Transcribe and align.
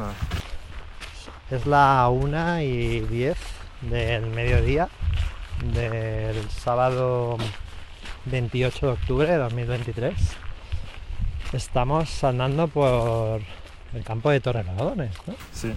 Nada. 0.00 0.14
Es 1.50 1.66
la 1.66 2.08
1 2.08 2.62
y 2.62 3.00
10 3.00 3.36
del 3.82 4.26
mediodía 4.26 4.88
del 5.74 6.48
sábado 6.50 7.36
28 8.24 8.86
de 8.86 8.92
octubre 8.92 9.30
de 9.30 9.36
2023. 9.36 10.14
Estamos 11.52 12.24
andando 12.24 12.68
por 12.68 13.40
el 13.92 14.04
campo 14.04 14.30
de 14.30 14.40
Torrelodones, 14.40 15.14
¿no? 15.26 15.34
Sí. 15.52 15.72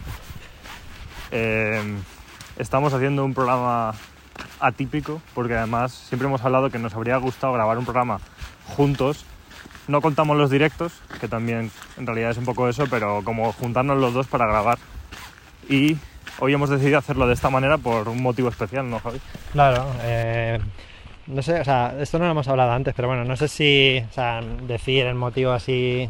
Eh, 1.32 1.98
estamos 2.58 2.94
haciendo 2.94 3.26
un 3.26 3.34
programa 3.34 3.94
atípico 4.60 5.21
porque 5.34 5.55
además 5.55 5.91
siempre 5.91 6.27
hemos 6.27 6.44
hablado 6.44 6.70
que 6.70 6.80
nos 6.80 6.94
habría 6.94 7.18
gustado 7.18 7.54
grabar 7.54 7.77
un 7.77 7.85
programa 7.85 8.20
juntos. 8.76 9.26
No 9.87 10.01
contamos 10.01 10.37
los 10.37 10.49
directos, 10.49 10.93
que 11.19 11.27
también 11.27 11.70
en 11.98 12.07
realidad 12.07 12.31
es 12.31 12.37
un 12.37 12.45
poco 12.45 12.70
eso, 12.70 12.85
pero 12.89 13.21
como 13.23 13.51
juntarnos 13.51 13.98
los 13.98 14.13
dos 14.13 14.27
para 14.27 14.45
grabar. 14.48 14.77
Y 15.70 15.98
hoy 16.40 16.53
hemos 16.53 16.70
decidido 16.70 16.98
hacerlo 16.98 17.27
de 17.27 17.34
esta 17.34 17.49
manera 17.49 17.77
por 17.77 18.07
un 18.07 18.21
motivo 18.21 18.49
especial, 18.49 18.90
¿no, 18.90 18.99
Javi? 18.99 19.20
Claro, 19.51 19.85
eh, 20.03 20.59
no 21.27 21.41
sé, 21.41 21.59
o 21.59 21.65
sea, 21.65 21.95
esto 21.99 22.17
no 22.17 22.25
lo 22.25 22.31
hemos 22.31 22.48
hablado 22.48 22.71
antes, 22.71 22.93
pero 22.95 23.09
bueno, 23.09 23.25
no 23.25 23.35
sé 23.35 23.48
si 23.49 24.01
o 24.09 24.13
sea, 24.13 24.41
decir 24.41 25.05
el 25.05 25.15
motivo 25.15 25.51
así 25.51 26.09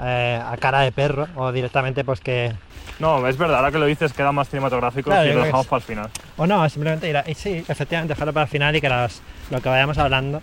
eh, 0.00 0.42
a 0.44 0.56
cara 0.58 0.80
de 0.80 0.92
perro 0.92 1.26
o 1.34 1.50
directamente 1.50 2.04
pues 2.04 2.20
que... 2.20 2.52
No, 3.00 3.26
es 3.28 3.36
verdad, 3.36 3.56
ahora 3.58 3.70
que 3.72 3.78
lo 3.78 3.86
dices 3.86 4.12
queda 4.12 4.32
más 4.32 4.48
cinematográfico 4.48 5.10
Claro, 5.10 5.26
y 5.26 5.28
yo 5.30 5.34
lo 5.38 5.44
dejamos 5.44 5.66
sí. 5.66 5.70
para 5.70 5.78
el 5.80 5.84
final. 5.86 6.10
O 6.36 6.46
no, 6.46 6.68
simplemente 6.68 7.08
ir 7.08 7.16
a- 7.16 7.24
sí, 7.34 7.64
efectivamente, 7.68 8.14
dejarlo 8.14 8.32
para 8.32 8.44
el 8.44 8.50
final 8.50 8.74
y 8.76 8.80
que 8.80 8.88
lo 8.88 9.60
que 9.60 9.68
vayamos 9.68 9.98
hablando 9.98 10.40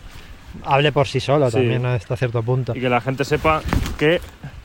hable 0.63 0.91
por 0.91 1.07
sí 1.07 1.19
solo 1.19 1.49
Sí. 1.49 1.57
también. 1.57 1.85
Hasta 1.85 2.15
cierto 2.15 2.41
punto. 2.43 2.73
Y 2.75 2.79
que 2.81 2.89
la 2.89 3.01
gente 3.01 3.25
sepa 3.25 3.61
que 3.97 4.21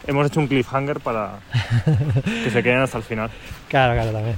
hemos 0.07 0.27
hecho 0.27 0.41
un 0.41 0.47
cliffhanger 0.49 1.01
para 1.01 1.39
que 2.45 2.51
se 2.51 2.63
queden 2.63 2.81
hasta 2.81 2.99
el 2.99 3.05
final. 3.05 3.31
Claro, 3.69 3.95
claro, 3.95 4.13
también. 4.13 4.37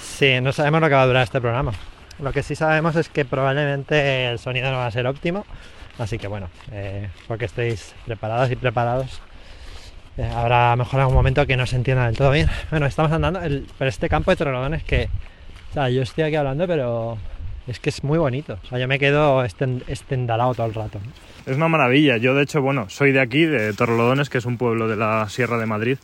Sí, 0.00 0.40
no 0.40 0.52
sabemos 0.52 0.80
lo 0.80 0.88
que 0.88 0.94
va 0.94 1.02
a 1.02 1.06
durar 1.06 1.22
este 1.22 1.40
programa. 1.40 1.72
Lo 2.20 2.32
que 2.32 2.42
sí 2.42 2.54
sabemos 2.54 2.96
es 2.96 3.08
que 3.08 3.24
probablemente 3.24 4.26
el 4.28 4.38
sonido 4.38 4.70
no 4.70 4.76
va 4.78 4.86
a 4.86 4.90
ser 4.90 5.06
óptimo. 5.06 5.46
Así 5.98 6.18
que 6.18 6.28
bueno, 6.28 6.48
eh, 6.72 7.08
porque 7.28 7.44
estéis 7.46 7.94
preparados 8.06 8.50
y 8.50 8.56
preparados. 8.56 9.20
eh, 10.16 10.30
habrá 10.34 10.72
a 10.72 10.76
lo 10.76 10.84
mejor 10.84 11.00
algún 11.00 11.14
momento 11.14 11.46
que 11.46 11.56
no 11.56 11.64
se 11.66 11.76
entienda 11.76 12.04
del 12.06 12.16
todo 12.16 12.30
bien. 12.30 12.48
Bueno, 12.70 12.84
estamos 12.86 13.10
andando 13.12 13.40
el- 13.40 13.66
por 13.78 13.86
este 13.86 14.08
campo 14.08 14.30
de 14.30 14.36
Torrelodones 14.36 14.82
que, 14.82 15.08
o 15.70 15.72
sea, 15.74 15.88
yo 15.88 16.02
estoy 16.02 16.24
aquí 16.24 16.36
hablando, 16.36 16.66
pero 16.66 17.16
es 17.70 17.80
que 17.80 17.88
es 17.90 18.02
muy 18.04 18.18
bonito. 18.18 18.58
O 18.62 18.66
sea, 18.66 18.78
yo 18.78 18.86
me 18.88 18.98
quedo 18.98 19.44
esten- 19.44 19.82
estendalado 19.86 20.54
todo 20.54 20.66
el 20.66 20.74
rato. 20.74 21.00
Es 21.46 21.56
una 21.56 21.68
maravilla. 21.68 22.16
Yo, 22.18 22.34
de 22.34 22.42
hecho, 22.42 22.60
bueno, 22.60 22.88
soy 22.90 23.12
de 23.12 23.20
aquí, 23.20 23.44
de 23.44 23.72
Torrelodones, 23.72 24.28
que 24.28 24.38
es 24.38 24.44
un 24.44 24.56
pueblo 24.58 24.88
de 24.88 24.96
la 24.96 25.28
Sierra 25.28 25.56
de 25.58 25.66
Madrid, 25.66 25.98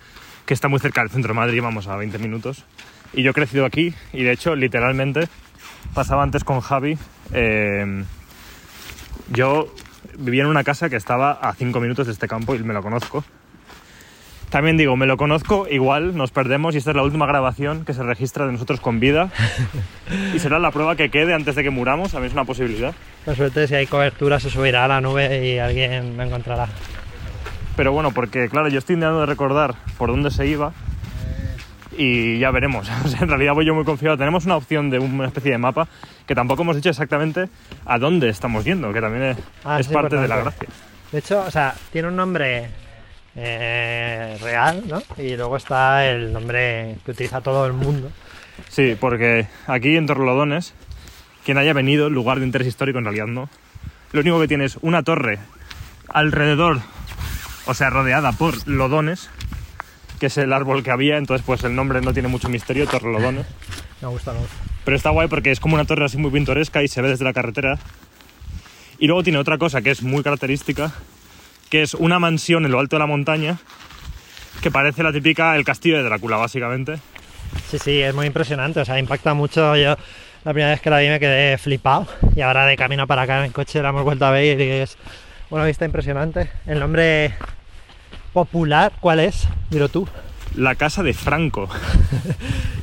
que 0.47 0.55
está 0.55 0.69
muy 0.69 0.81
cerca 0.81 1.01
del 1.03 1.11
centro 1.11 1.35
de 1.35 1.37
Madrid, 1.41 1.61
vamos 1.63 1.89
a 1.89 1.97
20 1.97 2.19
minutos. 2.19 2.65
Y 3.13 3.23
yo 3.23 3.31
he 3.31 3.35
crecido 3.35 3.65
aquí 3.67 3.93
y, 4.13 4.23
de 4.23 4.33
hecho, 4.33 4.55
literalmente, 4.57 5.29
pasaba 5.95 6.23
antes 6.23 6.45
con 6.45 6.61
Javi. 6.61 6.97
eh, 7.33 8.05
yo 9.29 9.73
vivía 10.19 10.43
en 10.43 10.49
una 10.49 10.63
casa 10.65 10.89
que 10.89 10.97
estaba 10.97 11.33
a 11.33 11.53
5 11.55 11.81
minutos 11.81 12.07
de 12.07 12.13
este 12.13 12.29
campo 12.29 12.55
y 12.55 12.61
me 12.61 12.73
lo 12.75 12.83
conozco. 12.83 13.25
También 14.51 14.77
digo, 14.77 14.97
me 14.97 15.07
lo 15.07 15.17
conozco, 15.17 15.67
igual 15.69 16.17
nos 16.17 16.31
perdemos 16.31 16.75
y 16.75 16.79
esta 16.79 16.91
es 16.91 16.97
la 16.97 17.03
última 17.03 17.27
grabación 17.27 17.85
que 17.85 17.93
se 17.93 18.03
registra 18.03 18.47
de 18.47 18.53
nosotros 18.53 18.81
con 18.81 19.01
vida. 19.01 19.31
y 20.35 20.39
será 20.39 20.59
la 20.59 20.71
prueba 20.71 20.95
que 20.97 21.11
quede 21.11 21.35
antes 21.35 21.57
de 21.57 21.63
que 21.63 21.71
muramos, 21.71 22.15
a 22.15 22.21
mí 22.21 22.27
es 22.27 22.33
una 22.33 22.45
posibilidad. 22.45 22.95
Por 23.25 23.35
suerte, 23.35 23.67
si 23.67 23.75
hay 23.75 23.87
cobertura, 23.87 24.39
se 24.39 24.49
subirá 24.51 24.85
a 24.85 24.89
la 24.89 25.01
nube 25.01 25.47
y 25.47 25.59
alguien 25.59 26.17
me 26.17 26.25
encontrará. 26.25 26.69
Pero 27.77 27.93
bueno, 27.93 28.13
porque 28.13 28.49
claro, 28.49 28.69
yo 28.69 28.79
estoy 28.79 28.95
intentando 28.95 29.27
recordar 29.27 29.75
por 29.99 30.11
dónde 30.11 30.31
se 30.31 30.47
iba 30.47 30.73
y 31.99 32.39
ya 32.39 32.51
veremos. 32.51 32.89
O 33.05 33.09
sea, 33.09 33.21
en 33.21 33.29
realidad 33.29 33.53
voy 33.53 33.67
yo 33.67 33.75
muy 33.75 33.85
confiado. 33.85 34.17
Tenemos 34.17 34.47
una 34.47 34.57
opción 34.57 34.91
de 34.91 35.01
una 35.01 35.27
especie 35.27 35.51
de 35.53 35.59
mapa 35.59 35.89
que 36.27 36.35
tampoco 36.35 36.63
hemos 36.63 36.77
dicho 36.77 36.89
exactamente 36.89 37.49
a 37.85 37.99
dónde 37.99 38.29
estamos 38.29 38.65
yendo, 38.65 38.93
que 38.93 39.01
también 39.01 39.25
es, 39.25 39.37
Ah, 39.65 39.81
es 39.81 39.87
sí, 39.87 39.93
parte 39.93 40.17
de 40.17 40.29
la 40.29 40.37
gracia. 40.39 40.69
De 41.13 41.19
hecho, 41.19 41.43
o 41.47 41.51
sea, 41.51 41.75
tiene 41.93 42.09
un 42.09 42.17
nombre 42.17 42.69
eh, 43.37 44.39
real, 44.41 44.83
¿no? 44.89 45.03
Y 45.23 45.37
luego 45.37 45.57
está 45.57 46.07
el 46.07 46.33
nombre 46.33 46.97
que 47.05 47.11
utiliza 47.11 47.41
todo 47.41 47.67
el 47.67 47.75
mundo. 47.75 48.11
Sí, 48.69 48.97
porque 48.99 49.47
aquí 49.67 49.97
en 49.97 50.07
Torrelodones, 50.07 50.75
quien 51.45 51.59
haya 51.59 51.73
venido, 51.73 52.09
lugar 52.09 52.39
de 52.39 52.47
interés 52.47 52.69
histórico 52.69 52.99
en 52.99 53.05
realidad 53.05 53.27
no, 53.27 53.51
lo 54.13 54.21
único 54.21 54.41
que 54.41 54.49
tiene 54.49 54.65
es 54.65 54.79
una 54.81 55.03
torre 55.03 55.39
alrededor, 56.09 56.81
o 57.67 57.75
sea, 57.75 57.91
rodeada 57.91 58.33
por 58.33 58.67
lodones, 58.67 59.29
que 60.19 60.27
es 60.27 60.39
el 60.39 60.53
árbol 60.53 60.83
que 60.83 60.91
había, 60.91 61.19
entonces 61.19 61.45
pues 61.45 61.63
el 61.65 61.75
nombre 61.75 62.01
no 62.01 62.15
tiene 62.15 62.29
mucho 62.29 62.49
misterio, 62.49 62.87
Torrelodones. 62.87 63.47
Me 64.01 64.09
gusta, 64.09 64.35
me 64.35 64.41
gusta. 64.41 64.55
Pero 64.85 64.97
está 64.97 65.09
guay 65.09 65.27
porque 65.27 65.51
es 65.51 65.59
como 65.59 65.75
una 65.75 65.87
torre 65.87 66.05
así 66.05 66.19
muy 66.19 66.31
pintoresca 66.31 66.83
y 66.83 66.89
se 66.89 67.01
ve 67.01 67.09
desde 67.09 67.25
la 67.25 67.33
carretera. 67.33 67.79
Y 68.99 69.07
luego 69.07 69.23
tiene 69.23 69.39
otra 69.39 69.57
cosa 69.57 69.81
que 69.81 69.91
es 69.91 70.03
muy 70.03 70.23
característica, 70.23 70.93
que 71.69 71.83
es 71.83 71.95
una 71.95 72.19
mansión 72.19 72.65
en 72.65 72.73
lo 72.73 72.79
alto 72.79 72.97
de 72.97 73.01
la 73.01 73.07
montaña, 73.07 73.59
que 74.63 74.71
parece 74.71 75.03
la 75.03 75.13
típica 75.13 75.57
el 75.57 75.65
castillo 75.65 75.97
de 75.99 76.03
Drácula, 76.05 76.37
básicamente. 76.37 76.99
Sí, 77.71 77.79
sí, 77.79 78.01
es 78.01 78.15
muy 78.15 78.27
impresionante. 78.27 78.81
O 78.81 78.85
sea, 78.85 78.99
impacta 78.99 79.35
mucho. 79.35 79.77
Yo 79.77 79.97
la 80.45 80.53
primera 80.53 80.71
vez 80.71 80.81
que 80.81 80.91
la 80.91 80.99
vi 80.99 81.09
me 81.09 81.21
quedé 81.21 81.59
flipado. 81.59 82.07
Y 82.35 82.41
ahora 82.41 82.67
de 82.67 82.77
camino 82.77 83.07
para 83.07 83.23
acá 83.23 83.39
en 83.39 83.45
el 83.47 83.53
coche 83.53 83.83
la 83.83 83.91
hemos 83.91 84.05
vuelto 84.05 84.25
a 84.27 84.31
ver 84.31 84.61
y 84.61 84.71
es 84.71 84.97
una 85.51 85.65
vista 85.65 85.85
impresionante. 85.85 86.51
El 86.67 86.79
nombre 86.81 87.35
popular, 88.33 88.93
¿cuál 89.01 89.21
es? 89.21 89.47
Dilo 89.71 89.89
tú. 89.89 90.09
La 90.55 90.75
casa 90.75 91.03
de 91.03 91.13
Franco. 91.15 91.69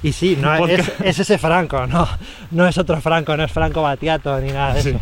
Y 0.04 0.12
sí, 0.12 0.38
no, 0.38 0.68
es, 0.68 0.92
es 1.02 1.20
ese 1.20 1.38
Franco, 1.38 1.88
no, 1.88 2.06
no 2.52 2.68
es 2.68 2.78
otro 2.78 3.00
Franco, 3.00 3.38
no 3.38 3.46
es 3.46 3.52
Franco 3.54 3.82
Batiato 3.82 4.38
ni 4.42 4.52
nada 4.52 4.74
de 4.74 4.82
Sí. 4.82 4.90
eso. 4.90 5.00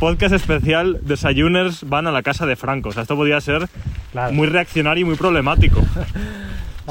Podcast 0.00 0.34
especial, 0.34 0.98
desayuners 1.02 1.88
van 1.88 2.06
a 2.06 2.10
la 2.10 2.22
casa 2.22 2.46
de 2.46 2.56
Franco. 2.56 2.88
O 2.88 2.92
sea, 2.92 3.02
esto 3.02 3.16
podría 3.16 3.40
ser 3.40 3.68
Claro. 4.12 4.32
muy 4.32 4.48
reaccionario 4.48 5.02
y 5.02 5.04
muy 5.04 5.16
problemático. 5.16 5.82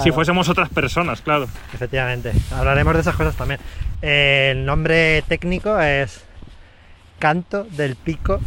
Si 0.03 0.11
fuésemos 0.13 0.47
otras 0.47 0.69
personas, 0.69 1.19
claro. 1.21 1.47
Efectivamente, 1.73 2.31
hablaremos 2.55 2.93
de 2.93 3.01
esas 3.01 3.15
cosas 3.17 3.35
también. 3.35 3.59
Eh, 4.01 4.53
el 4.55 4.63
nombre 4.65 5.21
técnico 5.27 5.77
es 5.77 6.23
Canto 7.17 7.65
del 7.65 7.97
Pico, 7.97 8.39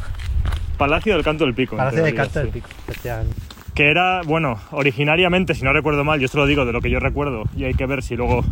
Palacio 0.79 1.13
del 1.13 1.23
Canto 1.23 1.45
del 1.45 1.53
Pico. 1.53 1.77
Palacio 1.77 1.99
de 2.05 2.13
teoría, 2.13 2.23
Canto 2.23 2.39
del. 2.39 2.49
Pico, 2.49 2.69
efectivamente. 2.89 3.35
que 3.75 3.91
era, 3.91 4.23
bueno, 4.23 4.59
originariamente, 4.71 5.55
si 5.55 5.63
no 5.63 5.75
recuerdo 5.75 6.05
mal, 6.05 6.21
yo 6.21 6.25
esto 6.25 6.39
lo 6.39 6.47
digo 6.47 6.65
de 6.65 6.73
lo 6.73 6.81
que 6.81 6.89
yo 6.89 7.01
recuerdo 7.01 7.43
y 7.55 7.65
hay 7.65 7.75
que 7.75 7.85
ver 7.85 8.03
si 8.03 8.17
luego 8.17 8.47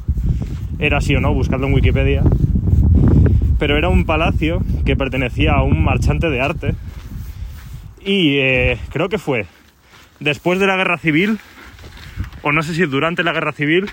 era 0.79 0.99
así 0.99 1.17
o 1.17 1.21
no, 1.23 1.33
buscadlo 1.33 1.69
en 1.69 1.73
Wikipedia, 1.73 2.23
pero 3.61 3.77
era 3.79 3.89
un 3.91 4.05
palacio 4.07 4.61
que 4.85 4.97
pertenecía 4.97 5.53
a 5.53 5.63
un 5.63 5.85
marchante 5.85 6.29
de 6.31 6.41
arte 6.41 6.75
y 8.05 8.39
eh, 8.39 8.79
creo 8.91 9.09
que 9.11 9.19
fue 9.19 9.47
después 10.19 10.59
de 10.59 10.67
la 10.67 10.77
guerra 10.77 10.97
civil, 10.99 11.39
o 12.43 12.53
no 12.53 12.63
sé 12.63 12.75
si 12.75 12.83
durante 12.87 13.23
la 13.23 13.33
guerra 13.33 13.53
civil, 13.53 13.89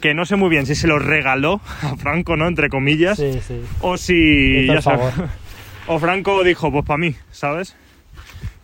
que 0.00 0.14
no 0.14 0.24
sé 0.24 0.36
muy 0.36 0.48
bien 0.48 0.66
si 0.66 0.74
se 0.76 0.86
lo 0.86 0.98
regaló 0.98 1.60
a 1.82 1.96
Franco, 1.96 2.36
¿no? 2.36 2.46
Entre 2.48 2.68
comillas, 2.68 3.18
Sí, 3.18 3.40
sí. 3.46 3.60
o 3.80 3.96
si... 3.98 4.66
Ya 4.66 4.80
sabes, 4.80 5.12
o 5.88 5.98
Franco 5.98 6.42
dijo, 6.44 6.70
pues 6.72 6.84
para 6.86 6.98
mí, 6.98 7.14
¿sabes? 7.32 7.76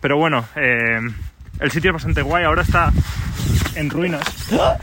Pero 0.01 0.17
bueno, 0.17 0.45
eh, 0.55 0.99
el 1.59 1.71
sitio 1.71 1.91
es 1.91 1.93
bastante 1.93 2.21
guay, 2.21 2.43
ahora 2.43 2.61
está 2.61 2.91
en 3.75 3.89
ruinas. 3.89 4.21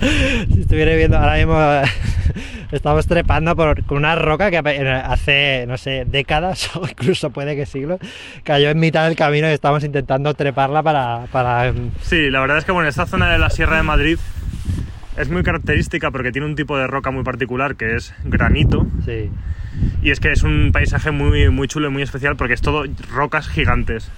Si 0.00 0.60
estuviera 0.60 0.94
viendo 0.94 1.16
ahora 1.16 1.36
mismo, 1.36 1.58
estamos 2.72 3.06
trepando 3.06 3.56
por, 3.56 3.82
con 3.84 3.98
una 3.98 4.14
roca 4.14 4.50
que 4.50 4.58
hace, 4.58 5.64
no 5.66 5.76
sé, 5.78 6.04
décadas 6.06 6.70
o 6.76 6.86
incluso 6.86 7.30
puede 7.30 7.56
que 7.56 7.66
siglos, 7.66 7.98
cayó 8.44 8.68
en 8.70 8.78
mitad 8.78 9.06
del 9.06 9.16
camino 9.16 9.48
y 9.48 9.52
estamos 9.52 9.82
intentando 9.82 10.34
treparla 10.34 10.82
para... 10.82 11.26
para 11.32 11.72
Sí, 12.02 12.30
la 12.30 12.40
verdad 12.40 12.58
es 12.58 12.64
que 12.64 12.72
bueno, 12.72 12.88
esta 12.88 13.06
zona 13.06 13.32
de 13.32 13.38
la 13.38 13.50
Sierra 13.50 13.78
de 13.78 13.82
Madrid 13.82 14.18
es 15.16 15.30
muy 15.30 15.42
característica 15.42 16.10
porque 16.10 16.30
tiene 16.30 16.46
un 16.46 16.54
tipo 16.54 16.76
de 16.78 16.86
roca 16.86 17.10
muy 17.10 17.24
particular 17.24 17.74
que 17.74 17.96
es 17.96 18.14
granito. 18.24 18.86
sí. 19.04 19.30
Y 20.02 20.10
es 20.10 20.18
que 20.18 20.32
es 20.32 20.42
un 20.42 20.70
paisaje 20.72 21.12
muy, 21.12 21.50
muy 21.50 21.68
chulo 21.68 21.88
y 21.88 21.90
muy 21.90 22.02
especial 22.02 22.36
porque 22.36 22.54
es 22.54 22.60
todo 22.60 22.84
rocas 23.12 23.48
gigantes. 23.48 24.10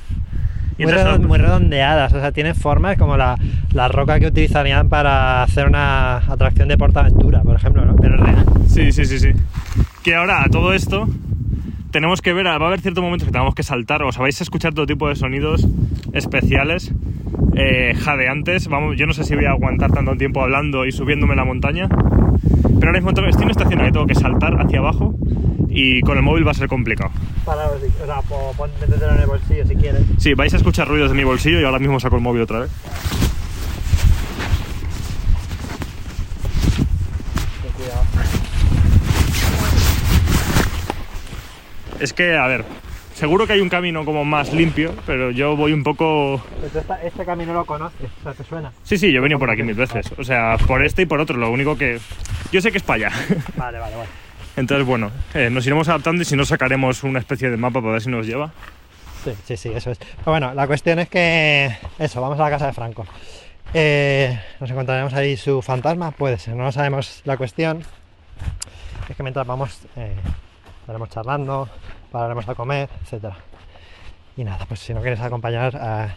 Muy, 0.86 1.26
muy 1.26 1.38
redondeadas, 1.38 2.12
o 2.12 2.20
sea, 2.20 2.32
tiene 2.32 2.54
formas 2.54 2.96
como 2.96 3.16
la, 3.16 3.38
la 3.72 3.88
roca 3.88 4.18
que 4.18 4.26
utilizarían 4.26 4.88
para 4.88 5.42
hacer 5.42 5.66
una 5.66 6.18
atracción 6.18 6.68
de 6.68 6.78
Portaventura, 6.78 7.42
por 7.42 7.56
ejemplo, 7.56 7.84
¿no? 7.84 7.96
Pero 7.96 8.16
real. 8.16 8.44
Sí, 8.68 8.92
sí, 8.92 9.04
sí, 9.04 9.18
sí. 9.18 9.32
Que 10.02 10.14
ahora 10.14 10.42
a 10.44 10.48
todo 10.48 10.72
esto 10.72 11.08
tenemos 11.90 12.22
que 12.22 12.32
ver, 12.32 12.46
va 12.46 12.52
a 12.52 12.54
haber 12.66 12.80
ciertos 12.80 13.02
momentos 13.02 13.26
que 13.26 13.32
tenemos 13.32 13.54
que 13.54 13.62
saltar, 13.62 14.02
o 14.02 14.12
sea, 14.12 14.22
vais 14.22 14.40
a 14.40 14.44
escuchar 14.44 14.74
todo 14.74 14.86
tipo 14.86 15.08
de 15.08 15.16
sonidos 15.16 15.66
especiales, 16.12 16.92
eh, 17.56 17.94
jadeantes. 17.98 18.68
Vamos, 18.68 18.96
yo 18.96 19.06
no 19.06 19.12
sé 19.12 19.24
si 19.24 19.34
voy 19.34 19.44
a 19.46 19.50
aguantar 19.50 19.90
tanto 19.92 20.14
tiempo 20.16 20.42
hablando 20.42 20.86
y 20.86 20.92
subiéndome 20.92 21.34
la 21.36 21.44
montaña, 21.44 21.88
pero 21.88 22.88
ahora 22.88 22.92
mismo 22.92 23.10
estoy 23.10 23.24
en 23.26 23.42
una 23.42 23.50
estación 23.50 23.80
que 23.80 23.92
tengo 23.92 24.06
que 24.06 24.14
saltar 24.14 24.54
hacia 24.60 24.78
abajo 24.78 25.14
y 25.68 26.00
con 26.02 26.16
el 26.16 26.22
móvil 26.22 26.46
va 26.46 26.50
a 26.52 26.54
ser 26.54 26.68
complicado. 26.68 27.10
Para, 27.44 27.66
o 27.68 27.78
sea, 28.06 28.20
po- 28.22 28.52
pon- 28.56 28.70
métetelo 28.80 29.14
en 29.14 29.20
el 29.20 29.26
bolsillo 29.26 29.66
si 29.66 29.74
quieres. 29.76 30.02
Sí, 30.18 30.34
vais 30.34 30.52
a 30.54 30.56
escuchar 30.56 30.88
ruidos 30.88 31.10
de 31.10 31.16
mi 31.16 31.24
bolsillo 31.24 31.60
y 31.60 31.64
ahora 31.64 31.78
mismo 31.78 31.98
saco 32.00 32.16
el 32.16 32.22
móvil 32.22 32.42
otra 32.42 32.60
vez. 32.60 32.70
Ten 37.62 37.72
cuidado. 37.72 38.04
Es 42.00 42.12
que, 42.12 42.36
a 42.36 42.46
ver, 42.46 42.64
seguro 43.14 43.46
que 43.46 43.52
hay 43.52 43.60
un 43.60 43.68
camino 43.68 44.04
como 44.04 44.24
más 44.24 44.52
limpio, 44.52 44.94
pero 45.06 45.30
yo 45.30 45.54
voy 45.56 45.72
un 45.72 45.82
poco... 45.84 46.42
Pues 46.60 46.74
esta- 46.74 47.02
este 47.02 47.24
camino 47.24 47.52
lo 47.52 47.64
conoces, 47.66 48.08
o 48.20 48.22
sea, 48.22 48.32
te 48.32 48.42
suena. 48.44 48.72
Sí, 48.82 48.96
sí, 48.98 49.12
yo 49.12 49.18
he 49.18 49.22
venido 49.22 49.38
por 49.38 49.50
aquí 49.50 49.62
mil 49.62 49.74
veces. 49.74 50.10
O 50.18 50.24
sea, 50.24 50.56
por 50.66 50.84
este 50.84 51.02
y 51.02 51.06
por 51.06 51.20
otro. 51.20 51.36
Lo 51.36 51.50
único 51.50 51.76
que... 51.76 52.00
Yo 52.52 52.60
sé 52.60 52.72
que 52.72 52.78
es 52.78 52.82
para 52.84 53.08
allá. 53.08 53.16
Vale, 53.56 53.78
vale, 53.78 53.96
vale. 53.96 54.08
Entonces, 54.56 54.86
bueno, 54.86 55.10
eh, 55.34 55.48
nos 55.50 55.64
iremos 55.66 55.88
adaptando 55.88 56.22
y 56.22 56.24
si 56.24 56.34
no 56.36 56.44
sacaremos 56.44 57.04
una 57.04 57.18
especie 57.20 57.50
de 57.50 57.56
mapa 57.56 57.80
para 57.80 57.92
ver 57.92 58.02
si 58.02 58.10
nos 58.10 58.26
lleva. 58.26 58.50
Sí, 59.24 59.32
sí, 59.44 59.56
sí, 59.56 59.68
eso 59.74 59.90
es. 59.92 59.98
Pero 59.98 60.32
bueno, 60.32 60.52
la 60.54 60.66
cuestión 60.66 60.98
es 60.98 61.08
que. 61.08 61.70
Eso, 61.98 62.20
vamos 62.20 62.40
a 62.40 62.42
la 62.44 62.50
casa 62.50 62.66
de 62.66 62.72
Franco. 62.72 63.06
Eh, 63.72 64.38
nos 64.58 64.68
encontraremos 64.70 65.14
ahí 65.14 65.36
su 65.36 65.62
fantasma, 65.62 66.10
puede 66.10 66.38
ser, 66.38 66.56
no 66.56 66.64
lo 66.64 66.72
sabemos. 66.72 67.20
La 67.24 67.36
cuestión 67.36 67.82
es 69.08 69.16
que 69.16 69.22
mientras 69.22 69.46
vamos, 69.46 69.78
eh, 69.96 70.14
estaremos 70.90 71.08
charlando, 71.10 71.68
pararemos 72.10 72.48
a 72.48 72.54
comer, 72.56 72.88
etcétera. 73.04 73.36
Y 74.36 74.42
nada, 74.42 74.64
pues 74.66 74.80
si 74.80 74.92
no 74.92 75.00
quieres 75.00 75.20
acompañar, 75.20 75.72
eh, 75.80 76.08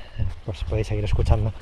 pues 0.46 0.64
podéis 0.64 0.88
seguir 0.88 1.04
escuchando. 1.06 1.54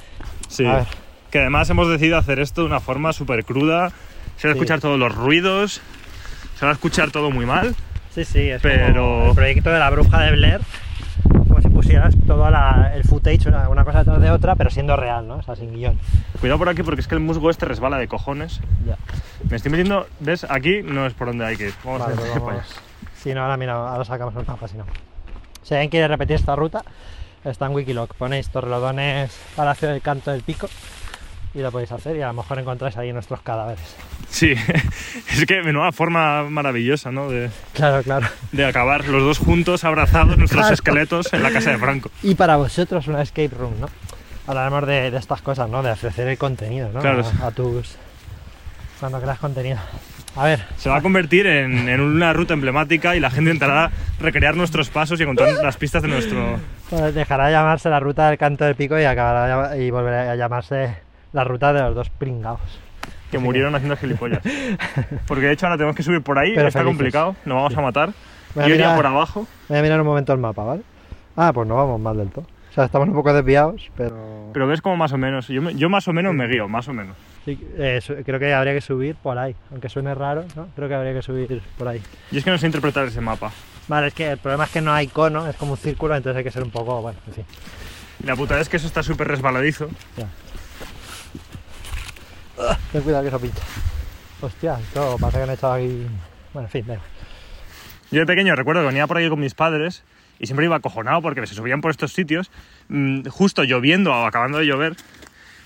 Sí. 0.47 0.65
A 0.65 0.75
ver. 0.77 0.85
Que 1.29 1.39
además 1.39 1.69
hemos 1.69 1.89
decidido 1.89 2.17
hacer 2.17 2.39
esto 2.39 2.61
de 2.61 2.67
una 2.67 2.79
forma 2.79 3.11
súper 3.11 3.43
cruda. 3.43 3.91
Se 4.37 4.47
va 4.47 4.51
a 4.51 4.53
Sí. 4.53 4.59
escuchar 4.59 4.79
todos 4.79 4.97
los 4.97 5.13
ruidos. 5.13 5.81
Se 6.57 6.65
va 6.65 6.71
a 6.71 6.73
escuchar 6.73 7.11
todo 7.11 7.31
muy 7.31 7.45
mal. 7.45 7.75
Sí, 8.11 8.23
sí, 8.23 8.49
es 8.49 8.61
Pero- 8.61 9.01
como 9.03 9.29
el 9.29 9.35
proyecto 9.35 9.69
de 9.71 9.79
la 9.79 9.89
bruja 9.89 10.21
de 10.21 10.31
Blair, 10.31 10.61
como 11.37 11.59
si 11.61 11.67
pusieras 11.69 12.13
todo 12.27 12.49
la- 12.49 12.91
el 12.95 13.03
footage, 13.03 13.47
una, 13.47 13.67
una 13.69 13.83
cosa 13.83 13.99
detrás 13.99 14.21
de 14.21 14.31
otra, 14.31 14.55
pero 14.55 14.69
siendo 14.69 14.95
real, 14.95 15.27
¿no? 15.27 15.35
O 15.35 15.43
sea, 15.43 15.55
sin 15.57 15.73
guion. 15.73 15.99
Cuidado 16.39 16.59
por 16.59 16.69
aquí 16.69 16.83
porque 16.83 17.01
es 17.01 17.07
que 17.07 17.15
el 17.15 17.21
musgo 17.21 17.49
este 17.49 17.65
resbala 17.65 17.97
de 17.97 18.07
cojones. 18.07 18.61
Ya. 18.85 18.95
Me 19.49 19.55
estoy 19.57 19.71
metiendo, 19.71 20.07
¿ves? 20.21 20.45
Aquí 20.49 20.81
no 20.83 21.05
es 21.05 21.13
por 21.13 21.27
donde 21.27 21.45
hay 21.45 21.57
que 21.57 21.67
ir. 21.67 21.73
Vamos 21.83 21.99
Vale, 22.01 22.13
a 22.13 22.15
pues 22.17 22.29
para 22.29 22.39
allá. 22.41 22.45
vamos. 22.53 22.90
Si 23.21 23.33
no, 23.33 23.41
ahora 23.43 23.57
mira, 23.57 23.73
ahora 23.73 24.03
sacamos 24.05 24.35
el 24.35 24.45
mapa, 24.45 24.67
si 24.67 24.77
no. 24.77 24.85
Si 25.63 25.73
alguien 25.75 25.89
quiere 25.89 26.07
repetir 26.07 26.35
esta 26.37 26.55
ruta, 26.55 26.83
está 27.45 27.67
en 27.67 27.73
Wikiloc. 27.73 28.13
Ponéis 28.15 28.49
Torrelodones, 28.49 29.31
Palacio 29.55 29.89
del 29.89 30.01
Canto 30.01 30.31
del 30.31 30.41
Pico 30.41 30.67
y 31.53 31.59
lo 31.59 31.71
podéis 31.71 31.91
hacer 31.91 32.15
y 32.15 32.21
a 32.21 32.27
lo 32.27 32.33
mejor 32.33 32.57
encontráis 32.59 32.95
ahí 32.97 33.11
nuestros 33.13 33.41
cadáveres. 33.41 33.95
Sí, 34.29 34.53
es 35.31 35.45
que 35.45 35.61
menuda 35.61 35.91
forma 35.91 36.43
maravillosa, 36.49 37.11
¿no? 37.11 37.29
De, 37.29 37.49
Claro, 37.73 38.01
claro. 38.03 38.27
de 38.53 38.65
acabar 38.65 39.05
los 39.05 39.21
dos 39.21 39.37
juntos, 39.37 39.83
abrazados, 39.83 40.37
nuestros 40.37 40.61
Claro. 40.61 40.73
esqueletos 40.73 41.31
en 41.33 41.43
la 41.43 41.51
casa 41.51 41.71
de 41.71 41.77
Franco. 41.77 42.09
Y 42.23 42.35
para 42.35 42.55
vosotros 42.55 43.07
una 43.07 43.21
escape 43.21 43.49
room, 43.49 43.79
¿no? 43.81 43.87
Hablaremos 44.47 44.87
de, 44.87 45.11
de 45.11 45.17
estas 45.17 45.41
cosas, 45.41 45.69
¿no? 45.69 45.83
De 45.83 45.91
ofrecer 45.91 46.27
el 46.27 46.37
contenido, 46.37 46.89
¿no? 46.91 47.01
Claro. 47.01 47.23
A, 47.41 47.47
a 47.47 47.51
tus... 47.51 47.95
Cuando 48.99 49.19
creas 49.21 49.37
contenido. 49.39 49.77
A 50.35 50.45
ver, 50.45 50.61
Se 50.77 50.89
va 50.89 50.97
a 50.97 51.01
convertir 51.01 51.45
en, 51.45 51.89
en 51.89 51.99
una 51.99 52.31
ruta 52.31 52.53
emblemática 52.53 53.15
y 53.15 53.19
la 53.19 53.29
gente 53.29 53.51
intentará 53.51 53.91
recrear 54.19 54.55
nuestros 54.55 54.89
pasos 54.89 55.19
y 55.19 55.23
encontrar 55.23 55.49
las 55.61 55.75
pistas 55.75 56.01
de 56.01 56.07
nuestro... 56.07 56.57
pues 56.89 57.13
dejará 57.13 57.47
de 57.47 57.51
llamarse 57.51 57.89
la 57.89 57.99
ruta 57.99 58.29
del 58.29 58.37
Canto 58.37 58.63
del 58.63 58.75
Pico 58.75 58.97
y 58.97 59.03
acabará 59.03 59.75
y 59.77 59.91
volverá 59.91 60.31
a 60.31 60.35
llamarse 60.35 60.95
la 61.33 61.43
ruta 61.43 61.73
de 61.73 61.81
los 61.81 61.95
dos 61.95 62.09
pringados. 62.09 62.61
que 63.29 63.39
murieron 63.39 63.75
haciendo 63.75 63.97
gilipollas. 63.97 64.39
Porque 65.27 65.47
de 65.47 65.51
hecho 65.53 65.65
ahora 65.65 65.77
tenemos 65.77 65.95
que 65.97 66.03
subir 66.03 66.21
por 66.21 66.37
ahí, 66.39 66.53
Pero 66.55 66.67
está 66.67 66.79
felices. 66.79 66.97
complicado, 66.97 67.35
nos 67.45 67.55
vamos 67.55 67.77
a 67.77 67.81
matar. 67.81 68.09
Voy 68.55 68.63
a 68.63 68.67
Yo 68.67 68.73
iría 68.75 68.87
mirar- 68.87 68.95
por 68.97 69.05
abajo. 69.07 69.47
Voy 69.69 69.77
a 69.77 69.81
mirar 69.81 69.99
un 70.01 70.07
momento 70.07 70.31
el 70.33 70.39
mapa, 70.39 70.63
¿vale? 70.63 70.81
Ah, 71.35 71.51
pues 71.53 71.67
no 71.67 71.75
vamos 71.75 71.99
mal 71.99 72.15
del 72.17 72.29
todo. 72.29 72.45
O 72.71 72.73
sea, 72.73 72.85
estamos 72.85 73.07
un 73.09 73.13
poco 73.13 73.33
desviados, 73.33 73.89
pero... 73.97 74.49
Pero 74.53 74.67
ves 74.67 74.81
como 74.81 74.97
más 74.97 75.11
o 75.13 75.17
menos, 75.17 75.47
yo, 75.47 75.61
me- 75.61 75.75
yo 75.75 75.89
más 75.89 76.07
o 76.07 76.13
menos 76.13 76.33
me 76.33 76.47
guío, 76.47 76.67
más 76.67 76.87
o 76.87 76.93
menos. 76.93 77.15
Sí, 77.45 77.57
eh, 77.77 77.99
su- 78.01 78.15
creo 78.23 78.39
que 78.39 78.53
habría 78.53 78.73
que 78.73 78.81
subir 78.81 79.15
por 79.15 79.37
ahí. 79.37 79.55
Aunque 79.71 79.87
suene 79.89 80.13
raro, 80.15 80.45
¿no? 80.55 80.67
Creo 80.75 80.87
que 80.89 80.95
habría 80.95 81.13
que 81.13 81.21
subir 81.21 81.61
por 81.77 81.87
ahí. 81.87 82.01
Y 82.31 82.37
es 82.37 82.43
que 82.43 82.51
no 82.51 82.57
sé 82.57 82.65
interpretar 82.67 83.05
ese 83.07 83.21
mapa. 83.21 83.51
Vale, 83.87 84.07
es 84.07 84.13
que 84.13 84.31
el 84.31 84.37
problema 84.37 84.65
es 84.65 84.71
que 84.71 84.81
no 84.81 84.93
hay 84.93 85.07
cono, 85.07 85.47
es 85.47 85.55
como 85.55 85.71
un 85.71 85.77
círculo, 85.77 86.15
entonces 86.15 86.37
hay 86.37 86.43
que 86.43 86.51
ser 86.51 86.63
un 86.63 86.69
poco... 86.71 87.01
Bueno, 87.01 87.19
en 87.27 87.33
fin. 87.33 87.45
Y 88.23 88.27
la 88.27 88.35
puta 88.35 88.59
es 88.59 88.69
que 88.69 88.77
eso 88.77 88.87
está 88.87 89.03
súper 89.03 89.27
resbaladizo. 89.27 89.89
Ten 92.91 93.01
cuidado 93.01 93.23
que 93.23 93.29
eso 93.29 93.39
pincha. 93.39 93.63
Hostia, 94.41 94.79
esto 94.79 95.17
parece 95.19 95.37
que 95.39 95.43
han 95.43 95.49
echado 95.49 95.73
aquí... 95.73 96.07
Bueno, 96.53 96.67
en 96.67 96.71
fin, 96.71 96.85
da 96.87 96.93
igual. 96.93 97.09
Yo 98.11 98.19
de 98.19 98.25
pequeño 98.25 98.55
recuerdo 98.55 98.81
que 98.81 98.87
venía 98.87 99.07
por 99.07 99.17
ahí 99.17 99.29
con 99.29 99.39
mis 99.39 99.55
padres 99.55 100.03
y 100.41 100.47
siempre 100.47 100.65
iba 100.65 100.75
acojonado 100.75 101.21
porque 101.21 101.45
se 101.45 101.53
subían 101.53 101.81
por 101.81 101.91
estos 101.91 102.13
sitios, 102.13 102.49
mm, 102.89 103.27
justo 103.27 103.63
lloviendo 103.63 104.11
o 104.11 104.25
acabando 104.25 104.57
de 104.57 104.65
llover. 104.65 104.95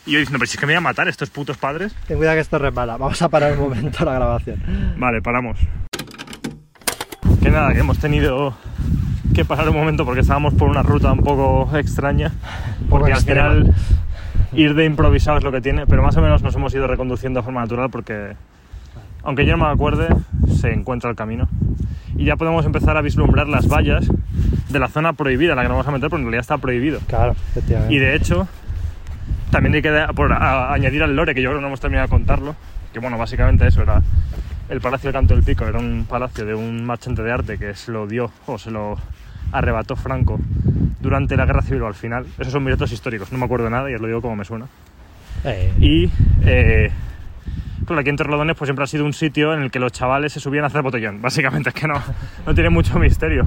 Y 0.05 0.11
yo 0.11 0.19
diciendo, 0.19 0.37
pero 0.37 0.47
si 0.47 0.57
es 0.57 0.59
que 0.59 0.65
me 0.67 0.73
voy 0.73 0.77
a 0.77 0.81
matar 0.81 1.07
estos 1.07 1.29
putos 1.29 1.57
padres. 1.57 1.95
Ten 2.07 2.17
cuidado 2.17 2.35
que 2.35 2.41
esto 2.41 2.59
resbala. 2.59 2.97
Vamos 2.97 3.21
a 3.21 3.29
parar 3.29 3.53
un 3.53 3.59
momento 3.59 4.03
la 4.03 4.13
grabación. 4.13 4.61
Vale, 4.97 5.21
paramos. 5.21 5.57
Que 7.41 7.49
nada, 7.49 7.73
que 7.73 7.79
hemos 7.79 7.97
tenido 7.99 8.55
que 9.33 9.45
parar 9.45 9.69
un 9.69 9.77
momento 9.77 10.05
porque 10.05 10.21
estábamos 10.21 10.53
por 10.53 10.69
una 10.69 10.83
ruta 10.83 11.11
un 11.11 11.19
poco 11.19 11.75
extraña. 11.77 12.33
poco 12.89 12.99
Porque 12.99 13.13
al 13.13 13.21
final 13.21 13.73
ir 14.53 14.75
de 14.75 14.85
improvisado 14.85 15.37
es 15.37 15.43
lo 15.43 15.53
que 15.53 15.61
tiene, 15.61 15.87
pero 15.87 16.03
más 16.03 16.17
o 16.17 16.21
menos 16.21 16.43
nos 16.43 16.53
hemos 16.53 16.73
ido 16.73 16.85
reconduciendo 16.85 17.39
de 17.39 17.43
forma 17.43 17.61
natural 17.61 17.89
porque, 17.89 18.35
aunque 19.25 19.45
yo 19.45 19.57
no 19.57 19.65
me 19.65 19.71
acuerde, 19.71 20.07
se 20.59 20.71
encuentra 20.71 21.09
el 21.09 21.15
camino. 21.15 21.47
Y 22.17 22.25
ya 22.25 22.37
podemos 22.37 22.65
empezar 22.65 22.95
a 22.95 23.01
vislumbrar 23.01 23.47
las 23.47 23.67
vallas 23.67 24.07
de 24.69 24.79
la 24.79 24.87
zona 24.87 25.13
prohibida, 25.13 25.53
la 25.55 25.63
que 25.63 25.67
nos 25.67 25.75
vamos 25.75 25.87
a 25.87 25.91
meter, 25.91 26.09
porque 26.09 26.21
en 26.21 26.27
realidad 26.27 26.41
está 26.41 26.57
prohibido. 26.57 26.99
Claro, 27.07 27.33
efectivamente. 27.51 27.93
Y 27.93 27.99
de 27.99 28.15
hecho, 28.15 28.47
también 29.51 29.75
hay 29.75 29.81
que 29.81 29.91
por 30.15 30.31
a- 30.31 30.73
añadir 30.73 31.03
al 31.03 31.15
lore, 31.15 31.35
que 31.35 31.41
yo 31.41 31.49
creo 31.49 31.59
que 31.59 31.61
no 31.61 31.67
hemos 31.67 31.79
terminado 31.81 32.07
de 32.07 32.11
contarlo, 32.11 32.55
que 32.93 32.99
bueno, 32.99 33.17
básicamente 33.17 33.67
eso 33.67 33.81
era 33.81 34.01
el 34.69 34.81
Palacio 34.81 35.09
del 35.09 35.13
Canto 35.13 35.35
del 35.35 35.43
Pico, 35.43 35.65
era 35.65 35.77
un 35.79 36.05
palacio 36.09 36.45
de 36.45 36.55
un 36.55 36.85
marchante 36.85 37.21
de 37.21 37.31
arte 37.31 37.57
que 37.57 37.75
se 37.75 37.91
lo 37.91 38.07
dio 38.07 38.31
o 38.47 38.57
se 38.57 38.71
lo 38.71 38.97
arrebató 39.51 39.95
Franco 39.95 40.39
durante 41.01 41.37
la 41.37 41.45
Guerra 41.45 41.61
Civil 41.61 41.83
o 41.83 41.87
al 41.87 41.93
final. 41.93 42.25
Esos 42.39 42.53
son 42.53 42.63
mis 42.63 42.71
datos 42.73 42.91
históricos, 42.91 43.31
no 43.31 43.37
me 43.37 43.45
acuerdo 43.45 43.69
nada 43.69 43.91
y 43.91 43.93
os 43.95 44.01
lo 44.01 44.07
digo 44.07 44.21
como 44.21 44.35
me 44.35 44.45
suena. 44.45 44.65
Eh, 45.43 45.71
Y 45.79 46.09
eh, 46.45 46.91
claro, 47.85 48.01
aquí 48.01 48.09
en 48.09 48.15
Torrelodones 48.15 48.55
pues 48.55 48.67
siempre 48.67 48.83
ha 48.83 48.87
sido 48.87 49.05
un 49.05 49.13
sitio 49.13 49.53
en 49.53 49.61
el 49.61 49.71
que 49.71 49.79
los 49.79 49.91
chavales 49.91 50.33
se 50.33 50.39
subían 50.39 50.63
a 50.63 50.67
hacer 50.67 50.81
botellón. 50.81 51.21
Básicamente 51.21 51.69
es 51.73 51.75
que 51.75 51.87
no, 51.87 52.01
no 52.45 52.53
tiene 52.53 52.69
mucho 52.69 52.97
misterio. 52.99 53.45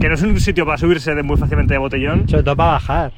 Que 0.00 0.08
no 0.08 0.14
es 0.14 0.22
un 0.22 0.38
sitio 0.40 0.64
para 0.64 0.78
subirse 0.78 1.14
muy 1.22 1.36
fácilmente 1.36 1.74
de 1.74 1.78
botellón. 1.78 2.28
sobre 2.28 2.42
todo 2.42 2.56
para 2.56 2.72
bajar. 2.72 3.12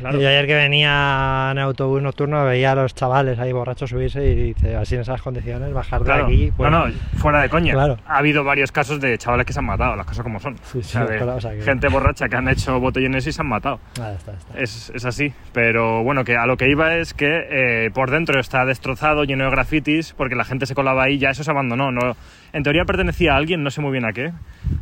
Claro. 0.00 0.20
Y 0.20 0.26
ayer 0.26 0.46
que 0.46 0.54
venía 0.54 1.48
en 1.52 1.58
autobús 1.58 2.02
nocturno 2.02 2.44
veía 2.44 2.72
a 2.72 2.74
los 2.74 2.94
chavales 2.94 3.38
ahí 3.38 3.52
borrachos 3.52 3.90
subirse 3.90 4.24
y 4.24 4.34
dice, 4.52 4.76
así 4.76 4.94
en 4.96 5.02
esas 5.02 5.22
condiciones, 5.22 5.72
bajar 5.72 6.00
de 6.00 6.04
Claro. 6.06 6.26
aquí. 6.26 6.52
pues, 6.56 6.70
no, 6.70 6.88
no, 6.88 6.94
fuera 7.16 7.42
de 7.42 7.48
coña. 7.48 7.72
Claro. 7.74 7.98
Ha 8.06 8.18
habido 8.18 8.44
varios 8.44 8.72
casos 8.72 9.00
de 9.00 9.16
chavales 9.18 9.46
que 9.46 9.52
se 9.52 9.58
han 9.60 9.64
matado, 9.66 9.96
las 9.96 10.06
cosas 10.06 10.22
como 10.24 10.40
son. 10.40 10.56
Sí, 10.64 10.78
O 10.78 10.82
sí, 10.82 10.88
sea, 10.92 11.04
de 11.06 11.16
claro, 11.18 11.36
o 11.36 11.40
sea 11.40 11.52
que- 11.52 11.62
gente 11.62 11.88
borracha 11.88 12.28
que 12.28 12.36
han 12.36 12.48
hecho 12.48 12.78
botellones 12.80 13.26
y 13.26 13.32
se 13.32 13.40
han 13.42 13.48
matado. 13.48 13.80
Nada, 13.98 14.14
está, 14.14 14.32
está. 14.32 14.58
Es, 14.58 14.90
es 14.94 15.04
así. 15.04 15.32
Pero 15.52 16.02
bueno, 16.02 16.24
que 16.24 16.36
a 16.36 16.46
lo 16.46 16.56
que 16.56 16.68
iba 16.70 16.96
es 16.96 17.14
que 17.14 17.46
eh, 17.50 17.90
por 17.94 18.10
dentro 18.10 18.40
está 18.40 18.64
destrozado, 18.64 19.24
lleno 19.24 19.44
de 19.44 19.50
grafitis, 19.50 20.14
porque 20.16 20.34
la 20.34 20.44
gente 20.44 20.66
se 20.66 20.74
colaba 20.74 21.04
ahí, 21.04 21.18
ya 21.18 21.30
eso 21.30 21.44
se 21.44 21.50
abandonó. 21.50 21.92
No, 21.92 22.16
en 22.52 22.62
teoría 22.62 22.84
pertenecía 22.84 23.34
a 23.34 23.36
alguien, 23.36 23.62
no 23.62 23.70
sé 23.70 23.80
muy 23.80 23.92
bien 23.92 24.04
a 24.04 24.12
qué. 24.12 24.32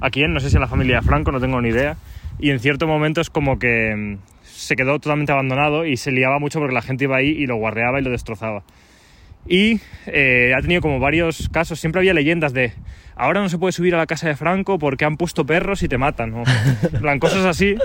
¿A 0.01 0.11
quién? 0.11 0.33
No 0.33 0.41
sé 0.41 0.51
si 0.51 0.57
a 0.57 0.61
la 0.61 0.67
familia 0.69 1.03
Franco, 1.03 1.33
no 1.33 1.41
tengo 1.41 1.61
ni 1.61 1.69
idea. 1.69 1.97
Y 2.39 2.51
en 2.51 2.59
cierto 2.61 2.87
momento 2.87 3.21
es 3.21 3.31
como 3.31 3.59
que 3.59 3.95
mm, 3.97 4.32
se 4.63 4.77
quedó 4.77 4.99
totalmente 4.99 5.33
abandonado 5.33 5.85
y 5.85 5.97
se 5.97 6.13
liaba 6.13 6.39
mucho 6.39 6.59
porque 6.59 6.75
la 6.75 6.83
gente 6.83 7.05
iba 7.05 7.17
ahí 7.17 7.29
y 7.29 7.47
lo 7.47 7.57
guarreaba 7.57 8.01
y 8.01 8.03
lo 8.03 8.11
destrozaba. 8.11 8.65
Y 9.47 9.81
eh, 10.07 10.53
ha 10.57 10.61
tenido 10.61 10.81
como 10.81 11.01
varios 11.01 11.49
casos, 11.49 11.81
siempre 11.81 12.01
había 12.01 12.15
leyendas 12.15 12.53
de 12.53 12.73
ahora 13.17 13.41
no 13.41 13.49
se 13.49 13.59
puede 13.59 13.73
subir 13.73 13.95
a 13.95 13.99
la 13.99 14.07
casa 14.07 14.29
de 14.29 14.37
Franco 14.37 14.79
porque 14.79 15.05
han 15.05 15.17
puesto 15.17 15.45
perros 15.45 15.83
y 15.83 15.89
te 15.89 15.99
matan, 15.99 16.35
o 16.35 16.45
plan, 17.01 17.19
cosas 17.19 17.45
así, 17.45 17.77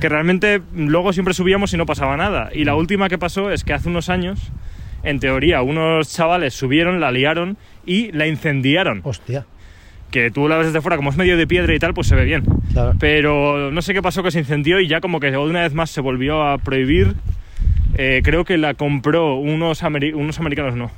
que 0.00 0.08
realmente 0.08 0.60
luego 0.74 1.12
siempre 1.12 1.34
subíamos 1.34 1.72
y 1.74 1.76
no 1.76 1.86
pasaba 1.86 2.16
nada. 2.16 2.50
Y 2.52 2.64
la 2.64 2.74
última 2.74 3.08
que 3.08 3.18
pasó 3.18 3.50
es 3.50 3.64
que 3.64 3.72
hace 3.72 3.88
unos 3.88 4.08
años, 4.08 4.52
en 5.02 5.18
teoría, 5.18 5.62
unos 5.62 6.12
chavales 6.12 6.54
subieron, 6.54 7.00
la 7.00 7.10
liaron 7.10 7.56
y 7.84 8.12
la 8.12 8.26
incendiaron. 8.26 9.00
Hostia. 9.04 9.46
Que 10.12 10.30
tú 10.30 10.46
la 10.46 10.56
ves 10.56 10.68
desde 10.68 10.80
fuera, 10.80 10.96
como 10.96 11.10
es 11.10 11.16
medio 11.16 11.36
de 11.36 11.48
piedra 11.48 11.74
y 11.74 11.80
tal, 11.80 11.94
pues 11.94 12.06
se 12.06 12.14
ve 12.14 12.24
bien. 12.24 12.44
Claro. 12.72 12.92
Pero 13.00 13.72
no 13.72 13.82
sé 13.82 13.94
qué 13.94 14.02
pasó 14.02 14.22
que 14.22 14.30
se 14.30 14.38
incendió 14.38 14.78
y 14.78 14.86
ya 14.86 15.00
como 15.00 15.18
que 15.18 15.36
una 15.36 15.62
vez 15.62 15.74
más 15.74 15.90
se 15.90 16.00
volvió 16.00 16.44
a 16.44 16.58
prohibir. 16.58 17.14
Eh, 17.94 18.20
creo 18.22 18.44
que 18.44 18.56
la 18.56 18.74
compró 18.74 19.34
unos, 19.34 19.82
unos 19.82 20.38
americanos, 20.38 20.76
no. 20.76 20.90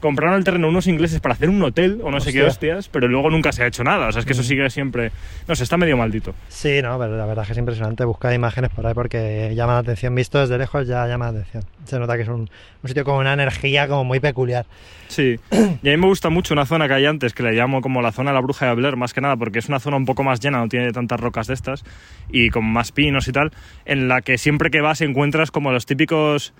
Compraron 0.00 0.36
el 0.36 0.44
terreno 0.44 0.68
unos 0.68 0.86
ingleses 0.86 1.20
para 1.20 1.34
hacer 1.34 1.48
un 1.50 1.62
hotel 1.62 2.00
o 2.02 2.10
no 2.10 2.20
sé 2.20 2.32
qué 2.32 2.42
Hostia. 2.42 2.72
hostias, 2.76 2.88
pero 2.88 3.06
luego 3.08 3.30
nunca 3.30 3.52
se 3.52 3.62
ha 3.62 3.66
hecho 3.66 3.84
nada. 3.84 4.08
O 4.08 4.12
sea, 4.12 4.20
es 4.20 4.26
que 4.26 4.32
eso 4.32 4.42
sigue 4.42 4.68
siempre. 4.70 5.12
No 5.46 5.54
sé, 5.54 5.62
está 5.62 5.76
medio 5.76 5.96
maldito. 5.96 6.34
Sí, 6.48 6.80
no, 6.82 6.98
pero 6.98 7.16
la 7.16 7.26
verdad 7.26 7.42
es 7.42 7.48
que 7.48 7.52
es 7.52 7.58
impresionante 7.58 8.04
buscar 8.04 8.32
imágenes 8.32 8.70
por 8.70 8.86
ahí 8.86 8.94
porque 8.94 9.52
llama 9.54 9.74
la 9.74 9.78
atención. 9.80 10.14
Visto 10.14 10.38
desde 10.40 10.58
lejos 10.58 10.88
ya 10.88 11.06
llama 11.06 11.26
la 11.26 11.38
atención. 11.40 11.64
Se 11.84 11.98
nota 11.98 12.16
que 12.16 12.22
es 12.22 12.28
un, 12.28 12.40
un 12.82 12.88
sitio 12.88 13.04
con 13.04 13.16
una 13.16 13.32
energía 13.32 13.88
como 13.88 14.04
muy 14.04 14.20
peculiar. 14.20 14.66
Sí, 15.08 15.40
y 15.82 15.88
a 15.88 15.90
mí 15.92 15.96
me 15.96 16.06
gusta 16.06 16.30
mucho 16.30 16.54
una 16.54 16.66
zona 16.66 16.86
que 16.86 16.94
hay 16.94 17.04
antes, 17.04 17.34
que 17.34 17.42
le 17.42 17.52
llamo 17.52 17.80
como 17.80 18.00
la 18.00 18.12
zona 18.12 18.30
de 18.30 18.34
la 18.34 18.40
bruja 18.40 18.66
de 18.66 18.74
Blair, 18.76 18.96
más 18.96 19.12
que 19.12 19.20
nada, 19.20 19.36
porque 19.36 19.58
es 19.58 19.68
una 19.68 19.80
zona 19.80 19.96
un 19.96 20.04
poco 20.04 20.22
más 20.22 20.38
llena, 20.38 20.58
no 20.58 20.68
tiene 20.68 20.92
tantas 20.92 21.18
rocas 21.18 21.48
de 21.48 21.54
estas, 21.54 21.84
y 22.30 22.50
con 22.50 22.64
más 22.64 22.92
pinos 22.92 23.26
y 23.26 23.32
tal, 23.32 23.50
en 23.86 24.06
la 24.06 24.20
que 24.20 24.38
siempre 24.38 24.70
que 24.70 24.80
vas 24.80 25.00
encuentras 25.00 25.50
como 25.50 25.72
los 25.72 25.84
típicos 25.84 26.54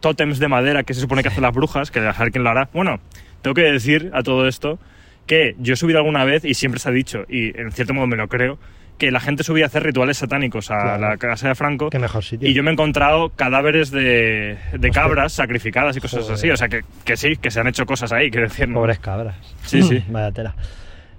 tótems 0.00 0.38
de 0.38 0.48
madera 0.48 0.82
que 0.82 0.94
se 0.94 1.00
supone 1.00 1.22
que 1.22 1.28
hacen 1.28 1.42
las 1.42 1.54
brujas, 1.54 1.90
que 1.90 2.00
a 2.00 2.12
saber 2.12 2.32
quién 2.32 2.44
lo 2.44 2.50
hará. 2.50 2.68
Bueno, 2.72 3.00
tengo 3.42 3.54
que 3.54 3.62
decir 3.62 4.10
a 4.14 4.22
todo 4.22 4.46
esto 4.48 4.78
que 5.26 5.54
yo 5.58 5.74
he 5.74 5.76
subido 5.76 5.98
alguna 5.98 6.24
vez, 6.24 6.44
y 6.44 6.54
siempre 6.54 6.78
se 6.78 6.88
ha 6.88 6.92
dicho, 6.92 7.24
y 7.28 7.58
en 7.58 7.72
cierto 7.72 7.92
modo 7.94 8.06
me 8.06 8.16
lo 8.16 8.28
creo, 8.28 8.58
que 8.98 9.10
la 9.10 9.20
gente 9.20 9.42
subía 9.42 9.64
a 9.64 9.66
hacer 9.66 9.82
rituales 9.82 10.16
satánicos 10.18 10.70
a 10.70 10.78
Claro. 10.78 11.08
la 11.10 11.16
casa 11.18 11.48
de 11.48 11.54
Franco. 11.54 11.90
Qué 11.90 11.98
mejor 11.98 12.24
sitio. 12.24 12.48
Y 12.48 12.54
yo 12.54 12.62
me 12.62 12.70
he 12.70 12.72
encontrado 12.72 13.28
cadáveres 13.30 13.90
de, 13.90 14.56
de 14.72 14.90
cabras 14.90 15.32
sacrificadas 15.34 15.96
y 15.96 16.00
cosas 16.00 16.20
Joder. 16.22 16.34
así. 16.36 16.50
O 16.50 16.56
sea, 16.56 16.68
que, 16.68 16.80
que 17.04 17.16
sí, 17.18 17.36
que 17.36 17.50
se 17.50 17.60
han 17.60 17.66
hecho 17.66 17.84
cosas 17.84 18.10
ahí, 18.12 18.30
quiero 18.30 18.48
decir. 18.48 18.68
¿no? 18.68 18.76
Pobres 18.76 18.98
cabras. 18.98 19.36
Sí, 19.64 19.82
sí. 19.82 20.02
Vaya 20.08 20.30
tela. 20.32 20.54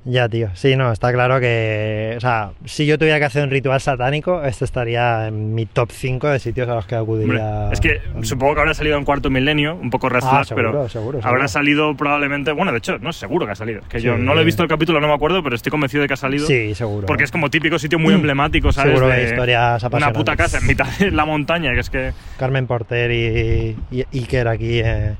Ya, 0.10 0.30
tío. 0.30 0.50
Sí, 0.54 0.78
no, 0.78 0.90
está 0.94 1.12
claro 1.12 1.38
que. 1.42 2.14
O 2.16 2.20
sea, 2.22 2.52
si 2.64 2.86
yo 2.86 2.98
tuviera 2.98 3.20
que 3.20 3.26
hacer 3.26 3.44
un 3.44 3.50
ritual 3.50 3.82
satánico, 3.82 4.42
este 4.42 4.64
estaría 4.64 5.28
en 5.28 5.54
mi 5.54 5.66
top 5.66 5.92
5 5.92 6.30
de 6.30 6.40
sitios 6.40 6.70
a 6.70 6.76
los 6.76 6.86
que 6.86 6.96
Hombre, 6.96 7.26
acudiría. 7.26 7.70
es 7.74 7.82
que 7.82 8.00
supongo 8.22 8.56
que 8.56 8.62
habrá 8.62 8.74
salido 8.74 8.98
en 8.98 9.04
cuarto 9.04 9.30
milenio, 9.30 9.76
un 9.76 9.90
poco 9.90 10.08
red 10.08 10.22
Ah, 10.24 10.44
pero 10.56 10.88
seguro, 10.88 11.20
habrá 11.22 11.30
seguro. 11.30 11.48
salido 11.50 11.96
probablemente. 11.98 12.54
Bueno, 12.54 12.72
de 12.72 12.78
hecho, 12.78 13.00
no 13.00 13.12
seguro 13.12 13.46
que 13.46 13.52
ha 13.52 13.56
salido. 13.56 13.82
Es 13.82 13.88
que 13.88 14.00
yo 14.02 14.16
Sí. 14.16 14.22
no 14.22 14.34
lo 14.34 14.40
he 14.40 14.46
visto 14.46 14.64
el 14.64 14.70
capítulo, 14.70 15.02
no 15.02 15.10
me 15.10 15.14
acuerdo, 15.14 15.44
pero 15.44 15.56
estoy 15.58 15.72
convencido 15.72 16.04
de 16.04 16.08
que 16.08 16.14
ha 16.14 16.18
salido. 16.18 16.48
Sí, 16.48 16.74
seguro. 16.74 17.06
Porque 17.06 17.26
es 17.26 17.32
como 17.32 17.50
típico 17.50 17.78
sitio 17.78 18.00
muy 18.00 18.14
emblemático, 18.14 18.72
¿sabes? 18.72 18.94
Seguro 18.94 19.08
De 19.08 19.14
hay 19.22 19.26
historias 19.26 19.84
Una 19.84 20.14
puta 20.14 20.38
casa 20.38 20.60
en 20.60 20.68
mitad 20.68 20.88
de 21.00 21.12
la 21.12 21.26
montaña, 21.26 21.74
que 21.74 21.82
es 21.82 21.90
que. 21.90 22.14
Carmen 22.40 22.66
Porter 22.66 23.12
y, 23.12 23.76
y 23.92 24.06
Iker 24.20 24.48
aquí 24.48 24.80
eh, 24.80 25.16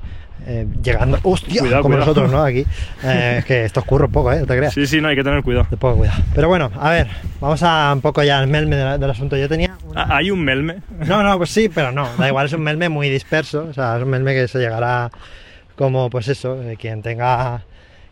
eh, 0.46 0.66
llegando. 0.82 1.18
¡Hostia! 1.22 1.60
Cuidado, 1.60 1.82
como 1.82 1.94
cuidado. 1.96 2.12
nosotros, 2.14 2.32
¿no? 2.32 2.42
Aquí. 2.44 2.64
Eh, 3.04 3.36
es 3.38 3.44
que 3.44 3.64
esto 3.64 3.80
ocurre 3.80 4.06
un 4.06 4.12
poco, 4.12 4.32
¿eh? 4.32 4.40
No 4.40 4.46
te 4.46 4.56
creas. 4.56 4.74
Sí, 4.74 4.86
sí, 4.86 5.00
no, 5.00 5.08
hay 5.08 5.16
que 5.16 5.22
tener 5.24 5.42
cuidado. 5.42 5.66
De 5.70 5.76
poco 5.76 5.98
cuidado. 5.98 6.22
Pero 6.34 6.48
bueno, 6.48 6.70
a 6.78 6.90
ver, 6.90 7.08
vamos 7.40 7.62
a 7.62 7.90
un 7.92 8.00
poco 8.00 8.22
ya 8.22 8.38
al 8.38 8.48
melme 8.48 8.76
de 8.76 8.84
la- 8.84 8.98
del 8.98 9.10
asunto. 9.10 9.36
Yo 9.36 9.48
tenía. 9.48 9.76
una- 9.86 10.02
Ah, 10.02 10.16
Hay 10.16 10.30
un 10.30 10.42
melme. 10.44 10.78
No, 11.06 11.22
no, 11.22 11.36
pues 11.38 11.50
sí, 11.50 11.68
pero 11.68 11.92
no. 11.92 12.08
Da 12.18 12.28
igual, 12.28 12.46
es 12.46 12.52
un 12.52 12.62
melme 12.62 12.88
muy 12.88 13.08
disperso. 13.08 13.66
O 13.70 13.72
sea, 13.72 13.96
es 13.96 14.02
un 14.02 14.10
melme 14.10 14.34
que 14.34 14.48
se 14.48 14.58
llegará 14.58 15.10
como, 15.76 16.10
pues 16.10 16.28
eso, 16.28 16.60
eh, 16.62 16.76
quien 16.78 17.02
tenga. 17.02 17.62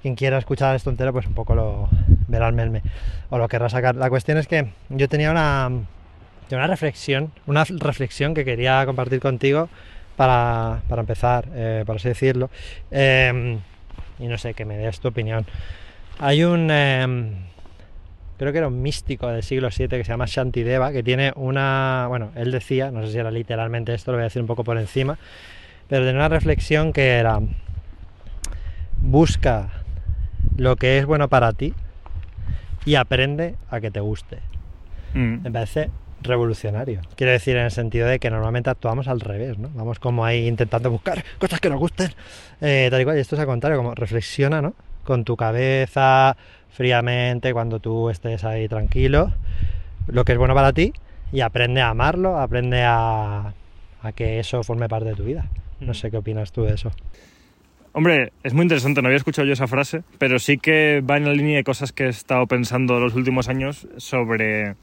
Quien 0.02 0.14
quiera 0.14 0.38
escuchar 0.38 0.76
esto 0.76 0.90
entero, 0.90 1.12
pues 1.12 1.26
un 1.26 1.34
poco 1.34 1.54
lo 1.56 1.88
verá 2.28 2.46
el 2.46 2.54
melme. 2.54 2.82
O 3.30 3.38
lo 3.38 3.48
querrá 3.48 3.68
sacar. 3.68 3.96
La 3.96 4.08
cuestión 4.08 4.38
es 4.38 4.46
que 4.46 4.68
yo 4.88 5.08
tenía 5.08 5.30
una. 5.32 5.68
Una 6.48 6.66
reflexión, 6.68 7.32
una 7.46 7.64
reflexión 7.64 8.32
que 8.34 8.44
quería 8.44 8.86
compartir 8.86 9.18
contigo 9.18 9.68
para, 10.16 10.82
para 10.88 11.00
empezar, 11.00 11.48
eh, 11.54 11.84
por 11.86 11.96
así 11.96 12.08
decirlo. 12.08 12.50
Eh, 12.90 13.58
y 14.18 14.26
no 14.26 14.38
sé, 14.38 14.54
que 14.54 14.64
me 14.64 14.76
des 14.76 15.00
tu 15.00 15.08
opinión. 15.08 15.46
Hay 16.18 16.44
un. 16.44 16.68
eh, 16.70 17.32
creo 18.38 18.52
que 18.52 18.58
era 18.58 18.68
un 18.68 18.82
místico 18.82 19.28
del 19.28 19.42
siglo 19.42 19.68
VII 19.76 19.88
que 19.88 20.04
se 20.04 20.10
llama 20.10 20.26
Shantideva, 20.26 20.92
que 20.92 21.02
tiene 21.02 21.32
una. 21.36 22.06
Bueno, 22.08 22.32
él 22.34 22.50
decía, 22.50 22.90
no 22.90 23.04
sé 23.04 23.12
si 23.12 23.18
era 23.18 23.30
literalmente 23.30 23.94
esto, 23.94 24.12
lo 24.12 24.18
voy 24.18 24.22
a 24.22 24.24
decir 24.24 24.42
un 24.42 24.48
poco 24.48 24.64
por 24.64 24.78
encima, 24.78 25.18
pero 25.88 26.04
tenía 26.04 26.20
una 26.20 26.28
reflexión 26.28 26.92
que 26.92 27.16
era. 27.16 27.40
Busca 28.98 29.68
lo 30.56 30.76
que 30.76 30.98
es 30.98 31.06
bueno 31.06 31.28
para 31.28 31.52
ti 31.52 31.74
y 32.84 32.94
aprende 32.94 33.56
a 33.70 33.80
que 33.80 33.90
te 33.90 34.00
guste. 34.00 34.38
Mm. 35.14 35.42
Me 35.42 35.50
parece 35.50 35.90
revolucionario. 36.26 37.00
Quiero 37.16 37.32
decir, 37.32 37.56
en 37.56 37.64
el 37.64 37.70
sentido 37.70 38.06
de 38.06 38.18
que 38.18 38.30
normalmente 38.30 38.70
actuamos 38.70 39.08
al 39.08 39.20
revés, 39.20 39.58
¿no? 39.58 39.70
Vamos 39.74 39.98
como 39.98 40.24
ahí 40.24 40.46
intentando 40.46 40.90
buscar 40.90 41.24
cosas 41.38 41.60
que 41.60 41.70
nos 41.70 41.78
gusten, 41.78 42.12
eh, 42.60 42.88
tal 42.90 43.00
y 43.00 43.04
cual. 43.04 43.16
Y 43.16 43.20
esto 43.20 43.36
es 43.36 43.40
al 43.40 43.46
contrario, 43.46 43.78
como 43.78 43.94
reflexiona, 43.94 44.60
¿no? 44.62 44.74
Con 45.04 45.24
tu 45.24 45.36
cabeza, 45.36 46.36
fríamente, 46.70 47.52
cuando 47.52 47.80
tú 47.80 48.10
estés 48.10 48.44
ahí 48.44 48.68
tranquilo, 48.68 49.32
lo 50.08 50.24
que 50.24 50.32
es 50.32 50.38
bueno 50.38 50.54
para 50.54 50.72
ti 50.72 50.92
y 51.32 51.40
aprende 51.40 51.80
a 51.80 51.88
amarlo, 51.88 52.38
aprende 52.38 52.82
a, 52.82 53.54
a 54.02 54.12
que 54.12 54.38
eso 54.38 54.62
forme 54.62 54.88
parte 54.88 55.08
de 55.08 55.14
tu 55.14 55.24
vida. 55.24 55.46
No 55.80 55.94
sé 55.94 56.10
qué 56.10 56.18
opinas 56.18 56.52
tú 56.52 56.62
de 56.64 56.74
eso. 56.74 56.90
Hombre, 57.92 58.32
es 58.42 58.52
muy 58.52 58.62
interesante, 58.62 59.00
no 59.00 59.08
había 59.08 59.16
escuchado 59.16 59.46
yo 59.46 59.54
esa 59.54 59.66
frase, 59.66 60.02
pero 60.18 60.38
sí 60.38 60.58
que 60.58 61.00
va 61.00 61.16
en 61.16 61.24
la 61.24 61.32
línea 61.32 61.56
de 61.56 61.64
cosas 61.64 61.92
que 61.92 62.04
he 62.04 62.08
estado 62.08 62.46
pensando 62.46 63.00
los 63.00 63.14
últimos 63.14 63.48
años 63.48 63.88
sobre 63.96 64.74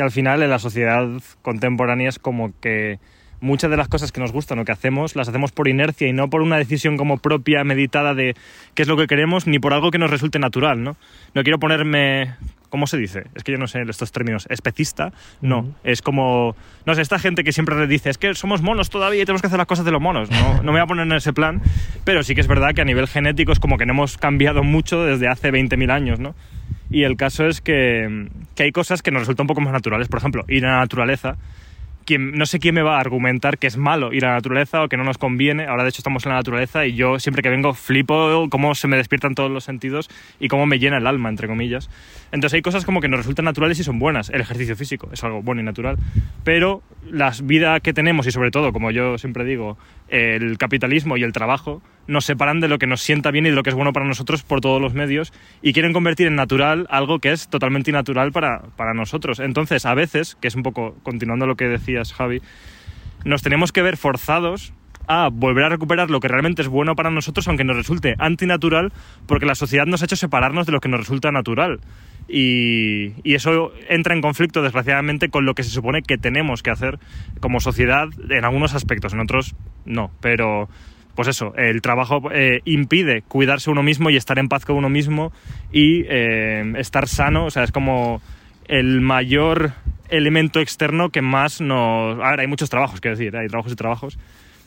que 0.00 0.04
al 0.04 0.10
final 0.10 0.42
en 0.42 0.48
la 0.48 0.58
sociedad 0.58 1.06
contemporánea 1.42 2.08
es 2.08 2.18
como 2.18 2.58
que 2.58 2.98
muchas 3.40 3.70
de 3.70 3.76
las 3.76 3.88
cosas 3.88 4.12
que 4.12 4.20
nos 4.20 4.32
gustan 4.32 4.58
o 4.58 4.64
que 4.64 4.72
hacemos 4.72 5.16
las 5.16 5.28
hacemos 5.28 5.52
por 5.52 5.68
inercia 5.68 6.08
y 6.08 6.12
no 6.12 6.28
por 6.28 6.42
una 6.42 6.56
decisión 6.56 6.96
como 6.96 7.18
propia, 7.18 7.64
meditada 7.64 8.14
de 8.14 8.34
qué 8.74 8.82
es 8.82 8.88
lo 8.88 8.96
que 8.96 9.06
queremos, 9.06 9.46
ni 9.46 9.58
por 9.58 9.72
algo 9.72 9.90
que 9.90 9.98
nos 9.98 10.10
resulte 10.10 10.38
natural, 10.38 10.82
¿no? 10.82 10.96
No 11.34 11.42
quiero 11.42 11.58
ponerme, 11.58 12.34
¿cómo 12.68 12.86
se 12.86 12.96
dice? 12.96 13.24
Es 13.34 13.44
que 13.44 13.52
yo 13.52 13.58
no 13.58 13.66
sé 13.66 13.80
estos 13.88 14.12
términos, 14.12 14.46
especista, 14.50 15.12
no, 15.40 15.74
es 15.84 16.02
como, 16.02 16.54
no 16.86 16.94
sé, 16.94 17.02
esta 17.02 17.18
gente 17.18 17.44
que 17.44 17.52
siempre 17.52 17.86
dice, 17.86 18.10
es 18.10 18.18
que 18.18 18.34
somos 18.34 18.62
monos 18.62 18.90
todavía 18.90 19.22
y 19.22 19.24
tenemos 19.24 19.40
que 19.40 19.46
hacer 19.46 19.58
las 19.58 19.66
cosas 19.66 19.84
de 19.84 19.90
los 19.90 20.00
monos, 20.00 20.30
no, 20.30 20.56
no 20.62 20.72
me 20.72 20.72
voy 20.72 20.80
a 20.80 20.86
poner 20.86 21.06
en 21.06 21.12
ese 21.12 21.32
plan, 21.32 21.62
pero 22.04 22.22
sí 22.22 22.34
que 22.34 22.40
es 22.40 22.48
verdad 22.48 22.74
que 22.74 22.82
a 22.82 22.84
nivel 22.84 23.08
genético 23.08 23.52
es 23.52 23.60
como 23.60 23.78
que 23.78 23.86
no 23.86 23.92
hemos 23.92 24.18
cambiado 24.18 24.62
mucho 24.62 25.02
desde 25.04 25.28
hace 25.28 25.50
20.000 25.50 25.90
años, 25.90 26.20
¿no? 26.20 26.34
Y 26.90 27.04
el 27.04 27.16
caso 27.16 27.46
es 27.46 27.60
que, 27.60 28.28
que 28.56 28.64
hay 28.64 28.72
cosas 28.72 29.00
que 29.00 29.12
nos 29.12 29.22
resultan 29.22 29.44
un 29.44 29.48
poco 29.48 29.60
más 29.60 29.72
naturales. 29.72 30.08
Por 30.08 30.18
ejemplo, 30.18 30.44
ir 30.48 30.66
a 30.66 30.72
la 30.72 30.78
naturaleza. 30.78 31.36
No 32.18 32.46
sé 32.46 32.58
quién 32.58 32.74
me 32.74 32.82
va 32.82 32.96
a 32.96 33.00
argumentar 33.00 33.58
que 33.58 33.66
es 33.66 33.76
malo 33.76 34.12
ir 34.12 34.24
a 34.24 34.28
la 34.28 34.34
naturaleza 34.34 34.82
o 34.82 34.88
que 34.88 34.96
no 34.96 35.04
nos 35.04 35.18
conviene. 35.18 35.66
Ahora, 35.66 35.82
de 35.82 35.90
hecho, 35.90 36.00
estamos 36.00 36.24
en 36.26 36.30
la 36.30 36.36
naturaleza 36.36 36.86
y 36.86 36.94
yo 36.94 37.18
siempre 37.18 37.42
que 37.42 37.50
vengo 37.50 37.74
flipo 37.74 38.48
cómo 38.50 38.74
se 38.74 38.88
me 38.88 38.96
despiertan 38.96 39.34
todos 39.34 39.50
los 39.50 39.64
sentidos 39.64 40.08
y 40.38 40.48
cómo 40.48 40.66
me 40.66 40.78
llena 40.78 40.98
el 40.98 41.06
alma, 41.06 41.28
entre 41.28 41.48
comillas. 41.48 41.90
Entonces, 42.32 42.54
hay 42.54 42.62
cosas 42.62 42.84
como 42.84 43.00
que 43.00 43.08
nos 43.08 43.18
resultan 43.20 43.44
naturales 43.44 43.78
y 43.78 43.84
son 43.84 43.98
buenas. 43.98 44.30
El 44.30 44.40
ejercicio 44.40 44.76
físico 44.76 45.08
es 45.12 45.22
algo 45.24 45.42
bueno 45.42 45.60
y 45.60 45.64
natural. 45.64 45.96
Pero 46.44 46.82
la 47.08 47.32
vida 47.42 47.80
que 47.80 47.92
tenemos 47.92 48.26
y, 48.26 48.30
sobre 48.30 48.50
todo, 48.50 48.72
como 48.72 48.90
yo 48.90 49.18
siempre 49.18 49.44
digo, 49.44 49.78
el 50.08 50.58
capitalismo 50.58 51.16
y 51.16 51.22
el 51.22 51.32
trabajo 51.32 51.82
nos 52.10 52.24
separan 52.24 52.60
de 52.60 52.68
lo 52.68 52.78
que 52.78 52.86
nos 52.86 53.00
sienta 53.00 53.30
bien 53.30 53.46
y 53.46 53.50
de 53.50 53.54
lo 53.54 53.62
que 53.62 53.70
es 53.70 53.76
bueno 53.76 53.92
para 53.92 54.06
nosotros 54.06 54.42
por 54.42 54.60
todos 54.60 54.82
los 54.82 54.94
medios 54.94 55.32
y 55.62 55.72
quieren 55.72 55.92
convertir 55.92 56.26
en 56.26 56.34
natural 56.34 56.86
algo 56.90 57.20
que 57.20 57.32
es 57.32 57.48
totalmente 57.48 57.90
innatural 57.90 58.32
para, 58.32 58.62
para 58.76 58.94
nosotros. 58.94 59.38
Entonces, 59.38 59.86
a 59.86 59.94
veces, 59.94 60.36
que 60.40 60.48
es 60.48 60.54
un 60.54 60.62
poco 60.62 60.96
continuando 61.02 61.46
lo 61.46 61.56
que 61.56 61.68
decías, 61.68 62.12
Javi, 62.12 62.42
nos 63.24 63.42
tenemos 63.42 63.72
que 63.72 63.82
ver 63.82 63.96
forzados 63.96 64.72
a 65.06 65.28
volver 65.28 65.64
a 65.64 65.68
recuperar 65.68 66.08
lo 66.08 66.20
que 66.20 66.28
realmente 66.28 66.62
es 66.62 66.68
bueno 66.68 66.94
para 66.94 67.10
nosotros, 67.10 67.48
aunque 67.48 67.64
nos 67.64 67.76
resulte 67.76 68.14
antinatural, 68.18 68.92
porque 69.26 69.46
la 69.46 69.54
sociedad 69.54 69.86
nos 69.86 70.02
ha 70.02 70.04
hecho 70.04 70.16
separarnos 70.16 70.66
de 70.66 70.72
lo 70.72 70.80
que 70.80 70.88
nos 70.88 71.00
resulta 71.00 71.32
natural. 71.32 71.80
Y, 72.28 73.14
y 73.24 73.34
eso 73.34 73.72
entra 73.88 74.14
en 74.14 74.20
conflicto, 74.20 74.62
desgraciadamente, 74.62 75.28
con 75.28 75.46
lo 75.46 75.54
que 75.54 75.64
se 75.64 75.70
supone 75.70 76.02
que 76.02 76.16
tenemos 76.16 76.62
que 76.62 76.70
hacer 76.70 77.00
como 77.40 77.58
sociedad 77.58 78.08
en 78.28 78.44
algunos 78.44 78.74
aspectos, 78.74 79.12
en 79.12 79.20
otros 79.20 79.56
no. 79.84 80.12
Pero, 80.20 80.68
pues 81.14 81.28
eso, 81.28 81.52
el 81.56 81.82
trabajo 81.82 82.30
eh, 82.32 82.60
impide 82.64 83.22
cuidarse 83.22 83.70
uno 83.70 83.82
mismo 83.82 84.10
y 84.10 84.16
estar 84.16 84.38
en 84.38 84.48
paz 84.48 84.64
con 84.64 84.76
uno 84.76 84.88
mismo 84.88 85.32
y 85.72 86.04
eh, 86.08 86.72
estar 86.78 87.08
sano, 87.08 87.46
o 87.46 87.50
sea, 87.50 87.64
es 87.64 87.72
como 87.72 88.22
el 88.66 89.00
mayor 89.00 89.72
elemento 90.08 90.60
externo 90.60 91.10
que 91.10 91.22
más 91.22 91.60
nos... 91.60 92.20
A 92.20 92.30
ver, 92.30 92.40
hay 92.40 92.46
muchos 92.46 92.70
trabajos, 92.70 93.00
quiero 93.00 93.16
decir, 93.16 93.36
hay 93.36 93.48
trabajos 93.48 93.72
y 93.72 93.76
trabajos, 93.76 94.18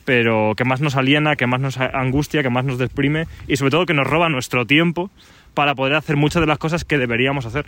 pero 0.04 0.54
que 0.56 0.64
más 0.64 0.80
nos 0.80 0.96
aliena, 0.96 1.36
que 1.36 1.46
más 1.46 1.60
nos 1.60 1.78
angustia, 1.78 2.42
que 2.42 2.50
más 2.50 2.64
nos 2.64 2.78
deprime 2.78 3.26
y 3.46 3.56
sobre 3.56 3.70
todo 3.70 3.86
que 3.86 3.94
nos 3.94 4.06
roba 4.06 4.28
nuestro 4.28 4.66
tiempo 4.66 5.10
para 5.54 5.74
poder 5.74 5.94
hacer 5.94 6.16
muchas 6.16 6.40
de 6.40 6.46
las 6.46 6.58
cosas 6.58 6.84
que 6.84 6.98
deberíamos 6.98 7.46
hacer 7.46 7.66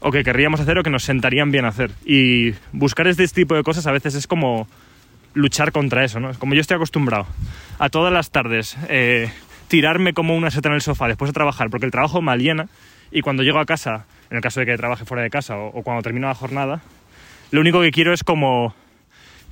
o 0.00 0.10
que 0.10 0.24
querríamos 0.24 0.60
hacer 0.60 0.78
o 0.78 0.82
que 0.82 0.90
nos 0.90 1.04
sentarían 1.04 1.50
bien 1.50 1.64
hacer. 1.64 1.90
Y 2.04 2.54
buscar 2.72 3.06
este 3.06 3.26
tipo 3.28 3.54
de 3.54 3.62
cosas 3.62 3.86
a 3.86 3.92
veces 3.92 4.14
es 4.14 4.26
como 4.26 4.66
luchar 5.34 5.72
contra 5.72 6.04
eso, 6.04 6.20
¿no? 6.20 6.32
Como 6.34 6.54
yo 6.54 6.60
estoy 6.60 6.76
acostumbrado 6.76 7.26
a 7.78 7.88
todas 7.88 8.12
las 8.12 8.30
tardes 8.30 8.76
eh, 8.88 9.30
tirarme 9.68 10.12
como 10.12 10.36
una 10.36 10.50
seta 10.50 10.68
en 10.68 10.74
el 10.74 10.82
sofá 10.82 11.08
después 11.08 11.30
de 11.30 11.32
trabajar, 11.32 11.70
porque 11.70 11.86
el 11.86 11.92
trabajo 11.92 12.20
me 12.20 12.32
aliena 12.32 12.68
y 13.10 13.20
cuando 13.22 13.42
llego 13.42 13.58
a 13.58 13.66
casa, 13.66 14.06
en 14.30 14.36
el 14.36 14.42
caso 14.42 14.60
de 14.60 14.66
que 14.66 14.76
trabaje 14.76 15.04
fuera 15.04 15.22
de 15.22 15.30
casa 15.30 15.56
o, 15.56 15.82
cuando 15.82 16.02
termino 16.02 16.28
la 16.28 16.34
jornada, 16.34 16.82
lo 17.50 17.60
único 17.60 17.80
que 17.80 17.90
quiero 17.90 18.12
es 18.12 18.24
como 18.24 18.74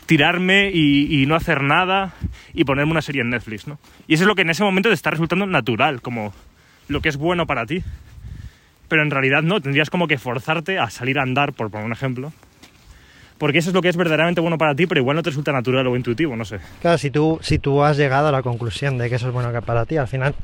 tirarme 0.06 0.70
y, 0.72 1.22
y 1.22 1.26
no 1.26 1.34
hacer 1.34 1.62
nada 1.62 2.14
y 2.52 2.64
ponerme 2.64 2.92
una 2.92 3.02
serie 3.02 3.22
en 3.22 3.30
Netflix, 3.30 3.66
¿no? 3.66 3.78
Y 4.08 4.14
eso 4.14 4.24
es 4.24 4.28
lo 4.28 4.34
que 4.34 4.42
en 4.42 4.50
ese 4.50 4.64
momento 4.64 4.88
te 4.88 4.94
está 4.94 5.10
resultando 5.10 5.46
natural, 5.46 6.02
como 6.02 6.32
lo 6.88 7.00
que 7.00 7.08
es 7.08 7.16
bueno 7.16 7.46
para 7.46 7.66
ti. 7.66 7.82
pero 8.88 9.02
en 9.02 9.10
realidad 9.10 9.42
no, 9.42 9.60
tendrías 9.60 9.88
como 9.88 10.08
que 10.08 10.18
forzarte 10.18 10.78
a 10.78 10.90
salir 10.90 11.18
a 11.18 11.22
andar, 11.22 11.52
por 11.52 11.70
poner 11.70 11.86
un 11.86 11.92
ejemplo. 11.92 12.32
Porque 13.40 13.56
eso 13.56 13.70
es 13.70 13.74
lo 13.74 13.80
que 13.80 13.88
es 13.88 13.96
verdaderamente 13.96 14.42
bueno 14.42 14.58
para 14.58 14.74
ti, 14.74 14.86
pero 14.86 15.00
igual 15.00 15.16
no 15.16 15.22
te 15.22 15.30
resulta 15.30 15.50
natural 15.50 15.86
o 15.86 15.96
intuitivo, 15.96 16.36
no 16.36 16.44
sé. 16.44 16.58
Claro, 16.82 16.98
si 16.98 17.10
tú, 17.10 17.38
si 17.40 17.58
tú 17.58 17.82
has 17.82 17.96
llegado 17.96 18.28
a 18.28 18.32
la 18.32 18.42
conclusión 18.42 18.98
de 18.98 19.08
que 19.08 19.14
eso 19.14 19.28
es 19.28 19.32
bueno 19.32 19.50
para 19.62 19.86
ti, 19.86 19.96
al 19.96 20.08
final, 20.08 20.34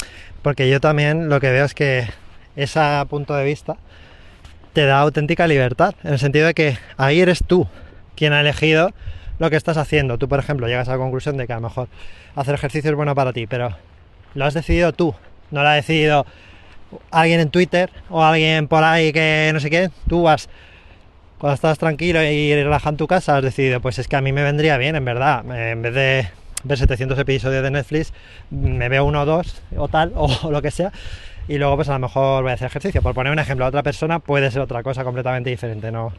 porque 0.40 0.70
yo 0.70 0.80
también 0.80 1.28
lo 1.28 1.38
que 1.38 1.50
veo 1.50 1.66
es 1.66 1.74
que 1.74 2.08
ese 2.56 2.80
punto 3.10 3.34
de 3.34 3.44
vista 3.44 3.76
te 4.72 4.86
da 4.86 5.00
auténtica 5.00 5.46
libertad, 5.46 5.94
en 6.04 6.14
el 6.14 6.18
sentido 6.18 6.46
de 6.46 6.54
que 6.54 6.78
ahí 6.96 7.20
eres 7.20 7.44
tú 7.46 7.68
quien 8.16 8.32
ha 8.32 8.40
elegido 8.40 8.92
lo 9.38 9.50
que 9.50 9.56
estás 9.56 9.76
haciendo. 9.76 10.16
Tú, 10.16 10.26
por 10.26 10.38
ejemplo, 10.38 10.66
llegas 10.66 10.88
a 10.88 10.92
la 10.92 10.96
conclusión 10.96 11.36
de 11.36 11.46
que 11.46 11.52
a 11.52 11.56
lo 11.56 11.68
mejor 11.68 11.88
hacer 12.34 12.54
ejercicio 12.54 12.90
es 12.90 12.96
bueno 12.96 13.14
para 13.14 13.34
ti, 13.34 13.46
pero 13.46 13.76
lo 14.34 14.46
has 14.46 14.54
decidido 14.54 14.94
tú, 14.94 15.14
no 15.50 15.62
lo 15.62 15.68
ha 15.68 15.74
decidido 15.74 16.24
alguien 17.10 17.40
en 17.40 17.50
Twitter 17.50 17.90
o 18.08 18.24
alguien 18.24 18.68
por 18.68 18.84
ahí 18.84 19.12
que 19.12 19.50
no 19.52 19.60
sé 19.60 19.68
qué. 19.68 19.90
Tú 20.08 20.22
vas, 20.22 20.48
cuando 21.38 21.54
estás 21.54 21.78
tranquilo 21.78 22.22
y 22.22 22.54
relajado 22.54 22.90
en 22.90 22.96
tu 22.96 23.06
casa, 23.06 23.36
has 23.36 23.42
decidido, 23.42 23.80
pues 23.80 23.98
es 23.98 24.08
que 24.08 24.16
a 24.16 24.20
mí 24.20 24.32
me 24.32 24.42
vendría 24.42 24.78
bien, 24.78 24.96
en 24.96 25.04
verdad, 25.04 25.44
en 25.50 25.82
vez 25.82 25.94
de 25.94 26.28
ver 26.64 26.78
700 26.78 27.18
episodios 27.18 27.62
de 27.62 27.70
Netflix, 27.70 28.12
me 28.50 28.88
veo 28.88 29.04
uno 29.04 29.22
o 29.22 29.26
dos 29.26 29.62
o 29.76 29.88
tal, 29.88 30.12
o 30.16 30.50
lo 30.50 30.62
que 30.62 30.70
sea, 30.70 30.92
y 31.48 31.58
luego 31.58 31.76
pues 31.76 31.88
a 31.88 31.92
lo 31.92 32.00
mejor 32.00 32.42
voy 32.42 32.52
a 32.52 32.54
hacer 32.54 32.66
ejercicio. 32.66 33.02
Por 33.02 33.14
poner 33.14 33.32
un 33.32 33.38
ejemplo 33.38 33.64
a 33.64 33.68
otra 33.68 33.82
persona 33.82 34.18
puede 34.18 34.50
ser 34.50 34.62
otra 34.62 34.82
cosa 34.82 35.04
completamente 35.04 35.50
diferente, 35.50 35.92
no, 35.92 36.12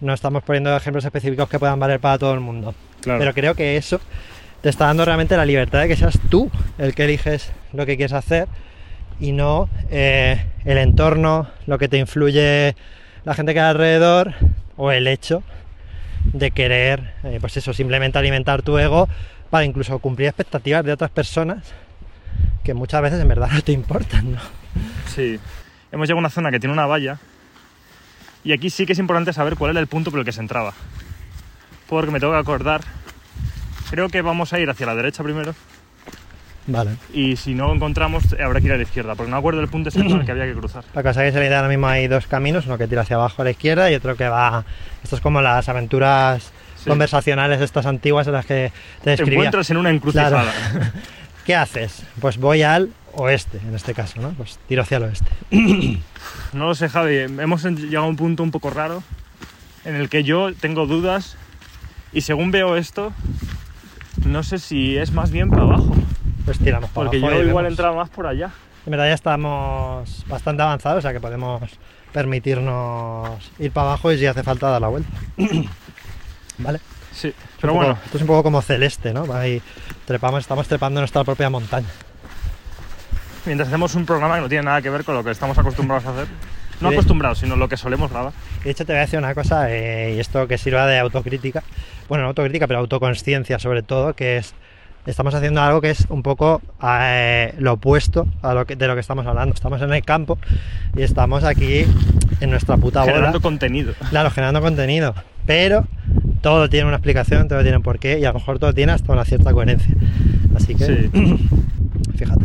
no 0.00 0.14
estamos 0.14 0.42
poniendo 0.42 0.76
ejemplos 0.76 1.04
específicos 1.04 1.48
que 1.48 1.58
puedan 1.58 1.80
valer 1.80 2.00
para 2.00 2.18
todo 2.18 2.34
el 2.34 2.40
mundo. 2.40 2.74
Claro. 3.00 3.18
Pero 3.18 3.34
creo 3.34 3.54
que 3.54 3.76
eso 3.76 4.00
te 4.60 4.68
está 4.68 4.86
dando 4.86 5.04
realmente 5.04 5.36
la 5.36 5.46
libertad 5.46 5.80
de 5.80 5.88
que 5.88 5.96
seas 5.96 6.18
tú 6.28 6.50
el 6.78 6.94
que 6.94 7.04
eliges 7.04 7.50
lo 7.72 7.86
que 7.86 7.96
quieres 7.96 8.12
hacer 8.12 8.46
y 9.18 9.32
no 9.32 9.68
eh, 9.90 10.44
el 10.64 10.78
entorno, 10.78 11.48
lo 11.66 11.78
que 11.78 11.88
te 11.88 11.98
influye 11.98 12.74
la 13.24 13.34
gente 13.34 13.54
que 13.54 13.60
hay 13.60 13.70
alrededor 13.70 14.34
o 14.76 14.90
el 14.92 15.06
hecho 15.06 15.42
de 16.24 16.50
querer, 16.50 17.14
eh, 17.24 17.38
pues 17.40 17.56
eso, 17.56 17.72
simplemente 17.72 18.18
alimentar 18.18 18.62
tu 18.62 18.78
ego 18.78 19.08
para 19.50 19.64
incluso 19.64 19.98
cumplir 19.98 20.28
expectativas 20.28 20.84
de 20.84 20.92
otras 20.92 21.10
personas 21.10 21.72
que 22.64 22.74
muchas 22.74 23.02
veces 23.02 23.20
en 23.20 23.28
verdad 23.28 23.50
no 23.52 23.62
te 23.62 23.72
importan, 23.72 24.32
¿no? 24.32 24.40
Sí. 25.14 25.38
Hemos 25.92 26.06
llegado 26.06 26.18
a 26.18 26.20
una 26.20 26.30
zona 26.30 26.50
que 26.50 26.60
tiene 26.60 26.72
una 26.72 26.86
valla 26.86 27.18
y 28.44 28.52
aquí 28.52 28.70
sí 28.70 28.86
que 28.86 28.92
es 28.92 28.98
importante 28.98 29.32
saber 29.32 29.56
cuál 29.56 29.72
era 29.72 29.80
el 29.80 29.86
punto 29.86 30.10
por 30.10 30.20
el 30.20 30.26
que 30.26 30.32
se 30.32 30.40
entraba. 30.40 30.72
Porque 31.88 32.12
me 32.12 32.20
tengo 32.20 32.32
que 32.32 32.38
acordar. 32.38 32.80
Creo 33.90 34.08
que 34.08 34.22
vamos 34.22 34.52
a 34.52 34.60
ir 34.60 34.70
hacia 34.70 34.86
la 34.86 34.94
derecha 34.94 35.24
primero 35.24 35.54
Vale. 36.66 36.92
y 37.12 37.36
si 37.36 37.54
no 37.54 37.72
encontramos 37.74 38.24
habrá 38.42 38.60
que 38.60 38.66
ir 38.66 38.72
a 38.72 38.76
la 38.76 38.82
izquierda, 38.82 39.14
porque 39.14 39.30
no 39.30 39.36
me 39.36 39.40
acuerdo 39.40 39.60
del 39.60 39.68
punto 39.70 39.88
exacto 39.88 40.12
en 40.14 40.20
el 40.20 40.26
que 40.26 40.32
había 40.32 40.44
que 40.44 40.52
cruzar. 40.54 40.84
Para 40.92 41.02
que 41.02 41.08
os 41.08 41.16
hagáis 41.16 41.34
la 41.34 41.44
idea, 41.46 41.56
ahora 41.58 41.68
mismo 41.68 41.86
hay 41.88 42.06
dos 42.06 42.26
caminos, 42.26 42.66
uno 42.66 42.78
que 42.78 42.86
tira 42.86 43.00
hacia 43.02 43.16
abajo 43.16 43.42
a 43.42 43.44
la 43.46 43.50
izquierda 43.52 43.90
y 43.90 43.94
otro 43.94 44.14
que 44.16 44.28
va... 44.28 44.64
Esto 45.02 45.16
es 45.16 45.22
como 45.22 45.40
las 45.42 45.68
aventuras 45.68 46.52
Sí. 46.76 46.88
conversacionales 46.88 47.60
estas 47.60 47.84
antiguas 47.84 48.26
en 48.26 48.32
las 48.32 48.46
que 48.46 48.72
te 49.00 49.04
Te 49.04 49.10
describía. 49.10 49.34
encuentras 49.40 49.68
en 49.70 49.76
una 49.76 49.90
encrucijada. 49.90 50.42
Claro. 50.44 50.86
¿Qué 51.44 51.54
haces? 51.54 52.04
Pues 52.20 52.38
voy 52.38 52.62
al 52.62 52.90
oeste, 53.16 53.58
en 53.68 53.74
este 53.74 53.92
caso, 53.92 54.18
¿no? 54.22 54.30
Pues 54.30 54.58
tiro 54.66 54.80
hacia 54.82 54.96
el 54.98 55.02
oeste. 55.04 55.30
No 56.52 56.66
lo 56.68 56.74
sé, 56.74 56.88
Javi. 56.88 57.16
Hemos 57.18 57.64
llegado 57.64 58.06
a 58.06 58.08
un 58.08 58.16
punto 58.16 58.42
un 58.42 58.50
poco 58.50 58.70
raro 58.70 59.02
en 59.84 59.94
el 59.94 60.08
que 60.08 60.22
yo 60.24 60.54
tengo 60.54 60.86
dudas 60.86 61.36
y 62.12 62.22
según 62.22 62.50
veo 62.50 62.76
esto, 62.76 63.12
no 64.24 64.42
sé 64.42 64.58
si 64.58 64.96
es 64.96 65.12
más 65.12 65.30
bien 65.30 65.48
para 65.50 65.62
abajo. 65.62 65.94
Pues 66.44 66.58
tiramos 66.58 66.90
para 66.90 67.06
Porque 67.06 67.18
abajo 67.18 67.36
yo 67.38 67.44
y 67.44 67.48
igual 67.48 67.64
he 67.66 67.68
entrado 67.68 67.94
más 67.94 68.08
por 68.10 68.26
allá. 68.26 68.50
En 68.86 68.90
verdad 68.92 69.06
ya 69.08 69.14
estamos 69.14 70.24
bastante 70.26 70.62
avanzados, 70.62 70.98
o 70.98 71.02
sea 71.02 71.12
que 71.12 71.20
podemos 71.20 71.62
permitirnos 72.12 73.50
ir 73.58 73.70
para 73.72 73.88
abajo 73.88 74.10
y 74.12 74.18
si 74.18 74.26
hace 74.26 74.42
falta 74.42 74.68
dar 74.70 74.80
la 74.80 74.88
vuelta. 74.88 75.10
¿Vale? 76.58 76.80
Sí, 77.12 77.32
pero 77.60 77.72
poco- 77.74 77.84
bueno, 77.84 77.98
Esto 78.04 78.16
es 78.16 78.22
un 78.22 78.26
poco 78.26 78.42
como 78.42 78.62
celeste, 78.62 79.12
¿no? 79.12 79.32
Ahí 79.34 79.60
trepamos, 80.06 80.40
estamos 80.40 80.66
trepando 80.68 81.00
nuestra 81.00 81.24
propia 81.24 81.50
montaña. 81.50 81.88
mientras 83.46 83.68
hacemos 83.68 83.94
un 83.94 84.06
programa 84.06 84.36
que 84.36 84.40
no 84.42 84.48
tiene 84.48 84.64
nada 84.64 84.80
que 84.82 84.90
ver 84.90 85.04
con 85.04 85.14
lo 85.14 85.24
que 85.24 85.30
estamos 85.30 85.56
acostumbrados 85.58 86.06
a 86.06 86.10
hacer. 86.10 86.26
No 86.80 86.88
acostumbrados, 86.88 87.38
sino 87.40 87.56
lo 87.56 87.68
que 87.68 87.76
solemos 87.76 88.10
grabar. 88.10 88.32
De 88.64 88.70
hecho, 88.70 88.86
te 88.86 88.92
voy 88.94 88.98
a 88.98 89.02
decir 89.02 89.18
una 89.18 89.34
cosa, 89.34 89.70
eh, 89.70 90.14
y 90.16 90.20
esto 90.20 90.48
que 90.48 90.56
sirva 90.56 90.86
de 90.86 90.98
autocrítica, 90.98 91.62
bueno, 92.08 92.22
no 92.22 92.28
autocrítica, 92.28 92.66
pero 92.66 92.78
autoconsciencia 92.78 93.58
sobre 93.58 93.82
todo, 93.82 94.14
que 94.14 94.38
es, 94.38 94.54
estamos 95.06 95.34
haciendo 95.34 95.60
algo 95.62 95.80
que 95.80 95.90
es 95.90 96.06
un 96.08 96.22
poco 96.22 96.60
eh, 96.82 97.54
lo 97.58 97.74
opuesto 97.74 98.26
a 98.42 98.54
lo 98.54 98.66
que, 98.66 98.76
de 98.76 98.86
lo 98.86 98.94
que 98.94 99.00
estamos 99.00 99.26
hablando. 99.26 99.54
Estamos 99.54 99.80
en 99.82 99.92
el 99.92 100.02
campo 100.04 100.38
y 100.96 101.02
estamos 101.02 101.44
aquí 101.44 101.84
en 102.40 102.50
nuestra 102.50 102.76
puta 102.76 103.00
bola. 103.00 103.12
Generando 103.12 103.40
contenido. 103.40 103.94
Claro, 104.10 104.30
generando 104.30 104.60
contenido, 104.60 105.14
pero 105.46 105.86
todo 106.40 106.68
tiene 106.68 106.86
una 106.86 106.96
explicación, 106.96 107.48
todo 107.48 107.62
tiene 107.62 107.76
un 107.76 107.82
porqué 107.82 108.18
y 108.18 108.24
a 108.24 108.28
lo 108.28 108.34
mejor 108.34 108.58
todo 108.58 108.72
tiene 108.72 108.92
hasta 108.92 109.12
una 109.12 109.24
cierta 109.24 109.52
coherencia. 109.52 109.94
Así 110.54 110.74
que, 110.74 110.84
Sí. 110.84 111.10
fíjate. 112.16 112.44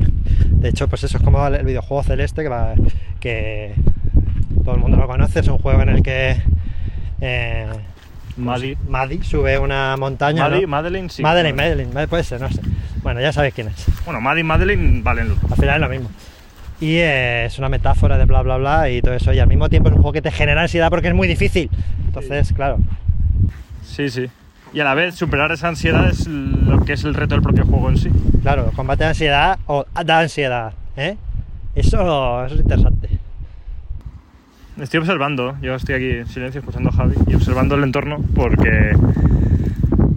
De 0.49 0.69
hecho, 0.69 0.87
pues 0.87 1.03
eso 1.03 1.17
es 1.17 1.23
como 1.23 1.45
el 1.47 1.65
videojuego 1.65 2.03
celeste 2.03 2.41
que, 2.43 2.49
va, 2.49 2.73
que 3.19 3.73
todo 4.63 4.75
el 4.75 4.81
mundo 4.81 4.97
lo 4.97 5.07
conoce. 5.07 5.39
Es 5.39 5.47
un 5.47 5.59
juego 5.59 5.81
en 5.81 5.89
el 5.89 6.03
que 6.03 6.37
eh, 7.21 7.67
Maddie. 8.37 8.77
Maddie 8.89 9.23
sube 9.23 9.57
una 9.59 9.95
montaña. 9.97 10.49
Maddie, 10.49 10.61
¿no? 10.63 10.67
Madeline, 10.67 11.09
sí. 11.09 11.21
Madeline, 11.21 11.55
Madeline, 11.55 11.87
Madeline, 11.87 12.09
puede 12.09 12.23
ser, 12.23 12.41
no 12.41 12.49
sé. 12.51 12.61
Bueno, 13.01 13.21
ya 13.21 13.31
sabéis 13.31 13.53
quién 13.53 13.67
es. 13.67 13.85
Bueno, 14.03 14.19
Maddie 14.21 14.41
y 14.41 14.43
Madeline 14.43 15.03
valen 15.03 15.29
lo. 15.29 15.35
Al 15.49 15.55
final 15.55 15.75
es 15.75 15.81
lo 15.81 15.89
mismo. 15.89 16.09
Y 16.81 16.97
eh, 16.97 17.45
es 17.45 17.57
una 17.57 17.69
metáfora 17.69 18.17
de 18.17 18.25
bla 18.25 18.41
bla 18.41 18.57
bla 18.57 18.89
y 18.89 19.01
todo 19.01 19.13
eso. 19.13 19.31
Y 19.31 19.39
al 19.39 19.47
mismo 19.47 19.69
tiempo 19.69 19.89
es 19.89 19.95
un 19.95 20.01
juego 20.01 20.13
que 20.13 20.21
te 20.21 20.31
genera 20.31 20.61
ansiedad 20.61 20.89
porque 20.89 21.07
es 21.07 21.15
muy 21.15 21.27
difícil. 21.27 21.69
Entonces, 22.07 22.51
claro, 22.53 22.77
Sí, 23.83 24.09
sí. 24.09 24.29
Y 24.73 24.81
a 24.81 24.83
la 24.83 24.93
vez 24.93 25.15
superar 25.15 25.51
esa 25.53 25.69
ansiedad 25.69 26.09
es 26.09 26.27
lo 26.27 26.83
que 26.83 26.93
es 26.93 27.03
el 27.05 27.13
reto 27.13 27.35
del 27.35 27.41
propio 27.41 27.65
juego 27.65 27.89
en 27.89 27.97
sí. 27.97 28.09
Claro, 28.41 28.71
combate 28.75 29.03
de 29.05 29.09
ansiedad 29.09 29.57
o 29.67 29.85
da 30.03 30.19
ansiedad, 30.19 30.73
¿eh? 30.97 31.15
Eso, 31.75 32.45
eso 32.45 32.55
es 32.55 32.59
interesante. 32.59 33.09
Estoy 34.79 34.99
observando, 34.99 35.55
yo 35.61 35.75
estoy 35.75 35.95
aquí 35.95 36.09
en 36.19 36.27
silencio 36.27 36.59
escuchando 36.59 36.89
a 36.89 36.91
Javi 36.93 37.15
y 37.27 37.35
observando 37.35 37.75
el 37.75 37.83
entorno 37.83 38.17
porque. 38.35 38.95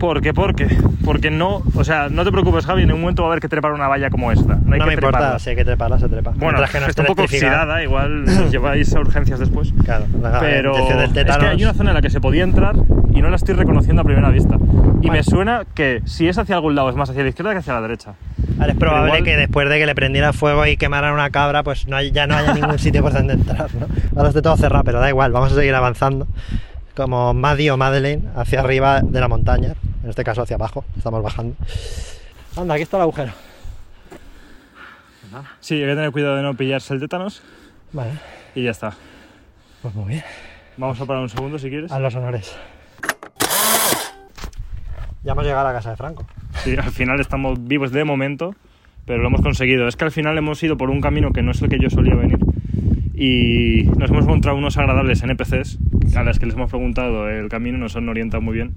Porque, 0.01 0.33
porque, 0.33 0.68
porque 1.05 1.31
no, 1.31 1.61
o 1.75 1.83
sea, 1.83 2.09
no 2.09 2.23
te 2.25 2.31
preocupes 2.31 2.64
Javi, 2.66 2.83
en 2.83 2.92
un 2.92 3.01
momento 3.01 3.23
va 3.23 3.29
a 3.29 3.33
haber 3.33 3.40
que 3.40 3.49
trepar 3.49 3.73
una 3.73 3.88
valla 3.88 4.11
como 4.11 4.31
esta. 4.31 4.55
No 4.55 4.75
hay 4.75 4.79
No 4.79 4.85
que 4.85 4.90
me 4.90 4.94
importa, 4.94 5.18
treparla. 5.18 5.38
si 5.40 5.51
hay 5.51 5.57
que 5.57 5.64
treparla, 5.64 5.99
se 5.99 6.09
trepa. 6.09 6.33
Bueno, 6.37 6.61
que 6.71 6.81
no 6.81 6.87
está 6.87 7.03
un 7.03 7.09
poco 7.09 7.23
oxidada, 7.23 7.83
igual 7.83 8.25
lleváis 8.51 8.94
a 8.94 9.01
urgencias 9.01 9.40
después. 9.40 9.73
Claro, 9.85 10.07
la 10.23 10.38
Pero 10.38 10.77
es 10.77 11.12
que 11.37 11.47
hay 11.47 11.62
una 11.64 11.75
zona 11.75 11.90
en 11.90 11.94
la 11.97 12.03
que 12.03 12.11
se 12.11 12.21
podía 12.21 12.44
entrar 12.44 12.77
y 13.12 13.23
no 13.23 13.29
la 13.29 13.37
estoy 13.37 13.55
reconociendo 13.57 14.03
a 14.03 14.05
primera 14.05 14.31
vista. 14.31 14.57
Y 15.03 15.09
Vale. 15.09 15.11
me 15.18 15.23
suena 15.25 15.62
que 15.75 16.01
si 16.05 16.29
es 16.29 16.38
hacia 16.38 16.55
algún 16.55 16.77
lado 16.77 16.90
es 16.90 16.97
más 16.97 17.11
hacia 17.11 17.23
la 17.25 17.29
izquierda 17.31 17.53
que 17.53 17.59
hacia 17.59 17.75
la 17.75 17.81
derecha. 17.81 18.12
Ahora, 18.59 18.73
es 18.73 18.79
probable 18.79 19.07
igual- 19.09 19.25
que 19.25 19.37
después 19.37 19.68
de 19.68 19.79
que 19.79 19.87
le 19.87 19.94
prendiera 19.94 20.33
fuego 20.33 20.66
y 20.66 20.77
quemaran 20.77 21.14
una 21.14 21.31
cabra, 21.31 21.62
pues 21.62 21.87
no 21.87 21.97
hay- 21.97 22.11
ya 22.11 22.27
no 22.27 22.37
haya 22.37 22.53
ningún 22.55 22.79
sitio 22.79 23.03
por 23.03 23.12
donde 23.12 23.35
entrar, 23.35 23.73
¿no? 23.75 23.87
Ahora 24.16 24.29
esté 24.31 24.42
todo 24.42 24.57
cerrado, 24.57 24.85
pero 24.85 25.01
da 25.01 25.09
igual, 25.09 25.33
vamos 25.33 25.53
a 25.53 25.55
seguir 25.55 25.75
avanzando. 25.75 26.27
Como 26.97 27.33
Maddie 27.35 27.71
o 27.71 27.77
Madeleine, 27.77 28.29
hacia 28.35 28.61
arriba 28.61 29.01
de 29.03 29.21
la 29.21 29.29
montaña, 29.29 29.75
en 30.03 30.11
este 30.11 30.25
caso 30.25 30.42
hacia 30.42 30.57
abajo, 30.57 30.85
estamos 30.97 31.23
bajando. 31.23 31.55
Anda, 32.57 32.75
aquí 32.75 32.83
está 32.83 32.97
el 32.97 33.03
agujero. 33.03 33.33
Sí, 35.61 35.75
hay 35.75 35.83
que 35.83 35.94
tener 35.94 36.11
cuidado 36.11 36.37
de 36.37 36.42
no 36.42 36.55
pillarse 36.55 36.94
el 36.94 37.01
tétanos 37.01 37.42
Vale, 37.92 38.11
y 38.55 38.64
ya 38.64 38.71
está. 38.73 38.94
pues 39.83 39.94
muy 39.94 40.07
bien. 40.09 40.25
Vamos 40.77 41.01
a 41.01 41.05
parar 41.07 41.23
un 41.23 41.29
segundo 41.29 41.59
si 41.59 41.68
quieres. 41.68 41.92
A 41.92 41.99
los 42.01 42.14
honores. 42.14 42.57
Ya 45.25 45.33
hemos 45.33 45.44
llegado 45.44 45.66
a 45.68 45.73
la 45.73 45.77
casa 45.79 45.90
de 45.90 45.97
Franco. 45.97 46.25
Sí, 46.64 46.75
al 46.77 46.90
final 46.90 47.21
estamos 47.21 47.66
vivos 47.66 47.92
de 47.92 48.05
momento, 48.05 48.55
pero 49.07 49.23
lo 49.23 49.29
hemos 49.29 49.42
conseguido. 49.42 49.88
Es 49.88 49.97
que 49.97 50.05
al 50.05 50.11
final 50.11 50.37
hemos 50.38 50.62
ido 50.62 50.77
por 50.77 50.90
un 50.90 51.01
camino 51.01 51.33
que 51.33 51.42
no 51.42 51.53
es 51.53 51.62
el 51.62 51.68
que 51.68 51.79
yo 51.79 51.90
solía 51.90 52.14
venir 52.14 52.38
y 53.14 53.83
nos 53.97 54.11
hemos 54.11 54.25
encontrado 54.25 54.57
unos 54.57 54.77
agradables 54.77 55.23
NPCs 55.23 55.79
a 56.14 56.23
las 56.23 56.38
que 56.38 56.47
les 56.47 56.55
hemos 56.55 56.71
preguntado 56.71 57.29
el 57.29 57.49
camino, 57.49 57.77
nos 57.77 57.97
han 57.97 58.09
orientado 58.09 58.40
muy 58.40 58.55
bien. 58.55 58.75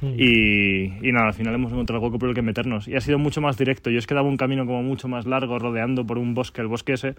Y, 0.00 1.06
y 1.06 1.12
nada, 1.12 1.28
al 1.28 1.34
final 1.34 1.54
hemos 1.54 1.72
encontrado 1.72 2.04
algo 2.04 2.18
por 2.18 2.28
el 2.28 2.34
que 2.34 2.42
meternos. 2.42 2.86
Y 2.88 2.96
ha 2.96 3.00
sido 3.00 3.18
mucho 3.18 3.40
más 3.40 3.56
directo. 3.58 3.90
Yo 3.90 3.98
es 3.98 4.06
que 4.06 4.14
daba 4.14 4.28
un 4.28 4.36
camino 4.36 4.64
como 4.66 4.82
mucho 4.82 5.08
más 5.08 5.26
largo, 5.26 5.58
rodeando 5.58 6.06
por 6.06 6.18
un 6.18 6.34
bosque, 6.34 6.60
el 6.60 6.68
bosque 6.68 6.92
ese, 6.92 7.14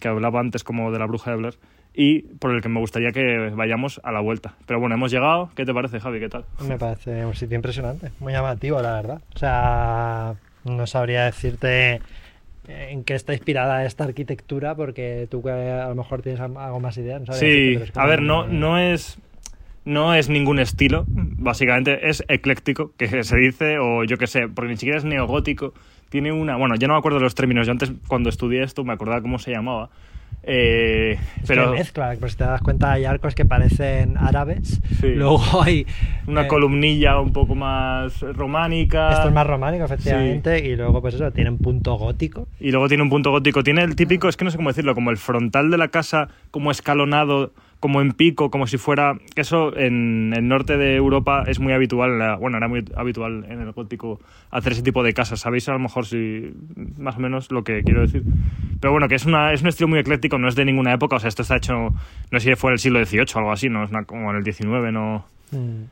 que 0.00 0.08
hablaba 0.08 0.40
antes 0.40 0.64
como 0.64 0.90
de 0.92 0.98
la 0.98 1.06
bruja 1.06 1.30
de 1.30 1.36
Blair, 1.38 1.54
y 1.94 2.20
por 2.20 2.54
el 2.54 2.60
que 2.60 2.68
me 2.68 2.80
gustaría 2.80 3.12
que 3.12 3.50
vayamos 3.54 4.00
a 4.04 4.12
la 4.12 4.20
vuelta. 4.20 4.54
Pero 4.66 4.80
bueno, 4.80 4.94
hemos 4.94 5.10
llegado. 5.10 5.50
¿Qué 5.54 5.64
te 5.64 5.72
parece, 5.72 6.00
Javi? 6.00 6.20
¿Qué 6.20 6.28
tal? 6.28 6.44
Me 6.66 6.78
parece 6.78 7.24
un 7.24 7.34
sitio 7.34 7.56
impresionante, 7.56 8.10
muy 8.20 8.32
llamativo, 8.32 8.80
la 8.82 8.94
verdad. 8.94 9.20
O 9.34 9.38
sea, 9.38 10.34
no 10.64 10.86
sabría 10.86 11.24
decirte 11.24 12.00
en 12.68 13.02
qué 13.04 13.14
está 13.14 13.32
inspirada 13.32 13.84
esta 13.84 14.04
arquitectura, 14.04 14.74
porque 14.74 15.26
tú 15.30 15.42
que 15.42 15.50
a 15.50 15.88
lo 15.88 15.94
mejor 15.94 16.22
tienes 16.22 16.40
algo 16.40 16.80
más 16.80 16.96
idea. 16.98 17.18
No 17.18 17.32
Sí, 17.32 17.78
a 17.94 18.06
ver, 18.06 18.22
no, 18.22 18.46
no 18.46 18.78
es 18.78 19.18
no 19.88 20.14
es 20.14 20.28
ningún 20.28 20.58
estilo, 20.58 21.04
básicamente 21.08 22.08
es 22.08 22.22
ecléctico, 22.28 22.92
que 22.96 23.24
se 23.24 23.36
dice, 23.36 23.78
o 23.78 24.04
yo 24.04 24.16
qué 24.18 24.26
sé, 24.26 24.48
porque 24.48 24.70
ni 24.72 24.76
siquiera 24.76 24.98
es 24.98 25.04
neogótico, 25.04 25.72
tiene 26.10 26.30
una, 26.30 26.56
bueno, 26.56 26.74
ya 26.76 26.86
no 26.88 26.94
me 26.94 26.98
acuerdo 26.98 27.18
los 27.20 27.34
términos, 27.34 27.66
yo 27.66 27.72
antes 27.72 27.92
cuando 28.06 28.28
estudié 28.28 28.62
esto 28.62 28.84
me 28.84 28.92
acordaba 28.92 29.20
cómo 29.22 29.38
se 29.38 29.50
llamaba, 29.50 29.88
Eh, 30.42 31.18
Es 31.42 31.48
pero 31.48 31.72
que 31.72 31.78
mezcla, 31.78 32.14
pues 32.20 32.32
si 32.32 32.38
te 32.38 32.44
das 32.44 32.60
cuenta 32.62 32.92
hay 32.92 33.04
arcos 33.06 33.34
que 33.34 33.44
parecen 33.44 34.16
árabes, 34.18 34.80
Sí. 35.00 35.14
luego 35.14 35.40
hay... 35.62 35.86
una 36.26 36.42
eh, 36.42 36.46
columnilla 36.46 37.18
un 37.18 37.32
poco 37.32 37.54
más 37.54 38.20
románica. 38.20 39.10
Esto 39.10 39.28
es 39.28 39.34
más 39.34 39.46
románico, 39.46 39.84
efectivamente, 39.84 40.58
y 40.66 40.76
luego 40.76 41.00
pues 41.00 41.14
eso, 41.14 41.30
tiene 41.32 41.50
un 41.50 41.58
punto 41.58 41.94
gótico. 41.94 42.46
Y 42.60 42.70
luego 42.70 42.88
tiene 42.88 43.02
un 43.02 43.10
punto 43.10 43.30
gótico. 43.30 43.62
Tiene 43.64 43.82
el 43.82 43.96
típico, 43.96 44.28
es 44.28 44.36
que 44.36 44.44
no 44.44 44.50
sé 44.50 44.56
cómo 44.58 44.68
decirlo, 44.70 44.94
como 44.94 45.10
el 45.10 45.16
frontal 45.16 45.70
de 45.70 45.78
la 45.78 45.88
casa, 45.88 46.28
como 46.50 46.70
escalonado, 46.70 47.52
como 47.80 48.00
en 48.00 48.12
pico, 48.12 48.50
como 48.50 48.66
si 48.66 48.76
fuera. 48.76 49.14
Eso 49.36 49.76
en 49.76 50.32
el 50.36 50.48
norte 50.48 50.76
de 50.76 50.96
Europa 50.96 51.44
es 51.46 51.60
muy 51.60 51.72
habitual. 51.72 52.18
la- 52.18 52.36
bueno, 52.36 52.56
era 52.58 52.66
muy 52.68 52.84
habitual 52.96 53.44
en 53.48 53.60
el 53.60 53.72
gótico 53.72 54.18
hacer 54.50 54.72
ese 54.72 54.82
tipo 54.82 55.02
de 55.02 55.14
casas. 55.14 55.40
Sabéis 55.40 55.68
a 55.68 55.72
lo 55.72 55.78
mejor 55.78 56.04
si. 56.06 56.52
más 56.98 57.16
o 57.16 57.20
menos 57.20 57.50
lo 57.52 57.62
que 57.64 57.82
quiero 57.82 58.00
decir. 58.00 58.22
Pero 58.80 58.92
bueno, 58.92 59.08
que 59.08 59.14
es, 59.14 59.26
una, 59.26 59.52
es 59.52 59.62
un 59.62 59.68
estilo 59.68 59.88
muy 59.88 59.98
ecléctico, 59.98 60.38
no 60.38 60.48
es 60.48 60.54
de 60.56 60.64
ninguna 60.64 60.92
época. 60.92 61.16
O 61.16 61.20
sea, 61.20 61.28
esto 61.28 61.42
está 61.42 61.56
hecho. 61.56 61.74
no 62.30 62.40
sé 62.40 62.50
si 62.50 62.54
fue 62.56 62.70
en 62.70 62.72
el 62.74 62.78
siglo 62.78 63.04
XVIII 63.04 63.24
o 63.34 63.38
algo 63.38 63.52
así, 63.52 63.68
no 63.68 63.84
es 63.84 63.90
una- 63.90 64.04
como 64.04 64.30
en 64.30 64.36
el 64.36 64.44
XIX, 64.44 64.92
no. 64.92 65.24
Mm. 65.52 65.84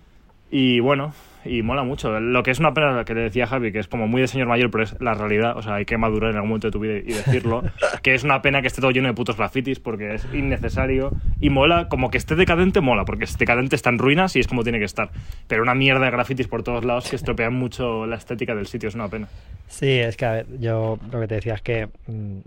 Y 0.50 0.80
bueno, 0.80 1.12
y 1.48 1.62
mola 1.62 1.82
mucho. 1.82 2.18
Lo 2.20 2.42
que 2.42 2.50
es 2.50 2.58
una 2.58 2.74
pena, 2.74 3.04
que 3.04 3.14
le 3.14 3.22
decía 3.22 3.46
Javi, 3.46 3.72
que 3.72 3.78
es 3.78 3.88
como 3.88 4.06
muy 4.06 4.20
de 4.20 4.28
señor 4.28 4.48
mayor, 4.48 4.70
pero 4.70 4.84
es 4.84 5.00
la 5.00 5.14
realidad. 5.14 5.56
O 5.56 5.62
sea, 5.62 5.74
hay 5.74 5.84
que 5.84 5.96
madurar 5.98 6.30
en 6.30 6.36
algún 6.36 6.50
momento 6.50 6.68
de 6.68 6.72
tu 6.72 6.80
vida 6.80 6.98
y 6.98 7.12
decirlo. 7.12 7.62
que 8.02 8.14
es 8.14 8.24
una 8.24 8.42
pena 8.42 8.60
que 8.60 8.68
esté 8.68 8.80
todo 8.80 8.90
lleno 8.90 9.08
de 9.08 9.14
putos 9.14 9.36
grafitis 9.36 9.80
porque 9.80 10.14
es 10.14 10.26
innecesario. 10.32 11.12
Y 11.40 11.50
mola, 11.50 11.88
como 11.88 12.10
que 12.10 12.18
esté 12.18 12.34
decadente, 12.34 12.80
mola, 12.80 13.04
porque 13.04 13.24
es 13.24 13.38
decadente, 13.38 13.76
está 13.76 13.90
en 13.90 13.98
ruinas 13.98 14.36
y 14.36 14.40
es 14.40 14.48
como 14.48 14.62
tiene 14.62 14.78
que 14.78 14.84
estar. 14.84 15.10
Pero 15.46 15.62
una 15.62 15.74
mierda 15.74 16.04
de 16.04 16.10
grafitis 16.10 16.48
por 16.48 16.62
todos 16.62 16.84
lados 16.84 17.08
que 17.10 17.16
estropean 17.16 17.54
mucho 17.54 18.06
la 18.06 18.16
estética 18.16 18.54
del 18.54 18.66
sitio, 18.66 18.88
es 18.88 18.94
una 18.94 19.08
pena. 19.08 19.28
Sí, 19.68 19.90
es 19.90 20.16
que 20.16 20.24
a 20.24 20.32
ver, 20.32 20.46
yo 20.60 20.98
lo 21.10 21.20
que 21.20 21.28
te 21.28 21.34
decía 21.36 21.54
es 21.54 21.62
que 21.62 21.88
mm, 22.06 22.38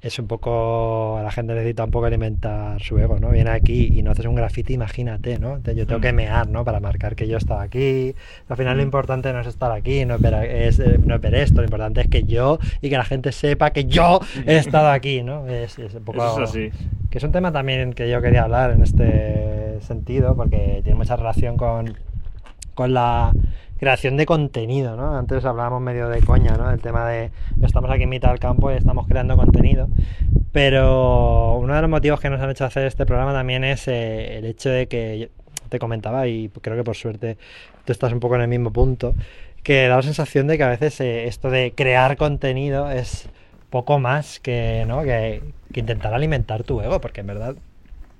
es 0.00 0.18
un 0.20 0.28
poco, 0.28 1.18
la 1.22 1.30
gente 1.32 1.54
necesita 1.54 1.82
un 1.84 1.90
poco 1.90 2.06
alimentar 2.06 2.80
su 2.80 2.98
ego, 2.98 3.18
¿no? 3.18 3.30
Viene 3.30 3.50
aquí 3.50 3.90
y 3.92 4.02
no 4.02 4.12
haces 4.12 4.26
un 4.26 4.36
grafiti, 4.36 4.74
imagínate, 4.74 5.38
¿no? 5.40 5.60
Yo 5.62 5.86
tengo 5.86 6.00
que 6.00 6.12
Mm. 6.12 6.16
mear, 6.16 6.48
¿no? 6.48 6.64
Para 6.64 6.78
marcar 6.78 7.16
que 7.16 7.26
yo 7.26 7.36
estaba 7.36 7.62
aquí. 7.62 8.14
Al 8.48 8.56
final 8.56 8.76
lo 8.76 8.82
Mm. 8.82 8.86
importante 8.86 9.32
no 9.32 9.40
es 9.40 9.48
estar 9.48 9.72
aquí, 9.72 10.04
no 10.04 10.14
es, 10.14 10.20
ver, 10.20 10.34
es, 10.44 10.78
eh, 10.78 10.98
no 11.04 11.16
es 11.16 11.20
ver 11.20 11.34
esto, 11.34 11.56
lo 11.56 11.64
importante 11.64 12.00
es 12.02 12.08
que 12.08 12.22
yo 12.22 12.58
y 12.80 12.90
que 12.90 12.96
la 12.96 13.04
gente 13.04 13.32
sepa 13.32 13.70
que 13.70 13.86
yo 13.86 14.20
he 14.46 14.56
estado 14.58 14.88
aquí, 14.90 15.22
¿no? 15.24 15.46
Es, 15.48 15.78
es 15.80 15.94
un 15.94 16.04
poco... 16.04 16.18
Eso 16.24 16.44
es 16.44 16.50
así. 16.50 16.70
Que 17.10 17.18
es 17.18 17.24
un 17.24 17.32
tema 17.32 17.50
también 17.50 17.92
que 17.92 18.08
yo 18.08 18.22
quería 18.22 18.44
hablar 18.44 18.70
en 18.70 18.82
este 18.82 19.80
sentido, 19.80 20.36
porque 20.36 20.80
tiene 20.84 20.96
mucha 20.96 21.16
relación 21.16 21.56
con, 21.56 21.96
con 22.74 22.94
la 22.94 23.32
creación 23.78 24.16
de 24.16 24.26
contenido, 24.26 24.96
¿no? 24.96 25.16
Antes 25.16 25.44
hablábamos 25.44 25.80
medio 25.80 26.08
de 26.08 26.20
coña, 26.20 26.56
¿no? 26.56 26.70
El 26.70 26.80
tema 26.80 27.08
de 27.08 27.30
estamos 27.62 27.90
aquí 27.90 28.02
en 28.02 28.08
mitad 28.08 28.30
del 28.30 28.40
campo 28.40 28.70
y 28.70 28.74
estamos 28.74 29.06
creando 29.06 29.36
contenido. 29.36 29.88
Pero 30.52 31.56
uno 31.56 31.74
de 31.74 31.80
los 31.80 31.90
motivos 31.90 32.20
que 32.20 32.30
nos 32.30 32.40
han 32.40 32.50
hecho 32.50 32.64
hacer 32.64 32.86
este 32.86 33.06
programa 33.06 33.32
también 33.32 33.64
es 33.64 33.86
eh, 33.88 34.38
el 34.38 34.46
hecho 34.46 34.70
de 34.70 34.88
que 34.88 35.30
te 35.68 35.78
comentaba, 35.78 36.26
y 36.26 36.48
creo 36.48 36.76
que 36.76 36.84
por 36.84 36.96
suerte 36.96 37.36
tú 37.84 37.92
estás 37.92 38.12
un 38.12 38.20
poco 38.20 38.34
en 38.36 38.42
el 38.42 38.48
mismo 38.48 38.72
punto, 38.72 39.14
que 39.62 39.86
da 39.86 39.96
la 39.96 40.02
sensación 40.02 40.46
de 40.46 40.56
que 40.56 40.64
a 40.64 40.68
veces 40.68 41.00
eh, 41.00 41.26
esto 41.26 41.50
de 41.50 41.72
crear 41.74 42.16
contenido 42.16 42.90
es 42.90 43.28
poco 43.70 43.98
más 43.98 44.40
que, 44.40 44.84
¿no? 44.88 45.02
que, 45.02 45.42
que 45.72 45.80
intentar 45.80 46.14
alimentar 46.14 46.64
tu 46.64 46.80
ego, 46.80 47.00
porque 47.00 47.20
en 47.20 47.26
verdad 47.26 47.54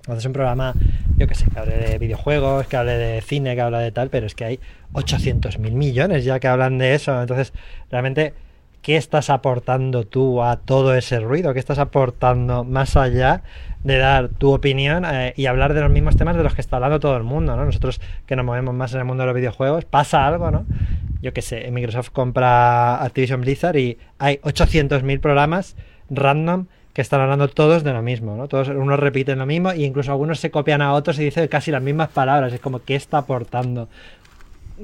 haces 0.06 0.24
un 0.24 0.32
programa, 0.32 0.74
yo 1.16 1.26
que 1.26 1.34
sé, 1.34 1.46
que 1.50 1.58
hable 1.58 1.76
de 1.76 1.98
videojuegos, 1.98 2.66
que 2.66 2.76
hable 2.76 2.96
de 2.96 3.20
cine, 3.20 3.54
que 3.54 3.60
habla 3.60 3.80
de 3.80 3.92
tal, 3.92 4.10
pero 4.10 4.26
es 4.26 4.34
que 4.34 4.44
hay 4.44 4.60
800 4.92 5.58
mil 5.58 5.72
millones 5.72 6.24
ya 6.24 6.40
que 6.40 6.48
hablan 6.48 6.78
de 6.78 6.94
eso. 6.94 7.20
Entonces, 7.20 7.52
realmente, 7.90 8.34
¿qué 8.82 8.96
estás 8.96 9.30
aportando 9.30 10.04
tú 10.04 10.42
a 10.42 10.56
todo 10.56 10.94
ese 10.94 11.20
ruido? 11.20 11.52
¿Qué 11.52 11.60
estás 11.60 11.78
aportando 11.78 12.64
más 12.64 12.96
allá 12.96 13.42
de 13.84 13.98
dar 13.98 14.28
tu 14.28 14.52
opinión 14.52 15.04
eh, 15.04 15.34
y 15.36 15.46
hablar 15.46 15.74
de 15.74 15.80
los 15.80 15.90
mismos 15.90 16.16
temas 16.16 16.36
de 16.36 16.42
los 16.42 16.54
que 16.54 16.60
está 16.60 16.76
hablando 16.76 17.00
todo 17.00 17.16
el 17.16 17.24
mundo? 17.24 17.56
¿no? 17.56 17.64
Nosotros 17.64 18.00
que 18.26 18.36
nos 18.36 18.44
movemos 18.44 18.74
más 18.74 18.92
en 18.94 19.00
el 19.00 19.04
mundo 19.04 19.22
de 19.22 19.26
los 19.28 19.36
videojuegos, 19.36 19.84
pasa 19.84 20.26
algo, 20.26 20.50
¿no? 20.50 20.66
Yo 21.20 21.32
que 21.32 21.42
sé, 21.42 21.68
Microsoft 21.72 22.10
compra 22.10 23.02
Activision 23.02 23.40
Blizzard 23.40 23.76
y 23.76 23.98
hay 24.18 24.36
800.000 24.36 25.20
programas 25.20 25.74
random 26.10 26.66
que 26.98 27.02
están 27.02 27.20
hablando 27.20 27.46
todos 27.48 27.84
de 27.84 27.92
lo 27.92 28.02
mismo, 28.02 28.36
¿no? 28.36 28.48
Todos, 28.48 28.68
unos 28.68 28.98
repiten 28.98 29.38
lo 29.38 29.46
mismo 29.46 29.70
e 29.70 29.82
incluso 29.82 30.10
algunos 30.10 30.40
se 30.40 30.50
copian 30.50 30.82
a 30.82 30.94
otros 30.94 31.16
y 31.20 31.24
dicen 31.24 31.46
casi 31.46 31.70
las 31.70 31.80
mismas 31.80 32.08
palabras. 32.08 32.52
Es 32.52 32.58
como, 32.58 32.80
¿qué 32.80 32.96
está 32.96 33.18
aportando? 33.18 33.88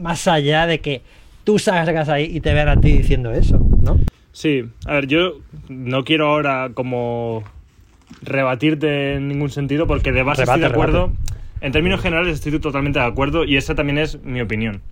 Más 0.00 0.26
allá 0.28 0.66
de 0.66 0.80
que 0.80 1.02
tú 1.44 1.58
salgas 1.58 2.08
ahí 2.08 2.24
y 2.34 2.40
te 2.40 2.52
vean 2.54 2.68
a 2.68 2.80
ti 2.80 2.92
diciendo 2.92 3.32
eso, 3.32 3.58
¿no? 3.82 3.98
Sí, 4.32 4.64
a 4.86 4.94
ver, 4.94 5.06
yo 5.06 5.34
no 5.68 6.04
quiero 6.04 6.28
ahora 6.28 6.70
como 6.74 7.44
rebatirte 8.22 9.14
en 9.14 9.28
ningún 9.28 9.50
sentido 9.50 9.86
porque 9.86 10.12
de 10.12 10.22
base 10.22 10.42
Rebate, 10.42 10.60
estoy 10.60 10.60
de 10.60 10.74
acuerdo. 10.74 11.06
rebate. 11.06 11.34
En 11.60 11.72
términos 11.72 12.00
generales 12.00 12.34
estoy 12.34 12.58
totalmente 12.58 12.98
de 12.98 13.04
acuerdo 13.06 13.44
y 13.44 13.56
esa 13.56 13.74
también 13.74 13.98
es 13.98 14.22
mi 14.22 14.40
opinión. 14.40 14.82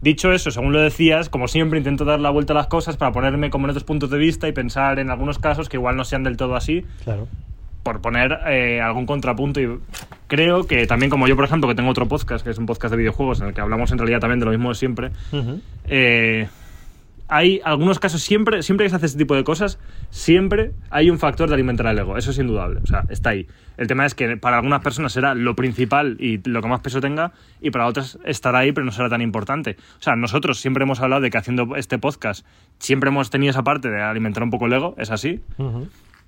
Dicho 0.00 0.32
eso, 0.32 0.50
según 0.50 0.72
lo 0.72 0.80
decías, 0.80 1.28
como 1.28 1.46
siempre 1.48 1.78
intento 1.78 2.04
dar 2.04 2.18
la 2.20 2.30
vuelta 2.30 2.52
a 2.52 2.56
las 2.56 2.66
cosas 2.66 2.96
para 2.96 3.12
ponerme 3.12 3.50
como 3.50 3.66
en 3.66 3.70
otros 3.70 3.84
puntos 3.84 4.10
de 4.10 4.18
vista 4.18 4.48
y 4.48 4.52
pensar 4.52 4.98
en 4.98 5.10
algunos 5.10 5.38
casos 5.38 5.68
que 5.68 5.76
igual 5.76 5.96
no 5.96 6.04
sean 6.04 6.24
del 6.24 6.36
todo 6.36 6.56
así, 6.56 6.84
Claro. 7.04 7.28
por 7.84 8.00
poner 8.00 8.40
eh, 8.48 8.80
algún 8.80 9.06
contrapunto. 9.06 9.60
Y 9.60 9.78
creo 10.32 10.66
que 10.66 10.86
también 10.86 11.10
como 11.10 11.28
yo, 11.28 11.36
por 11.36 11.44
ejemplo, 11.44 11.68
que 11.68 11.74
tengo 11.74 11.90
otro 11.90 12.08
podcast, 12.08 12.42
que 12.42 12.48
es 12.48 12.56
un 12.56 12.64
podcast 12.64 12.90
de 12.90 12.96
videojuegos, 12.96 13.42
en 13.42 13.48
el 13.48 13.52
que 13.52 13.60
hablamos 13.60 13.92
en 13.92 13.98
realidad 13.98 14.18
también 14.18 14.40
de 14.40 14.46
lo 14.46 14.50
mismo 14.50 14.70
de 14.70 14.74
siempre, 14.76 15.10
eh, 15.84 16.48
hay 17.28 17.60
algunos 17.62 17.98
casos, 17.98 18.22
siempre, 18.22 18.62
siempre 18.62 18.86
que 18.86 18.90
se 18.90 18.96
hace 18.96 19.04
este 19.04 19.18
tipo 19.18 19.36
de 19.36 19.44
cosas, 19.44 19.78
siempre 20.08 20.72
hay 20.88 21.10
un 21.10 21.18
factor 21.18 21.50
de 21.50 21.54
alimentar 21.54 21.84
el 21.84 21.98
ego. 21.98 22.16
Eso 22.16 22.30
es 22.30 22.38
indudable. 22.38 22.80
O 22.82 22.86
sea, 22.86 23.04
está 23.10 23.28
ahí. 23.28 23.46
El 23.76 23.88
tema 23.88 24.06
es 24.06 24.14
que 24.14 24.38
para 24.38 24.56
algunas 24.56 24.80
personas 24.80 25.12
será 25.12 25.34
lo 25.34 25.54
principal 25.54 26.16
y 26.18 26.40
lo 26.48 26.62
que 26.62 26.68
más 26.68 26.80
peso 26.80 27.02
tenga, 27.02 27.32
y 27.60 27.70
para 27.70 27.86
otras 27.86 28.18
estará 28.24 28.60
ahí, 28.60 28.72
pero 28.72 28.86
no 28.86 28.92
será 28.92 29.10
tan 29.10 29.20
importante. 29.20 29.76
O 29.98 30.02
sea, 30.02 30.16
nosotros 30.16 30.58
siempre 30.58 30.84
hemos 30.84 31.00
hablado 31.00 31.20
de 31.20 31.28
que 31.28 31.36
haciendo 31.36 31.76
este 31.76 31.98
podcast, 31.98 32.46
siempre 32.78 33.10
hemos 33.10 33.28
tenido 33.28 33.50
esa 33.50 33.64
parte 33.64 33.90
de 33.90 34.00
alimentar 34.00 34.42
un 34.42 34.50
poco 34.50 34.64
el 34.64 34.72
ego, 34.72 34.94
es 34.96 35.10
así. 35.10 35.42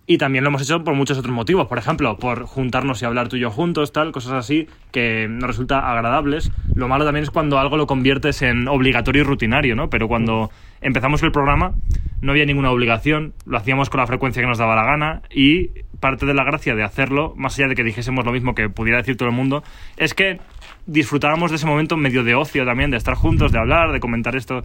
Y 0.06 0.18
también 0.18 0.44
lo 0.44 0.48
hemos 0.48 0.60
hecho 0.60 0.84
por 0.84 0.94
muchos 0.94 1.16
otros 1.16 1.34
motivos. 1.34 1.66
Por 1.66 1.78
ejemplo, 1.78 2.18
por 2.18 2.44
juntarnos 2.44 3.00
y 3.00 3.06
hablar 3.06 3.28
tú 3.28 3.36
y 3.36 3.40
yo 3.40 3.50
juntos, 3.50 3.90
tal, 3.92 4.12
cosas 4.12 4.34
así 4.34 4.68
que 4.92 5.26
nos 5.28 5.48
resulta 5.48 5.90
agradables. 5.90 6.50
Lo 6.74 6.88
malo 6.88 7.06
también 7.06 7.22
es 7.22 7.30
cuando 7.30 7.58
algo 7.58 7.78
lo 7.78 7.86
conviertes 7.86 8.42
en 8.42 8.68
obligatorio 8.68 9.22
y 9.22 9.24
rutinario, 9.24 9.76
¿no? 9.76 9.88
Pero 9.88 10.06
cuando 10.06 10.50
empezamos 10.82 11.22
el 11.22 11.32
programa 11.32 11.72
no 12.20 12.32
había 12.32 12.44
ninguna 12.44 12.70
obligación, 12.70 13.32
lo 13.46 13.56
hacíamos 13.56 13.88
con 13.88 14.00
la 14.00 14.06
frecuencia 14.06 14.42
que 14.42 14.48
nos 14.48 14.58
daba 14.58 14.76
la 14.76 14.84
gana 14.84 15.22
y 15.30 15.68
parte 16.00 16.26
de 16.26 16.34
la 16.34 16.44
gracia 16.44 16.74
de 16.74 16.82
hacerlo, 16.82 17.32
más 17.36 17.58
allá 17.58 17.68
de 17.68 17.74
que 17.74 17.84
dijésemos 17.84 18.26
lo 18.26 18.32
mismo 18.32 18.54
que 18.54 18.68
pudiera 18.68 18.98
decir 18.98 19.16
todo 19.16 19.28
el 19.28 19.34
mundo, 19.34 19.62
es 19.96 20.12
que 20.12 20.38
disfrutábamos 20.86 21.50
de 21.50 21.56
ese 21.56 21.66
momento 21.66 21.96
medio 21.96 22.24
de 22.24 22.34
ocio 22.34 22.66
también, 22.66 22.90
de 22.90 22.98
estar 22.98 23.14
juntos, 23.14 23.52
de 23.52 23.58
hablar, 23.58 23.92
de 23.92 24.00
comentar 24.00 24.36
esto. 24.36 24.64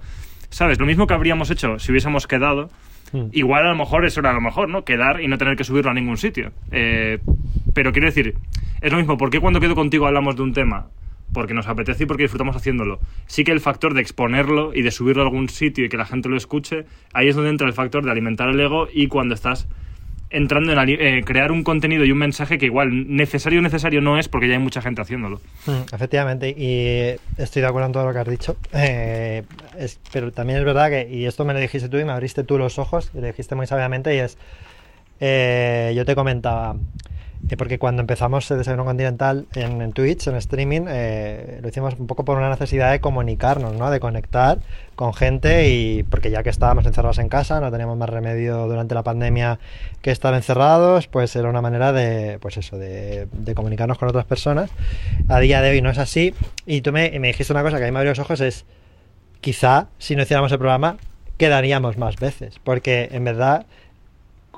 ¿Sabes? 0.50 0.80
Lo 0.80 0.86
mismo 0.86 1.08
que 1.08 1.14
habríamos 1.14 1.50
hecho 1.50 1.80
si 1.80 1.92
hubiésemos 1.92 2.28
quedado. 2.28 2.70
Mm. 3.12 3.26
Igual 3.32 3.66
a 3.66 3.70
lo 3.70 3.76
mejor 3.76 4.06
eso 4.06 4.20
era 4.20 4.34
lo 4.34 4.42
mejor, 4.42 4.70
¿no? 4.70 4.84
Quedar 4.84 5.22
y 5.22 5.28
no 5.28 5.38
tener 5.38 5.56
que 5.56 5.64
subirlo 5.64 5.92
a 5.92 5.94
ningún 5.94 6.18
sitio. 6.18 6.52
Eh, 6.72 7.20
pero 7.74 7.92
quiero 7.92 8.08
decir, 8.08 8.36
es 8.82 8.92
lo 8.92 8.98
mismo, 8.98 9.18
¿por 9.18 9.30
qué 9.30 9.40
cuando 9.40 9.60
quedo 9.60 9.76
contigo 9.76 10.08
hablamos 10.08 10.36
de 10.36 10.44
un 10.44 10.54
tema? 10.54 10.88
Porque 11.34 11.54
nos 11.54 11.68
apetece 11.68 12.04
y 12.04 12.06
porque 12.08 12.24
disfrutamos 12.24 12.56
haciéndolo. 12.56 13.00
Sí 13.28 13.44
que 13.44 13.52
el 13.52 13.60
factor 13.60 13.94
de 13.94 14.02
exponerlo 14.02 14.74
y 14.74 14.82
de 14.82 14.92
subirlo 14.92 15.22
a 15.22 15.26
algún 15.26 15.50
sitio 15.50 15.86
y 15.86 15.90
que 15.90 15.98
la 15.98 16.06
gente 16.06 16.30
lo 16.30 16.38
escuche, 16.38 16.86
ahí 17.14 17.28
es 17.28 17.36
donde 17.36 17.52
entra 17.52 17.68
el 17.68 17.74
factor 17.74 18.04
de 18.04 18.12
alimentar 18.12 18.50
el 18.50 18.60
ego 18.60 18.88
y 18.92 19.08
cuando 19.08 19.36
estás 19.36 19.68
entrando 20.32 20.72
en 20.72 20.90
eh, 20.90 21.24
crear 21.26 21.52
un 21.52 21.64
contenido 21.64 22.06
y 22.06 22.12
un 22.12 22.18
mensaje 22.18 22.58
que 22.58 22.68
igual 22.68 23.16
necesario 23.16 23.62
necesario 23.62 24.02
no 24.02 24.20
es 24.20 24.28
porque 24.28 24.48
ya 24.48 24.54
hay 24.54 24.60
mucha 24.60 24.82
gente 24.82 25.02
haciéndolo. 25.02 25.42
Mm, 25.66 25.94
Efectivamente, 25.94 26.50
y 26.50 27.18
estoy 27.42 27.62
de 27.62 27.68
acuerdo 27.68 27.88
en 27.88 27.94
todo 27.94 28.06
lo 28.06 28.14
que 28.14 28.20
has 28.20 28.28
dicho. 28.28 28.56
Eh, 28.74 29.44
pero 30.14 30.32
también 30.32 30.60
es 30.60 30.66
verdad 30.66 30.90
que, 30.90 31.10
y 31.10 31.26
esto 31.26 31.46
me 31.46 31.54
lo 31.54 31.60
dijiste 31.60 31.90
tú 31.90 31.98
y 31.98 32.06
me 32.06 32.12
abriste 32.12 32.44
tú 32.44 32.58
los 32.58 32.78
ojos, 32.78 33.12
y 33.14 33.22
lo 33.22 33.28
dijiste 33.28 33.56
muy 33.56 33.66
sabiamente, 33.66 34.16
y 34.16 34.20
es, 34.20 34.38
eh, 35.20 35.94
yo 35.96 36.06
te 36.06 36.16
comentaba, 36.16 36.76
porque 37.58 37.80
cuando 37.80 38.02
empezamos 38.02 38.50
el 38.52 38.58
Desayuno 38.58 38.86
Continental 38.86 39.48
en, 39.56 39.82
en 39.82 39.92
Twitch, 39.94 40.28
en 40.28 40.36
streaming, 40.36 40.86
eh, 40.88 41.60
lo 41.62 41.70
hicimos 41.70 41.96
un 41.98 42.08
poco 42.08 42.26
por 42.26 42.38
una 42.38 42.50
necesidad 42.50 42.92
de 42.92 43.00
comunicarnos, 43.00 43.74
¿no? 43.76 43.90
De 43.90 44.00
conectar 44.00 44.60
con 44.96 45.14
gente 45.14 45.70
y 45.70 46.04
porque 46.04 46.32
ya 46.32 46.44
que 46.44 46.50
estábamos 46.50 46.86
encerrados 46.86 47.18
en 47.18 47.30
casa, 47.30 47.60
no 47.60 47.72
teníamos 47.72 47.98
más 47.98 48.10
remedio 48.10 48.68
durante 48.68 48.94
la 48.94 49.04
pandemia 49.04 49.60
que 50.02 50.12
estar 50.12 50.34
encerrados, 50.34 51.08
pues 51.08 51.36
era 51.36 51.50
una 51.50 51.62
manera 51.62 51.92
de, 51.94 52.38
pues 52.40 52.58
eso, 52.58 52.78
de, 52.78 53.28
de 53.32 53.56
comunicarnos 53.56 53.98
con 53.98 54.10
otras 54.10 54.26
personas. 54.26 54.70
A 55.28 55.40
día 55.40 55.62
de 55.62 55.72
hoy 55.72 55.82
no 55.82 55.90
es 55.90 55.98
así. 55.98 56.34
Y 56.66 56.82
tú 56.82 56.92
me, 56.92 57.18
me 57.20 57.30
dijiste 57.30 57.54
una 57.54 57.64
cosa 57.64 57.78
que 57.78 57.84
a 57.84 57.88
mí 57.88 57.92
me 57.92 58.00
abrió 58.00 58.12
los 58.12 58.20
ojos, 58.20 58.42
es 58.42 58.66
quizá 59.42 59.88
si 59.98 60.16
no 60.16 60.24
hiciéramos 60.24 60.52
el 60.52 60.58
programa 60.58 60.98
quedaríamos 61.40 61.98
más 61.98 62.18
veces, 62.18 62.60
porque 62.64 63.08
en 63.14 63.24
verdad 63.24 63.66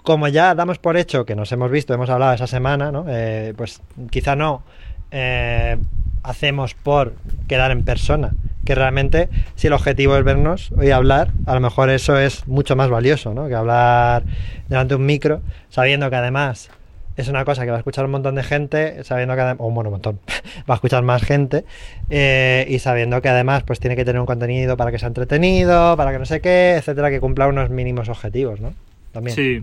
como 0.04 0.28
ya 0.28 0.56
damos 0.56 0.78
por 0.80 0.98
hecho 0.98 1.26
que 1.26 1.36
nos 1.36 1.52
hemos 1.52 1.70
visto, 1.72 1.94
hemos 1.94 2.10
hablado 2.10 2.34
esa 2.34 2.48
semana, 2.48 2.92
¿no? 2.92 3.06
Eh, 3.08 3.54
pues 3.56 3.82
quizá 4.10 4.36
no 4.36 4.64
eh, 5.12 5.78
hacemos 6.24 6.74
por 6.74 7.14
quedar 7.48 7.72
en 7.72 7.84
persona, 7.84 8.32
que 8.66 8.76
realmente 8.76 9.30
si 9.56 9.68
el 9.68 9.74
objetivo 9.74 10.16
es 10.18 10.24
vernos 10.24 10.72
y 10.82 10.92
hablar, 10.92 11.30
a 11.46 11.54
lo 11.54 11.60
mejor 11.60 11.90
eso 11.90 12.18
es 12.18 12.48
mucho 12.48 12.76
más 12.76 12.90
valioso, 12.90 13.34
¿no? 13.34 13.48
Que 13.48 13.56
hablar 13.56 14.24
delante 14.70 14.94
de 14.94 15.00
un 15.00 15.06
micro, 15.06 15.42
sabiendo 15.70 16.10
que 16.10 16.16
además 16.16 16.70
es 17.18 17.28
una 17.28 17.44
cosa 17.44 17.66
que 17.66 17.72
va 17.72 17.76
a 17.76 17.80
escuchar 17.80 18.06
un 18.06 18.12
montón 18.12 18.36
de 18.36 18.44
gente, 18.44 19.04
sabiendo 19.04 19.36
que 19.36 19.42
adem- 19.42 19.58
o 19.60 19.70
bueno, 19.70 19.90
un 19.90 19.96
montón, 19.96 20.20
va 20.70 20.74
a 20.74 20.76
escuchar 20.76 21.04
más 21.04 21.22
gente 21.24 21.66
eh, 22.10 22.66
y 22.70 22.80
sabiendo 22.80 23.22
que 23.22 23.30
además 23.30 23.64
pues 23.64 23.80
tiene 23.80 23.96
que 23.96 24.06
tener 24.06 24.20
un 24.20 24.26
contenido 24.26 24.78
para 24.78 24.92
que 24.92 24.98
sea 25.00 25.08
entretenido, 25.10 25.98
para 25.98 26.12
que 26.12 26.20
no 26.20 26.26
sé 26.26 26.40
qué, 26.40 26.76
etcétera, 26.78 27.10
que 27.10 27.20
cumpla 27.20 27.48
unos 27.48 27.70
mínimos 27.70 28.10
objetivos, 28.10 28.62
¿no? 28.62 28.74
También. 29.12 29.36
Sí, 29.36 29.62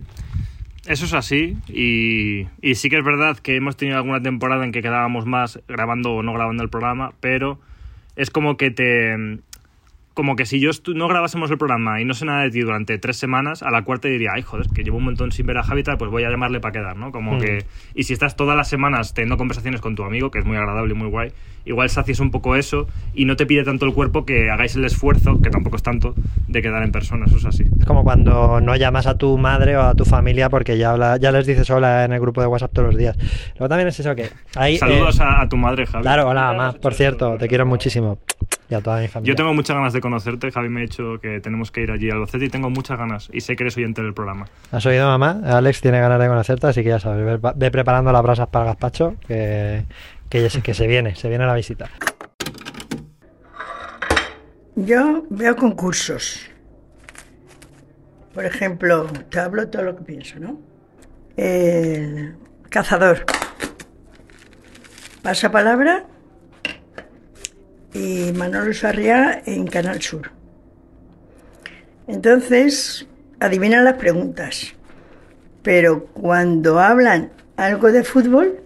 eso 0.88 1.04
es 1.04 1.12
así 1.14 1.56
y, 1.68 2.46
y 2.60 2.74
sí 2.74 2.88
que 2.90 2.96
es 2.98 3.04
verdad 3.04 3.36
que 3.38 3.56
hemos 3.56 3.76
tenido 3.76 3.98
alguna 3.98 4.20
temporada 4.22 4.64
en 4.64 4.72
que 4.72 4.82
quedábamos 4.82 5.26
más 5.26 5.60
grabando 5.68 6.14
o 6.14 6.22
no 6.22 6.32
grabando 6.32 6.62
el 6.62 6.70
programa, 6.70 7.12
pero 7.20 7.60
es 8.16 8.30
como 8.30 8.56
que 8.56 8.70
te... 8.70 9.38
Como 10.14 10.34
que 10.34 10.46
si 10.46 10.58
yo 10.58 10.70
no 10.96 11.06
grabásemos 11.06 11.48
el 11.52 11.58
programa 11.58 12.00
y 12.00 12.04
no 12.04 12.12
sé 12.12 12.24
nada 12.24 12.42
de 12.42 12.50
ti 12.50 12.58
durante 12.62 12.98
tres 12.98 13.16
semanas, 13.16 13.62
a 13.62 13.70
la 13.70 13.82
cuarta 13.82 14.08
diría, 14.08 14.30
ay, 14.34 14.42
joder, 14.42 14.66
que 14.74 14.82
llevo 14.82 14.96
un 14.96 15.04
montón 15.04 15.30
sin 15.30 15.46
ver 15.46 15.58
a 15.58 15.62
tal, 15.62 15.96
pues 15.96 16.10
voy 16.10 16.24
a 16.24 16.30
llamarle 16.30 16.58
para 16.58 16.72
quedar, 16.72 16.96
¿no? 16.96 17.12
Como 17.12 17.36
Mm. 17.36 17.38
que... 17.38 17.64
Y 17.94 18.02
si 18.02 18.14
estás 18.14 18.34
todas 18.34 18.56
las 18.56 18.68
semanas 18.68 19.14
teniendo 19.14 19.36
conversaciones 19.36 19.80
con 19.80 19.94
tu 19.94 20.02
amigo, 20.02 20.32
que 20.32 20.40
es 20.40 20.44
muy 20.44 20.56
agradable 20.56 20.92
y 20.92 20.96
muy 20.96 21.06
guay, 21.08 21.30
igual 21.68 21.88
sacias 21.90 22.20
un 22.20 22.30
poco 22.30 22.56
eso 22.56 22.86
y 23.14 23.24
no 23.24 23.36
te 23.36 23.46
pide 23.46 23.62
tanto 23.64 23.84
el 23.86 23.94
cuerpo 23.94 24.24
que 24.24 24.50
hagáis 24.50 24.74
el 24.76 24.84
esfuerzo, 24.84 25.40
que 25.40 25.50
tampoco 25.50 25.76
es 25.76 25.82
tanto, 25.82 26.14
de 26.48 26.62
quedar 26.62 26.82
en 26.82 26.90
persona, 26.92 27.26
eso 27.26 27.36
es 27.36 27.44
así. 27.44 27.64
Es 27.78 27.84
como 27.86 28.02
cuando 28.04 28.60
no 28.60 28.74
llamas 28.76 29.06
a 29.06 29.16
tu 29.16 29.38
madre 29.38 29.76
o 29.76 29.82
a 29.82 29.94
tu 29.94 30.04
familia 30.04 30.48
porque 30.48 30.76
ya, 30.78 30.90
habla- 30.92 31.16
ya 31.18 31.30
les 31.32 31.46
dices 31.46 31.68
hola 31.70 32.04
en 32.04 32.12
el 32.12 32.20
grupo 32.20 32.40
de 32.40 32.46
WhatsApp 32.46 32.72
todos 32.72 32.88
los 32.88 32.96
días. 32.96 33.16
Luego 33.58 33.68
también 33.68 33.88
es 33.88 34.00
eso 34.00 34.14
que... 34.14 34.30
Ahí, 34.56 34.78
Saludos 34.78 35.20
eh, 35.20 35.22
a, 35.22 35.42
a 35.42 35.48
tu 35.48 35.56
madre, 35.56 35.86
Javi. 35.86 36.02
Claro, 36.02 36.28
hola 36.28 36.52
mamá, 36.52 36.72
por 36.72 36.94
cierto, 36.94 37.36
te 37.38 37.46
quiero 37.48 37.66
muchísimo. 37.66 38.18
Y 38.70 38.74
a 38.74 38.82
toda 38.82 39.00
mi 39.00 39.08
familia. 39.08 39.32
Yo 39.32 39.34
tengo 39.36 39.54
muchas 39.54 39.74
ganas 39.76 39.94
de 39.94 40.00
conocerte. 40.02 40.50
Javi 40.50 40.68
me 40.68 40.80
ha 40.80 40.82
dicho 40.82 41.18
que 41.22 41.40
tenemos 41.40 41.70
que 41.70 41.80
ir 41.80 41.90
allí 41.90 42.10
a 42.10 42.14
Albacete 42.14 42.44
y 42.44 42.48
tengo 42.50 42.68
muchas 42.68 42.98
ganas. 42.98 43.30
Y 43.32 43.40
sé 43.40 43.56
que 43.56 43.62
eres 43.62 43.74
oyente 43.78 44.02
del 44.02 44.12
programa. 44.12 44.44
¿Has 44.72 44.84
oído, 44.84 45.06
mamá? 45.06 45.40
Alex 45.56 45.80
tiene 45.80 45.98
ganas 46.00 46.20
de 46.20 46.28
conocerte, 46.28 46.66
así 46.66 46.82
que 46.82 46.90
ya 46.90 46.98
sabes, 46.98 47.40
ve, 47.40 47.50
ve 47.56 47.70
preparando 47.70 48.12
las 48.12 48.22
brasas 48.22 48.48
para 48.48 48.66
el 48.66 48.70
gazpacho, 48.72 49.14
que, 49.26 49.84
que, 50.28 50.42
ya 50.42 50.50
sé 50.50 50.62
que 50.62 50.74
se 50.74 50.86
viene, 50.86 51.14
se 51.14 51.28
viene 51.28 51.46
la 51.46 51.54
visita. 51.54 51.90
Yo 54.76 55.24
veo 55.30 55.56
concursos. 55.56 56.48
Por 58.32 58.44
ejemplo, 58.44 59.06
te 59.30 59.40
hablo 59.40 59.68
todo 59.68 59.82
lo 59.82 59.96
que 59.96 60.04
pienso, 60.04 60.38
¿no? 60.38 60.60
El 61.36 62.36
cazador. 62.70 63.24
Pasa 65.22 65.50
palabra 65.50 66.06
y 67.92 68.32
Manolo 68.32 68.72
Sarriá 68.72 69.42
en 69.44 69.66
Canal 69.66 70.00
Sur. 70.00 70.30
Entonces, 72.06 73.06
adivinan 73.40 73.84
las 73.84 73.94
preguntas. 73.94 74.74
Pero 75.62 76.06
cuando 76.06 76.78
hablan 76.78 77.32
algo 77.56 77.90
de 77.90 78.04
fútbol, 78.04 78.60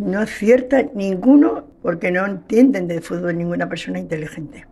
no 0.00 0.20
acierta 0.20 0.82
ninguno 0.94 1.64
porque 1.82 2.10
no 2.10 2.24
entienden 2.26 2.88
de 2.88 3.00
fútbol 3.00 3.36
ninguna 3.38 3.68
persona 3.68 3.98
inteligente. 3.98 4.66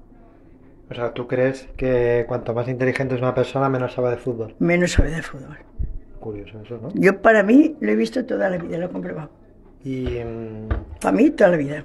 O 0.91 0.95
sea, 0.95 1.13
¿tú 1.13 1.27
crees 1.27 1.69
que 1.77 2.25
cuanto 2.27 2.55
más 2.55 2.67
inteligente 2.69 3.15
es 3.15 3.21
una 3.21 3.35
persona, 3.35 3.69
menos 3.69 3.93
sabe 3.93 4.11
de 4.11 4.17
fútbol? 4.17 4.55
Menos 4.59 4.93
sabe 4.93 5.11
de 5.11 5.23
fútbol. 5.23 5.59
Curioso 6.19 6.61
eso, 6.65 6.79
¿no? 6.83 6.89
Yo 6.95 7.21
para 7.21 7.43
mí 7.43 7.77
lo 7.81 7.93
he 7.93 7.95
visto 7.97 8.25
toda 8.25 8.49
la 8.51 8.57
vida, 8.59 8.79
lo 8.79 8.87
he 8.87 8.89
comprobado. 8.89 9.31
Y 9.85 10.07
mm, 10.25 10.69
Para 11.01 11.17
mí 11.17 11.31
toda 11.31 11.51
la 11.51 11.57
vida. 11.59 11.85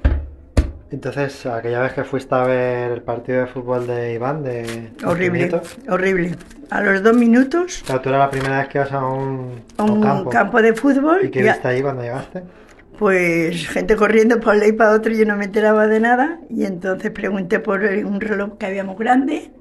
entonces, 0.90 1.46
aquella 1.46 1.82
vez 1.82 1.94
que 1.94 2.04
fuiste 2.04 2.34
a 2.34 2.44
ver 2.46 2.92
el 2.92 3.02
partido 3.02 3.42
de 3.42 3.48
fútbol 3.48 3.86
de 3.88 4.14
Iván, 4.14 4.44
de 4.44 4.92
Horrible, 5.06 5.52
horrible. 5.90 6.36
A 6.70 6.82
los 6.82 7.04
dos 7.04 7.16
minutos 7.16 7.84
o 7.84 7.86
sea, 7.86 8.02
tú 8.02 8.10
era 8.10 8.18
la 8.20 8.30
primera 8.32 8.60
vez 8.60 8.68
que 8.70 8.78
ibas 8.80 8.92
a 8.92 9.06
un, 9.06 9.62
a 9.78 9.82
a 9.82 9.86
un 9.86 10.02
campo. 10.02 10.30
campo. 10.30 10.62
de 10.62 10.74
fútbol, 10.74 11.26
¿Y 11.26 11.30
qué 11.30 11.44
ya- 11.44 11.54
viste 11.54 11.68
ahí 11.68 11.82
cuando 11.82 12.02
llegaste? 12.04 12.42
Pues 12.98 13.68
gente 13.68 13.96
corriendo 13.96 14.40
para 14.40 14.54
un 14.54 14.60
lado 14.60 14.70
y 14.70 14.74
para 14.74 14.92
otro, 14.92 15.14
yo 15.14 15.26
no 15.26 15.36
me 15.36 15.46
enteraba 15.46 15.88
de 15.88 16.00
nada. 16.00 16.40
Y 16.50 16.66
entonces 16.66 17.12
pregunté 17.12 17.60
por 17.60 17.82
un 17.82 18.22
reloj 18.22 18.58
que 18.58 18.66
había 18.66 18.84
muy 18.84 18.96
grande 18.96 19.52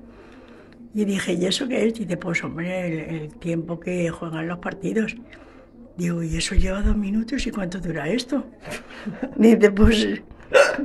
y 0.95 1.05
dije, 1.05 1.33
¿y 1.33 1.47
eso 1.47 1.67
qué 1.69 1.87
es? 1.87 1.97
Y 1.99 2.05
dice, 2.05 2.17
pues 2.17 2.43
hombre, 2.45 2.87
el, 2.87 3.15
el 3.23 3.35
tiempo 3.35 3.81
que 3.81 4.11
juegan 4.11 4.47
los 4.49 4.59
partidos. 4.59 5.17
Digo, 5.97 6.23
¿y 6.23 6.37
eso 6.37 6.55
lleva 6.55 6.83
dos 6.83 6.97
minutos? 6.97 7.47
¿Y 7.47 7.51
cuánto 7.51 7.79
dura 7.79 8.09
esto? 8.09 8.45
Dice, 9.37 9.71
pues 9.71 10.23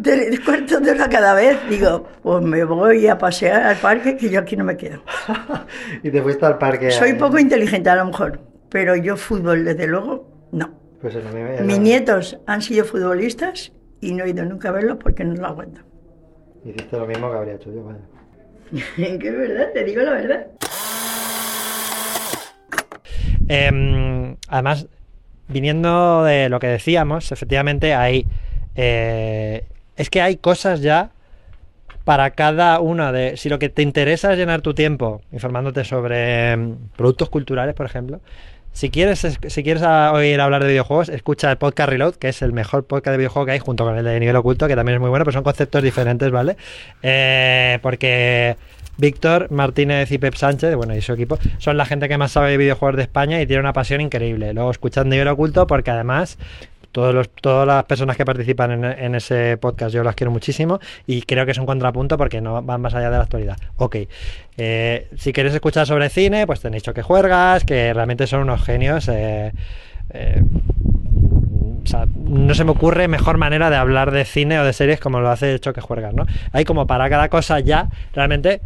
tres 0.01 0.39
cuartos 0.41 0.81
de 0.81 0.91
hora 0.91 1.09
cada 1.09 1.33
vez. 1.33 1.57
Digo, 1.69 2.07
pues 2.21 2.43
me 2.43 2.63
voy 2.63 3.07
a 3.07 3.17
pasear 3.17 3.63
al 3.63 3.77
parque 3.77 4.17
que 4.17 4.29
yo 4.29 4.39
aquí 4.39 4.55
no 4.55 4.63
me 4.63 4.77
quedo. 4.77 5.01
y 6.03 6.09
te 6.09 6.21
fuiste 6.21 6.45
al 6.45 6.57
parque. 6.57 6.91
Soy 6.91 7.13
poco 7.13 7.39
inteligente 7.39 7.89
a 7.89 7.95
lo 7.95 8.05
mejor, 8.05 8.39
pero 8.69 8.95
yo 8.95 9.17
fútbol, 9.17 9.65
desde 9.65 9.87
luego, 9.87 10.29
no. 10.51 10.86
Pues 11.13 11.33
me- 11.33 11.63
Mis 11.63 11.79
nietos 11.79 12.37
han 12.45 12.61
sido 12.61 12.83
futbolistas 12.85 13.71
y 14.01 14.13
no 14.13 14.25
he 14.25 14.29
ido 14.29 14.43
nunca 14.45 14.69
a 14.69 14.71
verlos 14.73 14.97
porque 15.01 15.23
no 15.23 15.35
lo 15.35 15.47
aguanto. 15.47 15.81
Hiciste 16.65 16.97
lo 16.97 17.07
mismo 17.07 17.31
que 17.31 17.37
habría 17.37 17.53
hecho 17.55 17.71
yo, 17.73 17.83
vaya. 17.83 17.99
que 19.19 19.27
es 19.27 19.37
verdad, 19.37 19.67
te 19.73 19.83
digo 19.85 20.01
la 20.01 20.11
verdad. 20.11 20.47
Em, 23.47 24.35
además, 24.49 24.87
viniendo 25.47 26.23
de 26.25 26.49
lo 26.49 26.59
que 26.59 26.67
decíamos, 26.67 27.31
efectivamente 27.31 27.93
hay. 27.93 28.25
eh, 28.75 29.63
es 29.95 30.09
que 30.09 30.21
hay 30.21 30.35
cosas 30.37 30.81
ya 30.81 31.11
para 32.03 32.31
cada 32.31 32.79
una 32.81 33.11
de. 33.11 33.37
Si 33.37 33.47
lo 33.49 33.57
que 33.59 33.69
te 33.69 33.81
interesa 33.81 34.33
es 34.33 34.37
llenar 34.37 34.61
tu 34.61 34.73
tiempo 34.73 35.21
informándote 35.31 35.85
sobre 35.85 36.51
em, 36.51 36.75
productos 36.95 37.29
culturales, 37.29 37.73
por 37.75 37.85
ejemplo. 37.85 38.19
Si 38.77 38.91
quieres, 38.91 39.23
es- 39.23 39.39
si 39.47 39.63
quieres 39.63 39.81
oír 39.81 40.39
hablar 40.39 40.61
de 40.61 40.69
videojuegos, 40.69 41.09
escucha 41.09 41.49
el 41.49 41.57
podcast 41.57 41.89
Reload, 41.89 42.13
que 42.13 42.29
es 42.29 42.43
el 42.43 42.53
mejor 42.53 42.85
podcast 42.85 43.13
de 43.13 43.17
videojuego 43.17 43.47
que 43.47 43.53
hay, 43.53 43.57
junto 43.57 43.83
con 43.83 43.97
el 43.97 44.05
de 44.05 44.19
Nivel 44.19 44.35
Oculto, 44.35 44.67
que 44.67 44.75
también 44.75 44.97
es 44.97 45.01
muy 45.01 45.09
bueno, 45.09 45.25
pero 45.25 45.33
son 45.33 45.43
conceptos 45.43 45.81
diferentes, 45.81 46.29
¿vale? 46.29 46.57
Eh, 47.01 47.79
porque 47.81 48.55
Víctor 48.97 49.49
Martínez 49.49 50.11
y 50.11 50.19
Pep 50.19 50.35
Sánchez, 50.35 50.75
bueno, 50.75 50.95
y 50.95 51.01
su 51.01 51.11
equipo, 51.13 51.39
son 51.57 51.75
la 51.75 51.87
gente 51.87 52.07
que 52.07 52.19
más 52.19 52.33
sabe 52.33 52.51
de 52.51 52.57
videojuegos 52.57 52.97
de 52.97 53.01
España 53.01 53.41
y 53.41 53.47
tiene 53.47 53.61
una 53.61 53.73
pasión 53.73 53.99
increíble. 53.99 54.53
Luego 54.53 54.69
escuchad 54.69 55.05
Nivel 55.05 55.27
Oculto 55.29 55.65
porque 55.65 55.89
además 55.89 56.37
todos 56.91 57.13
los, 57.13 57.29
todas 57.29 57.67
las 57.67 57.83
personas 57.85 58.17
que 58.17 58.25
participan 58.25 58.71
en, 58.71 58.85
en 58.85 59.15
ese 59.15 59.57
podcast 59.57 59.93
yo 59.93 60.03
las 60.03 60.15
quiero 60.15 60.31
muchísimo 60.31 60.79
y 61.05 61.21
creo 61.21 61.45
que 61.45 61.51
es 61.51 61.57
un 61.57 61.65
contrapunto 61.65 62.17
porque 62.17 62.41
no 62.41 62.61
van 62.61 62.81
más 62.81 62.93
allá 62.93 63.09
de 63.09 63.17
la 63.17 63.23
actualidad. 63.23 63.57
Ok, 63.77 63.97
eh, 64.57 65.07
si 65.17 65.33
queréis 65.33 65.55
escuchar 65.55 65.85
sobre 65.85 66.09
cine, 66.09 66.47
pues 66.47 66.59
tenéis 66.59 66.83
Choque 66.83 67.01
Juergas, 67.01 67.63
que 67.63 67.93
realmente 67.93 68.27
son 68.27 68.41
unos 68.41 68.63
genios. 68.63 69.07
eh, 69.09 69.51
eh, 70.11 70.41
o 71.83 71.89
sea, 71.89 72.05
no 72.15 72.53
se 72.53 72.65
me 72.65 72.71
ocurre 72.71 73.07
mejor 73.07 73.37
manera 73.37 73.69
de 73.69 73.77
hablar 73.77 74.11
de 74.11 74.25
cine 74.25 74.59
o 74.59 74.65
de 74.65 74.73
series 74.73 74.99
como 74.99 75.21
lo 75.21 75.29
hace 75.29 75.57
Choque 75.59 75.79
Juergas, 75.79 76.13
¿no? 76.13 76.25
Hay 76.51 76.65
como 76.65 76.85
para 76.85 77.09
cada 77.09 77.29
cosa 77.29 77.61
ya 77.61 77.87
realmente 78.13 78.61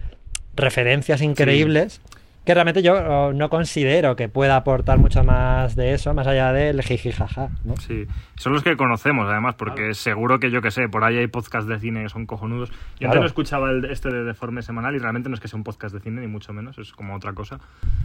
referencias 0.55 1.21
increíbles 1.21 2.01
que 2.45 2.53
realmente 2.55 2.81
yo 2.81 2.93
oh, 2.95 3.33
no 3.33 3.49
considero 3.49 4.15
que 4.15 4.27
pueda 4.27 4.55
aportar 4.55 4.97
mucho 4.97 5.23
más 5.23 5.75
de 5.75 5.93
eso, 5.93 6.13
más 6.13 6.25
allá 6.25 6.51
del 6.51 6.81
jijijaja, 6.81 7.49
¿no? 7.63 7.77
Sí, 7.77 8.07
son 8.35 8.53
los 8.53 8.63
que 8.63 8.75
conocemos 8.75 9.27
además, 9.29 9.55
porque 9.55 9.93
seguro 9.93 10.39
que 10.39 10.49
yo 10.49 10.61
que 10.61 10.71
sé, 10.71 10.89
por 10.89 11.03
ahí 11.03 11.17
hay 11.17 11.27
podcasts 11.27 11.69
de 11.69 11.79
cine 11.79 12.01
que 12.03 12.09
son 12.09 12.25
cojonudos. 12.25 12.69
Yo 12.69 12.75
Claro. 12.97 13.11
antes 13.11 13.21
no 13.21 13.27
escuchaba 13.27 13.69
el, 13.69 13.85
este 13.85 14.09
de 14.09 14.23
Deforme 14.23 14.63
Semanal 14.63 14.95
y 14.95 14.99
realmente 14.99 15.29
no 15.29 15.35
es 15.35 15.41
que 15.41 15.47
sea 15.47 15.57
un 15.57 15.63
podcast 15.63 15.93
de 15.93 16.01
cine, 16.01 16.21
ni 16.21 16.27
mucho 16.27 16.51
menos, 16.51 16.77
es 16.79 16.91
como 16.93 17.15
otra 17.15 17.33
cosa. 17.33 17.59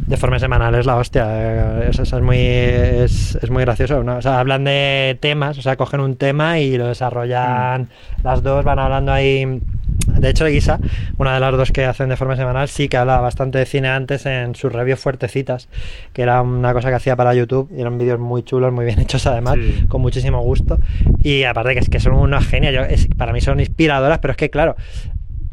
De 0.07 0.17
forma 0.19 0.39
semanal 0.39 0.75
es 0.75 0.85
la 0.85 0.97
hostia, 0.97 1.25
eh, 1.29 1.89
eso, 1.89 2.03
eso 2.03 2.17
es 2.19 2.23
muy 2.23 2.37
es, 2.39 3.37
es 3.41 3.51
muy 3.51 3.63
gracioso, 3.63 4.03
¿no? 4.03 4.17
O 4.19 4.23
sea, 4.23 4.39
hablan 4.39 4.65
de 4.65 5.19
temas, 5.21 5.57
o 5.59 5.63
sea, 5.63 5.77
cogen 5.77 6.01
un 6.01 6.17
tema 6.17 6.59
y 6.59 6.77
lo 6.77 6.89
desarrollan 6.89 7.89
las 8.23 8.43
dos, 8.43 8.65
van 8.65 8.79
hablando 8.79 9.13
ahí. 9.13 9.61
De 10.07 10.31
hecho, 10.31 10.47
Guisa, 10.47 10.79
una 11.19 11.35
de 11.35 11.41
las 11.41 11.53
dos 11.57 11.73
que 11.73 11.85
hacen 11.85 12.09
de 12.09 12.17
forma 12.17 12.37
semanal, 12.37 12.69
sí 12.69 12.89
que 12.89 12.97
hablaba 12.97 13.21
bastante 13.23 13.59
de 13.59 13.67
cine 13.67 13.89
antes 13.89 14.25
en 14.27 14.55
sus 14.55 14.73
reviews 14.73 14.99
fuertecitas, 15.01 15.69
que 16.13 16.23
era 16.23 16.41
una 16.43 16.73
cosa 16.73 16.89
que 16.89 16.95
hacía 16.97 17.17
para 17.17 17.35
YouTube, 17.35 17.71
y 17.77 17.81
eran 17.81 17.99
vídeos 17.99 18.19
muy 18.19 18.43
chulos, 18.43 18.73
muy 18.73 18.85
bien 18.85 18.99
hechos 19.01 19.27
además, 19.27 19.57
Sí. 19.57 19.85
con 19.89 20.01
muchísimo 20.01 20.41
gusto. 20.43 20.79
Y 21.23 21.45
aparte 21.45 21.75
que 21.75 21.81
es 21.81 21.89
que 21.89 22.01
son 22.01 22.15
unas 22.15 22.47
genias, 22.47 22.73
yo, 22.75 22.81
es- 22.83 23.09
para 23.17 23.33
mí 23.33 23.41
son 23.41 23.61
inspiradoras, 23.61 24.19
pero 24.21 24.33
es 24.33 24.37
que 24.39 24.51
claro, 24.51 24.77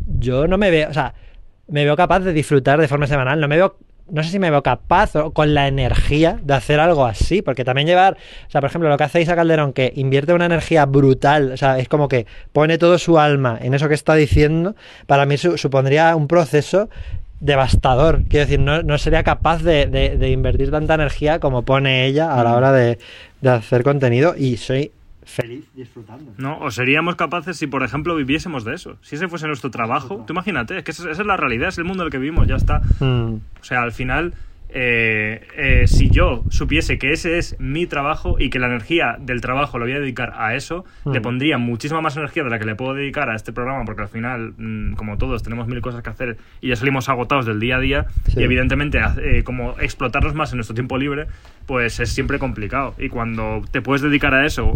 yo 0.08 0.48
no 0.48 0.58
me 0.58 0.72
veo, 0.72 0.90
o 0.90 0.94
sea, 0.94 1.14
me 1.68 1.84
veo 1.86 1.96
capaz 1.96 2.20
de 2.22 2.34
disfrutar 2.34 2.80
de 2.80 2.88
forma 2.88 3.08
semanal, 3.08 3.40
no 3.40 3.48
me 3.48 3.56
veo, 3.58 3.78
no 4.14 4.24
sé 4.24 4.30
si 4.30 4.40
me 4.40 4.50
veo 4.50 4.64
capaz 4.64 5.16
o 5.18 5.32
con 5.32 5.54
la 5.54 5.68
energía 5.68 6.40
de 6.42 6.54
hacer 6.54 6.80
algo 6.80 7.06
así, 7.06 7.42
porque 7.42 7.66
también 7.66 7.88
llevar, 7.88 8.16
o 8.48 8.50
sea, 8.52 8.62
por 8.62 8.70
ejemplo, 8.70 8.88
lo 8.90 8.96
que 8.98 9.04
hace 9.04 9.22
Isa 9.22 9.36
Calderón, 9.36 9.74
que 9.74 9.92
invierte 9.96 10.34
una 10.34 10.46
energía 10.46 10.86
brutal, 10.86 11.52
o 11.52 11.58
sea, 11.58 11.80
es 11.80 11.90
como 11.90 12.08
que 12.08 12.26
pone 12.54 12.78
todo 12.78 12.98
su 12.98 13.20
alma 13.20 13.58
en 13.62 13.74
eso 13.74 13.90
que 13.90 13.96
está 13.96 14.16
diciendo, 14.16 14.76
para 15.08 15.26
mí 15.26 15.36
su- 15.38 15.58
supondría 15.58 16.16
un 16.16 16.28
proceso 16.28 16.90
devastador, 17.40 18.22
quiero 18.30 18.46
decir, 18.46 18.60
no, 18.60 18.84
no 18.84 18.98
sería 18.98 19.24
capaz 19.24 19.64
de, 19.64 19.86
de- 19.88 20.18
de 20.18 20.30
invertir 20.30 20.72
tanta 20.72 20.94
energía 20.94 21.40
como 21.40 21.64
pone 21.64 22.06
ella 22.06 22.40
a 22.40 22.44
la 22.44 22.56
hora 22.56 22.72
de, 22.72 23.00
de 23.42 23.50
hacer 23.50 23.84
contenido 23.84 24.36
y 24.38 24.56
soy 24.58 24.92
feliz 25.26 25.66
disfrutando. 25.76 26.34
¿No? 26.38 26.60
O 26.60 26.72
seríamos 26.72 27.16
capaces 27.16 27.58
si, 27.58 27.68
por 27.68 27.84
ejemplo, 27.84 28.16
viviésemos 28.16 28.64
de 28.66 28.76
eso. 28.76 28.98
Si 29.02 29.16
ese 29.16 29.28
fuese 29.28 29.48
nuestro 29.48 29.72
trabajo, 29.72 30.24
tú 30.28 30.34
imagínate, 30.34 30.78
es 30.78 30.84
que 30.84 30.92
esa, 30.92 31.10
esa 31.12 31.22
es 31.22 31.28
la 31.28 31.38
realidad, 31.38 31.70
es 31.70 31.78
el 31.78 31.86
mundo 31.86 32.04
en 32.04 32.08
el 32.08 32.12
que 32.12 32.18
vivimos, 32.20 32.48
ya 32.48 32.56
está. 32.56 32.82
Mm. 33.00 33.36
O 33.60 33.64
sea, 33.64 33.82
al 33.84 33.92
final, 33.92 34.34
eh, 34.76 35.46
eh, 35.56 35.84
si 35.88 36.10
yo 36.10 36.44
supiese 36.50 36.98
que 36.98 37.12
ese 37.12 37.38
es 37.38 37.56
mi 37.60 37.86
trabajo 37.86 38.38
y 38.40 38.50
que 38.50 38.58
la 38.58 38.66
energía 38.66 39.18
del 39.20 39.40
trabajo 39.40 39.78
lo 39.78 39.86
voy 39.86 39.94
a 39.94 40.00
dedicar 40.00 40.34
a 40.36 40.56
eso, 40.56 40.84
le 41.06 41.20
Mm. 41.20 41.22
pondría 41.24 41.58
muchísima 41.60 42.02
más 42.02 42.18
energía 42.18 42.44
de 42.44 42.50
la 42.50 42.58
que 42.58 42.66
le 42.66 42.74
puedo 42.74 42.96
dedicar 42.96 43.30
a 43.30 43.36
este 43.36 43.54
programa, 43.54 43.86
porque 43.86 44.02
al 44.02 44.08
final, 44.08 44.56
mm, 44.58 44.94
como 44.94 45.20
todos, 45.20 45.44
tenemos 45.44 45.68
mil 45.68 45.80
cosas 45.82 46.02
que 46.02 46.10
hacer 46.10 46.38
y 46.60 46.70
ya 46.70 46.76
salimos 46.76 47.08
agotados 47.08 47.46
del 47.46 47.60
día 47.60 47.76
a 47.76 47.80
día, 47.80 48.06
Sí. 48.30 48.40
y 48.40 48.44
evidentemente, 48.44 49.00
eh, 49.22 49.44
como 49.44 49.76
explotarnos 49.80 50.34
más 50.34 50.52
en 50.54 50.58
nuestro 50.58 50.74
tiempo 50.74 50.98
libre, 50.98 51.28
pues 51.68 52.00
es 52.00 52.10
siempre 52.12 52.40
complicado. 52.40 52.96
Y 52.98 53.10
cuando 53.10 53.62
te 53.70 53.82
puedes 53.84 54.02
dedicar 54.02 54.34
a 54.34 54.44
eso 54.44 54.74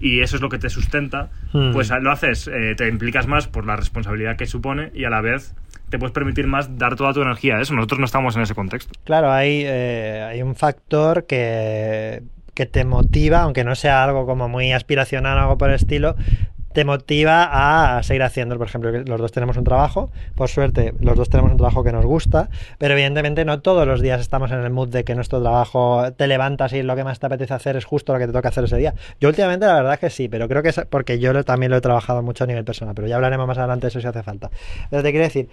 y 0.00 0.20
eso 0.20 0.36
es 0.36 0.42
lo 0.42 0.48
que 0.48 0.58
te 0.58 0.68
sustenta, 0.70 1.30
Mm. 1.52 1.72
pues 1.72 1.90
lo 2.02 2.10
haces, 2.12 2.48
eh, 2.48 2.74
te 2.76 2.88
implicas 2.88 3.26
más 3.26 3.48
por 3.48 3.66
la 3.66 3.74
responsabilidad 3.76 4.36
que 4.36 4.46
supone 4.46 4.90
y 4.94 5.04
a 5.04 5.10
la 5.10 5.20
vez 5.20 5.54
te 5.88 5.98
puedes 5.98 6.12
permitir 6.12 6.46
más 6.46 6.76
dar 6.76 6.96
toda 6.96 7.12
tu 7.14 7.22
energía 7.22 7.56
a 7.56 7.62
eso. 7.62 7.74
Nosotros 7.74 7.98
no 7.98 8.04
estamos 8.04 8.36
en 8.36 8.42
ese 8.42 8.54
contexto. 8.54 8.92
Claro, 9.04 9.32
hay, 9.32 9.62
eh, 9.64 10.26
hay 10.28 10.42
un 10.42 10.54
factor 10.54 11.26
que, 11.26 12.22
que 12.54 12.66
te 12.66 12.84
motiva, 12.84 13.40
aunque 13.42 13.64
no 13.64 13.74
sea 13.74 14.04
algo 14.04 14.26
como 14.26 14.48
muy 14.48 14.72
aspiracional 14.72 15.38
o 15.38 15.40
algo 15.42 15.58
por 15.58 15.70
el 15.70 15.76
estilo, 15.76 16.14
te 16.78 16.84
motiva 16.84 17.96
a 17.96 18.04
seguir 18.04 18.22
haciendo. 18.22 18.56
Por 18.56 18.68
ejemplo, 18.68 18.92
los 18.92 19.20
dos 19.20 19.32
tenemos 19.32 19.56
un 19.56 19.64
trabajo, 19.64 20.12
por 20.36 20.48
suerte 20.48 20.94
los 21.00 21.16
dos 21.16 21.28
tenemos 21.28 21.50
un 21.50 21.56
trabajo 21.56 21.82
que 21.82 21.90
nos 21.90 22.06
gusta, 22.06 22.50
pero 22.78 22.94
evidentemente 22.94 23.44
no 23.44 23.62
todos 23.62 23.84
los 23.84 24.00
días 24.00 24.20
estamos 24.20 24.52
en 24.52 24.60
el 24.60 24.70
mood 24.70 24.86
de 24.86 25.02
que 25.02 25.16
nuestro 25.16 25.42
trabajo 25.42 26.12
te 26.12 26.28
levantas 26.28 26.72
y 26.74 26.84
lo 26.84 26.94
que 26.94 27.02
más 27.02 27.18
te 27.18 27.26
apetece 27.26 27.52
hacer 27.52 27.74
es 27.74 27.84
justo 27.84 28.12
lo 28.12 28.20
que 28.20 28.28
te 28.28 28.32
toca 28.32 28.50
hacer 28.50 28.62
ese 28.62 28.76
día. 28.76 28.94
Yo 29.20 29.28
últimamente 29.28 29.66
la 29.66 29.74
verdad 29.74 29.94
es 29.94 29.98
que 29.98 30.08
sí, 30.08 30.28
pero 30.28 30.46
creo 30.46 30.62
que 30.62 30.68
es 30.68 30.80
porque 30.88 31.18
yo 31.18 31.42
también 31.42 31.72
lo 31.72 31.78
he 31.78 31.80
trabajado 31.80 32.22
mucho 32.22 32.44
a 32.44 32.46
nivel 32.46 32.64
personal, 32.64 32.94
pero 32.94 33.08
ya 33.08 33.16
hablaremos 33.16 33.48
más 33.48 33.58
adelante 33.58 33.86
de 33.86 33.88
eso 33.88 34.00
si 34.00 34.06
hace 34.06 34.22
falta. 34.22 34.48
Pero 34.88 35.02
te 35.02 35.10
quiero 35.10 35.24
decir, 35.24 35.48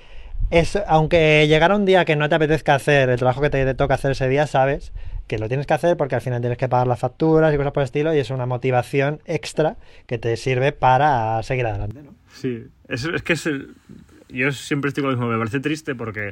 es, 0.51 0.77
aunque 0.85 1.47
llegara 1.47 1.75
un 1.75 1.85
día 1.85 2.05
que 2.05 2.15
no 2.15 2.29
te 2.29 2.35
apetezca 2.35 2.75
hacer 2.75 3.09
el 3.09 3.17
trabajo 3.17 3.41
que 3.41 3.49
te 3.49 3.73
toca 3.73 3.95
hacer 3.95 4.11
ese 4.11 4.29
día, 4.29 4.45
sabes 4.45 4.93
que 5.27 5.37
lo 5.39 5.47
tienes 5.47 5.65
que 5.67 5.73
hacer 5.73 5.97
porque 5.97 6.15
al 6.15 6.21
final 6.21 6.39
tienes 6.41 6.57
que 6.57 6.69
pagar 6.69 6.87
las 6.87 6.99
facturas 6.99 7.53
y 7.53 7.57
cosas 7.57 7.71
por 7.71 7.81
el 7.81 7.85
estilo 7.85 8.13
y 8.13 8.19
es 8.19 8.29
una 8.29 8.45
motivación 8.45 9.19
extra 9.25 9.75
que 10.05 10.17
te 10.17 10.37
sirve 10.37 10.71
para 10.71 11.41
seguir 11.43 11.65
adelante. 11.65 12.03
¿no? 12.03 12.13
Sí, 12.33 12.65
es, 12.87 13.05
es 13.05 13.21
que 13.23 13.33
es 13.33 13.45
el- 13.47 13.73
yo 14.29 14.51
siempre 14.51 14.89
estoy 14.89 15.03
con 15.03 15.11
lo 15.11 15.17
mismo, 15.17 15.31
me 15.31 15.37
parece 15.37 15.59
triste 15.59 15.95
porque 15.95 16.31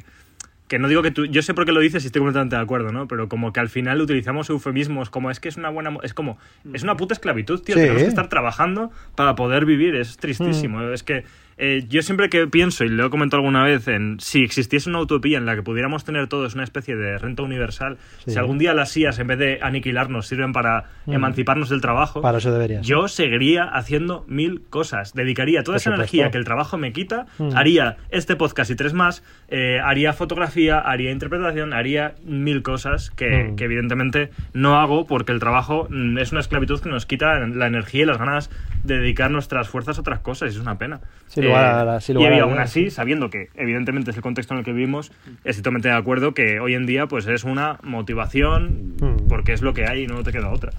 que 0.67 0.79
no 0.79 0.87
digo 0.87 1.03
que 1.03 1.11
tú, 1.11 1.25
yo 1.25 1.41
sé 1.41 1.53
por 1.53 1.65
qué 1.65 1.71
lo 1.71 1.79
dices 1.81 2.03
y 2.03 2.07
estoy 2.07 2.21
completamente 2.21 2.55
de 2.55 2.61
acuerdo, 2.61 2.91
¿no? 2.91 3.07
Pero 3.07 3.27
como 3.29 3.51
que 3.53 3.59
al 3.59 3.69
final 3.69 4.01
utilizamos 4.01 4.49
eufemismos 4.49 5.09
como 5.09 5.29
es 5.29 5.39
que 5.39 5.49
es 5.49 5.57
una 5.57 5.69
buena, 5.69 5.95
es 6.03 6.13
como, 6.13 6.37
es 6.73 6.81
una 6.83 6.95
puta 6.97 7.13
esclavitud, 7.13 7.61
tío, 7.61 7.75
Sí. 7.75 7.81
tenemos 7.81 8.01
que 8.03 8.09
estar 8.09 8.29
trabajando 8.29 8.89
para 9.15 9.35
poder 9.35 9.65
vivir, 9.65 9.93
es 9.95 10.17
tristísimo, 10.17 10.79
Mm. 10.79 10.93
es 10.93 11.03
que 11.03 11.25
eh, 11.57 11.83
yo 11.87 12.01
siempre 12.01 12.29
que 12.29 12.47
pienso, 12.47 12.83
y 12.83 12.89
lo 12.89 13.05
he 13.05 13.09
comentado 13.09 13.41
alguna 13.41 13.63
vez, 13.63 13.87
en 13.87 14.19
si 14.19 14.43
existiese 14.43 14.89
una 14.89 14.99
utopía 14.99 15.37
en 15.37 15.45
la 15.45 15.55
que 15.55 15.63
pudiéramos 15.63 16.03
tener 16.03 16.27
todos 16.27 16.55
una 16.55 16.63
especie 16.63 16.95
de 16.95 17.17
renta 17.17 17.43
universal, 17.43 17.97
Sí. 18.25 18.31
si 18.31 18.37
algún 18.39 18.57
día 18.57 18.73
las 18.73 18.91
SIAs 18.91 19.19
en 19.19 19.27
vez 19.27 19.37
de 19.39 19.59
aniquilarnos 19.61 20.27
sirven 20.27 20.51
para 20.53 20.85
Mm. 21.05 21.13
emanciparnos 21.13 21.69
del 21.69 21.81
trabajo, 21.81 22.21
Para 22.21 22.37
eso 22.37 22.51
deberías. 22.51 22.85
yo 22.85 23.07
seguiría 23.07 23.63
haciendo 23.65 24.25
mil 24.27 24.61
cosas. 24.69 25.13
Dedicaría 25.13 25.63
toda 25.63 25.75
Por 25.75 25.81
esa 25.81 25.91
supuesto. 25.91 26.01
energía 26.01 26.31
que 26.31 26.37
el 26.37 26.45
trabajo 26.45 26.77
me 26.77 26.93
quita, 26.93 27.25
Mm. 27.37 27.55
haría 27.55 27.97
este 28.09 28.35
podcast 28.35 28.71
y 28.71 28.75
tres 28.75 28.93
más, 28.93 29.23
eh, 29.49 29.79
haría 29.83 30.13
fotografía, 30.13 30.79
haría 30.79 31.11
interpretación, 31.11 31.73
haría 31.73 32.15
mil 32.25 32.61
cosas 32.63 33.09
que, 33.11 33.51
Mm. 33.51 33.55
que 33.55 33.63
evidentemente 33.65 34.29
no 34.53 34.79
hago 34.79 35.05
porque 35.05 35.31
el 35.31 35.39
trabajo 35.39 35.87
es 36.19 36.31
una 36.31 36.41
esclavitud 36.41 36.79
que 36.81 36.89
nos 36.89 37.05
quita 37.05 37.39
la 37.39 37.67
energía 37.67 38.03
y 38.03 38.05
las 38.05 38.17
ganas 38.17 38.49
de 38.83 38.97
dedicar 38.99 39.31
nuestras 39.31 39.67
fuerzas 39.69 39.97
a 39.97 40.01
otras 40.01 40.19
cosas 40.19 40.51
y 40.53 40.55
es 40.55 40.61
una 40.61 40.77
pena. 40.77 40.99
Sin 41.43 41.49
lugar 41.51 41.87
a- 41.89 42.01
sin 42.01 42.15
lugar 42.15 42.33
y 42.33 42.39
aún 42.39 42.59
así, 42.59 42.85
sí. 42.85 42.89
sabiendo 42.91 43.29
que 43.29 43.49
evidentemente 43.55 44.11
es 44.11 44.17
el 44.17 44.23
contexto 44.23 44.53
en 44.53 44.59
el 44.59 44.65
que 44.65 44.71
vivimos, 44.73 45.11
estoy 45.43 45.61
totalmente 45.61 45.87
de 45.89 45.95
acuerdo 45.95 46.33
que 46.33 46.59
hoy 46.59 46.73
en 46.75 46.85
día 46.85 47.07
pues 47.07 47.27
es 47.27 47.43
una 47.43 47.79
motivación 47.83 48.93
Mm. 49.01 49.27
porque 49.27 49.53
es 49.53 49.61
lo 49.61 49.73
que 49.73 49.85
hay 49.85 50.03
y 50.03 50.07
no 50.07 50.23
te 50.23 50.31
queda 50.31 50.49
otra. 50.49 50.71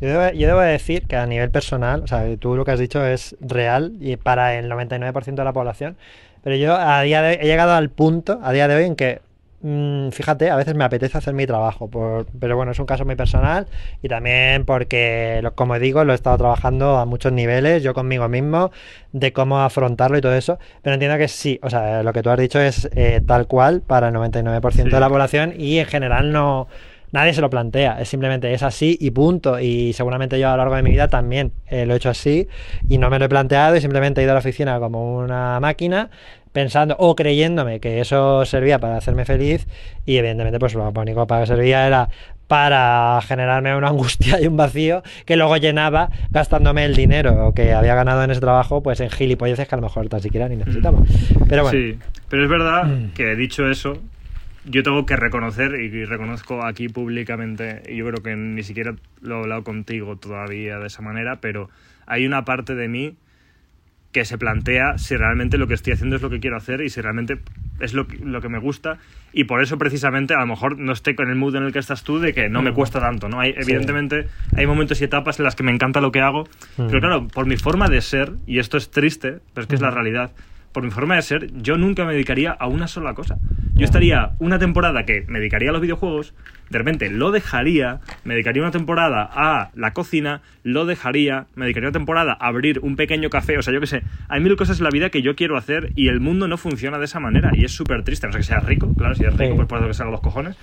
Yo 0.00 0.08
debo, 0.08 0.32
yo 0.36 0.46
debo 0.48 0.60
decir 0.60 1.02
que 1.06 1.16
a 1.16 1.26
nivel 1.26 1.50
personal, 1.50 2.02
o 2.02 2.06
sea, 2.06 2.24
tú 2.38 2.56
lo 2.56 2.64
que 2.64 2.72
has 2.72 2.80
dicho 2.80 3.04
es 3.06 3.36
real 3.40 3.92
y 4.00 4.16
para 4.16 4.58
el 4.58 4.68
99% 4.68 5.42
de 5.42 5.44
la 5.44 5.52
población, 5.52 5.96
pero 6.42 6.56
yo 6.56 6.74
a 6.74 7.00
día 7.02 7.22
de 7.22 7.30
hoy 7.30 7.38
he 7.40 7.46
llegado 7.46 7.72
al 7.72 7.88
punto, 7.90 8.40
a 8.42 8.52
día 8.52 8.66
de 8.66 8.74
hoy, 8.76 8.84
en 8.84 8.96
que, 8.96 9.20
mm, 9.62 10.10
fíjate, 10.10 10.50
a 10.50 10.56
veces 10.56 10.74
me 10.74 10.84
apetece 10.84 11.16
hacer 11.18 11.34
mi 11.34 11.46
trabajo, 11.46 11.88
por- 11.88 12.26
pero 12.38 12.56
bueno, 12.56 12.72
es 12.72 12.78
un 12.78 12.86
caso 12.86 13.04
muy 13.04 13.16
personal 13.16 13.66
y 14.02 14.08
también 14.08 14.64
porque, 14.64 15.40
lo- 15.42 15.54
como 15.54 15.78
digo, 15.78 16.04
lo 16.04 16.12
he 16.12 16.14
estado 16.14 16.36
trabajando 16.38 16.98
a 16.98 17.04
muchos 17.06 17.32
niveles, 17.32 17.82
yo 17.82 17.94
conmigo 17.94 18.28
mismo, 18.28 18.70
de 19.12 19.32
cómo 19.32 19.60
afrontarlo 19.60 20.18
y 20.18 20.20
todo 20.20 20.34
eso, 20.34 20.58
pero 20.82 20.94
entiendo 20.94 21.16
que 21.18 21.28
sí, 21.28 21.58
o 21.62 21.70
sea, 21.70 22.02
lo 22.02 22.12
que 22.12 22.22
tú 22.22 22.30
has 22.30 22.38
dicho 22.38 22.60
es 22.60 22.88
eh, 22.94 23.20
tal 23.26 23.46
cual 23.46 23.80
para 23.82 24.08
el 24.08 24.14
99% 24.14 24.90
Sí. 24.90 24.94
de 24.94 25.00
la 25.00 25.08
población 25.08 25.54
y 25.56 25.78
en 25.78 25.86
general 25.86 26.32
no... 26.32 26.68
Nadie 27.14 27.34
se 27.34 27.42
lo 27.42 27.50
plantea, 27.50 28.00
es 28.00 28.08
simplemente 28.08 28.54
es 28.54 28.62
así 28.62 28.96
y 28.98 29.10
punto. 29.10 29.60
Y 29.60 29.92
seguramente 29.92 30.40
yo 30.40 30.48
a 30.48 30.52
lo 30.52 30.56
largo 30.56 30.76
de 30.76 30.82
mi 30.82 30.92
vida 30.92 31.08
también 31.08 31.52
eh, 31.66 31.84
lo 31.84 31.92
he 31.92 31.98
hecho 31.98 32.08
así 32.08 32.48
y 32.88 32.96
no 32.96 33.10
me 33.10 33.18
lo 33.18 33.26
he 33.26 33.28
planteado 33.28 33.76
y 33.76 33.82
simplemente 33.82 34.22
he 34.22 34.24
ido 34.24 34.30
a 34.32 34.36
la 34.36 34.40
oficina 34.40 34.78
como 34.80 35.18
una 35.18 35.60
máquina 35.60 36.08
pensando 36.52 36.96
o 36.98 37.16
creyéndome 37.16 37.80
que 37.80 38.00
eso 38.00 38.44
servía 38.44 38.78
para 38.78 38.96
hacerme 38.96 39.24
feliz 39.24 39.66
y 40.06 40.16
evidentemente 40.16 40.58
pues 40.58 40.74
lo 40.74 40.88
único 40.90 41.26
para 41.26 41.42
que 41.42 41.46
servía 41.48 41.86
era 41.86 42.08
para 42.46 43.18
generarme 43.26 43.74
una 43.74 43.88
angustia 43.94 44.40
y 44.40 44.46
un 44.46 44.56
vacío 44.56 45.02
que 45.24 45.36
luego 45.36 45.56
llenaba 45.56 46.10
gastándome 46.30 46.84
el 46.84 46.94
dinero 46.94 47.52
que 47.54 47.72
había 47.72 47.94
ganado 47.94 48.22
en 48.24 48.30
ese 48.30 48.40
trabajo 48.40 48.82
pues 48.82 49.00
en 49.00 49.08
gilipolleces 49.10 49.66
que 49.66 49.74
a 49.74 49.78
lo 49.78 49.82
mejor 49.82 50.08
tan 50.08 50.20
siquiera 50.20 50.48
ni 50.48 50.56
necesitaba. 50.56 50.98
Pero 51.48 51.62
bueno, 51.62 51.78
Sí, 51.78 51.98
pero 52.28 52.44
es 52.44 52.50
verdad 52.50 52.84
Mm. 52.84 53.12
que 53.14 53.34
dicho 53.36 53.70
eso, 53.70 53.94
yo 54.64 54.82
tengo 54.82 55.06
que 55.06 55.16
reconocer, 55.16 55.74
y 55.80 56.04
reconozco 56.04 56.64
aquí 56.64 56.88
públicamente, 56.88 57.82
y 57.88 57.96
yo 57.96 58.06
creo 58.06 58.22
que 58.22 58.36
ni 58.36 58.62
siquiera 58.62 58.94
lo 59.20 59.36
he 59.36 59.40
hablado 59.40 59.64
contigo 59.64 60.16
todavía 60.16 60.78
de 60.78 60.86
esa 60.86 61.02
manera, 61.02 61.38
pero 61.40 61.68
hay 62.06 62.26
una 62.26 62.44
parte 62.44 62.74
de 62.74 62.88
mí 62.88 63.14
que 64.12 64.24
se 64.26 64.36
plantea 64.38 64.98
si 64.98 65.16
realmente 65.16 65.56
lo 65.58 65.66
que 65.66 65.74
estoy 65.74 65.94
haciendo 65.94 66.16
es 66.16 66.22
lo 66.22 66.28
que 66.30 66.38
quiero 66.38 66.56
hacer 66.56 66.82
y 66.82 66.90
si 66.90 67.00
realmente 67.00 67.38
es 67.80 67.94
lo 67.94 68.06
que, 68.06 68.18
lo 68.18 68.40
que 68.42 68.48
me 68.50 68.58
gusta 68.58 68.98
y 69.32 69.44
por 69.44 69.62
eso 69.62 69.78
precisamente 69.78 70.34
a 70.34 70.40
lo 70.40 70.46
mejor 70.46 70.78
no 70.78 70.92
estoy 70.92 71.14
con 71.14 71.30
el 71.30 71.36
mood 71.36 71.56
en 71.56 71.62
el 71.64 71.72
que 71.72 71.78
estás 71.78 72.04
tú 72.04 72.18
de 72.18 72.34
que 72.34 72.48
no 72.50 72.60
me 72.62 72.70
Mm. 72.70 72.74
cuesta 72.74 73.00
tanto, 73.00 73.28
¿no? 73.30 73.40
Hay, 73.40 73.52
Sí. 73.54 73.58
evidentemente 73.62 74.26
hay 74.54 74.66
momentos 74.66 75.00
y 75.00 75.04
etapas 75.04 75.38
en 75.38 75.44
las 75.44 75.56
que 75.56 75.62
me 75.62 75.72
encanta 75.72 76.00
lo 76.02 76.12
que 76.12 76.20
hago, 76.20 76.44
Mm. 76.76 76.86
pero 76.88 77.00
claro, 77.00 77.26
por 77.28 77.46
mi 77.46 77.56
forma 77.56 77.88
de 77.88 78.02
ser, 78.02 78.32
y 78.46 78.58
esto 78.58 78.76
es 78.76 78.90
triste, 78.90 79.38
pero 79.54 79.62
es 79.62 79.66
que 79.66 79.74
es 79.76 79.80
la 79.80 79.88
Ujú. 79.88 79.96
realidad, 79.96 80.32
por 80.72 80.82
mi 80.82 80.90
forma 80.90 81.16
de 81.16 81.22
ser, 81.22 81.52
yo 81.62 81.76
nunca 81.76 82.04
me 82.04 82.12
dedicaría 82.12 82.50
a 82.50 82.66
una 82.66 82.88
sola 82.88 83.14
cosa. 83.14 83.38
Yo 83.74 83.84
estaría 83.84 84.32
una 84.38 84.58
temporada 84.58 85.04
que 85.04 85.24
me 85.28 85.38
dedicaría 85.38 85.70
a 85.70 85.72
los 85.72 85.80
videojuegos, 85.80 86.34
de 86.70 86.78
repente 86.78 87.10
lo 87.10 87.30
dejaría, 87.30 88.00
me 88.24 88.34
dedicaría 88.34 88.62
una 88.62 88.70
temporada 88.70 89.28
a 89.30 89.70
la 89.74 89.92
cocina, 89.92 90.40
lo 90.62 90.86
dejaría, 90.86 91.46
me 91.54 91.66
dedicaría 91.66 91.88
una 91.88 91.98
temporada 91.98 92.36
a 92.38 92.46
abrir 92.46 92.80
un 92.80 92.96
pequeño 92.96 93.30
café, 93.30 93.58
o 93.58 93.62
sea, 93.62 93.72
yo 93.74 93.80
qué 93.80 93.86
sé, 93.86 94.02
hay 94.28 94.40
mil 94.40 94.56
cosas 94.56 94.78
en 94.78 94.84
la 94.84 94.90
vida 94.90 95.10
que 95.10 95.22
yo 95.22 95.36
quiero 95.36 95.56
hacer 95.56 95.92
y 95.94 96.08
el 96.08 96.20
mundo 96.20 96.48
no 96.48 96.56
funciona 96.56 96.98
de 96.98 97.04
esa 97.04 97.20
manera 97.20 97.50
y 97.54 97.64
es 97.64 97.72
súper 97.72 98.02
triste, 98.02 98.26
no 98.26 98.32
sé 98.32 98.38
que 98.38 98.44
sea 98.44 98.60
rico, 98.60 98.92
claro, 98.94 99.14
si 99.14 99.24
es 99.24 99.36
rico 99.36 99.56
pues 99.56 99.68
por 99.68 99.80
lo 99.80 99.88
que 99.88 99.94
salga 99.94 100.12
los 100.12 100.20
cojones, 100.20 100.56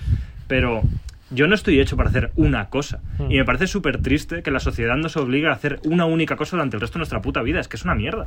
pero 0.48 0.82
yo 1.30 1.46
no 1.46 1.54
estoy 1.54 1.80
hecho 1.80 1.96
para 1.96 2.10
hacer 2.10 2.30
una 2.36 2.68
cosa. 2.68 3.00
Mm. 3.18 3.30
Y 3.30 3.36
me 3.38 3.44
parece 3.44 3.66
súper 3.66 4.02
triste 4.02 4.42
que 4.42 4.50
la 4.50 4.60
sociedad 4.60 4.96
nos 4.96 5.16
obligue 5.16 5.48
a 5.48 5.52
hacer 5.52 5.80
una 5.84 6.04
única 6.04 6.36
cosa 6.36 6.56
durante 6.56 6.76
el 6.76 6.80
resto 6.80 6.94
de 6.94 7.00
nuestra 7.00 7.22
puta 7.22 7.42
vida. 7.42 7.60
Es 7.60 7.68
que 7.68 7.76
es 7.76 7.84
una 7.84 7.94
mierda. 7.94 8.26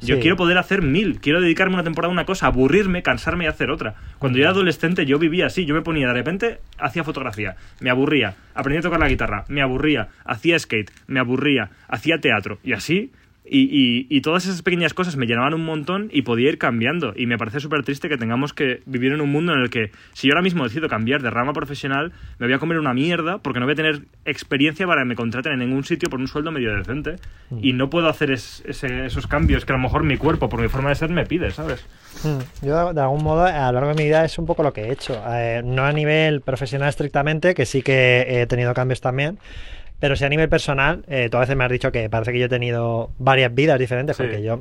Yo 0.00 0.16
Sí. 0.16 0.20
quiero 0.20 0.36
poder 0.36 0.58
hacer 0.58 0.82
mil. 0.82 1.18
Quiero 1.20 1.40
dedicarme 1.40 1.74
una 1.74 1.84
temporada 1.84 2.10
a 2.10 2.12
una 2.12 2.24
cosa, 2.26 2.46
aburrirme, 2.46 3.02
cansarme 3.02 3.44
y 3.44 3.48
hacer 3.48 3.70
otra. 3.70 3.94
Cuando 4.18 4.38
yo 4.38 4.44
era 4.44 4.50
adolescente 4.52 5.06
yo 5.06 5.18
vivía 5.18 5.46
así. 5.46 5.64
Yo 5.64 5.74
me 5.74 5.82
ponía 5.82 6.06
de 6.08 6.12
repente, 6.14 6.58
hacía 6.78 7.04
fotografía, 7.04 7.56
me 7.80 7.90
aburría, 7.90 8.34
aprendí 8.54 8.78
a 8.78 8.82
tocar 8.82 9.00
la 9.00 9.08
guitarra, 9.08 9.44
me 9.48 9.62
aburría, 9.62 10.08
hacía 10.24 10.58
skate, 10.58 10.90
me 11.06 11.20
aburría, 11.20 11.70
hacía 11.88 12.18
teatro. 12.18 12.58
Y 12.62 12.72
así 12.72 13.12
y, 13.44 13.60
y- 13.62 14.06
y 14.08 14.20
todas 14.20 14.44
esas 14.44 14.62
pequeñas 14.62 14.94
cosas 14.94 15.16
me 15.16 15.26
llenaban 15.26 15.52
un 15.52 15.64
montón 15.64 16.08
y 16.12 16.22
podía 16.22 16.48
ir 16.48 16.58
cambiando. 16.58 17.12
Y 17.16 17.26
me 17.26 17.36
parece 17.38 17.58
súper 17.60 17.82
triste 17.82 18.08
que 18.08 18.16
tengamos 18.16 18.52
que 18.52 18.82
vivir 18.86 19.12
en 19.12 19.20
un 19.20 19.30
mundo 19.32 19.52
en 19.52 19.60
el 19.60 19.68
que, 19.70 19.90
si 20.12 20.28
yo 20.28 20.32
ahora 20.34 20.42
mismo 20.42 20.62
decido 20.64 20.88
cambiar 20.88 21.22
de 21.22 21.30
rama 21.30 21.52
profesional, 21.52 22.12
me 22.38 22.46
voy 22.46 22.54
a 22.54 22.58
comer 22.58 22.78
una 22.78 22.94
mierda 22.94 23.38
porque 23.38 23.58
no 23.58 23.66
voy 23.66 23.72
a 23.72 23.76
tener 23.76 24.02
experiencia 24.24 24.86
para 24.86 25.02
que 25.02 25.06
me 25.08 25.16
contraten 25.16 25.52
en 25.54 25.58
ningún 25.58 25.84
sitio 25.84 26.08
por 26.08 26.20
un 26.20 26.28
sueldo 26.28 26.50
medio 26.52 26.74
decente. 26.76 27.16
Y 27.60 27.72
no 27.74 27.90
puedo 27.90 28.08
hacer 28.08 28.30
es- 28.30 28.62
ese- 28.66 29.06
esos 29.06 29.26
cambios 29.26 29.64
que 29.66 29.72
a 29.72 29.76
lo 29.76 29.82
mejor 29.82 30.04
mi 30.04 30.16
cuerpo, 30.16 30.48
por 30.48 30.60
mi 30.62 30.68
forma 30.68 30.88
de 30.90 30.94
ser, 30.94 31.10
me 31.10 31.26
pide, 31.26 31.50
¿sabes? 31.50 31.84
Mm, 32.24 32.64
Yo 32.66 32.92
de 32.94 33.00
algún 33.00 33.22
modo 33.24 33.44
a 33.44 33.66
lo 33.72 33.72
largo 33.80 33.88
de 33.90 33.94
mi 33.96 34.04
vida 34.04 34.24
es 34.24 34.38
un 34.38 34.46
poco 34.46 34.62
lo 34.62 34.72
que 34.72 34.82
he 34.82 34.92
hecho. 34.92 35.20
Eh, 35.28 35.62
no 35.64 35.84
a 35.84 35.92
nivel 35.92 36.40
profesional 36.42 36.88
estrictamente, 36.88 37.54
que 37.54 37.66
sí 37.66 37.82
que 37.82 38.24
he 38.28 38.46
tenido 38.46 38.72
cambios 38.72 39.00
también, 39.00 39.38
pero 40.02 40.16
sí 40.16 40.24
a 40.24 40.28
nivel 40.28 40.48
personal. 40.48 41.04
Eh, 41.06 41.28
tú 41.30 41.36
a 41.36 41.40
veces 41.40 41.54
me 41.54 41.62
has 41.64 41.70
dicho 41.70 41.92
que 41.92 42.10
parece 42.10 42.32
que 42.32 42.40
yo 42.40 42.46
he 42.46 42.48
tenido 42.48 43.12
varias 43.18 43.54
vidas 43.54 43.78
diferentes, 43.78 44.16
Sí. 44.16 44.24
porque 44.24 44.42
yo... 44.42 44.58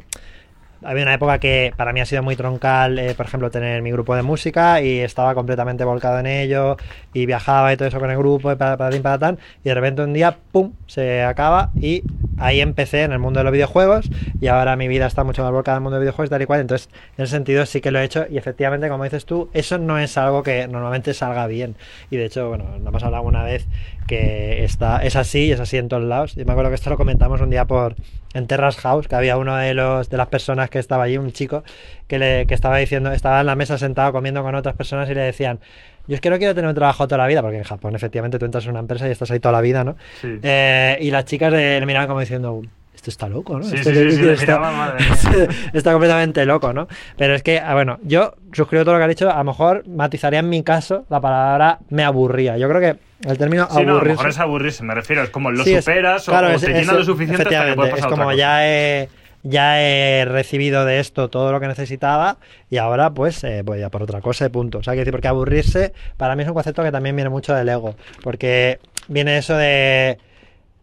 Había 0.84 1.04
una 1.04 1.14
época 1.14 1.38
que 1.38 1.74
para 1.78 1.94
mí 1.94 2.02
ha 2.02 2.06
sido 2.06 2.24
muy 2.24 2.36
troncal, 2.36 2.98
eh, 2.98 3.14
por 3.16 3.28
ejemplo, 3.28 3.52
tener 3.52 3.82
mi 3.84 3.92
grupo 3.92 4.16
de 4.16 4.24
música 4.24 4.82
y 4.82 5.00
estaba 5.00 5.36
completamente 5.36 5.84
volcado 5.84 6.20
en 6.20 6.26
ello 6.26 6.76
y 7.14 7.28
viajaba 7.28 7.72
y 7.72 7.78
todo 7.78 7.88
eso 7.88 8.00
con 8.00 8.10
el 8.10 8.18
grupo 8.18 8.52
y 8.52 8.56
para, 8.56 8.78
para, 8.78 9.00
para 9.02 9.20
tan, 9.20 9.40
y 9.64 9.70
de 9.70 9.76
repente 9.76 10.02
un 10.02 10.14
día, 10.14 10.38
¡pum!, 10.52 10.74
se 10.88 11.22
acaba 11.24 11.70
y 11.80 12.04
ahí 12.38 12.62
empecé 12.62 13.04
en 13.04 13.12
el 13.12 13.20
mundo 13.20 13.40
de 13.40 13.44
los 13.44 13.54
videojuegos 13.54 14.10
y 14.40 14.48
ahora 14.48 14.76
mi 14.76 14.88
vida 14.88 15.06
está 15.06 15.24
mucho 15.24 15.44
más 15.44 15.52
volcada 15.52 15.78
en 15.78 15.82
el 15.82 15.84
mundo 15.84 15.98
de 15.98 16.02
videojuegos 16.02 16.32
tal 16.32 16.42
y 16.42 16.46
cual. 16.48 16.62
Entonces, 16.62 16.90
en 17.18 17.26
ese 17.26 17.32
sentido 17.32 17.66
sí 17.68 17.80
que 17.80 17.92
lo 17.92 18.00
he 18.00 18.04
hecho 18.04 18.26
y 18.28 18.38
efectivamente, 18.38 18.90
como 18.90 19.04
dices 19.04 19.26
tú, 19.26 19.50
eso 19.54 19.78
no 19.78 20.00
es 20.00 20.18
algo 20.18 20.42
que 20.42 20.68
normalmente 20.68 21.14
salga 21.14 21.46
bien. 21.46 21.76
Y 22.10 22.18
de 22.18 22.26
hecho, 22.26 22.50
bueno, 22.50 22.66
nos 22.80 22.88
hemos 22.88 23.04
hablado 23.04 23.24
una 23.24 23.44
vez 23.44 23.68
que 24.08 24.64
está, 24.64 25.04
es 25.04 25.16
así 25.16 25.46
y 25.46 25.52
es 25.52 25.60
así 25.60 25.78
en 25.78 25.90
todos 25.90 26.04
lados. 26.04 26.34
Yo 26.34 26.44
me 26.46 26.54
acuerdo 26.54 26.72
que 26.72 26.76
esto 26.76 26.90
lo 26.90 26.98
comentamos 26.98 27.40
un 27.40 27.52
día 27.52 27.66
por 27.66 27.96
en 28.34 28.48
Terras 28.48 28.78
House, 28.78 29.08
que 29.08 29.16
había 29.16 29.38
uno 29.38 29.56
de 29.58 29.74
los 29.74 30.10
de 30.10 30.18
las 30.18 30.28
personas 30.28 30.70
que 30.70 30.80
estaba 30.80 31.04
allí, 31.04 31.18
un 31.18 31.32
chico, 31.32 31.64
que 32.08 32.18
le 32.20 32.46
que 32.48 32.54
estaba 32.54 32.78
diciendo, 32.78 33.12
estaba 33.12 33.42
en 33.42 33.46
la 33.46 33.56
mesa 33.56 33.78
sentado 33.78 34.12
comiendo 34.12 34.42
con 34.44 34.56
otras 34.56 34.76
personas 34.76 35.10
y 35.10 35.14
le 35.14 35.22
decían, 35.22 35.60
yo 36.08 36.16
es 36.16 36.22
que 36.22 36.30
no 36.30 36.38
quiero 36.38 36.56
tener 36.56 36.68
un 36.70 36.76
trabajo 36.76 37.08
toda 37.08 37.20
la 37.20 37.28
vida, 37.28 37.42
porque 37.42 37.58
en 37.58 37.64
Japón 37.64 37.96
efectivamente 37.96 38.40
tú 38.40 38.46
entras 38.46 38.64
en 38.66 38.72
una 38.72 38.80
empresa 38.80 39.08
y 39.08 39.12
estás 39.12 39.30
ahí 39.32 39.40
toda 39.40 39.52
la 39.54 39.62
vida, 39.62 39.84
¿no? 39.84 39.96
Sí. 40.22 40.40
Eh, 40.42 40.98
y 41.02 41.12
las 41.12 41.26
chicas 41.26 41.52
le 41.52 41.86
miraban 41.86 42.08
como 42.08 42.20
diciendo, 42.22 42.62
esto 42.96 43.10
está 43.10 43.28
loco, 43.30 43.58
¿no? 43.58 43.64
Sí, 43.64 43.76
Este- 43.76 43.94
sí, 43.94 44.12
sí, 44.12 44.18
sí, 44.18 44.22
le 44.24 44.34
está, 44.34 44.46
miraban, 44.60 44.76
madre 44.78 45.06
mía. 45.06 45.48
está 45.74 45.92
completamente 45.92 46.46
loco, 46.46 46.72
¿no? 46.74 46.88
Pero 47.18 47.36
es 47.36 47.44
que, 47.44 47.60
ah, 47.60 47.74
bueno, 47.74 48.00
yo 48.04 48.34
suscribo 48.54 48.84
todo 48.84 48.94
lo 48.96 49.00
que 49.00 49.06
ha 49.06 49.08
dicho, 49.10 49.30
a 49.32 49.38
lo 49.38 49.44
mejor 49.44 49.88
matizaría 49.88 50.40
en 50.40 50.50
mi 50.50 50.64
caso 50.64 51.06
la 51.10 51.20
palabra 51.22 51.80
me 51.90 52.04
aburría. 52.04 52.58
Yo 52.58 52.68
creo 52.70 52.82
que 52.82 53.00
el 53.28 53.38
término 53.38 53.68
Sí, 53.70 53.74
no, 53.76 53.80
a 53.80 53.84
lo 53.84 53.92
aburrirse... 53.94 54.12
mejor 54.18 54.30
es 54.30 54.40
aburrirse, 54.40 54.84
me 54.84 54.96
refiero. 54.96 55.24
Es 55.24 55.30
como 55.30 55.52
lo 55.52 55.64
Sí, 55.64 55.74
es- 55.74 55.84
superas 55.86 56.28
o- 56.28 56.32
claro, 56.32 56.48
o, 56.48 56.52
es- 56.52 56.62
te 56.62 56.72
es- 56.72 56.78
llena 56.80 56.94
lo 56.94 57.04
suficiente 57.04 57.44
hasta 57.44 57.50
que 57.50 57.76
pasar 57.76 57.90
es 57.98 58.06
otra 58.06 58.10
como 58.10 58.24
cosa. 58.26 58.36
ya 58.38 58.68
he, 58.68 59.10
ya 59.44 59.82
he 59.82 60.26
recibido 60.26 60.86
de 60.86 61.00
esto 61.00 61.30
todo 61.30 61.52
lo 61.52 61.60
que 61.60 61.68
necesitaba 61.68 62.38
y 62.70 62.78
ahora 62.78 63.10
pues 63.12 63.44
eh, 63.44 63.62
voy 63.64 63.82
a 63.82 63.90
por 63.90 64.04
otra 64.04 64.22
cosa 64.22 64.46
y 64.46 64.50
punto. 64.50 64.80
O 64.80 64.84
sea, 64.84 64.94
que 64.94 65.00
decir, 65.00 65.12
porque 65.14 65.28
aburrirse 65.28 65.94
para 66.18 66.36
mí 66.36 66.44
es 66.44 66.48
un 66.50 66.54
concepto 66.56 66.84
que 66.84 66.92
también 66.92 67.16
viene 67.16 67.30
mucho 67.30 67.54
del 67.56 67.70
ego, 67.70 67.96
porque 68.24 68.80
viene 69.08 69.38
eso 69.38 69.56
de 69.56 70.18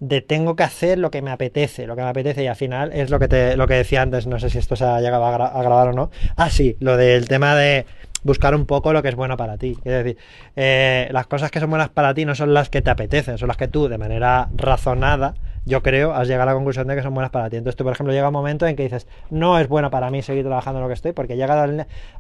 de 0.01 0.21
tengo 0.21 0.55
que 0.55 0.63
hacer 0.63 0.97
lo 0.97 1.11
que 1.11 1.23
me 1.23 1.33
apetece, 1.33 1.85
lo 1.89 1.97
que 1.97 2.03
me 2.03 2.09
apetece 2.09 2.45
y 2.45 2.47
al 2.47 2.55
final 2.55 2.93
es 2.93 3.11
lo 3.11 3.19
que 3.19 3.27
te 3.27 3.57
lo 3.57 3.67
que 3.67 3.75
decía 3.75 4.01
antes, 4.01 4.29
no 4.29 4.39
sé 4.39 4.49
si 4.49 4.59
esto 4.59 4.77
se 4.77 4.85
ha 4.85 5.01
llegado 5.01 5.25
a, 5.27 5.37
gra- 5.37 5.51
a 5.53 5.61
grabar 5.61 5.89
o 5.89 5.93
no. 5.93 6.11
Ah, 6.37 6.51
sí, 6.51 6.77
lo 6.79 6.97
del 6.97 7.27
tema 7.27 7.57
de 7.57 7.85
buscar 8.23 8.55
un 8.55 8.67
poco 8.67 8.93
lo 8.93 9.03
que 9.03 9.09
es 9.09 9.15
bueno 9.15 9.37
para 9.37 9.57
ti. 9.59 9.77
Es 9.85 9.93
decir, 9.93 10.17
eh, 10.57 11.09
las 11.13 11.27
cosas 11.27 11.51
que 11.51 11.61
son 11.61 11.71
buenas 11.71 11.89
para 11.89 12.15
ti 12.15 12.25
no 12.25 12.35
son 12.35 12.53
las 12.55 12.69
que 12.71 12.83
te 12.83 12.91
apetecen, 12.91 13.39
son 13.39 13.49
las 13.49 13.57
que 13.57 13.69
tú, 13.69 13.89
de 13.89 13.99
manera 13.99 14.49
razonada, 14.57 15.35
yo 15.65 15.83
creo, 15.83 16.15
has 16.15 16.27
llegado 16.29 16.45
a 16.51 16.53
la 16.53 16.55
conclusión 16.55 16.87
de 16.87 16.97
que 16.97 17.03
son 17.03 17.15
buenas 17.15 17.31
para 17.31 17.51
ti. 17.51 17.57
Entonces 17.57 17.77
tú, 17.77 17.85
por 17.85 17.93
ejemplo, 17.93 18.13
llega 18.13 18.29
un 18.29 18.33
momento 18.33 18.67
en 18.67 18.75
que 18.77 18.85
dices, 18.85 19.07
no 19.31 19.59
es 19.59 19.69
bueno 19.69 19.91
para 19.91 20.11
mí 20.11 20.23
seguir 20.23 20.45
trabajando 20.45 20.79
en 20.79 20.83
lo 20.83 20.89
que 20.89 20.95
estoy, 20.95 21.13
porque 21.13 21.35
he 21.35 21.37
llegado 21.37 21.63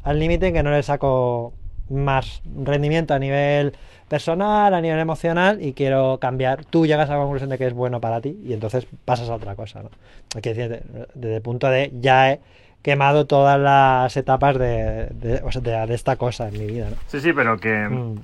al 0.02 0.18
límite 0.18 0.48
en 0.48 0.54
que 0.54 0.62
no 0.62 0.70
le 0.70 0.82
saco 0.82 1.52
más 1.88 2.42
rendimiento 2.64 3.14
a 3.14 3.18
nivel 3.18 3.72
personal, 4.08 4.74
a 4.74 4.80
nivel 4.80 4.98
emocional 4.98 5.62
y 5.62 5.72
quiero 5.72 6.18
cambiar. 6.20 6.64
Tú 6.66 6.86
llegas 6.86 7.08
a 7.08 7.14
la 7.14 7.20
conclusión 7.20 7.48
de 7.50 7.56
que 7.58 7.66
es 7.66 7.72
bueno 7.72 8.00
para 8.00 8.20
ti 8.20 8.38
y 8.44 8.52
entonces 8.52 8.86
pasas 9.06 9.30
a 9.30 9.34
otra 9.34 9.54
cosa, 9.56 9.82
¿no? 9.82 9.90
Hay 10.34 10.42
que 10.42 10.52
decir, 10.54 10.68
de- 10.68 11.06
desde 11.14 11.36
el 11.36 11.42
punto 11.42 11.68
de 11.68 11.90
ya 12.00 12.32
he 12.32 12.40
quemado 12.82 13.26
todas 13.26 13.58
las 13.58 14.16
etapas 14.16 14.58
de, 14.58 15.08
de, 15.10 15.42
o 15.44 15.50
sea, 15.52 15.60
de- 15.60 15.86
de 15.86 15.94
esta 15.94 16.16
cosa 16.16 16.48
en 16.48 16.58
mi 16.58 16.66
vida, 16.66 16.90
¿no? 16.90 16.96
Sí, 17.08 17.20
sí, 17.20 17.32
pero 17.32 17.58
que, 17.58 17.88
Mm. 17.88 18.20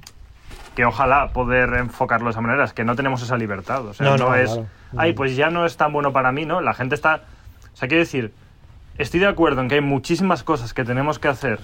que 0.75 0.85
ojalá 0.85 1.29
poder 1.29 1.75
enfocarlo 1.75 2.27
de 2.27 2.31
esa 2.33 2.41
manera. 2.41 2.65
Es 2.65 2.73
que 2.73 2.85
no 2.85 2.97
tenemos 2.97 3.23
esa 3.23 3.37
libertad. 3.37 3.85
O 3.87 3.95
sea, 3.95 4.07
No, 4.07 4.17
no, 4.17 4.29
no, 4.31 4.35
es, 4.35 4.51
claro. 4.51 4.67
ay, 4.97 5.13
Mm. 5.13 5.17
pues 5.17 5.37
ya 5.37 5.51
no 5.51 5.67
es 5.67 5.77
tan 5.77 5.93
bueno 5.93 6.13
para 6.13 6.33
mí, 6.33 6.47
¿no? 6.47 6.61
La 6.61 6.75
gente 6.75 6.95
está. 6.95 7.23
O 7.73 7.77
sea, 7.77 7.89
quiero 7.89 8.01
decir, 8.03 8.33
estoy 8.99 9.21
de 9.21 9.27
acuerdo 9.27 9.61
en 9.61 9.69
que 9.69 9.75
hay 9.77 9.81
muchísimas 9.81 10.43
cosas 10.45 10.73
que 10.75 10.85
tenemos 10.85 11.19
que 11.19 11.29
hacer 11.29 11.61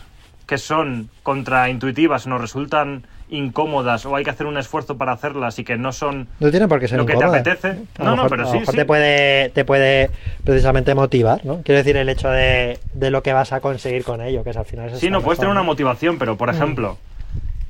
que 0.51 0.59
son 0.59 1.09
contraintuitivas, 1.23 2.27
nos 2.27 2.41
resultan 2.41 3.07
incómodas 3.29 4.05
o 4.05 4.17
hay 4.17 4.25
que 4.25 4.31
hacer 4.31 4.49
un 4.49 4.59
esfuerzo 4.59 4.99
para 4.99 5.13
hacerlas 5.13 5.61
y 5.61 5.65
que 5.65 5.77
no 5.77 5.93
son 5.93 6.27
No 6.41 6.51
tiene 6.51 6.67
por 6.67 6.81
qué 6.81 6.89
ser 6.89 6.99
lo 6.99 7.07
que 7.07 7.15
te 7.15 7.23
apetece. 7.23 7.69
A 8.01 8.03
No, 8.03 8.17
no, 8.17 8.27
pero 8.29 8.43
a 8.43 8.47
sí, 8.51 8.59
mejor 8.59 8.75
sí. 8.75 8.77
te 8.77 8.85
puede, 8.85 9.51
te 9.51 9.65
puede 9.65 10.11
precisamente 10.43 10.93
motivar, 10.97 11.47
¿no? 11.47 11.63
Quiero 11.63 11.79
decir, 11.79 11.97
el 11.97 12.09
hecho 12.09 12.31
de, 12.31 12.81
de 12.95 13.11
lo 13.13 13.23
que 13.23 13.33
vas 13.33 13.53
a 13.53 13.61
conseguir 13.61 14.03
con 14.03 14.21
ello, 14.23 14.43
que 14.43 14.51
es 14.51 14.57
al 14.57 14.65
final 14.65 14.89
es 14.89 14.99
Sí, 14.99 15.09
no, 15.09 15.23
puedes 15.23 15.39
tener 15.39 15.53
una 15.53 15.63
motivación, 15.63 16.19
pero 16.19 16.37
por 16.37 16.51
ejemplo, 16.51 16.99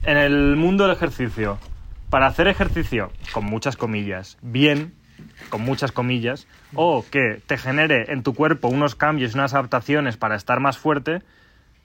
en 0.04 0.16
el 0.16 0.56
mundo 0.56 0.84
del 0.84 0.96
ejercicio, 0.96 1.58
para 2.08 2.28
hacer 2.28 2.48
ejercicio, 2.48 3.10
con 3.34 3.44
muchas 3.44 3.76
comillas, 3.76 4.38
bien, 4.40 4.94
con 5.50 5.60
muchas 5.60 5.92
comillas, 5.92 6.46
o 6.74 7.04
que 7.10 7.42
te 7.46 7.58
genere 7.58 8.10
en 8.10 8.22
tu 8.22 8.32
cuerpo 8.34 8.68
unos 8.68 8.94
cambios 8.94 9.34
unas 9.34 9.52
adaptaciones 9.52 10.16
para 10.16 10.34
estar 10.34 10.60
más 10.60 10.78
fuerte, 10.78 11.20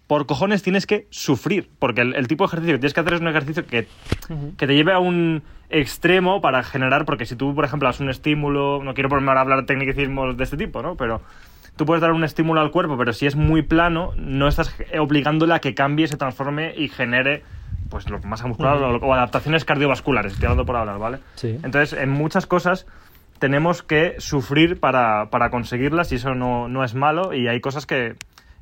por 0.07 0.25
cojones 0.27 0.61
tienes 0.61 0.85
que 0.85 1.07
sufrir, 1.09 1.69
porque 1.79 2.01
el, 2.01 2.15
el 2.15 2.27
tipo 2.27 2.43
de 2.43 2.47
ejercicio 2.47 2.75
que 2.75 2.79
tienes 2.79 2.93
que 2.93 2.99
hacer 2.99 3.13
es 3.13 3.21
un 3.21 3.27
ejercicio 3.27 3.65
que, 3.65 3.87
que 4.57 4.67
te 4.67 4.75
lleve 4.75 4.93
a 4.93 4.99
un 4.99 5.41
extremo 5.69 6.41
para 6.41 6.63
generar, 6.63 7.05
porque 7.05 7.25
si 7.25 7.35
tú, 7.35 7.55
por 7.55 7.65
ejemplo, 7.65 7.87
das 7.87 7.99
un 7.99 8.09
estímulo, 8.09 8.83
no 8.83 8.93
quiero 8.93 9.09
ponerme 9.09 9.29
ahora 9.29 9.41
a 9.41 9.43
hablar 9.43 9.65
tecnicismos 9.65 10.37
de 10.37 10.43
este 10.43 10.57
tipo, 10.57 10.81
¿no? 10.83 10.95
Pero 10.95 11.21
tú 11.75 11.85
puedes 11.85 12.01
dar 12.01 12.11
un 12.11 12.23
estímulo 12.23 12.61
al 12.61 12.71
cuerpo, 12.71 12.97
pero 12.97 13.13
si 13.13 13.25
es 13.25 13.35
muy 13.35 13.63
plano, 13.63 14.13
no 14.15 14.47
estás 14.47 14.75
obligándole 14.99 15.55
a 15.55 15.59
que 15.59 15.73
cambie, 15.73 16.07
se 16.07 16.17
transforme 16.17 16.73
y 16.77 16.87
genere 16.87 17.43
pues 17.89 18.09
lo 18.09 18.19
masa 18.19 18.47
muscular 18.47 18.77
o, 18.77 18.97
o 18.97 19.13
adaptaciones 19.13 19.63
cardiovasculares, 19.65 20.33
estoy 20.33 20.47
hablando 20.47 20.65
por 20.65 20.75
hablar, 20.75 20.97
¿vale? 20.99 21.19
Sí. 21.35 21.59
Entonces, 21.63 21.93
en 21.93 22.09
muchas 22.09 22.45
cosas 22.45 22.85
tenemos 23.39 23.83
que 23.83 24.15
sufrir 24.19 24.79
para, 24.79 25.29
para 25.29 25.49
conseguirlas 25.49 26.11
y 26.11 26.15
eso 26.15 26.35
no, 26.35 26.67
no 26.67 26.83
es 26.83 26.95
malo 26.95 27.33
y 27.33 27.47
hay 27.47 27.59
cosas 27.59 27.85
que, 27.85 28.15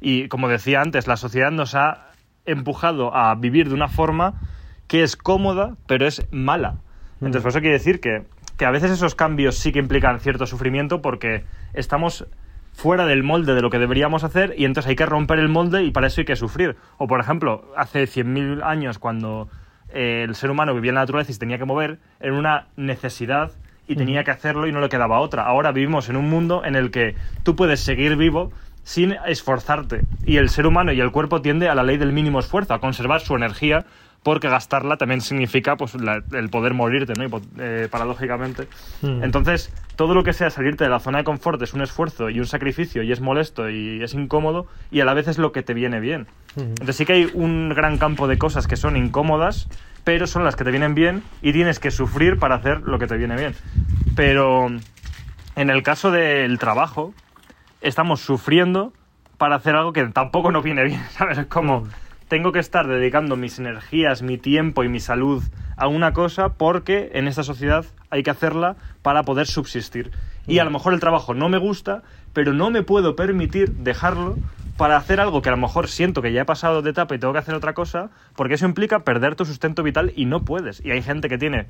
y 0.03 0.27
como 0.27 0.49
decía 0.49 0.81
antes, 0.81 1.07
la 1.07 1.15
sociedad 1.15 1.49
nos 1.49 1.75
ha 1.75 2.11
empujado 2.45 3.15
a 3.15 3.33
vivir 3.35 3.69
de 3.69 3.73
una 3.73 3.87
forma 3.87 4.41
que 4.87 5.01
es 5.01 5.15
cómoda, 5.15 5.77
pero 5.87 6.05
es 6.05 6.27
mala. 6.29 6.75
Entonces, 7.15 7.41
por 7.41 7.49
eso 7.49 7.61
quiere 7.61 7.77
decir 7.77 8.01
que, 8.01 8.25
que 8.57 8.65
a 8.65 8.71
veces 8.71 8.91
esos 8.91 9.15
cambios 9.15 9.57
sí 9.57 9.71
que 9.71 9.79
implican 9.79 10.19
cierto 10.19 10.45
sufrimiento 10.45 11.01
porque 11.01 11.45
estamos 11.73 12.27
fuera 12.73 13.05
del 13.05 13.23
molde 13.23 13.55
de 13.55 13.61
lo 13.61 13.69
que 13.69 13.79
deberíamos 13.79 14.25
hacer 14.25 14.55
y 14.57 14.65
entonces 14.65 14.89
hay 14.89 14.95
que 14.97 15.05
romper 15.05 15.39
el 15.39 15.47
molde 15.47 15.83
y 15.83 15.91
para 15.91 16.07
eso 16.07 16.19
hay 16.19 16.25
que 16.25 16.35
sufrir. 16.35 16.75
O, 16.97 17.07
por 17.07 17.21
ejemplo, 17.21 17.71
hace 17.77 18.03
100.000 18.03 18.61
años 18.61 18.99
cuando 18.99 19.47
eh, 19.89 20.25
el 20.27 20.35
ser 20.35 20.51
humano 20.51 20.73
vivía 20.75 20.89
en 20.89 20.95
la 20.95 21.01
naturaleza 21.01 21.31
y 21.31 21.33
se 21.35 21.39
tenía 21.39 21.57
que 21.57 21.65
mover, 21.65 21.99
era 22.19 22.33
una 22.33 22.67
necesidad 22.75 23.51
y 23.87 23.95
tenía 23.95 24.23
que 24.23 24.31
hacerlo 24.31 24.67
y 24.67 24.71
no 24.73 24.81
le 24.81 24.89
quedaba 24.89 25.19
otra. 25.19 25.43
Ahora 25.43 25.71
vivimos 25.71 26.09
en 26.09 26.17
un 26.17 26.29
mundo 26.29 26.63
en 26.65 26.75
el 26.75 26.91
que 26.91 27.15
tú 27.43 27.55
puedes 27.55 27.79
seguir 27.79 28.15
vivo 28.15 28.51
sin 28.83 29.15
esforzarte. 29.27 30.01
Y 30.25 30.37
el 30.37 30.49
ser 30.49 30.67
humano 30.67 30.91
y 30.91 30.99
el 31.01 31.11
cuerpo 31.11 31.41
tiende 31.41 31.69
a 31.69 31.75
la 31.75 31.83
ley 31.83 31.97
del 31.97 32.11
mínimo 32.13 32.39
esfuerzo, 32.39 32.73
a 32.73 32.79
conservar 32.79 33.21
su 33.21 33.35
energía, 33.35 33.85
porque 34.23 34.47
gastarla 34.47 34.95
también 34.95 35.19
significa 35.19 35.75
pues, 35.75 35.95
la- 35.95 36.21
el 36.31 36.49
poder 36.49 36.73
morirte, 36.73 37.13
¿no? 37.13 37.41
Eh, 37.59 37.87
paradójicamente. 37.91 38.67
Mm. 39.01 39.21
Entonces, 39.23 39.69
todo 39.97 40.13
lo 40.13 40.23
que 40.23 40.31
sea 40.31 40.49
salirte 40.49 40.85
de 40.85 40.89
la 40.89 40.99
zona 40.99 41.17
de 41.17 41.23
confort 41.25 41.61
es 41.61 41.73
un 41.73 41.81
esfuerzo 41.81 42.29
y 42.29 42.39
un 42.39 42.45
sacrificio 42.45 43.03
y 43.03 43.11
es 43.11 43.19
molesto 43.19 43.69
y 43.69 44.01
es 44.01 44.13
incómodo 44.13 44.65
y 44.91 45.01
a 45.01 45.05
la 45.05 45.13
vez 45.13 45.27
es 45.27 45.37
lo 45.37 45.51
que 45.51 45.61
te 45.61 45.73
viene 45.73 45.99
bien. 45.99 46.27
Entonces 46.55 46.95
sí 46.95 47.05
que 47.05 47.13
hay 47.13 47.31
un 47.33 47.69
gran 47.75 47.97
campo 47.97 48.27
de 48.27 48.37
cosas 48.37 48.65
que 48.67 48.77
son 48.77 48.95
incómodas, 48.95 49.67
pero 50.05 50.25
son 50.27 50.43
las 50.45 50.55
que 50.55 50.63
te 50.63 50.71
vienen 50.71 50.95
bien 50.95 51.23
y 51.41 51.51
tienes 51.51 51.79
que 51.79 51.91
sufrir 51.91 52.37
para 52.39 52.55
hacer 52.55 52.81
lo 52.81 52.99
que 52.99 53.07
te 53.07 53.17
viene 53.17 53.35
bien. 53.35 53.55
Pero 54.15 54.67
en 55.55 55.69
el 55.69 55.83
caso 55.83 56.11
del 56.11 56.59
trabajo, 56.59 57.13
estamos 57.83 58.21
sufriendo 58.21 58.93
para 59.37 59.55
hacer 59.57 59.75
algo 59.75 59.93
que 59.93 60.03
tampoco 60.05 60.51
nos 60.51 60.63
viene 60.63 60.83
bien, 60.83 61.01
¿sabes? 61.11 61.37
Es 61.37 61.45
como, 61.47 61.83
tengo 62.27 62.51
que 62.51 62.59
estar 62.59 62.87
dedicando 62.87 63.35
mis 63.35 63.59
energías, 63.59 64.23
mi 64.23 64.37
tiempo 64.37 64.83
y 64.83 64.89
mi 64.89 64.99
salud 64.99 65.43
a 65.77 65.87
una 65.87 66.13
cosa 66.13 66.53
porque 66.53 67.11
en 67.13 67.27
esta 67.27 67.43
sociedad 67.43 67.85
hay 68.09 68.23
que 68.23 68.31
hacerla 68.31 68.75
para 69.01 69.23
poder 69.23 69.47
subsistir. 69.47 70.11
Y 70.47 70.59
a 70.59 70.63
lo 70.63 70.71
mejor 70.71 70.93
el 70.93 70.99
trabajo 70.99 71.33
no 71.33 71.49
me 71.49 71.57
gusta, 71.57 72.03
pero 72.33 72.53
no 72.53 72.69
me 72.69 72.83
puedo 72.83 73.15
permitir 73.15 73.71
dejarlo 73.71 74.37
para 74.77 74.97
hacer 74.97 75.19
algo 75.19 75.41
que 75.41 75.49
a 75.49 75.51
lo 75.51 75.57
mejor 75.57 75.87
siento 75.87 76.21
que 76.21 76.33
ya 76.33 76.41
he 76.41 76.45
pasado 76.45 76.81
de 76.81 76.89
etapa 76.89 77.13
y 77.15 77.19
tengo 77.19 77.33
que 77.33 77.39
hacer 77.39 77.53
otra 77.55 77.73
cosa, 77.73 78.09
porque 78.35 78.55
eso 78.55 78.65
implica 78.65 78.99
perder 79.03 79.35
tu 79.35 79.45
sustento 79.45 79.83
vital 79.83 80.11
y 80.15 80.25
no 80.25 80.43
puedes. 80.43 80.83
Y 80.83 80.91
hay 80.91 81.01
gente 81.01 81.29
que 81.29 81.37
tiene 81.37 81.67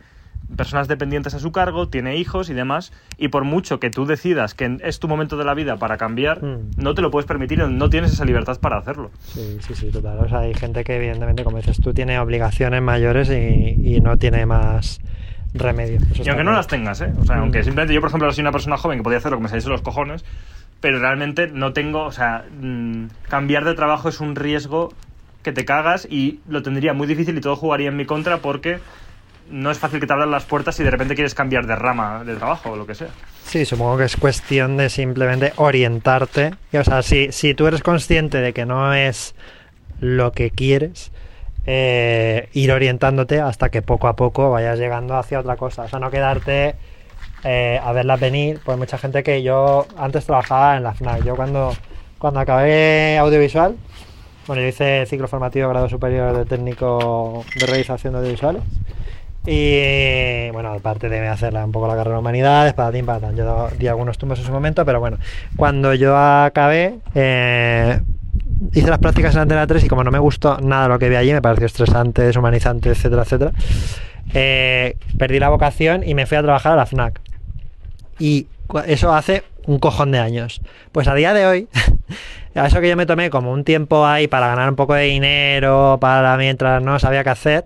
personas 0.57 0.87
dependientes 0.87 1.33
a 1.33 1.39
su 1.39 1.51
cargo, 1.51 1.87
tiene 1.89 2.17
hijos 2.17 2.49
y 2.49 2.53
demás, 2.53 2.91
y 3.17 3.29
por 3.29 3.43
mucho 3.45 3.79
que 3.79 3.89
tú 3.89 4.05
decidas 4.05 4.53
que 4.53 4.77
es 4.83 4.99
tu 4.99 5.07
momento 5.07 5.37
de 5.37 5.45
la 5.45 5.53
vida 5.53 5.77
para 5.77 5.97
cambiar, 5.97 6.43
Mm. 6.43 6.71
no 6.77 6.93
te 6.93 7.01
lo 7.01 7.11
puedes 7.11 7.25
permitir, 7.25 7.59
no 7.59 7.89
tienes 7.89 8.11
esa 8.13 8.25
libertad 8.25 8.59
para 8.59 8.77
hacerlo. 8.77 9.09
Sí, 9.21 9.57
sí, 9.61 9.73
sí, 9.75 9.89
total. 9.91 10.19
O 10.19 10.29
sea, 10.29 10.39
hay 10.39 10.53
gente 10.53 10.83
que 10.83 10.95
evidentemente, 10.97 11.43
como 11.43 11.57
dices 11.57 11.79
tú, 11.81 11.93
tiene 11.93 12.19
obligaciones 12.19 12.81
mayores 12.81 13.29
y, 13.29 13.95
y 13.95 14.01
no 14.01 14.17
tiene 14.17 14.45
más 14.45 14.99
remedio. 15.53 15.99
Eso 16.11 16.23
Y 16.23 16.29
aunque 16.29 16.43
no 16.43 16.51
las 16.51 16.67
tengas, 16.67 16.99
¿eh? 17.01 17.13
O 17.19 17.25
sea, 17.25 17.37
Mm. 17.37 17.39
aunque 17.41 17.63
simplemente 17.63 17.93
yo, 17.93 18.01
por 18.01 18.09
ejemplo, 18.09 18.31
soy 18.31 18.41
una 18.41 18.51
persona 18.51 18.77
joven 18.77 18.99
que 18.99 19.03
podía 19.03 19.19
hacer 19.19 19.31
lo 19.31 19.37
que 19.37 19.43
me 19.43 19.49
saliese 19.49 19.69
los 19.69 19.81
cojones, 19.81 20.25
pero 20.83 20.99
realmente 20.99 21.47
no 21.47 21.71
tengo, 21.71 22.03
o 22.03 22.11
sea, 22.11 22.43
mm, 22.59 23.05
cambiar 23.29 23.63
de 23.63 23.73
trabajo 23.73 24.09
es 24.09 24.19
un 24.19 24.35
riesgo 24.35 24.91
que 25.41 25.53
te 25.53 25.63
cagas 25.63 26.05
y 26.11 26.41
lo 26.45 26.61
tendría 26.61 26.91
muy 26.91 27.07
difícil 27.07 27.37
y 27.37 27.39
todo 27.39 27.55
jugaría 27.55 27.87
en 27.87 27.95
mi 27.95 28.05
contra 28.05 28.39
porque 28.39 28.79
no 29.49 29.71
es 29.71 29.79
fácil 29.79 30.01
que 30.01 30.07
te 30.07 30.11
abran 30.11 30.29
las 30.29 30.43
puertas 30.43 30.75
si 30.75 30.83
de 30.83 30.91
repente 30.91 31.15
quieres 31.15 31.35
cambiar 31.35 31.67
de 31.67 31.77
rama 31.77 32.25
de 32.25 32.35
trabajo 32.35 32.71
o 32.71 32.75
lo 32.75 32.85
que 32.85 32.95
sea. 32.95 33.07
Sí, 33.45 33.63
supongo 33.63 33.97
que 33.97 34.03
es 34.03 34.17
cuestión 34.17 34.75
de 34.75 34.89
simplemente 34.89 35.53
orientarte. 35.55 36.51
O 36.73 36.83
sea, 36.83 37.01
si, 37.01 37.31
si 37.31 37.53
tú 37.53 37.65
eres 37.65 37.81
consciente 37.81 38.39
de 38.39 38.51
que 38.51 38.65
no 38.65 38.93
es 38.93 39.35
lo 40.01 40.33
que 40.33 40.51
quieres, 40.51 41.13
eh, 41.65 42.49
ir 42.51 42.73
orientándote 42.73 43.39
hasta 43.39 43.69
que 43.69 43.81
poco 43.81 44.09
a 44.09 44.17
poco 44.17 44.51
vayas 44.51 44.79
llegando 44.79 45.15
hacia 45.15 45.39
otra 45.39 45.55
cosa. 45.55 45.83
O 45.83 45.87
sea, 45.87 45.99
no 45.99 46.11
quedarte 46.11 46.75
eh, 47.43 47.79
a 47.83 47.91
verlas 47.91 48.19
venir, 48.19 48.59
pues 48.63 48.77
mucha 48.77 48.97
gente 48.97 49.23
que 49.23 49.43
yo 49.43 49.85
antes 49.97 50.25
trabajaba 50.25 50.77
en 50.77 50.83
la 50.83 50.93
FNAC. 50.93 51.23
Yo 51.23 51.35
cuando, 51.35 51.73
cuando 52.17 52.39
acabé 52.39 53.17
audiovisual, 53.17 53.75
bueno, 54.47 54.65
hice 54.65 55.05
ciclo 55.05 55.27
formativo 55.27 55.69
grado 55.69 55.89
superior 55.89 56.37
de 56.37 56.45
técnico 56.45 57.45
de 57.59 57.65
realización 57.65 58.13
de 58.13 58.19
audiovisuales. 58.19 58.63
Y 59.45 60.49
bueno, 60.51 60.71
aparte 60.71 61.09
de 61.09 61.27
hacer 61.27 61.53
un 61.53 61.71
poco 61.73 61.87
la 61.87 61.95
carrera 61.95 62.15
de 62.15 62.19
humanidades, 62.19 62.73
para 62.73 62.91
ti, 62.91 63.03
para. 63.03 63.31
Yo 63.33 63.69
di 63.77 63.87
algunos 63.87 64.17
tumbos 64.17 64.39
en 64.39 64.45
su 64.45 64.51
momento, 64.51 64.85
pero 64.85 65.01
bueno, 65.01 65.17
cuando 65.57 65.93
yo 65.93 66.15
acabé, 66.17 66.99
eh, 67.13 67.99
hice 68.71 68.89
las 68.89 68.99
prácticas 68.99 69.35
en 69.35 69.41
Antena 69.41 69.67
3 69.67 69.83
y 69.83 69.87
como 69.89 70.03
no 70.03 70.11
me 70.11 70.19
gustó 70.19 70.57
nada 70.61 70.87
lo 70.87 70.97
que 70.97 71.09
vi 71.09 71.15
allí, 71.15 71.33
me 71.33 71.41
pareció 71.41 71.65
estresante, 71.65 72.21
deshumanizante, 72.21 72.89
etcétera, 72.89 73.23
etcétera, 73.23 73.51
eh, 74.33 74.95
perdí 75.17 75.39
la 75.39 75.49
vocación 75.49 76.07
y 76.07 76.15
me 76.15 76.25
fui 76.25 76.37
a 76.37 76.41
trabajar 76.41 76.71
a 76.71 76.75
la 76.77 76.85
FNAC. 76.85 77.19
Y 78.19 78.47
eso 78.87 79.13
hace 79.13 79.43
un 79.65 79.79
cojón 79.79 80.11
de 80.11 80.19
años. 80.19 80.61
Pues 80.91 81.07
a 81.07 81.15
día 81.15 81.33
de 81.33 81.45
hoy, 81.45 81.67
a 82.55 82.67
eso 82.67 82.81
que 82.81 82.89
yo 82.89 82.95
me 82.95 83.05
tomé 83.05 83.29
como 83.29 83.51
un 83.51 83.63
tiempo 83.63 84.05
ahí 84.05 84.27
para 84.27 84.47
ganar 84.47 84.69
un 84.69 84.75
poco 84.75 84.93
de 84.93 85.03
dinero, 85.03 85.97
para 85.99 86.37
mientras 86.37 86.81
no 86.83 86.99
sabía 86.99 87.23
qué 87.23 87.29
hacer, 87.29 87.65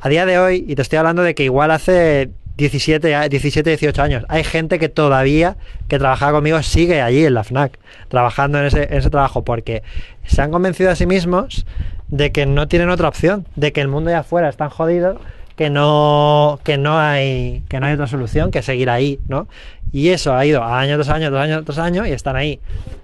a 0.00 0.08
día 0.08 0.26
de 0.26 0.38
hoy, 0.38 0.64
y 0.66 0.74
te 0.74 0.82
estoy 0.82 0.98
hablando 0.98 1.22
de 1.22 1.34
que 1.34 1.44
igual 1.44 1.70
hace 1.70 2.30
17, 2.56 3.28
17, 3.28 3.70
18 3.70 4.02
años, 4.02 4.24
hay 4.28 4.44
gente 4.44 4.78
que 4.78 4.88
todavía, 4.88 5.56
que 5.88 5.98
trabajaba 5.98 6.32
conmigo, 6.32 6.60
sigue 6.62 7.00
allí 7.02 7.24
en 7.24 7.34
la 7.34 7.44
FNAC, 7.44 7.78
trabajando 8.08 8.58
en 8.58 8.66
ese, 8.66 8.84
en 8.84 8.94
ese 8.94 9.10
trabajo, 9.10 9.44
porque 9.44 9.82
se 10.24 10.42
han 10.42 10.50
convencido 10.50 10.90
a 10.90 10.96
sí 10.96 11.06
mismos 11.06 11.66
de 12.08 12.32
que 12.32 12.46
no 12.46 12.68
tienen 12.68 12.90
otra 12.90 13.08
opción, 13.08 13.46
de 13.56 13.72
que 13.72 13.80
el 13.80 13.88
mundo 13.88 14.10
de 14.10 14.16
afuera 14.16 14.48
es 14.48 14.56
tan 14.56 14.70
jodido 14.70 15.20
que 15.58 15.70
no, 15.70 16.60
que 16.62 16.78
no 16.78 17.00
hay 17.00 17.64
que 17.68 17.80
no 17.80 17.86
hay 17.86 17.94
otra 17.94 18.06
solución 18.06 18.52
que 18.52 18.62
seguir 18.62 18.88
ahí, 18.88 19.18
¿no? 19.26 19.48
Y 19.90 20.10
eso 20.10 20.36
ha 20.36 20.46
ido 20.46 20.62
año 20.62 20.94
tras 20.94 21.08
año, 21.08 21.30
tras 21.30 21.42
año, 21.42 21.64
tras 21.64 21.78
año, 21.78 22.06
y 22.06 22.12
están 22.12 22.36
ahí 22.36 22.60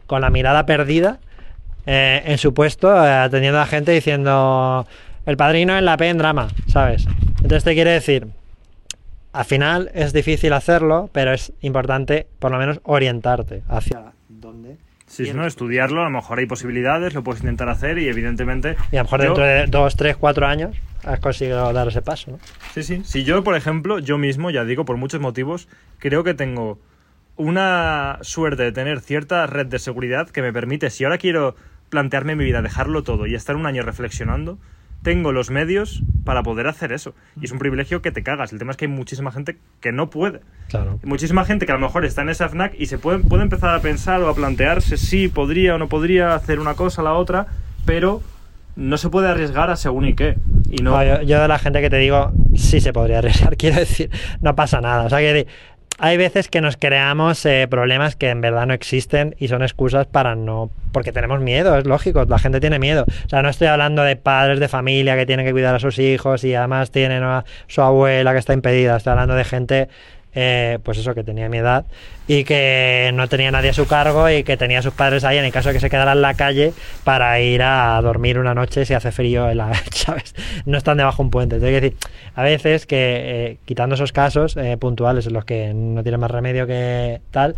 con 0.06 0.20
la 0.20 0.30
mirada 0.30 0.64
perdida 0.64 1.18
eh, 1.84 2.22
en 2.24 2.38
su 2.38 2.54
puesto, 2.54 2.94
eh, 2.94 3.10
atendiendo 3.10 3.58
a 3.58 3.62
la 3.62 3.66
gente 3.66 3.90
diciendo 3.90 4.86
el 5.26 5.36
padrino 5.36 5.76
en 5.76 5.84
la 5.84 5.96
P 5.96 6.08
en 6.08 6.18
drama, 6.18 6.46
¿sabes? 6.68 7.06
Entonces 7.38 7.64
te 7.64 7.74
quiere 7.74 7.90
decir, 7.90 8.28
al 9.32 9.44
final 9.44 9.90
es 9.92 10.12
difícil 10.12 10.52
hacerlo, 10.52 11.10
pero 11.12 11.32
es 11.32 11.52
importante 11.60 12.28
por 12.38 12.52
lo 12.52 12.58
menos 12.58 12.78
orientarte 12.84 13.64
hacia. 13.68 14.12
Sí, 15.14 15.26
si 15.26 15.32
no, 15.32 15.46
estudiarlo, 15.46 16.00
a 16.00 16.04
lo 16.04 16.10
mejor 16.10 16.38
hay 16.40 16.46
posibilidades, 16.46 17.14
lo 17.14 17.22
puedes 17.22 17.40
intentar 17.42 17.68
hacer 17.68 17.98
y 17.98 18.08
evidentemente... 18.08 18.76
Y 18.90 18.96
a 18.96 19.00
lo 19.00 19.04
mejor 19.04 19.20
yo- 19.20 19.24
dentro 19.26 19.44
de 19.44 19.66
dos, 19.66 19.94
tres, 19.96 20.16
cuatro 20.16 20.46
años 20.46 20.76
has 21.04 21.20
conseguido 21.20 21.72
dar 21.72 21.86
ese 21.88 22.02
paso, 22.02 22.32
¿no? 22.32 22.38
Sí, 22.72 22.82
sí. 22.82 23.02
Si 23.04 23.22
yo, 23.24 23.44
por 23.44 23.54
ejemplo, 23.56 23.98
yo 23.98 24.18
mismo, 24.18 24.50
ya 24.50 24.64
digo, 24.64 24.84
por 24.84 24.96
muchos 24.96 25.20
motivos, 25.20 25.68
creo 25.98 26.24
que 26.24 26.34
tengo 26.34 26.80
una 27.36 28.18
suerte 28.22 28.62
de 28.62 28.72
tener 28.72 29.00
cierta 29.00 29.46
red 29.46 29.66
de 29.66 29.78
seguridad 29.78 30.28
que 30.30 30.42
me 30.42 30.52
permite, 30.52 30.90
si 30.90 31.04
ahora 31.04 31.18
quiero 31.18 31.56
plantearme 31.90 32.36
mi 32.36 32.44
vida, 32.44 32.62
dejarlo 32.62 33.02
todo 33.02 33.26
y 33.26 33.34
estar 33.34 33.56
un 33.56 33.66
año 33.66 33.82
reflexionando, 33.82 34.58
tengo 35.04 35.30
los 35.30 35.50
medios 35.50 36.02
para 36.24 36.42
poder 36.42 36.66
hacer 36.66 36.90
eso. 36.90 37.14
Y 37.40 37.44
es 37.44 37.52
un 37.52 37.60
privilegio 37.60 38.02
que 38.02 38.10
te 38.10 38.24
cagas. 38.24 38.52
El 38.52 38.58
tema 38.58 38.72
es 38.72 38.76
que 38.76 38.86
hay 38.86 38.90
muchísima 38.90 39.30
gente 39.30 39.58
que 39.80 39.92
no 39.92 40.10
puede. 40.10 40.40
Claro. 40.68 40.98
Muchísima 41.04 41.44
gente 41.44 41.66
que 41.66 41.72
a 41.72 41.76
lo 41.76 41.80
mejor 41.80 42.04
está 42.04 42.22
en 42.22 42.30
esa 42.30 42.48
FNAC 42.48 42.74
y 42.76 42.86
se 42.86 42.98
puede, 42.98 43.18
puede 43.18 43.44
empezar 43.44 43.72
a 43.72 43.80
pensar 43.80 44.20
o 44.22 44.28
a 44.28 44.34
plantearse 44.34 44.96
si 44.96 45.28
podría 45.28 45.76
o 45.76 45.78
no 45.78 45.88
podría 45.88 46.34
hacer 46.34 46.58
una 46.58 46.74
cosa 46.74 47.02
o 47.02 47.04
la 47.04 47.12
otra, 47.12 47.46
pero 47.84 48.22
no 48.76 48.96
se 48.96 49.10
puede 49.10 49.28
arriesgar 49.28 49.70
a 49.70 49.76
según 49.76 50.06
y 50.06 50.14
qué. 50.14 50.36
Y 50.70 50.82
no, 50.82 51.02
yo, 51.04 51.22
yo 51.22 51.40
de 51.40 51.48
la 51.48 51.58
gente 51.58 51.80
que 51.80 51.90
te 51.90 51.98
digo, 51.98 52.32
sí 52.56 52.80
se 52.80 52.92
podría 52.92 53.18
arriesgar, 53.18 53.56
quiero 53.58 53.76
decir, 53.76 54.10
no 54.40 54.56
pasa 54.56 54.80
nada. 54.80 55.04
O 55.04 55.10
sea 55.10 55.18
que 55.18 55.46
hay 55.98 56.16
veces 56.16 56.48
que 56.48 56.60
nos 56.60 56.76
creamos 56.76 57.44
eh, 57.46 57.66
problemas 57.70 58.16
que 58.16 58.30
en 58.30 58.40
verdad 58.40 58.66
no 58.66 58.74
existen 58.74 59.36
y 59.38 59.48
son 59.48 59.62
excusas 59.62 60.06
para 60.06 60.34
no. 60.34 60.70
Porque 60.92 61.12
tenemos 61.12 61.40
miedo, 61.40 61.76
es 61.78 61.86
lógico, 61.86 62.24
la 62.24 62.38
gente 62.38 62.60
tiene 62.60 62.78
miedo. 62.78 63.04
O 63.26 63.28
sea, 63.28 63.42
no 63.42 63.48
estoy 63.48 63.68
hablando 63.68 64.02
de 64.02 64.16
padres 64.16 64.60
de 64.60 64.68
familia 64.68 65.16
que 65.16 65.26
tienen 65.26 65.46
que 65.46 65.52
cuidar 65.52 65.74
a 65.74 65.78
sus 65.78 65.98
hijos 65.98 66.44
y 66.44 66.54
además 66.54 66.90
tienen 66.90 67.22
a 67.22 67.44
su 67.66 67.82
abuela 67.82 68.32
que 68.32 68.38
está 68.38 68.52
impedida. 68.52 68.96
Estoy 68.96 69.12
hablando 69.12 69.34
de 69.34 69.44
gente. 69.44 69.88
Eh, 70.34 70.78
pues 70.82 70.98
eso, 70.98 71.14
que 71.14 71.24
tenía 71.24 71.48
mi 71.48 71.58
edad 71.58 71.84
y 72.26 72.44
que 72.44 73.10
no 73.14 73.28
tenía 73.28 73.50
nadie 73.50 73.70
a 73.70 73.74
su 73.74 73.86
cargo 73.86 74.30
y 74.30 74.44
que 74.44 74.56
tenía 74.56 74.78
a 74.78 74.82
sus 74.82 74.94
padres 74.94 75.24
ahí 75.24 75.38
en 75.38 75.44
el 75.44 75.52
caso 75.52 75.68
de 75.68 75.74
que 75.74 75.80
se 75.80 75.90
quedara 75.90 76.12
en 76.12 76.22
la 76.22 76.34
calle 76.34 76.72
para 77.04 77.38
ir 77.40 77.62
a 77.62 78.00
dormir 78.02 78.38
una 78.38 78.54
noche 78.54 78.84
si 78.84 78.94
hace 78.94 79.12
frío 79.12 79.50
en 79.50 79.58
la, 79.58 79.72
¿sabes? 79.92 80.34
No 80.66 80.78
están 80.78 80.96
debajo 80.96 81.22
de 81.22 81.26
un 81.26 81.30
puente. 81.30 81.56
Entonces, 81.56 81.80
quiero 81.80 81.94
decir, 81.94 82.10
a 82.34 82.42
veces 82.42 82.86
que 82.86 82.96
eh, 82.96 83.58
quitando 83.64 83.94
esos 83.94 84.12
casos 84.12 84.56
eh, 84.56 84.76
puntuales 84.76 85.26
en 85.26 85.34
los 85.34 85.44
que 85.44 85.72
no 85.74 86.02
tiene 86.02 86.18
más 86.18 86.30
remedio 86.30 86.66
que 86.66 87.20
tal, 87.30 87.56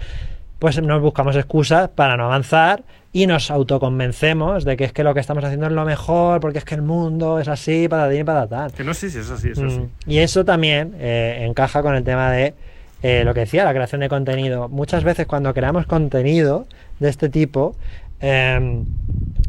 pues 0.58 0.80
nos 0.82 1.02
buscamos 1.02 1.36
excusas 1.36 1.88
para 1.88 2.16
no 2.16 2.24
avanzar 2.24 2.82
y 3.16 3.26
nos 3.26 3.50
autoconvencemos 3.50 4.66
de 4.66 4.76
que 4.76 4.84
es 4.84 4.92
que 4.92 5.02
lo 5.02 5.14
que 5.14 5.20
estamos 5.20 5.42
haciendo 5.42 5.64
es 5.64 5.72
lo 5.72 5.86
mejor, 5.86 6.38
porque 6.38 6.58
es 6.58 6.66
que 6.66 6.74
el 6.74 6.82
mundo 6.82 7.40
es 7.40 7.48
así, 7.48 7.88
para 7.88 8.10
ti 8.10 8.18
y 8.18 8.24
para 8.24 8.46
tal. 8.46 8.72
que 8.72 8.84
no 8.84 8.92
sé 8.92 9.08
si 9.08 9.20
es 9.20 9.30
así, 9.30 9.52
eso 9.52 9.70
sí. 9.70 9.78
Mm, 9.78 9.88
Y 10.06 10.18
eso 10.18 10.44
también 10.44 10.94
eh, 10.98 11.46
encaja 11.48 11.80
con 11.80 11.94
el 11.94 12.04
tema 12.04 12.30
de 12.30 12.52
eh, 13.02 13.22
lo 13.24 13.32
que 13.32 13.40
decía, 13.40 13.64
la 13.64 13.72
creación 13.72 14.02
de 14.02 14.10
contenido. 14.10 14.68
Muchas 14.68 15.02
veces 15.02 15.26
cuando 15.26 15.54
creamos 15.54 15.86
contenido 15.86 16.66
de 17.00 17.08
este 17.08 17.30
tipo, 17.30 17.74
eh, 18.20 18.84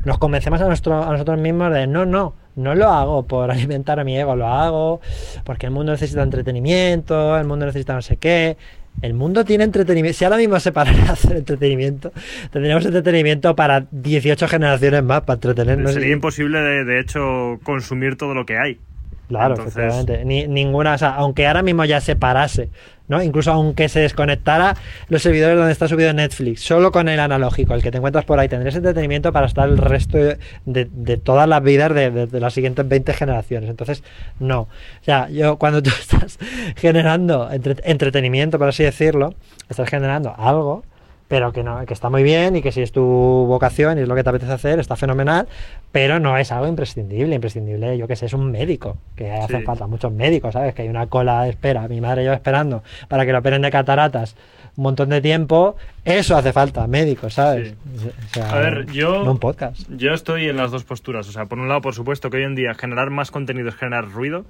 nos 0.05 0.17
convencemos 0.17 0.61
a, 0.61 0.67
nuestro, 0.67 1.03
a 1.03 1.11
nosotros 1.11 1.37
mismos 1.37 1.73
de 1.73 1.87
no, 1.87 2.05
no, 2.05 2.35
no 2.55 2.73
lo 2.73 2.87
hago 2.87 3.23
por 3.23 3.51
alimentar 3.51 3.99
a 3.99 4.05
mi 4.05 4.17
ego, 4.17 4.37
lo 4.37 4.47
hago 4.47 5.01
porque 5.43 5.65
el 5.65 5.73
mundo 5.73 5.91
necesita 5.91 6.23
entretenimiento, 6.23 7.37
el 7.37 7.45
mundo 7.45 7.65
necesita 7.65 7.95
no 7.95 8.01
sé 8.01 8.15
qué. 8.15 8.55
El 9.01 9.13
mundo 9.13 9.45
tiene 9.45 9.63
entretenimiento. 9.63 10.17
Si 10.17 10.25
ahora 10.25 10.37
mismo 10.37 10.59
se 10.59 10.71
parara 10.71 11.09
a 11.09 11.11
hacer 11.13 11.37
entretenimiento, 11.37 12.11
tendríamos 12.51 12.85
entretenimiento 12.85 13.55
para 13.55 13.85
18 13.91 14.47
generaciones 14.47 15.03
más 15.03 15.21
para 15.21 15.35
entretenernos. 15.35 15.93
Sería 15.93 16.13
imposible, 16.13 16.59
de, 16.59 16.83
de 16.83 16.99
hecho, 16.99 17.59
consumir 17.63 18.15
todo 18.15 18.33
lo 18.33 18.45
que 18.45 18.57
hay. 18.57 18.79
Claro, 19.27 19.55
Entonces- 19.55 19.75
efectivamente. 19.77 20.25
Ni, 20.25 20.47
ninguna, 20.47 20.93
o 20.93 20.97
sea, 20.97 21.15
aunque 21.15 21.47
ahora 21.47 21.61
mismo 21.61 21.83
ya 21.85 21.99
se 21.99 22.15
parase, 22.15 22.69
¿no? 23.09 23.21
Incluso 23.21 23.51
aunque 23.51 23.89
se 23.89 23.99
desconectara 23.99 24.75
los 25.09 25.21
servidores 25.21 25.57
donde 25.57 25.71
está 25.73 25.87
subido 25.89 26.13
Netflix, 26.13 26.61
solo 26.61 26.91
con 26.93 27.09
el 27.09 27.19
analógico, 27.19 27.73
el 27.73 27.81
que 27.81 27.91
te 27.91 27.97
encuentras 27.97 28.23
por 28.25 28.39
ahí, 28.39 28.47
tendrías 28.47 28.75
entretenimiento 28.75 29.33
para 29.33 29.47
estar 29.47 29.67
el 29.67 29.77
resto 29.77 30.17
de, 30.17 30.37
de- 30.65 31.17
todas 31.17 31.47
las 31.47 31.61
vidas 31.61 31.93
de, 31.93 32.09
de- 32.11 32.27
de 32.27 32.39
las 32.39 32.53
siguientes 32.53 32.87
20 32.87 33.13
generaciones. 33.13 33.69
Entonces, 33.69 34.01
no. 34.39 34.61
O 34.61 34.67
sea, 35.03 35.29
yo 35.29 35.57
cuando 35.57 35.83
tú 35.83 35.89
estás 35.99 36.37
generando 36.77 37.49
entre- 37.51 37.81
entretenimiento, 37.83 38.57
por 38.57 38.69
así 38.69 38.83
decirlo, 38.83 39.33
estás 39.69 39.89
generando 39.89 40.33
algo 40.37 40.83
pero 41.27 41.51
que 41.51 41.63
no, 41.63 41.85
que 41.85 41.93
está 41.93 42.09
muy 42.09 42.23
bien 42.23 42.55
y 42.55 42.61
que 42.61 42.71
si 42.71 42.81
es 42.81 42.91
tu 42.91 43.01
vocación 43.03 43.97
y 43.97 44.01
es 44.01 44.07
lo 44.07 44.15
que 44.15 44.23
te 44.23 44.29
apetece 44.29 44.51
hacer, 44.53 44.79
está 44.79 44.95
fenomenal, 44.95 45.47
pero 45.91 46.19
no 46.19 46.37
es 46.37 46.51
algo 46.51 46.67
imprescindible, 46.67 47.35
imprescindible, 47.35 47.97
yo 47.97 48.07
que 48.07 48.15
sé, 48.15 48.27
es 48.27 48.33
un 48.33 48.49
médico, 48.51 48.97
que 49.15 49.31
hacen 49.31 49.59
Sí. 49.59 49.65
falta 49.65 49.87
muchos 49.87 50.11
médicos, 50.11 50.53
¿sabes? 50.53 50.73
Que 50.73 50.83
hay 50.83 50.87
una 50.89 51.07
cola 51.07 51.43
de 51.43 51.49
espera, 51.49 51.87
mi 51.87 51.99
madre 52.01 52.23
y 52.23 52.25
yo 52.25 52.33
esperando 52.33 52.83
para 53.07 53.25
que 53.25 53.31
lo 53.33 53.39
operen 53.39 53.61
de 53.61 53.71
cataratas 53.71 54.35
un 54.77 54.83
montón 54.83 55.09
de 55.09 55.19
tiempo, 55.21 55.75
eso 56.05 56.37
hace 56.37 56.53
falta, 56.53 56.85
médicos, 56.87 57.33
¿sabes? 57.33 57.73
O 57.73 58.33
sea, 58.33 58.51
A 58.53 58.59
ver, 58.59 58.85
yo- 58.91 59.23
No 59.25 59.31
un 59.31 59.39
podcast. 59.39 59.81
Yo 59.89 60.13
estoy 60.13 60.47
en 60.47 60.55
las 60.57 60.71
dos 60.71 60.83
posturas. 60.83 61.27
O 61.27 61.31
sea, 61.31 61.45
por 61.47 61.57
un 61.59 61.67
lado, 61.67 61.81
por 61.81 61.93
supuesto, 61.95 62.29
que 62.29 62.37
hoy 62.37 62.43
en 62.43 62.55
día 62.55 62.73
generar 62.75 63.09
más 63.09 63.31
contenido 63.31 63.69
es 63.69 63.75
generar 63.75 64.09
ruido, 64.11 64.45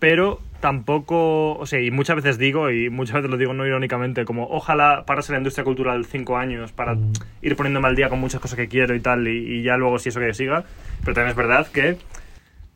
pero 0.00 0.40
tampoco. 0.60 1.54
O 1.56 1.64
sea, 1.66 1.80
y 1.80 1.90
muchas 1.92 2.16
veces 2.16 2.38
digo, 2.38 2.70
y 2.70 2.90
muchas 2.90 3.14
veces 3.14 3.30
lo 3.30 3.36
digo 3.36 3.54
no 3.54 3.64
irónicamente, 3.66 4.24
como 4.24 4.48
ojalá 4.50 5.04
parase 5.06 5.30
la 5.32 5.38
industria 5.38 5.64
cultural 5.64 6.04
cinco 6.04 6.36
años 6.36 6.72
para 6.72 6.96
ir 7.42 7.54
poniéndome 7.56 7.86
al 7.88 7.96
día 7.96 8.08
con 8.08 8.18
muchas 8.18 8.40
cosas 8.40 8.56
que 8.56 8.66
quiero 8.68 8.94
y 8.96 9.00
tal, 9.00 9.28
y, 9.28 9.58
y 9.58 9.62
ya 9.62 9.76
luego 9.76 9.98
si 10.00 10.08
eso 10.08 10.20
que 10.20 10.34
siga. 10.34 10.64
Pero 11.02 11.14
también 11.14 11.30
es 11.30 11.36
verdad 11.36 11.68
que. 11.68 11.96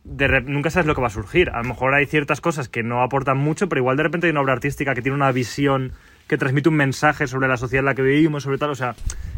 de 0.04 0.28
rep- 0.28 0.44
nunca 0.46 0.70
sabes 0.70 0.86
lo 0.86 0.94
que 0.94 1.00
va 1.00 1.08
a 1.08 1.10
surgir. 1.10 1.50
A 1.50 1.58
lo 1.62 1.68
mejor 1.68 1.94
hay 1.94 2.06
ciertas 2.06 2.40
cosas 2.40 2.68
que 2.68 2.82
no 2.84 3.02
aportan 3.02 3.36
mucho, 3.38 3.68
pero 3.68 3.80
igual 3.80 3.96
de 3.96 4.04
repente 4.04 4.28
hay 4.28 4.30
una 4.30 4.40
obra 4.40 4.52
artística 4.52 4.94
que 4.94 5.02
tiene 5.02 5.16
una 5.16 5.32
visión 5.32 5.92
que 6.30 6.38
transmite 6.38 6.68
un 6.68 6.76
mensaje 6.76 7.26
sobre 7.26 7.48
la 7.48 7.56
sociedad 7.56 7.80
en 7.80 7.86
la 7.86 7.94
que 7.96 8.02
vivimos, 8.02 8.44
sobre 8.44 8.56
tal, 8.56 8.70
o 8.70 8.76
sea, 8.76 8.94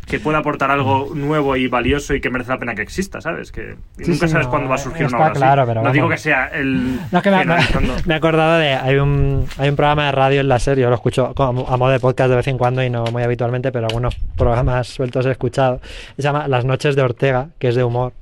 que 0.07 0.21
puede 0.21 0.37
aportar 0.37 0.71
algo 0.71 1.15
nuevo 1.15 1.57
y 1.57 1.67
valioso 1.67 2.13
y 2.13 2.21
que 2.21 2.29
merece 2.29 2.51
la 2.51 2.59
pena 2.59 2.75
que 2.75 2.83
exista, 2.83 3.23
¿sabes? 3.23 3.51
Que 3.51 3.77
Sí, 3.97 4.11
nunca 4.11 4.27
sí, 4.27 4.33
sabes 4.33 4.47
no, 4.47 4.51
cuándo 4.51 4.69
va 4.69 4.75
a 4.75 4.79
eh, 4.79 4.83
surgir 4.83 5.07
está 5.07 5.17
una 5.17 5.25
obra 5.25 5.33
así. 5.33 5.41
claro, 5.41 5.67
pero 5.67 5.83
No 5.83 5.91
digo 5.91 6.07
que 6.11 6.19
sea 6.19 6.49
el 6.49 6.97
No, 7.11 7.19
es 7.19 7.23
que 7.25 7.31
me, 7.31 8.13
he 8.13 8.15
acordado 8.15 8.59
de. 8.59 8.75
Hay 8.75 8.97
un, 8.97 9.47
hay 9.57 9.71
un 9.71 9.77
programa 9.77 10.05
de 10.05 10.13
radio 10.13 10.41
en 10.43 10.49
la 10.49 10.59
serie, 10.59 10.83
yo 10.83 10.91
lo 10.91 10.97
escucho 10.97 11.33
como, 11.35 11.67
a 11.67 11.79
modo 11.79 11.93
de 11.93 11.99
podcast 11.99 12.29
de 12.29 12.37
vez 12.37 12.47
en 12.49 12.59
cuando 12.59 12.85
y 12.85 12.91
no 12.91 13.05
muy 13.07 13.23
habitualmente, 13.23 13.73
pero 13.73 13.87
algunos 13.87 14.15
programas 14.37 14.87
sueltos 14.89 15.25
he 15.25 15.31
escuchado. 15.31 15.81
Se 16.17 16.21
llama 16.21 16.47
Las 16.47 16.67
Noches 16.67 16.95
de 16.95 17.01
Ortega, 17.01 17.49
que 17.59 17.69
es 17.69 17.75
de 17.75 17.85
humor. 17.85 18.13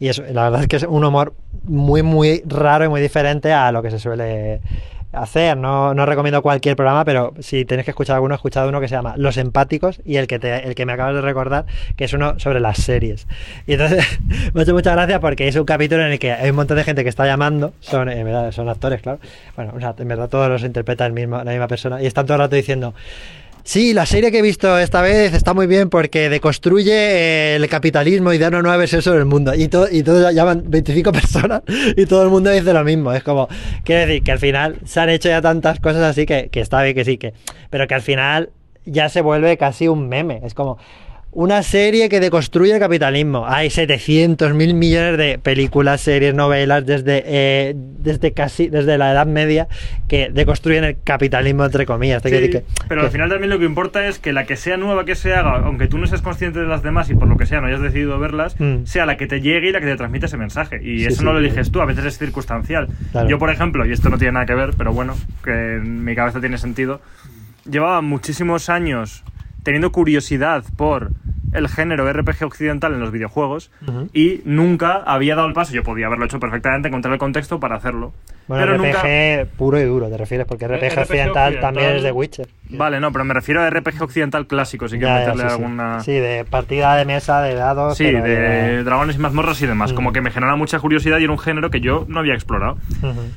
Y 0.00 0.08
es, 0.08 0.16
la 0.18 0.44
verdad 0.44 0.62
es 0.62 0.68
que 0.68 0.76
es 0.76 0.84
un 0.84 1.04
humor 1.04 1.34
muy, 1.64 2.02
muy 2.02 2.42
raro 2.46 2.86
y 2.86 2.88
muy 2.88 3.02
diferente 3.02 3.52
a 3.52 3.70
lo 3.70 3.82
que 3.82 3.90
se 3.90 3.98
suele 3.98 4.62
hacer. 5.16 5.56
No, 5.56 5.94
no 5.94 6.06
recomiendo 6.06 6.42
cualquier 6.42 6.76
programa, 6.76 7.04
pero 7.04 7.34
si 7.40 7.64
tenéis 7.64 7.84
que 7.84 7.90
escuchar 7.90 8.16
alguno, 8.16 8.34
he 8.34 8.36
escuchado 8.36 8.68
uno 8.68 8.80
que 8.80 8.88
se 8.88 8.94
llama 8.94 9.14
Los 9.16 9.36
Empáticos 9.36 10.00
y 10.04 10.16
el 10.16 10.26
que, 10.26 10.38
te, 10.38 10.66
el 10.66 10.74
que 10.74 10.86
me 10.86 10.92
acabas 10.92 11.14
de 11.14 11.20
recordar, 11.20 11.66
que 11.96 12.04
es 12.04 12.12
uno 12.12 12.38
sobre 12.38 12.60
las 12.60 12.78
series. 12.78 13.26
Y 13.66 13.72
entonces 13.74 14.04
me 14.54 14.62
hecho 14.62 14.74
muchas 14.74 14.94
gracias 14.94 15.20
porque 15.20 15.48
es 15.48 15.56
un 15.56 15.64
capítulo 15.64 16.04
en 16.04 16.12
el 16.12 16.18
que 16.18 16.32
hay 16.32 16.50
un 16.50 16.56
montón 16.56 16.76
de 16.76 16.84
gente 16.84 17.02
que 17.02 17.08
está 17.08 17.26
llamando, 17.26 17.72
son, 17.80 18.08
en 18.08 18.24
verdad, 18.24 18.52
son 18.52 18.68
actores, 18.68 19.02
claro. 19.02 19.18
Bueno, 19.56 19.72
o 19.76 19.80
sea, 19.80 19.94
en 19.98 20.08
verdad 20.08 20.28
todos 20.28 20.48
los 20.48 20.62
interpreta 20.62 21.06
el 21.06 21.14
la 21.16 21.44
misma 21.44 21.68
persona 21.68 22.02
y 22.02 22.06
están 22.06 22.26
todo 22.26 22.34
el 22.34 22.40
rato 22.40 22.56
diciendo. 22.56 22.94
Sí, 23.66 23.94
la 23.94 24.06
serie 24.06 24.30
que 24.30 24.38
he 24.38 24.42
visto 24.42 24.78
esta 24.78 25.02
vez 25.02 25.34
está 25.34 25.52
muy 25.52 25.66
bien 25.66 25.90
porque 25.90 26.28
deconstruye 26.28 27.56
el 27.56 27.68
capitalismo 27.68 28.32
y 28.32 28.38
da 28.38 28.46
una 28.46 28.62
nueva 28.62 28.76
versión 28.76 29.02
sobre 29.02 29.18
el 29.18 29.24
mundo. 29.24 29.56
Y, 29.56 29.66
todo, 29.66 29.88
y 29.90 30.04
todos 30.04 30.32
llaman 30.32 30.62
25 30.68 31.10
personas 31.10 31.62
y 31.96 32.06
todo 32.06 32.22
el 32.22 32.30
mundo 32.30 32.48
dice 32.50 32.72
lo 32.72 32.84
mismo. 32.84 33.12
Es 33.12 33.24
como, 33.24 33.48
quiere 33.82 34.06
decir 34.06 34.22
que 34.22 34.30
al 34.30 34.38
final 34.38 34.78
se 34.84 35.00
han 35.00 35.08
hecho 35.08 35.30
ya 35.30 35.42
tantas 35.42 35.80
cosas 35.80 36.02
así 36.04 36.26
que, 36.26 36.48
que 36.48 36.60
está 36.60 36.80
bien 36.84 36.94
que 36.94 37.04
sí, 37.04 37.18
que, 37.18 37.34
pero 37.68 37.88
que 37.88 37.94
al 37.96 38.02
final 38.02 38.50
ya 38.84 39.08
se 39.08 39.20
vuelve 39.20 39.56
casi 39.56 39.88
un 39.88 40.08
meme. 40.08 40.42
Es 40.44 40.54
como, 40.54 40.78
una 41.38 41.62
serie 41.62 42.08
que 42.08 42.18
deconstruye 42.18 42.72
el 42.72 42.78
capitalismo. 42.80 43.46
Hay 43.46 43.68
700 43.68 44.54
mil 44.54 44.72
millones 44.72 45.18
de 45.18 45.38
películas, 45.38 46.00
series, 46.00 46.34
novelas 46.34 46.86
desde, 46.86 47.22
eh, 47.26 47.74
desde 47.76 48.32
casi 48.32 48.68
desde 48.68 48.96
la 48.96 49.12
Edad 49.12 49.26
Media 49.26 49.68
que 50.08 50.30
deconstruyen 50.32 50.84
el 50.84 50.96
capitalismo 51.04 51.66
entre 51.66 51.84
comillas. 51.84 52.22
Sí, 52.22 52.30
que, 52.30 52.48
que, 52.48 52.64
pero 52.88 53.02
al 53.02 53.10
final 53.10 53.28
también 53.28 53.50
lo 53.50 53.58
que 53.58 53.66
importa 53.66 54.06
es 54.08 54.18
que 54.18 54.32
la 54.32 54.46
que 54.46 54.56
sea 54.56 54.78
nueva 54.78 55.04
que 55.04 55.14
se 55.14 55.34
haga, 55.34 55.56
aunque 55.58 55.88
tú 55.88 55.98
no 55.98 56.06
seas 56.06 56.22
consciente 56.22 56.58
de 56.60 56.66
las 56.68 56.82
demás 56.82 57.10
y 57.10 57.14
por 57.14 57.28
lo 57.28 57.36
que 57.36 57.44
sea 57.44 57.60
no 57.60 57.66
hayas 57.66 57.82
decidido 57.82 58.18
verlas, 58.18 58.58
Mm. 58.58 58.86
sea 58.86 59.04
la 59.04 59.18
que 59.18 59.26
te 59.26 59.42
llegue 59.42 59.68
y 59.68 59.72
la 59.72 59.80
que 59.80 59.86
te 59.86 59.96
transmite 59.96 60.24
ese 60.24 60.38
mensaje. 60.38 60.80
Y 60.82 61.00
Sí, 61.00 61.04
eso 61.04 61.18
sí, 61.18 61.24
no 61.26 61.34
lo 61.34 61.40
eliges 61.40 61.70
tú, 61.70 61.82
a 61.82 61.84
veces 61.84 62.06
es 62.06 62.16
circunstancial. 62.16 62.88
Claro. 63.12 63.28
Yo, 63.28 63.38
por 63.38 63.50
ejemplo, 63.50 63.84
y 63.84 63.92
esto 63.92 64.08
no 64.08 64.16
tiene 64.16 64.32
nada 64.32 64.46
que 64.46 64.54
ver, 64.54 64.70
pero 64.78 64.94
bueno, 64.94 65.14
que 65.44 65.50
en 65.74 66.02
mi 66.02 66.14
cabeza 66.14 66.40
tiene 66.40 66.56
sentido, 66.56 67.02
llevaba 67.70 68.00
muchísimos 68.00 68.70
años 68.70 69.22
teniendo 69.66 69.90
curiosidad 69.90 70.62
por 70.76 71.10
el 71.52 71.68
género 71.68 72.10
RPG 72.12 72.44
occidental 72.44 72.94
en 72.94 73.00
los 73.00 73.10
videojuegos 73.10 73.72
y 74.12 74.40
nunca 74.44 75.02
había 75.04 75.34
dado 75.34 75.48
el 75.48 75.54
paso. 75.54 75.74
Yo 75.74 75.82
podía 75.82 76.06
haberlo 76.06 76.26
hecho 76.26 76.38
perfectamente, 76.38 76.86
encontrar 76.86 77.12
el 77.12 77.18
contexto 77.18 77.58
para 77.58 77.74
hacerlo. 77.74 78.12
Bueno, 78.46 78.64
pero 78.64 78.76
RPG 78.76 78.86
nunca. 78.86 79.56
puro 79.56 79.80
y 79.80 79.82
duro, 79.82 80.08
te 80.08 80.16
refieres, 80.16 80.46
porque 80.46 80.68
RPG, 80.68 80.92
RPG 80.92 81.00
occidental, 81.00 81.58
también 81.58 81.86
occidental. 81.86 81.96
es 81.96 82.02
de 82.04 82.12
Witcher. 82.12 82.48
Vale, 82.68 82.98
no, 83.00 83.12
pero 83.12 83.24
me 83.24 83.32
refiero 83.34 83.62
a 83.62 83.70
RPG 83.70 84.02
occidental 84.02 84.46
clásico, 84.46 84.88
si 84.88 84.98
quieres 84.98 85.20
meterle 85.26 85.42
sí, 85.48 85.54
alguna. 85.54 86.00
Sí, 86.00 86.12
de 86.12 86.44
partida 86.44 86.96
de 86.96 87.04
mesa, 87.04 87.40
de 87.42 87.54
dados. 87.54 87.96
Sí, 87.96 88.04
de 88.04 88.82
dragones 88.82 89.16
y 89.16 89.18
mazmorras 89.20 89.60
y 89.62 89.66
demás. 89.66 89.92
Mm. 89.92 89.94
Como 89.94 90.12
que 90.12 90.20
me 90.20 90.30
genera 90.30 90.56
mucha 90.56 90.78
curiosidad 90.80 91.18
y 91.18 91.24
era 91.24 91.32
un 91.32 91.38
género 91.38 91.70
que 91.70 91.80
yo 91.80 92.04
no 92.08 92.18
había 92.20 92.34
explorado. 92.34 92.76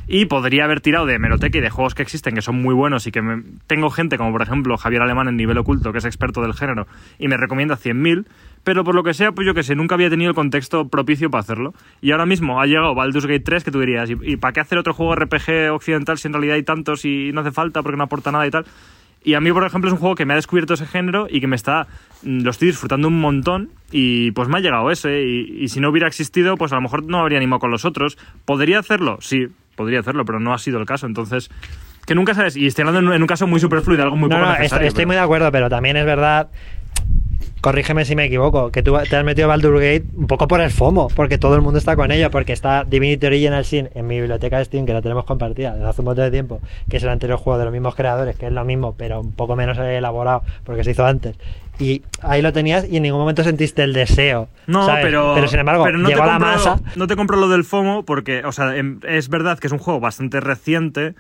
Y 0.07 0.25
podría 0.25 0.65
haber 0.65 0.81
tirado 0.81 1.05
de 1.05 1.15
hemeroteca 1.15 1.57
y 1.57 1.61
de 1.61 1.69
juegos 1.69 1.95
que 1.95 2.01
existen 2.01 2.33
que 2.35 2.41
son 2.41 2.61
muy 2.61 2.73
buenos 2.73 3.05
y 3.07 3.11
que 3.11 3.21
me- 3.21 3.43
tengo 3.67 3.89
gente 3.89 4.17
como 4.17 4.31
por 4.31 4.41
ejemplo 4.41 4.77
Javier 4.77 5.01
Alemán 5.03 5.27
en 5.27 5.37
nivel 5.37 5.57
oculto, 5.57 5.91
que 5.91 5.99
es 5.99 6.05
experto 6.05 6.41
del 6.41 6.53
género, 6.53 6.87
y 7.19 7.27
me 7.27 7.37
recomienda 7.37 7.75
100.000, 7.77 8.25
pero 8.63 8.83
por 8.83 8.95
lo 8.95 9.03
que 9.03 9.13
sea, 9.13 9.31
pues 9.31 9.45
yo 9.45 9.53
que 9.53 9.63
sé, 9.63 9.75
nunca 9.75 9.95
había 9.95 10.09
tenido 10.09 10.29
el 10.29 10.35
contexto 10.35 10.87
propicio 10.89 11.29
para 11.29 11.41
hacerlo. 11.41 11.73
Y 12.01 12.11
ahora 12.11 12.25
mismo 12.25 12.59
ha 12.61 12.65
llegado 12.65 12.95
Baldur's 12.95 13.25
Gate 13.25 13.39
3 13.41 13.63
que 13.63 13.71
tú 13.71 13.79
dirías, 13.79 14.09
¿y, 14.09 14.17
y 14.23 14.37
para 14.37 14.53
qué 14.53 14.59
hacer 14.59 14.77
otro 14.77 14.93
juego 14.93 15.15
RPG 15.15 15.71
occidental 15.71 16.17
si 16.17 16.27
en 16.27 16.33
realidad 16.33 16.55
hay 16.55 16.63
tantos 16.63 17.05
y 17.05 17.31
no 17.31 17.41
hace 17.41 17.51
falta 17.51 17.81
porque 17.83 17.97
no 17.97 18.03
aporta 18.05 18.31
nada 18.31 18.45
y 18.47 18.51
tal? 18.51 18.65
Y 19.23 19.33
a 19.33 19.41
mí, 19.41 19.51
por 19.51 19.65
ejemplo, 19.65 19.89
es 19.89 19.93
un 19.93 19.99
juego 19.99 20.15
que 20.15 20.25
me 20.25 20.33
ha 20.33 20.35
descubierto 20.37 20.73
ese 20.75 20.85
género 20.85 21.27
y 21.29 21.41
que 21.41 21.47
me 21.47 21.55
está. 21.55 21.87
mm, 22.23 22.41
Lo 22.41 22.51
estoy 22.51 22.69
disfrutando 22.69 23.07
un 23.09 23.19
montón 23.19 23.69
y 23.91 24.31
pues 24.31 24.47
me 24.47 24.57
ha 24.57 24.61
llegado 24.61 24.89
ese. 24.91 25.23
Y, 25.23 25.63
y 25.63 25.67
si 25.67 25.79
no 25.81 25.89
hubiera 25.89 26.07
existido, 26.07 26.55
pues 26.55 26.71
a 26.71 26.75
lo 26.75 26.81
mejor 26.81 27.05
no 27.05 27.19
habría 27.19 27.37
animado 27.37 27.59
con 27.59 27.71
los 27.71 27.83
otros. 27.85 28.17
¿Podría 28.45 28.79
hacerlo? 28.79 29.17
Sí, 29.21 29.47
podría 29.75 29.99
hacerlo, 29.99 30.23
pero 30.25 30.39
no 30.39 30.53
ha 30.53 30.57
sido 30.57 30.79
el 30.79 30.85
caso. 30.85 31.05
Entonces, 31.05 31.49
que 32.05 32.15
nunca 32.15 32.33
sabes. 32.33 32.55
Y 32.55 32.65
estoy 32.65 32.85
hablando 32.87 33.13
en 33.13 33.21
un, 33.21 33.27
caso 33.27 33.45
muy 33.45 33.59
superfluo 33.59 33.97
de 33.97 34.03
algo 34.03 34.15
muy 34.15 34.29
no, 34.29 34.35
poco 34.37 34.45
no, 34.45 34.51
estoy, 34.51 34.63
necesario. 34.63 34.87
estoy 34.87 35.01
pero- 35.01 35.07
muy 35.07 35.15
de 35.17 35.21
acuerdo, 35.21 35.51
pero 35.51 35.69
también 35.69 35.97
es 35.97 36.05
verdad. 36.05 36.49
Corrígeme 37.61 38.05
si 38.05 38.15
me 38.15 38.25
equivoco, 38.25 38.71
que 38.71 38.81
tú 38.83 38.97
te 39.09 39.15
has 39.17 39.25
metido 39.25 39.47
Baldur's 39.49 39.81
Gate 39.81 40.05
un 40.15 40.27
poco 40.27 40.47
por 40.47 40.61
el 40.61 40.71
FOMO, 40.71 41.09
porque 41.15 41.37
todo 41.37 41.55
el 41.55 41.61
mundo 41.61 41.77
está 41.77 41.95
con 41.97 42.09
ello, 42.11 42.31
porque 42.31 42.53
está 42.53 42.85
Divinity 42.85 43.25
Original 43.27 43.65
Sin 43.65 43.89
en 43.95 44.07
mi 44.07 44.19
biblioteca 44.19 44.59
de 44.59 44.65
Steam, 44.65 44.85
que 44.85 44.93
la 44.93 45.01
tenemos 45.01 45.25
compartida 45.25 45.73
desde 45.73 45.85
hace 45.87 46.01
un 46.01 46.05
montón 46.05 46.23
de 46.25 46.31
tiempo, 46.31 46.61
que 46.89 46.97
es 46.97 47.03
el 47.03 47.09
anterior 47.09 47.37
juego 47.37 47.59
de 47.59 47.65
los 47.65 47.73
mismos 47.73 47.95
creadores, 47.95 48.37
que 48.37 48.47
es 48.47 48.53
lo 48.53 48.63
mismo, 48.63 48.95
pero 48.97 49.19
un 49.19 49.33
poco 49.33 49.57
menos 49.57 49.77
elaborado, 49.77 50.43
porque 50.63 50.83
se 50.85 50.91
hizo 50.91 51.05
antes. 51.05 51.35
Y 51.79 52.01
ahí 52.21 52.41
lo 52.41 52.51
tenías 52.53 52.85
y 52.89 52.97
en 52.97 53.03
ningún 53.03 53.21
momento 53.21 53.43
sentiste 53.43 53.83
el 53.83 53.93
deseo. 53.93 54.49
No, 54.67 54.85
¿sabes? 54.85 55.05
pero. 55.05 55.33
Pero 55.33 55.47
sin 55.47 55.59
embargo, 55.59 55.83
pero 55.85 55.97
no 55.97 56.09
llegó 56.09 56.21
te 56.23 56.29
a 56.29 56.33
la 56.33 56.39
masa. 56.39 56.79
No 56.95 57.07
te 57.07 57.15
compro 57.15 57.37
lo 57.37 57.47
del 57.47 57.63
FOMO 57.63 58.03
porque, 58.03 58.43
o 58.45 58.51
sea, 58.51 58.75
em- 58.75 58.99
es 59.07 59.29
verdad 59.29 59.57
que 59.59 59.67
es 59.67 59.73
un 59.73 59.79
juego 59.79 59.99
bastante 60.01 60.41
reciente. 60.41 61.15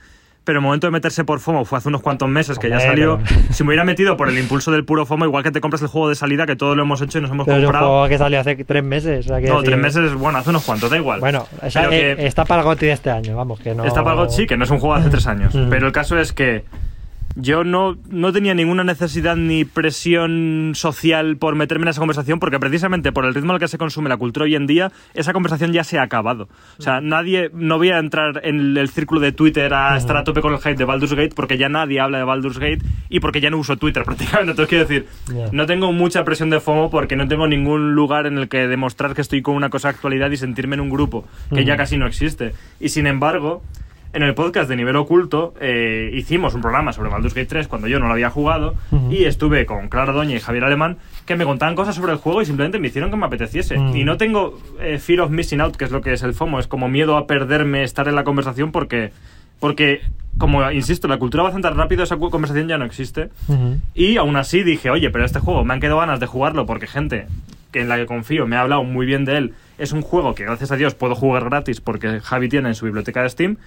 Pero 0.49 0.57
el 0.61 0.63
momento 0.63 0.87
de 0.87 0.91
meterse 0.91 1.23
por 1.23 1.39
FOMO 1.39 1.63
fue 1.63 1.77
hace 1.77 1.89
unos 1.89 2.01
cuantos 2.01 2.27
meses 2.27 2.57
que 2.57 2.69
ya 2.71 2.79
salió. 2.79 3.19
Si 3.51 3.63
me 3.63 3.67
hubiera 3.67 3.83
metido 3.83 4.17
por 4.17 4.29
el 4.29 4.37
impulso 4.39 4.71
del 4.71 4.83
puro 4.83 5.05
FOMO, 5.05 5.25
igual 5.25 5.43
que 5.43 5.51
te 5.51 5.61
compras 5.61 5.83
el 5.83 5.89
juego 5.89 6.09
de 6.09 6.15
salida, 6.15 6.47
que 6.47 6.55
todo 6.55 6.73
lo 6.75 6.81
hemos 6.81 6.99
hecho 7.03 7.19
y 7.19 7.21
nos 7.21 7.29
hemos 7.29 7.45
Pero 7.45 7.57
es 7.57 7.61
un 7.61 7.67
comprado. 7.67 7.87
juego 7.91 8.07
que 8.09 8.17
salió 8.17 8.39
hace 8.39 8.55
tres 8.65 8.83
meses. 8.83 9.27
o 9.27 9.29
sea, 9.29 9.37
quiero 9.39 9.57
No, 9.57 9.61
tres 9.63 9.77
meses, 9.77 10.15
bueno, 10.15 10.39
hace 10.39 10.49
unos 10.49 10.63
cuantos, 10.65 10.89
da 10.89 10.97
igual. 10.97 11.19
Bueno, 11.19 11.45
o 11.61 11.69
sea, 11.69 11.83
Pero 11.87 11.93
eh, 11.93 12.15
que- 12.15 12.25
está 12.25 12.45
para 12.45 12.61
el 12.61 12.65
GOTY 12.67 12.87
de 12.87 12.91
este 12.93 13.11
año, 13.11 13.37
vamos, 13.37 13.59
que 13.59 13.75
no. 13.75 13.83
Está 13.85 14.03
para 14.03 14.19
algo, 14.21 14.31
sí, 14.31 14.47
que 14.47 14.57
no 14.57 14.63
es 14.63 14.71
un 14.71 14.79
juego 14.79 14.95
de 14.95 15.01
hace 15.01 15.09
tres 15.11 15.27
años. 15.27 15.53
Mm. 15.59 15.69
Pero 15.69 15.85
el 15.85 15.93
caso 15.93 16.17
es 16.17 16.33
que 16.33 16.63
yo 17.41 17.63
no, 17.63 17.97
no 18.09 18.33
tenía 18.33 18.53
ninguna 18.53 18.83
necesidad 18.83 19.35
ni 19.35 19.65
presión 19.65 20.71
social 20.75 21.37
por 21.37 21.55
meterme 21.55 21.83
en 21.83 21.89
esa 21.89 21.99
conversación, 21.99 22.39
porque 22.39 22.59
precisamente 22.59 23.11
por 23.11 23.25
el 23.25 23.33
ritmo 23.33 23.53
al 23.53 23.59
que 23.59 23.67
se 23.67 23.77
consume 23.77 24.09
la 24.09 24.17
cultura 24.17 24.45
hoy 24.45 24.55
en 24.55 24.67
día, 24.67 24.91
esa 25.13 25.33
conversación 25.33 25.71
ya 25.71 25.83
se 25.83 25.99
ha 25.99 26.03
acabado. 26.03 26.49
O 26.77 26.81
sea, 26.81 27.01
nadie, 27.01 27.49
no 27.53 27.77
voy 27.77 27.89
a 27.89 27.99
entrar 27.99 28.41
en 28.43 28.77
el 28.77 28.89
círculo 28.89 29.21
de 29.21 29.31
Twitter 29.31 29.73
a 29.73 29.97
estar 29.97 30.17
a 30.17 30.23
tope 30.23 30.41
con 30.41 30.53
el 30.53 30.59
hype 30.59 30.75
de 30.75 30.85
Baldur's 30.85 31.13
Gate, 31.13 31.33
porque 31.35 31.57
ya 31.57 31.69
nadie 31.69 31.99
habla 31.99 32.17
de 32.17 32.23
Baldur's 32.23 32.59
Gate 32.59 32.79
y 33.09 33.19
porque 33.19 33.41
ya 33.41 33.49
no 33.49 33.57
uso 33.57 33.77
Twitter 33.77 34.03
prácticamente. 34.05 34.51
Entonces 34.51 34.69
quiero 34.69 34.85
decir, 34.85 35.07
no 35.51 35.65
tengo 35.65 35.91
mucha 35.91 36.23
presión 36.23 36.49
de 36.49 36.59
FOMO 36.59 36.89
porque 36.89 37.15
no 37.15 37.27
tengo 37.27 37.47
ningún 37.47 37.93
lugar 37.93 38.25
en 38.25 38.37
el 38.37 38.49
que 38.49 38.67
demostrar 38.67 39.13
que 39.13 39.21
estoy 39.21 39.41
con 39.41 39.55
una 39.55 39.69
cosa 39.69 39.89
de 39.89 39.95
actualidad 39.95 40.31
y 40.31 40.37
sentirme 40.37 40.75
en 40.75 40.81
un 40.81 40.89
grupo 40.89 41.25
que 41.53 41.65
ya 41.65 41.77
casi 41.77 41.97
no 41.97 42.07
existe. 42.07 42.53
Y 42.79 42.89
sin 42.89 43.07
embargo, 43.07 43.63
en 44.11 44.23
el 44.23 44.33
podcast 44.33 44.69
de 44.69 44.75
Nivel 44.75 44.95
Oculto 44.95 45.53
eh, 45.61 46.09
hicimos 46.13 46.55
un 46.55 46.61
programa 46.61 46.93
sobre 46.93 47.09
Baldur's 47.09 47.33
Gate 47.33 47.47
3 47.47 47.67
cuando 47.67 47.87
yo 47.87 47.99
no 47.99 48.07
lo 48.07 48.13
había 48.13 48.29
jugado 48.29 48.75
y 49.09 49.25
estuve 49.25 49.65
con 49.65 49.87
Clara 49.87 50.13
Doña 50.13 50.35
y 50.35 50.39
Javier 50.39 50.63
Alemán 50.63 50.97
que 51.25 51.35
me 51.35 51.45
contaban 51.45 51.75
cosas 51.75 51.95
sobre 51.95 52.13
el 52.13 52.17
juego 52.17 52.41
y 52.41 52.45
simplemente 52.45 52.79
me 52.79 52.87
hicieron 52.87 53.11
que 53.11 53.17
me 53.17 53.25
apeteciese. 53.27 53.77
Mm. 53.77 53.95
Y 53.95 54.03
no 54.03 54.17
tengo 54.17 54.59
eh, 54.79 54.97
fear 54.97 55.21
of 55.21 55.29
missing 55.29 55.61
out, 55.61 55.75
que 55.75 55.85
es 55.85 55.91
lo 55.91 56.01
que 56.01 56.13
es 56.13 56.23
el 56.23 56.33
FOMO, 56.33 56.59
es 56.59 56.67
como 56.67 56.89
miedo 56.89 57.17
a 57.17 57.27
perderme 57.27 57.83
estar 57.83 58.07
en 58.07 58.15
la 58.15 58.23
conversación 58.23 58.71
porque, 58.71 59.11
porque 59.59 60.01
como 60.39 60.71
insisto, 60.71 61.07
la 61.07 61.17
cultura 61.19 61.43
avanza 61.43 61.59
tan 61.61 61.77
rápido, 61.77 62.03
esa 62.03 62.17
conversación 62.17 62.67
ya 62.67 62.77
no 62.77 62.85
existe. 62.85 63.29
Y 63.93 64.17
aún 64.17 64.37
así 64.37 64.63
dije, 64.63 64.89
oye, 64.89 65.09
pero 65.11 65.25
este 65.25 65.39
juego 65.39 65.63
me 65.65 65.73
han 65.73 65.81
quedado 65.81 65.99
ganas 65.99 66.19
de 66.19 66.25
jugarlo 66.25 66.65
porque 66.65 66.87
gente 66.87 67.27
que 67.71 67.81
en 67.81 67.89
la 67.89 67.97
que 67.97 68.05
confío 68.05 68.47
me 68.47 68.55
ha 68.55 68.61
hablado 68.61 68.83
muy 68.83 69.05
bien 69.05 69.25
de 69.25 69.37
él. 69.37 69.53
Es 69.77 69.91
un 69.91 70.01
juego 70.01 70.35
que 70.35 70.43
gracias 70.43 70.71
a 70.71 70.75
Dios 70.75 70.95
puedo 70.95 71.15
jugar 71.15 71.45
gratis 71.45 71.81
porque 71.81 72.19
Javi 72.19 72.49
tiene 72.49 72.69
en 72.69 72.75
su 72.75 72.85
biblioteca 72.85 73.23
de 73.23 73.29
Steam. 73.29 73.57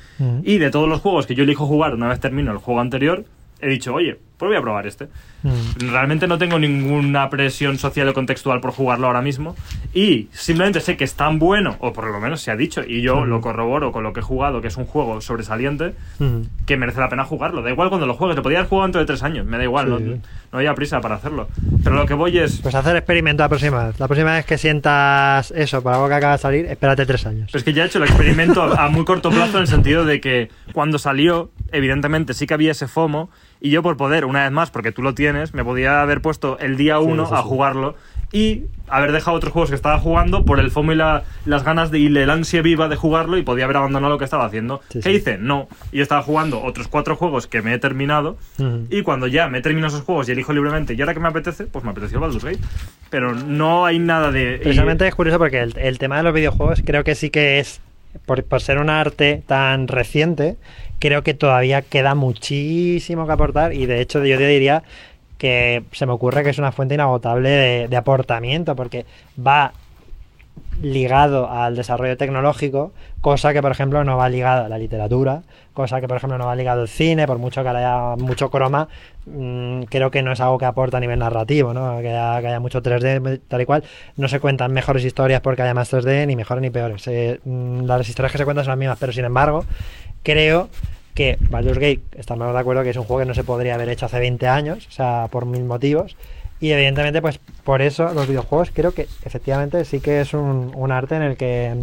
Y 0.42 0.58
de 0.58 0.70
todos 0.70 0.88
los 0.88 1.00
juegos 1.00 1.26
que 1.26 1.34
yo 1.34 1.44
elijo 1.44 1.66
jugar 1.66 1.94
una 1.94 2.08
vez 2.08 2.20
termino 2.20 2.52
el 2.52 2.58
juego 2.58 2.80
anterior, 2.80 3.24
he 3.60 3.68
dicho, 3.68 3.94
oye, 3.94 4.18
pues 4.42 4.48
voy 4.50 4.56
a 4.58 4.60
probar 4.62 4.88
este. 4.88 5.04
Ujú. 5.44 5.54
Realmente 5.92 6.26
no 6.26 6.36
tengo 6.36 6.58
ninguna 6.58 7.30
presión 7.30 7.78
social 7.78 8.08
o 8.08 8.12
contextual 8.12 8.60
por 8.60 8.72
jugarlo 8.72 9.06
ahora 9.06 9.22
mismo. 9.22 9.54
Y 9.94 10.26
simplemente 10.32 10.80
sé 10.80 10.96
que 10.96 11.04
es 11.04 11.14
tan 11.14 11.38
bueno, 11.38 11.76
o 11.78 11.92
por 11.92 12.10
lo 12.10 12.18
menos 12.18 12.40
se 12.42 12.50
ha 12.50 12.56
dicho, 12.56 12.82
y 12.84 13.02
yo 13.02 13.18
Ujú. 13.18 13.26
lo 13.26 13.40
corroboro 13.40 13.92
con 13.92 14.02
lo 14.02 14.12
que 14.12 14.18
he 14.18 14.22
jugado, 14.24 14.60
que 14.60 14.66
es 14.66 14.76
un 14.76 14.84
juego 14.86 15.20
sobresaliente, 15.20 15.94
Ujú. 16.18 16.44
que 16.66 16.76
merece 16.76 16.98
la 16.98 17.08
pena 17.08 17.24
jugarlo. 17.24 17.62
Da 17.62 17.70
igual 17.70 17.88
cuando 17.88 18.08
lo 18.08 18.14
juegues, 18.14 18.36
lo 18.36 18.42
podía 18.42 18.58
haber 18.58 18.68
jugado 18.68 18.86
dentro 18.88 19.00
de 19.00 19.06
tres 19.06 19.22
años, 19.22 19.46
me 19.46 19.58
da 19.58 19.62
igual, 19.62 19.86
Sí, 19.86 19.90
no, 19.92 19.98
sí. 19.98 20.20
no 20.50 20.58
había 20.58 20.74
prisa 20.74 21.00
para 21.00 21.14
hacerlo. 21.14 21.46
Pero 21.84 21.94
lo 21.94 22.04
que 22.04 22.14
voy 22.14 22.36
es. 22.38 22.60
Pues 22.60 22.74
hacer 22.74 22.96
experimento 22.96 23.44
la 23.44 23.48
próxima 23.48 23.84
vez. 23.86 24.00
La 24.00 24.08
próxima 24.08 24.32
vez 24.32 24.44
que 24.44 24.58
sientas 24.58 25.52
eso 25.52 25.84
para 25.84 25.96
algo 25.98 26.08
que 26.08 26.14
acaba 26.14 26.32
de 26.32 26.38
salir, 26.38 26.66
espérate 26.66 27.06
tres 27.06 27.24
años. 27.26 27.46
Pero 27.52 27.58
es 27.58 27.64
que 27.64 27.72
ya 27.72 27.84
he 27.84 27.86
hecho 27.86 27.98
el 27.98 28.04
experimento 28.04 28.60
a, 28.60 28.86
a 28.86 28.88
muy 28.88 29.04
corto 29.04 29.30
plazo 29.30 29.58
en 29.58 29.62
el 29.62 29.68
sentido 29.68 30.04
de 30.04 30.20
que 30.20 30.50
cuando 30.72 30.98
salió, 30.98 31.52
evidentemente 31.70 32.34
sí 32.34 32.46
que 32.48 32.54
había 32.54 32.72
ese 32.72 32.88
FOMO 32.88 33.30
y 33.62 33.70
yo 33.70 33.82
por 33.82 33.96
poder, 33.96 34.24
una 34.24 34.42
vez 34.42 34.50
más, 34.52 34.70
porque 34.70 34.92
tú 34.92 35.02
lo 35.02 35.14
tienes, 35.14 35.54
me 35.54 35.64
podía 35.64 36.02
haber 36.02 36.20
puesto 36.20 36.58
el 36.58 36.76
día 36.76 36.98
uno 36.98 37.26
sí, 37.26 37.32
a 37.34 37.38
sí. 37.38 37.42
jugarlo 37.46 37.94
y 38.34 38.62
haber 38.88 39.12
dejado 39.12 39.36
otros 39.36 39.52
juegos 39.52 39.68
que 39.68 39.76
estaba 39.76 39.98
jugando 39.98 40.44
por 40.46 40.58
el 40.58 40.70
FOMO 40.70 40.92
y 40.92 40.96
la- 40.96 41.22
las 41.44 41.64
ganas 41.64 41.90
de, 41.90 41.98
y 41.98 42.08
la 42.08 42.32
ansia 42.32 42.62
viva 42.62 42.88
de 42.88 42.96
jugarlo 42.96 43.36
y 43.36 43.42
podía 43.42 43.64
haber 43.64 43.76
abandonado 43.76 44.10
lo 44.14 44.18
que 44.18 44.24
estaba 44.24 44.46
haciendo. 44.46 44.80
Sí, 44.88 45.00
¿Qué 45.00 45.10
sí. 45.10 45.16
hice? 45.16 45.36
No. 45.38 45.68
Y 45.92 46.00
estaba 46.00 46.22
jugando 46.22 46.62
otros 46.62 46.88
cuatro 46.88 47.14
juegos 47.14 47.46
que 47.46 47.60
me 47.60 47.74
he 47.74 47.78
terminado 47.78 48.38
Ujú. 48.58 48.86
y 48.90 49.02
cuando 49.02 49.26
ya 49.26 49.48
me 49.48 49.60
termino 49.60 49.86
esos 49.86 50.00
juegos 50.00 50.28
y 50.28 50.32
elijo 50.32 50.52
libremente 50.54 50.94
y 50.94 51.00
ahora 51.02 51.12
que 51.12 51.20
me 51.20 51.28
apetece, 51.28 51.64
pues 51.66 51.84
me 51.84 51.90
apeteció 51.90 52.20
Baldur's 52.20 52.42
Gate. 52.44 52.58
Pero 53.10 53.34
no 53.34 53.84
hay 53.84 53.98
nada 53.98 54.30
de... 54.32 54.56
y- 54.56 54.58
Precisamente 54.64 55.06
es 55.06 55.14
curioso 55.14 55.38
porque 55.38 55.60
el, 55.60 55.76
el 55.76 55.98
tema 55.98 56.16
de 56.16 56.22
los 56.22 56.32
videojuegos 56.34 56.82
creo 56.84 57.04
que 57.04 57.14
sí 57.14 57.28
que 57.28 57.58
es, 57.60 57.82
por, 58.24 58.42
por 58.44 58.62
ser 58.62 58.78
un 58.78 58.88
arte 58.88 59.42
tan 59.46 59.88
reciente, 59.88 60.56
creo 61.02 61.24
que 61.24 61.34
todavía 61.34 61.82
queda 61.82 62.14
muchísimo 62.14 63.26
que 63.26 63.32
aportar 63.32 63.74
y 63.74 63.86
de 63.86 64.00
hecho 64.00 64.24
yo 64.24 64.38
te 64.38 64.46
diría 64.46 64.84
que 65.36 65.82
se 65.90 66.06
me 66.06 66.12
ocurre 66.12 66.44
que 66.44 66.50
es 66.50 66.58
una 66.58 66.70
fuente 66.70 66.94
inagotable 66.94 67.88
de, 67.88 67.96
aportamiento 67.96 68.76
porque 68.76 69.04
va 69.36 69.72
ligado 70.80 71.50
al 71.50 71.74
desarrollo 71.74 72.16
tecnológico, 72.16 72.92
cosa 73.20 73.52
que 73.52 73.60
por 73.60 73.72
ejemplo 73.72 74.04
no 74.04 74.16
va 74.16 74.28
ligada 74.28 74.66
a 74.66 74.68
la 74.68 74.78
literatura, 74.78 75.42
cosa 75.72 76.00
que 76.00 76.06
por 76.06 76.18
ejemplo 76.18 76.38
no 76.38 76.46
va 76.46 76.54
ligado 76.54 76.82
al 76.82 76.88
cine, 76.88 77.26
por 77.26 77.38
mucho 77.38 77.64
que 77.64 77.68
haya 77.70 78.14
mucho 78.16 78.48
croma, 78.50 78.86
mmm, 79.26 79.82
creo 79.84 80.12
que 80.12 80.22
no 80.22 80.30
es 80.30 80.40
algo 80.40 80.56
que 80.58 80.66
aporta 80.66 80.98
a 80.98 81.00
nivel 81.00 81.18
narrativo, 81.18 81.74
¿no? 81.74 82.00
que, 82.00 82.10
haya, 82.10 82.40
que 82.40 82.46
haya 82.46 82.60
mucho 82.60 82.80
3D 82.80 83.40
tal 83.48 83.60
y 83.60 83.66
cual, 83.66 83.82
no 84.16 84.28
se 84.28 84.38
cuentan 84.38 84.72
mejores 84.72 85.04
historias 85.04 85.40
porque 85.40 85.62
haya 85.62 85.74
más 85.74 85.92
3D, 85.92 86.28
ni 86.28 86.36
mejores 86.36 86.62
ni 86.62 86.70
peores. 86.70 87.08
Eh, 87.08 87.40
mmm, 87.44 87.86
las 87.86 88.08
historias 88.08 88.30
que 88.30 88.38
se 88.38 88.44
cuentan 88.44 88.64
son 88.64 88.70
las 88.70 88.78
mismas, 88.78 88.98
pero 89.00 89.12
sin 89.12 89.24
embargo, 89.24 89.64
creo 90.22 90.68
que 91.14 91.36
Baldur's 91.40 91.78
Gate, 91.78 92.02
estamos 92.16 92.52
de 92.52 92.58
acuerdo 92.58 92.82
que 92.82 92.90
es 92.90 92.96
un 92.96 93.04
juego 93.04 93.20
que 93.20 93.26
no 93.26 93.34
se 93.34 93.44
podría 93.44 93.74
haber 93.74 93.88
hecho 93.88 94.06
hace 94.06 94.18
20 94.18 94.46
años, 94.48 94.86
o 94.88 94.90
sea, 94.90 95.28
por 95.30 95.46
mil 95.46 95.64
motivos. 95.64 96.16
Y 96.60 96.70
evidentemente, 96.70 97.20
pues 97.20 97.40
por 97.64 97.82
eso 97.82 98.14
los 98.14 98.28
videojuegos 98.28 98.70
creo 98.72 98.92
que 98.92 99.08
efectivamente 99.24 99.84
sí 99.84 100.00
que 100.00 100.20
es 100.20 100.32
un, 100.32 100.72
un 100.74 100.92
arte 100.92 101.16
en 101.16 101.22
el 101.22 101.36
que 101.36 101.74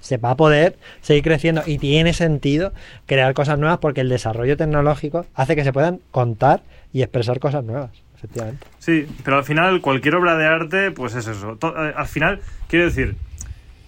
se 0.00 0.16
va 0.16 0.30
a 0.30 0.36
poder 0.36 0.76
seguir 1.02 1.22
creciendo 1.22 1.62
y 1.66 1.78
tiene 1.78 2.12
sentido 2.12 2.72
crear 3.06 3.34
cosas 3.34 3.58
nuevas 3.58 3.78
porque 3.78 4.00
el 4.00 4.08
desarrollo 4.08 4.56
tecnológico 4.56 5.26
hace 5.34 5.56
que 5.56 5.64
se 5.64 5.72
puedan 5.72 6.00
contar 6.10 6.62
y 6.92 7.02
expresar 7.02 7.38
cosas 7.38 7.64
nuevas, 7.64 7.90
efectivamente. 8.16 8.66
Sí, 8.78 9.06
pero 9.24 9.36
al 9.36 9.44
final 9.44 9.80
cualquier 9.80 10.14
obra 10.14 10.36
de 10.36 10.46
arte, 10.46 10.90
pues 10.90 11.14
es 11.14 11.26
eso. 11.26 11.58
Eh, 11.62 11.92
al 11.94 12.06
final, 12.06 12.40
quiero 12.68 12.86
decir, 12.86 13.16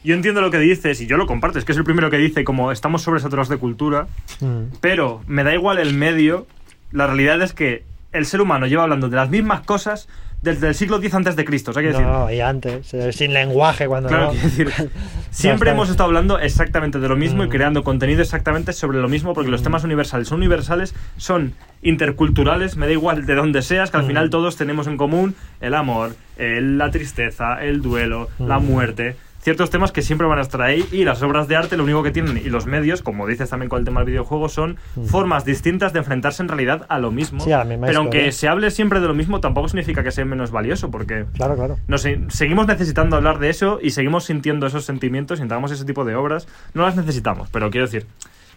yo 0.05 0.15
entiendo 0.15 0.41
lo 0.41 0.51
que 0.51 0.59
dices 0.59 1.01
y 1.01 1.07
yo 1.07 1.17
lo 1.17 1.27
comparto, 1.27 1.59
es 1.59 1.65
que 1.65 1.73
es 1.73 1.79
el 1.79 1.85
primero 1.85 2.11
que 2.11 2.19
dice 2.19 2.45
como 2.45 2.73
estamos 2.73 3.03
sobresaturados 3.03 3.49
de 3.49 3.57
cultura, 3.59 4.07
Mm. 4.41 4.75
pero 4.81 5.23
me 5.27 5.45
da 5.45 5.55
igual 5.55 5.79
el 5.79 5.95
medio, 5.95 6.47
la 6.93 7.07
realidad 7.07 7.41
es 7.43 7.53
que 7.53 7.85
el 8.13 8.27
ser 8.27 8.41
humano 8.41 8.67
lleva 8.67 8.83
hablando 8.85 9.09
de 9.09 9.17
las 9.17 9.31
mismas 9.31 9.61
cosas 9.61 10.09
desde 10.43 10.69
el 10.69 10.75
siglo 10.75 10.97
X 10.97 11.13
antes 11.13 11.37
de 11.37 11.45
Cristo, 11.45 11.71
No, 11.75 12.31
y 12.33 12.41
antes, 12.41 12.95
eh, 12.95 13.13
sin 13.13 13.35
lenguaje 13.35 13.87
cuando 13.87 14.09
Claro, 14.09 14.29
no. 14.29 14.33
decir, 14.33 14.71
siempre 15.31 15.71
hemos 15.71 15.91
estado 15.91 16.07
hablando 16.09 16.39
exactamente 16.39 16.99
de 16.99 17.09
lo 17.09 17.15
mismo 17.17 17.45
y 17.45 17.47
Mm. 17.47 17.51
creando 17.51 17.85
contenido 17.85 18.23
exactamente 18.23 18.73
sobre 18.73 18.99
lo 19.01 19.09
mismo, 19.09 19.35
porque 19.35 19.51
los 19.51 19.63
temas 19.63 19.85
universales 19.85 20.29
son 20.29 20.39
universales, 20.39 20.95
son 21.19 21.53
interculturales, 21.83 22.77
me 22.79 22.87
da 22.87 22.93
igual 22.93 23.27
de 23.27 23.35
dónde 23.35 23.61
seas, 23.61 23.91
que 23.91 23.99
al 23.99 24.05
Mm. 24.05 24.07
final 24.07 24.31
todos 24.31 24.57
tenemos 24.57 24.87
en 24.87 24.97
común 24.97 25.35
el 25.61 25.75
amor, 25.75 26.17
el- 26.39 26.79
la 26.79 26.91
tristeza, 26.91 27.63
el 27.63 27.83
duelo, 27.83 28.29
la 28.39 28.59
Mm. 28.59 28.65
muerte. 28.65 29.17
Ciertos 29.43 29.71
temas 29.71 29.91
que 29.91 30.03
siempre 30.03 30.27
van 30.27 30.39
a 30.39 30.43
estar 30.43 30.61
ahí 30.61 30.87
y 30.93 31.05
las 31.05 31.23
obras 31.23 31.49
de 31.49 31.57
arte 31.57 31.77
lo 31.79 31.85
único 31.85 32.03
que 32.03 32.11
tienen 32.11 32.37
y 32.37 32.51
los 32.51 32.67
medios, 32.67 33.01
como 33.01 33.27
dices 33.27 33.49
también 33.49 33.71
con 33.71 33.79
el 33.79 33.85
tema 33.87 34.01
del 34.01 34.11
videojuego, 34.11 34.51
son 34.51 34.77
formas 35.07 35.47
distintas 35.47 35.95
de 35.95 36.01
enfrentarse 36.01 36.43
en 36.43 36.49
realidad 36.49 36.85
a 36.89 36.99
lo 36.99 37.11
mismo. 37.11 37.43
Mm. 37.43 37.47
Sí, 37.47 37.53
a 37.53 37.65
Pero 37.65 37.99
aunque 38.01 38.33
se 38.33 38.49
hable 38.49 38.71
siempre 38.71 39.01
de 39.01 39.07
lo 39.07 39.15
mismo, 39.15 39.41
tampoco 39.41 39.69
significa 39.69 40.03
que 40.05 40.11
sea 40.11 40.27
menos 40.27 40.51
valioso, 40.51 40.91
porque 40.91 41.25
Claro, 41.35 41.57
claro. 41.57 41.79
nos 41.89 42.07
seguimos 42.29 42.67
necesitando 42.67 43.17
hablar 43.17 43.39
de 43.39 43.49
eso 43.49 43.79
y 43.83 43.91
seguimos 43.91 44.25
sintiendo 44.25 44.67
esos 44.67 44.85
sentimientos, 44.85 45.39
sintamos 45.39 45.71
ese 45.73 45.85
tipo 45.87 46.05
de 46.05 46.15
obras. 46.15 46.47
No 46.75 46.83
las 46.83 46.97
necesitamos, 46.97 47.49
pero 47.51 47.71
quiero 47.71 47.87
decir, 47.87 48.07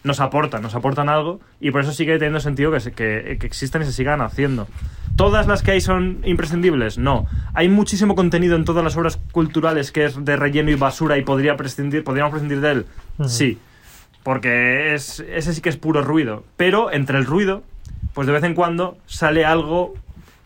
nos 0.03 0.19
aportan, 0.19 0.61
nos 0.61 0.75
aportan 0.75 1.07
algo 1.09 1.39
y 1.59 1.71
por 1.71 1.81
eso 1.81 1.93
sigue 1.93 2.13
teniendo 2.17 2.39
sentido 2.39 2.71
que, 2.71 2.79
se- 2.79 2.91
que, 2.91 3.37
que 3.39 3.47
existen 3.47 3.81
y 3.81 3.85
se 3.85 3.93
sigan 3.93 4.21
haciendo. 4.21 4.67
¿Todas 5.15 5.47
las 5.47 5.61
que 5.61 5.71
hay 5.71 5.81
son 5.81 6.19
imprescindibles? 6.25 6.97
No. 6.97 7.25
Hay 7.53 7.69
muchísimo 7.69 8.15
contenido 8.15 8.55
en 8.55 8.65
todas 8.65 8.83
las 8.83 8.97
obras 8.97 9.19
culturales 9.31 9.91
que 9.91 10.05
es 10.05 10.25
de 10.25 10.35
relleno 10.35 10.71
y 10.71 10.75
basura 10.75 11.17
y 11.17 11.23
podría 11.23 11.55
prescindir, 11.55 12.03
podríamos 12.03 12.31
prescindir 12.31 12.61
de 12.61 12.71
él. 12.71 12.85
Sí. 13.27 13.57
Porque 14.23 14.93
es, 14.95 15.19
ese 15.19 15.53
sí 15.53 15.61
que 15.61 15.69
es 15.69 15.77
puro 15.77 16.01
ruido. 16.01 16.43
Pero 16.57 16.91
entre 16.91 17.17
el 17.17 17.25
ruido, 17.25 17.63
pues 18.13 18.25
de 18.27 18.33
vez 18.33 18.43
en 18.43 18.55
cuando 18.55 18.97
sale 19.05 19.45
algo 19.45 19.93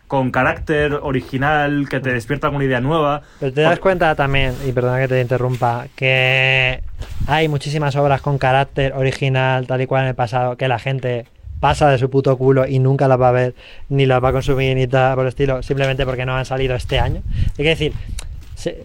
con 0.08 0.30
carácter 0.30 0.94
original, 0.94 1.86
que 1.88 2.00
te 2.00 2.12
despierta 2.12 2.48
alguna 2.48 2.64
idea 2.64 2.80
nueva. 2.80 3.22
Pero 3.38 3.52
te 3.52 3.60
das 3.60 3.78
cuenta 3.78 4.14
también, 4.14 4.54
y 4.66 4.72
perdona 4.72 4.98
que 4.98 5.08
te 5.08 5.20
interrumpa, 5.20 5.86
que 5.94 6.82
hay 7.26 7.48
muchísimas 7.48 7.94
obras 7.94 8.22
con 8.22 8.38
carácter 8.38 8.94
original, 8.94 9.66
tal 9.66 9.82
y 9.82 9.86
cual 9.86 10.04
en 10.04 10.08
el 10.08 10.14
pasado, 10.14 10.56
que 10.56 10.66
la 10.66 10.78
gente 10.78 11.26
pasa 11.60 11.90
de 11.90 11.98
su 11.98 12.08
puto 12.08 12.36
culo 12.38 12.66
y 12.66 12.78
nunca 12.78 13.06
las 13.06 13.20
va 13.20 13.28
a 13.28 13.32
ver, 13.32 13.54
ni 13.88 14.06
las 14.06 14.24
va 14.24 14.30
a 14.30 14.32
consumir, 14.32 14.76
ni 14.76 14.86
tal 14.86 15.14
por 15.14 15.24
el 15.24 15.28
estilo, 15.28 15.62
simplemente 15.62 16.06
porque 16.06 16.24
no 16.24 16.34
han 16.34 16.46
salido 16.46 16.74
este 16.74 16.98
año. 16.98 17.22
Hay 17.58 17.64
que 17.64 17.68
decir, 17.68 17.92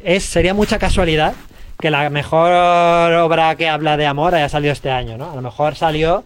es, 0.03 0.24
sería 0.24 0.53
mucha 0.53 0.78
casualidad 0.78 1.34
que 1.80 1.89
la 1.89 2.09
mejor 2.09 2.51
obra 2.51 3.55
que 3.55 3.69
habla 3.69 3.97
de 3.97 4.05
amor 4.05 4.36
haya 4.36 4.49
salido 4.49 4.74
este 4.74 4.91
año, 4.91 5.17
¿no? 5.17 5.32
A 5.32 5.36
lo 5.36 5.41
mejor 5.41 5.76
salió 5.76 6.24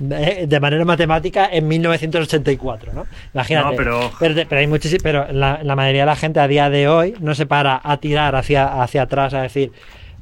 de, 0.00 0.46
de 0.48 0.60
manera 0.60 0.84
matemática 0.84 1.48
en 1.52 1.68
1984, 1.68 2.92
¿no? 2.92 3.06
Imagínate. 3.34 3.70
No, 3.70 3.76
pero- 3.76 4.10
pero, 4.48 4.60
hay 4.60 4.66
muchísimo, 4.66 5.00
pero 5.02 5.30
la, 5.32 5.60
la 5.62 5.76
mayoría 5.76 6.02
de 6.02 6.06
la 6.06 6.16
gente 6.16 6.40
a 6.40 6.48
día 6.48 6.68
de 6.70 6.88
hoy 6.88 7.14
no 7.20 7.34
se 7.34 7.46
para 7.46 7.80
a 7.82 7.96
tirar 7.98 8.34
hacia, 8.34 8.82
hacia 8.82 9.02
atrás 9.02 9.34
a 9.34 9.42
decir, 9.42 9.70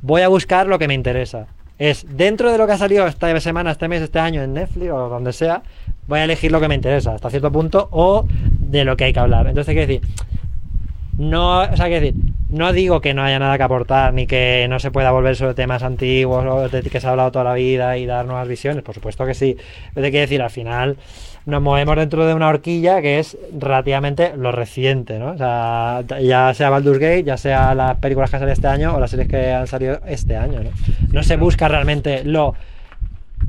voy 0.03 0.23
a 0.23 0.29
buscar 0.29 0.67
lo 0.67 0.79
que 0.79 0.87
me 0.89 0.95
interesa. 0.95 1.47
Es 1.79 2.05
dentro 2.09 2.51
de 2.51 2.59
lo 2.59 2.67
que 2.67 2.73
ha 2.73 2.79
salido 2.79 3.07
esta 3.07 3.39
semana, 3.41 3.71
este 3.71 3.87
mes, 3.89 4.03
este 4.03 4.19
año 4.19 4.43
en 4.43 4.53
Netflix 4.53 4.91
o 4.91 5.09
donde 5.09 5.33
sea, 5.33 5.63
voy 6.09 6.19
a 6.19 6.25
elegir 6.25 6.51
lo 6.51 6.61
que 6.61 6.67
me 6.67 6.75
interesa 6.75 7.15
hasta 7.15 7.31
cierto 7.31 7.53
punto 7.53 7.89
o 7.93 8.27
de 8.59 8.85
lo 8.85 8.97
que 8.97 9.05
hay 9.05 9.13
que 9.13 9.21
hablar. 9.21 9.47
Entonces, 9.47 9.69
hay 9.69 9.75
que 9.77 9.87
decir, 9.87 10.01
no, 11.19 11.63
o 11.63 11.77
sea, 11.77 11.89
que 11.89 12.01
decir, 12.01 12.15
no 12.49 12.73
digo 12.73 13.01
que 13.01 13.13
no 13.13 13.23
haya 13.23 13.39
nada 13.39 13.59
que 13.59 13.65
aportar 13.65 14.15
ni 14.15 14.27
que 14.27 14.67
no 14.71 14.79
se 14.79 14.91
pueda 14.91 15.11
volver 15.11 15.37
sobre 15.37 15.55
temas 15.55 15.83
antiguos 15.83 16.47
o 16.47 16.69
de 16.69 16.83
que 16.83 17.01
se 17.01 17.07
ha 17.07 17.11
hablado 17.11 17.33
toda 17.33 17.45
la 17.45 17.55
vida 17.55 17.99
y 17.99 18.07
dar 18.07 18.25
nuevas 18.25 18.47
visiones, 18.47 18.85
por 18.85 18.95
supuesto 18.95 19.27
que 19.27 19.35
sí. 19.35 19.57
Pero 19.95 20.07
hay 20.07 20.13
que 20.13 20.21
decir, 20.21 20.41
al 20.41 20.51
final 20.51 20.97
nos 21.45 21.61
movemos 21.61 21.97
dentro 21.97 22.25
de 22.25 22.35
una 22.35 22.49
horquilla 22.49 23.03
que 23.03 23.19
es 23.19 23.37
relativamente 23.59 24.37
lo 24.37 24.53
reciente, 24.53 25.19
¿no? 25.19 25.33
O 25.33 25.39
sea, 25.39 26.03
ya 26.23 26.55
sea 26.55 26.71
Baldur's 26.71 27.01
Gate, 27.01 27.25
ya 27.25 27.37
sea 27.37 27.75
las 27.75 27.97
películas 27.97 28.31
que 28.31 28.37
han 28.37 28.41
salido 28.41 28.53
este 28.53 28.69
año 28.69 28.95
o 28.95 29.01
las 29.01 29.11
series 29.11 29.29
que 29.29 29.53
han 29.53 29.67
salido 29.67 29.99
este 30.07 30.37
año, 30.37 30.61
¿no? 30.63 30.71
No 31.11 31.23
se 31.23 31.37
busca 31.37 31.67
realmente 31.67 32.23
lo 32.23 32.55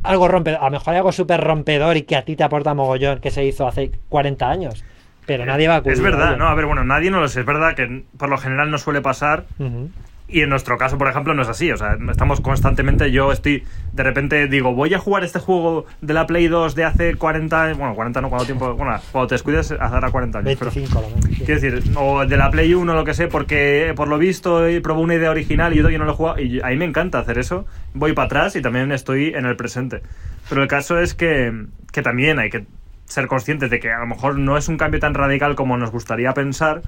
algo 0.03 0.28
rompedor, 0.28 0.59
a 0.61 0.65
lo 0.65 0.72
mejor 0.72 0.93
hay 0.93 0.97
algo 0.97 1.11
súper 1.11 1.41
rompedor 1.41 1.97
y 1.97 2.03
que 2.03 2.15
a 2.15 2.24
ti 2.24 2.36
te 2.36 2.43
aporta 2.43 2.74
mogollón 2.74 3.20
que 3.20 3.32
se 3.32 3.45
hizo 3.45 3.67
hace 3.67 3.91
40 4.09 4.49
años, 4.49 4.84
pero 5.30 5.45
nadie 5.45 5.67
va 5.67 5.75
a 5.75 5.77
acudir 5.77 5.93
Es 5.93 6.01
verdad. 6.01 6.38
¿no? 6.38 6.47
A 6.47 6.55
ver, 6.55 6.65
bueno, 6.65 6.84
nadie 6.84 7.11
no 7.11 7.19
lo 7.19 7.27
sé. 7.27 7.41
Es 7.41 7.45
verdad 7.45 7.75
que 7.75 8.01
por 8.17 8.30
lo 8.30 8.38
general 8.39 8.71
no 8.71 8.80
suele 8.80 8.99
pasar. 8.99 9.45
Ujú. 9.59 9.91
Y 10.27 10.41
en 10.41 10.49
nuestro 10.49 10.77
caso, 10.80 10.97
por 10.97 11.07
ejemplo, 11.07 11.36
no 11.36 11.43
es 11.43 11.47
así. 11.49 11.71
O 11.71 11.77
sea, 11.77 11.97
estamos 12.09 12.41
constantemente. 12.41 13.11
Yo 13.11 13.32
estoy. 13.32 13.63
De 13.93 14.01
repente 14.01 14.47
digo, 14.47 14.73
voy 14.73 14.91
a 14.95 14.97
jugar 14.97 15.23
este 15.23 15.38
juego 15.38 15.86
de 16.01 16.15
la 16.15 16.25
Play 16.25 16.47
2 16.47 16.73
de 16.73 16.84
hace 16.86 17.13
40. 17.15 17.73
Bueno, 17.75 17.93
40 17.93 18.21
no, 18.21 18.30
cuánto 18.30 18.45
tiempo. 18.47 18.73
Bueno, 18.73 18.99
cuando 19.11 19.27
te 19.27 19.36
descuides, 19.36 19.71
hará 19.71 20.09
40 20.09 20.39
años. 20.39 20.55
pero- 20.57 20.71
25 20.71 20.99
lo 21.01 21.07
menos. 21.09 21.25
sí. 21.25 21.43
Quiero 21.45 21.61
decir, 21.61 21.84
o 21.95 22.25
de 22.25 22.38
la 22.38 22.49
Play 22.49 22.73
1, 22.73 22.91
lo 22.95 23.03
que 23.03 23.13
sé, 23.13 23.27
porque 23.27 23.93
por 23.95 24.07
lo 24.07 24.17
visto 24.17 24.65
eh, 24.65 24.82
probé 24.82 25.01
una 25.01 25.13
idea 25.13 25.30
original 25.30 25.73
y 25.73 25.75
yo 25.75 25.82
todavía 25.84 25.99
no 25.99 26.05
lo 26.05 26.11
he 26.13 26.15
jugado. 26.15 26.39
Y 26.39 26.59
a 26.59 26.67
mí 26.69 26.75
me 26.75 26.86
encanta 26.86 27.19
hacer 27.19 27.38
eso. 27.38 27.67
Voy 27.93 28.13
para 28.13 28.25
atrás 28.25 28.55
y 28.55 28.63
también 28.63 28.91
estoy 28.91 29.30
en 29.36 29.45
el 29.45 29.55
presente. 29.55 30.01
Pero 30.49 30.63
el 30.63 30.67
caso 30.67 30.99
es 30.99 31.13
que, 31.13 31.53
que 31.91 32.01
también 32.01 32.39
hay 32.39 32.49
que 32.49 32.65
ser 33.10 33.28
conscientes 33.28 33.70
de 33.70 33.80
que 33.82 33.91
a 33.91 33.99
lo 33.99 34.07
mejor 34.07 34.39
no 34.39 34.55
es 34.57 34.70
un 34.70 34.78
cambio 34.78 35.01
tan 35.01 35.14
radical 35.14 35.55
como 35.55 35.76
nos 35.78 35.91
gustaría 35.91 36.34
pensar, 36.34 36.82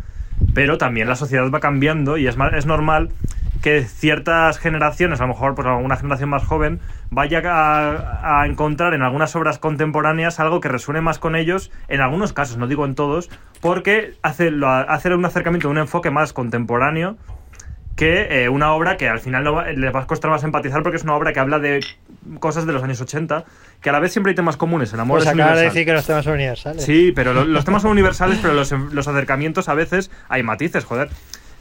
pero 0.53 0.77
también 0.77 1.09
la 1.09 1.15
sociedad 1.15 1.49
va 1.51 1.59
cambiando 1.59 2.17
y 2.17 2.27
es, 2.27 2.37
ma- 2.37 2.47
es 2.47 2.65
normal 2.65 3.09
que 3.61 3.83
ciertas 3.83 4.57
generaciones, 4.57 5.19
a 5.19 5.25
lo 5.25 5.33
mejor 5.33 5.53
pues 5.53 5.67
alguna 5.67 5.95
generación 5.95 6.29
más 6.31 6.43
joven, 6.43 6.79
vaya 7.11 7.41
a, 7.45 8.41
a 8.41 8.47
encontrar 8.47 8.93
en 8.95 9.03
algunas 9.03 9.35
obras 9.35 9.59
contemporáneas 9.59 10.39
algo 10.39 10.61
que 10.61 10.69
resuene 10.69 11.01
más 11.01 11.19
con 11.19 11.35
ellos, 11.35 11.71
en 11.87 12.01
algunos 12.01 12.33
casos, 12.33 12.57
no 12.57 12.65
digo 12.65 12.85
en 12.85 12.95
todos, 12.95 13.29
porque 13.61 14.15
hace, 14.23 14.51
hace 14.87 15.13
un 15.13 15.25
acercamiento, 15.25 15.69
un 15.69 15.77
enfoque 15.77 16.09
más 16.09 16.33
contemporáneo 16.33 17.17
que 18.01 18.45
eh, 18.45 18.49
una 18.49 18.73
obra 18.73 18.97
que 18.97 19.07
al 19.07 19.19
final 19.19 19.43
no 19.43 19.53
va- 19.53 19.67
les 19.73 19.93
va 19.93 19.99
a 19.99 20.07
costar 20.07 20.31
más 20.31 20.43
empatizar 20.43 20.81
porque 20.81 20.97
es 20.97 21.03
una 21.03 21.13
obra 21.15 21.33
que 21.33 21.39
habla 21.39 21.59
de 21.59 21.85
cosas 22.39 22.65
de 22.65 22.73
los 22.73 22.81
años 22.81 22.99
80, 22.99 23.45
que 23.79 23.89
a 23.89 23.93
la 23.93 23.99
vez 23.99 24.11
siempre 24.11 24.31
hay 24.31 24.35
temas 24.35 24.57
comunes, 24.57 24.91
el 24.91 24.99
amor 25.01 25.19
Pues 25.19 25.27
es 25.27 25.33
acabas 25.35 25.49
de 25.51 25.51
universal. 25.67 25.73
decir 25.75 25.85
que 25.85 25.93
los 25.93 26.07
temas 26.07 26.23
son 26.25 26.33
universales. 26.33 26.83
Sí, 26.83 27.11
pero 27.15 27.31
lo- 27.31 27.45
los 27.45 27.63
temas 27.63 27.83
son 27.83 27.91
universales, 27.91 28.39
pero 28.41 28.55
los, 28.55 28.71
los 28.71 29.07
acercamientos 29.07 29.69
a 29.69 29.75
veces 29.75 30.09
hay 30.29 30.41
matices, 30.41 30.83
joder. 30.83 31.09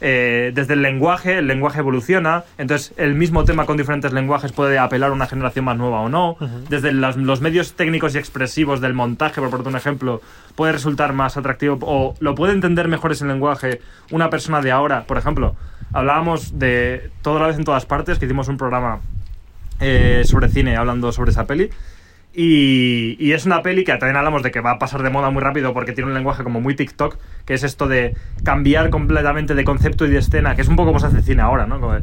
Eh, 0.03 0.51
desde 0.55 0.73
el 0.73 0.81
lenguaje, 0.81 1.37
el 1.37 1.47
lenguaje 1.47 1.77
evoluciona, 1.79 2.43
entonces 2.57 2.91
el 2.97 3.13
mismo 3.13 3.45
tema 3.45 3.67
con 3.67 3.77
diferentes 3.77 4.11
lenguajes 4.13 4.51
puede 4.51 4.79
apelar 4.79 5.11
a 5.11 5.13
una 5.13 5.27
generación 5.27 5.65
más 5.65 5.77
nueva 5.77 6.01
o 6.01 6.09
no. 6.09 6.37
Desde 6.69 6.91
las- 6.91 7.17
los 7.17 7.39
medios 7.41 7.73
técnicos 7.73 8.15
y 8.15 8.17
expresivos 8.17 8.81
del 8.81 8.93
montaje, 8.95 9.39
por 9.39 9.51
ponerte 9.51 9.69
un 9.69 9.75
ejemplo, 9.75 10.21
puede 10.55 10.71
resultar 10.73 11.13
más 11.13 11.37
atractivo 11.37 11.77
o 11.83 12.15
lo 12.19 12.33
puede 12.33 12.53
entender 12.53 12.87
mejor 12.87 13.11
ese 13.11 13.25
lenguaje 13.27 13.79
una 14.09 14.31
persona 14.31 14.59
de 14.61 14.71
ahora. 14.71 15.03
Por 15.03 15.19
ejemplo, 15.19 15.55
hablábamos 15.93 16.57
de 16.57 17.11
Toda 17.21 17.39
la 17.39 17.47
vez 17.47 17.57
en 17.57 17.63
todas 17.63 17.85
partes, 17.85 18.17
que 18.17 18.25
hicimos 18.25 18.47
un 18.47 18.57
programa 18.57 19.01
eh, 19.79 20.23
sobre 20.25 20.49
cine 20.49 20.77
hablando 20.77 21.11
sobre 21.11 21.29
esa 21.31 21.45
peli. 21.45 21.69
Y, 22.33 23.17
y 23.19 23.33
es 23.33 23.45
una 23.45 23.61
peli 23.61 23.83
que 23.83 23.91
también 23.97 24.15
hablamos 24.15 24.41
de 24.41 24.51
que 24.51 24.61
va 24.61 24.71
a 24.71 24.79
pasar 24.79 25.03
de 25.03 25.09
moda 25.09 25.29
muy 25.31 25.41
rápido 25.41 25.73
porque 25.73 25.91
tiene 25.91 26.07
un 26.09 26.13
lenguaje 26.13 26.43
como 26.43 26.61
muy 26.61 26.75
TikTok, 26.75 27.17
que 27.45 27.53
es 27.53 27.63
esto 27.63 27.89
de 27.89 28.15
cambiar 28.45 28.89
completamente 28.89 29.53
de 29.53 29.63
concepto 29.65 30.05
y 30.05 30.09
de 30.11 30.19
escena, 30.19 30.55
que 30.55 30.61
es 30.61 30.69
un 30.69 30.77
poco 30.77 30.87
como 30.87 30.99
se 31.01 31.07
hace 31.07 31.21
cine 31.23 31.41
ahora, 31.41 31.65
¿no? 31.67 31.81
Como, 31.81 31.97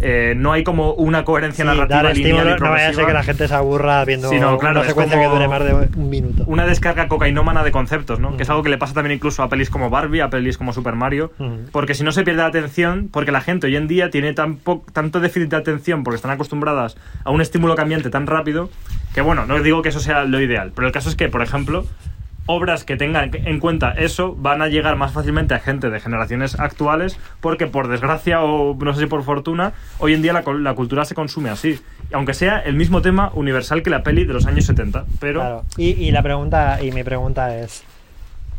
eh, 0.00 0.32
no 0.38 0.52
hay 0.52 0.64
como 0.64 0.94
una 0.94 1.24
coherencia 1.24 1.64
Sí, 1.64 1.68
narrativa 1.68 2.02
dar 2.02 2.16
lineal 2.16 2.48
estímulo, 2.48 2.56
y 2.56 2.60
no 2.60 2.70
vaya 2.70 2.88
a 2.88 2.92
ser 2.94 3.04
progresiva. 3.04 3.06
que 3.08 3.12
la 3.12 3.22
gente 3.24 3.48
se 3.48 3.54
aburra 3.54 4.04
viendo 4.06 4.30
claro, 4.30 4.80
una 4.80 4.84
secuencia 4.88 5.20
que 5.20 5.26
dure 5.28 5.48
más 5.48 5.64
de 5.64 5.74
un 5.98 6.08
minuto. 6.08 6.44
Una 6.46 6.64
descarga 6.64 7.06
cocainómana 7.08 7.62
de 7.62 7.70
conceptos, 7.70 8.20
¿no? 8.20 8.38
Que 8.38 8.44
es 8.44 8.50
algo 8.50 8.62
que 8.62 8.70
le 8.70 8.78
pasa 8.78 8.94
también 8.94 9.16
incluso 9.16 9.42
a 9.42 9.50
pelis 9.50 9.68
como 9.68 9.90
Barbie, 9.90 10.20
a 10.22 10.30
pelis 10.30 10.56
como 10.56 10.72
Super 10.72 10.94
Mario, 10.94 11.30
Mm. 11.38 11.70
porque 11.72 11.94
si 11.94 12.04
no 12.04 12.12
se 12.12 12.22
pierde 12.24 12.40
la 12.40 12.46
atención, 12.48 13.08
porque 13.12 13.32
la 13.32 13.42
gente 13.42 13.66
hoy 13.66 13.76
en 13.76 13.86
día 13.86 14.08
tiene 14.10 14.32
tan 14.32 14.58
tanto 14.94 15.20
déficit 15.20 15.50
de 15.50 15.56
atención 15.56 16.04
porque 16.04 16.16
están 16.16 16.30
acostumbradas 16.30 16.96
a 17.24 17.30
un 17.30 17.40
estímulo 17.42 17.74
cambiante 17.74 18.08
tan 18.08 18.26
rápido, 18.26 18.70
que 19.14 19.20
bueno, 19.20 19.46
no 19.46 19.62
digo 19.62 19.80
que 19.82 19.90
eso 19.90 20.00
sea 20.00 20.24
lo 20.24 20.40
ideal, 20.40 20.72
pero 20.74 20.86
el 20.86 20.92
caso 20.92 21.08
es 21.08 21.16
que, 21.16 21.28
por 21.28 21.40
ejemplo, 21.42 21.86
obras 22.46 22.84
que 22.84 22.96
tengan 22.96 23.30
en 23.32 23.58
cuenta 23.58 23.92
eso 23.92 24.34
van 24.34 24.60
a 24.60 24.68
llegar 24.68 24.96
más 24.96 25.12
fácilmente 25.12 25.54
a 25.54 25.60
gente 25.60 25.88
de 25.88 25.98
generaciones 25.98 26.58
actuales 26.60 27.18
porque 27.40 27.66
por 27.66 27.88
desgracia 27.88 28.42
o 28.42 28.74
no 28.74 28.92
sé 28.92 29.00
si 29.00 29.06
por 29.06 29.22
fortuna 29.22 29.72
hoy 29.98 30.12
en 30.12 30.20
día 30.20 30.32
la, 30.34 30.42
la 30.42 30.74
cultura 30.74 31.04
se 31.04 31.14
consume 31.14 31.48
así. 31.48 31.80
Aunque 32.12 32.34
sea 32.34 32.58
el 32.58 32.74
mismo 32.74 33.00
tema 33.00 33.30
universal 33.34 33.82
que 33.82 33.90
la 33.90 34.02
peli 34.02 34.24
de 34.24 34.34
los 34.34 34.46
años 34.46 34.66
70 34.66 35.04
pero 35.20 35.40
Claro. 35.40 35.64
Y, 35.76 35.90
y 35.90 36.10
la 36.10 36.22
pregunta, 36.22 36.82
y 36.82 36.90
mi 36.92 37.02
pregunta 37.02 37.56
es, 37.58 37.82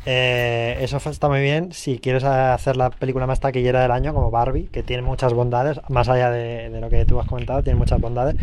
eh, 0.06 0.78
eso 0.80 0.98
está 0.98 1.30
muy 1.30 1.42
bien. 1.42 1.72
Si 1.72 2.00
quieres 2.00 2.24
hacer 2.24 2.78
la 2.78 2.90
película 2.90 3.28
más 3.28 3.40
taquillera 3.40 3.82
del 3.82 3.92
año 3.92 4.14
como 4.14 4.32
Barbie, 4.32 4.68
que 4.68 4.84
tiene 4.84 5.04
muchas 5.04 5.34
bondades, 5.34 5.80
más 5.90 6.10
allá 6.10 6.32
de 6.32 6.80
lo 6.80 6.90
que 6.90 7.06
tú 7.06 7.20
has 7.20 7.28
comentado, 7.28 7.62
tiene 7.62 7.78
muchas 7.78 8.02
bondades, 8.02 8.36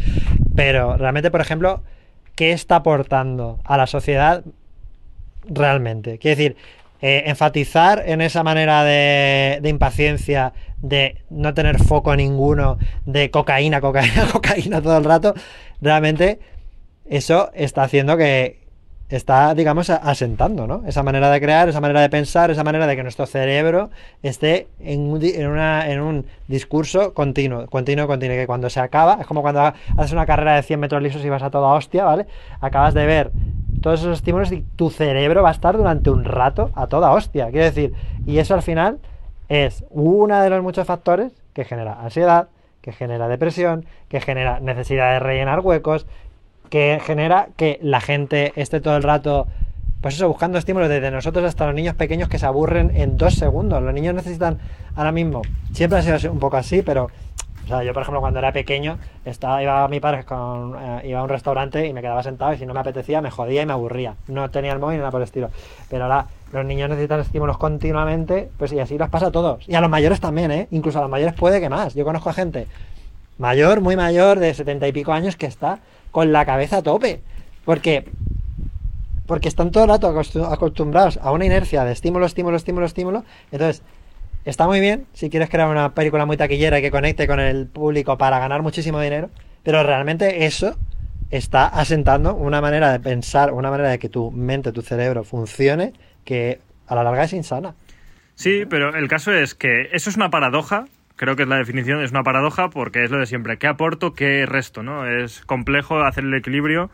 pero 0.54 0.96
realmente, 0.96 1.30
por 1.30 1.40
ejemplo, 1.40 1.82
¿qué 2.34 2.52
está 2.52 2.76
aportando 2.76 3.58
a 3.64 3.76
la 3.76 3.86
sociedad 3.86 4.44
realmente? 5.44 6.18
Quiero 6.18 6.36
decir, 6.36 6.56
eh, 7.00 7.24
enfatizar 7.26 8.02
en 8.06 8.20
esa 8.20 8.42
manera 8.42 8.84
de, 8.84 9.58
de 9.60 9.68
impaciencia, 9.68 10.52
de 10.80 11.22
no 11.30 11.52
tener 11.54 11.78
foco 11.82 12.14
ninguno, 12.14 12.78
de 13.06 13.30
cocaína, 13.30 13.80
cocaína, 13.80 14.28
cocaína 14.32 14.80
todo 14.80 14.98
el 14.98 15.04
rato, 15.04 15.34
realmente 15.80 16.38
eso 17.06 17.50
está 17.54 17.82
haciendo 17.82 18.16
que 18.16 18.61
está, 19.16 19.54
digamos, 19.54 19.90
asentando, 19.90 20.66
¿no? 20.66 20.82
Esa 20.86 21.02
manera 21.02 21.30
de 21.30 21.40
crear, 21.40 21.68
esa 21.68 21.80
manera 21.80 22.00
de 22.00 22.08
pensar, 22.08 22.50
esa 22.50 22.64
manera 22.64 22.86
de 22.86 22.96
que 22.96 23.02
nuestro 23.02 23.26
cerebro 23.26 23.90
esté 24.22 24.68
en 24.80 25.00
un, 25.02 25.22
en 25.22 25.46
una- 25.48 25.90
en 25.90 26.00
un 26.00 26.26
discurso 26.48 27.12
continuo, 27.14 27.66
continuo, 27.66 28.06
continuo, 28.06 28.36
que 28.36 28.46
cuando 28.46 28.70
se 28.70 28.80
acaba, 28.80 29.18
es 29.20 29.26
como 29.26 29.42
cuando 29.42 29.60
ha- 29.60 29.74
haces 29.96 30.12
una 30.12 30.26
carrera 30.26 30.56
de 30.56 30.62
100 30.62 30.80
metros 30.80 31.02
lisos 31.02 31.24
y 31.24 31.28
vas 31.28 31.42
a 31.42 31.50
toda 31.50 31.72
hostia, 31.74 32.04
¿vale? 32.04 32.26
Acabas 32.60 32.94
de 32.94 33.06
ver 33.06 33.30
todos 33.80 34.00
esos 34.00 34.18
estímulos 34.18 34.50
y 34.52 34.62
tu 34.76 34.90
cerebro 34.90 35.42
va 35.42 35.48
a 35.50 35.52
estar 35.52 35.76
durante 35.76 36.08
un 36.10 36.24
rato 36.24 36.70
a 36.74 36.86
toda 36.86 37.10
hostia, 37.12 37.50
quiero 37.50 37.64
decir, 37.66 37.92
y 38.26 38.38
eso 38.38 38.54
al 38.54 38.62
final 38.62 38.98
es 39.48 39.84
uno 39.90 40.40
de 40.40 40.48
los 40.50 40.62
muchos 40.62 40.86
factores 40.86 41.32
que 41.52 41.64
genera 41.64 42.00
ansiedad, 42.00 42.48
que 42.80 42.92
genera 42.92 43.28
depresión, 43.28 43.84
que 44.08 44.20
genera 44.20 44.58
necesidad 44.60 45.12
de 45.12 45.18
rellenar 45.20 45.60
huecos, 45.60 46.06
que 46.72 47.02
genera 47.04 47.48
que 47.58 47.78
la 47.82 48.00
gente 48.00 48.54
esté 48.56 48.80
todo 48.80 48.96
el 48.96 49.02
rato, 49.02 49.46
pues 50.00 50.14
eso, 50.14 50.26
buscando 50.26 50.56
estímulos 50.56 50.88
desde 50.88 51.10
nosotros 51.10 51.44
hasta 51.44 51.66
los 51.66 51.74
niños 51.74 51.94
pequeños 51.96 52.30
que 52.30 52.38
se 52.38 52.46
aburren 52.46 52.96
en 52.96 53.18
dos 53.18 53.34
segundos. 53.34 53.82
Los 53.82 53.92
niños 53.92 54.14
necesitan 54.14 54.58
ahora 54.96 55.12
mismo, 55.12 55.42
siempre 55.74 55.98
ha 55.98 56.18
sido 56.18 56.32
un 56.32 56.38
poco 56.38 56.56
así, 56.56 56.80
pero, 56.80 57.10
o 57.64 57.68
sea, 57.68 57.84
yo 57.84 57.92
por 57.92 58.04
ejemplo 58.04 58.22
cuando 58.22 58.38
era 58.38 58.52
pequeño, 58.52 58.96
estaba, 59.26 59.62
iba 59.62 59.84
a 59.84 59.88
mi 59.88 60.00
padre 60.00 60.20
eh, 60.20 61.08
iba 61.08 61.20
a 61.20 61.22
un 61.22 61.28
restaurante 61.28 61.86
y 61.86 61.92
me 61.92 62.00
quedaba 62.00 62.22
sentado 62.22 62.54
y 62.54 62.56
si 62.56 62.64
no 62.64 62.72
me 62.72 62.80
apetecía 62.80 63.20
me 63.20 63.30
jodía 63.30 63.60
y 63.60 63.66
me 63.66 63.74
aburría. 63.74 64.14
No 64.26 64.50
tenía 64.50 64.72
el 64.72 64.78
móvil 64.78 64.96
ni 64.96 65.00
nada 65.00 65.10
por 65.10 65.20
el 65.20 65.24
estilo. 65.24 65.50
Pero 65.90 66.04
ahora 66.04 66.28
los 66.54 66.64
niños 66.64 66.88
necesitan 66.88 67.20
estímulos 67.20 67.58
continuamente, 67.58 68.48
pues 68.56 68.72
y 68.72 68.80
así 68.80 68.96
los 68.96 69.10
pasa 69.10 69.26
a 69.26 69.30
todos. 69.30 69.68
Y 69.68 69.74
a 69.74 69.82
los 69.82 69.90
mayores 69.90 70.20
también, 70.20 70.50
¿eh? 70.50 70.68
Incluso 70.70 71.00
a 71.00 71.02
los 71.02 71.10
mayores 71.10 71.34
puede 71.34 71.60
que 71.60 71.68
más. 71.68 71.92
Yo 71.92 72.06
conozco 72.06 72.30
a 72.30 72.32
gente 72.32 72.66
mayor, 73.36 73.82
muy 73.82 73.94
mayor, 73.94 74.38
de 74.38 74.54
setenta 74.54 74.88
y 74.88 74.92
pico 74.92 75.12
años, 75.12 75.36
que 75.36 75.44
está 75.44 75.80
con 76.12 76.30
la 76.30 76.44
cabeza 76.46 76.76
a 76.76 76.82
tope. 76.82 77.20
Porque, 77.64 78.04
porque 79.26 79.48
están 79.48 79.70
todo 79.72 79.84
el 79.84 79.90
rato 79.90 80.08
acostu- 80.12 80.50
acostumbrados 80.52 81.18
a 81.20 81.32
una 81.32 81.44
inercia 81.44 81.84
de 81.84 81.92
estímulo, 81.92 82.26
estímulo, 82.26 82.56
estímulo, 82.56 82.86
estímulo. 82.86 83.24
Entonces, 83.50 83.82
está 84.44 84.66
muy 84.66 84.80
bien 84.80 85.06
si 85.12 85.30
quieres 85.30 85.48
crear 85.48 85.68
una 85.68 85.94
película 85.94 86.26
muy 86.26 86.36
taquillera 86.36 86.78
y 86.78 86.82
que 86.82 86.90
conecte 86.90 87.26
con 87.26 87.40
el 87.40 87.66
público 87.66 88.18
para 88.18 88.38
ganar 88.38 88.62
muchísimo 88.62 89.00
dinero, 89.00 89.30
pero 89.62 89.82
realmente 89.82 90.44
eso 90.46 90.76
está 91.30 91.66
asentando 91.66 92.34
una 92.34 92.60
manera 92.60 92.92
de 92.92 93.00
pensar, 93.00 93.52
una 93.52 93.70
manera 93.70 93.88
de 93.88 93.98
que 93.98 94.08
tu 94.08 94.30
mente, 94.30 94.72
tu 94.72 94.82
cerebro 94.82 95.24
funcione, 95.24 95.92
que 96.24 96.60
a 96.88 96.94
la 96.94 97.04
larga 97.04 97.24
es 97.24 97.32
insana. 97.32 97.74
Sí, 98.34 98.64
pero 98.68 98.94
el 98.94 99.08
caso 99.08 99.32
es 99.32 99.54
que 99.54 99.88
eso 99.92 100.10
es 100.10 100.16
una 100.16 100.30
paradoja. 100.30 100.86
Creo 101.16 101.36
que 101.36 101.42
es 101.42 101.48
la 101.48 101.56
definición, 101.56 102.02
es 102.02 102.10
una 102.10 102.22
paradoja 102.22 102.70
porque 102.70 103.04
es 103.04 103.10
lo 103.10 103.18
de 103.18 103.26
siempre. 103.26 103.58
¿Qué 103.58 103.66
aporto, 103.66 104.14
qué 104.14 104.46
resto? 104.46 104.82
¿no? 104.82 105.06
Es 105.06 105.44
complejo 105.44 106.02
hacer 106.02 106.24
el 106.24 106.34
equilibrio 106.34 106.90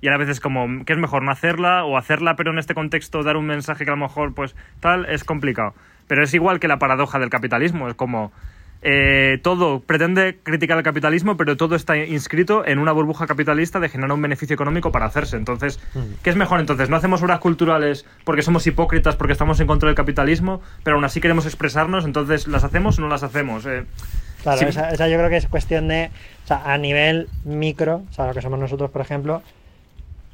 y 0.00 0.08
a 0.08 0.16
veces 0.16 0.40
como, 0.40 0.84
¿qué 0.84 0.92
es 0.92 0.98
mejor? 0.98 1.22
¿No 1.22 1.30
hacerla 1.30 1.84
o 1.84 1.96
hacerla 1.96 2.36
pero 2.36 2.50
en 2.50 2.58
este 2.58 2.74
contexto 2.74 3.22
dar 3.22 3.36
un 3.36 3.46
mensaje 3.46 3.84
que 3.84 3.90
a 3.90 3.94
lo 3.94 4.00
mejor 4.00 4.34
pues 4.34 4.54
tal 4.80 5.06
es 5.06 5.24
complicado? 5.24 5.74
Pero 6.08 6.24
es 6.24 6.34
igual 6.34 6.60
que 6.60 6.68
la 6.68 6.78
paradoja 6.78 7.18
del 7.18 7.30
capitalismo, 7.30 7.88
es 7.88 7.94
como 7.94 8.32
eh, 8.82 9.38
todo 9.42 9.80
pretende 9.80 10.38
criticar 10.42 10.76
el 10.76 10.82
capitalismo 10.84 11.36
pero 11.36 11.56
todo 11.56 11.76
está 11.76 11.96
inscrito 11.96 12.66
en 12.66 12.78
una 12.78 12.90
burbuja 12.92 13.26
capitalista 13.26 13.78
de 13.80 13.88
generar 13.88 14.12
un 14.12 14.22
beneficio 14.22 14.54
económico 14.54 14.90
para 14.90 15.06
hacerse. 15.06 15.36
Entonces, 15.36 15.78
¿qué 16.22 16.30
es 16.30 16.36
mejor 16.36 16.60
entonces? 16.60 16.90
¿No 16.90 16.96
hacemos 16.96 17.22
obras 17.22 17.38
culturales 17.38 18.04
porque 18.24 18.42
somos 18.42 18.66
hipócritas, 18.66 19.16
porque 19.16 19.32
estamos 19.32 19.60
en 19.60 19.66
contra 19.66 19.86
del 19.88 19.96
capitalismo, 19.96 20.60
pero 20.82 20.96
aún 20.96 21.04
así 21.04 21.20
queremos 21.20 21.46
expresarnos? 21.46 22.04
Entonces, 22.04 22.48
¿las 22.48 22.64
hacemos 22.64 22.98
o 22.98 23.02
no 23.02 23.08
las 23.08 23.22
hacemos? 23.22 23.64
Eh, 23.66 23.84
Claro, 24.42 24.58
Sí. 24.58 24.64
esa, 24.64 24.90
esa 24.90 25.06
yo 25.08 25.16
creo 25.18 25.30
que 25.30 25.36
es 25.36 25.46
cuestión 25.46 25.86
de, 25.86 26.10
o 26.44 26.46
sea, 26.48 26.62
a 26.72 26.76
nivel 26.76 27.28
micro, 27.44 28.02
o 28.10 28.12
sea, 28.12 28.26
lo 28.26 28.34
que 28.34 28.42
somos 28.42 28.58
nosotros, 28.58 28.90
por 28.90 29.00
ejemplo, 29.00 29.40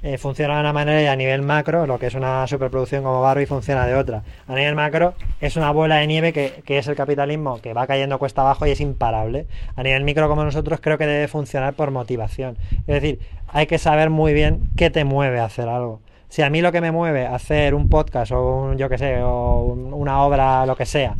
eh, 0.02 0.16
funciona 0.18 0.54
de 0.54 0.60
una 0.60 0.72
manera 0.72 1.02
y 1.02 1.06
a 1.06 1.16
nivel 1.16 1.42
macro, 1.42 1.86
lo 1.86 1.98
que 1.98 2.06
es 2.06 2.14
una 2.14 2.46
superproducción 2.46 3.02
como 3.02 3.20
Barbie 3.20 3.46
funciona 3.46 3.86
de 3.86 3.94
otra. 3.94 4.22
A 4.46 4.54
nivel 4.54 4.74
macro 4.74 5.14
es 5.40 5.56
una 5.56 5.70
bola 5.72 5.96
de 5.96 6.06
nieve 6.06 6.32
que, 6.32 6.62
que 6.64 6.78
es 6.78 6.86
el 6.88 6.94
capitalismo 6.94 7.60
que 7.60 7.74
va 7.74 7.86
cayendo 7.86 8.18
cuesta 8.18 8.42
abajo 8.42 8.66
y 8.66 8.70
es 8.70 8.80
imparable. 8.80 9.46
A 9.76 9.82
nivel 9.82 10.04
micro 10.04 10.28
como 10.28 10.44
nosotros 10.44 10.80
creo 10.80 10.98
que 10.98 11.06
debe 11.06 11.26
funcionar 11.28 11.74
por 11.74 11.90
motivación. 11.90 12.56
Es 12.86 13.02
decir, 13.02 13.18
hay 13.48 13.66
que 13.66 13.78
saber 13.78 14.10
muy 14.10 14.32
bien 14.34 14.60
qué 14.76 14.90
te 14.90 15.04
mueve 15.04 15.40
a 15.40 15.46
hacer 15.46 15.68
algo. 15.68 16.00
Si 16.28 16.42
a 16.42 16.50
mí 16.50 16.60
lo 16.60 16.72
que 16.72 16.80
me 16.82 16.92
mueve 16.92 17.26
a 17.26 17.34
hacer 17.34 17.74
un 17.74 17.88
podcast 17.88 18.32
o 18.32 18.56
un, 18.56 18.76
yo 18.78 18.88
que 18.90 18.98
sé, 18.98 19.22
o 19.22 19.60
un- 19.62 19.94
una 19.94 20.22
obra, 20.22 20.66
lo 20.66 20.76
que 20.76 20.84
sea, 20.84 21.14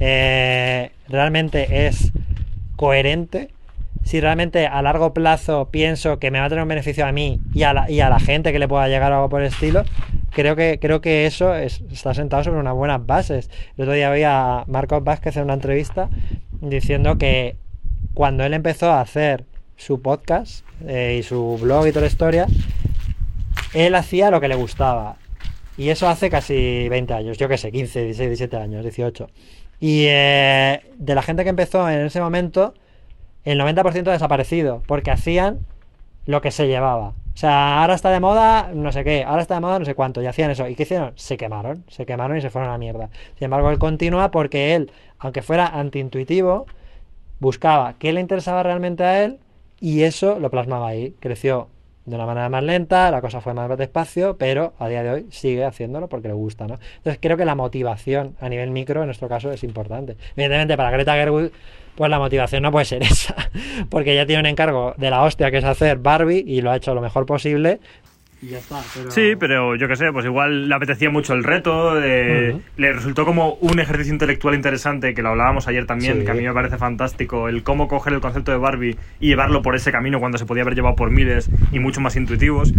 eh, 0.00 0.90
realmente 1.08 1.86
es 1.86 2.12
coherente, 2.76 3.50
si 4.04 4.20
realmente 4.20 4.66
a 4.66 4.80
largo 4.82 5.12
plazo 5.12 5.68
pienso 5.70 6.18
que 6.18 6.30
me 6.30 6.38
va 6.40 6.46
a 6.46 6.48
tener 6.48 6.62
un 6.62 6.68
beneficio 6.68 7.04
a 7.06 7.12
mí 7.12 7.40
y 7.54 7.62
a 7.64 7.72
la, 7.74 7.90
y 7.90 8.00
a 8.00 8.08
la 8.08 8.18
gente 8.20 8.52
que 8.52 8.58
le 8.58 8.68
pueda 8.68 8.88
llegar 8.88 9.12
o 9.12 9.16
algo 9.16 9.28
por 9.28 9.42
el 9.42 9.48
estilo, 9.48 9.84
creo 10.30 10.56
que, 10.56 10.78
creo 10.80 11.00
que 11.00 11.26
eso 11.26 11.54
es- 11.54 11.82
está 11.92 12.14
sentado 12.14 12.44
sobre 12.44 12.60
unas 12.60 12.74
buenas 12.74 13.04
bases. 13.04 13.50
El 13.76 13.82
otro 13.82 13.94
día 13.94 14.08
veía 14.10 14.60
a 14.60 14.64
Marcos 14.66 15.04
Vázquez 15.04 15.36
en 15.36 15.44
una 15.44 15.54
entrevista 15.54 16.08
diciendo 16.60 17.18
que 17.18 17.56
cuando 18.14 18.44
él 18.44 18.54
empezó 18.54 18.90
a 18.90 19.00
hacer 19.00 19.44
su 19.76 20.00
podcast 20.02 20.64
eh, 20.86 21.16
y 21.20 21.22
su 21.22 21.58
blog 21.60 21.86
y 21.86 21.90
toda 21.90 22.00
la 22.02 22.06
historia, 22.08 22.46
él 23.74 23.94
hacía 23.94 24.30
lo 24.30 24.40
que 24.40 24.48
le 24.48 24.54
gustaba. 24.54 25.16
Y 25.76 25.90
eso 25.90 26.08
hace 26.08 26.28
casi 26.30 26.88
20 26.88 27.14
años, 27.14 27.38
yo 27.38 27.48
qué 27.48 27.56
sé, 27.58 27.70
15, 27.70 28.04
16, 28.04 28.28
17 28.30 28.56
años, 28.56 28.82
18. 28.82 29.28
Y 29.80 30.06
eh, 30.08 30.80
de 30.96 31.14
la 31.14 31.22
gente 31.22 31.44
que 31.44 31.50
empezó 31.50 31.88
en 31.88 32.00
ese 32.06 32.20
momento, 32.20 32.74
el 33.44 33.60
90% 33.60 34.08
ha 34.08 34.12
desaparecido, 34.12 34.82
porque 34.86 35.10
hacían 35.10 35.60
lo 36.26 36.40
que 36.40 36.50
se 36.50 36.66
llevaba. 36.66 37.08
O 37.08 37.40
sea, 37.40 37.80
ahora 37.80 37.94
está 37.94 38.10
de 38.10 38.18
moda 38.20 38.70
no 38.74 38.90
sé 38.90 39.04
qué, 39.04 39.22
ahora 39.22 39.42
está 39.42 39.54
de 39.54 39.60
moda 39.60 39.78
no 39.78 39.84
sé 39.84 39.94
cuánto, 39.94 40.20
y 40.20 40.26
hacían 40.26 40.50
eso. 40.50 40.66
¿Y 40.68 40.74
qué 40.74 40.82
hicieron? 40.82 41.12
Se 41.14 41.36
quemaron, 41.36 41.84
se 41.88 42.04
quemaron 42.04 42.36
y 42.36 42.40
se 42.40 42.50
fueron 42.50 42.68
a 42.68 42.72
la 42.72 42.78
mierda. 42.78 43.10
Sin 43.36 43.46
embargo, 43.46 43.70
él 43.70 43.78
continúa 43.78 44.30
porque 44.30 44.74
él, 44.74 44.90
aunque 45.18 45.42
fuera 45.42 45.66
antiintuitivo, 45.66 46.66
buscaba 47.40 47.94
qué 47.98 48.12
le 48.12 48.20
interesaba 48.20 48.62
realmente 48.62 49.04
a 49.04 49.24
él 49.24 49.38
y 49.80 50.02
eso 50.02 50.38
lo 50.40 50.50
plasmaba 50.50 50.88
ahí. 50.88 51.14
Creció 51.20 51.68
de 52.04 52.16
una 52.16 52.26
manera 52.26 52.48
más 52.48 52.62
lenta, 52.62 53.10
la 53.10 53.20
cosa 53.20 53.40
fue 53.40 53.54
más 53.54 53.76
despacio, 53.76 54.36
pero 54.38 54.72
a 54.78 54.88
día 54.88 55.02
de 55.02 55.10
hoy 55.10 55.26
sigue 55.30 55.64
haciéndolo 55.64 56.08
porque 56.08 56.28
le 56.28 56.34
gusta, 56.34 56.66
¿no? 56.66 56.74
Entonces 56.96 57.18
creo 57.20 57.36
que 57.36 57.44
la 57.44 57.54
motivación 57.54 58.34
a 58.40 58.48
nivel 58.48 58.70
micro 58.70 59.00
en 59.00 59.06
nuestro 59.06 59.28
caso 59.28 59.52
es 59.52 59.62
importante. 59.62 60.16
Evidentemente 60.34 60.76
para 60.76 60.90
Greta 60.90 61.14
Gerwig 61.14 61.52
pues 61.98 62.10
la 62.12 62.20
motivación 62.20 62.62
no 62.62 62.70
puede 62.70 62.84
ser 62.84 63.02
esa, 63.02 63.34
porque 63.90 64.12
ella 64.12 64.24
tiene 64.24 64.40
un 64.40 64.46
encargo 64.46 64.94
de 64.96 65.10
la 65.10 65.24
hostia 65.24 65.50
que 65.50 65.58
es 65.58 65.64
hacer 65.64 65.98
Barbie 65.98 66.44
y 66.46 66.60
lo 66.60 66.70
ha 66.70 66.76
hecho 66.76 66.94
lo 66.94 67.00
mejor 67.00 67.26
posible. 67.26 67.80
Y 68.40 68.48
ya 68.48 68.58
está. 68.58 68.80
Pero... 68.94 69.10
Sí, 69.10 69.32
pero 69.38 69.74
yo 69.76 69.88
qué 69.88 69.96
sé, 69.96 70.12
pues 70.12 70.24
igual 70.24 70.68
le 70.68 70.74
apetecía 70.74 71.10
mucho 71.10 71.34
el 71.34 71.44
reto, 71.44 72.00
eh, 72.02 72.50
Ujú. 72.52 72.62
le 72.76 72.92
resultó 72.92 73.24
como 73.24 73.54
un 73.54 73.80
ejercicio 73.80 74.12
intelectual 74.12 74.54
interesante, 74.54 75.14
que 75.14 75.22
lo 75.22 75.30
hablábamos 75.30 75.66
ayer 75.68 75.86
también, 75.86 76.20
Sí. 76.20 76.24
que 76.24 76.30
a 76.30 76.34
mí 76.34 76.42
me 76.42 76.52
parece 76.52 76.78
fantástico, 76.78 77.48
el 77.48 77.62
cómo 77.62 77.88
coger 77.88 78.12
el 78.12 78.20
concepto 78.20 78.52
de 78.52 78.58
Barbie 78.58 78.96
y 79.20 79.26
llevarlo 79.28 79.62
por 79.62 79.74
ese 79.74 79.90
camino 79.92 80.20
cuando 80.20 80.38
se 80.38 80.46
podía 80.46 80.62
haber 80.62 80.74
llevado 80.74 80.94
por 80.96 81.10
miles 81.10 81.50
y 81.72 81.78
mucho 81.80 82.00
más 82.00 82.16
intuitivos. 82.16 82.72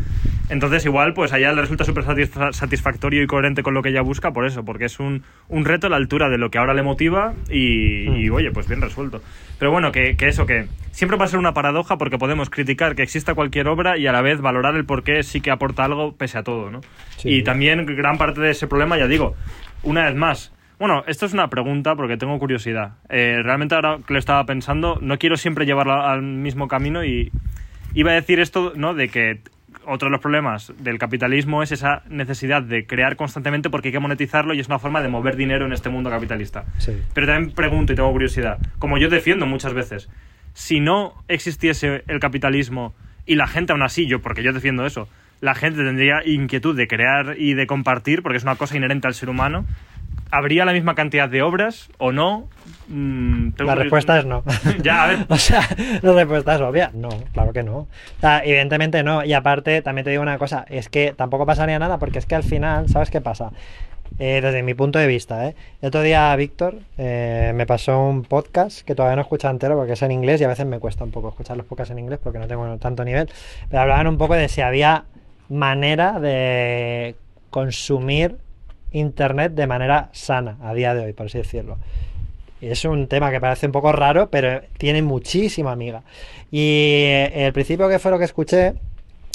Entonces 0.50 0.84
igual, 0.86 1.14
pues 1.14 1.32
allá 1.34 1.52
le 1.54 1.62
resulta 1.62 1.84
súper 1.84 2.04
satisfa- 2.06 2.52
satisfactorio 2.54 3.22
y 3.24 3.28
coherente 3.28 3.62
con 3.62 3.74
lo 3.74 3.82
que 3.84 3.90
ella 3.90 4.02
busca 4.02 4.32
por 4.32 4.46
eso, 4.46 4.66
porque 4.66 4.86
es 4.86 5.00
un, 5.00 5.24
un 5.48 5.66
reto 5.66 5.88
a 5.88 5.90
la 5.92 5.98
altura 5.98 6.30
de 6.30 6.38
lo 6.38 6.50
que 6.50 6.58
ahora 6.58 6.74
le 6.74 6.82
motiva 6.82 7.34
y, 7.50 8.08
y, 8.26 8.30
Mm. 8.30 8.34
oye, 8.34 8.52
pues 8.52 8.68
bien 8.68 8.82
resuelto. 8.82 9.22
Pero 9.60 9.72
bueno, 9.72 9.92
que, 9.92 10.16
que 10.16 10.28
eso, 10.30 10.46
que 10.46 10.68
siempre 10.92 11.18
va 11.18 11.26
a 11.26 11.28
ser 11.28 11.38
una 11.40 11.54
paradoja 11.54 11.98
porque 11.98 12.18
podemos 12.18 12.50
criticar 12.50 12.96
que 12.96 13.04
exista 13.04 13.34
cualquier 13.36 13.68
obra 13.68 13.98
y 13.98 14.08
a 14.08 14.12
la 14.12 14.22
vez 14.22 14.42
valorar 14.42 14.76
el 14.76 14.86
por 14.86 15.04
qué 15.04 15.22
sí 15.24 15.42
que 15.42 15.49
aporta 15.52 15.86
algo 15.86 16.16
pese 16.16 16.38
a 16.38 16.44
todo, 16.44 16.72
¿no? 16.72 16.82
Sí. 17.18 17.30
Y 17.30 17.44
también 17.44 17.86
gran 17.86 18.18
parte 18.18 18.42
de 18.42 18.52
ese 18.52 18.68
problema, 18.68 18.98
ya 18.98 19.08
digo, 19.08 19.36
una 19.84 20.06
vez 20.06 20.16
más, 20.16 20.54
bueno, 20.80 21.04
esto 21.08 21.26
es 21.26 21.34
una 21.34 21.50
pregunta 21.50 21.96
porque 21.96 22.16
tengo 22.16 22.40
curiosidad. 22.40 22.94
Eh, 23.10 23.42
realmente 23.44 23.76
ahora 23.76 24.00
que 24.06 24.14
lo 24.14 24.20
estaba 24.20 24.46
pensando, 24.46 24.98
no 25.02 25.18
quiero 25.18 25.36
siempre 25.36 25.66
llevarlo 25.66 25.94
al 25.94 26.22
mismo 26.22 26.70
camino 26.70 27.04
y 27.04 27.32
iba 27.94 28.12
a 28.12 28.14
decir 28.14 28.40
esto, 28.40 28.72
¿no? 28.76 28.94
De 28.94 29.10
que 29.10 29.42
otro 29.86 30.08
de 30.08 30.12
los 30.12 30.22
problemas 30.22 30.72
del 30.80 30.98
capitalismo 30.98 31.64
es 31.64 31.72
esa 31.72 32.04
necesidad 32.10 32.62
de 32.62 32.86
crear 32.86 33.18
constantemente 33.18 33.70
porque 33.70 33.90
hay 33.90 33.92
que 33.92 34.00
monetizarlo 34.00 34.54
y 34.54 34.60
es 34.60 34.68
una 34.68 34.80
forma 34.80 35.02
de 35.02 35.10
mover 35.10 35.36
dinero 35.36 35.66
en 35.66 35.74
este 35.74 35.90
mundo 35.90 36.10
capitalista. 36.10 36.66
Sí. 36.78 36.94
Pero 37.14 37.28
también 37.28 37.54
pregunto 37.54 37.92
y 37.92 37.96
tengo 37.96 38.12
curiosidad, 38.12 38.58
como 38.80 38.98
yo 38.98 39.10
defiendo 39.10 39.46
muchas 39.46 39.74
veces, 39.74 40.10
si 40.54 40.80
no 40.80 41.14
existiese 41.28 42.04
el 42.08 42.20
capitalismo 42.20 42.96
y 43.26 43.36
la 43.36 43.48
gente 43.48 43.74
aún 43.74 43.82
así, 43.82 44.08
yo 44.08 44.22
porque 44.22 44.44
yo 44.44 44.54
defiendo 44.54 44.86
eso, 44.86 45.10
la 45.42 45.56
gente 45.56 45.84
tendría 45.84 46.22
inquietud 46.26 46.76
de 46.76 46.88
crear 46.88 47.36
y 47.38 47.54
de 47.54 47.68
compartir 47.68 48.24
porque 48.24 48.38
es 48.38 48.44
una 48.44 48.56
cosa 48.56 48.76
inherente 48.78 49.08
al 49.08 49.14
ser 49.14 49.30
humano, 49.30 49.66
¿habría 50.32 50.66
la 50.66 50.74
misma 50.74 50.96
cantidad 50.96 51.30
de 51.30 51.42
obras 51.42 51.90
o 51.98 52.12
no? 52.12 52.48
Mm, 52.88 53.50
La 53.60 53.76
respuesta 53.76 54.20
es 54.20 54.26
no. 54.26 54.44
Ya, 54.84 55.04
a 55.04 55.08
ver. 55.08 55.26
o 55.30 55.38
sea, 55.38 55.62
la 56.02 56.14
respuesta 56.14 56.56
es 56.56 56.62
obvia. 56.62 56.92
No, 56.94 57.10
claro 57.34 57.54
que 57.54 57.64
no. 57.64 57.78
O 57.78 57.88
sea, 58.20 58.44
evidentemente 58.44 59.04
no. 59.04 59.24
Y 59.24 59.34
aparte, 59.34 59.82
también 59.82 60.04
te 60.04 60.12
digo 60.12 60.22
una 60.24 60.38
cosa, 60.38 60.66
es 60.70 60.90
que 60.90 61.14
tampoco 61.16 61.46
pasaría 61.46 61.80
nada 61.80 61.98
porque 61.98 62.20
es 62.20 62.26
que 62.26 62.36
al 62.36 62.44
final, 62.44 62.90
¿sabes 62.90 63.10
qué 63.10 63.22
pasa? 63.22 63.52
Eh, 64.18 64.42
desde 64.42 64.64
mi 64.64 64.74
punto 64.74 64.98
de 64.98 65.06
vista, 65.08 65.48
¿eh? 65.48 65.56
El 65.82 65.90
otro 65.90 66.02
día 66.02 66.36
Víctor 66.36 66.80
eh, 66.98 67.52
me 67.56 67.66
pasó 67.68 68.02
un 68.02 68.24
podcast 68.24 68.82
que 68.82 68.96
todavía 68.96 69.16
no 69.16 69.22
he 69.22 69.24
escuchado 69.24 69.54
entero 69.54 69.78
porque 69.78 69.94
es 69.94 70.02
en 70.02 70.12
inglés 70.12 70.42
y 70.42 70.44
a 70.44 70.48
veces 70.48 70.66
me 70.66 70.80
cuesta 70.80 71.04
un 71.04 71.12
poco 71.12 71.30
escuchar 71.30 71.56
los 71.56 71.66
podcasts 71.68 71.92
en 71.92 72.00
inglés 72.00 72.20
porque 72.22 72.40
no 72.40 72.48
tengo 72.48 72.76
tanto 72.80 73.06
nivel. 73.06 73.30
Pero 73.70 73.84
hablaban 73.84 74.08
un 74.08 74.18
poco 74.18 74.34
de 74.34 74.50
si 74.50 74.62
había 74.62 75.06
manera 75.50 76.20
de 76.20 77.16
consumir 77.50 78.38
internet 78.92 79.54
de 79.54 79.68
manera 79.68 80.10
sana 80.14 80.58
a 80.62 80.74
día 80.74 80.94
de 80.94 81.06
hoy, 81.06 81.14
por 81.14 81.28
así 81.28 81.38
decirlo. 81.38 81.78
Es 82.62 82.84
un 82.86 83.08
tema 83.08 83.32
que 83.32 83.40
parece 83.40 83.68
un 83.68 83.72
poco 83.72 83.92
raro, 83.92 84.30
pero 84.30 84.62
tiene 84.78 85.02
muchísima 85.02 85.72
amiga. 85.72 86.04
Y 86.52 87.04
eh, 87.06 87.46
el 87.48 87.54
principio 87.54 87.88
que 87.88 88.00
fue 88.00 88.12
lo 88.12 88.20
que 88.20 88.26
escuché, 88.26 88.74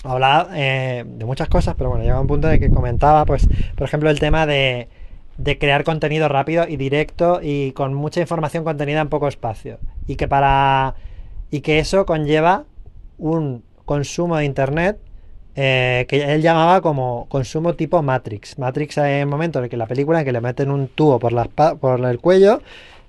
hablaba 0.04 0.50
eh, 0.54 1.04
de 1.06 1.24
muchas 1.24 1.48
cosas, 1.48 1.74
pero 1.76 1.90
bueno, 1.90 2.04
llegaba 2.04 2.20
un 2.20 2.26
punto 2.26 2.50
el 2.50 2.60
que 2.60 2.68
comentaba, 2.68 3.24
pues, 3.24 3.48
por 3.76 3.86
ejemplo, 3.86 4.10
el 4.10 4.20
tema 4.20 4.44
de, 4.44 4.88
de 5.38 5.58
crear 5.58 5.84
contenido 5.84 6.28
rápido 6.28 6.68
y 6.68 6.76
directo 6.76 7.40
y 7.42 7.72
con 7.72 7.94
mucha 7.94 8.20
información 8.20 8.62
contenida 8.62 9.00
en 9.00 9.08
poco 9.08 9.28
espacio. 9.28 9.78
Y 10.06 10.16
que 10.16 10.28
para. 10.28 10.94
Y 11.50 11.60
que 11.60 11.78
eso 11.78 12.04
conlleva 12.04 12.64
un 13.16 13.62
consumo 13.84 14.36
de 14.36 14.44
internet 14.44 14.98
eh, 15.56 16.06
que 16.08 16.34
él 16.34 16.42
llamaba 16.42 16.80
como 16.80 17.26
consumo 17.28 17.74
tipo 17.74 18.02
Matrix. 18.02 18.58
Matrix 18.58 18.98
hay 18.98 19.22
un 19.22 19.28
momento 19.28 19.58
en 19.58 19.64
el 19.64 19.70
que 19.70 19.76
la 19.76 19.86
película 19.86 20.20
en 20.20 20.24
que 20.24 20.32
le 20.32 20.40
meten 20.40 20.70
un 20.70 20.88
tubo 20.88 21.18
por, 21.18 21.32
la 21.32 21.44
por 21.44 22.04
el 22.04 22.18
cuello 22.18 22.60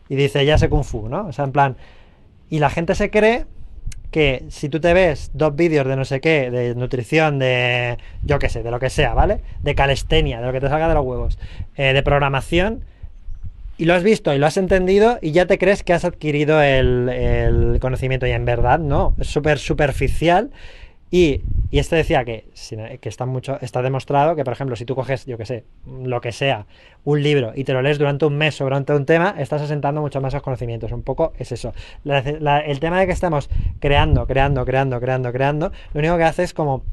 y 0.10 0.16
dice 0.16 0.46
ya 0.46 0.58
sé 0.58 0.70
kung 0.70 0.84
fu, 0.84 1.10
¿no? 1.10 1.28
O 1.28 1.32
sea, 1.32 1.46
en 1.46 1.52
plan... 1.52 1.76
Y 2.48 2.60
la 2.60 2.70
gente 2.70 2.94
se 2.94 3.10
cree 3.10 3.46
que 4.12 4.46
si 4.50 4.70
tú 4.70 4.80
te 4.80 4.94
ves 4.94 5.32
dos 5.34 5.56
vídeos 5.56 5.88
de 5.88 5.96
no 5.96 6.06
sé 6.06 6.22
qué, 6.22 6.52
de 6.52 6.76
nutrición, 6.76 7.40
de 7.40 7.98
yo 8.24 8.38
qué 8.38 8.50
sé, 8.50 8.62
de 8.62 8.70
lo 8.70 8.80
que 8.80 8.92
sea, 8.92 9.16
¿vale? 9.16 9.42
De 9.64 9.74
calistenia, 9.74 10.40
de 10.40 10.46
lo 10.46 10.54
que 10.54 10.62
te 10.62 10.70
salga 10.70 10.88
de 10.88 10.94
los 10.94 11.04
huevos, 11.04 11.40
eh, 11.76 11.92
de 11.92 12.04
programación, 12.04 12.86
y 13.78 13.86
lo 13.86 13.94
has 13.94 14.04
visto 14.04 14.34
y 14.34 14.38
lo 14.38 14.46
has 14.46 14.58
entendido 14.58 15.20
y 15.22 15.32
ya 15.32 15.48
te 15.48 15.58
crees 15.58 15.84
que 15.84 15.94
has 15.94 16.06
adquirido 16.06 16.62
el, 16.62 17.10
el 17.10 17.80
conocimiento 17.82 18.26
y 18.26 18.32
en 18.32 18.46
verdad 18.46 18.80
no, 18.80 19.16
es 19.20 19.28
súper 19.28 19.60
superficial 19.60 20.52
y, 21.16 21.42
este 21.72 21.96
decía 21.96 22.26
que, 22.26 22.50
que 23.00 23.08
está, 23.10 23.26
mucho, 23.26 23.58
está 23.62 23.82
demostrado 23.82 24.36
que, 24.36 24.44
por 24.44 24.52
ejemplo, 24.52 24.76
si 24.76 24.84
tú 24.84 24.96
coges, 24.96 25.26
yo 25.26 25.38
que 25.38 25.46
sé, 25.46 25.64
lo 25.86 26.20
que 26.20 26.34
sea, 26.34 26.66
un 27.06 27.24
libro 27.24 27.54
y 27.56 27.64
te 27.64 27.72
lo 27.72 27.82
lees 27.82 27.98
durante 27.98 28.26
un 28.26 28.38
mes 28.38 28.56
sobre 28.56 28.76
un 28.76 29.06
tema, 29.06 29.34
estás 29.38 29.62
asentando 29.62 30.02
mucho 30.02 30.20
más 30.20 30.36
conocimientos. 30.42 30.92
Un 30.92 31.04
poco 31.04 31.32
es 31.40 31.54
eso. 31.54 31.74
El 32.04 32.80
tema 32.82 33.00
de 33.00 33.08
que 33.08 33.14
estamos 33.14 33.50
creando, 33.80 34.28
creando, 34.28 34.66
creando, 34.66 35.00
creando, 35.00 35.32
creando, 35.32 35.72
lo 35.94 36.00
único 36.00 36.18
que 36.18 36.24
hace 36.26 36.44
es 36.44 36.54
como 36.54 36.84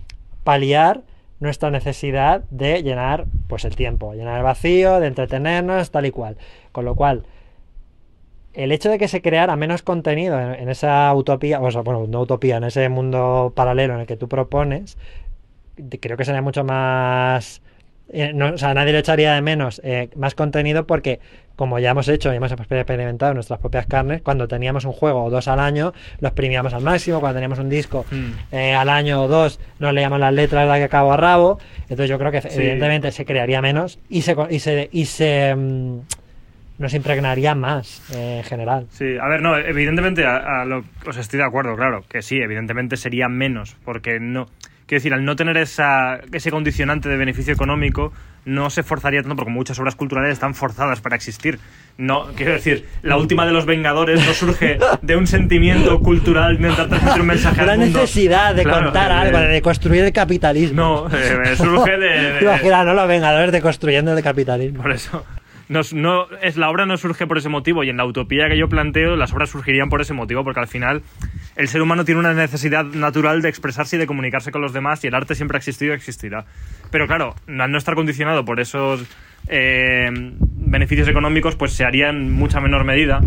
paliar 0.45 1.03
nuestra 1.41 1.73
necesidad 1.73 2.45
de 2.51 2.85
llenar 2.85 3.27
pues 3.49 3.65
el 3.65 3.75
tiempo, 3.75 4.15
llenar 4.15 4.39
el 4.39 4.45
vacío, 4.45 5.01
de 5.01 5.09
entretenernos, 5.09 5.91
tal 5.91 6.07
y 6.07 6.13
cual. 6.13 6.37
Con 6.71 6.85
lo 6.85 6.95
cual, 6.95 7.25
el 8.55 8.73
hecho 8.73 8.91
de 8.91 8.99
que 8.99 9.09
se 9.09 9.23
creara 9.23 9.57
menos 9.57 9.83
contenido 9.83 10.39
en, 10.41 10.69
esa 10.69 11.13
utopía, 11.15 11.61
o 11.61 11.71
sea, 11.71 11.81
bueno, 11.83 12.07
no 12.09 12.21
utopía, 12.21 12.57
en 12.59 12.65
ese 12.65 12.89
mundo 12.89 13.53
paralelo 13.57 13.95
en 13.95 14.01
el 14.01 14.07
que 14.07 14.17
tú 14.17 14.29
propones, 14.29 14.97
creo 16.01 16.17
que 16.17 16.25
sería 16.25 16.43
mucho 16.43 16.65
más... 16.65 17.63
eh, 18.13 18.33
no, 18.35 18.51
o 18.55 18.59
sea, 18.59 18.75
nadie 18.75 18.93
le 18.93 18.99
echaría 18.99 19.33
de 19.35 19.41
menos 19.41 19.81
eh, 19.85 20.11
más 20.17 20.35
contenido 20.35 20.87
porque, 20.87 21.19
como 21.57 21.79
ya 21.79 21.91
hemos 21.93 22.09
hecho 22.09 22.31
y 22.33 22.37
hemos 22.37 22.53
experimentado 22.53 23.33
en 23.33 23.37
nuestras 23.37 23.59
propias 23.59 23.87
carnes, 23.87 24.21
cuando 24.21 24.49
teníamos 24.49 24.85
un 24.85 24.93
juego 24.93 25.25
o 25.25 25.31
dos 25.31 25.49
al 25.49 25.59
año, 25.61 25.95
lo 26.21 26.29
exprimíamos 26.29 26.75
al 26.75 26.83
máximo, 26.83 27.21
cuando 27.21 27.37
teníamos 27.37 27.59
un 27.59 27.71
disco 27.71 28.05
Mm. 28.11 28.33
eh, 28.55 28.75
al 28.75 28.89
año 28.91 29.23
o 29.23 29.29
dos, 29.29 29.61
nos 29.79 29.95
leíamos 29.95 30.21
las 30.21 30.33
letras 30.35 30.71
de 30.79 30.89
cabo 30.91 31.13
a 31.13 31.17
rabo, 31.17 31.59
entonces 31.83 32.11
yo 32.11 32.19
creo 32.19 32.31
que 32.31 32.43
Sí. 32.43 32.49
evidentemente 32.53 33.11
se 33.13 33.25
crearía 33.25 33.63
menos 33.63 33.99
y 34.11 34.23
se, 34.23 34.35
co- 34.35 34.49
y 34.51 34.59
se, 34.59 34.89
y 34.93 35.07
se 35.07 35.55
mm, 35.55 35.99
nos 36.83 36.93
impregnaría 36.95 37.55
más 37.55 38.03
eh, 38.15 38.39
en 38.39 38.45
general. 38.45 38.87
Sí, 38.91 39.17
a 39.21 39.29
ver, 39.29 39.41
no, 39.41 39.57
evidentemente, 39.57 40.27
a, 40.27 40.63
a 40.63 40.65
lo, 40.67 40.85
os 41.07 41.17
estoy 41.17 41.39
de 41.39 41.45
acuerdo, 41.47 41.75
claro, 41.77 42.05
que 42.09 42.21
sí, 42.23 42.37
evidentemente 42.39 42.97
sería 42.97 43.29
menos, 43.29 43.77
porque 43.85 44.19
no, 44.21 44.47
quiero 44.87 44.99
decir, 45.01 45.15
al 45.15 45.25
no 45.25 45.37
tener 45.37 45.57
esa, 45.57 46.19
ese 46.33 46.51
condicionante 46.51 47.09
de 47.09 47.17
beneficio 47.17 47.55
económico, 47.55 48.13
no 48.45 48.71
se 48.71 48.83
forzaría 48.83 49.23
tanto, 49.23 49.37
porque 49.37 49.53
muchas 49.53 49.79
obras 49.79 49.95
culturales 49.95 50.33
están 50.33 50.57
forzadas 50.57 51.01
para 51.01 51.15
existir. 51.15 51.61
No, 51.97 52.27
quiero 52.35 52.53
decir, 52.55 52.89
la 53.03 53.17
última 53.17 53.47
de 53.47 53.53
los 53.53 53.67
Vengadores 53.67 54.27
no 54.27 54.33
surge 54.33 54.79
de 55.01 55.15
un 55.17 55.29
sentimiento 55.29 56.01
cultural 56.01 56.57
de 56.59 56.63
intentar 56.69 56.89
transmitir 56.89 57.21
un 57.21 57.27
mensaje 57.29 57.63
Una 57.63 57.73
al 57.75 57.79
mundo. 57.79 58.01
necesidad 58.01 58.53
de 58.55 58.65
Claro, 58.65 58.85
contar 58.87 59.11
eh, 59.13 59.15
algo, 59.15 59.39
de 59.39 59.63
construir 59.63 60.03
el 60.03 60.13
capitalismo. 60.13 61.07
No, 61.09 61.17
eh, 61.17 61.55
surge 61.57 61.97
de- 61.99 62.33
de, 62.33 62.39
Imagina, 62.43 62.83
¿no? 62.83 62.95
Los 62.95 63.07
Vengadores 63.07 63.53
de 63.53 63.61
construyendo 63.63 64.17
el 64.17 64.23
capitalismo. 64.25 64.83
por 64.83 64.91
eso. 64.91 65.25
No, 65.73 66.27
es, 66.43 66.57
la 66.59 66.69
obra 66.69 66.85
no 66.85 66.99
surge 66.99 67.27
por 67.27 67.39
ese 67.39 67.49
motivo 67.49 67.83
y 67.83 67.89
en 67.89 67.97
la 67.97 68.05
utopía 68.05 68.47
que 68.49 68.59
yo 68.59 68.69
planteo 68.69 69.17
las 69.17 69.33
obras 69.33 69.49
surgirían 69.49 69.89
por 69.89 70.03
ese 70.03 70.13
motivo 70.13 70.45
porque 70.45 70.61
al 70.61 70.67
final 70.67 71.03
el 71.57 71.67
ser 71.67 71.81
humano 71.81 72.05
tiene 72.05 72.21
una 72.21 72.35
necesidad 72.35 72.85
natural 72.85 73.41
de 73.41 73.49
expresarse 73.49 73.97
y 73.97 73.99
de 73.99 74.07
comunicarse 74.07 74.53
con 74.53 74.61
los 74.61 74.75
demás 74.75 75.03
y 75.03 75.07
el 75.07 75.15
arte 75.15 75.35
siempre 75.35 75.57
ha 75.57 75.61
existido 75.61 75.93
y 75.93 75.97
existirá. 75.97 76.45
Pero 76.91 77.07
claro, 77.07 77.35
al 77.49 77.73
no 77.73 77.79
estar 77.79 77.95
condicionado 77.95 78.45
por 78.45 78.61
esos 78.61 79.03
eh, 79.49 80.11
beneficios 80.13 81.09
económicos 81.09 81.57
pues 81.57 81.73
se 81.73 81.87
haría 81.87 82.11
en 82.11 82.31
mucha 82.33 82.61
menor 82.61 82.85
medida. 82.85 83.21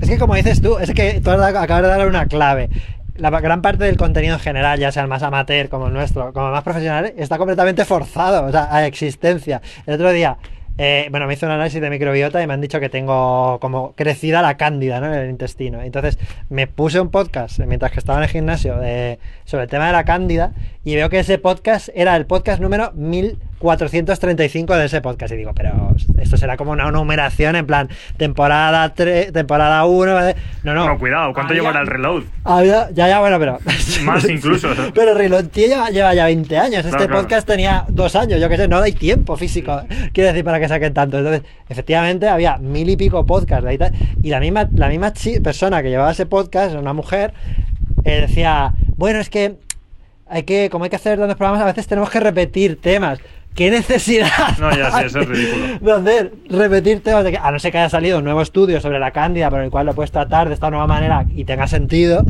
Es 0.00 0.10
que 0.10 0.18
como 0.18 0.34
dices 0.34 0.60
tú, 0.60 0.78
es 0.78 0.92
que 0.92 1.20
tú 1.22 1.30
acabas 1.30 1.82
de 1.82 1.88
dar 1.88 2.08
una 2.08 2.26
clave. 2.26 2.70
La 3.14 3.30
gran 3.30 3.62
parte 3.62 3.84
del 3.84 3.96
contenido 3.96 4.34
en 4.34 4.40
general, 4.40 4.80
ya 4.80 4.90
sea 4.90 5.04
el 5.04 5.08
más 5.08 5.22
amateur 5.22 5.68
como 5.68 5.86
el 5.86 5.92
nuestro, 5.92 6.32
como 6.32 6.48
el 6.48 6.52
más 6.52 6.64
profesional, 6.64 7.12
está 7.16 7.38
completamente 7.38 7.84
forzado, 7.84 8.50
a 8.52 8.86
existencia. 8.86 9.62
El 9.86 9.94
otro 9.94 10.10
día, 10.10 10.36
eh, 10.78 11.06
bueno, 11.10 11.26
me 11.26 11.34
hizo 11.34 11.46
un 11.46 11.52
análisis 11.52 11.80
de 11.80 11.88
microbiota 11.90 12.42
y 12.42 12.46
me 12.46 12.54
han 12.54 12.60
dicho 12.60 12.80
que 12.80 12.88
tengo 12.88 13.58
como 13.60 13.92
crecida 13.94 14.42
la 14.42 14.56
cándida 14.56 14.98
en 14.98 15.04
el 15.04 15.30
intestino. 15.30 15.82
Entonces 15.82 16.18
me 16.50 16.66
puse 16.66 17.00
un 17.00 17.10
podcast 17.10 17.60
eh, 17.60 17.66
mientras 17.66 17.92
que 17.92 17.98
estaba 18.00 18.18
en 18.18 18.24
el 18.24 18.30
gimnasio 18.30 18.78
de- 18.78 19.18
sobre 19.44 19.64
el 19.64 19.70
tema 19.70 19.86
de 19.86 19.92
la 19.92 20.04
cándida 20.04 20.52
y 20.84 20.94
veo 20.96 21.08
que 21.10 21.20
ese 21.20 21.38
podcast 21.38 21.88
era 21.94 22.16
el 22.16 22.26
podcast 22.26 22.60
número 22.60 22.90
1435 23.64 24.76
de 24.76 24.84
ese 24.86 25.00
podcast. 25.00 25.32
Y 25.32 25.36
digo, 25.36 25.52
pero 25.54 25.94
esto 26.18 26.36
será 26.36 26.56
como 26.56 26.72
una 26.72 26.90
numeración 26.90 27.56
en 27.56 27.66
plan 27.66 27.88
temporada 28.16 28.92
3, 28.94 29.32
temporada 29.32 29.84
1. 29.84 30.14
No, 30.64 30.74
no. 30.74 30.86
No, 30.86 30.98
cuidado, 30.98 31.32
¿cuánto 31.32 31.54
llevará 31.54 31.80
el 31.80 31.86
reload? 31.86 32.22
había- 32.44 32.90
ya, 32.90 33.08
ya, 33.08 33.20
bueno, 33.20 33.38
pero. 33.38 33.58
Más 34.04 34.28
incluso. 34.28 34.68
Pero 34.94 35.14
Reload 35.14 35.46
lleva, 35.52 35.88
lleva 35.88 36.14
ya 36.14 36.26
20 36.26 36.58
años. 36.58 36.84
Este 36.84 36.96
Claro, 36.96 37.14
podcast 37.16 37.46
tenía 37.46 37.84
dos 37.88 38.14
años, 38.16 38.40
yo 38.40 38.48
qué 38.48 38.56
sé, 38.56 38.68
no 38.68 38.78
hay 38.78 38.92
tiempo 38.92 39.36
físico. 39.36 39.82
Quiero 40.12 40.28
decir, 40.28 40.44
para 40.44 40.60
que 40.60 40.68
saquen 40.68 40.92
tanto. 40.92 41.18
Entonces, 41.18 41.42
efectivamente, 41.68 42.28
había 42.28 42.58
mil 42.58 42.88
y 42.90 42.96
pico 42.96 43.24
podcasts. 43.24 43.66
Y 44.22 44.30
la 44.30 44.40
misma, 44.40 44.68
la 44.74 44.88
misma 44.88 45.12
persona 45.42 45.82
que 45.82 45.88
llevaba 45.90 46.10
ese 46.12 46.26
podcast, 46.26 46.74
una 46.74 46.92
mujer, 46.92 47.32
eh, 48.04 48.22
decía: 48.22 48.72
Bueno, 48.96 49.20
es 49.20 49.30
que 49.30 49.56
hay 50.26 50.42
que, 50.42 50.68
como 50.70 50.84
hay 50.84 50.90
que 50.90 50.96
hacer 50.96 51.18
tantos 51.18 51.36
programas, 51.36 51.62
a 51.62 51.66
veces 51.66 51.86
tenemos 51.86 52.10
que 52.10 52.20
repetir 52.20 52.80
temas. 52.80 53.18
¿Qué 53.54 53.70
necesidad? 53.70 54.58
No, 54.58 54.76
ya 54.76 54.90
sé, 54.90 55.06
eso 55.06 55.20
es 55.20 55.28
ridículo. 55.28 55.78
De 55.80 55.92
hacer, 55.92 56.32
repetir 56.50 57.02
temas 57.02 57.22
de 57.24 57.30
que, 57.32 57.38
a 57.38 57.50
no 57.52 57.58
ser 57.58 57.70
que 57.72 57.78
haya 57.78 57.88
salido 57.88 58.18
un 58.18 58.24
nuevo 58.24 58.42
estudio 58.42 58.80
sobre 58.80 58.98
la 58.98 59.12
cándida 59.12 59.48
por 59.50 59.60
el 59.60 59.70
cual 59.70 59.86
lo 59.86 59.94
puedes 59.94 60.10
tratar 60.10 60.48
de 60.48 60.54
esta 60.54 60.70
nueva 60.70 60.86
manera 60.88 61.24
y 61.34 61.44
tenga 61.44 61.66
sentido, 61.68 62.24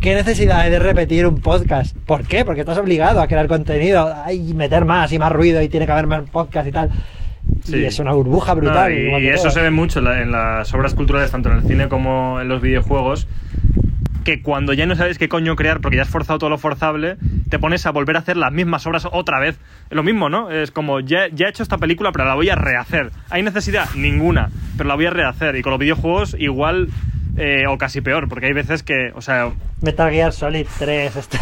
¿qué 0.00 0.14
necesidad 0.14 0.60
hay 0.60 0.70
de 0.70 0.78
repetir 0.78 1.26
un 1.26 1.38
podcast? 1.40 1.94
¿Por 2.06 2.26
qué? 2.26 2.44
Porque 2.46 2.60
estás 2.60 2.78
obligado 2.78 3.20
a 3.20 3.26
crear 3.28 3.46
contenido 3.46 4.10
y 4.32 4.54
meter 4.54 4.84
más 4.86 5.12
y 5.12 5.18
más 5.18 5.30
ruido 5.32 5.60
y 5.60 5.68
tiene 5.68 5.84
que 5.84 5.92
haber 5.92 6.06
más 6.06 6.22
podcast 6.30 6.66
y 6.68 6.72
tal. 6.72 6.90
Sí. 7.64 7.76
Y 7.76 7.84
es 7.84 7.98
una 7.98 8.12
burbuja 8.12 8.54
No, 8.54 8.60
brutal. 8.62 8.92
y 8.92 9.28
eso 9.28 9.50
se 9.50 9.60
ve 9.60 9.70
mucho 9.70 9.98
en, 9.98 10.04
la- 10.06 10.22
en 10.22 10.32
las 10.32 10.72
obras 10.72 10.94
culturales, 10.94 11.30
tanto 11.30 11.50
en 11.50 11.56
el 11.58 11.62
cine 11.64 11.88
como 11.88 12.40
en 12.40 12.48
los 12.48 12.62
videojuegos, 12.62 13.26
que 14.24 14.42
cuando 14.42 14.72
ya 14.72 14.86
no 14.86 14.94
sabes 14.94 15.18
qué 15.18 15.28
coño 15.28 15.56
crear, 15.56 15.80
porque 15.80 15.96
ya 15.96 16.02
has 16.02 16.08
forzado 16.08 16.38
todo 16.38 16.50
lo 16.50 16.58
forzable, 16.58 17.16
te 17.48 17.58
pones 17.58 17.86
a 17.86 17.90
volver 17.90 18.16
a 18.16 18.20
hacer 18.20 18.36
las 18.36 18.52
mismas 18.52 18.86
obras 18.86 19.06
otra 19.10 19.40
vez. 19.40 19.58
Lo 19.90 20.02
mismo, 20.02 20.28
¿no? 20.28 20.50
Es 20.50 20.70
como, 20.70 21.00
ya, 21.00 21.28
ya 21.28 21.46
he 21.46 21.50
hecho 21.50 21.62
esta 21.62 21.78
película, 21.78 22.12
pero 22.12 22.24
la 22.24 22.34
voy 22.34 22.48
a 22.48 22.54
rehacer. 22.54 23.10
¿Hay 23.30 23.42
necesidad? 23.42 23.88
Ninguna, 23.94 24.50
pero 24.76 24.88
la 24.88 24.94
voy 24.94 25.06
a 25.06 25.10
rehacer. 25.10 25.56
Y 25.56 25.62
con 25.62 25.70
los 25.70 25.80
videojuegos 25.80 26.36
igual, 26.38 26.88
eh, 27.36 27.66
o 27.68 27.78
casi 27.78 28.00
peor, 28.00 28.28
porque 28.28 28.46
hay 28.46 28.52
veces 28.52 28.82
que, 28.82 29.12
o 29.14 29.22
sea, 29.22 29.50
Metal 29.82 30.10
Gear 30.10 30.32
Solid 30.32 30.66
3. 30.78 31.16
Este. 31.16 31.38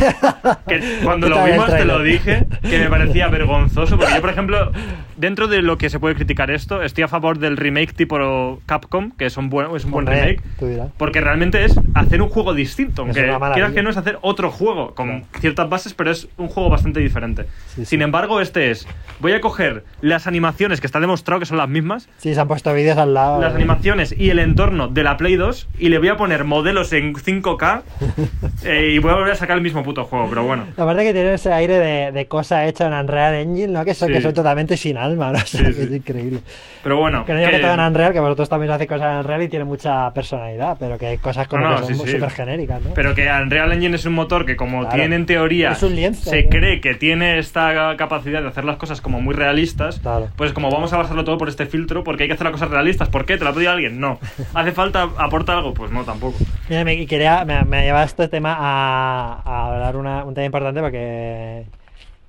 que 0.69 1.01
cuando 1.03 1.27
¿Qué 1.29 1.35
lo 1.35 1.45
vimos 1.45 1.67
te 1.67 1.85
lo 1.85 2.03
dije, 2.03 2.47
que 2.63 2.79
me 2.79 2.89
parecía 2.89 3.29
vergonzoso, 3.29 3.97
porque 3.97 4.15
yo, 4.15 4.21
por 4.21 4.31
ejemplo, 4.31 4.73
dentro 5.19 5.49
de 5.49 5.63
lo 5.63 5.77
que 5.79 5.91
se 5.91 5.99
puede 6.01 6.15
criticar 6.15 6.51
esto, 6.51 6.83
estoy 6.83 7.05
a 7.05 7.09
favor 7.09 7.39
del 7.39 7.57
remake 7.57 7.93
tipo 7.93 8.61
Capcom, 8.67 9.11
que 9.13 9.27
es 9.27 9.37
un 9.37 9.51
buen, 9.51 9.75
es 9.77 9.85
un 9.85 9.91
buen 9.91 10.07
Hombre, 10.09 10.41
remake, 10.61 10.91
porque 10.97 11.21
realmente 11.21 11.65
es 11.65 11.79
hacer 11.95 12.23
un 12.23 12.29
juego 12.29 12.55
distinto, 12.55 13.03
aunque 13.03 13.23
quieras 13.55 13.73
que 13.73 13.83
no 13.83 13.91
es 13.91 13.97
hacer 13.97 14.19
otro 14.23 14.51
juego, 14.51 14.95
con 14.95 15.25
ciertas 15.41 15.69
bases, 15.69 15.95
pero 15.95 16.11
es 16.11 16.29
un 16.37 16.49
juego 16.49 16.71
bastante 16.71 17.01
diferente. 17.01 17.45
Sí, 17.67 17.83
sí. 17.83 17.87
Sin 17.87 18.03
embargo, 18.03 18.41
este 18.41 18.71
es, 18.71 18.87
voy 19.21 19.33
a 19.33 19.41
coger 19.41 19.85
las 20.01 20.27
animaciones 20.27 20.81
que 20.81 20.87
está 20.87 21.01
demostrado 21.01 21.41
que 21.41 21.47
son 21.47 21.59
las 21.59 21.69
mismas, 21.69 22.09
Sí, 22.19 22.35
se 22.35 22.41
han 22.41 22.49
puesto 22.49 22.73
vídeos 22.73 22.97
al 22.99 23.15
lado. 23.15 23.41
las 23.41 23.53
eh. 23.53 23.57
animaciones 23.57 24.15
y 24.17 24.31
el 24.31 24.39
entorno 24.39 24.89
de 24.89 25.03
la 25.03 25.17
Play 25.17 25.37
2 25.37 25.69
y 25.79 25.89
le 25.89 25.99
voy 25.99 26.09
a 26.09 26.17
poner 26.17 26.45
modelos 26.45 26.93
en 26.93 27.15
5K 27.15 27.83
eh, 28.65 28.93
y 28.95 28.99
voy 28.99 29.11
a 29.11 29.15
volver 29.15 29.33
a 29.33 29.37
sacar 29.37 29.57
el 29.57 29.63
mismo 29.63 29.83
puto 29.83 30.05
juego, 30.05 30.27
pero 30.29 30.45
bueno. 30.45 30.65
Aparte 30.77 31.03
que 31.03 31.13
tiene 31.13 31.35
ese 31.35 31.53
aire 31.53 31.79
de, 31.79 32.13
de 32.13 32.27
cosa 32.27 32.67
hecha 32.67 32.87
en 32.87 32.93
Unreal 32.93 33.35
Engine, 33.35 33.69
¿no? 33.69 33.85
Que 33.85 33.95
son, 33.95 34.09
Sí. 34.09 34.15
que 34.15 34.21
son 34.23 34.33
totalmente 34.35 34.77
sin 34.77 34.97
alma, 35.09 35.33
¿no? 35.33 35.39
O 35.43 35.47
sea, 35.47 35.61
Sí, 35.61 35.67
que 35.67 35.73
sí. 35.73 35.83
es 35.83 35.93
increíble. 35.93 36.41
Pero 36.83 36.97
bueno. 36.99 37.25
Que 37.25 37.33
no 37.33 37.39
digo 37.41 37.51
que 37.51 37.57
que- 37.57 37.63
todo 37.63 37.75
en 37.75 37.81
Unreal, 37.81 38.13
que 38.13 38.21
vosotros 38.21 38.49
también 38.49 38.73
hacéis 38.73 38.89
cosas 38.89 39.13
en 39.13 39.19
Unreal 39.19 39.43
y 39.43 39.49
tiene 39.49 39.65
mucha 39.65 40.13
personalidad, 40.15 40.77
pero 40.79 40.97
que 40.97 41.07
hay 41.07 41.19
cosas 41.19 41.49
como 41.49 41.65
No, 41.65 41.71
no, 41.71 41.77
que 41.87 41.95
son 41.95 41.95
sí, 41.97 42.03
sí. 42.07 42.13
súper 42.13 42.31
genéricas, 42.31 42.81
¿no? 42.83 42.91
Pero 42.95 43.15
que 43.15 43.29
Unreal 43.29 43.73
Engine 43.73 43.97
es 43.97 44.05
un 44.07 44.15
motor 44.15 44.47
que 44.47 44.57
como 44.57 44.81
Claro. 44.83 44.95
tiene 44.97 45.17
en 45.17 45.27
teoría, 45.27 45.73
Es 45.73 45.83
un 45.83 45.95
lienzo, 45.97 46.31
se 46.31 46.49
cree 46.49 46.81
que 46.81 46.95
tiene 46.95 47.39
esta 47.39 47.97
capacidad 47.97 48.41
de 48.43 48.49
hacer 48.49 48.65
las 48.65 48.77
cosas 48.77 49.01
como 49.01 49.21
muy 49.21 49.35
realistas, 49.35 49.99
Claro. 50.01 50.29
pues 50.37 50.53
como 50.53 50.71
vamos 50.71 50.93
a 50.93 50.97
basarlo 50.99 51.25
todo 51.25 51.37
por 51.39 51.49
este 51.49 51.67
filtro, 51.67 52.05
porque 52.05 52.23
hay 52.25 52.29
que 52.29 52.35
hacer 52.35 52.45
las 52.45 52.53
cosas 52.53 52.71
realistas. 52.71 53.09
¿Por 53.09 53.27
qué? 53.27 53.37
¿Te 53.39 53.45
lo 53.45 53.51
ha 53.51 53.55
pedido 53.55 53.73
alguien? 53.73 53.99
No. 54.01 54.19
¿Hace 54.55 54.73
falta, 54.73 55.09
aporta 55.19 55.55
algo? 55.55 55.75
Pues 55.75 55.91
no, 55.91 56.05
tampoco. 56.05 56.39
Mira, 56.69 56.85
me, 56.85 57.07
quería, 57.07 57.45
me, 57.45 57.63
me 57.63 57.79
ha 57.79 57.83
llevado 57.83 58.05
este 58.07 58.29
tema 58.29 58.57
a, 58.59 59.43
a 59.45 59.67
hablar 59.73 59.97
una- 59.97 60.25
un 60.25 60.35
tema 60.35 60.47
importante 60.47 60.81
porque 60.81 61.65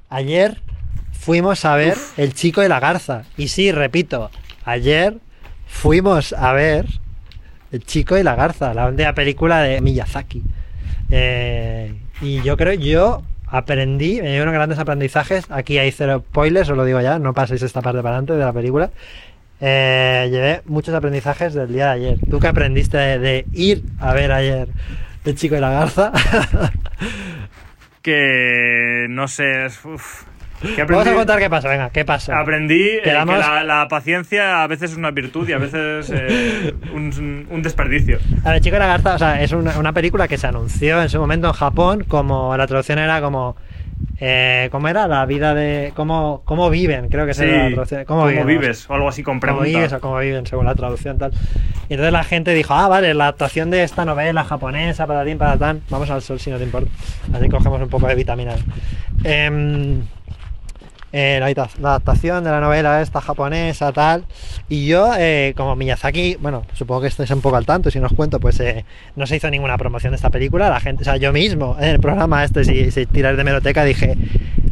ayer 0.10 0.58
fuimos 1.20 1.66
a 1.66 1.76
ver 1.76 1.96
El 2.18 2.34
Chico 2.34 2.64
y 2.64 2.68
la 2.68 2.80
Garza. 2.80 3.24
Y 3.38 3.50
sí, 3.50 3.72
repito, 3.72 4.32
ayer 4.64 5.18
fuimos 5.68 6.34
a 6.34 6.54
ver 6.54 6.86
El 7.72 7.84
Chico 7.84 8.18
y 8.18 8.24
la 8.24 8.36
Garza, 8.36 8.74
la 8.74 8.88
última 8.88 9.14
película 9.14 9.62
de 9.62 9.82
Miyazaki. 9.82 10.44
Eh, 11.12 11.94
y 12.22 12.42
yo 12.42 12.56
creo, 12.58 12.74
yo 12.74 13.22
aprendí, 13.48 14.22
me 14.22 14.32
llevaron 14.32 14.54
grandes 14.54 14.80
aprendizajes. 14.80 15.46
Aquí 15.52 15.78
hay 15.78 15.92
cero 15.92 16.24
spoilers, 16.30 16.70
os 16.70 16.78
lo 16.78 16.86
digo 16.86 17.02
ya, 17.02 17.20
no 17.20 17.34
paséis 17.34 17.62
esta 17.64 17.82
parte 17.82 18.02
para 18.02 18.16
adelante 18.16 18.34
de 18.34 18.46
la 18.46 18.54
película. 18.54 18.90
Eh, 19.62 20.30
llevé 20.32 20.62
muchos 20.66 20.96
aprendizajes 20.96 21.54
del 21.54 21.74
día 21.74 21.88
de 21.88 21.92
ayer. 21.92 22.18
¿Tú 22.30 22.40
qué 22.40 22.48
aprendiste 22.48 22.98
de, 22.98 23.20
de 23.20 23.46
ir 23.52 23.84
a 24.00 24.14
ver 24.14 24.32
ayer 24.32 24.70
El 25.26 25.36
Chico 25.36 25.58
y 25.58 25.60
la 25.60 25.70
Garza? 25.70 26.14
Que 28.02 29.08
no 29.10 29.28
sé. 29.28 29.68
uf. 29.84 30.24
Vamos 30.90 31.08
a 31.08 31.14
contar 31.14 31.40
qué 31.40 31.50
pasó, 31.50 31.70
venga, 31.70 31.90
qué 31.90 32.06
pasó. 32.06 32.34
Aprendí 32.36 32.82
eh, 32.82 33.02
que 33.04 33.14
la, 33.14 33.64
la 33.64 33.88
paciencia 33.88 34.64
a 34.64 34.68
veces 34.68 34.92
es 34.92 34.98
una 34.98 35.12
virtud 35.12 35.48
y 35.48 35.54
a 35.54 35.58
veces 35.58 36.12
eh, 36.14 36.74
un, 36.94 37.48
un 37.50 37.62
desperdicio. 37.62 38.20
A 38.44 38.52
ver, 38.52 38.62
Chico 38.62 38.76
y 38.76 38.80
la 38.80 38.88
Garza, 38.88 39.16
o 39.16 39.18
sea, 39.20 39.42
es 39.42 39.52
una, 39.52 39.78
una 39.78 39.94
película 39.94 40.28
que 40.28 40.38
se 40.38 40.48
anunció 40.48 41.02
en 41.02 41.10
su 41.10 41.20
momento 41.20 41.48
en 41.48 41.54
Japón, 41.54 42.06
como 42.08 42.56
la 42.58 42.68
traducción 42.68 43.00
era 43.00 43.22
como. 43.22 43.56
Eh, 44.22 44.70
¿Cómo 44.72 44.88
era? 44.88 45.08
La 45.08 45.26
vida 45.26 45.54
de. 45.54 45.92
¿Cómo, 45.96 46.42
cómo 46.46 46.70
viven? 46.70 47.10
Creo 47.10 47.26
que 47.26 47.34
Sí, 47.34 47.44
era 47.44 47.64
la 47.64 47.70
traducción. 47.70 48.06
¿Cómo, 48.06 48.28
viven? 48.28 48.48
vives? 48.48 48.90
O 48.90 48.94
algo 48.94 49.10
así 49.10 49.24
con 49.24 49.40
¿Cómo 49.40 49.62
vives 49.62 49.92
o 49.94 50.00
cómo 50.00 50.18
viven? 50.20 50.46
Según 50.46 50.66
la 50.66 50.76
traducción 50.76 51.18
tal. 51.18 51.32
Y 51.90 51.94
entonces 51.94 52.14
la 52.14 52.24
gente 52.24 52.54
dijo, 52.54 52.74
ah, 52.74 52.88
vale, 52.88 53.14
la 53.14 53.26
adaptación 53.26 53.72
de 53.72 53.84
esta 53.84 54.06
novela 54.06 54.44
japonesa, 54.44 55.08
patatín, 55.08 55.38
patatán. 55.38 55.82
Vamos 55.90 56.10
al 56.10 56.22
sol 56.22 56.40
si 56.40 56.50
no 56.50 56.58
te 56.58 56.64
importa. 56.64 56.90
Así 57.34 57.50
cogemos 57.50 57.82
un 57.82 57.90
poco 57.90 58.08
de 58.08 58.16
vitamina. 58.16 58.54
Em, 59.24 60.02
eh, 61.12 61.38
la, 61.40 61.48
adapta- 61.50 61.80
la 61.80 61.90
adaptación 61.90 62.44
de 62.44 62.52
la 62.52 62.60
novela 62.60 63.02
esta 63.02 63.22
japonesa, 63.22 63.92
tal. 63.92 64.26
Y 64.70 64.86
yo, 64.88 65.12
eh, 65.18 65.54
como 65.58 65.76
Miyazaki, 65.76 66.38
bueno, 66.40 66.64
supongo 66.74 67.02
que 67.02 67.08
estáis 67.08 67.32
un 67.32 67.42
poco 67.42 67.56
al 67.56 67.66
tanto, 67.66 67.90
si 67.92 68.00
no 68.00 68.08
os 68.08 68.14
cuento, 68.14 68.40
pues 68.40 68.60
eh, 68.60 68.86
no 69.16 69.26
se 69.28 69.36
hizo 69.38 69.50
ninguna 69.50 69.78
promoción 69.78 70.12
de 70.12 70.16
esta 70.18 70.30
película. 70.30 70.70
La 70.70 70.80
gente, 70.80 71.02
o 71.02 71.06
sea, 71.06 71.18
yo 71.18 71.32
mismo 71.34 71.76
en 71.80 71.90
el 71.90 72.00
programa 72.00 72.44
este, 72.44 72.64
si, 72.64 72.92
si 72.92 73.06
tiras 73.06 73.36
de 73.38 73.44
meroteca, 73.44 73.84
dije, 73.84 74.16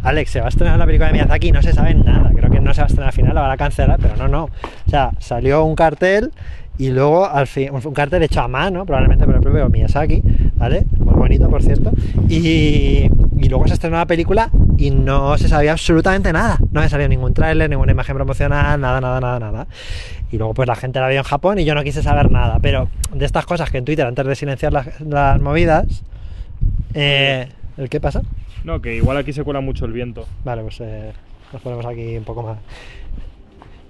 Alex, 0.04 0.32
se 0.32 0.40
va 0.40 0.46
a 0.46 0.50
estrenar 0.50 0.78
la 0.78 0.86
película 0.86 1.08
de 1.08 1.14
Miyazaki 1.14 1.52
no 1.52 1.62
se 1.62 1.74
sabe 1.74 1.94
nada. 1.96 2.32
Creo 2.36 2.50
que 2.52 2.60
no 2.60 2.74
se 2.74 2.82
va 2.82 2.86
a 2.86 2.88
estrenar 2.88 3.10
al 3.10 3.14
final, 3.16 3.36
la 3.36 3.42
van 3.42 3.52
a 3.52 3.58
cancelar, 3.58 3.98
pero 4.02 4.16
no, 4.16 4.28
no. 4.28 4.44
O 4.46 4.90
sea, 4.90 5.12
salió 5.20 5.64
un 5.66 5.76
cartel 5.76 6.32
y 6.78 6.90
luego 6.90 7.26
al 7.26 7.48
fin, 7.48 7.70
un 7.72 7.94
cartel 7.94 8.24
hecho 8.24 8.42
a 8.42 8.48
mano, 8.48 8.86
probablemente 8.86 9.26
por 9.26 9.36
el 9.36 9.42
propio 9.42 9.70
Miyazaki, 9.70 10.22
¿vale? 10.56 10.86
Muy 11.00 11.16
bonito, 11.16 11.50
por 11.50 11.64
cierto. 11.64 11.92
Y, 12.30 13.10
y 13.38 13.50
luego 13.50 13.68
se 13.68 13.74
estrenó 13.74 13.98
la 13.98 14.06
película 14.06 14.50
y 14.78 14.92
no 14.92 15.38
se 15.38 15.48
sabía 15.48 15.72
absolutamente 15.72 16.32
nada. 16.32 16.58
No 16.72 16.82
me 16.82 16.90
salió 16.90 17.08
ningún 17.08 17.34
tráiler, 17.34 17.70
ninguna 17.70 17.92
imagen 17.92 18.16
promocional, 18.16 18.80
nada, 18.80 19.02
nada, 19.02 19.20
nada, 19.20 19.40
nada. 19.40 19.68
Y 20.32 20.38
luego 20.38 20.54
pues 20.54 20.68
la 20.68 20.76
gente 20.76 21.00
la 21.00 21.08
vio 21.10 21.20
en 21.20 21.24
Japón 21.24 21.60
y 21.60 21.66
yo 21.66 21.74
no 21.74 21.84
quise 21.84 22.04
saber 22.04 22.32
nada. 22.32 22.60
Pero 22.62 22.90
de 23.14 23.26
estas 23.26 23.46
cosas 23.46 23.72
que 23.72 23.78
en 23.78 23.86
Twitter, 23.86 24.06
antes 24.06 24.26
de 24.26 24.36
silenciar 24.36 24.74
las, 24.74 25.00
las 25.02 25.42
movidas, 25.42 26.04
eh, 26.94 27.48
¿el 27.78 27.90
qué 27.90 28.00
pasa? 28.00 28.22
No, 28.64 28.82
que 28.82 28.96
igual 28.96 29.18
aquí 29.18 29.34
se 29.34 29.44
cuela 29.44 29.62
mucho 29.62 29.86
el 29.86 29.94
viento. 29.94 30.28
Vale, 30.44 30.62
pues 30.64 30.80
eh, 30.82 31.14
nos 31.54 31.62
ponemos 31.62 31.86
aquí 31.86 32.18
un 32.18 32.24
poco 32.24 32.44
más. 32.44 32.58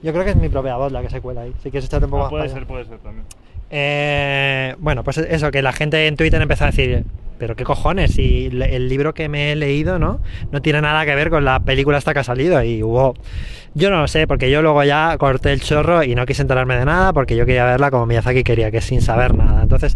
Yo 0.04 0.12
creo 0.14 0.24
que 0.24 0.32
es 0.32 0.36
mi 0.36 0.50
propia 0.50 0.76
voz 0.78 0.92
la 0.92 1.02
que 1.02 1.10
se 1.10 1.22
cuela 1.22 1.42
ahí. 1.42 1.54
Si 1.64 1.72
quieres 1.72 1.86
echarte 1.86 2.06
un 2.06 2.12
poco 2.12 2.24
Ah, 2.24 2.26
más 2.26 2.30
puede 2.32 2.44
para 2.44 2.50
ser, 2.54 2.58
allá. 2.60 2.68
puede 2.68 2.86
ser 2.86 2.98
también. 3.00 3.26
Eh, 3.70 4.76
bueno, 4.80 5.04
pues 5.04 5.18
eso, 5.18 5.52
que 5.52 5.62
la 5.62 5.74
gente 5.74 6.08
en 6.08 6.16
Twitter 6.16 6.42
empezó 6.42 6.64
a 6.64 6.68
decir, 6.68 7.04
pero 7.38 7.56
qué 7.56 7.64
cojones, 7.64 8.12
si 8.14 8.46
el 8.48 8.88
libro 8.90 9.14
que 9.14 9.28
me 9.30 9.52
he 9.52 9.56
leído, 9.56 10.00
¿no? 10.00 10.20
No 10.52 10.62
tiene 10.62 10.82
nada 10.82 11.06
que 11.06 11.14
ver 11.16 11.30
con 11.30 11.44
la 11.46 11.60
película 11.60 11.98
esta 11.98 12.14
que 12.14 12.20
ha 12.20 12.24
salido. 12.24 12.64
Y 12.64 12.82
hubo. 12.82 13.14
Yo 13.74 13.92
no 13.92 14.00
lo 14.02 14.08
sé, 14.08 14.26
porque 14.26 14.50
yo 14.50 14.62
luego 14.64 14.84
ya 14.84 15.16
corté 15.20 15.52
el 15.54 15.62
chorro 15.62 16.04
y 16.04 16.16
no 16.16 16.26
quise 16.26 16.42
enterarme 16.42 16.78
de 16.78 16.86
nada, 16.86 17.14
porque 17.14 17.36
yo 17.36 17.46
quería 17.46 17.66
verla 17.66 17.92
como 17.92 18.06
Miyazaki 18.08 18.44
quería, 18.44 18.72
que 18.72 18.78
es 18.78 18.86
sin 18.86 19.02
saber 19.02 19.36
nada. 19.36 19.62
Entonces, 19.62 19.96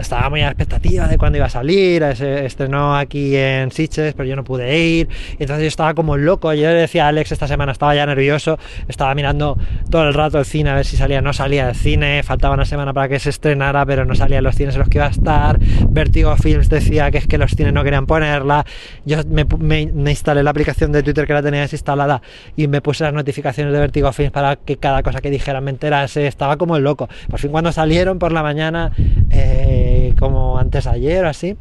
estaba 0.00 0.28
muy 0.30 0.40
a 0.40 0.44
la 0.46 0.50
expectativa 0.50 1.06
de 1.08 1.18
cuándo 1.18 1.36
iba 1.38 1.46
a 1.46 1.50
salir. 1.50 2.04
Se 2.14 2.46
estrenó 2.46 2.96
aquí 2.96 3.36
en 3.36 3.70
Sitges, 3.70 4.14
pero 4.14 4.28
yo 4.28 4.36
no 4.36 4.44
pude 4.44 4.78
ir. 4.78 5.08
Entonces 5.38 5.62
yo 5.62 5.68
estaba 5.68 5.94
como 5.94 6.16
loco. 6.16 6.52
Yo 6.54 6.62
le 6.68 6.74
decía 6.74 7.06
a 7.06 7.08
Alex 7.08 7.32
esta 7.32 7.46
semana, 7.46 7.72
estaba 7.72 7.94
ya 7.94 8.06
nervioso. 8.06 8.58
Estaba 8.88 9.14
mirando 9.14 9.58
todo 9.90 10.06
el 10.08 10.14
rato 10.14 10.38
el 10.38 10.44
cine 10.44 10.70
a 10.70 10.74
ver 10.74 10.84
si 10.86 10.96
salía. 10.96 11.20
No 11.20 11.32
salía 11.32 11.66
del 11.66 11.74
cine. 11.76 12.22
Faltaba 12.22 12.54
una 12.54 12.64
semana 12.64 12.92
para 12.92 13.08
que 13.08 13.18
se 13.18 13.30
estrenara, 13.30 13.84
pero 13.86 14.04
no 14.04 14.14
salía 14.14 14.38
en 14.38 14.44
los 14.44 14.54
cines 14.56 14.74
en 14.74 14.80
los 14.80 14.88
que 14.88 14.98
iba 14.98 15.06
a 15.06 15.10
estar. 15.10 15.58
Vertigo 15.88 16.34
Films 16.36 16.68
decía 16.68 17.10
que 17.10 17.18
es 17.18 17.26
que 17.26 17.38
los 17.38 17.52
cines 17.52 17.72
no 17.72 17.84
querían 17.84 18.06
ponerla. 18.06 18.64
Yo 19.04 19.18
me, 19.28 19.44
me- 19.58 19.90
me 19.92 20.10
instalé 20.10 20.42
la 20.42 20.50
aplicación 20.50 20.92
de 20.92 21.02
Twitter 21.02 21.26
que 21.26 21.32
la 21.32 21.42
tenía 21.42 21.60
desinstalada 21.60 22.22
y 22.56 22.66
me 22.68 22.80
puse 22.80 23.04
las 23.04 23.12
notificaciones 23.12 23.72
de 23.72 23.78
Vertigo 23.78 24.12
Films 24.12 24.32
para 24.32 24.56
que 24.56 24.76
cada 24.76 25.02
cosa 25.02 25.20
que 25.20 25.30
dijeran 25.30 25.64
me 25.64 25.70
enterase. 25.70 26.26
Estaba 26.26 26.56
como 26.56 26.76
el 26.76 26.84
loco. 26.84 27.08
Por 27.28 27.38
fin 27.40 27.50
cuando 27.50 27.72
salieron 27.72 28.18
por 28.18 28.32
la 28.32 28.42
mañana, 28.42 28.92
eh, 29.30 29.89
como 30.20 30.58
antes 30.58 30.86
ayer 30.86 31.24
así, 31.24 31.56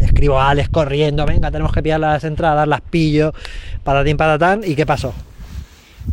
escribo 0.00 0.38
a 0.38 0.50
Alex 0.50 0.68
corriendo, 0.68 1.26
venga, 1.26 1.50
tenemos 1.50 1.72
que 1.72 1.82
pillar 1.82 2.00
las 2.00 2.24
entradas, 2.24 2.66
las 2.66 2.80
pillo, 2.80 3.34
patatín 3.82 4.16
patatán, 4.16 4.62
¿y 4.64 4.76
qué 4.76 4.86
pasó? 4.86 5.12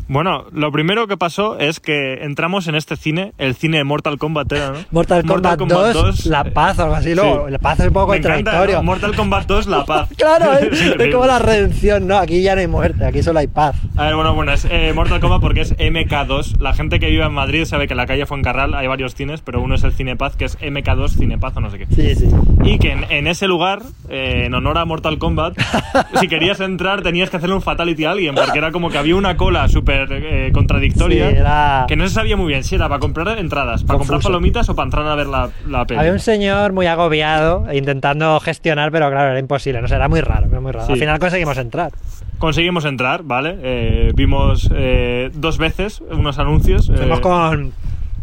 Bueno, 0.08 0.46
lo 0.52 0.72
primero 0.72 1.08
que 1.08 1.18
pasó 1.18 1.60
es 1.60 1.80
que 1.80 2.24
entramos 2.24 2.68
en 2.68 2.76
este 2.76 2.96
cine, 2.96 3.34
el 3.38 3.56
cine 3.56 3.78
de 3.78 3.84
Mortal 3.84 4.18
Kombat 4.18 4.52
era, 4.52 4.72
¿no? 4.72 4.80
Mortal, 4.92 5.24
Kombat, 5.26 5.60
2, 5.94 6.26
La 6.26 6.42
eh, 6.42 6.52
Paz 6.52 6.80
o 6.80 6.84
algo 6.84 6.96
así. 6.96 7.10
sí. 7.10 7.16
Luego, 7.16 7.50
La 7.50 7.60
Paz 7.60 7.80
es 7.80 7.88
un 7.88 7.94
poco 7.94 8.08
contradictorio. 8.08 8.78
¿no? 8.78 8.84
Mortal 8.84 9.16
Kombat 9.16 9.48
2, 9.48 9.68
La 9.68 9.86
Paz. 9.86 10.10
Claro. 10.18 10.54
Es 10.54 10.82
es, 11.00 11.14
como 11.14 11.26
la 11.26 11.40
redención, 11.40 12.08
¿no? 12.08 12.18
Aquí 12.18 12.42
ya 12.42 12.56
no 12.56 12.62
hay 12.62 12.68
muerte, 12.68 13.06
aquí 13.06 13.24
solo 13.24 13.40
hay 13.40 13.48
paz. 13.48 13.76
A 13.96 14.06
ver, 14.06 14.16
bueno, 14.16 14.34
bueno, 14.34 14.52
es 14.52 14.66
eh, 14.70 14.92
Mortal 14.94 15.20
Kombat 15.20 15.42
porque 15.42 15.62
es 15.62 15.78
MK2. 15.78 16.60
La 16.60 16.74
gente 16.74 17.00
que 17.00 17.10
vive 17.10 17.24
en 17.24 17.34
Madrid 17.34 17.66
sabe 17.66 17.88
que 17.88 17.94
en 17.94 17.98
la 17.98 18.06
calle 18.06 18.26
Fuencarral 18.26 18.74
hay 18.74 18.88
varios 18.88 19.16
cines, 19.16 19.42
pero 19.42 19.62
uno 19.62 19.76
es 19.76 19.84
el 19.84 19.94
Cinepaz, 19.94 20.36
que 20.36 20.46
es 20.46 20.60
MK2 20.60 21.18
Cinepaz 21.18 21.56
o 21.58 21.62
no 21.62 21.70
sé 21.70 21.80
qué. 21.80 21.86
Sí, 21.88 22.16
sí. 22.16 22.30
Y 22.64 22.80
que 22.80 22.92
en, 22.92 23.06
en 23.10 23.28
ese 23.28 23.48
lugar, 23.48 23.82
eh, 24.10 24.44
en 24.46 24.54
honor 24.54 24.78
a 24.78 24.86
Mortal 24.86 25.18
Kombat, 25.18 25.58
si 26.20 26.28
querías 26.28 26.60
entrar 26.60 27.02
tenías 27.02 27.30
que 27.30 27.38
hacerle 27.38 27.56
un 27.56 27.62
fatality 27.62 28.06
a 28.06 28.12
alguien, 28.12 28.36
porque 28.36 28.58
era 28.58 28.72
como 28.72 28.90
que 28.90 28.98
había 28.98 29.16
una 29.16 29.38
cola 29.38 29.68
súper 29.80 30.08
eh, 30.12 30.52
contradictoria. 30.54 31.30
Sí, 31.30 31.36
era- 31.38 31.86
Que 31.88 31.96
no 31.96 32.08
se 32.08 32.14
sabía 32.14 32.36
muy 32.38 32.48
bien 32.48 32.64
si 32.64 32.76
era 32.76 32.88
para 32.90 33.00
comprar 33.00 33.38
entradas, 33.40 33.84
para 33.84 33.98
comprar 34.00 34.22
palomitas 34.22 34.70
o 34.70 34.76
para 34.76 34.86
entrar 34.88 35.08
a 35.08 35.16
ver 35.16 35.28
la, 35.28 35.50
la 35.68 35.86
peli. 35.86 36.00
Había 36.00 36.12
un 36.12 36.20
señor 36.20 36.74
muy 36.74 36.86
agobiado 36.88 37.66
intentando 37.74 38.40
gestionar, 38.40 38.92
pero 38.92 39.10
claro, 39.10 39.32
era 39.32 39.40
imposible. 39.40 39.82
No 39.82 39.88
sé, 39.88 39.96
era 39.96 40.08
muy 40.10 40.22
raro, 40.22 40.48
era 40.48 40.60
muy 40.60 40.72
raro. 40.72 40.86
Sí. 40.88 40.94
Al 40.94 41.00
final 41.00 41.20
conseguimos 41.20 41.58
entrar. 41.58 41.92
Conseguimos 42.38 42.86
entrar, 42.86 43.24
¿vale? 43.24 43.58
Eh, 43.62 44.12
vimos 44.16 44.70
eh, 44.74 45.30
dos 45.34 45.58
veces 45.58 46.02
unos 46.10 46.40
anuncios. 46.40 46.88
Fuimos 46.96 47.20
con, 47.20 47.74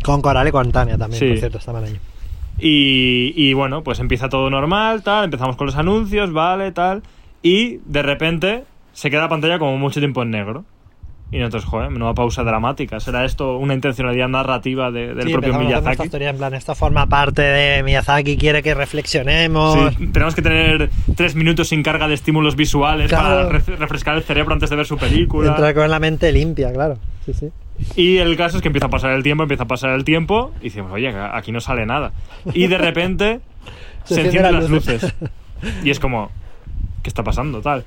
con 0.03 0.23
Coral 0.23 0.49
y 0.49 0.51
con 0.53 0.73
Tania 0.73 0.97
también, 0.97 1.19
Sí. 1.21 1.29
por 1.29 1.39
cierto, 1.39 1.59
estaban 1.59 1.85
allí. 1.85 1.97
Y, 2.59 3.33
y 3.37 3.53
bueno, 3.53 3.83
pues 3.83 3.99
empieza 4.01 4.29
todo 4.29 4.49
normal, 4.49 5.03
tal, 5.03 5.25
empezamos 5.25 5.57
con 5.57 5.67
los 5.67 5.77
anuncios, 5.77 6.33
vale, 6.33 6.73
tal, 6.73 7.03
y 7.43 7.79
de 7.85 8.03
repente 8.03 8.65
se 8.95 9.11
queda 9.11 9.21
la 9.23 9.29
pantalla 9.29 9.59
como 9.59 9.77
mucho 9.77 10.01
tiempo 10.01 10.23
en 10.23 10.31
negro. 10.31 10.65
Y 11.33 11.39
nosotros, 11.39 11.65
joder, 11.65 11.91
menuda 11.91 12.15
pausa 12.15 12.45
dramática. 12.45 13.01
¿Será 13.01 13.25
esto 13.25 13.57
una 13.59 13.75
intencionalidad 13.75 14.29
narrativa 14.29 14.93
de- 14.93 15.13
del 15.13 15.27
Sí, 15.27 15.33
propio 15.33 15.59
Miyazaki? 15.59 16.09
teoría, 16.09 16.31
en 16.31 16.37
plan, 16.37 16.55
esto 16.55 16.75
forma 16.77 17.07
parte 17.07 17.43
de 17.43 17.83
Miyazaki, 17.83 18.37
quiere 18.37 18.63
que 18.63 18.75
reflexionemos. 18.75 19.77
Sí, 19.97 20.07
tenemos 20.13 20.35
que 20.37 20.43
tener 20.43 20.89
tres 21.17 21.35
minutos 21.35 21.69
sin 21.69 21.83
carga 21.83 22.07
de 22.07 22.15
estímulos 22.15 22.55
visuales 22.55 23.09
Claro. 23.09 23.49
para 23.49 23.59
re- 23.59 23.77
refrescar 23.77 24.15
el 24.17 24.23
cerebro 24.23 24.55
antes 24.55 24.71
de 24.71 24.77
ver 24.77 24.87
su 24.87 24.97
película. 24.99 25.49
Entrar 25.51 25.75
con 25.75 25.91
la 25.91 25.99
mente 25.99 26.31
limpia, 26.31 26.73
claro. 26.73 26.97
Sí, 27.25 27.35
sí. 27.35 27.49
Y 27.97 28.19
el 28.19 28.37
caso 28.37 28.57
es 28.59 28.63
que 28.63 28.69
empieza 28.69 28.87
a 28.87 28.91
pasar 28.91 29.11
el 29.13 29.23
tiempo, 29.25 29.43
empieza 29.43 29.65
a 29.65 29.69
pasar 29.69 29.91
el 29.91 30.05
tiempo, 30.05 30.53
y 30.61 30.65
decimos, 30.65 30.93
oye, 30.93 31.09
aquí 31.33 31.51
no 31.51 31.61
sale 31.61 31.85
nada. 31.87 32.13
Y 32.55 32.69
de 32.69 32.79
repente 32.79 33.41
Se 34.05 34.15
se, 34.15 34.21
encienden 34.27 34.53
las 34.55 34.71
luces. 34.71 35.13
Y 35.83 35.91
es 35.91 35.99
como, 35.99 36.31
¿qué 37.03 37.09
está 37.09 37.25
pasando? 37.25 37.61
Tal. 37.63 37.85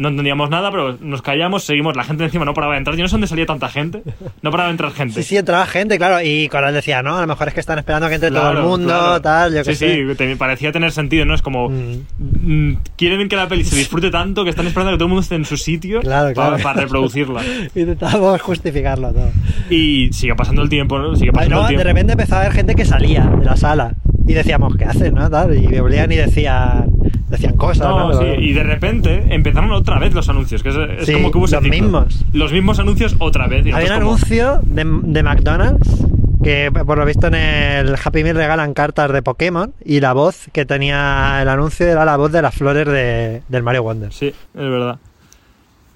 No 0.00 0.08
entendíamos 0.08 0.48
nada, 0.48 0.70
pero 0.70 0.96
nos 1.00 1.20
callamos, 1.20 1.62
seguimos. 1.64 1.94
La 1.94 2.04
gente 2.04 2.24
encima 2.24 2.44
no 2.46 2.54
paraba 2.54 2.72
de 2.72 2.78
entrar. 2.78 2.96
Yo 2.96 3.02
no 3.02 3.08
sé 3.08 3.12
dónde 3.12 3.26
salía 3.26 3.44
tanta 3.44 3.68
gente. 3.68 4.02
No 4.40 4.50
paraba 4.50 4.68
de 4.68 4.72
entrar 4.72 4.92
gente. 4.92 5.22
Sí, 5.22 5.28
sí, 5.28 5.36
entraba 5.36 5.66
gente, 5.66 5.98
claro. 5.98 6.22
Y 6.24 6.48
Coral 6.48 6.72
decía, 6.72 7.02
no, 7.02 7.16
a 7.18 7.20
lo 7.20 7.26
mejor 7.26 7.48
es 7.48 7.54
que 7.54 7.60
están 7.60 7.78
esperando 7.78 8.08
que 8.08 8.14
entre 8.14 8.30
todo 8.30 8.48
el 8.48 8.52
Claro, 8.54 8.66
mundo, 8.68 8.86
claro. 8.88 9.20
tal, 9.20 9.54
yo 9.54 9.62
sí, 9.64 9.74
sé. 9.74 9.94
sí, 10.08 10.14
te- 10.16 10.36
parecía 10.36 10.72
tener 10.72 10.90
sentido, 10.92 11.24
¿no? 11.26 11.34
Es 11.34 11.42
como. 11.42 11.68
Mm. 11.68 12.02
mm, 12.18 12.78
Quieren 12.96 13.28
que 13.28 13.36
la 13.36 13.46
peli 13.48 13.62
se 13.64 13.76
disfrute 13.76 14.10
tanto 14.10 14.42
que 14.44 14.50
están 14.50 14.66
esperando 14.66 14.92
que 14.92 14.96
todo 14.98 15.04
el 15.04 15.10
mundo 15.10 15.22
esté 15.22 15.34
en 15.34 15.44
su 15.44 15.56
sitio 15.56 16.00
Claro, 16.00 16.32
para, 16.34 16.48
claro. 16.56 16.62
para 16.62 16.80
reproducirla. 16.80 17.42
Intentábamos 17.74 18.40
justificarlo 18.40 19.12
todo. 19.12 19.30
Y 19.68 20.10
sigue 20.12 20.34
pasando 20.34 20.62
el 20.62 20.68
tiempo, 20.70 20.98
¿no? 20.98 21.14
Sigue 21.14 21.28
Ay, 21.30 21.34
pasando 21.34 21.54
no, 21.56 21.60
el 21.62 21.66
de 21.66 21.68
tiempo. 21.76 21.84
repente 21.84 22.12
empezó 22.12 22.36
a 22.36 22.40
haber 22.40 22.52
gente 22.52 22.74
que 22.74 22.84
salía 22.86 23.24
de 23.26 23.44
la 23.44 23.56
sala. 23.56 23.92
Y 24.30 24.34
decíamos, 24.34 24.76
¿qué 24.76 24.84
hacen? 24.84 25.14
¿no? 25.14 25.28
Tal, 25.28 25.56
y 25.56 25.66
me 25.66 25.80
volvían 25.80 26.12
y 26.12 26.16
decían, 26.16 26.84
decían 27.28 27.56
cosas. 27.56 27.88
No, 27.88 28.12
¿no? 28.12 28.20
sí, 28.20 28.26
y 28.38 28.52
de 28.52 28.62
repente 28.62 29.24
empezaron 29.34 29.72
otra 29.72 29.98
vez 29.98 30.14
los 30.14 30.28
anuncios, 30.28 30.62
que 30.62 30.68
es, 30.68 30.76
es 31.00 31.06
Sí, 31.06 31.14
como 31.14 31.32
que 31.32 31.38
hubo 31.38 31.46
ese 31.46 31.56
los 31.56 31.64
ciclo. 31.64 31.80
mismos. 31.82 32.24
Los 32.32 32.52
mismos 32.52 32.78
anuncios 32.78 33.16
otra 33.18 33.48
vez. 33.48 33.62
Había 33.74 33.76
un 33.78 33.82
como- 34.00 34.10
anuncio 34.12 34.60
de, 34.62 34.84
de 35.02 35.22
McDonald's 35.24 36.04
que 36.44 36.70
por 36.86 36.96
lo 36.96 37.04
visto 37.04 37.26
en 37.26 37.34
el 37.34 37.96
Happy 38.02 38.22
Meal 38.22 38.36
regalan 38.36 38.72
cartas 38.72 39.12
de 39.12 39.20
Pokémon 39.20 39.74
y 39.84 39.98
la 40.00 40.12
voz 40.12 40.46
que 40.52 40.64
tenía 40.64 41.38
el 41.42 41.48
anuncio 41.48 41.86
era 41.86 42.04
la 42.04 42.16
voz 42.16 42.30
de 42.32 42.40
las 42.40 42.54
flores 42.54 42.86
de, 42.86 43.42
del 43.48 43.62
Mario 43.64 43.82
Wonder. 43.82 44.12
Sí, 44.12 44.28
es 44.28 44.34
verdad. 44.54 44.98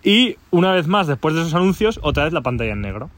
Y 0.02 0.36
una 0.50 0.72
vez 0.72 0.86
más, 0.86 1.06
después 1.06 1.34
de 1.36 1.40
esos 1.42 1.54
anuncios, 1.54 1.98
otra 2.02 2.24
vez 2.24 2.32
la 2.32 2.42
pantalla 2.42 2.72
en 2.72 2.80
negro. 2.82 3.10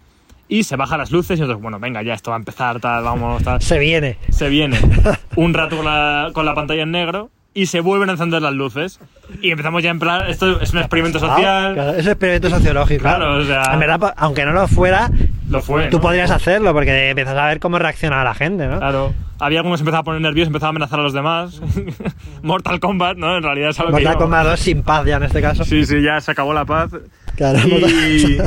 Y 0.49 0.63
se 0.65 0.77
bajan 0.77 0.99
las 0.99 1.11
luces 1.11 1.39
y 1.39 1.41
nosotros, 1.41 1.61
bueno, 1.63 1.79
venga, 1.81 2.03
ya 2.03 2.15
esto 2.15 2.31
va 2.31 2.37
a 2.37 2.39
empezar, 2.39 2.79
tal, 2.81 3.03
vamos, 3.03 3.43
tal. 3.43 3.61
Se 3.61 3.79
viene. 3.79 4.19
Se 4.31 4.49
viene 4.49 4.79
un 5.37 5.53
rato 5.55 5.77
con 5.77 5.85
la, 5.87 6.31
con 6.33 6.45
la 6.47 6.55
pantalla 6.55 6.83
en 6.83 6.93
negro 6.93 7.31
y 7.53 7.67
se 7.67 7.81
vuelven 7.81 8.11
a 8.11 8.13
encender 8.13 8.43
las 8.43 8.53
luces. 8.53 9.01
Y 9.43 9.51
empezamos 9.51 9.83
ya 9.83 9.91
en 9.91 9.99
plan, 9.99 10.29
esto 10.29 10.61
es 10.61 10.73
un 10.73 10.79
experimento 10.79 11.19
social. 11.19 11.75
Claro, 11.75 11.91
es 11.95 12.05
un 12.05 12.11
experimento 12.13 12.51
sociológico. 12.51 13.03
Claro, 13.03 13.39
o 13.39 13.45
sea- 13.45 13.73
En 13.73 13.81
verdad, 13.81 14.15
aunque 14.19 14.45
no 14.45 14.53
lo 14.53 14.69
fuera, 14.69 15.11
Lo 15.49 15.61
fue. 15.63 15.87
tú 15.87 15.97
¿no? 15.97 16.03
podrías 16.03 16.31
hacerlo 16.31 16.73
porque 16.75 17.09
empiezas 17.11 17.37
a 17.37 17.47
ver 17.47 17.59
cómo 17.59 17.79
reacciona 17.79 18.23
la 18.23 18.35
gente, 18.35 18.69
¿no? 18.69 18.79
Claro. 18.79 19.15
Había 19.41 19.59
algunos 19.61 19.81
que 19.81 19.83
empezaban 19.83 20.01
a 20.01 20.05
poner 20.05 20.21
nerviosos, 20.21 20.49
empezaban 20.49 20.69
a 20.69 20.77
amenazar 20.77 21.01
a 21.01 21.03
los 21.03 21.13
demás. 21.13 21.61
Mortal 22.43 22.79
Kombat, 22.81 23.17
¿no? 23.17 23.37
En 23.37 23.43
realidad 23.43 23.71
es 23.71 23.81
algo 23.81 23.89
que 23.93 24.03
Mortal 24.03 24.13
yo- 24.15 24.19
Kombat 24.19 24.47
2 24.47 24.61
sin 24.61 24.83
paz 24.83 25.05
ya 25.07 25.17
en 25.17 25.23
este 25.25 25.43
caso. 25.43 25.65
Sí, 25.65 25.85
sí, 25.87 26.03
ya 26.03 26.21
se 26.21 26.31
acabó 26.31 26.53
la 26.55 26.65
paz. 26.65 26.91
Claro. 27.37 27.59
Y, 27.69 28.39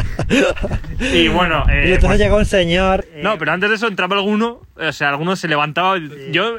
y 1.17 1.27
bueno, 1.29 1.63
eh, 1.69 1.89
y 1.89 1.93
entonces 1.93 2.09
pues- 2.09 2.19
llegó 2.19 2.37
un 2.37 2.45
señor. 2.45 3.05
eh, 3.13 3.21
no, 3.23 3.37
pero 3.37 3.51
antes 3.51 3.69
de 3.69 3.75
eso 3.75 3.87
entraba 3.87 4.15
alguno, 4.15 4.61
o 4.75 4.91
sea, 4.91 5.09
alguno 5.09 5.35
se 5.35 5.47
levantaba. 5.47 5.97
Yo 6.31 6.57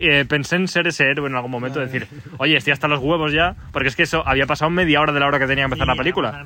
eh, 0.00 0.24
pensé 0.28 0.56
en 0.56 0.68
ser 0.68 0.86
ese 0.86 1.04
héroe 1.04 1.28
en 1.28 1.34
algún 1.36 1.50
momento, 1.50 1.80
decir, 1.80 2.06
oye, 2.38 2.56
estoy 2.56 2.72
hasta 2.72 2.88
los 2.88 3.00
huevos 3.00 3.32
ya, 3.32 3.54
porque 3.72 3.88
es 3.88 3.96
que 3.96 4.04
eso 4.04 4.22
había 4.26 4.46
pasado 4.46 4.70
media 4.70 5.00
hora 5.00 5.12
de 5.12 5.20
la 5.20 5.26
hora 5.26 5.38
que 5.38 5.46
tenía 5.46 5.64
que 5.64 5.72
empezar 5.72 5.86
la 5.86 5.96
película. 5.96 6.44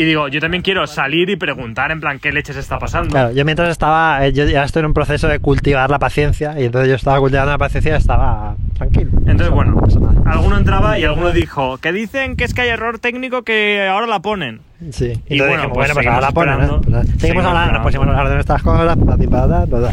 Y 0.00 0.04
digo, 0.04 0.28
yo 0.28 0.40
también 0.40 0.62
quiero 0.62 0.86
salir 0.86 1.28
y 1.28 1.36
preguntar 1.36 1.90
en 1.90 2.00
plan 2.00 2.18
qué 2.18 2.32
leches 2.32 2.56
está 2.56 2.78
pasando. 2.78 3.10
Claro, 3.10 3.32
yo 3.32 3.44
mientras 3.44 3.68
estaba, 3.68 4.26
eh, 4.26 4.32
yo 4.32 4.46
ya 4.46 4.64
estoy 4.64 4.80
en 4.80 4.86
un 4.86 4.94
proceso 4.94 5.28
de 5.28 5.40
cultivar 5.40 5.90
la 5.90 5.98
paciencia 5.98 6.58
y 6.58 6.64
entonces 6.64 6.88
yo 6.88 6.94
estaba 6.94 7.18
cultivando 7.18 7.52
la 7.52 7.58
paciencia 7.58 7.92
y 7.92 7.96
estaba 7.98 8.56
tranquilo. 8.78 9.10
Entonces, 9.26 9.50
No 9.50 9.54
bueno, 9.54 9.82
alguno 10.24 10.56
entraba 10.56 10.98
y 10.98 11.04
alguno 11.04 11.32
dijo 11.32 11.76
que 11.76 11.92
dicen 11.92 12.36
que 12.36 12.44
es 12.44 12.54
que 12.54 12.62
hay 12.62 12.70
error 12.70 12.98
técnico 12.98 13.42
que 13.42 13.86
ahora 13.86 14.06
la 14.06 14.20
ponen. 14.20 14.62
Sí. 14.90 15.20
Y 15.28 15.34
Y 15.34 15.38
bueno, 15.40 15.68
bueno, 15.68 15.74
pues 15.74 15.92
bueno, 15.92 16.10
pues 16.10 16.22
la 16.22 16.32
ponen. 16.32 16.62
¿eh? 16.62 16.66
Pues, 16.66 16.80
eh, 16.80 16.80
Seguimos 16.80 17.20
Seguimos 17.20 17.44
hablando, 17.44 17.72
nos 17.74 17.82
pusimos 17.82 18.06
a 18.06 18.10
hablar 18.10 18.28
de 18.30 18.34
nuestras 18.36 18.62
cosas, 18.62 18.96
pati, 18.96 19.26
pata, 19.26 19.66
pata. 19.66 19.92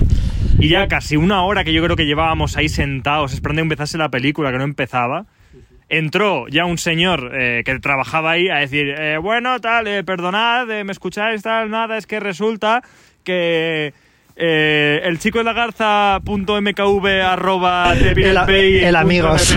Y 0.57 0.69
ya 0.69 0.88
casi 0.88 1.17
una 1.17 1.43
hora 1.43 1.65
que 1.65 1.73
yo 1.73 1.84
creo 1.84 1.97
que 1.97 2.05
llevábamos 2.05 2.55
ahí 2.55 2.69
sentados 2.69 3.34
esperando 3.34 3.59
que 3.59 3.63
empezase 3.63 3.97
la 3.97 4.07
película, 4.07 4.53
que 4.53 4.57
no 4.57 4.63
empezaba, 4.63 5.25
entró 5.89 6.47
ya 6.47 6.65
un 6.65 6.77
señor 6.77 7.31
eh, 7.34 7.64
que 7.65 7.80
trabajaba 7.80 8.31
ahí 8.31 8.49
a 8.49 8.57
decir, 8.57 8.89
eh, 8.89 9.18
bueno, 9.18 9.59
tal, 9.59 9.88
eh, 9.88 10.03
perdonad, 10.03 10.69
eh, 10.69 10.84
me 10.84 10.91
escucháis, 10.91 11.41
tal, 11.41 11.69
nada, 11.69 11.97
es 11.97 12.07
que 12.07 12.19
resulta 12.19 12.84
que 13.23 13.93
eh, 14.39 15.01
el 15.03 15.19
chico 15.19 15.39
de 15.39 15.43
la 15.45 15.53
garza.mkv 15.53 17.07
arroba 17.26 17.93
El- 17.93 18.38
el 18.84 18.95
amigos. 18.95 19.55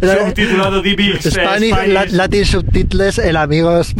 subtitulado 0.00 0.82
Spanish, 1.20 1.74
la- 1.88 2.06
Latin 2.06 2.44
subtitles, 2.44 3.18
el 3.18 3.36
amigos. 3.36 3.94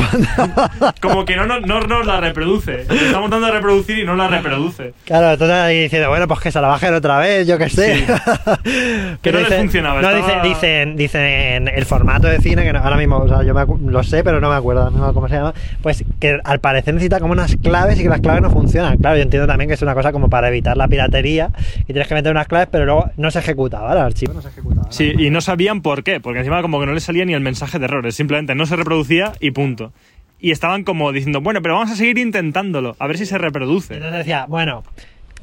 como 1.01 1.25
que 1.25 1.37
no, 1.37 1.47
no, 1.47 1.61
no 1.61 1.81
nos 1.81 2.07
la 2.07 2.21
reproduce. 2.21 2.83
Estamos 2.83 3.31
dando 3.31 3.47
a 3.47 3.51
reproducir 3.51 3.99
y 3.99 4.05
no 4.05 4.15
la 4.17 4.29
reproduce. 4.29 4.95
Claro, 5.05 5.33
entonces 5.33 5.57
ahí 5.57 5.83
diciendo, 5.83 6.09
bueno, 6.09 6.27
pues 6.29 6.41
que 6.41 6.51
se 6.51 6.61
la 6.61 6.69
bajen 6.69 6.95
otra 6.95 7.19
vez, 7.19 7.47
yo 7.47 7.59
qué 7.59 7.69
sé. 7.69 7.97
Sí. 7.99 8.05
Que 9.23 9.33
no 9.33 9.41
les 9.41 9.55
funcionaba, 9.55 10.01
No, 10.03 10.11
estaba- 10.11 10.43
dicen, 10.43 10.97
dicen, 10.97 10.97
dicen 10.97 11.69
el 11.69 11.85
formato 11.85 12.27
de 12.27 12.39
cine, 12.41 12.65
que 12.65 12.73
no- 12.73 12.81
ahora 12.81 12.97
mismo, 12.97 13.19
o 13.19 13.29
sea, 13.29 13.43
yo 13.43 13.55
me 13.55 13.65
lo 13.91 14.03
sé, 14.03 14.23
pero 14.25 14.41
no 14.41 14.49
me 14.51 14.57
acuerdo 14.57 14.91
mismo 14.91 15.13
cómo 15.15 15.29
se 15.29 15.37
llama. 15.37 15.55
Pues 15.83 16.05
que 16.21 16.39
al 16.45 16.61
parecer 16.61 16.95
necesita 16.95 17.21
como 17.21 17.33
unas 17.33 17.57
claves 17.57 17.99
y 18.01 18.03
que 18.03 18.09
las 18.09 18.21
claves 18.21 18.43
no 18.43 18.51
funcionan. 18.51 18.97
Claro, 18.99 19.17
yo 19.17 19.23
entiendo 19.23 19.47
también 19.47 19.69
que 19.69 19.75
es 19.75 19.83
una 19.85 19.95
cosa 19.95 20.13
como 20.13 20.29
para 20.29 20.49
evitar 20.49 20.77
la 20.77 20.89
piratería 20.89 21.51
y 21.83 21.87
tienes 21.87 22.09
que 22.09 22.15
meter 22.15 22.33
unas 22.33 22.49
claves, 22.49 22.69
pero 22.71 22.85
luego 22.85 23.11
no 23.17 23.31
se 23.31 23.39
ejecutaba, 23.39 23.93
el 23.93 23.99
archivo 23.99 24.35
no 24.35 24.43
se 24.43 24.49
ejecutaba. 24.49 24.91
Sí, 24.91 25.13
y 25.19 25.31
no 25.31 25.41
sabían 25.41 25.83
por 25.83 26.03
qué, 26.03 26.21
porque 26.21 26.41
encima 26.41 26.61
como 26.63 26.81
que 26.81 26.87
no 26.87 26.93
les 26.93 27.05
salía 27.05 27.25
ni 27.25 27.35
el 27.35 27.41
mensaje 27.41 27.79
de 27.79 27.85
errores, 27.85 28.15
simplemente 28.15 28.55
no 28.55 28.67
se 28.67 28.77
reproducía 28.77 29.33
y 29.41 29.53
punto. 29.53 29.93
Y 30.41 30.51
estaban 30.51 30.85
como 30.85 31.13
diciendo, 31.13 31.41
bueno, 31.41 31.63
pero 31.63 31.75
vamos 31.75 31.91
a 31.91 31.97
seguir 31.97 32.19
intentándolo, 32.19 32.97
a 32.99 33.07
ver 33.07 33.17
si 33.17 33.27
se 33.27 33.39
reproduce. 33.39 33.95
Entonces 33.95 34.19
decía, 34.19 34.47
bueno, 34.49 34.83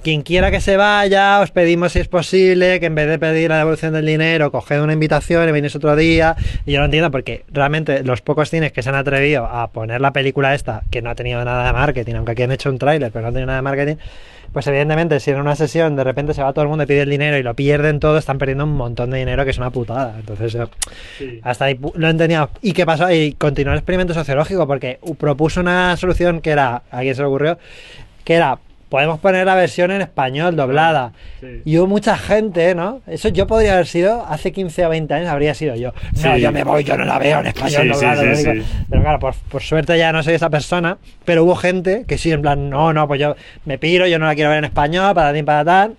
quien 0.01 0.21
quiera 0.23 0.51
que 0.51 0.61
se 0.61 0.77
vaya, 0.77 1.39
os 1.41 1.51
pedimos 1.51 1.93
si 1.93 1.99
es 1.99 2.07
posible 2.07 2.79
que 2.79 2.87
en 2.87 2.95
vez 2.95 3.07
de 3.07 3.19
pedir 3.19 3.49
la 3.49 3.57
devolución 3.57 3.93
del 3.93 4.05
dinero, 4.05 4.51
coged 4.51 4.81
una 4.81 4.93
invitación 4.93 5.47
y 5.47 5.51
venís 5.51 5.75
otro 5.75 5.95
día. 5.95 6.35
Y 6.65 6.73
yo 6.73 6.79
lo 6.79 6.85
entiendo 6.85 7.11
porque 7.11 7.45
realmente 7.51 8.03
los 8.03 8.21
pocos 8.21 8.49
cines 8.49 8.71
que 8.71 8.81
se 8.81 8.89
han 8.89 8.95
atrevido 8.95 9.45
a 9.45 9.71
poner 9.71 10.01
la 10.01 10.11
película 10.11 10.53
esta, 10.55 10.83
que 10.89 11.01
no 11.01 11.09
ha 11.09 11.15
tenido 11.15 11.43
nada 11.45 11.67
de 11.67 11.73
marketing, 11.73 12.15
aunque 12.15 12.31
aquí 12.31 12.43
han 12.43 12.51
hecho 12.51 12.69
un 12.69 12.79
tráiler, 12.79 13.11
pero 13.11 13.23
no 13.23 13.29
ha 13.29 13.31
tenido 13.31 13.47
nada 13.47 13.59
de 13.59 13.63
marketing, 13.63 13.95
pues 14.51 14.67
evidentemente 14.67 15.19
si 15.19 15.31
en 15.31 15.39
una 15.39 15.55
sesión 15.55 15.95
de 15.95 16.03
repente 16.03 16.33
se 16.33 16.43
va 16.43 16.51
todo 16.51 16.63
el 16.63 16.69
mundo 16.69 16.83
y 16.83 16.87
pide 16.87 17.01
el 17.01 17.09
dinero 17.09 17.37
y 17.37 17.43
lo 17.43 17.53
pierden 17.53 17.99
todo, 17.99 18.17
están 18.17 18.37
perdiendo 18.37 18.65
un 18.65 18.75
montón 18.75 19.11
de 19.11 19.19
dinero 19.19 19.45
que 19.45 19.51
es 19.51 19.57
una 19.57 19.69
putada. 19.69 20.15
Entonces, 20.19 20.57
hasta 21.43 21.65
ahí 21.65 21.79
lo 21.93 22.09
entendía. 22.09 22.49
¿Y 22.61 22.73
qué 22.73 22.85
pasó? 22.85 23.09
Y 23.11 23.33
continuó 23.33 23.73
el 23.73 23.79
experimento 23.79 24.13
sociológico 24.13 24.67
porque 24.67 24.99
propuso 25.17 25.61
una 25.61 25.95
solución 25.95 26.41
que 26.41 26.49
era, 26.49 26.83
a 26.91 26.99
quién 27.01 27.15
se 27.15 27.21
le 27.21 27.27
ocurrió, 27.27 27.59
que 28.25 28.33
era 28.33 28.59
podemos 28.91 29.19
poner 29.19 29.45
la 29.45 29.55
versión 29.55 29.89
en 29.89 30.01
español 30.01 30.55
doblada. 30.57 31.13
Sí. 31.39 31.61
Y 31.63 31.77
hubo 31.77 31.87
mucha 31.87 32.17
gente, 32.17 32.75
¿no? 32.75 33.01
Eso 33.07 33.29
yo 33.29 33.47
podría 33.47 33.73
haber 33.73 33.87
sido, 33.87 34.25
hace 34.27 34.51
15 34.51 34.85
o 34.85 34.89
20 34.89 35.13
años 35.13 35.29
habría 35.29 35.55
sido 35.55 35.75
yo. 35.75 35.93
No, 36.21 36.35
Sí. 36.35 36.41
yo 36.41 36.51
me 36.51 36.63
voy, 36.65 36.83
yo 36.83 36.97
no 36.97 37.05
la 37.05 37.17
veo 37.17 37.39
en 37.39 37.47
español 37.47 37.87
doblada. 37.87 38.21
Pero 38.89 39.01
claro, 39.01 39.19
por, 39.19 39.33
por 39.49 39.61
suerte 39.63 39.97
ya 39.97 40.11
no 40.11 40.21
soy 40.21 40.33
esa 40.33 40.49
persona, 40.49 40.97
pero 41.25 41.45
hubo 41.45 41.55
gente 41.55 42.03
que 42.05 42.17
sí, 42.17 42.31
en 42.31 42.41
plan, 42.41 42.69
no, 42.69 42.91
no, 42.93 43.07
pues 43.07 43.19
yo 43.21 43.35
me 43.65 43.77
piro, 43.77 44.05
yo 44.07 44.19
no 44.19 44.25
la 44.25 44.35
quiero 44.35 44.49
ver 44.49 44.59
en 44.59 44.65
español, 44.65 45.15
para 45.15 45.33
ti, 45.33 45.41
para 45.41 45.63
tal. 45.65 45.95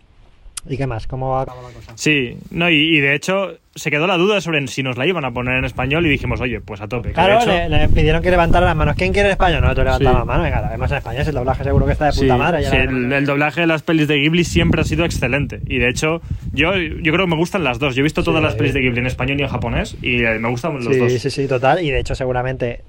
¿Y 0.68 0.76
qué 0.76 0.86
más? 0.86 1.06
¿Cómo 1.08 1.38
acabó 1.38 1.60
la 1.62 1.74
cosa? 1.74 1.92
Sí, 1.96 2.36
no, 2.50 2.70
y, 2.70 2.74
y 2.96 3.00
de 3.00 3.14
hecho 3.16 3.54
se 3.74 3.90
quedó 3.90 4.06
la 4.06 4.16
duda 4.16 4.40
sobre 4.40 4.64
si 4.68 4.82
nos 4.84 4.96
la 4.96 5.06
iban 5.06 5.24
a 5.24 5.32
poner 5.32 5.56
en 5.56 5.64
español 5.64 6.06
y 6.06 6.08
dijimos, 6.10 6.40
oye, 6.40 6.60
pues 6.60 6.80
a 6.80 6.86
tope. 6.88 7.12
Claro, 7.12 7.38
hecho- 7.40 7.46
le, 7.50 7.68
le 7.68 7.88
pidieron 7.88 8.22
que 8.22 8.30
levantara 8.30 8.66
las 8.66 8.76
manos. 8.76 8.94
¿Quién 8.96 9.12
quiere 9.12 9.28
en 9.28 9.32
español? 9.32 9.60
Nosotros 9.62 9.84
levantamos 9.86 10.12
Sí. 10.12 10.18
la 10.20 10.24
mano, 10.24 10.42
venga, 10.44 10.60
la 10.60 10.68
vemos 10.70 10.90
en 10.92 10.96
español, 10.98 11.24
el 11.26 11.34
doblaje 11.34 11.64
seguro 11.64 11.86
que 11.86 11.92
está 11.92 12.06
de 12.06 12.12
Sí, 12.12 12.20
puta 12.20 12.36
madre. 12.36 12.62
ya 12.62 12.70
sí, 12.70 12.76
el, 12.76 13.12
el 13.12 13.26
doblaje 13.26 13.62
de 13.62 13.66
las 13.66 13.82
pelis 13.82 14.06
de 14.06 14.16
Ghibli 14.18 14.44
siempre 14.44 14.80
ha 14.82 14.84
sido 14.84 15.04
excelente. 15.04 15.60
Y 15.66 15.78
de 15.78 15.88
hecho, 15.88 16.20
yo, 16.52 16.76
yo 16.76 17.12
creo 17.12 17.24
que 17.26 17.30
me 17.30 17.36
gustan 17.36 17.64
las 17.64 17.78
dos. 17.80 17.96
Yo 17.96 18.00
he 18.00 18.04
visto 18.04 18.22
todas 18.22 18.40
Sí. 18.40 18.44
las 18.44 18.54
pelis 18.54 18.74
de 18.74 18.80
Ghibli 18.82 19.00
en 19.00 19.06
español 19.06 19.40
y 19.40 19.42
en 19.42 19.48
japonés 19.48 19.96
y 20.00 20.22
eh, 20.22 20.38
me 20.38 20.48
gustan 20.48 20.74
los 20.74 20.84
sí, 20.84 20.96
dos. 20.96 21.12
sí, 21.12 21.30
sí, 21.30 21.48
total. 21.48 21.82
Y 21.82 21.90
de 21.90 21.98
hecho, 21.98 22.14
seguramente 22.14 22.82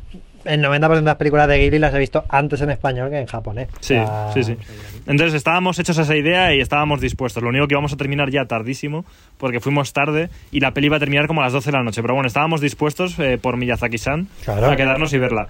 el 0.46 0.62
90% 0.62 0.96
de 0.96 1.02
las 1.04 1.16
películas 1.16 1.48
de 1.48 1.58
Ghibli 1.58 1.80
las 1.80 1.94
he 1.96 2.00
visto 2.00 2.26
antes 2.28 2.60
en 2.62 2.70
español 2.70 3.10
que 3.10 3.18
en 3.20 3.26
japonés. 3.26 3.70
Sí, 3.80 3.96
O 3.96 4.06
sea, 4.06 4.32
sí, 4.34 4.44
sí. 4.44 4.58
Entonces 5.06 5.34
estábamos 5.36 5.78
hechos 5.80 6.00
a 6.00 6.04
esa 6.04 6.16
idea 6.16 6.54
y 6.56 6.60
estábamos 6.62 7.02
dispuestos. 7.02 7.44
Lo 7.44 7.50
único 7.50 7.68
que 7.68 7.74
íbamos 7.74 7.94
a 7.94 7.98
terminar 7.98 8.30
ya 8.32 8.46
tardísimo, 8.46 9.06
porque 9.38 9.60
fuimos 9.60 9.92
tarde 9.94 10.30
y 10.52 10.60
la 10.60 10.72
peli 10.72 10.88
iba 10.88 10.98
a 10.98 11.00
terminar 11.00 11.28
como 11.28 11.42
a 11.42 11.46
las 11.46 11.54
12 11.54 11.72
de 11.72 11.78
la 11.78 11.84
noche. 11.84 12.02
Pero 12.02 12.14
bueno, 12.14 12.28
estábamos 12.28 12.62
dispuestos 12.62 13.18
eh, 13.20 13.38
por 13.42 13.58
Miyazaki-san 13.58 14.28
Claro. 14.46 14.70
a 14.72 14.76
quedarnos 14.76 15.12
y 15.14 15.18
verla. 15.18 15.48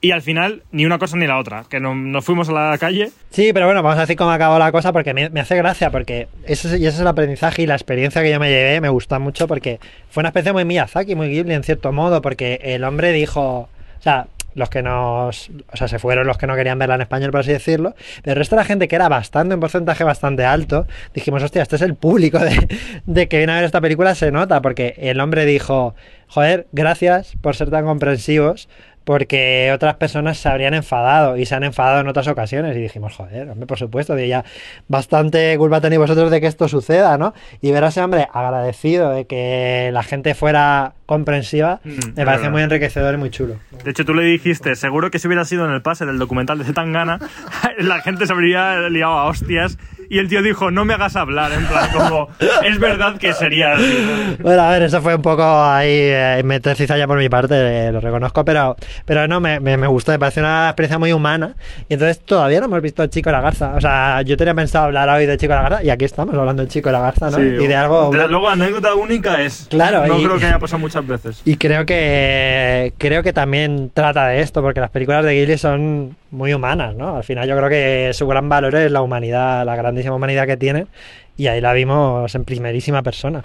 Y 0.00 0.10
al 0.10 0.20
final, 0.20 0.62
ni 0.72 0.84
una 0.84 0.98
cosa 0.98 1.16
ni 1.16 1.26
la 1.26 1.38
otra. 1.38 1.64
Que 1.70 1.80
no- 1.80 1.94
nos 1.94 2.22
fuimos 2.24 2.48
a 2.50 2.52
la 2.52 2.76
calle. 2.78 3.10
Sí, 3.30 3.52
pero 3.54 3.64
bueno, 3.66 3.82
vamos 3.82 3.96
a 3.96 4.02
decir 4.02 4.14
cómo 4.16 4.30
acabó 4.30 4.58
la 4.58 4.70
cosa 4.70 4.92
porque 4.92 5.14
me, 5.14 5.30
me 5.30 5.40
hace 5.40 5.56
gracia, 5.56 5.90
porque 5.90 6.28
eso, 6.46 6.68
es- 6.68 6.80
y 6.80 6.86
ese 6.86 6.96
es 6.96 7.00
el 7.00 7.06
aprendizaje 7.06 7.62
y 7.62 7.66
la 7.66 7.74
experiencia 7.74 8.22
que 8.22 8.30
yo 8.30 8.38
me 8.38 8.50
llevé, 8.50 8.80
me 8.82 8.90
gusta 8.90 9.18
mucho 9.18 9.48
porque 9.48 9.80
fue 10.10 10.20
una 10.20 10.28
especie 10.28 10.52
muy 10.52 10.64
Miyazaki, 10.66 11.14
muy 11.14 11.28
Ghibli 11.30 11.54
en 11.54 11.62
cierto 11.62 11.92
modo, 11.92 12.20
porque 12.20 12.60
el 12.62 12.84
hombre 12.84 13.12
dijo, 13.12 13.42
o 13.60 14.02
sea, 14.02 14.26
los 14.56 14.70
que 14.70 14.82
nos, 14.82 15.50
o 15.72 15.76
sea, 15.76 15.86
se 15.86 15.98
fueron 15.98 16.26
los 16.26 16.38
que 16.38 16.46
no 16.46 16.56
querían 16.56 16.78
verla 16.78 16.96
en 16.96 17.02
español, 17.02 17.30
por 17.30 17.40
así 17.40 17.52
decirlo, 17.52 17.94
pero 18.22 18.32
el 18.32 18.38
resto 18.38 18.56
de 18.56 18.62
la 18.62 18.64
gente 18.64 18.88
que 18.88 18.96
era 18.96 19.08
bastante, 19.08 19.54
un 19.54 19.60
porcentaje 19.60 20.02
bastante 20.02 20.44
alto, 20.44 20.86
dijimos, 21.14 21.42
hostia, 21.42 21.62
este 21.62 21.76
es 21.76 21.82
el 21.82 21.94
público 21.94 22.38
de, 22.38 22.66
de 23.06 23.28
que 23.28 23.36
viene 23.36 23.52
a 23.52 23.56
ver 23.56 23.64
esta 23.64 23.80
película, 23.80 24.14
se 24.14 24.32
nota, 24.32 24.62
porque 24.62 24.94
el 24.98 25.20
hombre 25.20 25.44
dijo, 25.44 25.94
joder, 26.26 26.66
gracias 26.72 27.34
por 27.40 27.54
ser 27.54 27.70
tan 27.70 27.84
comprensivos, 27.84 28.68
porque 29.06 29.70
otras 29.72 29.94
personas 29.94 30.36
se 30.36 30.48
habrían 30.48 30.74
enfadado 30.74 31.36
y 31.36 31.46
se 31.46 31.54
han 31.54 31.62
enfadado 31.62 32.00
en 32.00 32.08
otras 32.08 32.26
ocasiones. 32.26 32.76
Y 32.76 32.80
dijimos, 32.80 33.14
joder, 33.14 33.48
hombre, 33.48 33.64
por 33.64 33.78
supuesto, 33.78 34.16
diría, 34.16 34.44
bastante 34.88 35.56
culpa 35.58 35.80
tenéis 35.80 36.00
vosotros 36.00 36.28
de 36.28 36.40
que 36.40 36.48
esto 36.48 36.66
suceda, 36.66 37.16
¿no? 37.16 37.32
Y 37.62 37.70
ver 37.70 37.84
a 37.84 37.88
ese 37.88 38.02
hombre 38.02 38.26
agradecido 38.32 39.10
de 39.10 39.24
que 39.26 39.90
la 39.92 40.02
gente 40.02 40.34
fuera 40.34 40.94
comprensiva, 41.06 41.78
Mm, 41.84 41.88
me 41.90 42.24
parece 42.24 42.24
verdad. 42.24 42.50
muy 42.50 42.62
enriquecedor 42.62 43.14
y 43.14 43.16
muy 43.16 43.30
chulo. 43.30 43.54
De 43.84 43.92
hecho, 43.92 44.04
tú 44.04 44.12
le 44.12 44.24
dijiste, 44.24 44.74
seguro 44.74 45.12
que 45.12 45.20
si 45.20 45.28
hubiera 45.28 45.44
sido 45.44 45.64
en 45.64 45.70
el 45.70 45.82
pase 45.82 46.04
del 46.04 46.18
documental 46.18 46.58
de 46.58 46.64
Zetangana, 46.64 47.20
la 47.78 48.00
gente 48.00 48.26
se 48.26 48.32
habría 48.32 48.88
liado 48.88 49.12
a 49.12 49.26
hostias. 49.26 49.78
Y 50.08 50.18
el 50.18 50.28
tío 50.28 50.42
dijo, 50.42 50.70
no 50.70 50.84
me 50.84 50.94
hagas 50.94 51.16
hablar, 51.16 51.52
en 51.52 51.64
plan, 51.66 51.90
como, 51.92 52.28
es 52.64 52.78
verdad 52.78 53.18
que 53.18 53.32
sería 53.32 53.74
así. 53.74 54.36
Bueno, 54.40 54.62
a 54.62 54.70
ver, 54.70 54.82
eso 54.82 55.00
fue 55.02 55.14
un 55.14 55.22
poco 55.22 55.42
ahí 55.44 55.88
eh, 55.90 56.42
meter 56.44 56.76
cizalla 56.76 57.06
por 57.06 57.18
mi 57.18 57.28
parte, 57.28 57.54
eh, 57.88 57.92
lo 57.92 58.00
reconozco, 58.00 58.44
pero, 58.44 58.76
pero 59.04 59.26
no, 59.28 59.40
me, 59.40 59.60
me, 59.60 59.76
me 59.76 59.86
gustó, 59.86 60.12
me 60.12 60.18
pareció 60.18 60.42
una 60.42 60.68
experiencia 60.68 60.98
muy 60.98 61.12
humana. 61.12 61.54
Y 61.88 61.94
entonces 61.94 62.20
todavía 62.20 62.60
no 62.60 62.66
hemos 62.66 62.82
visto 62.82 63.02
el 63.02 63.10
chico 63.10 63.30
de 63.30 63.36
la 63.36 63.40
garza. 63.42 63.74
O 63.76 63.80
sea, 63.80 64.22
yo 64.22 64.36
tenía 64.36 64.54
pensado 64.54 64.86
hablar 64.86 65.08
hoy 65.08 65.26
del 65.26 65.38
chico 65.38 65.52
de 65.52 65.56
la 65.62 65.68
garza 65.68 65.84
y 65.84 65.90
aquí 65.90 66.04
estamos 66.04 66.34
hablando 66.34 66.62
del 66.62 66.70
chico 66.70 66.88
de 66.88 66.92
la 66.94 67.00
garza, 67.00 67.30
¿no? 67.30 67.36
Sí, 67.38 67.42
y 67.42 67.66
de 67.66 67.74
algo. 67.74 68.10
de- 68.10 68.28
luego, 68.28 68.48
anécdota 68.48 68.94
única 68.94 69.40
es. 69.42 69.66
Claro, 69.70 70.06
No 70.06 70.18
y- 70.18 70.24
creo 70.24 70.38
que 70.38 70.46
haya 70.46 70.58
pasado 70.58 70.78
muchas 70.80 71.06
veces. 71.06 71.42
Y 71.44 71.56
creo 71.56 71.84
que 71.86 72.92
creo 72.98 73.22
que 73.22 73.32
también 73.32 73.90
trata 73.92 74.26
de 74.28 74.40
esto, 74.40 74.62
porque 74.62 74.80
las 74.80 74.90
películas 74.90 75.24
de 75.24 75.34
Ghibli 75.34 75.58
son 75.58 76.16
muy 76.30 76.52
humanas, 76.52 76.94
¿no? 76.94 77.16
Al 77.16 77.24
final 77.24 77.48
yo 77.48 77.56
creo 77.56 77.68
que 77.68 78.10
su 78.12 78.26
gran 78.26 78.48
valor 78.48 78.74
es 78.74 78.90
la 78.90 79.02
humanidad, 79.02 79.64
la 79.64 79.76
grandísima 79.76 80.14
humanidad 80.14 80.46
que 80.46 80.56
tienen, 80.56 80.88
y 81.36 81.46
ahí 81.48 81.60
la 81.60 81.72
vimos 81.72 82.34
en 82.34 82.44
primerísima 82.44 83.02
persona. 83.02 83.44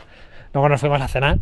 Luego 0.54 0.70
nos 0.70 0.82
fuimos 0.82 1.02
a 1.02 1.08
cenar 1.08 1.38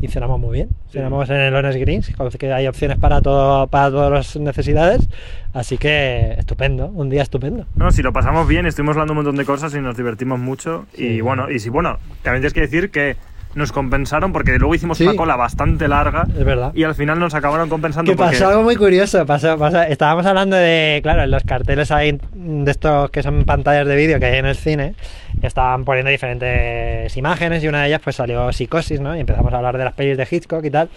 y 0.00 0.08
cenamos 0.08 0.40
muy 0.40 0.52
bien. 0.52 0.68
Cenamos 0.90 1.30
en 1.30 1.36
el 1.36 1.54
Honest 1.54 1.78
Greens, 1.78 2.12
que 2.38 2.52
hay 2.52 2.66
opciones 2.66 2.98
para 2.98 3.20
todo, 3.20 3.68
para 3.68 3.90
todas 3.90 4.10
las 4.10 4.36
necesidades, 4.36 5.08
así 5.54 5.78
que 5.78 6.34
estupendo, 6.38 6.88
un 6.88 7.08
día 7.08 7.22
estupendo. 7.22 7.66
No, 7.76 7.90
si 7.92 8.02
lo 8.02 8.12
pasamos 8.12 8.48
bien, 8.48 8.66
estuvimos 8.66 8.96
hablando 8.96 9.12
un 9.12 9.18
montón 9.18 9.36
de 9.36 9.44
cosas 9.44 9.74
y 9.74 9.80
nos 9.80 9.96
divertimos 9.96 10.40
mucho. 10.40 10.86
Y 10.96 11.20
bueno, 11.20 11.50
y 11.50 11.60
si 11.60 11.70
bueno, 11.70 11.98
también 12.22 12.42
tienes 12.42 12.52
que 12.52 12.62
decir 12.62 12.90
que 12.90 13.16
nos 13.54 13.72
compensaron 13.72 14.32
porque 14.32 14.58
luego 14.58 14.74
hicimos 14.74 14.98
Sí. 14.98 15.04
una 15.04 15.14
cola 15.16 15.36
bastante 15.36 15.88
larga. 15.88 16.26
Es 16.36 16.44
verdad. 16.44 16.72
Y 16.74 16.84
al 16.84 16.94
final 16.94 17.18
nos 17.18 17.34
acabaron 17.34 17.68
compensando 17.68 18.10
Que 18.10 18.16
porque. 18.16 18.32
pasó 18.32 18.48
algo 18.48 18.62
muy 18.62 18.76
curioso. 18.76 19.24
Pasó, 19.26 19.58
pasó- 19.58 19.82
estábamos 19.82 20.24
hablando 20.26 20.56
de, 20.56 21.00
claro, 21.02 21.22
en 21.22 21.30
los 21.30 21.42
carteles 21.44 21.90
hay 21.90 22.18
de 22.34 22.70
estos 22.70 23.10
que 23.10 23.22
son 23.22 23.44
pantallas 23.44 23.86
de 23.86 23.96
vídeo 23.96 24.18
que 24.18 24.26
hay 24.26 24.38
en 24.38 24.46
el 24.46 24.56
cine, 24.56 24.94
estaban 25.42 25.84
poniendo 25.84 26.10
diferentes 26.10 27.16
imágenes 27.16 27.62
y 27.64 27.68
una 27.68 27.82
de 27.82 27.88
ellas 27.88 28.00
pues 28.02 28.16
salió 28.16 28.52
Psicosis, 28.52 29.00
¿no? 29.00 29.16
Y 29.16 29.20
empezamos 29.20 29.52
a 29.52 29.56
hablar 29.56 29.76
de 29.78 29.84
las 29.84 29.94
pelis 29.94 30.16
de 30.16 30.26
Hitchcock 30.30 30.64
y 30.64 30.70
tal. 30.70 30.88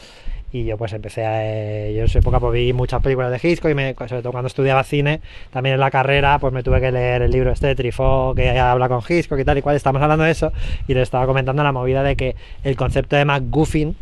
Y 0.56 0.64
yo 0.64 0.77
pues 0.77 0.94
empecé 0.94 1.26
a... 1.26 1.44
eh, 1.44 1.94
yo 1.94 2.03
en 2.03 2.07
su 2.07 2.18
época 2.18 2.40
pues 2.40 2.53
vi 2.53 2.72
muchas 2.72 3.02
películas 3.02 3.30
de 3.30 3.45
Hitchcock 3.45 3.72
y 3.72 3.73
me, 3.73 3.94
sobre 3.94 4.22
todo 4.22 4.32
cuando 4.32 4.48
estudiaba 4.48 4.86
cine, 4.86 5.19
también 5.52 5.73
en 5.73 5.82
la 5.82 5.91
carrera 5.91 6.40
pues 6.40 6.53
me 6.53 6.64
tuve 6.64 6.80
que 6.80 6.94
leer 6.94 7.23
el 7.23 7.32
libro 7.32 7.52
este 7.52 7.68
de 7.68 7.76
Truffaut 7.76 8.38
que 8.38 8.57
habla 8.57 8.88
con 8.88 9.02
Hitchcock 9.06 9.38
y 9.38 9.44
tal 9.44 9.57
y 9.57 9.61
cual. 9.61 9.76
Estamos 9.76 10.02
hablando 10.02 10.23
de 10.23 10.32
eso 10.32 10.53
y 10.88 10.94
le 10.94 11.02
estaba 11.02 11.26
comentando 11.26 11.61
la 11.61 11.73
movida 11.73 12.03
de 12.03 12.15
que 12.15 12.38
el 12.64 12.77
concepto 12.77 13.18
de 13.18 13.26
MacGuffin 13.26 13.98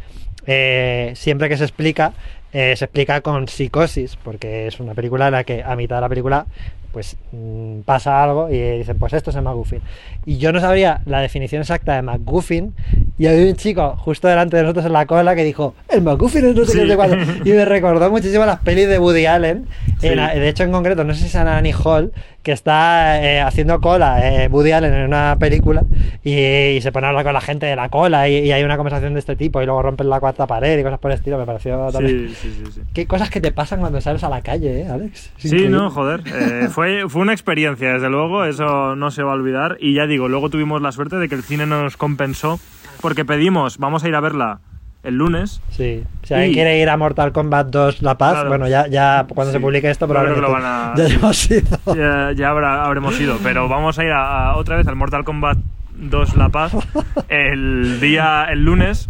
eh, 0.45 1.13
siempre 1.15 1.49
que 1.49 1.57
se 1.57 1.63
explica, 1.63 2.13
eh, 2.51 2.75
se 2.75 2.85
explica 2.85 3.21
con 3.21 3.47
psicosis, 3.47 4.15
porque 4.17 4.67
es 4.67 4.79
una 4.79 4.93
película 4.93 5.25
en 5.25 5.33
la 5.33 5.43
que 5.45 5.63
a 5.63 5.75
mitad 5.75 5.95
de 5.95 6.01
la 6.01 6.09
película 6.09 6.45
pues 6.93 7.17
mm, 7.31 7.79
pasa 7.81 8.23
algo 8.23 8.49
y 8.49 8.77
dicen, 8.77 8.97
pues 8.99 9.13
esto 9.13 9.31
es 9.31 9.35
el 9.35 9.41
MacGuffin. 9.41 9.81
Y 10.25 10.37
yo 10.37 10.53
no 10.53 10.61
sabría 10.61 11.01
la 11.07 11.19
definición 11.21 11.61
exacta 11.61 11.95
de 11.95 12.03
MacGuffin 12.03 12.73
y 13.17 13.25
había 13.25 13.47
un 13.47 13.55
chico 13.55 13.97
justo 13.97 14.27
delante 14.27 14.57
de 14.57 14.63
nosotros 14.63 14.85
en 14.85 14.93
la 14.93 15.07
cola 15.07 15.35
que 15.35 15.43
dijo, 15.43 15.73
el 15.89 16.03
MacGuffin 16.03 16.45
es 16.45 16.55
no 16.55 16.65
sé 16.65 16.79
qué, 16.79 16.87
sé 16.87 16.95
cuándo". 16.95 17.17
Y 17.43 17.51
me 17.51 17.65
recordó 17.65 18.09
muchísimo 18.11 18.45
las 18.45 18.59
pelis 18.59 18.87
de 18.87 18.99
Woody 18.99 19.25
Allen. 19.25 19.65
Sí. 19.99 20.07
En 20.07 20.17
de 20.17 20.47
hecho, 20.47 20.63
en 20.63 20.71
concreto, 20.71 21.03
no 21.03 21.13
sé 21.15 21.21
si 21.21 21.25
es 21.25 21.35
Annie 21.35 21.73
Hall, 21.83 22.13
que 22.43 22.51
está 22.51 23.23
eh, 23.23 23.39
haciendo 23.41 23.79
cola 23.79 24.19
eh, 24.21 24.47
Woody 24.49 24.73
Allen 24.73 24.93
en 24.93 25.05
una 25.05 25.37
película 25.39 25.83
y, 26.23 26.35
y 26.35 26.81
se 26.81 26.91
pone 26.91 27.07
a 27.07 27.09
hablar 27.09 27.23
con 27.23 27.33
la 27.33 27.41
gente 27.41 27.65
de 27.65 27.75
la 27.75 27.87
cola 27.89 28.27
y, 28.27 28.39
y 28.39 28.51
hay 28.51 28.63
una 28.63 28.75
conversación 28.75 29.13
de 29.13 29.19
este 29.19 29.35
tipo 29.37 29.61
y 29.61 29.65
luego 29.65 29.81
rompen 29.81 30.09
la 30.09 30.19
cuarta 30.19 30.45
pared 30.45 30.77
y 30.77 30.83
cosas 30.83 30.99
por 30.99 31.11
el 31.11 31.17
estilo. 31.17 31.37
Me 31.37 31.45
pareció 31.45 31.89
también. 31.91 32.29
Sí, 32.29 32.35
sí, 32.35 32.63
sí, 32.65 32.71
sí. 32.73 32.81
Qué 32.93 33.07
cosas 33.07 33.29
que 33.29 33.39
te 33.41 33.51
pasan 33.53 33.79
cuando 33.79 34.01
sales 34.01 34.23
a 34.23 34.29
la 34.29 34.41
calle, 34.41 34.81
¿eh, 34.81 34.87
Alex? 34.89 35.31
Sí, 35.37 35.69
no, 35.69 35.89
joder. 35.89 36.21
eh, 36.25 36.67
fue, 36.69 37.07
fue 37.07 37.21
una 37.21 37.31
experiencia, 37.31 37.93
desde 37.93 38.09
luego, 38.09 38.43
eso 38.45 38.95
no 38.95 39.09
se 39.09 39.23
va 39.23 39.31
a 39.31 39.35
olvidar. 39.35 39.77
Y 39.79 39.95
ya 39.95 40.05
digo, 40.05 40.27
luego 40.27 40.49
tuvimos 40.49 40.81
la 40.81 40.91
suerte 40.91 41.15
de 41.15 41.29
que 41.29 41.35
el 41.35 41.43
cine 41.43 41.65
nos 41.65 41.95
compensó 41.95 42.59
porque 43.01 43.25
pedimos, 43.25 43.77
vamos 43.77 44.03
a 44.03 44.09
ir 44.09 44.15
a 44.15 44.19
verla 44.19 44.59
el 45.03 45.15
lunes. 45.15 45.61
Sí. 45.69 46.03
Si 46.23 46.33
alguien 46.33 46.51
Y- 46.51 46.53
quiere 46.53 46.79
ir 46.79 46.89
a 46.89 46.95
Mortal 46.97 47.31
Kombat 47.33 47.67
2 47.67 48.01
La 48.01 48.17
Paz, 48.17 48.33
Claro. 48.33 48.49
bueno, 48.49 48.67
ya, 48.69 48.87
ya 48.87 49.25
cuando 49.27 49.51
se 49.51 49.59
publique 49.59 49.89
esto, 49.89 50.07
probablemente 50.07 50.41
lo 50.41 50.51
van 50.51 50.63
a- 50.65 50.93
ya 50.95 51.05
hemos 51.13 51.51
ido. 51.51 51.77
Ya, 51.95 52.31
ya 52.33 52.49
habrá, 52.49 52.85
habremos 52.85 53.19
ido, 53.19 53.37
pero 53.43 53.67
vamos 53.67 53.99
a 53.99 54.03
ir 54.05 54.11
a, 54.11 54.51
a- 54.51 54.55
otra 54.57 54.77
vez 54.77 54.87
al 54.87 54.95
Mortal 54.95 55.23
Kombat 55.25 55.57
2 55.95 56.35
La 56.37 56.49
Paz 56.49 56.73
el 57.29 57.99
día, 57.99 58.45
el 58.49 58.63
lunes. 58.63 59.09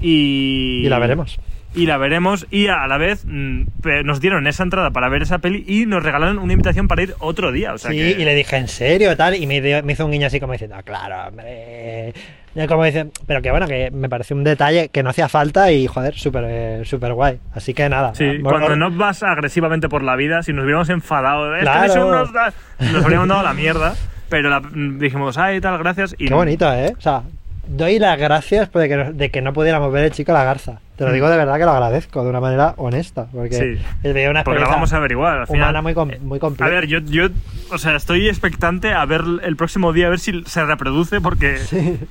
Y, 0.00 0.82
Y 0.84 0.88
la 0.88 0.98
veremos. 0.98 1.38
Y 1.74 1.84
la 1.84 1.98
veremos 1.98 2.46
y 2.50 2.68
a 2.68 2.86
la 2.86 2.96
vez 2.96 3.24
mm, 3.26 3.64
nos 4.04 4.20
dieron 4.20 4.46
esa 4.46 4.62
entrada 4.62 4.90
para 4.92 5.10
ver 5.10 5.22
esa 5.22 5.38
peli 5.40 5.62
y 5.66 5.84
nos 5.84 6.02
regalaron 6.02 6.38
una 6.38 6.54
invitación 6.54 6.88
para 6.88 7.02
ir 7.02 7.14
otro 7.18 7.52
día. 7.52 7.74
O 7.74 7.78
sea 7.78 7.90
sí, 7.90 7.98
que- 7.98 8.10
y 8.12 8.24
le 8.24 8.34
dije, 8.34 8.56
¿en 8.56 8.68
serio? 8.68 9.14
Tal, 9.16 9.34
y 9.34 9.46
me, 9.46 9.60
me 9.82 9.92
hizo 9.92 10.06
un 10.06 10.12
guiño 10.12 10.26
así 10.26 10.40
como 10.40 10.52
diciendo, 10.52 10.76
"Ah, 10.78 10.82
claro, 10.82 11.28
hombre. 11.28 12.14
Y 12.56 12.66
como 12.66 12.84
dice, 12.84 13.08
pero 13.26 13.42
que 13.42 13.50
bueno, 13.50 13.66
que 13.66 13.90
me 13.90 14.08
pareció 14.08 14.34
un 14.34 14.42
detalle 14.42 14.88
que 14.88 15.02
no 15.02 15.10
hacía 15.10 15.28
falta 15.28 15.70
y 15.72 15.86
joder, 15.86 16.14
súper 16.14 16.44
eh, 16.48 16.82
súper 16.86 17.12
guay. 17.12 17.38
Así 17.54 17.74
que 17.74 17.88
nada. 17.88 18.14
Sí, 18.14 18.38
cuando 18.42 18.74
no 18.76 18.90
vas 18.90 19.22
agresivamente 19.22 19.88
por 19.90 20.02
la 20.02 20.16
vida, 20.16 20.42
si 20.42 20.52
nos 20.54 20.64
hubiéramos 20.64 20.88
enfadado, 20.88 21.54
es 21.54 21.60
que 21.60 21.64
Claro. 21.64 21.84
eso 21.84 22.10
nos, 22.10 23.04
habríamos 23.04 23.28
dado 23.28 23.42
la 23.42 23.52
mierda. 23.52 23.94
Pero 24.28 24.48
la- 24.50 24.62
dijimos, 24.72 25.38
ay, 25.38 25.60
tal, 25.60 25.78
gracias. 25.78 26.14
Y 26.18 26.26
Qué 26.28 26.34
bonito, 26.34 26.72
¿eh? 26.72 26.94
O 26.98 27.00
sea, 27.00 27.22
doy 27.68 27.98
las 27.98 28.18
gracias 28.18 28.68
por 28.68 28.82
de 28.82 28.88
que, 28.88 28.96
no- 28.96 29.12
de 29.12 29.30
que 29.30 29.40
no 29.42 29.52
pudiéramos 29.52 29.92
ver 29.92 30.04
el 30.06 30.10
chico 30.10 30.32
a 30.32 30.34
la 30.34 30.44
garza. 30.44 30.80
Te 30.96 31.04
lo 31.04 31.12
digo 31.12 31.28
de 31.28 31.36
verdad 31.36 31.58
que 31.58 31.64
lo 31.66 31.72
agradezco 31.72 32.24
de 32.24 32.30
una 32.30 32.40
manera 32.40 32.72
honesta, 32.78 33.26
porque 33.32 33.78
Sí. 34.02 34.08
veía 34.12 34.30
una 34.30 34.44
Porque 34.44 34.62
vamos 34.64 34.92
a 34.94 34.96
averiguar. 34.96 35.40
Al 35.40 35.46
final, 35.46 35.60
humana 35.62 35.82
muy, 35.82 35.92
com- 35.94 36.10
muy 36.22 36.38
A 36.38 36.40
compleja. 36.40 36.70
ver, 36.70 36.86
yo, 36.86 37.00
yo, 37.00 37.28
o 37.70 37.76
sea, 37.76 37.96
estoy 37.96 38.28
expectante 38.28 38.94
a 38.94 39.04
ver 39.04 39.22
el 39.42 39.56
próximo 39.56 39.92
día, 39.92 40.06
a 40.06 40.10
ver 40.10 40.20
si 40.20 40.42
se 40.44 40.64
reproduce, 40.64 41.20
porque, 41.20 41.58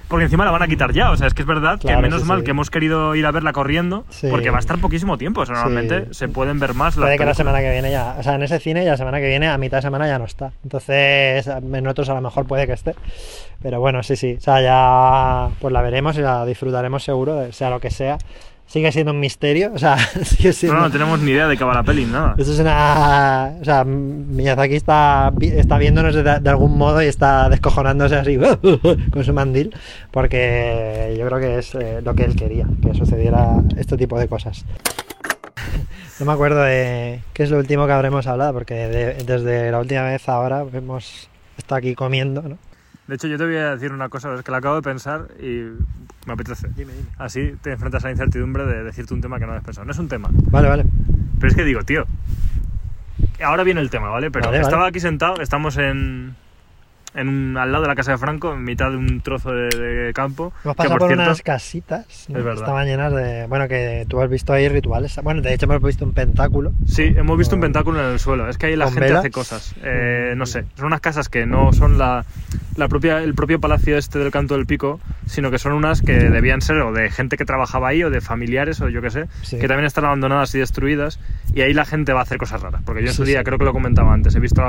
porque 0.08 0.26
encima 0.26 0.46
la 0.46 0.52
van 0.52 0.62
a 0.62 0.68
quitar 0.68 0.92
ya. 0.94 1.10
O 1.10 1.18
sea, 1.18 1.26
es 1.26 1.34
que 1.34 1.42
es 1.42 1.48
verdad 1.48 1.80
Claro, 1.80 1.98
que 1.98 2.02
menos 2.04 2.22
sí, 2.22 2.28
mal 2.28 2.40
sí. 2.40 2.44
que 2.46 2.52
hemos 2.52 2.70
querido 2.70 3.16
ir 3.16 3.26
a 3.26 3.32
verla 3.32 3.54
corriendo, 3.54 4.06
Sí. 4.10 4.28
porque 4.30 4.52
va 4.52 4.58
a 4.58 4.60
estar 4.60 4.78
poquísimo 4.78 5.18
tiempo. 5.18 5.42
O 5.42 5.46
sea, 5.48 5.56
normalmente 5.56 6.06
Sí. 6.10 6.14
se 6.14 6.28
pueden 6.28 6.60
ver 6.60 6.76
más 6.76 6.96
Puede 6.96 7.18
que 7.18 7.26
la 7.26 7.34
semana 7.34 7.60
que 7.62 7.72
viene 7.72 7.90
ya, 7.90 8.16
o 8.20 8.24
sea, 8.24 8.36
en 8.36 8.44
ese 8.44 8.60
cine 8.60 8.86
ya 8.86 8.92
la 8.92 8.98
semana 8.98 9.20
que 9.20 9.28
viene, 9.28 9.48
a 9.48 9.58
mitad 9.58 9.80
de 9.80 9.82
semana 9.82 10.06
ya 10.08 10.20
no 10.20 10.26
está. 10.26 10.52
Entonces, 10.64 11.48
en 11.48 11.88
otros 11.88 12.08
a 12.10 12.14
lo 12.14 12.22
mejor 12.22 12.46
puede 12.46 12.68
que 12.68 12.74
esté. 12.74 12.94
Pero 13.64 13.80
bueno, 13.80 14.04
sí, 14.04 14.16
sí. 14.16 14.36
O 14.38 14.42
sea, 14.42 14.62
ya 14.62 15.50
pues 15.60 15.74
la 15.74 15.82
veremos 15.82 16.18
y 16.18 16.22
la 16.22 16.46
disfrutaremos 16.46 17.04
seguro, 17.04 17.52
sea 17.52 17.72
lo 17.72 17.80
que 17.80 17.90
sea. 17.90 18.18
Sigue 18.68 18.92
siendo 18.92 19.12
un 19.12 19.20
misterio, 19.20 19.72
o 19.74 19.78
sea, 19.78 19.98
sigue 20.24 20.52
siendo... 20.52 20.76
No, 20.78 20.86
no 20.86 20.92
tenemos 20.92 21.20
ni 21.20 21.32
idea 21.32 21.48
de 21.48 21.56
qué 21.56 21.64
va 21.64 21.74
la 21.76 21.84
peli, 21.84 22.06
nada. 22.06 22.36
Eso 22.38 22.52
es 22.52 22.60
una. 22.60 23.54
O 23.62 23.64
sea, 23.64 23.84
Miyazaki 23.86 24.76
está, 24.76 25.32
está 25.40 25.78
viéndonos 25.78 26.16
de, 26.16 26.24
de 26.24 26.50
algún 26.50 26.78
modo 26.78 27.02
y 27.02 27.06
está 27.06 27.48
descojonándose 27.50 28.16
así 28.16 28.38
con 29.12 29.24
su 29.24 29.34
mandil, 29.34 29.74
porque 30.12 31.16
yo 31.18 31.26
creo 31.28 31.40
que 31.40 31.60
es 31.60 31.76
eh, 31.76 32.02
lo 32.04 32.16
que 32.16 32.24
él 32.24 32.36
quería, 32.36 32.66
que 32.82 32.94
sucediera 32.96 33.62
este 33.78 33.98
tipo 33.98 34.20
de 34.20 34.28
cosas. 34.28 34.66
No 36.20 36.26
me 36.26 36.32
acuerdo 36.34 36.62
de 36.62 37.22
qué 37.34 37.44
es 37.44 37.52
lo 37.52 37.58
último 37.60 37.86
que 37.86 37.92
habremos 37.94 38.26
hablado, 38.28 38.54
porque 38.54 38.74
de- 38.74 39.14
desde 39.26 39.70
la 39.72 39.80
última 39.80 40.04
vez 40.04 40.28
ahora 40.30 40.64
hemos 40.74 41.30
estado 41.58 41.78
aquí 41.80 41.94
comiendo, 41.94 42.42
¿no? 42.42 42.58
De 43.08 43.16
hecho, 43.16 43.28
yo 43.28 43.38
te 43.38 43.46
voy 43.46 43.56
a 43.58 43.72
decir 43.76 43.92
una 43.92 44.10
cosa, 44.10 44.34
es 44.34 44.42
que 44.42 44.52
la 44.52 44.58
acabo 44.58 44.76
de 44.76 44.82
pensar 44.82 45.28
y 45.40 45.64
me 46.26 46.34
apetece. 46.34 46.68
Así 47.20 47.54
te 47.62 47.72
enfrentas 47.74 48.04
a 48.04 48.08
la 48.08 48.12
incertidumbre 48.12 48.66
de 48.66 48.84
decirte 48.84 49.14
un 49.14 49.22
tema 49.22 49.38
que 49.40 49.46
no 49.46 49.54
has 49.54 49.64
pensado. 49.64 49.86
No 49.86 49.92
es 49.92 50.00
un 50.00 50.08
tema, 50.08 50.30
Vale, 50.32 50.68
vale. 50.68 50.86
pero 51.40 51.50
es 51.50 51.56
que 51.56 51.64
digo, 51.64 51.84
tío, 51.84 52.06
ahora 53.44 53.64
viene 53.64 53.82
el 53.82 53.90
tema, 53.92 54.10
¿vale? 54.10 54.32
Pero 54.32 54.46
Vale, 54.46 54.58
vale. 54.58 54.64
estaba 54.68 54.88
aquí 54.88 55.00
sentado, 55.00 55.40
estamos 55.42 55.78
en, 55.78 56.36
en 57.16 57.30
un- 57.30 57.58
al 57.58 57.72
lado 57.72 57.84
de 57.84 57.88
la 57.90 57.96
casa 57.96 58.12
de 58.12 58.18
Franco, 58.18 58.54
en 58.54 58.64
mitad 58.64 58.90
de 58.92 58.98
un 58.98 59.22
trozo 59.22 59.52
de, 59.52 59.70
de 59.70 60.14
campo. 60.14 60.54
Hemos 60.64 60.76
que, 60.76 60.78
pasado 60.84 60.98
por, 61.00 61.08
cierto, 61.10 61.24
unas 61.24 61.42
casitas, 61.42 62.26
¿no? 62.30 62.40
Es 62.40 62.44
verdad. 62.46 62.64
estaban 62.64 62.86
llenas 62.88 63.14
de. 63.14 63.46
Bueno, 63.48 63.68
que 63.68 64.06
tú 64.10 64.22
has 64.22 64.30
visto 64.30 64.54
ahí 64.54 64.68
rituales. 64.70 65.20
Bueno, 65.24 65.42
de 65.42 65.54
hecho 65.54 65.66
hemos 65.66 65.82
visto 65.82 66.04
un 66.06 66.14
pentáculo. 66.14 66.74
Sí, 66.88 67.04
hemos 67.16 67.38
visto 67.38 67.56
un 67.56 67.62
pentáculo 67.62 68.00
en 68.06 68.12
el 68.14 68.20
suelo. 68.20 68.50
Es 68.50 68.58
que 68.58 68.68
ahí 68.68 68.76
la 68.76 68.86
gente 68.88 69.02
velas. 69.02 69.20
hace 69.20 69.32
cosas. 69.32 69.76
Eh, 69.84 70.34
no 70.36 70.46
sé, 70.46 70.66
son 70.76 70.88
unas 70.88 71.02
casas 71.02 71.30
que 71.30 71.46
no 71.46 71.72
son 71.74 71.98
la, 71.98 72.26
la 72.76 72.88
propia, 72.88 73.20
el 73.20 73.34
propio 73.34 73.60
palacio 73.60 73.98
este 73.98 74.20
del 74.20 74.32
Canto 74.32 74.56
del 74.56 74.66
Pico, 74.66 75.00
sino 75.26 75.52
que 75.52 75.58
son 75.60 75.72
unas 75.74 76.02
que 76.02 76.14
debían 76.14 76.62
ser 76.62 76.78
o 76.82 76.92
de 76.92 77.10
gente 77.10 77.38
que 77.38 77.46
trabajaba 77.46 77.88
ahí 77.90 78.04
o 78.04 78.10
de 78.10 78.22
familiares 78.22 78.82
o 78.82 78.90
yo 78.90 79.02
qué 79.02 79.10
sé, 79.10 79.26
Sí. 79.42 79.58
que 79.60 79.68
también 79.68 79.86
están 79.86 80.06
abandonadas 80.06 80.54
y 80.56 80.60
destruidas. 80.60 81.20
Y 81.54 81.62
ahí 81.62 81.74
la 81.74 81.86
gente 81.86 82.12
va 82.14 82.20
a 82.20 82.24
hacer 82.24 82.38
cosas 82.38 82.62
raras. 82.62 82.82
Porque 82.86 83.02
yo 83.02 83.08
en 83.08 83.14
Sí, 83.14 83.18
su 83.18 83.24
día, 83.24 83.40
sí. 83.40 83.46
creo 83.46 83.58
que 83.58 83.64
lo 83.66 83.72
comentaba 83.74 84.14
antes, 84.14 84.36
he 84.36 84.40
visto 84.40 84.62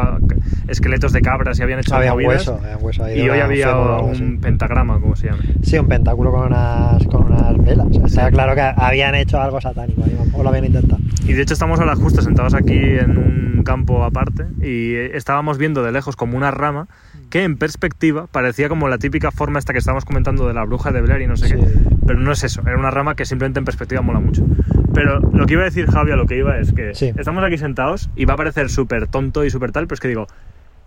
esqueletos 0.68 1.12
de 1.12 1.20
cabras 1.20 1.58
y 1.58 1.62
habían 1.62 1.80
hecho 1.80 1.94
había 1.96 2.14
hueso, 2.36 2.60
un 2.78 2.84
hueso 2.84 3.04
ahí. 3.04 3.20
Y 3.20 3.28
hoy 3.28 3.40
había 3.40 3.76
un 3.76 4.38
pentagrama, 4.40 5.00
como 5.00 5.16
se 5.16 5.26
llama. 5.28 5.42
Sí, 5.62 5.78
un 5.78 5.88
pentáculo 5.88 6.30
con 6.32 6.46
unas, 6.46 7.04
con 7.06 7.24
unas 7.24 7.56
velas. 7.64 7.86
O 7.88 7.92
sea, 7.94 8.06
estaba 8.06 8.30
claro 8.30 8.54
que 8.54 8.60
habían 8.60 9.14
hecho 9.14 9.40
algo 9.40 9.60
satánico 9.60 10.02
o 10.32 10.42
lo 10.42 10.48
habían 10.48 10.64
intentado. 10.66 11.00
Y 11.26 11.32
de 11.32 11.42
hecho 11.42 11.54
estamos 11.54 11.80
ahora 11.80 11.96
justo 11.96 12.22
sentados 12.22 12.54
aquí 12.54 12.78
en 12.78 13.16
un 13.18 13.62
campo 13.64 14.04
aparte 14.04 14.44
y 14.62 14.94
estábamos 14.94 15.58
viendo 15.58 15.82
de 15.82 15.90
lejos 15.90 16.14
como 16.14 16.36
una 16.36 16.52
rama 16.52 16.86
que 17.30 17.42
en 17.42 17.56
perspectiva 17.56 18.28
parecía 18.28 18.68
como 18.68 18.88
la 18.88 18.98
típica 18.98 19.32
forma 19.32 19.58
esta 19.58 19.72
que 19.72 19.80
estábamos 19.80 20.04
comentando 20.04 20.46
de 20.46 20.54
la 20.54 20.62
bruja 20.64 20.92
de 20.92 21.00
Blair 21.00 21.22
y 21.22 21.26
no 21.26 21.36
sé 21.36 21.48
Sí. 21.48 21.54
qué. 21.56 21.66
Pero 22.06 22.20
no 22.20 22.30
es 22.30 22.44
eso, 22.44 22.62
era 22.64 22.78
una 22.78 22.92
rama 22.92 23.16
que 23.16 23.24
simplemente 23.24 23.58
en 23.58 23.64
perspectiva 23.64 24.00
mola 24.02 24.20
mucho. 24.20 24.46
Pero 24.94 25.18
lo 25.18 25.46
que 25.46 25.54
iba 25.54 25.62
a 25.62 25.64
decir 25.64 25.90
Javi, 25.90 26.12
a 26.12 26.16
lo 26.16 26.26
que 26.26 26.38
iba 26.38 26.56
es 26.58 26.72
que 26.72 26.94
Sí. 26.94 27.12
estamos 27.16 27.42
aquí 27.42 27.58
sentados 27.58 28.08
y 28.14 28.24
va 28.26 28.34
a 28.34 28.36
parecer 28.36 28.68
súper 28.70 29.08
tonto 29.08 29.44
y 29.44 29.50
súper 29.50 29.72
tal, 29.72 29.86
pero 29.88 29.94
es 29.94 30.00
que 30.00 30.06
digo, 30.08 30.28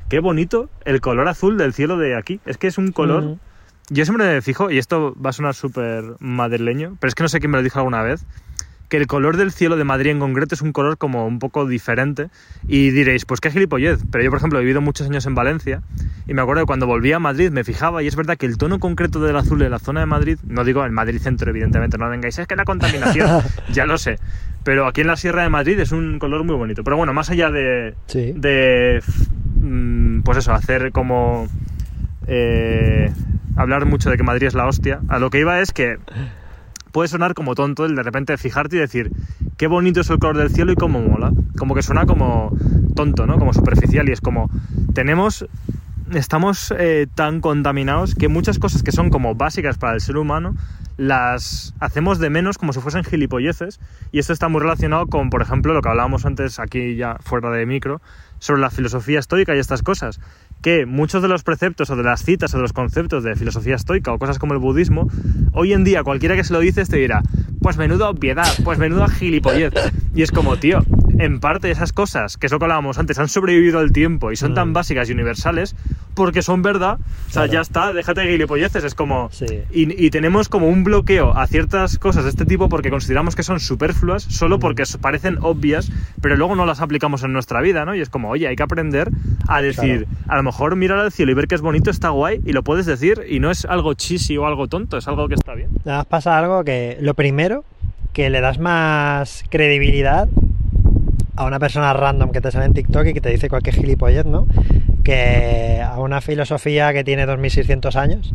qué 0.10 0.20
bonito 0.20 0.70
el 0.86 1.02
color 1.02 1.28
azul 1.28 1.58
del 1.58 1.74
cielo 1.74 1.98
de 1.98 2.16
aquí. 2.18 2.40
Es 2.46 2.58
que 2.58 2.68
es 2.68 2.78
un 2.78 2.92
color... 2.92 3.38
Yo 3.92 4.06
siempre 4.06 4.28
me 4.36 4.42
fijo, 4.44 4.70
y 4.70 4.78
esto 4.78 5.16
va 5.24 5.32
a 5.32 5.34
sonar 5.34 5.56
súper 5.56 6.04
madrileño, 6.20 6.96
pero 7.00 7.10
es 7.10 7.16
que 7.16 7.24
no 7.24 7.30
sé 7.30 7.40
quién 7.40 7.50
me 7.52 7.58
lo 7.58 7.64
dijo 7.64 7.80
alguna 7.80 8.04
vez, 8.04 8.24
que 8.88 8.98
el 8.98 9.08
color 9.08 9.36
del 9.36 9.52
cielo 9.52 9.78
de 9.78 9.84
Madrid 9.84 10.12
en 10.12 10.20
concreto 10.20 10.54
es 10.54 10.62
un 10.62 10.74
color 10.74 10.98
como 11.00 11.26
un 11.26 11.40
poco 11.40 11.68
diferente. 11.68 12.28
Y 12.68 12.92
diréis, 12.92 13.26
pues 13.26 13.40
qué 13.40 13.50
gilipollez. 13.50 14.00
Pero 14.12 14.24
yo, 14.24 14.30
por 14.30 14.38
ejemplo, 14.38 14.60
he 14.60 14.62
vivido 14.62 14.82
muchos 14.82 15.08
años 15.08 15.26
en 15.26 15.34
Valencia 15.34 15.82
y 16.28 16.34
me 16.36 16.42
acuerdo 16.44 16.64
que 16.64 16.68
cuando 16.68 16.86
volvía 16.86 17.16
a 17.16 17.20
Madrid 17.20 17.50
me 17.52 17.64
fijaba 17.64 18.04
y 18.04 18.08
es 18.08 18.16
verdad 18.16 18.38
que 18.38 18.46
el 18.46 18.58
tono 18.58 18.80
concreto 18.80 19.20
del 19.22 19.36
azul 19.36 19.58
de 19.58 19.70
la 19.72 19.80
zona 19.80 20.02
de 20.02 20.06
Madrid, 20.08 20.38
no 20.48 20.64
digo 20.64 20.86
en 20.86 20.94
Madrid 20.94 21.20
centro, 21.20 21.50
evidentemente, 21.50 21.98
no 21.98 22.10
vengáis, 22.10 22.38
es 22.38 22.46
que 22.48 22.56
la 22.56 22.66
contaminación, 22.66 23.42
ya 23.72 23.86
lo 23.88 23.98
sé. 23.98 24.18
Pero 24.64 24.86
aquí 24.86 25.02
en 25.02 25.08
la 25.08 25.16
Sierra 25.16 25.42
de 25.44 25.50
Madrid 25.50 25.80
es 25.80 25.92
un 25.92 26.20
color 26.20 26.44
muy 26.44 26.56
bonito. 26.56 26.84
Pero 26.84 26.96
bueno, 26.98 27.12
más 27.14 27.30
allá 27.32 27.50
de, 27.50 27.96
Sí. 28.08 28.34
de 28.36 29.02
pues 30.24 30.38
eso, 30.38 30.54
hacer 30.54 30.92
como 30.92 31.48
eh, 32.28 33.12
hablar 33.56 33.86
mucho 33.86 34.10
de 34.10 34.18
que 34.18 34.24
Madrid 34.24 34.48
es 34.48 34.54
la 34.54 34.68
hostia. 34.68 35.02
A 35.08 35.20
lo 35.20 35.30
que 35.30 35.40
iba 35.40 35.60
es 35.60 35.72
que 35.72 35.98
puede 36.92 37.08
sonar 37.08 37.34
como 37.34 37.56
tonto 37.56 37.86
el 37.86 37.96
de 37.96 38.04
repente 38.04 38.38
fijarte 38.38 38.78
y 38.78 38.80
decir 38.80 39.12
qué 39.58 39.68
bonito 39.68 40.02
es 40.02 40.10
el 40.10 40.20
color 40.20 40.38
del 40.38 40.50
cielo 40.50 40.72
y 40.72 40.76
cómo 40.76 41.02
mola. 41.02 41.32
Como 41.58 41.76
que 41.76 41.82
suena 41.82 42.06
como 42.06 42.56
tonto, 42.96 43.26
¿no? 43.26 43.38
Como 43.38 43.54
superficial 43.54 44.10
y 44.10 44.12
es 44.12 44.22
como 44.22 44.50
tenemos 44.94 45.46
estamos 46.14 46.74
eh, 46.78 47.08
tan 47.14 47.40
contaminados 47.40 48.16
que 48.16 48.28
muchas 48.28 48.58
cosas 48.58 48.82
que 48.82 48.92
son 48.92 49.10
como 49.10 49.36
básicas 49.36 49.78
para 49.78 49.94
el 49.94 50.02
ser 50.02 50.18
humano 50.18 50.56
las 50.98 51.74
hacemos 51.80 52.20
de 52.20 52.30
menos 52.30 52.58
como 52.58 52.74
si 52.74 52.80
fuesen 52.80 53.04
gilipolleces 53.04 53.80
y 54.12 54.20
esto 54.20 54.34
está 54.34 54.50
muy 54.50 54.60
relacionado 54.60 55.08
con, 55.08 55.30
por 55.30 55.42
ejemplo, 55.42 55.74
lo 55.74 55.82
que 55.82 55.90
hablábamos 55.90 56.26
antes 56.26 56.60
aquí 56.60 56.96
ya 56.96 57.18
fuera 57.22 57.50
de 57.52 57.66
micro 57.66 58.02
sobre 58.40 58.62
la 58.62 58.70
filosofía 58.70 59.20
estoica 59.20 59.56
y 59.56 59.60
estas 59.60 59.84
cosas 59.84 60.20
que 60.62 60.86
muchos 60.86 61.22
de 61.22 61.28
los 61.28 61.44
preceptos 61.44 61.90
o 61.90 61.96
de 61.96 62.04
las 62.04 62.24
citas 62.24 62.54
o 62.54 62.58
de 62.58 62.64
los 62.64 62.74
conceptos 62.74 63.24
de 63.24 63.36
filosofía 63.36 63.76
estoica 63.76 64.12
o 64.12 64.20
cosas 64.20 64.40
como 64.40 64.54
el 64.54 64.60
budismo, 64.60 65.08
hoy 65.54 65.74
en 65.74 65.84
día 65.84 66.04
cualquiera 66.04 66.36
que 66.36 66.44
se 66.44 66.54
lo 66.54 66.60
dices 66.60 66.90
te 66.90 66.98
dirá, 66.98 67.22
pues 67.62 67.78
menuda 67.78 68.10
obviedad, 68.10 68.48
pues 68.64 68.80
menuda 68.80 69.08
gilipollez. 69.08 69.74
Y 70.16 70.22
es 70.22 70.32
como, 70.32 70.58
tío, 70.58 70.84
en 71.20 71.40
parte 71.40 71.70
esas 71.72 71.94
cosas, 71.94 72.38
que 72.38 72.46
es 72.48 72.52
lo 72.52 72.60
que 72.60 72.66
hablábamos 72.66 72.98
antes, 72.98 73.20
han 73.20 73.28
sobrevivido 73.30 73.80
al 73.80 73.92
tiempo 73.92 74.32
y 74.32 74.36
son 74.36 74.54
tan 74.54 74.70
Mm. 74.70 74.74
básicas 74.74 75.10
y 75.10 75.14
universales 75.14 75.76
porque 76.16 76.42
son 76.42 76.62
verdad. 76.62 76.98
O 77.00 77.32
sea, 77.32 77.44
Claro. 77.44 77.52
ya 77.54 77.62
está, 77.62 77.94
déjate 77.94 78.22
de 78.22 78.32
gilipolleces, 78.32 78.84
es 78.84 78.96
como... 78.96 79.30
Sí. 79.32 79.46
Y, 79.72 80.06
y 80.06 80.10
tenemos 80.10 80.50
como 80.50 80.68
un 80.68 80.84
bloqueo 80.84 81.36
a 81.38 81.46
ciertas 81.48 81.98
cosas 81.98 82.24
de 82.24 82.30
este 82.32 82.46
tipo 82.46 82.70
porque 82.70 82.90
consideramos 82.90 83.36
que 83.36 83.44
son 83.44 83.60
superfluas 83.60 84.24
solo 84.24 84.58
Mm. 84.58 84.60
porque 84.62 84.84
parecen 85.02 85.38
obvias, 85.42 85.92
pero 86.22 86.36
luego 86.36 86.56
no 86.56 86.66
las 86.66 86.82
aplicamos 86.82 87.24
en 87.24 87.34
nuestra 87.34 87.62
vida, 87.62 87.86
¿no? 87.86 87.96
Y 87.96 88.02
es 88.02 88.10
como, 88.10 88.30
oye, 88.30 88.48
hay 88.48 88.56
que 88.56 88.64
aprender 88.64 89.10
a 89.48 89.62
decir, 89.62 90.08
a 90.28 90.36
lo 90.38 90.44
mejor 90.44 90.76
mirar 90.76 91.00
al 91.00 91.12
cielo 91.12 91.32
y 91.32 91.36
ver 91.36 91.48
que 91.48 91.56
es 91.56 91.62
bonito 91.62 91.90
está 91.92 92.10
guay 92.10 92.42
y 92.46 92.54
lo 92.54 92.64
puedes 92.64 92.86
decir 92.86 93.22
y 93.30 93.40
no 93.40 93.52
es 93.52 93.66
algo 93.66 93.94
cheesy 93.94 94.38
o 94.38 94.46
algo 94.46 94.68
tonto, 94.68 94.98
es 94.98 95.08
algo 95.08 95.28
que 95.28 95.36
está 95.36 95.54
bien. 95.54 95.70
Nada 95.86 96.00
más 96.00 96.06
pasa 96.08 96.38
algo 96.38 96.64
que 96.64 96.98
lo 97.02 97.14
primero, 97.14 97.64
que 98.14 98.30
le 98.30 98.42
das 98.42 98.60
más 98.60 99.44
credibilidad 99.50 100.28
a 101.40 101.46
una 101.46 101.58
persona 101.58 101.94
random 101.94 102.32
que 102.32 102.42
te 102.42 102.52
sale 102.52 102.66
en 102.66 102.74
TikTok 102.74 103.08
y 103.08 103.14
que 103.14 103.22
te 103.22 103.30
dice 103.30 103.48
cualquier 103.50 103.76
gilipollez, 103.76 104.26
¿no? 104.26 104.46
Que 105.06 105.82
a 105.82 105.98
una 106.00 106.20
filosofía 106.20 106.92
que 106.92 107.06
tiene 107.06 107.26
2600 107.26 107.96
años. 107.96 108.34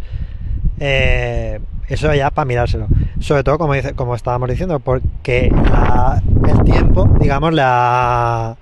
eh, 0.81 1.61
eso 1.87 2.15
ya 2.15 2.31
para 2.31 2.47
mirárselo. 2.47 2.87
Sobre 3.21 3.45
todo, 3.45 3.59
como, 3.59 3.75
dice, 3.75 3.93
como 3.93 4.15
estábamos 4.15 4.49
diciendo, 4.49 4.81
porque 4.81 5.53
el 6.49 6.63
tiempo, 6.65 7.07
digamos, 7.21 7.53
la 7.53 8.57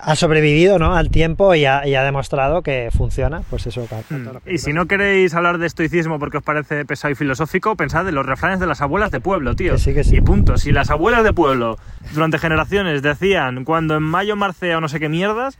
ha 0.00 0.16
sobrevivido 0.16 0.78
¿no? 0.78 0.94
al 0.94 1.10
tiempo 1.10 1.54
y 1.54 1.64
ha, 1.64 1.86
y 1.86 1.94
ha 1.94 2.02
demostrado 2.02 2.62
que 2.62 2.90
funciona. 2.96 3.42
Pues 3.48 3.66
eso, 3.66 3.86
Mm. 4.10 4.28
Y 4.46 4.58
si 4.58 4.72
no 4.72 4.86
queréis 4.86 5.34
hablar 5.34 5.58
de 5.58 5.66
estoicismo 5.66 6.18
porque 6.18 6.38
os 6.38 6.42
parece 6.42 6.84
pesado 6.84 7.12
y 7.12 7.14
filosófico, 7.14 7.76
pensad 7.76 8.08
en 8.08 8.14
los 8.14 8.26
refranes 8.26 8.60
de 8.60 8.66
las 8.66 8.80
abuelas 8.80 9.10
de 9.10 9.20
pueblo, 9.20 9.54
tío. 9.54 9.72
Que 9.72 9.78
sí, 9.78 9.94
que 9.94 10.04
sí. 10.04 10.16
Y 10.16 10.20
punto. 10.20 10.56
Si 10.56 10.72
las 10.72 10.90
abuelas 10.90 11.24
de 11.24 11.32
pueblo 11.32 11.78
durante 12.12 12.38
generaciones 12.38 13.02
decían 13.02 13.64
cuando 13.64 13.96
en 13.96 14.02
mayo 14.02 14.36
marcea 14.36 14.78
o 14.78 14.80
no 14.80 14.88
sé 14.88 15.00
qué 15.00 15.08
mierdas, 15.08 15.58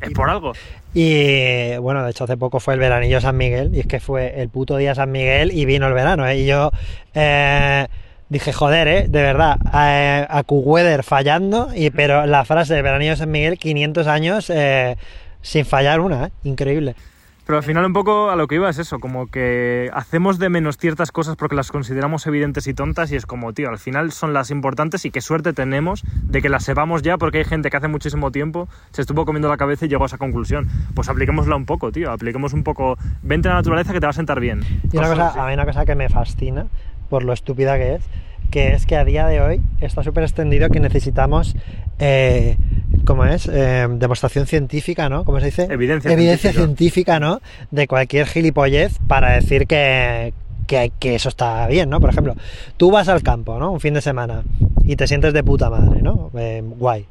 es 0.00 0.10
por 0.10 0.30
algo. 0.30 0.52
Y 0.94 1.76
bueno, 1.78 2.04
de 2.04 2.10
hecho 2.10 2.24
hace 2.24 2.36
poco 2.36 2.60
fue 2.60 2.74
el 2.74 2.80
veranillo 2.80 3.20
San 3.20 3.36
Miguel 3.36 3.74
y 3.74 3.80
es 3.80 3.86
que 3.86 4.00
fue 4.00 4.40
el 4.40 4.48
puto 4.48 4.76
día 4.76 4.94
San 4.94 5.10
Miguel 5.10 5.52
y 5.52 5.64
vino 5.64 5.86
el 5.86 5.94
verano. 5.94 6.26
¿eh? 6.26 6.38
Y 6.38 6.46
yo 6.46 6.70
eh, 7.14 7.86
dije, 8.32 8.52
joder, 8.52 8.88
¿eh? 8.88 9.06
de 9.08 9.22
verdad, 9.22 9.58
eh, 9.74 10.26
a 10.28 10.42
Weather 10.48 11.02
fallando, 11.04 11.68
y, 11.74 11.90
pero 11.90 12.26
la 12.26 12.44
frase 12.44 12.74
de 12.74 12.82
veranillo 12.82 13.14
San 13.14 13.30
Miguel, 13.30 13.58
500 13.58 14.06
años 14.06 14.50
eh, 14.50 14.96
sin 15.42 15.66
fallar 15.66 16.00
una, 16.00 16.26
¿eh? 16.26 16.32
increíble. 16.44 16.96
Pero 17.44 17.58
al 17.58 17.64
final 17.64 17.84
un 17.84 17.92
poco 17.92 18.30
a 18.30 18.36
lo 18.36 18.46
que 18.46 18.54
iba 18.54 18.70
es 18.70 18.78
eso, 18.78 19.00
como 19.00 19.26
que 19.26 19.90
hacemos 19.92 20.38
de 20.38 20.48
menos 20.48 20.78
ciertas 20.78 21.10
cosas 21.10 21.34
porque 21.34 21.56
las 21.56 21.72
consideramos 21.72 22.24
evidentes 22.28 22.68
y 22.68 22.74
tontas 22.74 23.10
y 23.10 23.16
es 23.16 23.26
como, 23.26 23.52
tío, 23.52 23.68
al 23.68 23.78
final 23.78 24.12
son 24.12 24.32
las 24.32 24.52
importantes 24.52 25.04
y 25.04 25.10
qué 25.10 25.20
suerte 25.20 25.52
tenemos 25.52 26.04
de 26.22 26.40
que 26.40 26.48
las 26.48 26.64
sepamos 26.64 27.02
ya 27.02 27.18
porque 27.18 27.38
hay 27.38 27.44
gente 27.44 27.68
que 27.68 27.76
hace 27.76 27.88
muchísimo 27.88 28.30
tiempo 28.30 28.68
se 28.92 29.02
estuvo 29.02 29.24
comiendo 29.24 29.48
la 29.48 29.56
cabeza 29.56 29.86
y 29.86 29.88
llegó 29.88 30.04
a 30.04 30.06
esa 30.06 30.18
conclusión. 30.18 30.68
Pues 30.94 31.08
apliquémosla 31.08 31.56
un 31.56 31.66
poco, 31.66 31.90
tío, 31.90 32.12
apliquemos 32.12 32.52
un 32.52 32.62
poco, 32.62 32.96
vente 33.22 33.48
a 33.48 33.50
la 33.50 33.56
naturaleza 33.56 33.92
que 33.92 33.98
te 33.98 34.06
va 34.06 34.10
a 34.10 34.14
sentar 34.14 34.38
bien. 34.38 34.62
Y 34.92 34.96
una 34.96 35.08
cosa, 35.08 35.28
así. 35.28 35.38
a 35.40 35.46
mí 35.46 35.54
una 35.54 35.66
cosa 35.66 35.84
que 35.84 35.96
me 35.96 36.08
fascina, 36.08 36.66
por 37.12 37.24
lo 37.24 37.34
estúpida 37.34 37.76
que 37.76 37.96
es, 37.96 38.02
que 38.50 38.72
es 38.72 38.86
que 38.86 38.96
a 38.96 39.04
día 39.04 39.26
de 39.26 39.42
hoy 39.42 39.60
está 39.82 40.02
súper 40.02 40.22
extendido 40.22 40.70
que 40.70 40.80
necesitamos, 40.80 41.54
eh, 41.98 42.56
¿cómo 43.04 43.26
es? 43.26 43.50
Eh, 43.52 43.86
demostración 43.86 44.46
científica, 44.46 45.10
¿no? 45.10 45.22
¿Cómo 45.26 45.38
se 45.38 45.44
dice? 45.44 45.64
Evidencia 45.64 46.10
Evidencia 46.10 46.52
científica. 46.52 47.12
científica, 47.12 47.20
¿no? 47.20 47.42
De 47.70 47.86
cualquier 47.86 48.26
gilipollez 48.26 48.98
para 49.08 49.32
decir 49.32 49.66
que, 49.66 50.32
que, 50.66 50.90
que 50.98 51.16
eso 51.16 51.28
está 51.28 51.66
bien, 51.66 51.90
¿no? 51.90 52.00
Por 52.00 52.08
ejemplo, 52.08 52.34
tú 52.78 52.90
vas 52.90 53.10
al 53.10 53.22
campo, 53.22 53.58
¿no? 53.58 53.72
Un 53.72 53.80
fin 53.80 53.92
de 53.92 54.00
semana 54.00 54.42
y 54.82 54.96
te 54.96 55.06
sientes 55.06 55.34
de 55.34 55.44
puta 55.44 55.68
madre, 55.68 56.00
¿no? 56.00 56.30
Eh, 56.34 56.62
guay. 56.64 57.04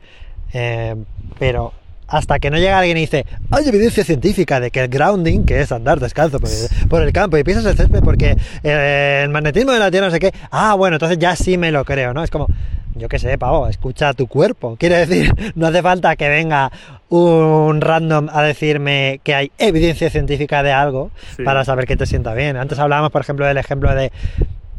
Pero 1.37 1.73
hasta 2.11 2.39
que 2.39 2.51
no 2.51 2.57
llega 2.57 2.77
alguien 2.77 2.97
y 2.97 3.01
dice, 3.01 3.25
hay 3.49 3.67
evidencia 3.67 4.03
científica 4.03 4.59
de 4.59 4.69
que 4.69 4.81
el 4.81 4.89
grounding, 4.89 5.45
que 5.45 5.61
es 5.61 5.71
andar 5.71 5.99
descalzo 5.99 6.39
por 6.39 6.49
el, 6.49 6.87
por 6.89 7.01
el 7.01 7.13
campo 7.13 7.37
y 7.37 7.43
pisas 7.43 7.65
el 7.65 7.77
césped 7.77 8.01
porque 8.03 8.35
eh, 8.63 9.21
el 9.23 9.29
magnetismo 9.29 9.71
de 9.71 9.79
la 9.79 9.89
Tierra 9.89 10.07
no 10.07 10.11
sé 10.11 10.19
qué, 10.19 10.31
ah, 10.51 10.73
bueno, 10.75 10.97
entonces 10.97 11.17
ya 11.17 11.35
sí 11.37 11.57
me 11.57 11.71
lo 11.71 11.85
creo, 11.85 12.13
¿no? 12.13 12.21
Es 12.23 12.29
como, 12.29 12.47
yo 12.95 13.07
qué 13.07 13.17
sé, 13.17 13.37
pavo, 13.37 13.67
escucha 13.69 14.13
tu 14.13 14.27
cuerpo. 14.27 14.75
Quiere 14.79 15.05
decir, 15.05 15.33
no 15.55 15.67
hace 15.67 15.81
falta 15.81 16.15
que 16.17 16.27
venga 16.27 16.69
un 17.07 17.79
random 17.79 18.27
a 18.31 18.41
decirme 18.43 19.21
que 19.23 19.33
hay 19.35 19.51
evidencia 19.57 20.09
científica 20.09 20.63
de 20.63 20.71
algo 20.73 21.11
Sí. 21.37 21.43
para 21.43 21.63
saber 21.63 21.85
que 21.85 21.95
te 21.95 22.05
sienta 22.05 22.33
bien. 22.33 22.57
Antes 22.57 22.77
hablábamos, 22.79 23.11
por 23.11 23.21
ejemplo, 23.21 23.45
del 23.45 23.57
ejemplo 23.57 23.93
de 23.95 24.11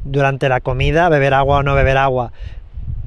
durante 0.04 0.48
la 0.48 0.60
comida, 0.60 1.08
beber 1.08 1.32
agua 1.34 1.58
o 1.58 1.62
no 1.62 1.74
beber 1.74 1.96
agua. 1.96 2.32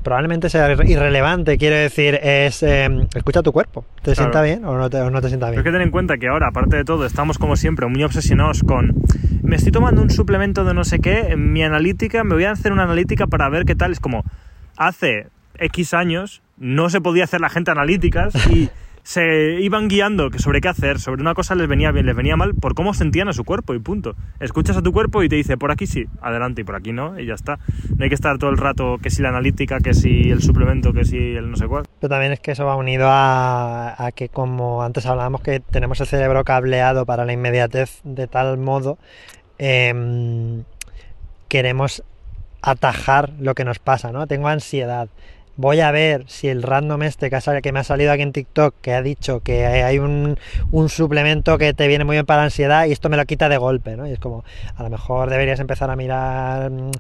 Probablemente 0.06 0.52
sea 0.52 0.72
irrelevante, 0.72 1.58
quiero 1.58 1.76
decir, 1.78 2.20
es 2.22 2.62
eh, 2.62 2.88
escucha 3.16 3.42
tu 3.42 3.52
cuerpo. 3.52 3.86
¿Te 4.04 4.14
Claro. 4.14 4.16
sienta 4.16 4.42
bien 4.44 4.64
o 4.64 4.78
no 4.78 4.88
te, 4.88 5.02
o 5.02 5.10
no 5.10 5.20
te 5.20 5.30
sienta 5.30 5.48
Pero 5.48 5.52
bien? 5.54 5.60
hay 5.60 5.64
que 5.64 5.72
tener 5.72 5.82
en 5.82 5.92
cuenta 5.92 6.18
que 6.20 6.28
ahora, 6.28 6.50
aparte 6.50 6.78
de 6.78 6.84
todo, 6.84 7.08
estamos 7.08 7.40
como 7.40 7.56
siempre 7.56 7.88
muy 7.88 8.04
obsesionados 8.04 8.62
con 8.64 8.94
me 9.42 9.56
estoy 9.56 9.72
tomando 9.72 10.04
un 10.04 10.12
suplemento 10.12 10.64
de 10.64 10.76
no 10.76 10.84
sé 10.84 11.00
qué, 11.00 11.32
en 11.32 11.52
mi 11.52 11.64
analítica, 11.64 12.24
me 12.24 12.36
voy 12.36 12.44
a 12.44 12.52
hacer 12.52 12.72
una 12.72 12.84
analítica 12.84 13.26
para 13.26 13.50
ver 13.50 13.66
qué 13.66 13.74
tal. 13.74 13.92
Es 13.94 14.00
como, 14.00 14.24
hace 14.78 15.26
X 15.58 15.96
años 15.96 16.44
no 16.58 16.90
se 16.92 17.02
podía 17.02 17.24
hacer 17.24 17.42
la 17.42 17.50
gente 17.50 17.72
analíticas 17.72 18.34
y 18.52 18.70
se 19.06 19.62
iban 19.62 19.88
guiando 19.88 20.32
sobre 20.40 20.62
qué 20.62 20.68
hacer, 20.68 21.00
sobre 21.00 21.22
una 21.22 21.36
cosa 21.36 21.54
les 21.54 21.68
venía 21.68 21.92
bien, 21.92 22.08
les 22.08 22.16
venía 22.16 22.36
mal, 22.36 22.56
por 22.56 22.74
cómo 22.74 22.96
sentían 22.96 23.30
a 23.30 23.34
su 23.34 23.44
cuerpo 23.44 23.76
y 23.76 23.80
punto. 23.80 24.16
Escuchas 24.40 24.78
a 24.78 24.82
tu 24.82 24.92
cuerpo 24.92 25.22
y 25.22 25.30
te 25.30 25.36
dice, 25.36 25.58
por 25.58 25.70
aquí 25.70 25.86
sí, 25.86 26.06
adelante 26.22 26.62
y 26.62 26.64
por 26.64 26.76
aquí 26.76 26.92
no, 26.92 27.20
y 27.20 27.28
ya 27.28 27.36
está. 27.36 27.60
No 27.96 28.04
hay 28.04 28.10
que 28.10 28.16
estar 28.16 28.40
todo 28.40 28.50
el 28.50 28.58
rato 28.58 28.98
que 28.98 29.12
si 29.12 29.22
la 29.22 29.30
analítica, 29.30 29.80
que 29.80 29.94
si 29.94 30.32
el 30.32 30.42
suplemento, 30.42 30.92
que 30.92 31.06
si 31.06 31.18
el 31.18 31.52
no 31.52 31.56
sé 31.56 31.68
cuál. 31.68 31.86
Pero 32.00 32.10
también 32.10 32.32
es 32.32 32.40
que 32.40 32.54
eso 32.54 32.66
va 32.66 32.76
unido 32.76 33.08
a, 33.08 33.94
a 34.04 34.12
que, 34.12 34.28
como 34.28 34.82
antes 34.82 35.06
hablábamos, 35.06 35.42
que 35.42 35.60
tenemos 35.60 36.02
el 36.02 36.08
cerebro 36.08 36.44
cableado 36.44 37.06
para 37.06 37.26
la 37.26 37.34
inmediatez 37.34 38.02
de 38.04 38.26
tal 38.26 38.58
modo, 38.58 38.98
em, 39.60 40.64
queremos 41.48 42.04
atajar 42.64 43.34
lo 43.40 43.54
que 43.54 43.66
nos 43.66 43.78
pasa, 43.78 44.12
¿no? 44.12 44.26
Tengo 44.26 44.48
ansiedad. 44.48 45.10
Voy 45.58 45.80
a 45.80 45.90
ver 45.92 46.26
si 46.28 46.50
el 46.50 46.64
random 46.64 47.04
este 47.04 47.30
que, 47.30 47.72
me 47.72 47.80
ha 47.80 47.84
salido 47.86 48.12
aquí 48.12 48.24
en 48.24 48.34
TikTok, 48.34 48.76
que 48.82 48.94
ha 48.94 49.02
dicho 49.02 49.40
que 49.40 49.66
hay 49.66 50.00
un, 50.00 50.38
suplemento 50.90 51.58
que 51.58 51.74
te 51.74 51.88
viene 51.88 52.04
muy 52.04 52.18
bien 52.18 52.26
para 52.26 52.42
la 52.42 52.46
ansiedad 52.46 52.86
y 52.86 52.92
esto 52.92 53.08
me 53.08 53.16
lo 53.16 53.24
quita 53.26 53.48
de 53.48 53.56
golpe, 53.56 53.96
¿no? 53.96 54.06
Y 54.06 54.12
es 54.12 54.20
como, 54.20 54.44
a 54.76 54.84
lo 54.84 54.90
mejor 54.90 55.30
deberías 55.30 55.62
empezar 55.62 55.90
a 55.90 55.96
mirar 55.96 56.72
mm, 56.72 56.92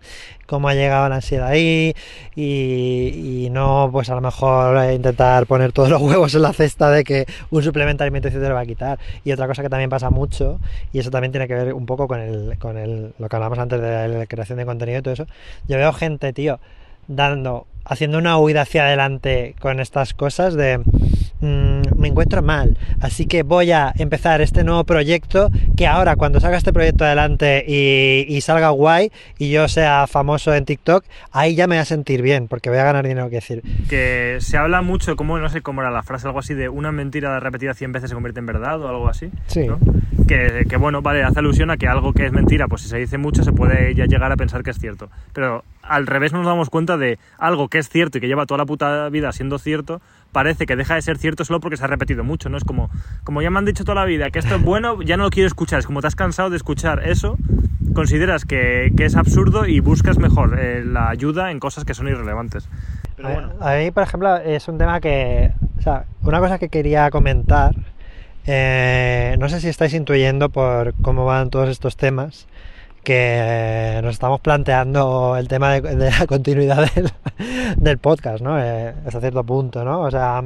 cómo 0.46 0.70
ha 0.70 0.74
llegado 0.74 1.10
la 1.10 1.16
ansiedad 1.16 1.50
ahí 1.50 1.94
y, 2.34 3.46
y 3.46 3.50
no, 3.50 3.90
pues 3.92 4.10
a 4.10 4.16
lo 4.16 4.22
mejor 4.22 4.78
eh, 4.86 4.94
intentar 4.94 5.46
poner 5.48 5.74
todos 5.74 5.90
los 5.90 6.02
huevos 6.02 6.34
en 6.34 6.42
la 6.42 6.54
cesta 6.54 6.90
de 6.90 7.04
que 7.04 7.26
un 7.50 7.62
suplemento 7.62 8.04
alimenticio 8.06 8.40
te 8.40 8.48
lo 8.48 8.56
va 8.56 8.62
a 8.62 8.66
quitar. 8.66 9.00
Y 9.26 9.34
otra 9.34 9.48
cosa 9.48 9.64
que 9.64 9.70
también 9.70 9.90
pasa 9.90 10.10
mucho, 10.10 10.62
y 10.94 11.00
eso 11.00 11.12
también 11.12 11.34
tiene 11.34 11.50
que 11.50 11.56
ver 11.56 11.74
un 11.74 11.86
poco 11.86 12.08
con, 12.08 12.22
el, 12.22 12.58
con 12.58 12.78
el, 12.78 13.14
lo 13.20 13.28
que 13.28 13.36
hablamos 13.36 13.60
antes 13.60 13.82
de 13.82 14.08
la 14.08 14.26
creación 14.28 14.60
de 14.60 14.66
contenido 14.66 15.00
y 15.00 15.02
todo 15.02 15.14
eso, 15.14 15.28
yo 15.68 15.78
veo 15.78 15.92
gente, 15.92 16.32
tío, 16.32 16.60
dando, 17.08 17.68
haciendo 17.84 18.18
una 18.18 18.38
huida 18.38 18.62
hacia 18.62 18.86
adelante 18.86 19.56
con 19.60 19.80
estas 19.80 20.14
cosas 20.14 20.56
de 20.56 20.80
mm, 21.40 22.00
me 22.00 22.08
encuentro 22.08 22.42
mal, 22.42 22.78
así 23.00 23.26
que 23.26 23.44
voy 23.44 23.72
a 23.72 23.94
empezar 23.98 24.42
este 24.42 24.64
nuevo 24.64 24.84
proyecto 24.84 25.50
que 25.78 25.88
ahora 25.88 26.16
cuando 26.16 26.40
salga 26.40 26.58
este 26.58 26.74
proyecto 26.74 27.06
adelante 27.06 27.64
y, 27.68 28.26
y 28.28 28.42
salga 28.42 28.70
guay 28.70 29.12
y 29.38 29.52
yo 29.52 29.68
sea 29.68 30.08
famoso 30.08 30.54
en 30.54 30.66
TikTok, 30.66 31.06
ahí 31.32 31.56
ya 31.56 31.68
me 31.68 31.76
voy 31.76 31.82
a 31.82 31.86
sentir 31.86 32.22
bien 32.22 32.48
porque 32.48 32.70
voy 32.70 32.80
a 32.80 32.84
ganar 32.84 33.08
dinero, 33.08 33.30
que 33.30 33.36
decir. 33.36 33.62
que 33.90 34.38
se 34.40 34.58
habla 34.58 34.82
mucho, 34.82 35.16
como 35.16 35.38
no 35.40 35.50
sé 35.50 35.62
cómo 35.62 35.82
era 35.82 35.92
la 35.92 36.04
frase, 36.04 36.28
algo 36.28 36.40
así 36.40 36.54
de 36.54 36.70
una 36.70 36.92
mentira 36.92 37.40
repetida 37.40 37.74
100 37.74 37.92
veces 37.92 38.10
se 38.10 38.14
convierte 38.14 38.40
en 38.40 38.46
verdad 38.46 38.82
o 38.82 38.88
algo 38.88 39.08
así. 39.08 39.30
Sí. 39.48 39.68
¿no? 39.68 39.80
Que, 40.28 40.66
que, 40.68 40.78
bueno, 40.78 41.02
vale, 41.02 41.24
hace 41.24 41.40
alusión 41.40 41.70
a 41.72 41.78
que 41.78 41.88
algo 41.88 42.12
que 42.14 42.26
es 42.26 42.32
mentira, 42.32 42.68
pues 42.68 42.82
si 42.82 42.88
se 42.90 42.98
dice 42.98 43.18
mucho 43.18 43.44
se 43.44 43.52
puede 43.52 43.94
ya 43.96 44.06
llegar 44.06 44.32
a 44.32 44.36
pensar 44.38 44.64
que 44.64 44.72
es 44.72 44.80
cierto. 44.80 45.10
Pero 45.34 45.64
al 45.84 46.08
revés 46.08 46.34
nos 46.34 46.46
damos 46.46 46.70
cuenta 46.70 46.98
de 46.98 47.20
algo 47.38 47.68
que 47.68 47.78
es 47.78 47.90
cierto 47.90 48.18
y 48.18 48.22
que 48.22 48.28
lleva 48.28 48.46
toda 48.46 48.58
la 48.60 48.66
puta 48.66 49.08
vida 49.10 49.32
siendo 49.32 49.60
cierto, 49.60 50.02
parece 50.32 50.66
que 50.66 50.76
deja 50.76 50.96
de 50.96 51.02
ser 51.04 51.18
cierto 51.18 51.46
solo 51.46 51.60
porque 51.60 51.78
se 51.78 51.84
ha 51.84 51.88
repetido 51.88 52.24
mucho, 52.24 52.50
¿no? 52.50 52.58
Es 52.58 52.64
como, 52.64 52.90
como 53.24 53.42
ya 53.42 53.52
me 53.52 53.60
han 53.60 53.66
dicho 53.66 53.84
toda 53.84 53.96
la 53.96 54.06
vida 54.06 54.32
que 54.32 54.40
esto 54.40 54.56
es 54.56 54.62
bueno, 54.64 55.02
ya 55.04 55.16
no 55.18 55.24
lo 55.26 55.30
quiero 55.30 55.48
escuchar. 55.48 55.80
Es 55.80 55.86
como 55.86 56.02
te 56.02 56.08
has 56.08 56.16
cansado 56.16 56.50
de 56.50 56.58
escuchar 56.58 57.08
eso, 57.08 57.38
consideras 57.94 58.46
que, 58.46 58.92
que 58.98 59.06
es 59.06 59.16
absurdo 59.16 59.66
y 59.68 59.80
buscas 59.80 60.18
mejor 60.18 60.58
eh, 60.60 60.84
la 60.86 61.10
ayuda 61.10 61.52
en 61.52 61.60
cosas 61.60 61.86
que 61.86 61.94
son 61.94 62.08
irrelevantes. 62.08 62.68
Pero 63.16 63.30
A- 63.30 63.34
bueno. 63.34 63.50
A 63.62 63.76
mí, 63.76 63.92
por 63.92 64.04
ejemplo, 64.04 64.36
es 64.38 64.68
un 64.68 64.78
tema 64.78 65.00
que. 65.00 65.52
O 65.78 65.82
sea, 65.82 66.06
una 66.24 66.40
cosa 66.40 66.58
que 66.58 66.70
quería 66.70 67.10
comentar. 67.12 67.76
Eh, 68.48 69.36
no 69.40 69.50
sé 69.50 69.60
si 69.62 69.70
estáis 69.70 69.94
intuyendo 69.94 70.50
por 70.50 70.94
cómo 71.02 71.26
van 71.26 71.50
todos 71.50 71.70
estos 71.70 71.98
temas. 71.98 72.48
Que 73.04 73.38
eh, 73.98 74.02
nos 74.04 74.14
estamos 74.14 74.40
planteando 74.42 75.38
el 75.38 75.48
tema 75.48 75.80
de, 75.80 76.10
la 76.10 76.26
continuidad 76.28 76.90
del, 77.78 77.98
podcast, 78.00 78.42
¿no? 78.42 78.60
Eh, 78.60 78.96
hasta 79.06 79.20
cierto 79.20 79.44
punto, 79.44 79.84
¿no? 79.86 80.02
O 80.02 80.10
sea, 80.10 80.44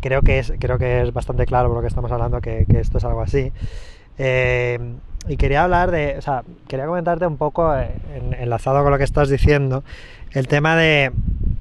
creo 0.00 0.22
que 0.22 0.38
es, 0.38 0.52
creo 0.60 0.78
que 0.78 1.02
es 1.02 1.12
bastante 1.12 1.46
claro 1.46 1.68
por 1.68 1.78
lo 1.78 1.82
que 1.82 1.88
estamos 1.88 2.12
hablando 2.12 2.40
que, 2.40 2.64
esto 2.68 2.98
es 2.98 3.04
algo 3.04 3.22
así. 3.22 3.52
Eh, 4.18 4.78
y 5.26 5.36
quería 5.36 5.64
hablar 5.64 5.90
de, 5.90 6.16
o 6.16 6.22
sea, 6.22 6.44
quería 6.68 6.86
comentarte 6.86 7.26
un 7.26 7.38
poco, 7.38 7.74
en- 7.76 8.34
enlazado 8.38 8.80
con 8.82 8.92
lo 8.92 8.98
que 8.98 9.04
estás 9.04 9.28
diciendo, 9.28 9.82
el 10.30 10.46
tema 10.46 10.76
de 10.76 11.10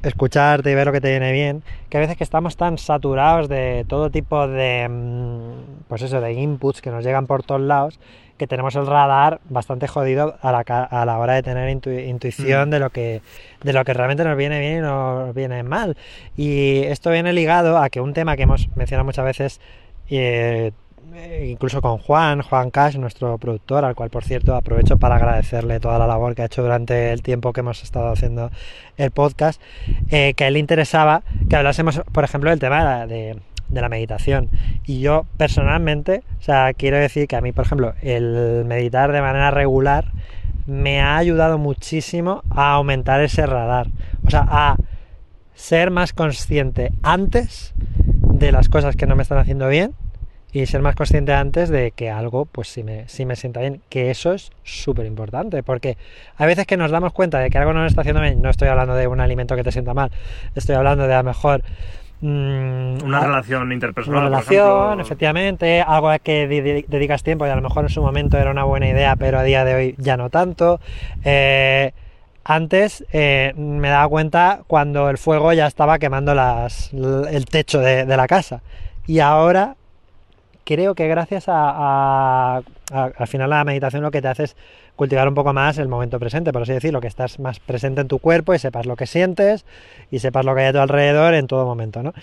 escucharte 0.04 0.70
y 0.72 0.76
ver 0.76 0.86
lo 0.88 0.94
que 0.94 1.02
te 1.02 1.10
viene 1.10 1.32
bien, 1.32 1.64
que 1.90 1.98
a 1.98 2.00
veces 2.02 2.18
que 2.18 2.24
estamos 2.24 2.56
tan 2.58 2.78
saturados 2.78 3.50
de 3.50 3.86
todo 3.88 4.10
tipo 4.12 4.48
de, 4.48 4.88
mm, 4.90 5.84
pues 5.88 6.02
eso, 6.02 6.22
de 6.22 6.34
inputs 6.34 6.82
que 6.82 6.92
nos 6.92 7.04
llegan 7.04 7.26
por 7.26 7.44
todos 7.44 7.62
lados, 7.62 8.00
que 8.38 8.48
tenemos 8.48 8.76
el 8.76 8.86
radar 8.88 9.40
bastante 9.50 9.88
jodido 9.88 10.36
a 10.42 10.52
la, 10.52 10.60
a 10.62 11.06
la 11.06 11.18
hora 11.20 11.34
de 11.34 11.44
tener 11.44 11.70
intu- 11.76 12.08
intuición 12.08 12.70
Mm. 12.70 12.72
de 12.72 12.80
lo 12.80 12.90
que 12.90 13.22
de 13.64 13.74
lo 13.74 13.86
que 13.86 13.94
realmente 13.94 14.24
nos 14.24 14.36
viene 14.36 14.60
bien 14.60 14.78
y 14.80 14.82
nos 14.82 15.34
viene 15.34 15.64
mal. 15.64 15.96
Y 16.36 16.80
esto 16.84 17.12
viene 17.12 17.32
ligado 17.32 17.78
a 17.78 17.90
que 17.90 18.02
un 18.02 18.14
tema 18.14 18.36
que 18.36 18.44
hemos 18.44 18.68
mencionado 18.76 19.06
muchas 19.06 19.24
veces, 19.24 19.62
eh, 20.10 20.72
incluso 21.44 21.82
con 21.82 21.98
Juan, 21.98 22.42
Juan 22.42 22.72
Cash, 22.72 22.98
nuestro 22.98 23.38
productor, 23.38 23.86
al 23.86 23.96
cual 23.96 24.10
por 24.10 24.24
cierto 24.24 24.56
aprovecho 24.56 24.98
para 24.98 25.16
agradecerle 25.16 25.80
toda 25.80 26.00
la 26.00 26.08
labor 26.08 26.36
que 26.36 26.42
ha 26.42 26.46
hecho 26.46 26.64
durante 26.64 27.12
el 27.12 27.22
tiempo 27.22 27.54
que 27.54 27.60
hemos 27.62 27.84
estado 27.84 28.12
haciendo 28.12 28.52
el 28.98 29.12
podcast, 29.12 29.62
eh, 30.10 30.34
que 30.36 30.44
a 30.44 30.48
él 30.48 30.54
le 30.54 30.60
interesaba 30.60 31.24
que 31.50 31.56
hablásemos, 31.56 32.02
por 32.12 32.24
ejemplo, 32.24 32.50
del 32.50 32.60
tema 32.60 33.06
de- 33.06 33.40
de 33.70 33.82
la 33.82 33.90
meditación. 33.90 34.50
Y 34.86 35.00
yo 35.02 35.26
personalmente, 35.38 36.24
o 36.40 36.42
sea, 36.44 36.74
quiero 36.74 36.98
decir 36.98 37.28
que 37.28 37.36
a 37.36 37.42
mí, 37.42 37.52
por 37.52 37.66
ejemplo, 37.66 37.94
el 38.02 38.64
meditar 38.66 39.12
de 39.12 39.22
manera 39.22 39.50
regular 39.52 40.12
me 40.68 41.02
ha 41.02 41.18
ayudado 41.18 41.58
muchísimo 41.58 42.44
a 42.50 42.74
aumentar 42.74 43.22
ese 43.22 43.46
radar. 43.46 43.88
O 44.26 44.30
sea, 44.30 44.46
a 44.48 44.78
ser 45.56 45.92
más 45.92 46.14
consciente 46.14 46.92
antes 47.02 47.74
de 47.78 48.52
las 48.52 48.70
cosas 48.70 48.96
que 48.96 49.06
no 49.06 49.16
me 49.16 49.24
están 49.24 49.40
haciendo 49.40 49.68
bien 49.68 49.94
y 50.54 50.66
ser 50.68 50.82
más 50.82 50.96
consciente 50.96 51.34
antes 51.34 51.70
de 51.70 51.92
que 51.92 52.10
algo 52.12 52.46
pues 52.46 52.68
sí 52.68 52.84
me, 52.84 53.08
sí 53.10 53.26
me 53.26 53.36
sienta 53.36 53.60
bien, 53.62 53.82
que 53.90 54.12
eso 54.12 54.34
es 54.34 54.52
súper 54.64 55.06
importante, 55.08 55.64
porque 55.64 55.98
hay 56.38 56.48
veces 56.48 56.68
que 56.68 56.78
nos 56.78 56.92
damos 56.92 57.12
cuenta 57.12 57.40
de 57.40 57.50
que 57.50 57.58
algo 57.58 57.74
no 57.74 57.82
nos 57.82 57.92
está 57.92 58.02
haciendo 58.02 58.22
bien, 58.22 58.42
no 58.42 58.50
estoy 58.50 58.68
hablando 58.68 58.94
de 58.96 59.08
un 59.08 59.20
alimento 59.20 59.56
que 59.56 59.64
te 59.64 59.72
sienta 59.72 59.94
mal, 59.94 60.12
estoy 60.56 60.76
hablando 60.76 61.08
de 61.08 61.14
a 61.16 61.18
lo 61.18 61.24
mejor 61.24 61.64
mm, 62.22 63.04
Una 63.04 63.18
a- 63.20 63.26
relación 63.26 63.72
interpersonal. 63.72 64.20
una 64.22 64.30
relación, 64.30 65.00
efectivamente, 65.00 65.82
algo 65.82 66.10
a 66.10 66.20
que 66.20 66.48
di- 66.48 66.62
di- 66.62 66.86
dedicas 66.88 67.24
tiempo 67.24 67.46
y 67.48 67.50
a 67.50 67.56
lo 67.56 67.62
mejor 67.62 67.86
en 67.86 67.90
su 67.90 68.02
momento 68.02 68.38
era 68.38 68.52
una 68.52 68.64
buena 68.64 68.88
idea, 68.88 69.16
pero 69.16 69.40
a 69.40 69.44
día 69.44 69.66
de 69.66 69.74
hoy 69.76 69.96
ya 69.98 70.18
no 70.18 70.30
tanto. 70.30 70.80
Eh, 71.24 71.92
antes 72.46 73.06
eh, 73.14 73.54
me 73.56 73.90
daba 73.90 74.08
cuenta 74.10 74.62
cuando 74.68 75.10
el 75.10 75.18
fuego 75.18 75.54
ya 75.54 75.66
estaba 75.66 75.98
quemando 76.00 76.36
las, 76.36 76.92
el 76.94 77.46
techo 77.46 77.80
de, 77.80 78.06
de 78.06 78.18
la 78.18 78.28
casa. 78.28 78.62
Y 79.08 79.20
ahora 79.20 79.76
creo 80.66 80.96
que 80.96 81.08
gracias 81.08 81.50
a, 81.50 81.70
a- 81.70 82.62
a- 82.92 83.12
al 83.18 83.28
final 83.28 83.50
la 83.50 83.64
meditación 83.64 84.02
lo 84.04 84.12
que 84.12 84.22
te 84.22 84.28
hace 84.28 84.44
es 84.44 84.56
cultivar 84.96 85.28
un 85.28 85.34
poco 85.36 85.54
más 85.54 85.78
el 85.78 85.88
momento 85.88 86.20
presente, 86.20 86.52
por 86.54 86.62
así 86.64 86.74
decirlo, 86.74 87.02
que 87.02 87.08
estás 87.08 87.40
más 87.40 87.60
presente 87.60 88.02
en 88.02 88.08
tu 88.08 88.20
cuerpo 88.20 88.54
y 88.54 88.60
sepas 88.60 88.86
lo 88.86 88.96
que 88.96 89.08
sientes 89.08 89.66
y 90.12 90.20
sepas 90.20 90.46
lo 90.46 90.54
que 90.56 90.62
hay 90.62 90.68
a 90.68 90.74
tu 90.74 90.80
alrededor 90.80 91.34
en 91.34 91.48
todo 91.48 91.66
momento, 91.66 92.04
¿no? 92.04 92.14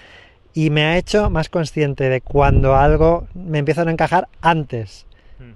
Y 0.54 0.70
me 0.70 0.84
ha 0.84 0.96
hecho 0.96 1.30
más 1.30 1.48
consciente 1.48 2.08
de 2.08 2.20
cuando 2.20 2.76
algo 2.76 3.26
me 3.34 3.58
empieza 3.58 3.82
a 3.82 3.84
no 3.84 3.90
encajar 3.90 4.28
antes. 4.40 5.06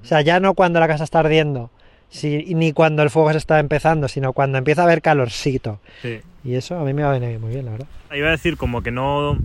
O 0.02 0.06
sea, 0.06 0.20
ya 0.23 0.40
no 0.40 0.55
cuando 0.55 0.81
la 0.81 0.86
casa 0.89 1.05
está 1.05 1.19
ardiendo, 1.20 1.70
si, 2.09 2.55
ni 2.55 2.73
cuando 2.73 3.02
el 3.02 3.11
fuego 3.11 3.32
se 3.32 3.39
está 3.39 3.59
empezando, 3.59 4.09
sino 4.09 4.32
cuando 4.32 4.56
empieza 4.59 4.82
a 4.82 4.85
haber 4.85 5.02
calorcito. 5.02 5.78
Sí. 6.01 6.20
Y 6.44 6.55
eso 6.55 6.78
a 6.78 6.85
mí 6.85 6.93
me 6.94 7.02
va 7.02 7.11
a 7.11 7.19
venir 7.19 7.39
muy 7.39 7.51
bien, 7.51 7.65
la 7.66 7.73
verdad. 7.73 7.86
Iba 8.15 8.28
a 8.28 8.32
decir 8.32 8.56
como 8.56 8.82
que 8.82 8.90
no 8.90 9.36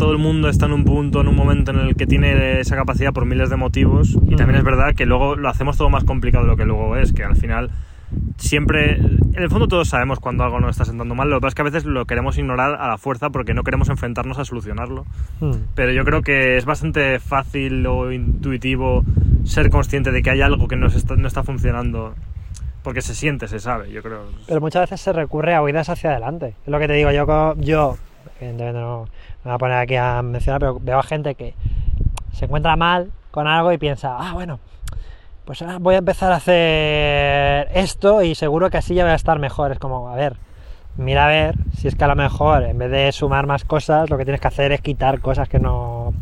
todo 0.00 0.12
el 0.12 0.18
mundo 0.18 0.48
está 0.48 0.64
en 0.64 0.72
un 0.72 0.84
punto, 0.84 1.20
en 1.20 1.28
un 1.28 1.36
momento 1.36 1.72
en 1.72 1.78
el 1.80 1.94
que 1.94 2.06
tiene 2.06 2.58
esa 2.58 2.74
capacidad 2.74 3.12
por 3.12 3.26
miles 3.26 3.50
de 3.50 3.56
motivos 3.56 4.16
y 4.28 4.34
también 4.34 4.56
es 4.56 4.64
verdad 4.64 4.94
que 4.94 5.04
luego 5.04 5.36
lo 5.36 5.46
hacemos 5.50 5.76
todo 5.76 5.90
más 5.90 6.04
complicado 6.04 6.44
de 6.44 6.50
lo 6.50 6.56
que 6.56 6.64
luego 6.64 6.96
es, 6.96 7.12
que 7.12 7.22
al 7.22 7.36
final 7.36 7.70
siempre, 8.38 8.92
en 8.94 9.42
el 9.42 9.50
fondo 9.50 9.68
todos 9.68 9.90
sabemos 9.90 10.18
cuando 10.18 10.42
algo 10.42 10.58
nos 10.58 10.70
está 10.70 10.86
sentando 10.86 11.14
mal, 11.14 11.28
lo 11.28 11.36
que 11.36 11.40
pasa 11.42 11.48
es 11.48 11.54
que 11.54 11.60
a 11.60 11.64
veces 11.66 11.84
lo 11.84 12.06
queremos 12.06 12.38
ignorar 12.38 12.80
a 12.80 12.88
la 12.88 12.96
fuerza 12.96 13.28
porque 13.28 13.52
no 13.52 13.62
queremos 13.62 13.90
enfrentarnos 13.90 14.38
a 14.38 14.46
solucionarlo. 14.46 15.04
Hmm. 15.38 15.66
Pero 15.74 15.92
yo 15.92 16.02
creo 16.06 16.22
que 16.22 16.56
es 16.56 16.64
bastante 16.64 17.18
fácil 17.20 17.86
o 17.86 18.10
intuitivo 18.10 19.04
ser 19.44 19.68
consciente 19.68 20.12
de 20.12 20.22
que 20.22 20.30
hay 20.30 20.40
algo 20.40 20.66
que 20.66 20.76
no 20.76 20.86
está, 20.86 21.14
no 21.16 21.28
está 21.28 21.42
funcionando. 21.42 22.14
Porque 22.82 23.02
se 23.02 23.14
siente, 23.14 23.48
se 23.48 23.58
sabe, 23.58 23.90
yo 23.90 24.02
creo. 24.02 24.22
Pero 24.48 24.62
muchas 24.62 24.80
veces 24.84 25.02
se 25.02 25.12
recurre 25.12 25.54
a 25.54 25.62
huidas 25.62 25.90
hacia 25.90 26.12
adelante. 26.12 26.54
Es 26.64 26.72
lo 26.72 26.78
que 26.78 26.86
te 26.86 26.94
digo, 26.94 27.10
yo, 27.10 27.54
yo 27.58 27.98
evidentemente 28.40 28.80
no 28.80 29.06
me 29.44 29.50
voy 29.50 29.54
a 29.54 29.58
poner 29.58 29.76
aquí 29.78 29.96
a 29.96 30.20
mencionar, 30.22 30.60
pero 30.60 30.78
veo 30.80 30.98
a 30.98 31.02
gente 31.02 31.34
que 31.34 31.54
se 32.32 32.44
encuentra 32.46 32.76
mal 32.76 33.10
con 33.30 33.46
algo 33.46 33.72
y 33.72 33.78
piensa, 33.78 34.16
ah, 34.18 34.32
bueno, 34.34 34.58
pues 35.44 35.62
ahora 35.62 35.78
voy 35.78 35.94
a 35.94 35.98
empezar 35.98 36.32
a 36.32 36.36
hacer 36.36 37.68
esto 37.74 38.22
y 38.22 38.34
seguro 38.34 38.70
que 38.70 38.78
así 38.78 38.94
ya 38.94 39.04
voy 39.04 39.12
a 39.12 39.16
estar 39.16 39.38
mejor. 39.38 39.72
Es 39.72 39.78
como, 39.78 40.08
a 40.08 40.14
ver, 40.16 40.36
mira 40.96 41.24
a 41.26 41.28
ver 41.28 41.54
si 41.76 41.88
es 41.88 41.94
que 41.94 42.04
a 42.04 42.08
lo 42.08 42.16
mejor 42.16 42.62
en 42.64 42.78
vez 42.78 42.90
de 42.90 43.10
sumar 43.12 43.46
más 43.46 43.64
cosas, 43.64 44.10
lo 44.10 44.18
que 44.18 44.24
tienes 44.24 44.40
que 44.40 44.48
hacer 44.48 44.72
es 44.72 44.80
quitar 44.80 45.20
cosas 45.20 45.48
que 45.48 45.58
no, 45.58 46.12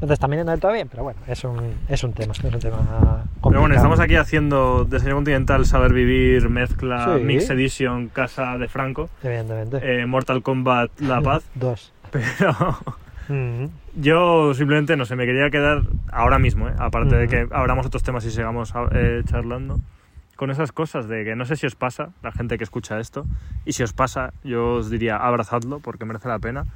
no 0.00 0.06
te 0.06 0.12
están 0.12 0.30
viniendo 0.30 0.50
del 0.52 0.60
todo 0.60 0.72
bien. 0.72 0.88
Pero 0.88 1.02
bueno, 1.02 1.20
es 1.26 1.42
un, 1.44 1.74
es 1.88 2.04
un 2.04 2.12
tema, 2.12 2.32
es 2.32 2.40
un 2.44 2.50
tema 2.60 2.76
complicado. 2.76 3.24
Pero 3.48 3.60
bueno, 3.60 3.74
estamos 3.74 3.98
aquí 4.00 4.16
haciendo 4.16 4.84
Desayuno 4.84 5.16
Continental, 5.16 5.64
Saber 5.66 5.92
Vivir, 5.92 6.48
mezcla, 6.48 7.16
Sí. 7.16 7.24
Mix 7.24 7.50
Edition, 7.50 8.08
Casa 8.08 8.56
de 8.58 8.68
Franco, 8.68 9.08
Evidentemente. 9.22 9.78
eh, 10.02 10.06
Mortal 10.06 10.42
Kombat, 10.42 10.90
La 11.00 11.20
Paz. 11.22 11.42
Dos. 11.54 11.92
Pero 12.10 12.78
yo 13.94 14.54
simplemente, 14.54 14.96
no 14.96 15.04
sé, 15.04 15.16
me 15.16 15.26
quería 15.26 15.50
quedar 15.50 15.82
ahora 16.10 16.38
mismo, 16.38 16.68
¿eh? 16.68 16.74
aparte 16.78 17.16
de 17.16 17.28
que 17.28 17.48
abramos 17.50 17.86
otros 17.86 18.02
temas 18.02 18.24
y 18.24 18.30
sigamos 18.30 18.72
eh, 18.92 19.22
charlando, 19.26 19.80
con 20.36 20.50
esas 20.50 20.72
cosas 20.72 21.06
de 21.08 21.24
que 21.24 21.36
no 21.36 21.44
sé 21.44 21.56
si 21.56 21.66
os 21.66 21.74
pasa, 21.74 22.10
la 22.22 22.32
gente 22.32 22.58
que 22.58 22.64
escucha 22.64 22.98
esto, 22.98 23.26
y 23.64 23.72
si 23.72 23.82
os 23.82 23.92
pasa, 23.92 24.32
yo 24.42 24.74
os 24.74 24.90
diría 24.90 25.16
abrazadlo 25.16 25.80
porque 25.80 26.04
merece 26.04 26.28
la 26.28 26.38
pena. 26.38 26.66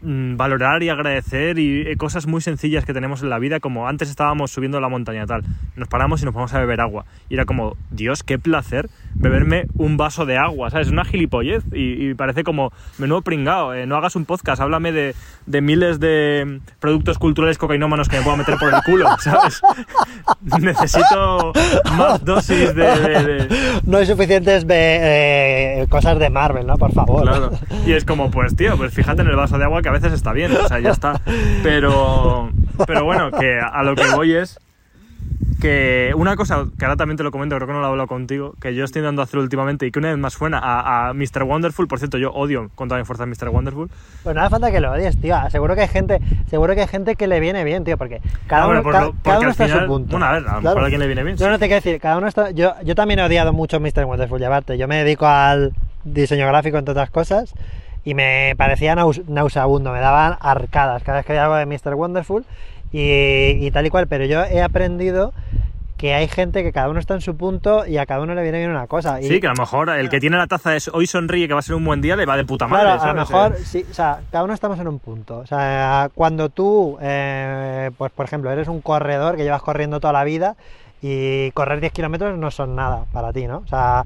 Mm, 0.00 0.36
Valorar 0.36 0.80
y 0.84 0.90
agradecer 0.90 1.58
y 1.58 1.80
eh, 1.80 1.96
cosas 1.96 2.28
muy 2.28 2.40
sencillas 2.40 2.84
que 2.84 2.92
tenemos 2.94 3.22
en 3.24 3.30
la 3.30 3.38
vida, 3.40 3.58
como 3.58 3.88
antes 3.88 4.08
estábamos 4.10 4.52
subiendo 4.52 4.80
la 4.80 4.88
montaña 4.88 5.26
tal, 5.26 5.42
nos 5.74 5.88
paramos 5.88 6.22
y 6.22 6.24
nos 6.24 6.34
vamos 6.34 6.54
a 6.54 6.60
beber 6.60 6.80
agua. 6.80 7.04
Y 7.28 7.34
era 7.34 7.44
como, 7.46 7.76
Dios, 7.90 8.22
qué 8.22 8.38
placer 8.38 8.88
beberme 9.14 9.64
un 9.74 9.96
vaso 9.96 10.24
de 10.24 10.36
agua, 10.38 10.70
¿sabes? 10.70 10.88
Una 10.90 11.04
gilipollez 11.04 11.64
y, 11.72 12.10
y 12.10 12.14
parece 12.14 12.44
como, 12.44 12.72
menudo 12.98 13.22
pringao, 13.22 13.74
eh, 13.74 13.86
no 13.86 13.96
hagas 13.96 14.14
un 14.14 14.24
podcast, 14.24 14.62
háblame 14.62 14.92
de, 14.92 15.16
de 15.46 15.60
miles 15.62 15.98
de 15.98 16.60
productos 16.78 17.18
culturales 17.18 17.58
cocainómanos 17.58 18.08
que 18.08 18.18
me 18.18 18.22
puedo 18.22 18.36
meter 18.36 18.56
por 18.56 18.72
el 18.72 18.80
culo, 18.84 19.08
¿sabes? 19.18 19.60
Necesito 20.60 21.52
más 21.96 22.24
dosis 22.24 22.72
de- 22.74 22.84
de- 22.84 23.24
de, 23.24 23.48
No 23.84 23.98
hay 23.98 24.06
suficientes 24.06 24.64
eh, 24.68 25.86
cosas 25.88 26.18
de 26.20 26.30
Marvel, 26.30 26.66
¿no? 26.66 26.76
Por 26.76 26.92
favor. 26.92 27.22
Claro. 27.22 27.50
Y 27.84 27.92
es 27.94 28.04
como, 28.04 28.30
pues 28.30 28.54
tío, 28.54 28.76
pues 28.76 28.94
fíjate 28.94 29.22
en 29.22 29.28
el 29.28 29.36
vaso 29.36 29.58
de 29.58 29.64
agua 29.64 29.82
que 29.82 29.87
a 29.88 29.92
veces 29.92 30.12
está 30.12 30.32
bien, 30.32 30.52
o 30.52 30.68
sea, 30.68 30.78
ya 30.80 30.90
está. 30.90 31.20
Pero, 31.62 32.50
pero 32.86 33.04
bueno, 33.04 33.30
que 33.32 33.58
a 33.60 33.82
lo 33.82 33.94
que 33.94 34.06
voy 34.14 34.34
es 34.34 34.58
que 35.60 36.12
una 36.16 36.36
cosa 36.36 36.66
que 36.78 36.84
ahora 36.84 36.94
también 36.96 37.16
te 37.16 37.24
lo 37.24 37.32
comento, 37.32 37.56
creo 37.56 37.66
que 37.66 37.72
no 37.72 37.80
lo 37.80 37.86
he 37.86 37.90
hablado 37.90 38.06
contigo, 38.06 38.54
que 38.60 38.76
yo 38.76 38.84
estoy 38.84 39.00
intentando 39.00 39.22
hacer 39.22 39.40
últimamente 39.40 39.86
y 39.86 39.90
que 39.90 39.98
una 39.98 40.10
vez 40.10 40.18
más 40.18 40.34
suena 40.34 40.58
a, 40.60 41.08
a 41.08 41.14
Mr. 41.14 41.42
Wonderful, 41.42 41.88
por 41.88 41.98
cierto, 41.98 42.16
yo 42.16 42.30
odio 42.30 42.70
con 42.76 42.88
toda 42.88 43.00
mi 43.00 43.04
fuerza 43.04 43.24
a 43.24 43.26
Mr. 43.26 43.48
Wonderful. 43.48 43.90
Pues 44.22 44.36
no 44.36 44.40
hace 44.42 44.50
falta 44.50 44.70
que 44.70 44.78
lo 44.80 44.92
odies, 44.92 45.20
tío. 45.20 45.36
Seguro 45.50 45.74
que 45.74 45.80
hay 45.82 45.88
gente, 45.88 46.20
seguro 46.48 46.76
que 46.76 46.82
hay 46.82 46.86
gente 46.86 47.16
que 47.16 47.26
le 47.26 47.40
viene 47.40 47.64
bien, 47.64 47.82
tío, 47.82 47.98
porque 47.98 48.20
cada 48.46 48.66
bueno, 48.66 48.82
uno, 48.82 48.84
por 48.84 48.92
ca- 48.92 49.00
lo- 49.06 49.10
cada 49.10 49.22
porque 49.24 49.38
uno 49.40 49.50
está 49.50 49.64
a 49.64 49.66
final- 49.66 49.80
su 49.80 49.86
punto. 49.88 50.10
bueno, 50.12 50.26
a 50.26 50.32
ver, 50.32 50.48
a 50.48 50.54
lo 50.54 50.60
mejor 50.62 50.78
a 50.78 50.82
alguien 50.84 51.00
le 51.00 51.06
viene 51.06 51.24
bien, 51.24 51.36
No, 51.40 51.44
sí. 51.46 51.50
no 51.50 51.58
te 51.58 51.66
quiero 51.66 51.82
decir, 51.82 52.00
cada 52.00 52.18
uno 52.18 52.28
está. 52.28 52.52
Yo, 52.52 52.74
yo 52.84 52.94
también 52.94 53.18
he 53.18 53.24
odiado 53.24 53.52
mucho 53.52 53.80
Mr. 53.80 54.04
Wonderful, 54.04 54.38
llevarte. 54.38 54.78
Yo 54.78 54.86
me 54.86 55.02
dedico 55.02 55.26
al 55.26 55.72
diseño 56.04 56.46
gráfico, 56.46 56.78
entre 56.78 56.92
otras 56.92 57.10
cosas, 57.10 57.52
y 58.08 58.14
me 58.14 58.54
parecía 58.56 58.94
naus- 58.94 59.24
nauseabundo, 59.26 59.92
me 59.92 60.00
daban 60.00 60.36
arcadas 60.40 61.02
cada 61.02 61.18
vez 61.18 61.26
que 61.26 61.32
veía 61.32 61.44
algo 61.44 61.56
de 61.56 61.66
Mr. 61.66 61.94
Wonderful 61.94 62.44
y, 62.92 63.00
y 63.66 63.70
tal 63.70 63.86
y 63.86 63.90
cual. 63.90 64.06
Pero 64.06 64.24
yo 64.24 64.44
he 64.44 64.62
aprendido 64.62 65.32
que 65.96 66.14
hay 66.14 66.28
gente 66.28 66.62
que 66.62 66.72
cada 66.72 66.88
uno 66.88 67.00
está 67.00 67.14
en 67.14 67.20
su 67.20 67.36
punto 67.36 67.84
y 67.84 67.96
a 67.98 68.06
cada 68.06 68.20
uno 68.22 68.32
le 68.34 68.42
viene 68.42 68.58
bien 68.58 68.70
una 68.70 68.86
cosa. 68.86 69.20
Y, 69.20 69.24
Sí, 69.24 69.40
que 69.40 69.48
a 69.48 69.50
lo 69.50 69.56
mejor 69.56 69.90
el 69.90 70.08
que 70.08 70.20
tiene 70.20 70.36
la 70.36 70.46
taza 70.46 70.76
es 70.76 70.86
hoy 70.88 71.06
sonríe 71.08 71.48
que 71.48 71.54
va 71.54 71.58
a 71.60 71.62
ser 71.62 71.74
un 71.74 71.84
buen 71.84 72.00
día, 72.00 72.14
le 72.14 72.24
va 72.24 72.36
de 72.36 72.44
puta 72.44 72.68
madre. 72.68 72.84
Claro, 72.84 73.02
a 73.02 73.06
lo 73.08 73.14
mejor, 73.14 73.56
Eh, 73.58 73.64
sí, 73.64 73.84
o 73.90 73.94
sea, 73.94 74.20
cada 74.30 74.44
uno 74.44 74.54
estamos 74.54 74.78
en 74.78 74.86
un 74.86 75.00
punto. 75.00 75.38
O 75.38 75.46
sea, 75.46 76.08
cuando 76.14 76.50
tú, 76.50 76.96
eh, 77.00 77.90
pues 77.98 78.12
por 78.12 78.26
ejemplo, 78.26 78.50
eres 78.52 78.68
un 78.68 78.80
corredor 78.80 79.36
que 79.36 79.42
llevas 79.42 79.60
corriendo 79.62 79.98
toda 79.98 80.12
la 80.12 80.22
vida 80.24 80.54
y 81.02 81.50
correr 81.50 81.80
10 81.80 81.92
kilómetros 81.92 82.38
no 82.38 82.50
son 82.52 82.76
nada 82.76 83.04
para 83.12 83.32
ti, 83.32 83.46
¿no? 83.48 83.58
O 83.58 83.66
sea, 83.66 84.04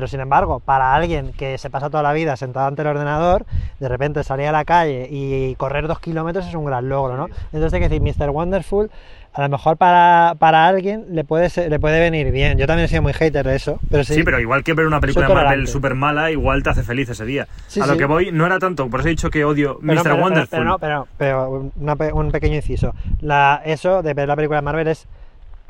pero 0.00 0.08
sin 0.08 0.20
embargo, 0.20 0.60
para 0.60 0.94
alguien 0.94 1.32
que 1.36 1.58
se 1.58 1.68
pasa 1.68 1.90
toda 1.90 2.02
la 2.02 2.14
vida 2.14 2.34
sentado 2.34 2.66
ante 2.66 2.80
el 2.80 2.88
ordenador, 2.88 3.44
de 3.80 3.86
repente 3.86 4.24
salir 4.24 4.46
a 4.46 4.52
la 4.52 4.64
calle 4.64 5.06
y 5.10 5.54
correr 5.56 5.86
2 5.88 6.00
kilómetros 6.00 6.46
es 6.46 6.54
un 6.54 6.64
gran 6.64 6.88
logro, 6.88 7.18
¿no? 7.18 7.26
Entonces 7.52 7.74
hay 7.74 7.80
que 7.80 7.90
decir, 7.90 8.00
Mr. 8.18 8.30
Wonderful, 8.30 8.90
a 9.34 9.42
lo 9.42 9.48
mejor 9.50 9.76
para, 9.76 10.36
para 10.38 10.66
alguien 10.66 11.04
le 11.10 11.22
puede, 11.22 11.50
ser- 11.50 11.68
le 11.68 11.78
puede 11.78 12.00
venir 12.00 12.32
bien. 12.32 12.56
Yo 12.56 12.66
también 12.66 12.86
he 12.86 12.88
sido 12.88 13.02
muy 13.02 13.12
hater 13.12 13.46
de 13.46 13.56
eso, 13.56 13.78
pero 13.90 14.02
sí. 14.04 14.14
Sí, 14.14 14.22
pero 14.22 14.40
igual 14.40 14.64
que 14.64 14.72
ver 14.72 14.86
una 14.86 15.00
película 15.00 15.28
de 15.28 15.34
Marvel 15.34 15.68
súper 15.68 15.94
mala, 15.94 16.30
igual 16.30 16.62
te 16.62 16.70
hace 16.70 16.82
feliz 16.82 17.10
ese 17.10 17.26
día. 17.26 17.46
Sí, 17.66 17.82
a 17.82 17.86
lo 17.86 17.92
sí. 17.92 17.98
que 17.98 18.06
voy 18.06 18.32
no 18.32 18.46
era 18.46 18.58
tanto, 18.58 18.88
por 18.88 19.00
eso 19.00 19.08
he 19.08 19.10
dicho 19.10 19.28
que 19.28 19.44
odio 19.44 19.78
Pero 19.82 19.92
Mr. 19.96 20.02
pero- 20.02 20.16
Wonderful. 20.16 20.48
Pero, 20.50 20.64
no, 20.64 20.78
pero, 20.78 21.08
pero 21.18 21.70
una 21.78 21.94
pe- 21.96 22.12
un 22.14 22.30
pequeño 22.32 22.54
inciso. 22.56 22.94
La, 23.20 23.60
eso 23.66 24.02
de 24.02 24.14
ver 24.14 24.28
la 24.28 24.34
película 24.34 24.60
de 24.60 24.62
Marvel 24.62 24.88
es, 24.88 25.06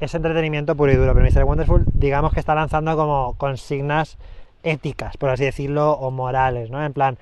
es 0.00 0.14
entretenimiento 0.14 0.74
puro 0.74 0.92
y 0.92 0.96
duro, 0.96 1.14
pero 1.14 1.26
Mr. 1.26 1.44
Wonderful, 1.44 1.84
digamos 1.92 2.32
que 2.32 2.40
está 2.40 2.54
lanzando 2.54 2.96
como 2.96 3.34
consignas 3.36 4.18
éticas, 4.62 5.16
por 5.16 5.30
así 5.30 5.44
decirlo, 5.44 5.92
o 5.92 6.10
morales, 6.10 6.70
¿no? 6.70 6.84
En 6.84 6.92
plan, 6.92 7.18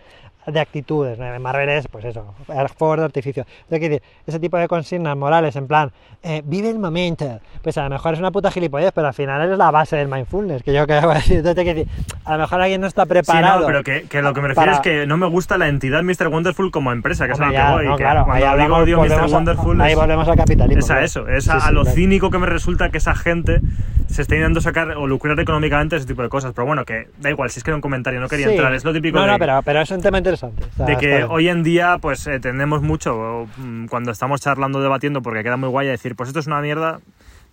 de 0.53 0.61
actitudes. 0.61 1.19
En 1.19 1.43
Marvel 1.43 1.69
es, 1.69 1.87
pues 1.89 2.05
eso, 2.05 2.35
fuegos 2.77 2.99
de 2.99 3.05
artificio. 3.05 3.45
Entonces, 3.65 3.81
decir, 3.91 4.03
ese 4.27 4.41
tipo 4.41 4.57
de 4.57 4.69
consignas 4.69 5.17
morales, 5.17 5.57
en 5.57 5.67
plan, 5.67 5.91
eh, 6.23 6.43
vive 6.45 6.71
el 6.71 6.79
momento. 6.79 7.41
Pues 7.63 7.77
a 7.79 7.85
lo 7.85 7.91
mejor 7.91 8.15
es 8.15 8.19
una 8.21 8.31
puta 8.31 8.51
gilipollez, 8.51 8.93
pero 8.95 9.07
al 9.09 9.15
final 9.15 9.51
es 9.51 9.57
la 9.59 9.71
base 9.71 9.97
del 9.97 10.09
mindfulness, 10.09 10.63
que 10.63 10.73
yo 10.73 10.87
creo 10.87 11.01
que 11.03 11.15
decir. 11.15 11.37
Entonces, 11.39 11.65
quiero 11.65 11.79
decir, 11.81 11.93
a 12.25 12.33
lo 12.33 12.39
mejor 12.39 12.61
alguien 12.61 12.81
no 12.81 12.87
está 12.87 13.03
Sí, 13.03 13.09
preparado. 13.09 13.61
no, 13.61 13.67
pero 13.67 13.83
que, 13.83 14.03
que 14.09 14.23
lo 14.23 14.33
que 14.35 14.41
me 14.41 14.49
refiero 14.49 14.73
para- 14.73 14.77
es 14.77 14.81
que 14.81 15.07
no 15.07 15.17
me 15.17 15.27
gusta 15.27 15.59
la 15.59 15.69
entidad 15.69 16.03
Mr. 16.03 16.29
Wonderful 16.29 16.71
como 16.71 16.93
empresa, 16.93 17.27
que 17.27 17.33
es 17.33 17.41
a 17.41 17.43
lo 17.45 17.49
Hombre, 17.49 17.63
que 17.65 17.73
voy. 17.73 17.87
no, 17.87 17.97
que 17.97 18.03
claro, 18.03 18.21
ahí 18.21 18.25
cuando 18.27 18.37
digo 18.37 18.49
hablamos- 18.65 18.83
odio 18.83 18.99
Mr. 19.17 19.21
a- 19.21 19.27
Wonderful 19.27 19.81
ahí 19.81 19.95
volvemos 19.95 20.29
al 20.29 20.37
capitalismo. 20.37 20.81
es 20.81 20.91
a 20.91 21.03
eso, 21.03 21.29
es 21.29 21.45
Sí, 21.45 21.51
a, 21.51 21.61
sí, 21.61 21.67
a 21.69 21.71
lo 21.73 21.83
claro. 21.83 21.95
cínico 21.97 22.31
que 22.31 22.39
me 22.39 22.47
resulta 22.47 22.91
que 22.91 22.99
esa 22.99 23.15
gente 23.15 23.61
se 24.09 24.23
esté 24.23 24.35
intentando 24.37 24.61
sacar 24.61 24.91
o 24.97 25.07
lucrar 25.07 25.39
económicamente 25.39 25.97
ese 25.97 26.07
tipo 26.07 26.23
de 26.23 26.29
cosas. 26.29 26.53
Pero 26.55 26.67
bueno, 26.67 26.85
que 26.85 27.09
da 27.19 27.31
igual, 27.31 27.51
si 27.51 27.61
es 27.61 27.65
que 27.65 27.71
era 27.71 27.77
un 27.77 27.81
comentario, 27.83 28.21
no 28.21 28.29
quería 28.29 28.47
Sí. 28.47 28.53
entrar, 28.55 28.75
es 28.75 28.85
lo 28.85 28.93
típico 28.93 29.17
No, 29.19 29.25
de, 29.27 29.33
no, 29.33 29.39
pero, 29.39 29.61
pero 29.63 29.81
es 29.83 29.91
un 29.91 30.01
tema 30.03 30.19
interesante. 30.19 30.65
Está- 30.65 30.85
de 30.87 30.93
está 30.93 31.01
que 31.01 31.25
hoy 31.25 31.49
en 31.49 31.63
día 31.63 31.99
pues 32.01 32.27
eh, 32.27 32.41
tendemos 32.41 32.83
mucho, 32.83 33.47
mm, 33.59 33.87
cuando 33.87 34.11
estamos 34.11 34.41
charlando, 34.41 34.81
debatiendo, 34.81 35.23
porque 35.23 35.43
queda 35.43 35.57
muy 35.57 35.69
guay 35.69 35.87
decir, 35.87 36.17
pues 36.17 36.29
esto 36.31 36.41
es 36.41 36.47
una 36.47 36.61
mierda, 36.61 37.01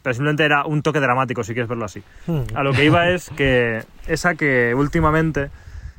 pero 0.01 0.13
simplemente 0.13 0.43
era 0.45 0.65
un 0.65 0.81
toque 0.81 0.99
dramático, 0.99 1.43
si 1.43 1.53
quieres 1.53 1.67
verlo 1.67 1.85
así. 1.85 2.01
Hmm. 2.27 2.41
A 2.55 2.63
lo 2.63 2.71
que 2.73 2.85
iba 2.85 3.09
es 3.09 3.29
que 3.31 3.83
esa 4.07 4.35
que 4.35 4.73
últimamente 4.75 5.49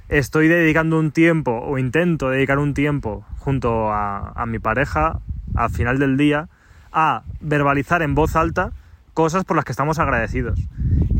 estoy 0.09 0.49
dedicando 0.49 0.99
un 0.99 1.11
tiempo, 1.11 1.51
o 1.65 1.77
intento 1.79 2.31
dedicar 2.31 2.59
un 2.59 2.73
tiempo 2.73 3.25
junto 3.39 3.93
a, 3.93 4.33
a 4.35 4.47
mi 4.47 4.59
pareja, 4.59 5.19
al 5.55 5.71
final 5.71 5.99
del 5.99 6.17
día, 6.17 6.49
a 6.93 7.23
verbalizar 7.41 8.01
en 8.03 8.15
voz 8.15 8.37
alta 8.37 8.71
cosas 9.17 9.45
por 9.45 9.57
las 9.57 9.65
que 9.65 9.73
estamos 9.73 9.99
agradecidos. 9.99 10.61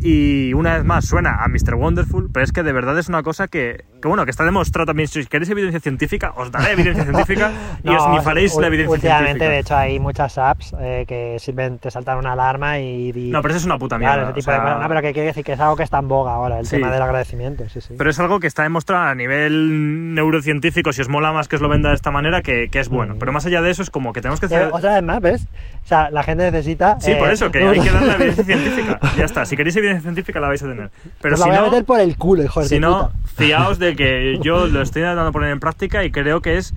Y 0.03 0.53
una 0.53 0.75
vez 0.77 0.85
más 0.85 1.07
suena 1.07 1.43
a 1.43 1.49
Mr. 1.49 1.75
Wonderful, 1.75 2.29
pero 2.33 2.45
es 2.45 2.53
que 2.53 2.63
de 2.63 2.71
verdad 2.73 2.97
es 2.99 3.09
una 3.09 3.23
cosa 3.23 3.49
que, 3.49 3.87
que 4.03 4.07
bueno, 4.07 4.25
que 4.27 4.31
está 4.31 4.45
demostrado 4.45 4.87
también. 4.87 5.09
Si 5.09 5.25
queréis 5.25 5.49
evidencia 5.51 5.81
científica, 5.81 6.33
os 6.37 6.53
daré 6.53 6.73
evidencia 6.73 7.03
científica 7.11 7.51
y 7.83 7.89
os 7.89 8.07
No, 8.07 8.13
nifaréis 8.19 8.55
ul- 8.55 8.61
la 8.61 8.67
evidencia 8.69 8.93
Últimamente, 8.95 9.31
científica. 9.39 9.51
de 9.51 9.59
hecho, 9.61 9.77
hay 9.77 9.99
muchas 9.99 10.37
apps 10.39 10.75
eh, 10.79 11.05
que 11.09 11.39
sirven, 11.41 11.79
te 11.79 11.91
saltan 11.91 12.19
una 12.19 12.35
alarma 12.35 12.79
y... 12.79 13.11
y- 13.17 13.31
No, 13.31 13.41
pero 13.41 13.53
eso 13.55 13.61
es 13.61 13.65
una 13.65 13.79
puta 13.79 13.99
mierda. 13.99 14.15
Claro, 14.17 14.29
ese 14.29 14.41
tipo 14.41 14.51
o 14.51 14.55
sea, 14.55 14.75
de. 14.75 14.81
No, 14.83 14.89
pero 14.89 15.01
que 15.03 15.13
quiere 15.15 15.27
decir 15.29 15.45
que 15.45 15.53
es 15.55 15.61
algo 15.61 15.77
que 15.77 15.83
está 15.83 15.99
en 15.99 16.09
boga 16.09 16.35
ahora, 16.35 16.61
el 16.61 16.67
Sí. 16.67 16.77
tema 16.77 16.93
del 16.93 17.03
agradecimiento, 17.03 17.67
sí, 17.71 17.81
sí. 17.81 17.95
Pero 17.97 18.11
es 18.11 18.19
algo 18.21 18.39
que 18.39 18.47
está 18.47 18.63
demostrado 18.65 19.05
a 19.09 19.15
nivel 19.15 20.15
neurocientífico, 20.15 20.93
si 20.93 21.01
os 21.01 21.09
mola 21.09 21.33
más 21.33 21.49
que 21.49 21.57
os 21.57 21.63
lo 21.63 21.69
venda 21.71 21.89
de 21.89 21.95
esta 21.97 22.11
manera, 22.11 22.43
que, 22.43 22.69
que 22.71 22.81
es 22.81 22.89
bueno. 22.91 23.15
Mm. 23.15 23.19
Pero 23.19 23.33
más 23.33 23.47
allá 23.47 23.63
de 23.63 23.71
eso, 23.71 23.83
es 23.83 23.91
como 23.91 24.13
que 24.13 24.21
tenemos 24.21 24.41
que 24.41 24.47
Eh, 24.47 24.55
hacer... 24.55 24.69
otra 24.73 24.95
vez 24.95 25.03
más, 25.03 25.21
¿ves? 25.21 25.47
O 25.85 25.89
sea, 25.89 26.11
la 26.11 26.23
gente 26.23 26.45
necesita... 26.51 26.99
Sí, 27.01 27.13
eh, 27.13 27.17
por 27.17 27.31
eso, 27.31 27.51
que 27.51 27.59
hay 27.67 27.79
que 27.87 27.93
dar 27.93 28.03
la 28.07 28.15
evidencia 28.15 28.45
científica. 28.45 29.01
Ya 29.17 29.25
está, 29.25 29.45
si 29.47 29.57
queréis 29.57 29.77
evidencia 29.77 30.03
científica 30.03 30.41
la 30.41 30.49
vais 30.49 30.63
a 30.63 30.67
tener. 30.67 30.91
Pero 31.21 31.35
Os 31.35 31.41
si 31.41 31.49
la 31.49 31.55
voy 31.55 31.57
a 31.57 31.61
no, 31.67 31.71
meter 31.71 31.85
por 31.85 32.01
el 32.01 32.17
culo, 32.17 32.43
hijo 32.45 32.61
de 32.61 32.69
si 32.69 32.81
no, 32.81 33.11
puta. 33.11 33.29
fiaos 33.37 33.79
de 33.79 33.97
que 33.97 34.39
yo 34.43 34.67
lo 34.67 34.83
estoy 34.83 35.03
intentando 35.03 35.33
poner 35.33 35.51
en 35.51 35.61
práctica 35.61 36.05
y 36.05 36.11
creo 36.11 36.41
que 36.43 36.57
es 36.59 36.75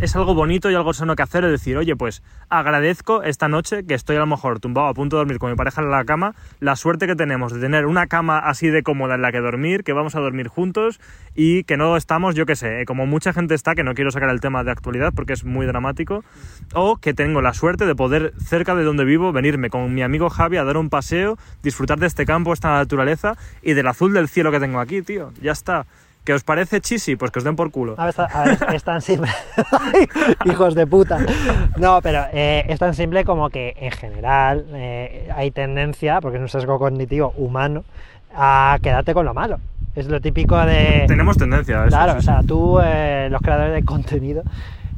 es 0.00 0.16
algo 0.16 0.34
bonito 0.34 0.70
y 0.70 0.74
algo 0.74 0.94
sano 0.94 1.14
que 1.14 1.22
hacer, 1.22 1.44
es 1.44 1.50
decir, 1.50 1.76
oye, 1.76 1.94
pues 1.94 2.22
agradezco 2.48 3.22
esta 3.22 3.48
noche 3.48 3.84
que 3.84 3.92
estoy 3.92 4.16
a 4.16 4.20
lo 4.20 4.26
mejor 4.26 4.58
tumbado 4.58 4.88
a 4.88 4.94
punto 4.94 5.16
de 5.16 5.20
dormir 5.20 5.38
con 5.38 5.50
mi 5.50 5.56
pareja 5.56 5.82
en 5.82 5.90
la 5.90 6.04
cama, 6.06 6.34
la 6.58 6.74
suerte 6.76 7.06
que 7.06 7.14
tenemos 7.14 7.52
de 7.52 7.60
tener 7.60 7.84
una 7.84 8.06
cama 8.06 8.38
así 8.38 8.68
de 8.68 8.82
cómoda 8.82 9.16
en 9.16 9.22
la 9.22 9.30
que 9.30 9.40
dormir, 9.40 9.84
que 9.84 9.92
vamos 9.92 10.14
a 10.14 10.20
dormir 10.20 10.48
juntos 10.48 11.00
y 11.34 11.64
que 11.64 11.76
no 11.76 11.98
estamos, 11.98 12.34
yo 12.34 12.46
qué 12.46 12.56
sé, 12.56 12.84
como 12.86 13.04
mucha 13.04 13.34
gente 13.34 13.54
está, 13.54 13.74
que 13.74 13.84
no 13.84 13.94
quiero 13.94 14.10
sacar 14.10 14.30
el 14.30 14.40
tema 14.40 14.64
de 14.64 14.70
actualidad 14.70 15.12
porque 15.14 15.34
es 15.34 15.44
muy 15.44 15.66
dramático, 15.66 16.24
o 16.72 16.96
que 16.96 17.12
tengo 17.12 17.42
la 17.42 17.52
suerte 17.52 17.84
de 17.84 17.94
poder 17.94 18.32
cerca 18.42 18.74
de 18.74 18.84
donde 18.84 19.04
vivo 19.04 19.32
venirme 19.32 19.68
con 19.68 19.92
mi 19.92 20.02
amigo 20.02 20.30
Javi 20.30 20.56
a 20.56 20.64
dar 20.64 20.78
un 20.78 20.88
paseo, 20.88 21.36
disfrutar 21.62 21.98
de 21.98 22.06
este 22.06 22.24
campo, 22.24 22.54
esta 22.54 22.70
naturaleza 22.70 23.36
y 23.60 23.74
del 23.74 23.86
azul 23.86 24.14
del 24.14 24.28
cielo 24.28 24.50
que 24.50 24.60
tengo 24.60 24.80
aquí, 24.80 25.02
tío. 25.02 25.32
Ya 25.42 25.52
está. 25.52 25.86
¿Qué 26.24 26.34
os 26.34 26.44
parece 26.44 26.80
chisi? 26.80 27.16
Pues 27.16 27.30
que 27.30 27.38
os 27.38 27.44
den 27.44 27.56
por 27.56 27.70
culo. 27.70 27.94
A 27.98 28.02
ver, 28.04 28.10
está- 28.10 28.24
a 28.26 28.44
ver, 28.44 28.58
es 28.74 28.84
tan 28.84 29.00
simple. 29.00 29.30
Hijos 30.44 30.74
de 30.74 30.86
puta. 30.86 31.18
No, 31.76 32.00
pero 32.02 32.24
eh, 32.32 32.64
es 32.68 32.78
tan 32.78 32.94
simple 32.94 33.24
como 33.24 33.48
que 33.50 33.74
en 33.78 33.90
general 33.90 34.66
eh, 34.74 35.30
hay 35.34 35.50
tendencia, 35.50 36.20
porque 36.20 36.36
es 36.36 36.42
un 36.42 36.48
sesgo 36.48 36.78
cognitivo 36.78 37.32
humano, 37.36 37.84
a 38.34 38.78
quedarte 38.82 39.14
con 39.14 39.24
lo 39.24 39.34
malo. 39.34 39.58
Es 39.96 40.06
lo 40.06 40.20
típico 40.20 40.56
de. 40.64 41.04
Tenemos 41.08 41.36
tendencia 41.36 41.82
a 41.82 41.86
eso. 41.86 41.96
Claro, 41.96 42.12
sí, 42.12 42.18
o 42.18 42.22
sea, 42.22 42.42
tú, 42.46 42.78
eh, 42.82 43.28
los 43.30 43.40
creadores 43.42 43.72
de 43.74 43.82
contenido, 43.82 44.42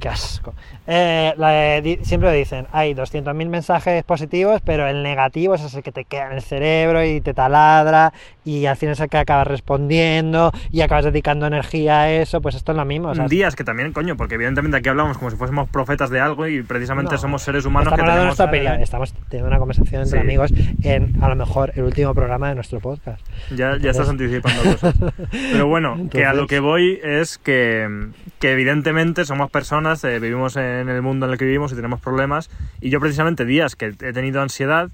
qué 0.02 0.08
asco. 0.08 0.52
Eh, 0.88 1.32
la- 1.36 1.80
di- 1.80 2.00
siempre 2.02 2.28
lo 2.30 2.34
dicen, 2.36 2.66
hay 2.72 2.92
200.000 2.92 3.48
mensajes 3.48 4.02
positivos, 4.02 4.60
pero 4.64 4.88
el 4.88 5.02
negativo 5.04 5.54
es 5.54 5.62
ese 5.62 5.80
que 5.82 5.92
te 5.92 6.04
queda 6.04 6.26
en 6.26 6.32
el 6.32 6.42
cerebro 6.42 7.04
y 7.04 7.20
te 7.20 7.34
taladra 7.34 8.12
y 8.44 8.66
al 8.66 8.76
final 8.76 8.94
es 8.94 9.00
el 9.00 9.08
que 9.08 9.18
acabas 9.18 9.46
respondiendo 9.46 10.50
y 10.72 10.80
acabas 10.80 11.04
dedicando 11.04 11.46
energía 11.46 12.00
a 12.02 12.10
eso, 12.10 12.40
pues 12.40 12.56
esto 12.56 12.72
es 12.72 12.78
lo 12.78 12.84
mismo. 12.84 13.12
días 13.28 13.54
que 13.54 13.62
también, 13.62 13.92
coño, 13.92 14.16
porque 14.16 14.34
evidentemente 14.34 14.76
aquí 14.76 14.88
hablamos 14.88 15.16
como 15.18 15.30
si 15.30 15.36
fuésemos 15.36 15.68
profetas 15.68 16.10
de 16.10 16.18
algo 16.20 16.48
y 16.48 16.62
precisamente 16.62 17.12
No, 17.14 17.18
somos 17.18 17.42
seres 17.42 17.64
humanos 17.64 17.92
estamos 17.92 18.04
que 18.10 18.12
tenemos... 18.16 18.40
opinión, 18.40 18.80
estamos 18.82 19.14
teniendo 19.28 19.48
una 19.48 19.58
conversación 19.60 20.02
entre 20.02 20.18
Sí. 20.18 20.24
amigos 20.26 20.52
en 20.82 21.22
a 21.22 21.28
lo 21.28 21.36
mejor 21.36 21.72
el 21.76 21.84
último 21.84 22.12
programa 22.14 22.48
de 22.48 22.56
nuestro 22.56 22.80
podcast. 22.80 23.24
Ya, 23.54 23.76
ya 23.78 23.90
estás 23.92 24.08
anticipando 24.08 24.62
cosas. 24.64 24.94
Pero 25.52 25.68
bueno, 25.68 26.08
que 26.10 26.24
a 26.24 26.34
lo 26.34 26.48
que 26.48 26.58
voy 26.58 26.98
es 27.04 27.38
que, 27.38 28.08
que 28.40 28.50
evidentemente 28.52 29.24
somos 29.24 29.50
personas, 29.50 29.91
eh, 30.04 30.18
vivimos 30.18 30.56
en 30.56 30.88
el 30.88 31.02
mundo 31.02 31.26
en 31.26 31.32
el 31.32 31.38
que 31.38 31.44
vivimos 31.44 31.72
y 31.72 31.76
tenemos 31.76 32.00
problemas. 32.00 32.50
Y 32.80 32.90
yo 32.90 33.00
precisamente 33.00 33.44
días 33.44 33.76
que 33.76 33.86
he 33.86 34.12
tenido 34.12 34.40
ansiedad, 34.40 34.90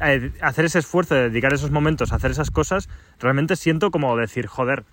eh, 0.00 0.32
hacer 0.40 0.64
ese 0.64 0.78
esfuerzo 0.78 1.14
de 1.14 1.30
dedicar 1.30 1.52
esos 1.52 1.70
momentos 1.70 2.12
a 2.12 2.16
hacer 2.16 2.30
esas 2.30 2.50
cosas, 2.50 2.88
realmente 3.20 3.56
siento 3.56 3.90
como 3.90 4.16
decir, 4.16 4.46
joder, 4.46 4.84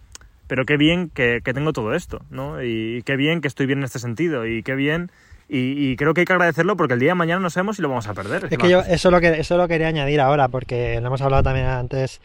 pero 0.48 0.66
qué 0.66 0.78
bien 0.78 1.10
que, 1.10 1.42
que 1.44 1.54
tengo 1.54 1.74
todo 1.74 1.94
esto, 1.94 2.22
¿no? 2.30 2.64
Y 2.64 3.02
qué 3.06 3.16
bien 3.16 3.42
que 3.42 3.48
estoy 3.48 3.66
bien 3.66 3.80
en 3.80 3.86
este 3.86 4.00
sentido, 4.00 4.46
y 4.46 4.64
qué 4.64 4.76
bien... 4.76 5.12
Y, 5.50 5.92
y 5.92 5.96
creo 5.98 6.14
que 6.14 6.22
hay 6.22 6.26
que 6.26 6.34
agradecerlo 6.34 6.78
porque 6.78 6.94
el 6.94 7.02
día 7.02 7.10
de 7.10 7.16
mañana 7.16 7.42
no 7.42 7.50
sabemos 7.50 7.76
si 7.76 7.82
lo 7.82 7.90
vamos 7.90 8.08
a 8.08 8.14
perder. 8.14 8.48
Es 8.50 8.58
que 8.58 8.70
yo 8.70 8.80
eso 8.80 9.12
lo 9.12 9.20
que 9.20 9.40
eso 9.40 9.58
lo 9.58 9.68
quería 9.68 9.90
añadir 9.90 10.22
ahora 10.22 10.48
porque 10.48 11.00
lo 11.02 11.08
hemos 11.08 11.22
hablado 11.22 11.44
también 11.44 11.68
antes 11.68 12.22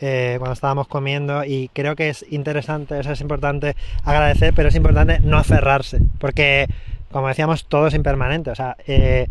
eh, 0.00 0.36
cuando 0.38 0.54
estábamos 0.54 0.88
comiendo 0.88 1.44
y 1.44 1.70
creo 1.72 1.96
que 1.96 2.08
es 2.08 2.24
interesante, 2.30 2.98
o 2.98 3.02
sea, 3.02 3.12
es 3.12 3.20
importante 3.20 3.76
agradecer, 4.04 4.52
pero 4.54 4.68
es 4.68 4.74
importante 4.74 5.20
no 5.20 5.38
aferrarse 5.38 6.00
porque 6.18 6.66
como 7.10 7.28
decíamos 7.28 7.66
todo 7.66 7.86
es 7.86 7.94
impermanente, 7.94 8.50
o 8.50 8.54
sea, 8.54 8.76
eh, 8.86 9.28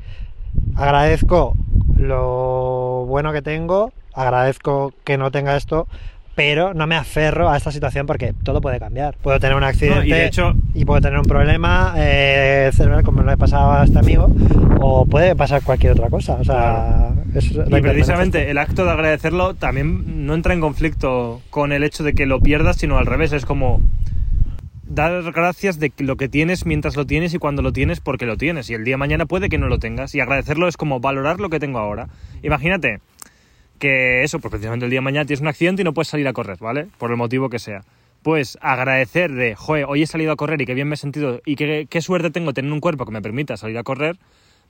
agradezco 0.76 1.53
lo 1.95 3.06
bueno 3.07 3.31
que 3.31 3.41
tengo, 3.41 3.91
agradezco 4.14 4.94
que 5.03 5.18
no 5.18 5.31
tenga 5.31 5.56
esto, 5.56 5.88
pero 6.38 6.76
no 6.76 6.85
me 6.85 6.95
aferro 6.95 7.49
a 7.49 7.57
esta 7.57 7.72
situación 7.72 8.05
porque 8.05 8.31
todo 8.43 8.61
puede 8.61 8.77
cambiar. 8.80 9.18
Puedo 9.23 9.39
tener 9.39 9.57
un 9.57 9.64
accidente 9.64 10.05
y 10.05 10.11
de 10.11 10.27
hecho- 10.27 10.53
y 10.76 10.85
puedo 10.85 11.01
tener 11.01 11.18
un 11.18 11.26
problema 11.26 11.95
eh, 11.97 12.69
cerebral 12.76 13.01
como 13.03 13.23
le 13.23 13.35
pasaba 13.38 13.81
a 13.81 13.85
este 13.85 13.97
amigo 13.97 14.30
o 14.80 15.07
puede 15.07 15.35
pasar 15.35 15.64
cualquier 15.64 15.93
otra 15.93 16.09
cosa. 16.11 16.34
O 16.35 16.43
sea, 16.43 17.09
es 17.34 17.51
Y 17.51 17.81
precisamente 17.81 18.51
el 18.51 18.59
acto 18.59 18.85
de 18.85 18.91
agradecerlo 18.91 19.55
también 19.55 20.27
no 20.27 20.35
entra 20.35 20.53
en 20.53 20.61
conflicto 20.61 21.41
con 21.49 21.72
el 21.72 21.84
hecho 21.84 22.03
de 22.03 22.14
que 22.14 22.27
lo 22.27 22.39
pierdas, 22.39 22.76
sino 22.77 22.99
al 22.99 23.07
revés, 23.07 23.34
es 23.34 23.43
como 23.43 23.81
dar 24.84 25.23
gracias 25.31 25.80
de 25.80 25.91
lo 25.97 26.18
que 26.18 26.30
tienes 26.30 26.68
mientras 26.68 26.95
lo 26.95 27.07
tienes 27.07 27.34
y 27.34 27.39
cuando 27.39 27.64
lo 27.64 27.73
tienes 27.73 27.99
porque 27.99 28.27
lo 28.27 28.38
tienes. 28.38 28.69
Y 28.69 28.76
el 28.76 28.84
día 28.84 28.93
de 28.93 28.97
mañana 28.97 29.26
puede 29.26 29.49
que 29.49 29.57
no 29.57 29.69
lo 29.69 29.80
tengas. 29.80 30.14
Y 30.14 30.19
agradecerlo 30.19 30.68
es 30.68 30.77
como 30.77 30.99
valorar 30.99 31.39
lo 31.39 31.49
que 31.49 31.59
tengo 31.59 31.80
ahora. 31.80 32.09
Imagínate 32.43 32.99
que 33.77 34.23
eso, 34.23 34.39
pues 34.39 34.51
precisamente 34.51 34.85
el 34.85 34.91
día 34.91 34.97
de 34.97 35.01
mañana 35.01 35.25
tienes 35.25 35.41
un 35.41 35.47
accidente 35.47 35.81
y 35.81 35.85
no 35.85 35.93
puedes 35.93 36.07
salir 36.07 36.27
a 36.27 36.33
correr, 36.33 36.57
¿vale? 36.59 36.87
Por 36.97 37.11
el 37.11 37.17
motivo 37.17 37.49
que 37.49 37.59
sea. 37.59 37.83
Pues 38.23 38.57
agradecer 38.61 39.31
de, 39.31 39.55
joder, 39.55 39.85
hoy 39.87 40.03
he 40.03 40.07
salido 40.07 40.31
a 40.31 40.35
correr 40.35 40.61
y 40.61 40.65
qué 40.65 40.73
bien 40.73 40.87
me 40.87 40.95
he 40.95 40.97
sentido 40.97 41.41
y 41.45 41.55
qué, 41.55 41.87
qué 41.89 42.01
suerte 42.01 42.31
tengo 42.31 42.53
tener 42.53 42.71
un 42.71 42.79
cuerpo 42.79 43.05
que 43.05 43.11
me 43.11 43.21
permita 43.21 43.57
salir 43.57 43.77
a 43.77 43.83
correr, 43.83 44.17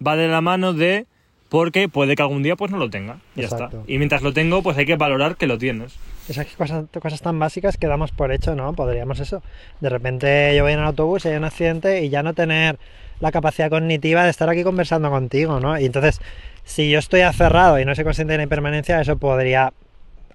va 0.06 0.16
de 0.16 0.28
la 0.28 0.42
mano 0.42 0.74
de, 0.74 1.08
porque 1.50 1.88
puede 1.90 2.16
que 2.16 2.22
algún 2.22 2.44
día 2.44 2.56
pues 2.56 2.72
no 2.72 2.78
lo 2.78 2.90
tenga. 2.90 3.20
Ya 3.36 3.46
Exacto. 3.46 3.80
está. 3.80 3.92
Y 3.92 3.98
mientras 3.98 4.22
lo 4.22 4.34
tengo, 4.34 4.62
pues 4.62 4.78
hay 4.78 4.86
que 4.86 4.96
valorar 4.96 5.38
que 5.38 5.48
lo 5.48 5.58
tienes. 5.58 5.96
Esas 6.28 6.46
cosas, 6.48 6.86
cosas 7.02 7.22
tan 7.22 7.40
básicas 7.40 7.78
que 7.78 7.88
damos 7.88 8.12
por 8.12 8.32
hecho, 8.34 8.54
¿no? 8.54 8.74
Podríamos 8.74 9.20
eso. 9.22 9.42
De 9.80 9.90
repente 9.90 10.54
yo 10.56 10.64
voy 10.64 10.74
en 10.74 10.80
el 10.80 10.86
autobús 10.86 11.26
y 11.26 11.30
hay 11.30 11.38
un 11.38 11.46
accidente 11.46 12.04
y 12.04 12.10
ya 12.10 12.22
no 12.22 12.34
tener 12.34 12.78
la 13.20 13.32
capacidad 13.32 13.70
cognitiva 13.70 14.24
de 14.24 14.30
estar 14.30 14.50
aquí 14.50 14.64
conversando 14.64 15.10
contigo, 15.10 15.60
¿no? 15.60 15.80
Y 15.80 15.86
entonces, 15.86 16.20
si 16.68 16.92
yo 16.92 17.00
estoy 17.00 17.22
aferrado 17.22 17.80
y 17.80 17.86
no 17.86 17.96
soy 17.96 18.04
consciente 18.04 18.34
de 18.34 18.38
la 18.38 18.44
impermanencia, 18.44 19.00
eso 19.00 19.18
podría 19.18 19.72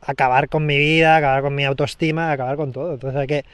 acabar 0.00 0.48
con 0.48 0.64
mi 0.66 0.78
vida, 0.78 1.16
acabar 1.16 1.42
con 1.42 1.54
mi 1.54 1.64
autoestima, 1.64 2.32
acabar 2.32 2.56
con 2.56 2.72
todo. 2.72 2.94
Entonces 2.94 3.20
hay 3.20 3.26
que, 3.26 3.44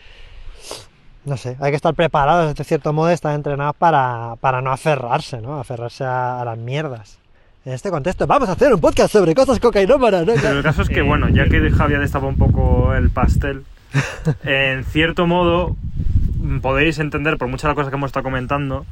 no 1.25 1.37
sé, 1.37 1.57
hay 1.61 1.71
que 1.71 1.77
estar 1.77 1.93
preparados, 1.95 2.55
de 2.55 2.65
cierto 2.65 2.93
modo, 2.93 3.11
estar 3.11 3.35
entrenados 3.35 3.75
para, 3.77 4.37
para 4.41 4.63
no 4.63 4.71
aferrarse, 4.73 5.41
¿no? 5.41 5.59
Aferrarse 5.59 6.05
a, 6.05 6.41
a 6.41 6.45
las 6.45 6.57
mierdas. 6.57 7.19
En 7.65 7.73
este 7.73 7.91
contexto, 7.91 8.27
vamos 8.29 8.49
a 8.49 8.53
hacer 8.53 8.73
un 8.73 8.81
podcast 8.81 9.13
sobre 9.13 9.35
cosas 9.35 9.59
cocainómanas, 9.59 10.25
¿no? 10.25 10.35
Pero 10.41 10.59
el 10.59 10.63
caso 10.63 10.83
es 10.83 10.89
que, 10.89 11.01
Eh, 11.01 11.03
bueno, 11.03 11.29
ya 11.29 11.47
que 11.49 11.71
Javi 11.71 11.95
ha 11.95 11.99
destapado 11.99 12.31
un 12.31 12.39
poco 12.39 12.95
el 12.95 13.11
pastel, 13.11 13.65
en 14.45 14.85
cierto 14.85 15.27
modo 15.27 15.77
podéis 16.63 17.01
entender, 17.01 17.37
por 17.37 17.49
muchas 17.49 17.65
de 17.65 17.69
las 17.71 17.75
cosas 17.75 17.91
que 17.91 17.97
hemos 17.97 18.09
estado 18.09 18.23
comentando, 18.23 18.87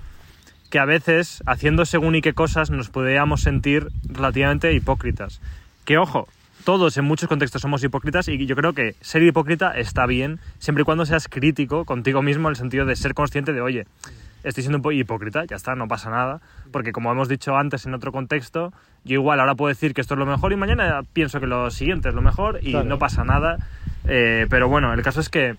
que 0.76 0.80
a 0.80 0.84
veces, 0.84 1.42
haciendo 1.46 1.86
según 1.86 2.16
y 2.16 2.20
qué 2.20 2.34
cosas, 2.34 2.68
nos 2.70 2.90
podríamos 2.90 3.40
sentir 3.40 3.88
relativamente 4.10 4.74
hipócritas. 4.74 5.40
Que 5.86 5.96
ojo, 5.96 6.28
todos 6.64 6.98
en 6.98 7.06
muchos 7.06 7.30
contextos 7.30 7.62
somos 7.62 7.82
hipócritas 7.82 8.28
y 8.28 8.44
yo 8.44 8.54
creo 8.56 8.74
que 8.74 8.94
ser 9.00 9.22
hipócrita 9.22 9.70
está 9.78 10.04
bien, 10.04 10.38
siempre 10.58 10.82
y 10.82 10.84
cuando 10.84 11.06
seas 11.06 11.28
crítico 11.28 11.86
contigo 11.86 12.20
mismo 12.20 12.48
en 12.48 12.50
el 12.50 12.56
sentido 12.56 12.84
de 12.84 12.94
ser 12.94 13.14
consciente 13.14 13.54
de, 13.54 13.62
oye, 13.62 13.86
estoy 14.44 14.64
siendo 14.64 14.76
un 14.76 14.82
poco 14.82 14.92
hipócrita, 14.92 15.46
ya 15.46 15.56
está, 15.56 15.74
no 15.76 15.88
pasa 15.88 16.10
nada, 16.10 16.42
porque 16.72 16.92
como 16.92 17.10
hemos 17.10 17.30
dicho 17.30 17.56
antes 17.56 17.86
en 17.86 17.94
otro 17.94 18.12
contexto, 18.12 18.74
yo 19.02 19.14
igual 19.14 19.40
ahora 19.40 19.54
puedo 19.54 19.70
decir 19.70 19.94
que 19.94 20.02
esto 20.02 20.12
es 20.12 20.18
lo 20.18 20.26
mejor 20.26 20.52
y 20.52 20.56
mañana 20.56 21.00
pienso 21.14 21.40
que 21.40 21.46
lo 21.46 21.70
siguiente 21.70 22.10
es 22.10 22.14
lo 22.14 22.20
mejor 22.20 22.58
y 22.60 22.72
Claro. 22.72 22.84
no 22.86 22.98
pasa 22.98 23.24
nada, 23.24 23.56
Eh, 24.08 24.46
pero 24.50 24.68
bueno, 24.68 24.92
el 24.92 25.02
caso 25.02 25.20
es 25.20 25.30
que, 25.30 25.56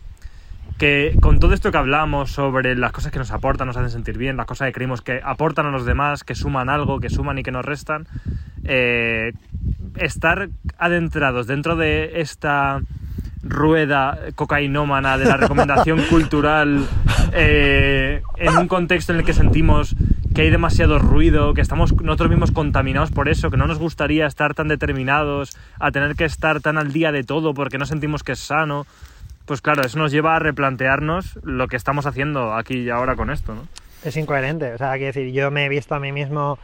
que 0.78 1.16
con 1.22 1.40
todo 1.40 1.54
esto 1.54 1.72
que 1.72 1.78
hablamos 1.78 2.32
sobre 2.32 2.76
las 2.76 2.92
cosas 2.92 3.12
que 3.12 3.20
nos 3.20 3.32
aportan, 3.32 3.68
nos 3.68 3.78
hacen 3.78 3.90
sentir 3.90 4.18
bien, 4.18 4.38
las 4.38 4.46
cosas 4.46 4.68
que 4.68 4.74
creemos 4.74 5.02
que 5.02 5.20
aportan 5.24 5.66
a 5.66 5.72
los 5.72 5.86
demás, 5.86 6.24
que 6.24 6.36
suman 6.36 6.70
algo, 6.70 7.00
que 7.00 7.10
suman 7.10 7.40
y 7.40 7.44
que 7.44 7.52
nos 7.52 7.66
restan, 7.66 8.08
eh, 8.64 9.34
estar 9.96 10.50
adentrados 10.78 11.48
dentro 11.48 11.76
de 11.76 12.22
esta 12.22 12.82
rueda 13.44 14.20
cocainómana 14.36 15.18
de 15.18 15.26
la 15.26 15.38
recomendación 15.38 16.02
cultural 16.10 16.86
eh, 17.34 18.22
en 18.38 18.58
un 18.58 18.68
contexto 18.68 19.14
en 19.14 19.20
el 19.20 19.26
que 19.26 19.34
sentimos 19.34 19.96
que 20.36 20.44
hay 20.44 20.50
demasiado 20.52 21.00
ruido, 21.00 21.56
que 21.56 21.62
estamos 21.62 22.00
nosotros 22.00 22.30
mismos 22.30 22.52
contaminados 22.52 23.10
por 23.10 23.28
eso, 23.28 23.50
que 23.50 23.58
no 23.58 23.66
nos 23.66 23.80
gustaría 23.80 24.28
estar 24.28 24.54
tan 24.54 24.68
determinados 24.68 25.58
a 25.80 25.90
tener 25.92 26.16
que 26.16 26.26
estar 26.26 26.62
tan 26.62 26.78
al 26.78 26.94
día 26.94 27.12
de 27.12 27.24
todo 27.24 27.56
porque 27.56 27.80
no 27.80 27.88
sentimos 27.88 28.22
que 28.22 28.34
es 28.34 28.40
sano. 28.40 28.86
Pues 29.48 29.62
claro, 29.62 29.82
eso 29.84 29.98
nos 29.98 30.12
lleva 30.12 30.36
a 30.36 30.40
replantearnos 30.40 31.40
lo 31.42 31.68
que 31.68 31.76
estamos 31.78 32.06
haciendo 32.06 32.54
aquí 32.54 32.82
y 32.82 32.90
ahora 32.92 33.16
con 33.16 33.32
esto, 33.32 33.56
¿no? 33.56 33.64
es 34.04 34.18
incoherente. 34.18 34.74
O 34.74 34.78
sea, 34.78 34.92
quiero 34.94 35.08
decir, 35.08 35.32
yo 35.34 35.52
me 35.52 35.66
he 35.66 35.70
visto 35.70 35.96
a 35.96 36.00
mí 36.00 36.12
mismo 36.12 36.58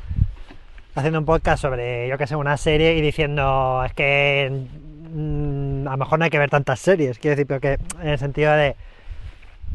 haciendo 0.95 1.19
un 1.19 1.25
podcast 1.25 1.61
sobre, 1.61 2.07
yo 2.07 2.17
que 2.17 2.27
sé, 2.27 2.35
una 2.35 2.57
serie 2.57 2.95
y 2.95 3.01
diciendo, 3.01 3.83
es 3.85 3.93
que 3.93 4.65
mm, 5.13 5.87
a 5.87 5.91
lo 5.91 5.97
mejor 5.97 6.19
no 6.19 6.25
hay 6.25 6.31
que 6.31 6.39
ver 6.39 6.49
tantas 6.49 6.79
series. 6.79 7.19
Quiero 7.19 7.35
decir, 7.35 7.47
pero 7.47 7.59
que 7.59 7.79
en 8.01 8.09
el 8.09 8.19
sentido 8.19 8.53
de, 8.53 8.75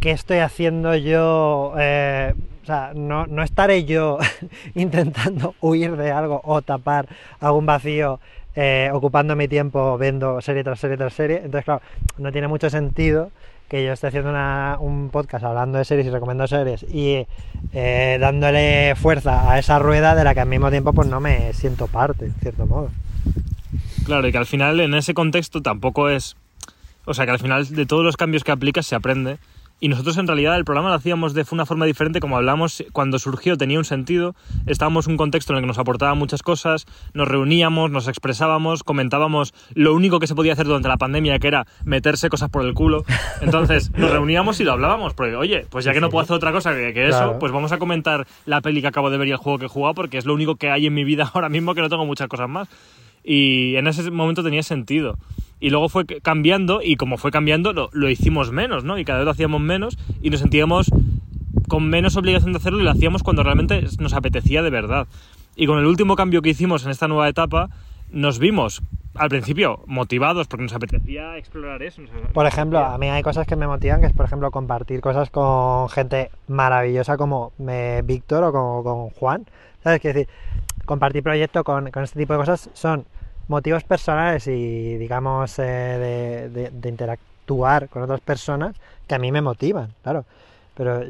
¿qué 0.00 0.12
estoy 0.12 0.38
haciendo 0.38 0.94
yo? 0.94 1.74
Eh, 1.78 2.34
o 2.62 2.66
sea, 2.66 2.92
no, 2.94 3.26
no 3.26 3.42
estaré 3.42 3.84
yo 3.84 4.18
intentando 4.74 5.54
huir 5.60 5.96
de 5.96 6.12
algo 6.12 6.40
o 6.44 6.62
tapar 6.62 7.08
algún 7.40 7.66
vacío 7.66 8.20
eh, 8.60 8.90
ocupando 8.92 9.36
mi 9.36 9.46
tiempo 9.46 9.96
viendo 9.98 10.40
serie 10.40 10.64
tras 10.64 10.80
serie 10.80 10.96
tras 10.96 11.14
serie. 11.14 11.36
Entonces, 11.36 11.64
claro, 11.64 11.80
no 12.18 12.32
tiene 12.32 12.48
mucho 12.48 12.68
sentido 12.70 13.30
que 13.68 13.84
yo 13.84 13.92
esté 13.92 14.08
haciendo 14.08 14.30
una- 14.30 14.78
un 14.80 15.10
podcast 15.10 15.44
hablando 15.44 15.78
de 15.78 15.84
series 15.84 16.06
y 16.06 16.10
recomendando 16.10 16.48
series 16.48 16.82
y 16.84 17.24
eh, 17.72 18.16
dándole 18.18 18.94
fuerza 18.96 19.50
a 19.52 19.58
esa 19.58 19.78
rueda 19.78 20.14
de 20.16 20.24
la 20.24 20.34
que 20.34 20.40
al 20.40 20.48
mismo 20.48 20.70
tiempo 20.70 20.92
pues 20.92 21.06
no 21.06 21.20
me 21.20 21.52
siento 21.52 21.86
parte, 21.86 22.24
en 22.24 22.34
cierto 22.40 22.66
modo. 22.66 22.90
Claro, 24.06 24.26
y 24.26 24.32
que 24.32 24.38
al 24.38 24.46
final 24.46 24.80
en 24.80 24.94
ese 24.94 25.14
contexto 25.14 25.60
tampoco 25.62 26.08
es... 26.08 26.34
O 27.04 27.14
sea, 27.14 27.26
que 27.26 27.30
al 27.32 27.38
final 27.38 27.68
de 27.68 27.86
todos 27.86 28.04
los 28.04 28.16
cambios 28.16 28.42
que 28.42 28.52
aplicas 28.52 28.86
se 28.86 28.94
aprende 28.96 29.36
Y 29.80 29.88
nosotros 29.88 30.16
en 30.18 30.26
realidad 30.26 30.56
el 30.56 30.64
programa 30.64 30.88
lo 30.88 30.96
hacíamos 30.96 31.34
de 31.34 31.44
una 31.52 31.64
forma 31.64 31.86
diferente, 31.86 32.18
como 32.18 32.36
hablamos, 32.36 32.82
cuando 32.92 33.18
surgió 33.20 33.56
tenía 33.56 33.78
un 33.78 33.84
sentido, 33.84 34.34
estábamos 34.66 35.06
en 35.06 35.12
un 35.12 35.16
contexto 35.18 35.52
en 35.52 35.58
el 35.58 35.62
que 35.62 35.68
nos 35.68 35.78
aportaba 35.78 36.14
muchas 36.14 36.42
cosas, 36.42 36.84
nos 37.14 37.28
reuníamos, 37.28 37.90
nos 37.90 38.08
expresábamos, 38.08 38.82
comentábamos 38.82 39.54
lo 39.74 39.94
único 39.94 40.18
que 40.18 40.26
se 40.26 40.34
podía 40.34 40.54
hacer 40.54 40.66
durante 40.66 40.88
la 40.88 40.96
pandemia, 40.96 41.38
que 41.38 41.46
era 41.46 41.66
meterse 41.84 42.28
cosas 42.28 42.50
por 42.50 42.64
el 42.64 42.74
culo. 42.74 43.04
Entonces 43.40 43.92
nos 43.96 44.10
reuníamos 44.10 44.58
y 44.58 44.64
lo 44.64 44.72
hablábamos, 44.72 45.14
porque 45.14 45.36
oye, 45.36 45.66
pues 45.70 45.84
ya 45.84 45.92
que 45.92 46.00
no 46.00 46.10
puedo 46.10 46.24
hacer 46.24 46.34
otra 46.34 46.50
cosa 46.50 46.74
que, 46.74 46.92
que 46.92 47.08
eso, 47.08 47.18
Claro. 47.18 47.38
pues 47.38 47.52
vamos 47.52 47.70
a 47.70 47.78
comentar 47.78 48.26
la 48.46 48.60
peli 48.60 48.80
que 48.80 48.88
acabo 48.88 49.10
de 49.10 49.18
ver 49.18 49.28
y 49.28 49.30
el 49.30 49.36
juego 49.36 49.58
que 49.58 49.66
he 49.66 49.68
jugado, 49.68 49.94
porque 49.94 50.18
es 50.18 50.26
lo 50.26 50.34
único 50.34 50.56
que 50.56 50.70
hay 50.70 50.86
en 50.86 50.94
mi 50.94 51.04
vida 51.04 51.30
ahora 51.34 51.48
mismo, 51.48 51.74
que 51.74 51.82
no 51.82 51.88
tengo 51.88 52.04
muchas 52.04 52.26
cosas 52.26 52.48
más. 52.48 52.68
Y 53.30 53.76
en 53.76 53.86
ese 53.86 54.10
momento 54.10 54.42
tenía 54.42 54.62
sentido. 54.62 55.18
Y 55.60 55.68
luego 55.68 55.90
fue 55.90 56.06
cambiando, 56.06 56.80
y 56.82 56.96
como 56.96 57.18
fue 57.18 57.30
cambiando, 57.30 57.74
lo, 57.74 57.90
lo 57.92 58.08
hicimos 58.08 58.52
menos, 58.52 58.84
¿no? 58.84 58.98
Y 58.98 59.04
cada 59.04 59.18
vez 59.18 59.26
lo 59.26 59.32
hacíamos 59.32 59.60
menos 59.60 59.98
y 60.22 60.30
nos 60.30 60.40
sentíamos 60.40 60.90
con 61.68 61.90
menos 61.90 62.16
obligación 62.16 62.54
de 62.54 62.56
hacerlo 62.56 62.80
y 62.80 62.84
lo 62.84 62.90
hacíamos 62.90 63.22
cuando 63.22 63.42
realmente 63.42 63.84
nos 63.98 64.14
apetecía 64.14 64.62
de 64.62 64.70
verdad. 64.70 65.08
Y 65.56 65.66
con 65.66 65.78
el 65.78 65.84
último 65.84 66.16
cambio 66.16 66.40
que 66.40 66.48
hicimos 66.48 66.86
en 66.86 66.90
esta 66.90 67.06
nueva 67.06 67.28
etapa, 67.28 67.68
nos 68.10 68.38
vimos 68.38 68.80
al 69.14 69.28
principio 69.28 69.82
motivados 69.86 70.48
porque 70.48 70.62
nos 70.62 70.72
apetecía 70.72 71.36
explorar 71.36 71.82
eso. 71.82 72.00
Por 72.32 72.46
ejemplo, 72.46 72.78
a 72.78 72.96
mí 72.96 73.10
hay 73.10 73.22
cosas 73.22 73.46
que 73.46 73.56
me 73.56 73.66
motivan, 73.66 74.00
que 74.00 74.06
es 74.06 74.14
por 74.14 74.24
ejemplo 74.24 74.50
compartir 74.50 75.02
cosas 75.02 75.28
con 75.28 75.90
gente 75.90 76.30
maravillosa 76.46 77.18
como 77.18 77.52
eh, 77.68 78.00
Víctor 78.06 78.44
o 78.44 78.52
como 78.52 78.82
con 78.82 79.10
Juan. 79.10 79.44
¿Sabes? 79.84 80.00
Quiero 80.00 80.18
decir, 80.18 80.34
compartir 80.86 81.22
proyectos 81.22 81.62
con, 81.62 81.90
con 81.90 82.04
este 82.04 82.18
tipo 82.18 82.32
de 82.32 82.38
cosas 82.38 82.70
son 82.72 83.04
motivos 83.48 83.82
personales 83.84 84.46
y 84.46 84.96
digamos 84.96 85.58
eh, 85.58 85.62
de, 85.62 86.48
de- 86.50 86.70
de 86.70 86.88
interactuar 86.88 87.88
con 87.88 88.02
otras 88.02 88.20
personas 88.20 88.76
que 89.06 89.14
a 89.14 89.18
mí 89.18 89.32
me 89.32 89.40
motivan, 89.40 89.94
claro. 90.02 90.24
Pero 90.74 91.02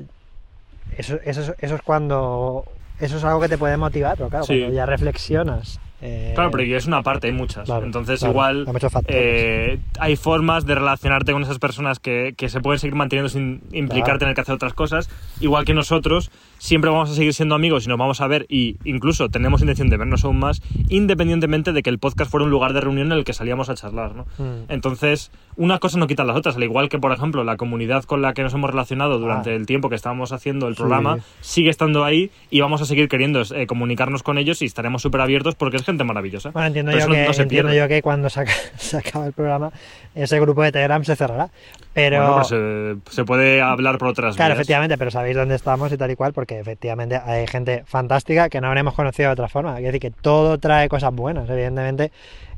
eso, 0.96 1.18
eso, 1.24 1.40
es- 1.42 1.54
eso 1.58 1.74
es 1.74 1.82
cuando... 1.82 2.64
Eso 3.00 3.16
es 3.18 3.22
algo 3.24 3.40
que 3.40 3.48
te 3.48 3.56
puede 3.58 3.76
motivar, 3.76 4.16
pero 4.16 4.28
claro, 4.28 4.44
Sí. 4.44 4.58
cuando 4.58 4.74
ya 4.74 4.84
reflexionas... 4.86 5.78
eh, 6.00 6.32
Claro, 6.34 6.50
pero 6.50 6.64
es 6.76 6.86
una 6.86 7.02
parte, 7.04 7.28
hay 7.28 7.32
muchas. 7.32 7.64
Claro, 7.66 7.86
Entonces, 7.86 8.18
claro, 8.18 8.32
igual 8.32 8.66
hay 8.66 8.74
eh, 9.06 9.78
hay 10.00 10.16
formas 10.16 10.66
de 10.66 10.74
relacionarte 10.74 11.30
con 11.32 11.42
esas 11.42 11.60
personas 11.60 12.00
que, 12.00 12.34
que 12.36 12.48
se 12.48 12.60
pueden 12.60 12.80
seguir 12.80 12.96
manteniendo 12.96 13.28
sin 13.28 13.62
implicar 13.72 14.04
Claro. 14.04 14.18
tener 14.20 14.34
que 14.34 14.40
hacer 14.40 14.54
otras 14.56 14.74
cosas. 14.74 15.08
Igual 15.40 15.64
que 15.64 15.74
nosotros, 15.74 16.30
siempre 16.58 16.90
vamos 16.90 17.10
a 17.10 17.14
seguir 17.14 17.32
siendo 17.34 17.54
amigos 17.54 17.86
y 17.86 17.88
nos 17.88 17.98
vamos 17.98 18.20
a 18.20 18.26
ver, 18.26 18.46
y 18.48 18.76
incluso 18.84 19.28
tenemos 19.28 19.60
intención 19.60 19.88
de 19.88 19.96
vernos 19.96 20.24
aún 20.24 20.38
más, 20.38 20.60
independientemente 20.88 21.72
de 21.72 21.82
que 21.82 21.90
el 21.90 21.98
podcast 21.98 22.30
fuera 22.30 22.44
un 22.44 22.50
lugar 22.50 22.72
de 22.72 22.80
reunión 22.80 23.12
en 23.12 23.18
el 23.18 23.24
que 23.24 23.32
salíamos 23.32 23.68
a 23.70 23.74
charlar. 23.74 24.14
¿no? 24.14 24.24
Mm. 24.38 24.64
Entonces, 24.70 25.30
una 25.56 25.78
cosa 25.78 25.98
no 25.98 26.06
quita 26.06 26.24
las 26.24 26.36
otras. 26.36 26.56
Al 26.56 26.62
igual 26.64 26.88
que, 26.88 26.98
por 26.98 27.12
ejemplo, 27.12 27.44
la 27.44 27.56
comunidad 27.56 28.04
con 28.04 28.22
la 28.22 28.34
que 28.34 28.42
nos 28.42 28.52
hemos 28.54 28.70
relacionado 28.70 29.18
durante 29.18 29.50
Ah. 29.50 29.54
el 29.54 29.66
tiempo 29.66 29.88
que 29.88 29.94
estábamos 29.96 30.32
haciendo 30.32 30.68
el 30.68 30.74
Sí. 30.74 30.78
programa 30.80 31.18
sigue 31.40 31.70
estando 31.70 32.04
ahí 32.04 32.30
y 32.50 32.60
vamos 32.60 32.82
a 32.82 32.84
seguir 32.86 33.08
queriendo 33.08 33.42
eh, 33.54 33.66
comunicarnos 33.66 34.22
con 34.22 34.38
ellos 34.38 34.60
y 34.62 34.64
estaremos 34.66 35.02
súper 35.02 35.20
abiertos 35.20 35.54
porque 35.54 35.76
es 35.76 35.84
gente 35.84 36.04
maravillosa. 36.04 36.50
Bueno, 36.50 36.66
entiendo, 36.68 36.90
Pero 36.92 37.04
yo 37.04 37.08
no- 37.08 37.14
que, 37.14 37.24
no 37.26 37.32
se 37.32 37.42
entiendo 37.42 37.72
yo 37.72 37.88
que 37.88 38.02
cuando 38.02 38.28
se, 38.30 38.44
se 38.76 38.96
acabe 38.98 39.26
el 39.28 39.32
programa, 39.32 39.70
ese 40.14 40.38
grupo 40.40 40.62
de 40.62 40.72
Telegram 40.72 41.04
se 41.04 41.16
cerrará. 41.16 41.50
Pero, 41.98 42.18
Bueno, 42.18 42.34
pues 42.36 42.46
se, 42.48 42.96
se 43.10 43.24
puede 43.24 43.60
hablar 43.60 43.98
por 43.98 44.08
otras 44.08 44.36
claro, 44.36 44.50
vías. 44.54 44.60
efectivamente, 44.60 44.96
pero 44.98 45.10
sabéis 45.10 45.36
dónde 45.36 45.56
estamos 45.56 45.90
y 45.90 45.96
tal 45.96 46.08
y 46.12 46.14
cual, 46.14 46.32
porque 46.32 46.60
efectivamente 46.60 47.20
hay 47.24 47.48
gente 47.48 47.82
fantástica 47.86 48.48
que 48.48 48.60
no 48.60 48.68
habremos 48.68 48.94
conocido 48.94 49.30
de 49.30 49.32
otra 49.32 49.48
forma. 49.48 49.74
Quiero 49.74 49.88
decir 49.88 50.00
que 50.00 50.10
todo 50.12 50.58
trae 50.58 50.88
cosas 50.88 51.12
buenas, 51.12 51.50
evidentemente. 51.50 52.12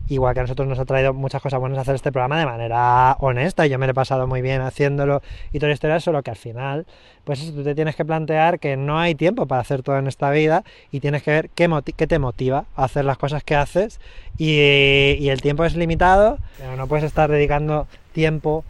Igual 0.09 0.35
que 0.35 0.41
a 0.41 0.43
nosotros 0.43 0.67
nos 0.69 0.79
ha 0.79 0.85
traído 0.85 1.15
muchas 1.15 1.41
cosas 1.41 1.59
buenas 1.61 1.79
hacer 1.79 1.95
este 1.95 2.11
programa 2.13 2.39
de 2.39 2.45
manera 2.45 3.17
honesta, 3.21 3.65
y 3.67 3.71
yo 3.71 3.79
me 3.79 3.87
lo 3.87 3.93
he 3.93 3.95
pasado 3.95 4.27
muy 4.27 4.43
bien 4.43 4.61
haciéndolo 4.61 5.23
y 5.53 5.59
toda 5.59 5.69
la 5.69 5.75
historia, 5.75 6.01
solo 6.01 6.23
que 6.23 6.31
al 6.31 6.37
final, 6.37 6.85
pues 7.25 7.41
eso, 7.41 7.53
tú 7.53 7.63
te 7.63 7.75
tienes 7.75 7.95
que 7.97 8.05
plantear 8.05 8.59
que 8.59 8.77
no 8.77 8.99
hay 8.99 9.15
tiempo 9.15 9.47
para 9.47 9.61
hacer 9.63 9.83
todo 9.83 9.97
en 9.99 10.07
esta 10.09 10.31
vida 10.33 10.65
y 10.91 10.99
tienes 11.01 11.23
que 11.23 11.31
ver 11.31 11.51
qué, 11.51 11.71
qué 11.97 12.07
te 12.09 12.19
motiva 12.19 12.65
a 12.77 12.85
hacer 12.85 13.05
las 13.07 13.17
cosas 13.19 13.43
que 13.45 13.55
haces 13.57 14.01
y, 14.37 15.17
y 15.19 15.29
el 15.31 15.41
tiempo 15.41 15.65
es 15.65 15.77
limitado, 15.77 16.39
pero 16.59 16.77
no 16.77 16.89
puedes 16.89 17.05
estar 17.05 17.31
dedicando 17.31 17.87
tiempo 18.13 18.65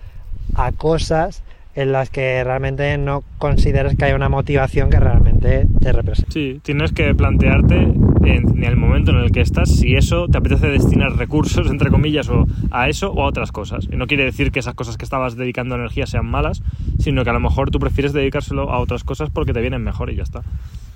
a 0.54 0.72
cosas 0.72 1.42
en 1.74 1.92
las 1.92 2.10
que 2.10 2.42
realmente 2.42 2.98
no 2.98 3.22
consideres 3.38 3.96
que 3.96 4.04
hay 4.04 4.12
una 4.12 4.28
motivación 4.28 4.90
que 4.90 4.98
realmente 4.98 5.66
te 5.80 5.92
represente. 5.92 6.32
Sí, 6.32 6.60
tienes 6.62 6.92
que 6.92 7.14
plantearte 7.14 7.76
en 8.24 8.64
el 8.64 8.76
momento 8.76 9.12
en 9.12 9.18
el 9.18 9.30
que 9.30 9.40
estás 9.40 9.70
si 9.70 9.94
eso 9.94 10.26
te 10.28 10.38
apetece 10.38 10.66
destinar 10.66 11.16
recursos, 11.16 11.70
entre 11.70 11.90
comillas, 11.90 12.28
o 12.28 12.46
a 12.70 12.88
eso 12.88 13.12
o 13.12 13.22
a 13.22 13.26
otras 13.26 13.52
cosas. 13.52 13.86
Y 13.90 13.96
no 13.96 14.06
quiere 14.06 14.24
decir 14.24 14.50
que 14.50 14.58
esas 14.58 14.74
cosas 14.74 14.96
que 14.96 15.04
estabas 15.04 15.36
dedicando 15.36 15.76
energía 15.76 16.06
sean 16.06 16.26
malas, 16.26 16.62
sino 16.98 17.24
que 17.24 17.30
a 17.30 17.34
lo 17.34 17.40
mejor 17.40 17.70
tú 17.70 17.78
prefieres 17.78 18.12
dedicárselo 18.12 18.70
a 18.70 18.78
otras 18.80 19.04
cosas 19.04 19.30
porque 19.30 19.52
te 19.52 19.60
vienen 19.60 19.82
mejor 19.82 20.10
y 20.10 20.16
ya 20.16 20.24
está. 20.24 20.42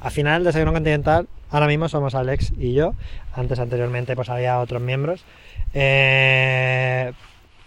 Al 0.01 0.10
final, 0.10 0.44
Desayuno 0.44 0.72
Continental, 0.72 1.28
ahora 1.51 1.66
mismo 1.66 1.89
somos 1.89 2.14
Alex 2.14 2.52
y 2.59 2.74
yo. 2.74 2.94
Antes, 3.35 3.59
anteriormente, 3.59 4.16
pues 4.16 4.28
había 4.28 4.59
otros 4.59 4.82
miembros. 4.82 5.24
Eh, 5.72 7.12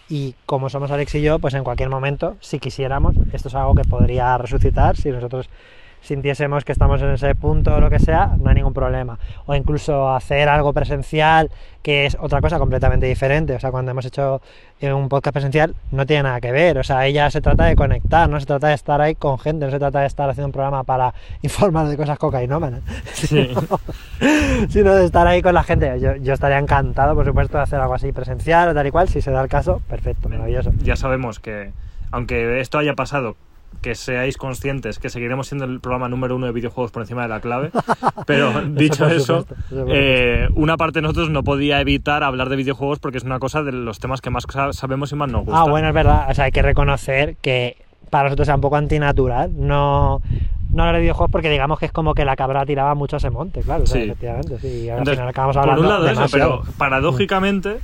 y 0.10 0.36
como 0.46 0.70
somos 0.70 0.92
Alex 0.92 1.16
y 1.16 1.22
yo, 1.22 1.40
pues 1.40 1.54
en 1.54 1.64
cualquier 1.64 1.90
momento, 1.90 2.38
si 2.40 2.60
quisiéramos, 2.60 3.16
esto 3.34 3.50
es 3.50 3.56
algo 3.56 3.76
que 3.76 3.84
podría 3.84 4.38
resucitar. 4.38 4.96
Si 4.96 5.10
nosotros 5.10 5.50
sintiésemos 6.02 6.64
que 6.64 6.72
estamos 6.72 7.02
en 7.02 7.10
ese 7.10 7.36
punto 7.36 7.76
o 7.76 7.80
lo 7.82 7.90
que 7.90 8.00
sea, 8.00 8.36
no 8.40 8.50
hay 8.50 8.56
ningún 8.56 8.74
problema. 8.74 9.20
O 9.46 9.56
incluso 9.56 10.10
hacer 10.14 10.48
algo 10.50 10.72
presencial, 10.74 11.52
que 11.82 12.06
es 12.06 12.18
otra 12.20 12.40
cosa 12.42 12.60
completamente 12.60 13.06
diferente. 13.06 13.54
O 13.56 13.60
sea, 13.60 13.72
cuando 13.72 13.92
hemos 13.92 14.06
hecho 14.06 14.42
eh, 14.80 14.92
un 14.94 15.10
podcast 15.10 15.34
presencial, 15.34 15.76
no 15.92 16.06
tiene 16.06 16.24
nada 16.24 16.40
que 16.42 16.52
ver. 16.52 16.78
O 16.78 16.84
sea, 16.84 17.00
ahí 17.00 17.14
ya 17.14 17.30
se 17.30 17.42
trata 17.42 17.66
de 17.66 17.76
conectar, 17.76 18.30
no 18.30 18.40
se 18.40 18.46
trata 18.46 18.68
de 18.68 18.74
estar 18.76 19.02
ahí 19.02 19.16
con 19.16 19.38
gente, 19.40 19.66
no 19.66 19.72
se 19.72 19.80
trata 19.80 20.00
de 20.02 20.08
estar 20.08 20.30
haciendo 20.30 20.48
un 20.48 20.52
programa 20.54 20.84
para 20.84 21.14
informar 21.42 21.88
de 21.88 21.98
cosas 21.98 22.18
cocainómanas, 22.18 22.82
Sí. 23.14 23.50
sino 24.70 24.94
de 24.96 25.06
estar 25.06 25.28
ahí 25.28 25.42
con 25.42 25.54
la 25.54 25.64
gente. 25.64 26.00
Yo, 26.00 26.16
yo 26.16 26.34
estaría 26.34 26.58
encantado, 26.60 27.16
por 27.16 27.26
supuesto, 27.26 27.58
de 27.58 27.64
hacer 27.64 27.80
algo 27.80 27.94
así 27.94 28.12
presencial 28.12 28.70
o 28.70 28.74
tal 28.74 28.88
y 28.88 28.92
cual, 28.92 29.08
si 29.10 29.22
se 29.22 29.32
da 29.32 29.42
el 29.42 29.50
caso, 29.50 29.82
perfecto, 29.90 30.30
maravilloso. 30.30 30.72
ya 30.84 30.96
sabemos 30.96 31.40
que, 31.40 31.72
aunque 32.12 32.60
esto 32.60 32.78
haya 32.80 32.94
pasado, 32.94 33.36
que 33.82 33.96
seáis 33.96 34.38
conscientes 34.38 35.00
que 35.00 35.10
seguiremos 35.10 35.48
siendo 35.48 35.66
el 35.66 35.80
programa 35.80 36.10
número 36.10 36.36
uno 36.36 36.46
de 36.48 36.52
videojuegos 36.52 36.92
por 36.92 37.04
encima 37.04 37.22
de 37.24 37.28
la 37.30 37.40
clave. 37.40 37.72
Pero 38.26 38.52
dicho 38.72 39.04
por 39.06 39.14
eso, 39.14 39.40
supuesto, 39.42 39.56
eso 39.76 39.86
por 39.86 39.96
eh, 39.96 40.50
una 40.56 40.78
parte 40.78 40.98
de 41.00 41.04
nosotros 41.04 41.30
no 41.30 41.44
podía 41.44 41.80
evitar 41.82 42.24
hablar 42.24 42.50
de 42.50 42.56
videojuegos 42.56 43.00
porque 43.00 43.18
es 43.20 43.24
una 43.24 43.40
cosa 43.40 43.64
de 43.64 43.72
los 43.72 44.00
temas 44.00 44.22
que 44.22 44.30
más 44.30 44.46
sa- 44.52 44.74
sabemos 44.74 45.12
y 45.12 45.16
más 45.16 45.32
nos 45.32 45.46
gusta. 45.46 45.62
Ah, 45.62 45.66
bueno, 45.70 45.88
es 45.88 45.94
verdad. 45.94 46.28
O 46.30 46.34
sea, 46.34 46.46
hay 46.46 46.52
que 46.52 46.62
reconocer 46.62 47.36
que 47.42 47.78
para 48.10 48.26
nosotros 48.26 48.48
era 48.48 48.56
un 48.56 48.62
poco 48.62 48.78
antinatural 48.78 49.52
no, 49.56 50.22
no 50.72 50.82
hablar 50.84 50.96
de 50.96 51.02
videojuegos 51.02 51.32
porque 51.32 51.50
digamos 51.50 51.78
que 51.78 51.86
es 51.88 51.92
como 51.92 52.14
que 52.14 52.26
la 52.26 52.36
cabra 52.36 52.66
tiraba 52.66 52.96
mucho 52.96 53.16
a 53.16 53.20
ese 53.20 53.30
monte, 53.30 53.62
claro. 53.62 53.84
o 53.84 53.86
sea, 53.86 54.02
Sí. 54.02 54.08
efectivamente, 54.08 54.58
sí. 54.60 54.68
Y 54.68 54.90
al 54.90 55.00
Entonces, 55.00 55.16
final 55.16 55.30
acabamos 55.30 55.56
por 55.56 55.64
hablando 55.64 55.82
un 55.84 55.88
lado 55.90 56.06
eso, 56.08 56.16
demasiado. 56.16 56.62
pero 56.64 56.74
paradójicamente 56.78 57.78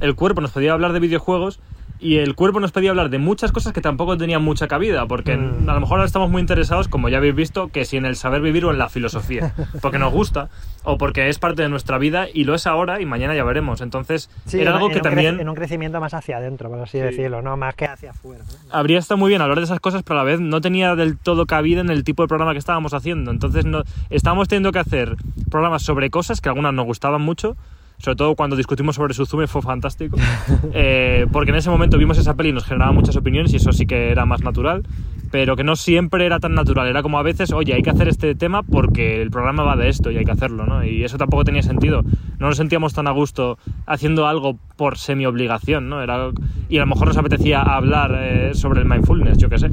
el 0.00 0.14
cuerpo 0.14 0.40
nos 0.40 0.52
pedía 0.52 0.72
hablar 0.72 0.92
de 0.92 1.00
videojuegos 1.00 1.60
y 2.00 2.16
el 2.16 2.34
cuerpo 2.34 2.60
nos 2.60 2.72
pedía 2.72 2.90
hablar 2.90 3.10
de 3.10 3.18
muchas 3.18 3.52
cosas 3.52 3.72
que 3.72 3.80
tampoco 3.80 4.16
tenían 4.16 4.42
mucha 4.42 4.66
cabida, 4.68 5.06
porque 5.06 5.36
Mm. 5.36 5.68
a 5.68 5.74
lo 5.74 5.80
mejor 5.80 5.98
ahora 5.98 6.06
estamos 6.06 6.30
muy 6.30 6.40
interesados, 6.40 6.88
como 6.88 7.08
ya 7.08 7.18
habéis 7.18 7.34
visto, 7.34 7.68
que 7.68 7.84
si 7.84 7.96
en 7.98 8.06
el 8.06 8.16
saber 8.16 8.40
vivir 8.40 8.64
o 8.64 8.70
en 8.70 8.78
la 8.78 8.88
filosofía, 8.88 9.54
porque 9.82 9.98
nos 9.98 10.12
gusta 10.12 10.48
o 10.82 10.96
porque 10.96 11.28
es 11.28 11.38
parte 11.38 11.62
de 11.62 11.68
nuestra 11.68 11.98
vida 11.98 12.26
y 12.32 12.44
lo 12.44 12.54
es 12.54 12.66
ahora 12.66 13.00
y 13.00 13.06
mañana 13.06 13.34
ya 13.34 13.44
veremos. 13.44 13.80
Entonces, 13.82 14.30
Sí, 14.46 14.58
era 14.60 14.72
algo 14.72 14.86
en 14.86 14.92
que 14.94 15.00
también 15.00 15.38
en 15.40 15.48
un 15.48 15.54
crecimiento 15.54 16.00
más 16.00 16.14
hacia 16.14 16.38
adentro, 16.38 16.70
por 16.70 16.80
así 16.80 16.98
decirlo, 16.98 17.42
no 17.42 17.56
más 17.56 17.74
que 17.74 17.84
hacia 17.84 18.10
afuera. 18.12 18.42
¿no? 18.44 18.74
habría 18.74 18.98
estado 18.98 19.18
muy 19.18 19.28
bien 19.28 19.42
hablar 19.42 19.58
de 19.58 19.64
esas 19.64 19.80
cosas, 19.80 20.02
pero 20.02 20.18
a 20.20 20.24
la 20.24 20.30
vez 20.30 20.40
no 20.40 20.60
tenía 20.60 20.94
del 20.96 21.18
todo 21.18 21.44
cabida 21.46 21.80
en 21.82 21.90
el 21.90 22.02
tipo 22.04 22.22
de 22.22 22.28
programa 22.28 22.52
que 22.52 22.58
estábamos 22.58 22.94
haciendo. 22.94 23.30
Entonces, 23.30 23.66
no, 23.66 23.82
estábamos 24.08 24.48
teniendo 24.48 24.72
que 24.72 24.78
hacer 24.78 25.16
programas 25.50 25.82
sobre 25.82 26.08
cosas 26.08 26.40
que 26.40 26.48
algunas 26.48 26.72
nos 26.72 26.86
gustaban 26.86 27.20
mucho, 27.20 27.56
sobre 28.00 28.16
todo 28.16 28.34
cuando 28.34 28.56
discutimos 28.56 28.96
sobre 28.96 29.14
Suzume 29.14 29.46
fue 29.46 29.62
fantástico, 29.62 30.16
eh, 30.74 31.26
porque 31.30 31.50
en 31.50 31.56
ese 31.56 31.70
momento 31.70 31.98
vimos 31.98 32.18
esa 32.18 32.34
peli 32.34 32.48
y 32.48 32.52
nos 32.52 32.64
generaba 32.64 32.92
muchas 32.92 33.16
opiniones 33.16 33.52
y 33.52 33.56
eso 33.56 33.72
sí 33.72 33.86
que 33.86 34.10
era 34.10 34.24
más 34.24 34.42
natural, 34.42 34.82
pero 35.30 35.54
que 35.54 35.64
no 35.64 35.76
siempre 35.76 36.26
era 36.26 36.40
tan 36.40 36.54
natural. 36.54 36.88
Era 36.88 37.02
como 37.02 37.18
a 37.18 37.22
veces, 37.22 37.52
oye, 37.52 37.74
hay 37.74 37.82
que 37.82 37.90
hacer 37.90 38.08
este 38.08 38.34
tema 38.34 38.62
porque 38.62 39.20
el 39.22 39.30
programa 39.30 39.62
va 39.62 39.76
de 39.76 39.88
esto 39.88 40.10
y 40.10 40.16
hay 40.16 40.24
que 40.24 40.32
hacerlo, 40.32 40.66
¿no? 40.66 40.84
Y 40.84 41.04
eso 41.04 41.18
tampoco 41.18 41.44
tenía 41.44 41.62
sentido. 41.62 42.02
No 42.38 42.48
nos 42.48 42.56
sentíamos 42.56 42.94
tan 42.94 43.06
a 43.06 43.10
gusto 43.12 43.58
haciendo 43.86 44.26
algo 44.26 44.56
por 44.76 44.98
semi-obligación, 44.98 45.88
¿no? 45.88 46.02
Era, 46.02 46.30
y 46.68 46.78
a 46.78 46.80
lo 46.80 46.86
mejor 46.86 47.08
nos 47.08 47.16
apetecía 47.18 47.60
hablar 47.60 48.16
eh, 48.18 48.50
sobre 48.54 48.80
el 48.80 48.88
mindfulness, 48.88 49.38
yo 49.38 49.48
qué 49.48 49.58
sé. 49.58 49.70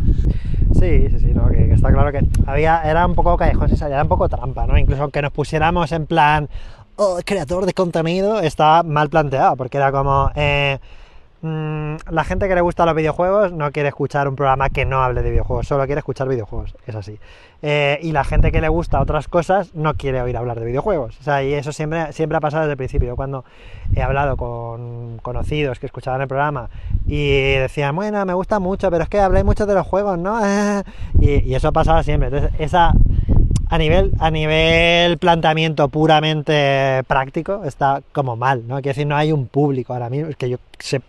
Sí, 0.73 1.09
sí, 1.09 1.19
sí, 1.19 1.31
no, 1.33 1.47
que, 1.47 1.67
que 1.67 1.73
está 1.73 1.91
claro 1.91 2.11
que 2.11 2.19
había, 2.45 2.81
era 2.83 3.07
un 3.07 3.15
poco 3.15 3.35
callejón 3.37 3.69
era 3.81 4.03
un 4.03 4.09
poco 4.09 4.29
trampa, 4.29 4.67
¿no? 4.67 4.77
Incluso 4.77 5.01
aunque 5.01 5.21
nos 5.21 5.31
pusiéramos 5.31 5.91
en 5.91 6.05
plan, 6.05 6.49
oh, 6.97 7.19
creador 7.23 7.65
de 7.65 7.73
contenido, 7.73 8.39
estaba 8.41 8.83
mal 8.83 9.09
planteado, 9.09 9.55
porque 9.55 9.77
era 9.77 9.91
como, 9.91 10.31
eh, 10.35 10.79
mm, 11.41 11.95
la 12.09 12.23
gente 12.23 12.47
que 12.47 12.55
le 12.55 12.61
gusta 12.61 12.85
los 12.85 12.95
videojuegos 12.95 13.53
no 13.53 13.71
quiere 13.71 13.89
escuchar 13.89 14.27
un 14.27 14.35
programa 14.35 14.69
que 14.69 14.85
no 14.85 15.01
hable 15.01 15.21
de 15.21 15.31
videojuegos, 15.31 15.67
solo 15.67 15.85
quiere 15.85 15.99
escuchar 15.99 16.27
videojuegos, 16.27 16.75
es 16.85 16.95
así. 16.95 17.19
Eh, 17.63 17.99
y 18.03 18.11
la 18.11 18.23
gente 18.23 18.51
que 18.51 18.61
le 18.61 18.69
gusta 18.69 19.01
otras 19.01 19.27
cosas 19.27 19.73
no 19.73 19.95
quiere 19.95 20.21
oír 20.21 20.37
hablar 20.37 20.59
de 20.59 20.65
videojuegos. 20.65 21.19
O 21.19 21.23
sea, 21.23 21.43
y 21.43 21.53
eso 21.53 21.71
siempre, 21.71 22.13
siempre 22.13 22.37
ha 22.37 22.41
pasado 22.41 22.63
desde 22.63 22.73
el 22.73 22.77
principio. 22.77 23.15
Cuando 23.15 23.45
he 23.95 24.01
hablado 24.03 24.37
con 24.37 25.17
conocidos 25.23 25.79
que 25.79 25.87
escuchaban 25.87 26.21
el 26.21 26.27
programa 26.27 26.69
y 27.07 27.53
decían, 27.53 27.95
bueno, 27.95 28.23
me 28.25 28.33
gusta 28.33 28.59
mucho, 28.59 28.91
pero 28.91 29.03
es 29.03 29.09
que 29.09 29.19
habláis 29.19 29.45
mucho 29.45 29.65
de 29.65 29.73
los 29.73 29.87
juegos, 29.87 30.19
¿no? 30.19 30.39
y, 31.19 31.43
y 31.43 31.55
eso 31.55 31.71
pasaba 31.71 32.03
siempre. 32.03 32.27
Entonces, 32.27 32.51
esa 32.59 32.93
a 33.69 33.77
nivel, 33.77 34.11
a 34.19 34.31
nivel 34.31 35.17
planteamiento 35.17 35.89
puramente 35.89 37.03
práctico 37.07 37.63
está 37.65 38.01
como 38.11 38.35
mal, 38.35 38.67
¿no? 38.67 38.75
Quiero 38.75 38.89
decir, 38.89 39.07
no 39.07 39.15
hay 39.15 39.31
un 39.31 39.47
público 39.47 39.93
ahora 39.93 40.09
mismo, 40.09 40.29
es 40.29 40.35
que 40.37 40.49
yo 40.49 40.57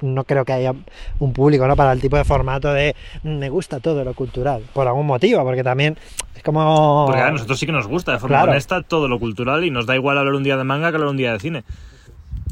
no 0.02 0.24
creo 0.24 0.44
que 0.44 0.52
haya 0.52 0.74
un 1.18 1.32
público, 1.32 1.66
¿no? 1.66 1.76
Para 1.76 1.92
el 1.92 2.00
tipo 2.00 2.16
de 2.16 2.24
formato 2.24 2.72
de 2.72 2.96
mm, 3.22 3.38
me 3.38 3.48
gusta 3.48 3.80
todo 3.80 4.04
lo 4.04 4.14
cultural, 4.14 4.62
por 4.72 4.88
algún 4.88 5.06
motivo, 5.06 5.42
porque 5.44 5.62
también 5.62 5.96
es 6.34 6.42
como... 6.42 7.04
Porque 7.06 7.22
a 7.22 7.30
nosotros 7.30 7.58
sí 7.58 7.66
que 7.66 7.72
nos 7.72 7.86
gusta, 7.86 8.12
de 8.12 8.18
forma 8.18 8.42
honesta, 8.42 8.82
todo 8.82 9.08
lo 9.08 9.18
cultural 9.18 9.64
y 9.64 9.70
nos 9.70 9.86
da 9.86 9.94
igual 9.94 10.18
hablar 10.18 10.34
un 10.34 10.42
día 10.42 10.56
de 10.56 10.64
manga 10.64 10.90
que 10.90 10.96
hablar 10.96 11.10
un 11.10 11.16
día 11.16 11.32
de 11.32 11.38
cine 11.38 11.64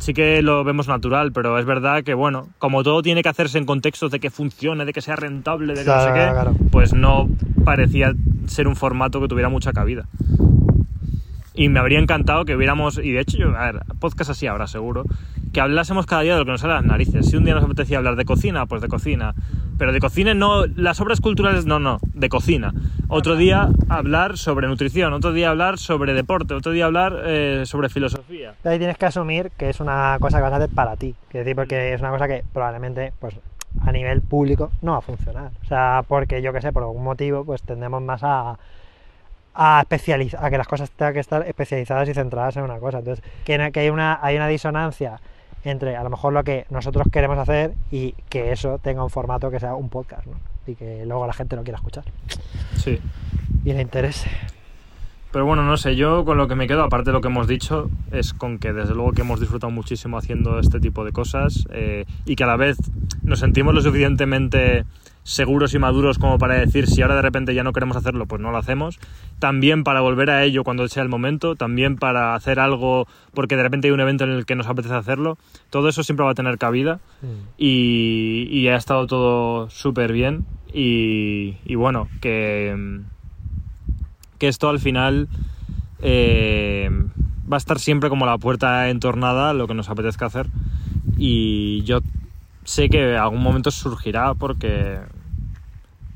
sí 0.01 0.15
que 0.15 0.43
lo 0.43 0.65
vemos 0.65 0.89
natural, 0.89 1.33
pero 1.33 1.59
es 1.59 1.65
verdad 1.65 2.03
que, 2.05 2.15
bueno, 2.15 2.49
como 2.59 2.83
todo 2.83 3.03
tiene 3.03 3.23
que 3.23 3.29
hacerse 3.29 3.59
en 3.59 3.67
contextos 3.67 4.11
de 4.11 4.21
que 4.21 4.31
funcione, 4.31 4.85
de 4.85 4.93
que 4.93 5.01
sea 5.01 5.17
rentable, 5.17 5.75
de 5.75 5.85
que 5.85 5.91
no 5.91 6.01
sé 6.01 6.13
qué, 6.13 6.31
pues 6.71 6.95
no 6.95 7.29
parecía 7.65 8.15
ser 8.47 8.69
un 8.69 8.77
formato 8.77 9.21
que 9.21 9.29
tuviera 9.29 9.49
mucha 9.49 9.73
cabida. 9.73 10.07
Y 11.57 11.71
me 11.71 11.81
habría 11.81 11.99
encantado 11.99 12.45
que 12.45 12.55
hubiéramos, 12.55 12.99
y 12.99 13.13
de 13.13 13.21
hecho, 13.21 13.39
yo, 13.39 13.57
a 13.57 13.73
ver, 13.73 13.81
podcast 13.99 14.31
así 14.31 14.47
ahora 14.47 14.67
seguro, 14.67 15.05
que 15.55 15.61
hablásemos 15.63 16.05
cada 16.05 16.21
día 16.21 16.35
de 16.35 16.41
lo 16.41 16.45
que 16.45 16.51
nos 16.51 16.61
sale 16.61 16.75
a 16.75 16.77
las 16.77 16.85
narices. 16.85 17.31
Si 17.31 17.37
un 17.37 17.45
día 17.45 17.55
nos 17.55 17.65
apetecía 17.65 17.97
hablar 17.97 18.17
de 18.17 18.27
cocina, 18.27 18.67
pues 18.67 18.83
de 18.83 18.89
cocina. 18.89 19.35
Pero 19.79 19.93
de 19.93 20.01
cocina 20.01 20.35
no, 20.35 20.67
las 20.67 21.01
obras 21.01 21.23
culturales 21.23 21.65
no, 21.65 21.79
no, 21.79 21.99
de 22.13 22.29
cocina. 22.29 22.75
Otro 23.09 23.37
día 23.37 23.71
hablar 23.89 24.37
sobre 24.37 24.69
nutrición, 24.69 25.15
otro 25.15 25.33
día 25.33 25.49
hablar 25.49 25.79
sobre 25.79 26.13
deporte, 26.13 26.53
otro 26.53 26.73
día 26.73 26.85
hablar 26.85 27.23
eh, 27.25 27.63
sobre 27.65 27.89
filosofía. 27.89 28.55
Ahí 28.65 28.79
tienes 28.79 28.99
que 28.99 29.07
asumir 29.07 29.51
que 29.57 29.71
es 29.71 29.81
una 29.81 30.19
cosa 30.21 30.37
que 30.37 30.43
vas 30.43 30.53
a 30.53 30.57
hacer 30.57 30.71
para 30.75 30.97
ti. 30.97 31.15
Es 31.29 31.41
decir, 31.41 31.57
porque 31.57 31.95
es 31.95 32.01
una 32.01 32.11
cosa 32.11 32.29
que 32.29 32.45
probablemente, 32.53 33.15
pues 33.19 33.35
a 33.81 33.93
nivel 33.93 34.21
público 34.21 34.71
no 34.83 34.93
va 34.93 34.99
a 34.99 35.03
funcionar. 35.03 35.53
O 35.63 35.67
sea, 35.67 36.05
porque 36.07 36.43
yo 36.43 36.53
que 36.53 36.61
sé, 36.61 36.73
por 36.73 36.83
algún 36.83 37.05
motivo, 37.05 37.45
pues 37.45 37.63
tendemos 37.63 38.03
más 38.03 38.23
a 38.23 38.59
a 39.57 39.81
especializar, 39.81 40.45
a 40.45 40.51
que 40.51 40.59
las 40.59 40.69
cosas 40.69 40.91
tengan 40.91 41.15
que 41.15 41.21
estar 41.21 41.47
especializadas 41.49 42.09
y 42.09 42.15
centradas 42.15 42.57
en 42.57 42.65
una 42.65 42.79
cosa. 42.79 42.99
Entonces, 42.99 43.25
que, 43.45 43.71
que 43.73 43.81
hay, 43.81 43.89
una, 43.89 44.19
hay 44.23 44.37
una 44.37 44.49
disonancia 44.49 45.21
entre 45.65 45.97
a 45.97 46.05
lo 46.05 46.11
mejor 46.11 46.33
lo 46.33 46.45
que 46.45 46.67
nosotros 46.71 47.07
queremos 47.11 47.39
hacer 47.39 47.73
y 47.91 48.13
que 48.29 48.53
eso 48.53 48.79
tenga 48.79 49.03
un 49.03 49.11
formato 49.11 49.51
que 49.51 49.59
sea 49.59 49.75
un 49.75 49.89
podcast, 49.89 50.27
¿no? 50.27 50.35
Y 50.67 50.75
que 50.75 51.05
luego 51.07 51.27
la 51.27 51.33
gente 51.33 51.57
lo 51.57 51.63
quiera 51.63 51.79
escuchar. 51.79 52.05
Sí. 52.77 53.01
Y 53.65 53.73
le 53.73 53.83
interese. 53.83 54.31
Pero 55.33 55.45
bueno, 55.45 55.63
no 55.65 55.77
sé, 55.77 55.97
yo 55.97 56.25
con 56.25 56.39
lo 56.39 56.49
que 56.49 56.55
me 56.55 56.67
quedo, 56.67 56.83
aparte 56.83 57.11
de 57.11 57.13
lo 57.13 57.21
que 57.21 57.29
hemos 57.29 57.49
dicho, 57.49 57.91
es 58.11 58.33
con 58.33 58.59
que 58.59 58.73
desde 58.73 58.95
luego 58.95 59.13
que 59.13 59.23
hemos 59.23 59.41
disfrutado 59.41 59.71
muchísimo 59.71 60.19
haciendo 60.19 60.59
este 60.59 60.81
tipo 60.81 61.05
de 61.05 61.13
cosas 61.13 61.67
eh, 61.73 62.05
y 62.25 62.37
que 62.37 62.45
a 62.45 62.47
la 62.47 62.57
vez 62.57 62.77
nos 63.23 63.41
sentimos 63.41 63.75
lo 63.75 63.81
suficientemente 63.81 64.85
seguros 65.27 65.75
y 65.75 65.81
maduros 65.81 66.19
como 66.19 66.39
para 66.39 66.55
decir 66.55 66.87
si 66.87 67.03
ahora 67.03 67.17
de 67.17 67.23
repente 67.23 67.53
ya 67.53 67.65
no 67.65 67.73
queremos 67.73 67.97
hacerlo, 67.97 68.27
pues 68.27 68.41
no 68.41 68.53
lo 68.53 68.59
hacemos. 68.59 69.01
También 69.41 69.83
para 69.83 70.01
volver 70.01 70.31
a 70.31 70.45
ello 70.45 70.63
cuando 70.63 70.87
sea 70.87 71.03
el 71.03 71.09
momento, 71.09 71.57
también 71.57 71.97
para 71.97 72.37
hacer 72.37 72.61
algo 72.61 73.09
porque 73.35 73.57
de 73.57 73.65
repente 73.65 73.89
hay 73.89 73.93
un 73.93 73.99
evento 73.99 74.23
en 74.23 74.31
el 74.31 74.47
que 74.47 74.55
nos 74.55 74.69
apetece 74.69 74.95
hacerlo. 74.95 75.37
Todo 75.69 75.89
eso 75.89 76.05
siempre 76.05 76.25
va 76.25 76.31
a 76.31 76.35
tener 76.35 76.59
cabida 76.59 77.01
y, 77.59 78.69
ha 78.69 78.77
estado 78.77 79.07
todo 79.07 79.69
súper 79.69 80.13
bien 80.13 80.47
y, 80.73 81.75
bueno, 81.75 82.09
que, 82.21 83.01
que 84.39 84.49
esto 84.49 84.69
al 84.69 84.79
final 84.79 85.29
eh, 86.03 86.89
va 87.51 87.57
a 87.57 87.59
estar 87.59 87.81
siempre 87.81 88.09
como 88.11 88.27
la 88.27 88.39
puerta 88.39 88.89
entornada 88.91 89.55
lo 89.55 89.67
que 89.67 89.75
nos 89.75 89.89
apetezca 89.89 90.27
hacer 90.27 90.47
y 91.17 91.83
yo 91.83 92.01
sé 92.65 92.89
que 92.89 93.17
algún 93.17 93.43
momento 93.43 93.71
surgirá 93.71 94.35
porque 94.35 94.99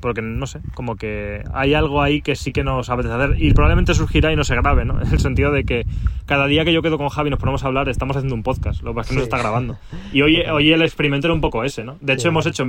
porque 0.01 0.21
no 0.21 0.45
sé, 0.47 0.59
como 0.73 0.95
que 0.95 1.43
hay 1.53 1.73
algo 1.73 2.01
ahí 2.01 2.21
que 2.21 2.35
sí 2.35 2.51
que 2.51 2.63
nos 2.63 2.89
apetece 2.89 3.13
hacer 3.13 3.35
y 3.41 3.53
probablemente 3.53 3.93
surgirá 3.93 4.31
y 4.33 4.35
no 4.35 4.43
se 4.43 4.55
grabe, 4.55 4.83
¿no? 4.83 5.01
En 5.11 5.11
el 5.11 5.19
sentido 5.19 5.51
de 5.51 5.63
que 5.63 5.85
cada 6.25 6.47
día 6.47 6.65
que 6.65 6.73
yo 6.73 6.81
quedo 6.81 6.97
con 6.97 7.09
Javi 7.09 7.27
y 7.27 7.31
nos 7.31 7.39
ponemos 7.39 7.63
a 7.63 7.67
hablar, 7.67 7.87
estamos 7.87 8.17
haciendo 8.17 8.35
un 8.35 8.43
podcast, 8.43 8.81
lo 8.81 8.91
que 8.91 8.95
pasa 8.95 9.07
es 9.07 9.09
que 9.11 9.15
no 9.15 9.23
está 9.23 9.37
grabando. 9.37 9.77
Y 10.11 10.21
hoy, 10.21 10.41
hoy 10.51 10.71
el 10.71 10.81
experimento 10.81 11.27
era 11.27 11.33
un 11.33 11.41
poco 11.41 11.63
ese, 11.63 11.83
¿no? 11.83 11.97
De 12.01 12.13
hecho, 12.13 12.27
hemos 12.27 12.45
hecho 12.45 12.65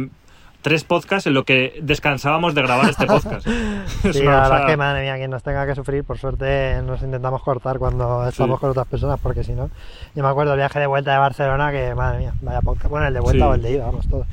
tres 0.63 0.85
podcasts 0.85 1.27
en 1.27 1.35
lo 1.35 1.45
que 1.45 1.81
descansábamos 1.83 2.55
de 2.55 2.63
grabar 2.63 2.89
este 2.89 3.07
podcast. 3.07 3.47
sí, 4.13 4.23
la 4.23 4.43
verdad 4.43 4.67
que, 4.67 4.77
madre 4.77 5.03
mía, 5.03 5.17
quien 5.17 5.31
nos 5.31 5.43
tenga 5.43 5.67
que 5.67 5.75
sufrir, 5.75 6.05
por 6.05 6.19
suerte 6.19 6.81
nos 6.83 7.03
intentamos 7.03 7.43
cortar 7.43 7.79
cuando 7.79 8.27
estamos 8.27 8.59
con 8.61 8.71
otras 8.71 8.87
personas, 8.87 9.19
porque 9.21 9.45
si 9.45 9.53
no, 9.53 9.71
yo 10.15 10.23
me 10.23 10.29
acuerdo 10.29 10.53
el 10.53 10.59
viaje 10.59 10.79
de 10.79 10.87
vuelta 10.87 11.13
de 11.13 11.19
Barcelona, 11.19 11.73
que 11.73 11.95
madre 11.95 12.21
mía, 12.21 12.35
vaya 12.41 12.61
podcast, 12.63 12.89
bueno, 12.89 13.07
el 13.07 13.15
de 13.15 13.21
vuelta 13.21 13.49
o 13.49 13.55
el 13.55 13.63
de 13.63 13.73
ida, 13.73 13.87
vamos, 13.87 14.09
todos. 14.09 14.27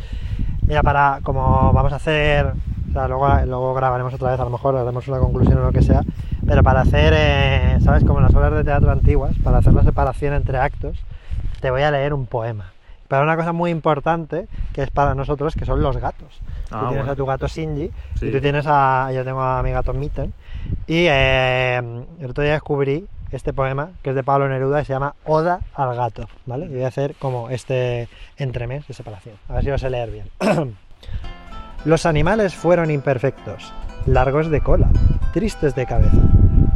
Mira, 0.62 0.84
para, 0.84 1.20
como 1.24 1.74
vamos 1.74 1.92
a 1.92 1.96
hacer 1.96 2.54
o 2.90 2.94
sea, 2.94 3.08
luego, 3.08 3.28
luego 3.46 3.74
grabaremos 3.74 4.14
otra 4.14 4.32
vez, 4.32 4.40
a 4.40 4.44
lo 4.44 4.50
mejor 4.50 4.76
haremos 4.76 5.08
una 5.08 5.20
conclusión 5.20 5.60
o 5.60 5.62
lo 5.62 5.72
que 5.72 5.82
sea. 5.82 6.04
Pero 6.46 6.64
para 6.64 6.82
hacer, 6.82 7.14
eh, 7.16 7.78
¿sabes? 7.84 8.04
Como 8.04 8.20
en 8.20 8.26
las 8.26 8.34
obras 8.34 8.54
de 8.54 8.64
teatro 8.64 8.92
antiguas, 8.92 9.36
para 9.44 9.60
hacer 9.60 9.74
la 9.74 9.84
separación 9.84 10.34
entre 10.34 10.58
actos, 10.58 10.98
te 11.62 11.70
voy 11.70 11.84
a 11.84 11.92
leer 11.92 12.14
un 12.14 12.26
poema. 12.26 12.74
Para 13.08 13.24
una 13.24 13.36
cosa 13.36 13.54
muy 13.54 13.72
importante 13.72 14.48
que 14.74 14.84
es 14.84 14.92
para 14.92 15.16
nosotros, 15.16 15.56
que 15.56 15.66
son 15.66 15.82
los 15.82 15.98
gatos. 15.98 16.42
tú 16.70 16.76
ah, 16.76 16.88
tienes 16.90 17.08
a 17.08 17.16
tu 17.16 17.26
gato 17.26 17.48
Shinji 17.48 17.92
y 18.22 18.32
tú 18.32 18.40
tienes 18.40 18.66
a. 18.68 19.12
Yo 19.14 19.24
tengo 19.24 19.42
a 19.42 19.64
mi 19.64 19.72
gato 19.72 19.94
Mitten. 19.94 20.34
Y 20.86 21.06
eh, 21.10 21.78
el 22.20 22.30
otro 22.30 22.44
día 22.44 22.54
descubrí 22.54 23.08
este 23.32 23.54
poema 23.54 23.92
que 24.04 24.12
es 24.12 24.16
de 24.16 24.24
Pablo 24.24 24.48
Neruda 24.48 24.82
y 24.82 24.86
se 24.86 24.94
llama 24.94 25.16
Oda 25.26 25.62
al 25.74 25.96
gato. 25.96 26.28
¿Vale? 26.46 26.66
Y 26.66 26.70
voy 26.70 26.84
a 26.84 26.88
hacer 26.88 27.16
como 27.16 27.50
este 27.50 28.08
entremés 28.38 28.88
de 28.88 28.94
separación. 28.94 29.36
A 29.48 29.54
ver 29.54 29.64
si 29.64 29.70
lo 29.70 29.78
sé 29.80 29.90
leer 29.90 30.12
bien. 30.12 30.30
Los 31.86 32.06
animales 32.06 32.56
fueron 32.56 32.92
imperfectos, 32.92 33.74
largos 34.06 34.50
de 34.50 34.60
cola, 34.60 34.90
tristes 35.32 35.76
de 35.76 35.86
cabeza. 35.86 36.18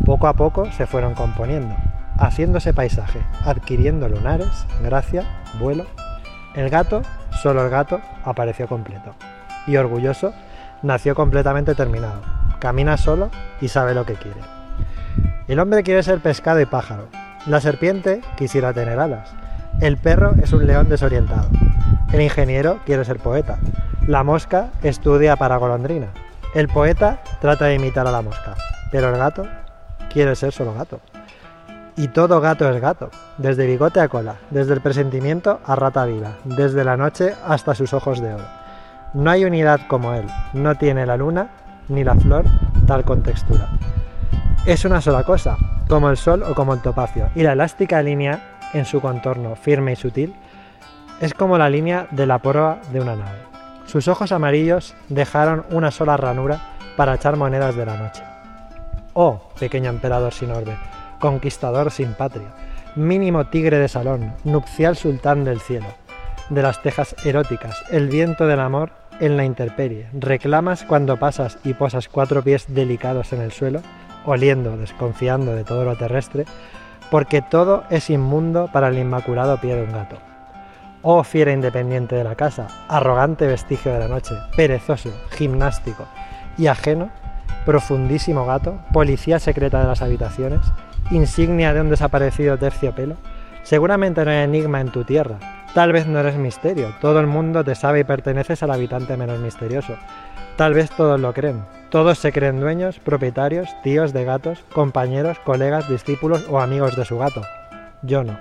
Poco 0.06 0.28
a 0.28 0.34
poco 0.34 0.72
se 0.72 0.88
fueron 0.88 1.14
componiendo, 1.14 1.76
haciéndose 2.18 2.74
paisaje, 2.74 3.20
adquiriendo 3.44 4.08
lunares, 4.08 4.66
gracia, 4.82 5.26
vuelo. 5.60 5.86
El 6.56 6.70
gato, 6.70 7.02
solo 7.42 7.66
el 7.66 7.70
gato, 7.70 8.00
apareció 8.24 8.68
completo. 8.68 9.14
Y 9.68 9.76
orgulloso, 9.76 10.34
nació 10.84 11.16
completamente 11.16 11.76
terminado. 11.76 12.22
Camina 12.60 12.96
solo 12.96 13.30
y 13.60 13.68
sabe 13.68 13.94
lo 13.94 14.06
que 14.06 14.14
quiere. 14.14 14.40
El 15.50 15.60
hombre 15.60 15.84
quiere 15.84 16.02
ser 16.02 16.20
pescado 16.20 16.62
y 16.62 16.66
pájaro. 16.66 17.10
La 17.46 17.60
serpiente 17.60 18.22
quisiera 18.38 18.72
tener 18.72 19.00
alas. 19.00 19.36
El 19.82 19.98
perro 19.98 20.34
es 20.42 20.54
un 20.54 20.66
león 20.66 20.88
desorientado. 20.88 21.50
El 22.14 22.22
ingeniero 22.22 22.80
quiere 22.86 23.04
ser 23.04 23.18
poeta. 23.18 23.58
La 24.08 24.22
mosca 24.22 24.70
estudia 24.84 25.38
para 25.38 25.56
golondrina. 25.56 26.08
El 26.54 26.68
poeta 26.68 27.22
trata 27.40 27.66
de 27.66 27.76
imitar 27.76 28.06
a 28.06 28.12
la 28.12 28.22
mosca. 28.22 28.54
Pero 28.92 29.08
el 29.08 29.18
gato 29.18 29.48
quiere 30.12 30.36
ser 30.36 30.52
solo 30.52 30.74
gato. 30.74 31.00
Y 31.96 32.10
todo 32.10 32.42
gato 32.42 32.70
es 32.70 32.82
gato, 32.82 33.12
desde 33.38 33.66
bigote 33.66 34.02
a 34.02 34.10
cola, 34.10 34.36
desde 34.50 34.74
el 34.74 34.82
presentimiento 34.82 35.62
a 35.66 35.76
rata 35.76 36.04
viva, 36.04 36.34
desde 36.44 36.84
la 36.84 36.98
noche 36.98 37.34
hasta 37.48 37.76
sus 37.76 37.94
ojos 37.94 38.20
de 38.20 38.34
oro. 38.34 38.44
No 39.14 39.32
hay 39.32 39.46
unidad 39.46 39.80
como 39.88 40.14
él, 40.14 40.26
no 40.52 40.76
tiene 40.76 41.06
la 41.06 41.16
luna 41.16 41.52
ni 41.88 42.04
la 42.04 42.16
flor 42.16 42.44
tal 42.86 43.06
contextura. 43.06 43.70
Es 44.66 44.84
una 44.84 45.00
sola 45.00 45.24
cosa, 45.24 45.56
como 45.88 46.10
el 46.10 46.18
sol 46.18 46.44
o 46.44 46.54
como 46.56 46.74
el 46.74 46.82
topacio, 46.82 47.30
y 47.36 47.44
la 47.44 47.54
elástica 47.54 48.02
línea 48.02 48.60
en 48.74 48.84
su 48.84 49.00
contorno 49.00 49.56
firme 49.56 49.94
y 49.94 49.96
sutil, 49.96 50.36
es 51.22 51.34
como 51.34 51.58
la 51.58 51.70
línea 51.70 52.08
de 52.12 52.26
la 52.26 52.40
proa 52.40 52.82
de 52.92 53.00
una 53.00 53.16
nave. 53.16 53.53
Sus 53.86 54.08
ojos 54.08 54.32
amarillos 54.32 54.96
dejaron 55.10 55.66
una 55.70 55.92
sola 55.92 56.18
ranura 56.18 56.60
para 56.96 57.16
echar 57.16 57.38
monedas 57.38 57.76
de 57.76 57.86
la 57.86 57.98
noche. 57.98 58.24
Oh, 59.14 59.52
pequeño 59.60 59.90
emperador 59.90 60.34
sin 60.34 60.52
orbe, 60.52 60.76
conquistador 61.20 61.92
sin 61.92 62.14
patria, 62.14 62.48
mínimo 62.96 63.46
tigre 63.46 63.78
de 63.78 63.88
salón, 63.88 64.34
nupcial 64.44 64.96
sultán 64.96 65.44
del 65.44 65.60
cielo, 65.60 65.88
de 66.50 66.62
las 66.62 66.82
tejas 66.82 67.16
eróticas, 67.24 67.84
el 67.92 68.10
viento 68.10 68.48
del 68.48 68.60
amor 68.60 68.92
en 69.20 69.38
la 69.38 69.46
intemperie, 69.46 70.08
reclamas 70.14 70.84
cuando 70.84 71.18
pasas 71.18 71.58
y 71.64 71.74
posas 71.74 72.08
cuatro 72.08 72.44
pies 72.44 72.66
delicados 72.68 73.34
en 73.34 73.42
el 73.42 73.52
suelo, 73.52 73.82
oliendo, 74.26 74.78
desconfiando 74.78 75.56
de 75.56 75.64
todo 75.64 75.86
lo 75.86 75.96
terrestre, 75.96 76.46
porque 77.12 77.42
todo 77.42 77.84
es 77.90 78.10
inmundo 78.10 78.70
para 78.74 78.88
el 78.88 78.98
inmaculado 78.98 79.60
pie 79.62 79.76
de 79.76 79.84
un 79.84 79.92
gato. 79.92 80.33
Oh 81.04 81.24
fiera 81.24 81.52
independiente 81.52 82.16
de 82.16 82.24
la 82.24 82.36
casa, 82.36 82.68
arrogante 82.88 83.46
vestigio 83.46 83.94
de 83.94 84.00
la 84.00 84.08
noche, 84.08 84.34
perezoso, 84.56 85.12
gimnástico 85.32 86.08
y 86.58 86.68
ajeno, 86.68 87.12
profundísimo 87.66 88.46
gato, 88.46 88.80
policía 88.92 89.38
secreta 89.38 89.82
de 89.82 89.88
las 89.88 90.02
habitaciones, 90.02 90.62
insignia 91.12 91.74
de 91.74 91.82
un 91.82 91.90
desaparecido 91.90 92.58
terciopelo, 92.58 93.18
seguramente 93.64 94.24
no 94.26 94.32
hay 94.32 94.38
enigma 94.38 94.82
en 94.82 94.92
tu 94.92 95.04
tierra, 95.04 95.38
Tal 95.74 95.92
vez 95.92 96.06
no 96.06 96.20
eres 96.20 96.36
misterio, 96.36 96.94
todo 97.02 97.20
el 97.20 97.26
mundo 97.26 97.64
te 97.64 97.74
sabe 97.74 98.02
y 98.02 98.04
perteneces 98.04 98.62
al 98.62 98.70
habitante 98.70 99.18
menos 99.18 99.40
misterioso. 99.40 99.96
Tal 100.56 100.76
vez 100.76 100.92
todos 100.92 101.20
lo 101.20 101.34
creen. 101.34 101.66
Todos 101.90 102.20
se 102.20 102.32
creen 102.32 102.60
dueños, 102.60 103.00
propietarios, 103.00 103.70
tíos 103.82 104.14
de 104.14 104.24
gatos, 104.24 104.64
compañeros, 104.72 105.40
colegas, 105.40 105.90
discípulos 105.90 106.46
o 106.48 106.60
amigos 106.60 106.96
de 106.96 107.06
su 107.06 107.18
gato. 107.18 107.42
Yo 108.04 108.24
no. 108.24 108.38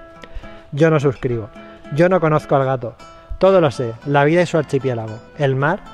Yo 0.73 0.91
no 0.91 1.01
suscribo. 1.01 1.49
Yo 1.95 2.09
no 2.09 2.21
conozco 2.21 2.57
al 2.57 2.65
gato. 2.65 2.97
Todo 3.39 3.61
lo 3.61 3.71
sé, 3.71 3.93
la 4.07 4.25
vida 4.25 4.41
y 4.41 4.47
su 4.47 4.57
archipiélago, 4.57 5.19
el 5.37 5.57
mar 5.57 5.85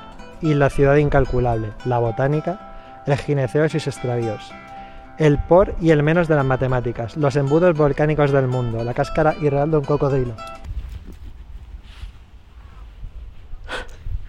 y 0.41 0.53
la 0.53 0.69
ciudad 0.69 0.95
incalculable, 0.95 1.71
la 1.83 1.97
botánica, 1.99 3.01
el 3.05 3.17
gineceo 3.17 3.65
y 3.65 3.69
sus 3.69 3.87
extravíos, 3.87 4.49
el 5.17 5.37
por 5.39 5.75
y 5.81 5.89
el 5.89 6.01
menos 6.03 6.29
de 6.29 6.35
las 6.35 6.45
matemáticas, 6.45 7.17
los 7.17 7.35
embudos 7.35 7.75
volcánicos 7.75 8.31
del 8.31 8.47
mundo, 8.47 8.81
la 8.83 8.93
cáscara 8.93 9.35
irreal 9.41 9.71
de 9.71 9.77
un 9.77 9.83
cocodrilo. 9.83 10.35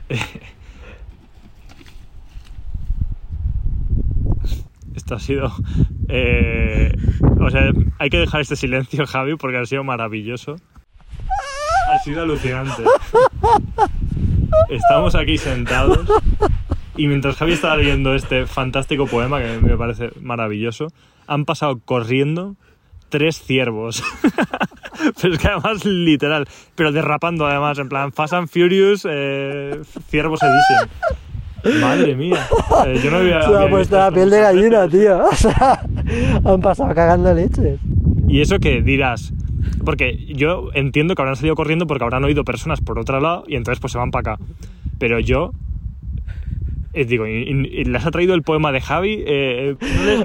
Esto 4.97 5.15
ha 5.15 5.21
sido. 5.21 5.53
eh, 6.09 6.93
o 7.39 7.49
sea, 7.51 7.71
hay 7.99 8.11
que 8.11 8.19
dejar 8.19 8.41
este 8.41 8.57
silencio, 8.57 9.07
Javi, 9.07 9.37
porque 9.37 9.59
ha 9.59 9.67
sido 9.67 9.85
maravilloso. 9.85 10.57
Ha 11.91 11.99
sido 11.99 12.23
alucinante. 12.23 12.85
Estamos 14.69 15.15
aquí 15.15 15.39
sentados 15.39 16.07
y 16.97 17.09
mientras 17.09 17.37
Javi 17.37 17.53
estaba 17.53 17.77
leyendo 17.77 18.15
este 18.15 18.47
fantástico 18.47 19.07
poema, 19.07 19.41
que 19.41 19.59
me 19.59 19.77
parece 19.77 20.11
maravilloso, 20.21 20.89
han 21.27 21.45
pasado 21.45 21.81
corriendo 21.85 22.57
tres 23.09 23.41
ciervos. 23.43 24.03
Pero 25.21 25.35
es 25.35 25.41
que 25.41 25.49
además, 25.49 25.85
literal, 25.87 26.47
pero 26.75 26.93
derrapando 26.93 27.47
además, 27.47 27.79
en 27.79 27.89
plan 27.89 28.13
Fast 28.13 28.35
and 28.35 28.49
Furious, 28.49 29.07
eh, 29.11 29.81
Ciervos 30.11 30.41
Edition. 30.43 31.81
Madre 31.81 32.15
mía. 32.15 32.47
Eh, 32.87 33.01
yo 33.03 33.11
no 33.11 33.17
había, 33.17 33.41
Se 33.41 33.49
me 33.49 33.65
ha 33.65 33.71
puesto 33.71 33.97
la 33.97 34.11
piel 34.11 34.29
de 34.29 34.41
gallina, 34.41 34.89
tío. 34.89 35.25
O 35.31 35.35
sea, 35.35 35.83
han 36.45 36.61
pasado 36.61 36.95
cagando 36.95 37.33
leches. 37.33 37.81
Y 38.29 38.43
eso 38.43 38.59
que 38.59 38.83
dirás, 38.83 39.33
porque 39.85 40.17
yo 40.35 40.71
entiendo 40.75 41.15
que 41.15 41.23
habrán 41.23 41.37
salido 41.37 41.55
corriendo 41.55 41.87
porque 41.87 42.05
habrán 42.05 42.25
oído 42.25 42.45
personas 42.45 42.81
por 42.81 42.99
otro 42.99 43.21
lado 43.21 43.45
y 43.47 43.57
entonces 43.57 43.81
pues 43.81 43.93
se 43.93 43.99
van 43.99 44.11
para 44.11 44.35
acá. 44.35 44.45
Pero 44.99 45.19
yo, 45.21 45.53
eh, 46.93 47.05
digo, 47.05 47.27
y, 47.27 47.31
y- 47.31 47.81
y 47.81 47.85
les 47.85 48.05
ha 48.05 48.11
traído 48.11 48.35
el 48.35 48.43
poema 48.43 48.73
de 48.73 48.81
Javi. 48.81 49.23
eh, 49.27 49.77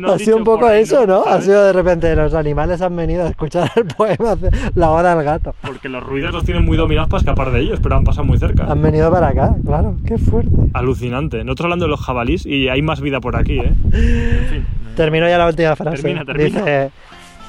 no 0.01 0.11
ha 0.13 0.17
sido 0.19 0.37
un 0.37 0.43
poco 0.43 0.69
eso, 0.71 1.05
¿no? 1.05 1.21
Ha 1.21 1.25
¿Sabes? 1.33 1.45
sido 1.45 1.63
de 1.63 1.73
repente 1.73 2.15
los 2.15 2.33
animales 2.33 2.81
han 2.81 2.95
venido 2.95 3.23
a 3.23 3.29
escuchar 3.29 3.69
el 3.75 3.85
poema 3.85 4.35
la 4.73 4.89
hora 4.89 5.15
del 5.15 5.23
gato. 5.23 5.53
Porque 5.61 5.89
los 5.89 6.03
ruidos 6.03 6.33
los 6.33 6.43
tienen 6.43 6.65
muy 6.65 6.75
dominados 6.75 7.09
para 7.09 7.19
escapar 7.19 7.51
de 7.51 7.61
ellos, 7.61 7.79
pero 7.83 7.95
han 7.95 8.03
pasado 8.03 8.25
muy 8.25 8.37
cerca. 8.39 8.65
Han 8.69 8.81
venido 8.81 9.11
para 9.11 9.27
acá, 9.27 9.55
claro, 9.63 9.95
qué 10.07 10.17
fuerte. 10.17 10.49
Alucinante. 10.73 11.43
Nosotros 11.43 11.65
hablando 11.65 11.85
de 11.85 11.91
los 11.91 12.01
jabalís 12.01 12.45
y 12.47 12.67
hay 12.67 12.81
más 12.81 12.99
vida 12.99 13.19
por 13.21 13.35
aquí, 13.35 13.59
¿eh? 13.59 13.71
En 13.93 14.45
fin. 14.49 14.65
Termino 14.95 15.27
ya 15.29 15.37
la 15.37 15.47
última 15.47 15.75
frase. 15.75 16.01
Termina, 16.01 16.25
termina. 16.25 16.59
Dice, 16.59 16.89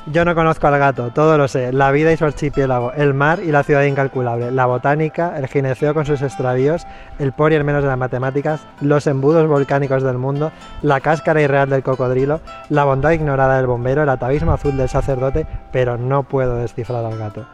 yo 0.07 0.25
no 0.25 0.35
conozco 0.35 0.67
al 0.69 0.79
gato, 0.79 1.11
todo 1.11 1.37
lo 1.37 1.49
sé, 1.49 1.73
la 1.73 1.91
vida 1.91 2.13
y 2.13 2.17
su 2.17 2.25
archipiélago, 2.25 2.93
el 2.93 3.13
mar 3.13 3.41
y 3.43 3.51
la 3.51 3.65
ciudad 3.65 3.83
incalculable, 3.83 4.53
la 4.53 4.67
botánica, 4.67 5.37
el 5.37 5.49
gineceo 5.49 5.95
con 5.95 6.07
sus 6.07 6.23
extravíos, 6.23 6.87
el 7.19 7.33
por 7.33 7.53
y 7.53 7.57
el 7.57 7.65
menos 7.65 7.83
de 7.83 7.89
las 7.89 7.99
matemáticas, 7.99 8.61
los 8.81 9.07
embudos 9.07 9.49
volcánicos 9.49 10.03
del 10.03 10.19
mundo, 10.19 10.53
la 10.83 11.01
cáscara 11.01 11.43
irreal 11.43 11.69
del 11.71 11.83
cocodrilo, 11.83 12.41
la 12.69 12.85
bondad 12.85 13.11
ignorada 13.11 13.57
del 13.57 13.67
bombero, 13.67 14.05
el 14.05 14.09
atavismo 14.09 14.53
azul 14.53 14.77
del 14.77 14.89
sacerdote, 14.89 15.47
pero 15.73 15.99
no 15.99 16.23
puedo 16.23 16.57
descifrar 16.57 17.05
al 17.05 17.19
gato. 17.19 17.47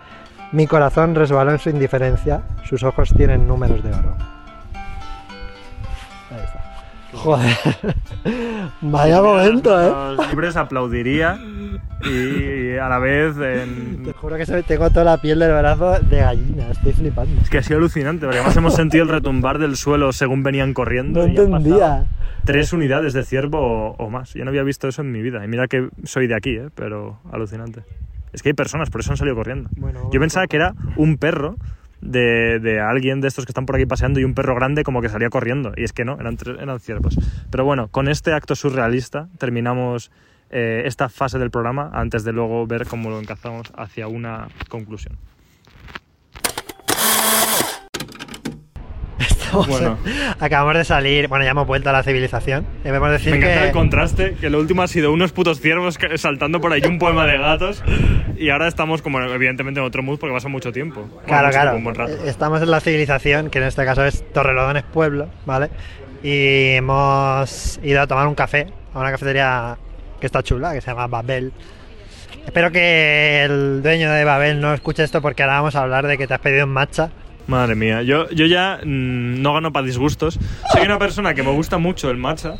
Mi 0.53 0.67
corazón 0.67 1.15
resbaló 1.15 1.53
en 1.53 1.59
su 1.59 1.71
indiferencia, 1.71 2.43
sus 2.65 2.83
ojos 2.83 3.15
tienen 3.17 3.49
números 3.49 3.83
de 3.83 3.95
oro. 3.95 4.42
Joder. 7.15 7.57
Vaya 8.81 9.23
momento, 9.23 9.81
¿eh? 9.81 10.17
Los 10.17 10.29
libres 10.31 10.57
aplaudiría 10.57 11.39
y 12.05 12.77
a 12.77 12.89
la 12.89 12.99
vez. 12.99 13.37
en- 13.39 14.03
Te 14.05 14.13
juro 14.13 14.37
que 14.37 14.47
se 14.47 14.55
me 14.55 14.63
tengo 14.63 14.89
toda 14.91 15.05
la 15.05 15.17
piel 15.19 15.39
del 15.39 15.53
brazo 15.53 15.99
de 16.01 16.17
gallina, 16.19 16.69
estoy 16.71 16.93
flipando. 16.93 17.41
Es 17.41 17.51
que 17.51 17.59
ha 17.59 17.63
sido 17.63 17.79
alucinante, 17.79 18.27
porque 18.27 18.39
además 18.39 18.57
hemos 18.57 18.75
sentido 18.75 19.05
el 19.05 19.11
retumbar 19.11 19.59
del 19.59 19.77
suelo 19.77 20.13
según 20.13 20.43
venían 20.43 20.75
corriendo. 20.75 21.21
No 21.21 21.27
entendía. 21.27 22.07
Tres 22.45 22.73
unidades 22.73 23.13
de 23.13 23.23
ciervo 23.25 23.59
o, 23.61 23.97
o 24.05 24.11
más. 24.11 24.35
Yo 24.35 24.45
no 24.45 24.51
había 24.51 24.65
visto 24.65 24.89
eso 24.89 25.03
en 25.03 25.13
mi 25.13 25.23
vida. 25.23 25.45
Y 25.45 25.49
mira 25.49 25.69
que 25.69 25.89
soy 26.05 26.27
de 26.27 26.35
aquí, 26.35 26.57
¿eh? 26.57 26.71
pero 26.75 27.21
alucinante. 27.31 27.83
Es 28.33 28.43
que 28.43 28.49
hay 28.49 28.55
personas, 28.55 28.91
por 28.91 29.01
eso 29.03 29.13
han 29.13 29.17
salido 29.17 29.37
corriendo. 29.37 29.69
Bueno, 29.77 30.09
Yo 30.13 30.19
pensaba 30.19 30.47
que 30.49 30.57
era 30.57 30.75
un 30.97 31.19
perro 31.19 31.57
de, 32.03 32.59
de 32.59 32.81
alguien 32.81 33.21
de 33.21 33.29
estos 33.29 33.47
que 33.47 33.51
están 33.51 33.65
por 33.65 33.77
aquí 33.77 33.87
paseando 33.87 34.21
y 34.21 34.25
un 34.25 34.35
perro 34.35 34.55
grande 34.55 34.85
como 34.85 35.01
que 35.01 35.09
salía 35.09 35.31
corriendo. 35.31 35.73
Y 35.77 35.85
es 35.85 35.93
que 35.93 36.05
no, 36.05 36.19
eran, 36.21 36.37
eran 36.61 36.81
ciervos. 36.81 37.17
Pero 37.51 37.65
bueno, 37.65 37.89
con 37.89 38.09
este 38.09 38.33
acto 38.33 38.55
surrealista 38.55 39.29
terminamos 39.39 40.11
eh, 40.51 40.83
esta 40.85 41.09
fase 41.09 41.39
del 41.39 41.51
programa 41.51 41.91
antes 41.95 42.25
de 42.25 42.33
luego 42.33 42.67
ver 42.67 42.87
cómo 42.87 43.09
lo 43.09 43.19
encazamos 43.19 43.73
hacia 43.77 44.09
una 44.09 44.49
conclusión. 44.69 45.17
Bueno. 49.53 49.99
Acabamos 50.41 50.75
de 50.75 50.85
salir, 50.85 51.29
bueno, 51.29 51.45
ya 51.45 51.51
hemos 51.51 51.67
vuelto 51.67 51.91
a 51.91 51.93
la 51.93 52.03
civilización. 52.03 52.67
Debemos 52.85 53.11
decir 53.11 53.33
Me 53.33 53.39
encanta 53.39 53.61
que 53.61 53.67
el 53.67 53.73
contraste, 53.73 54.35
que 54.41 54.51
lo 54.51 54.59
último 54.59 54.83
ha 54.83 54.89
sido 54.89 55.13
unos 55.13 55.33
putos 55.33 55.61
ciervos 55.61 55.99
saltando 56.17 56.61
por 56.61 56.73
ahí 56.73 56.83
un 56.87 56.99
poema 56.99 57.27
de 57.27 57.39
gatos 57.39 57.83
y 58.37 58.51
ahora 58.51 58.69
estamos 58.69 59.03
como 59.03 59.21
evidentemente 59.21 59.81
en 59.81 59.87
otro 59.87 60.03
mood 60.03 60.19
porque 60.19 60.35
pasa 60.35 60.49
mucho 60.49 60.73
tiempo. 60.73 61.03
Bueno, 61.03 61.25
Claro, 61.27 61.79
mucho 61.79 61.95
claro. 61.95 62.13
Eh, 62.13 62.19
Estamos 62.27 62.63
en 62.63 62.71
la 62.71 62.81
civilización, 62.81 63.51
que 63.51 63.59
en 63.59 63.65
este 63.65 63.85
caso 63.85 64.05
es 64.05 64.25
Torrelodones 64.33 64.83
Pueblo, 64.85 65.29
¿vale? 65.47 65.71
Y 66.23 66.75
hemos 66.77 67.79
ido 67.83 68.01
a 68.01 68.07
tomar 68.07 68.27
un 68.27 68.35
café 68.35 68.67
a 68.95 68.99
una 69.01 69.11
cafetería 69.11 69.77
que 70.21 70.27
está 70.27 70.43
chula, 70.43 70.73
que 70.73 70.81
se 70.81 70.89
llama 70.89 71.07
Babel. 71.07 71.53
Espero 72.45 72.73
que 72.73 73.45
el 73.45 73.83
dueño 73.83 74.11
de 74.11 74.25
Babel 74.25 74.61
no 74.61 74.75
escuche 74.75 75.05
esto 75.05 75.23
porque 75.23 75.43
ahora 75.43 75.57
vamos 75.57 75.77
a 75.77 75.83
hablar 75.83 76.07
de 76.07 76.19
que 76.19 76.27
te 76.27 76.35
has 76.35 76.41
pedido 76.41 76.65
un 76.65 76.73
matcha. 76.73 77.11
Madre 77.53 77.75
mía, 77.75 78.03
yo, 78.03 78.31
yo 78.31 78.47
ya 78.47 78.81
mm, 78.83 79.43
no 79.43 79.53
gano 79.53 79.73
para 79.73 79.85
disgustos. 79.85 80.39
Soy 80.73 80.87
una 80.87 80.99
persona 80.99 81.35
que 81.35 81.43
me 81.43 81.51
gusta 81.51 81.77
mucho 81.77 82.11
el 82.11 82.17
matcha. 82.17 82.55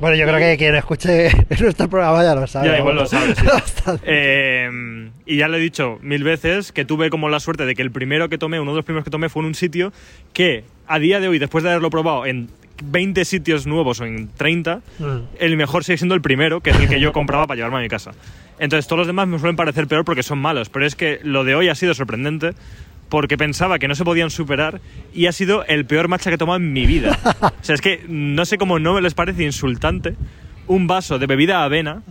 Bueno, 0.00 0.16
yo 0.16 0.24
creo 0.26 0.38
que 0.38 0.56
quien 0.56 0.74
escuche 0.74 1.28
nuestro 1.60 1.88
programa 1.90 2.22
ya 2.22 2.34
lo 2.34 2.46
sabe. 2.46 2.68
Ya, 2.68 2.78
igual 2.78 2.96
lo 2.96 3.04
sabe, 3.06 3.34
sí. 3.34 3.42
Eh, 4.04 5.10
y 5.26 5.36
ya 5.36 5.48
le 5.48 5.58
he 5.58 5.60
dicho 5.60 5.98
mil 6.00 6.24
veces 6.24 6.72
que 6.72 6.84
tuve 6.86 7.10
como 7.10 7.28
la 7.28 7.40
suerte 7.40 7.66
de 7.66 7.74
que 7.74 7.82
el 7.82 7.90
primero 7.90 8.30
que 8.30 8.38
tomé, 8.38 8.58
uno 8.58 8.70
de 8.72 8.76
los 8.76 8.84
primeros 8.86 9.04
que 9.04 9.10
tomé 9.10 9.28
fue 9.28 9.42
en 9.42 9.48
un 9.48 9.54
sitio 9.54 9.92
que 10.32 10.64
a 10.86 10.98
día 10.98 11.20
de 11.20 11.28
hoy, 11.28 11.38
después 11.38 11.62
de 11.62 11.70
haberlo 11.70 11.90
probado 11.90 12.24
en 12.24 12.48
20 12.82 13.24
sitios 13.26 13.66
nuevos 13.66 14.00
o 14.00 14.06
en 14.06 14.28
30, 14.34 14.80
Mm. 14.98 15.04
el 15.40 15.56
mejor 15.58 15.84
sigue 15.84 15.98
siendo 15.98 16.14
el 16.14 16.22
primero, 16.22 16.60
que 16.60 16.70
es 16.70 16.80
el 16.80 16.88
que 16.88 17.00
yo 17.00 17.12
compraba 17.12 17.46
para 17.46 17.56
llevarme 17.56 17.78
a 17.78 17.82
mi 17.82 17.88
casa. 17.88 18.12
Entonces 18.60 18.86
todos 18.86 18.98
los 18.98 19.06
demás 19.06 19.28
me 19.28 19.38
suelen 19.38 19.56
parecer 19.56 19.86
peor 19.88 20.04
porque 20.04 20.22
son 20.22 20.38
malos, 20.38 20.68
pero 20.70 20.86
es 20.86 20.94
que 20.94 21.20
lo 21.22 21.44
de 21.44 21.54
hoy 21.54 21.68
ha 21.68 21.74
sido 21.74 21.92
sorprendente 21.94 22.52
porque 23.08 23.36
pensaba 23.36 23.78
que 23.78 23.88
no 23.88 23.94
se 23.94 24.04
podían 24.04 24.30
superar 24.30 24.80
y 25.14 25.26
ha 25.26 25.32
sido 25.32 25.64
el 25.64 25.86
peor 25.86 26.08
matcha 26.08 26.30
que 26.30 26.34
he 26.34 26.38
tomado 26.38 26.58
en 26.58 26.72
mi 26.72 26.86
vida. 26.86 27.18
O 27.60 27.64
sea, 27.68 27.74
es 27.74 27.80
que 27.80 28.04
no 28.08 28.44
sé 28.44 28.56
cómo 28.56 28.78
no 28.78 28.94
me 28.94 29.02
les 29.02 29.14
parece 29.14 29.44
insultante 29.44 30.14
un 30.66 30.86
vaso 30.86 31.18
de 31.18 31.26
bebida 31.26 31.64
avena, 31.64 32.02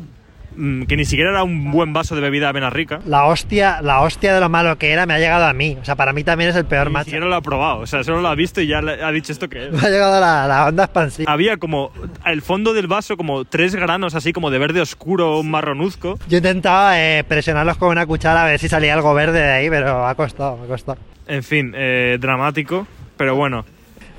que 0.88 0.98
ni 0.98 1.06
siquiera 1.06 1.30
era 1.32 1.44
un 1.44 1.72
buen 1.72 1.94
vaso 1.94 2.16
de 2.16 2.22
bebida 2.22 2.50
avena 2.50 2.70
rica. 2.70 3.00
La 3.06 3.26
hostia, 3.26 3.82
la 3.82 4.02
hostia 4.02 4.34
de 4.34 4.40
lo 4.40 4.50
malo 4.50 4.78
que 4.78 4.92
era 4.92 5.06
me 5.06 5.14
ha 5.14 5.20
llegado 5.20 5.46
a 5.46 5.54
mí. 5.54 5.78
O 5.80 5.86
sea, 5.86 5.96
para 5.96 6.14
mí 6.14 6.24
también 6.24 6.50
es 6.50 6.56
el 6.56 6.66
peor 6.66 6.88
Ni 6.88 6.94
matcha. 6.94 7.06
siquiera 7.06 7.26
lo 7.28 7.36
ha 7.36 7.42
probado, 7.42 7.80
o 7.80 7.86
sea, 7.86 8.04
solo 8.04 8.22
lo 8.22 8.28
ha 8.28 8.36
visto 8.36 8.60
y 8.62 8.68
ya 8.68 8.82
le 8.82 9.04
ha 9.04 9.12
dicho 9.12 9.32
esto 9.32 9.48
que 9.48 9.68
es. 9.68 9.72
Me 9.80 9.80
ha 9.80 9.90
llegado 9.90 10.20
la, 10.20 10.48
la 10.48 10.66
onda 10.68 10.86
expansiva. 10.86 11.32
Había 11.32 11.58
como 11.58 11.92
al 12.24 12.42
fondo 12.42 12.74
del 12.74 12.88
vaso 12.88 13.18
como 13.18 13.46
tres 13.46 13.76
granos 13.76 14.16
así 14.16 14.34
como 14.34 14.50
de 14.50 14.58
verde 14.58 14.82
oscuro, 14.82 15.44
marronuzco. 15.44 16.18
Yo 16.28 16.38
intentaba 16.38 17.00
eh, 17.00 17.24
presionarlos 17.24 17.78
con 17.78 17.90
una 17.90 18.06
cuchara 18.06 18.44
a 18.44 18.46
ver 18.48 18.60
si 18.60 18.68
salía 18.68 18.94
algo 18.94 19.14
verde 19.14 19.40
de 19.40 19.52
ahí, 19.52 19.70
pero 19.70 20.08
ha 20.08 20.16
costado, 20.16 20.58
me 20.58 20.66
ha 20.66 20.68
costado. 20.68 20.98
En 21.28 21.44
fin, 21.44 21.74
eh, 21.76 22.18
dramático, 22.20 22.88
pero 23.18 23.36
bueno. 23.36 23.66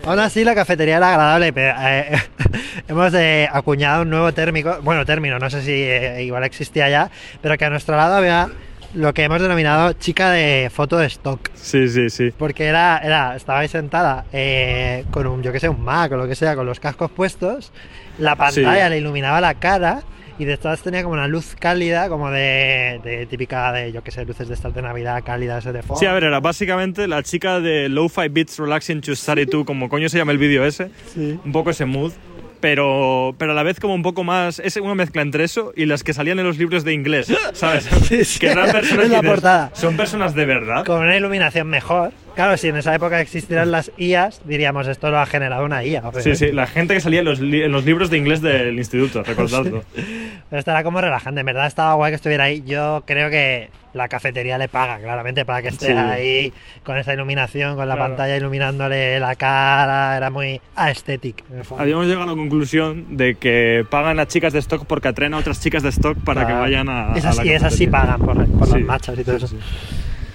Aún 0.04 0.18
así, 0.20 0.44
la 0.44 0.54
cafetería 0.54 0.96
era 0.96 1.10
agradable. 1.10 1.52
Pero, 1.52 1.74
eh, 1.80 2.18
hemos 2.88 3.12
eh, 3.14 3.48
acuñado 3.52 4.02
un 4.02 4.10
nuevo 4.10 4.32
térmico, 4.32 4.78
bueno, 4.82 5.04
término, 5.04 5.38
no 5.38 5.50
sé 5.50 5.62
si 5.62 5.72
eh, 5.72 6.22
igual 6.22 6.44
existía 6.44 6.88
ya, 6.88 7.10
pero 7.42 7.56
que 7.58 7.64
a 7.64 7.70
nuestro 7.70 7.96
lado 7.96 8.14
había 8.16 8.48
lo 8.94 9.12
que 9.12 9.22
hemos 9.24 9.42
denominado 9.42 9.92
chica 9.92 10.30
de 10.30 10.70
foto 10.72 10.96
de 10.96 11.06
stock. 11.08 11.50
Sí, 11.54 11.88
sí, 11.88 12.08
sí. 12.08 12.32
Porque 12.36 12.64
era, 12.66 12.98
era 13.04 13.36
estabais 13.36 13.70
sentada 13.70 14.24
eh, 14.32 15.04
con 15.10 15.26
un, 15.26 15.42
yo 15.42 15.52
que 15.52 15.60
sé, 15.60 15.68
un 15.68 15.82
Mac 15.84 16.12
o 16.12 16.16
lo 16.16 16.26
que 16.26 16.34
sea, 16.34 16.56
con 16.56 16.64
los 16.64 16.80
cascos 16.80 17.10
puestos, 17.10 17.70
la 18.18 18.34
pantalla 18.36 18.84
Sí. 18.86 18.90
le 18.90 18.98
iluminaba 18.98 19.40
la 19.42 19.54
cara 19.54 20.00
y 20.38 20.44
detrás 20.44 20.82
tenía 20.82 21.02
como 21.02 21.14
una 21.14 21.26
luz 21.26 21.56
cálida, 21.58 22.08
como 22.08 22.30
de, 22.30 23.00
de 23.02 23.26
típica 23.26 23.72
de, 23.72 23.92
yo 23.92 24.02
que 24.02 24.10
sé, 24.10 24.24
luces 24.24 24.48
de 24.48 24.54
estas 24.54 24.74
de 24.74 24.82
Navidad 24.82 25.22
cálidas 25.24 25.64
de 25.64 25.82
fondo. 25.82 25.98
Sí, 25.98 26.06
a 26.06 26.12
ver, 26.12 26.24
era 26.24 26.40
básicamente 26.40 27.08
la 27.08 27.22
chica 27.22 27.60
de 27.60 27.88
Lo-Fi 27.88 28.28
Beats 28.28 28.58
Relaxing 28.58 29.00
to 29.00 29.14
Study 29.16 29.46
2, 29.46 29.64
como 29.64 29.88
coño 29.88 30.08
se 30.08 30.18
llama 30.18 30.32
el 30.32 30.38
vídeo 30.38 30.64
ese. 30.64 30.90
Sí. 31.12 31.38
Un 31.44 31.52
poco 31.52 31.70
ese 31.70 31.84
mood. 31.84 32.12
Pero, 32.60 33.36
pero 33.38 33.52
a 33.52 33.54
la 33.54 33.62
vez 33.62 33.78
como 33.78 33.94
un 33.94 34.02
poco 34.02 34.24
más... 34.24 34.58
Es 34.58 34.76
una 34.78 34.96
mezcla 34.96 35.22
entre 35.22 35.44
eso 35.44 35.72
y 35.76 35.86
las 35.86 36.02
que 36.02 36.12
salían 36.12 36.40
en 36.40 36.44
los 36.44 36.58
libros 36.58 36.82
de 36.82 36.92
inglés, 36.92 37.32
¿sabes? 37.52 37.84
Sí, 38.02 38.24
sí. 38.24 38.40
Que 38.40 38.48
eran 38.50 38.72
personas 38.72 39.04
En 39.04 39.12
la 39.12 39.20
dices, 39.20 39.30
portada. 39.30 39.70
Son 39.74 39.96
personas 39.96 40.34
de 40.34 40.44
verdad. 40.44 40.84
Con 40.84 41.02
una 41.02 41.16
iluminación 41.16 41.68
mejor, 41.68 42.12
Claro, 42.38 42.56
si 42.56 42.68
en 42.68 42.76
esa 42.76 42.94
época 42.94 43.20
existieran 43.20 43.72
las 43.72 43.90
IAs, 43.98 44.42
diríamos 44.44 44.86
esto 44.86 45.10
lo 45.10 45.18
ha 45.18 45.26
generado 45.26 45.64
una 45.64 45.82
IA. 45.84 46.02
Sí, 46.02 46.06
obviamente. 46.06 46.36
sí, 46.36 46.52
la 46.52 46.68
gente 46.68 46.94
que 46.94 47.00
salía 47.00 47.18
en 47.18 47.24
los, 47.24 47.40
li- 47.40 47.64
en 47.64 47.72
los 47.72 47.84
libros 47.84 48.10
de 48.10 48.16
inglés 48.18 48.40
del 48.40 48.78
instituto, 48.78 49.24
recordadlo. 49.24 49.82
Pero 50.48 50.60
estará 50.60 50.84
como 50.84 51.00
relajante. 51.00 51.40
En 51.40 51.46
verdad 51.46 51.66
estaba 51.66 51.94
guay 51.94 52.12
que 52.12 52.14
estuviera 52.14 52.44
ahí. 52.44 52.62
Yo 52.64 53.02
creo 53.06 53.28
que 53.28 53.70
la 53.92 54.06
cafetería 54.06 54.56
le 54.56 54.68
paga, 54.68 54.98
claramente, 55.00 55.44
para 55.44 55.62
que 55.62 55.68
esté 55.68 55.86
Sí. 55.86 55.92
ahí 55.92 56.52
con 56.84 56.96
esa 56.96 57.12
iluminación, 57.12 57.74
con 57.74 57.88
la 57.88 57.96
Claro. 57.96 58.10
pantalla 58.10 58.36
iluminándole 58.36 59.18
la 59.18 59.34
cara. 59.34 60.16
Era 60.16 60.30
muy 60.30 60.60
aesthetic. 60.76 61.42
Habíamos 61.76 62.06
llegado 62.06 62.22
a 62.22 62.26
la 62.26 62.34
conclusión 62.36 63.16
de 63.16 63.34
que 63.34 63.84
pagan 63.90 64.20
a 64.20 64.28
chicas 64.28 64.52
de 64.52 64.60
stock 64.60 64.86
porque 64.86 65.08
atraen 65.08 65.34
a 65.34 65.38
otras 65.38 65.60
chicas 65.60 65.82
de 65.82 65.88
stock 65.88 66.16
para 66.18 66.42
que 66.42 66.46
Claro. 66.52 66.60
vayan 66.60 66.88
a, 66.88 67.14
a 67.14 67.18
Esas, 67.18 67.36
la 67.38 67.44
y 67.46 67.48
esas 67.50 67.74
sí 67.74 67.88
pagan 67.88 68.20
por, 68.20 68.46
por 68.46 68.68
Sí, 68.68 68.74
las 68.74 68.82
machas 68.82 69.18
y 69.18 69.24
todo 69.24 69.38
sí, 69.40 69.44
eso. 69.46 69.56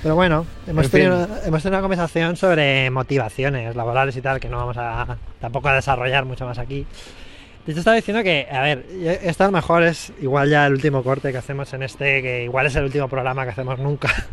Pero 0.04 0.16
bueno, 0.16 0.46
hemos 0.68 0.86
En 0.86 0.92
fin. 0.92 1.00
tenido, 1.02 1.28
hemos 1.46 1.64
tenido 1.64 1.78
una 1.80 1.82
conversación 1.82 2.36
sobre 2.36 2.90
motivaciones 2.90 3.76
laborales 3.76 4.16
y 4.18 4.22
tal, 4.22 4.40
que 4.40 4.50
no 4.50 4.58
vamos 4.58 4.78
a 4.78 5.18
tampoco 5.40 5.70
a 5.70 5.76
desarrollar 5.76 6.26
mucho 6.26 6.46
más 6.46 6.60
aquí. 6.60 6.86
De 7.66 7.72
hecho, 7.72 7.80
estaba 7.80 7.96
diciendo 7.96 8.22
que, 8.24 8.46
a 8.52 8.62
ver, 8.62 8.86
esto 9.24 9.46
a 9.46 9.48
lo 9.48 9.54
mejor 9.54 9.84
es 9.84 10.12
igual 10.22 10.50
ya 10.50 10.66
el 10.68 10.74
último 10.74 11.02
corte 11.02 11.32
que 11.32 11.38
hacemos 11.38 11.72
en 11.74 11.84
este, 11.84 12.22
que 12.22 12.44
igual 12.44 12.66
es 12.66 12.76
el 12.76 12.84
último 12.84 13.08
programa 13.08 13.46
que 13.46 13.52
hacemos 13.52 13.80
nunca. 13.80 14.10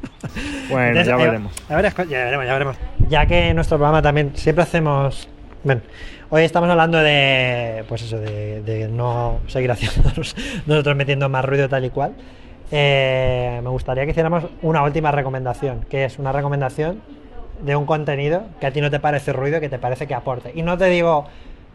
Bueno, 0.69 0.87
Entonces, 0.89 1.07
ya 1.09 1.15
hay- 1.17 1.25
veremos. 1.25 1.53
varias 1.69 1.95
co- 1.95 2.05
ya 2.05 2.25
veremos, 2.25 2.47
ya 2.47 2.53
veremos. 2.53 2.77
Ya 3.09 3.27
que 3.27 3.49
en 3.49 3.57
nuestro 3.57 3.77
programa 3.77 4.01
también 4.03 4.33
siempre 4.37 4.63
hacemos. 4.63 5.29
Bueno, 5.65 5.81
hoy 6.29 6.43
estamos 6.45 6.71
hablando 6.71 6.99
de. 6.99 7.85
Pues 7.89 8.03
eso, 8.03 8.19
de, 8.19 8.63
de 8.63 8.87
no 8.87 9.41
seguir 9.49 9.71
haciendo 9.73 10.11
nosotros 10.67 10.97
metiendo 10.97 11.29
más 11.29 11.45
ruido 11.45 11.69
tal 11.69 11.85
y 11.85 11.91
cual. 11.91 12.13
Eh, 12.73 13.61
me 13.63 13.69
gustaría 13.71 14.05
que 14.05 14.11
hiciéramos 14.11 14.45
una 14.63 14.83
última 14.83 15.11
recomendación, 15.11 15.85
que 15.89 16.05
es 16.05 16.19
una 16.19 16.33
recomendación 16.33 17.01
de 17.63 17.77
un 17.77 17.85
contenido 17.85 18.45
que 18.61 18.67
a 18.67 18.71
ti 18.73 18.81
no 18.81 18.91
te 18.91 19.01
parece 19.01 19.33
ruido, 19.33 19.61
que 19.61 19.69
te 19.69 19.79
parece 19.79 20.07
que 20.07 20.15
aporte. 20.15 20.53
Y 20.55 20.63
no 20.63 20.79
te 20.79 20.87
digo 20.87 21.27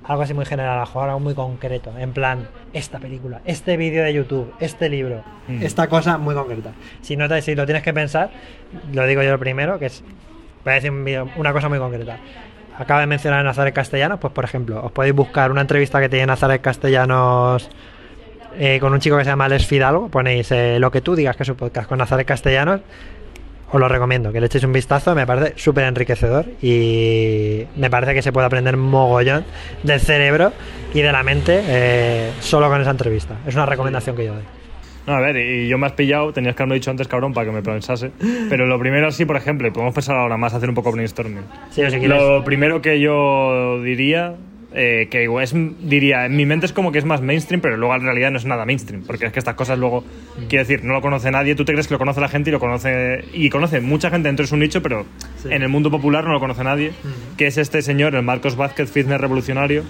algo 0.06 0.22
así 0.22 0.34
muy 0.34 0.46
general, 0.46 0.78
a 0.78 0.82
mejor 0.82 1.10
algo 1.10 1.20
muy 1.20 1.34
concreto, 1.34 1.92
en 1.98 2.14
plan, 2.14 2.48
esta 2.74 3.00
película, 3.00 3.42
este 3.46 3.76
vídeo 3.76 4.04
de 4.04 4.14
YouTube, 4.14 4.54
este 4.60 4.88
libro, 4.88 5.24
Mm. 5.48 5.64
esta 5.64 5.88
cosa 5.88 6.18
muy 6.18 6.34
concreta. 6.36 6.72
Si 7.02 7.16
no 7.18 7.28
te, 7.28 7.42
si 7.42 7.56
lo 7.56 7.66
tienes 7.66 7.82
que 7.84 7.94
pensar, 7.94 8.30
lo 8.94 9.06
digo 9.08 9.22
yo 9.24 9.32
lo 9.32 9.40
primero, 9.40 9.78
que 9.80 9.88
es, 9.88 10.04
voy 10.64 10.72
a 10.72 10.76
decir 10.76 10.92
un 10.92 11.32
una 11.38 11.54
cosa 11.54 11.70
muy 11.70 11.80
concreta. 11.80 12.18
Acaba 12.78 13.00
de 13.00 13.08
mencionar 13.08 13.40
a 13.40 13.44
Nazaret 13.44 13.74
Castellanos, 13.74 14.20
pues 14.20 14.32
por 14.34 14.44
ejemplo, 14.44 14.84
os 14.84 14.92
podéis 14.92 15.16
buscar 15.16 15.50
una 15.50 15.62
entrevista 15.62 16.00
que 16.00 16.10
tiene 16.10 16.26
Nazaret 16.28 16.62
Castellanos 16.62 17.70
eh, 18.58 18.80
con 18.80 18.94
un 18.94 19.00
chico 19.00 19.18
que 19.18 19.24
se 19.24 19.30
llama 19.30 19.46
Alex 19.46 19.66
Fidalgo, 19.66 20.10
ponéis 20.10 20.52
eh, 20.52 20.80
lo 20.80 20.92
que 20.92 21.02
tú 21.02 21.16
digas 21.16 21.36
que 21.36 21.44
es 21.44 21.50
un 21.50 21.56
podcast 21.56 21.88
con 21.88 21.98
Nazaret 21.98 22.26
Castellanos, 22.26 22.82
os 23.72 23.80
lo 23.80 23.88
recomiendo, 23.88 24.32
que 24.32 24.40
le 24.40 24.46
echéis 24.46 24.64
un 24.64 24.74
vistazo, 24.74 25.16
me 25.16 25.26
parece 25.26 25.54
súper 25.58 25.86
enriquecedor 25.86 26.46
y 26.62 27.66
me 27.76 27.90
parece 27.90 28.14
que 28.14 28.22
se 28.22 28.32
puede 28.32 28.48
aprender 28.48 28.78
mogollón 28.78 29.44
del 29.84 30.00
cerebro 30.00 30.54
y 30.94 31.02
de 31.02 31.12
la 31.12 31.24
mente 31.24 31.62
eh, 31.68 32.32
solo 32.40 32.70
con 32.70 32.80
esa 32.82 32.92
entrevista. 32.92 33.36
Es 33.46 33.56
una 33.56 33.66
recomendación 33.66 34.16
que 34.16 34.26
yo 34.26 34.34
doy. 34.34 34.44
No, 35.08 35.14
a 35.14 35.20
ver, 35.20 35.38
y 35.38 35.68
yo 35.68 35.78
me 35.78 35.86
has 35.86 35.94
pillado, 35.94 36.34
tenías 36.34 36.56
que 36.56 36.64
haberlo 36.64 36.76
dicho 36.76 36.90
antes, 36.90 37.08
cabrón, 37.08 37.32
para 37.34 37.46
que 37.46 37.52
me 37.52 37.62
pensase. 37.62 38.12
Pero 38.50 38.66
lo 38.66 38.80
primero, 38.80 39.12
sí, 39.12 39.26
por 39.26 39.36
ejemplo, 39.36 39.68
y 39.68 39.72
podemos 39.72 39.94
pensar 39.94 40.16
ahora 40.16 40.36
más, 40.36 40.56
hacer 40.56 40.68
un 40.68 40.74
poco 40.74 40.92
brainstorming. 40.92 41.44
Sí, 41.70 41.84
o 41.84 41.90
si 41.92 42.00
quieres. 42.00 42.20
Lo 42.20 42.44
primero 42.44 42.82
que 42.82 43.00
yo 43.00 43.82
diría, 43.84 44.36
eh, 44.76 45.08
que 45.10 45.28
es, 45.42 45.56
diría, 45.82 46.26
en 46.26 46.36
mi 46.36 46.46
mente 46.46 46.66
es 46.66 46.74
como 46.74 46.92
que 46.92 47.00
es 47.00 47.06
más 47.06 47.22
mainstream, 47.22 47.62
pero 47.62 47.78
luego 47.78 47.96
en 47.96 48.02
realidad 48.02 48.30
no 48.32 48.38
es 48.38 48.46
nada 48.46 48.66
mainstream, 48.66 49.04
porque 49.08 49.26
es 49.26 49.32
que 49.32 49.40
estas 49.40 49.56
cosas 49.56 49.80
luego, 49.80 50.04
quiero 50.50 50.66
decir, 50.66 50.84
no 50.84 50.94
lo 50.94 51.02
conoce 51.02 51.32
nadie, 51.32 51.56
tú 51.56 51.64
te 51.66 51.72
crees 51.72 51.88
que 51.88 51.94
lo 51.94 51.98
conoce 52.00 52.20
la 52.22 52.28
gente 52.28 52.50
y 52.50 52.54
lo 52.54 52.60
conoce, 52.60 53.24
y 53.34 53.50
conoce 53.50 53.80
mucha 53.82 54.10
gente 54.10 54.28
dentro 54.28 54.44
de 54.44 54.48
su 54.50 54.58
nicho, 54.58 54.82
pero 54.82 55.06
Sí. 55.38 55.48
en 55.52 55.62
el 55.64 55.70
mundo 55.70 55.90
popular 55.90 56.26
no 56.26 56.34
lo 56.34 56.40
conoce 56.40 56.64
nadie, 56.64 56.92
que 57.38 57.48
es 57.48 57.58
este 57.58 57.82
señor, 57.82 58.16
el 58.16 58.24
Marcos 58.24 58.56
Vázquez, 58.58 58.92
fitness 58.92 59.22
revolucionario, 59.22 59.84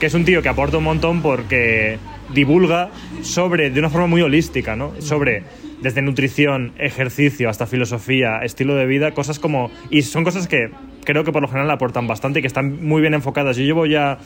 que 0.00 0.06
es 0.06 0.14
un 0.14 0.24
tío 0.24 0.42
que 0.42 0.48
aporta 0.48 0.78
un 0.78 0.84
montón 0.84 1.22
porque 1.22 1.98
divulga 2.32 2.90
sobre, 3.22 3.70
de 3.70 3.78
una 3.78 3.90
forma 3.90 4.06
muy 4.06 4.22
holística, 4.22 4.74
¿no? 4.74 4.92
Sobre 5.00 5.42
desde 5.82 6.00
nutrición, 6.02 6.72
ejercicio, 6.78 7.50
hasta 7.50 7.66
filosofía, 7.66 8.38
estilo 8.42 8.74
de 8.74 8.86
vida, 8.86 9.12
cosas 9.12 9.38
como... 9.38 9.70
Y 9.90 10.02
son 10.02 10.24
cosas 10.24 10.46
que 10.48 10.70
creo 11.04 11.24
que 11.24 11.32
por 11.32 11.42
lo 11.42 11.48
general 11.48 11.70
aportan 11.70 12.06
bastante 12.06 12.38
y 12.38 12.42
que 12.42 12.48
están 12.48 12.84
muy 12.86 13.00
bien 13.00 13.14
enfocadas. 13.14 13.56
Yo 13.56 13.64
llevo 13.64 13.86
ya 13.86 14.18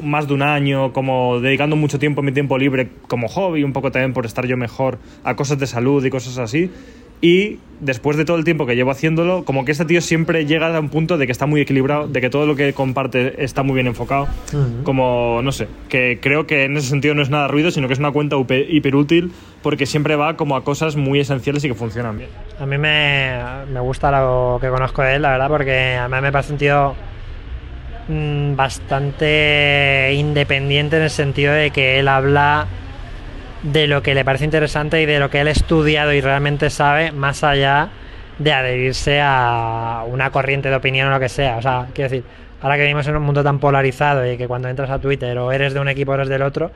más 0.00 0.28
de 0.28 0.34
un 0.34 0.42
año 0.42 0.92
como 0.92 1.40
dedicando 1.40 1.76
mucho 1.76 1.98
tiempo 1.98 2.20
en 2.20 2.26
mi 2.26 2.32
tiempo 2.32 2.58
libre 2.58 2.88
como 3.08 3.28
hobby, 3.28 3.64
un 3.64 3.72
poco 3.72 3.90
también 3.90 4.12
por 4.12 4.26
estar 4.26 4.46
yo 4.46 4.56
mejor 4.56 4.98
a 5.24 5.34
cosas 5.34 5.58
de 5.58 5.66
salud 5.66 6.04
y 6.04 6.10
cosas 6.10 6.38
así. 6.38 6.70
Y 7.22 7.60
después 7.82 8.16
de 8.16 8.24
todo 8.24 8.36
el 8.36 8.44
tiempo 8.44 8.66
que 8.66 8.74
llevo 8.76 8.90
haciéndolo, 8.90 9.44
como 9.44 9.64
que 9.64 9.72
este 9.72 9.84
tío 9.84 10.00
siempre 10.00 10.44
llega 10.44 10.76
a 10.76 10.80
un 10.80 10.88
punto 10.88 11.18
de 11.18 11.26
que 11.26 11.32
está 11.32 11.46
muy 11.46 11.60
equilibrado, 11.60 12.08
de 12.08 12.20
que 12.20 12.30
todo 12.30 12.46
lo 12.46 12.56
que 12.56 12.72
comparte 12.72 13.42
está 13.44 13.62
muy 13.62 13.74
bien 13.74 13.86
enfocado. 13.86 14.28
Como, 14.84 15.40
no 15.42 15.52
sé, 15.52 15.68
que 15.88 16.18
creo 16.20 16.46
que 16.46 16.64
en 16.64 16.76
ese 16.76 16.88
sentido 16.88 17.14
no 17.14 17.22
es 17.22 17.30
nada 17.30 17.48
ruido, 17.48 17.70
sino 17.70 17.86
que 17.86 17.94
es 17.94 18.00
una 18.00 18.10
cuenta 18.10 18.36
hiperútil 18.68 19.32
porque 19.62 19.86
siempre 19.86 20.16
va 20.16 20.36
como 20.36 20.56
a 20.56 20.64
cosas 20.64 20.96
muy 20.96 21.20
esenciales 21.20 21.64
y 21.64 21.68
que 21.68 21.74
funcionan 21.74 22.18
bien. 22.18 22.30
A 22.58 22.66
mí 22.66 22.76
me, 22.76 23.38
me 23.72 23.80
gusta 23.80 24.10
lo 24.10 24.58
que 24.60 24.68
conozco 24.68 25.02
de 25.02 25.16
él, 25.16 25.22
la 25.22 25.30
verdad, 25.30 25.48
porque 25.48 25.94
a 25.94 26.08
mí 26.08 26.20
me 26.20 26.32
parece 26.32 26.52
un 26.52 26.58
tío 26.58 26.94
mm, 28.08 28.56
bastante 28.56 30.12
independiente 30.14 30.96
en 30.96 31.02
el 31.02 31.10
sentido 31.10 31.52
de 31.52 31.70
que 31.70 32.00
él 32.00 32.08
habla 32.08 32.66
de 33.62 33.86
lo 33.86 34.02
que 34.02 34.14
le 34.14 34.24
parece 34.24 34.44
interesante 34.44 35.00
y 35.00 35.06
de 35.06 35.18
lo 35.18 35.30
que 35.30 35.40
él 35.40 35.48
ha 35.48 35.52
estudiado 35.52 36.12
y 36.12 36.20
realmente 36.20 36.70
sabe, 36.70 37.12
más 37.12 37.44
allá 37.44 37.90
de 38.38 38.52
adherirse 38.52 39.20
a 39.22 40.04
una 40.08 40.30
corriente 40.30 40.68
de 40.68 40.76
opinión 40.76 41.08
o 41.08 41.10
lo 41.10 41.20
que 41.20 41.28
sea. 41.28 41.58
O 41.58 41.62
sea, 41.62 41.86
quiero 41.94 42.10
decir, 42.10 42.24
ahora 42.60 42.76
que 42.76 42.82
vivimos 42.82 43.06
en 43.06 43.16
un 43.16 43.22
mundo 43.22 43.42
tan 43.42 43.58
polarizado 43.58 44.30
y 44.30 44.36
que 44.36 44.48
cuando 44.48 44.68
entras 44.68 44.90
a 44.90 44.98
Twitter 44.98 45.36
o 45.38 45.52
eres 45.52 45.74
de 45.74 45.80
un 45.80 45.88
equipo 45.88 46.12
o 46.12 46.14
eres 46.14 46.28
del 46.28 46.42
otro, 46.42 46.72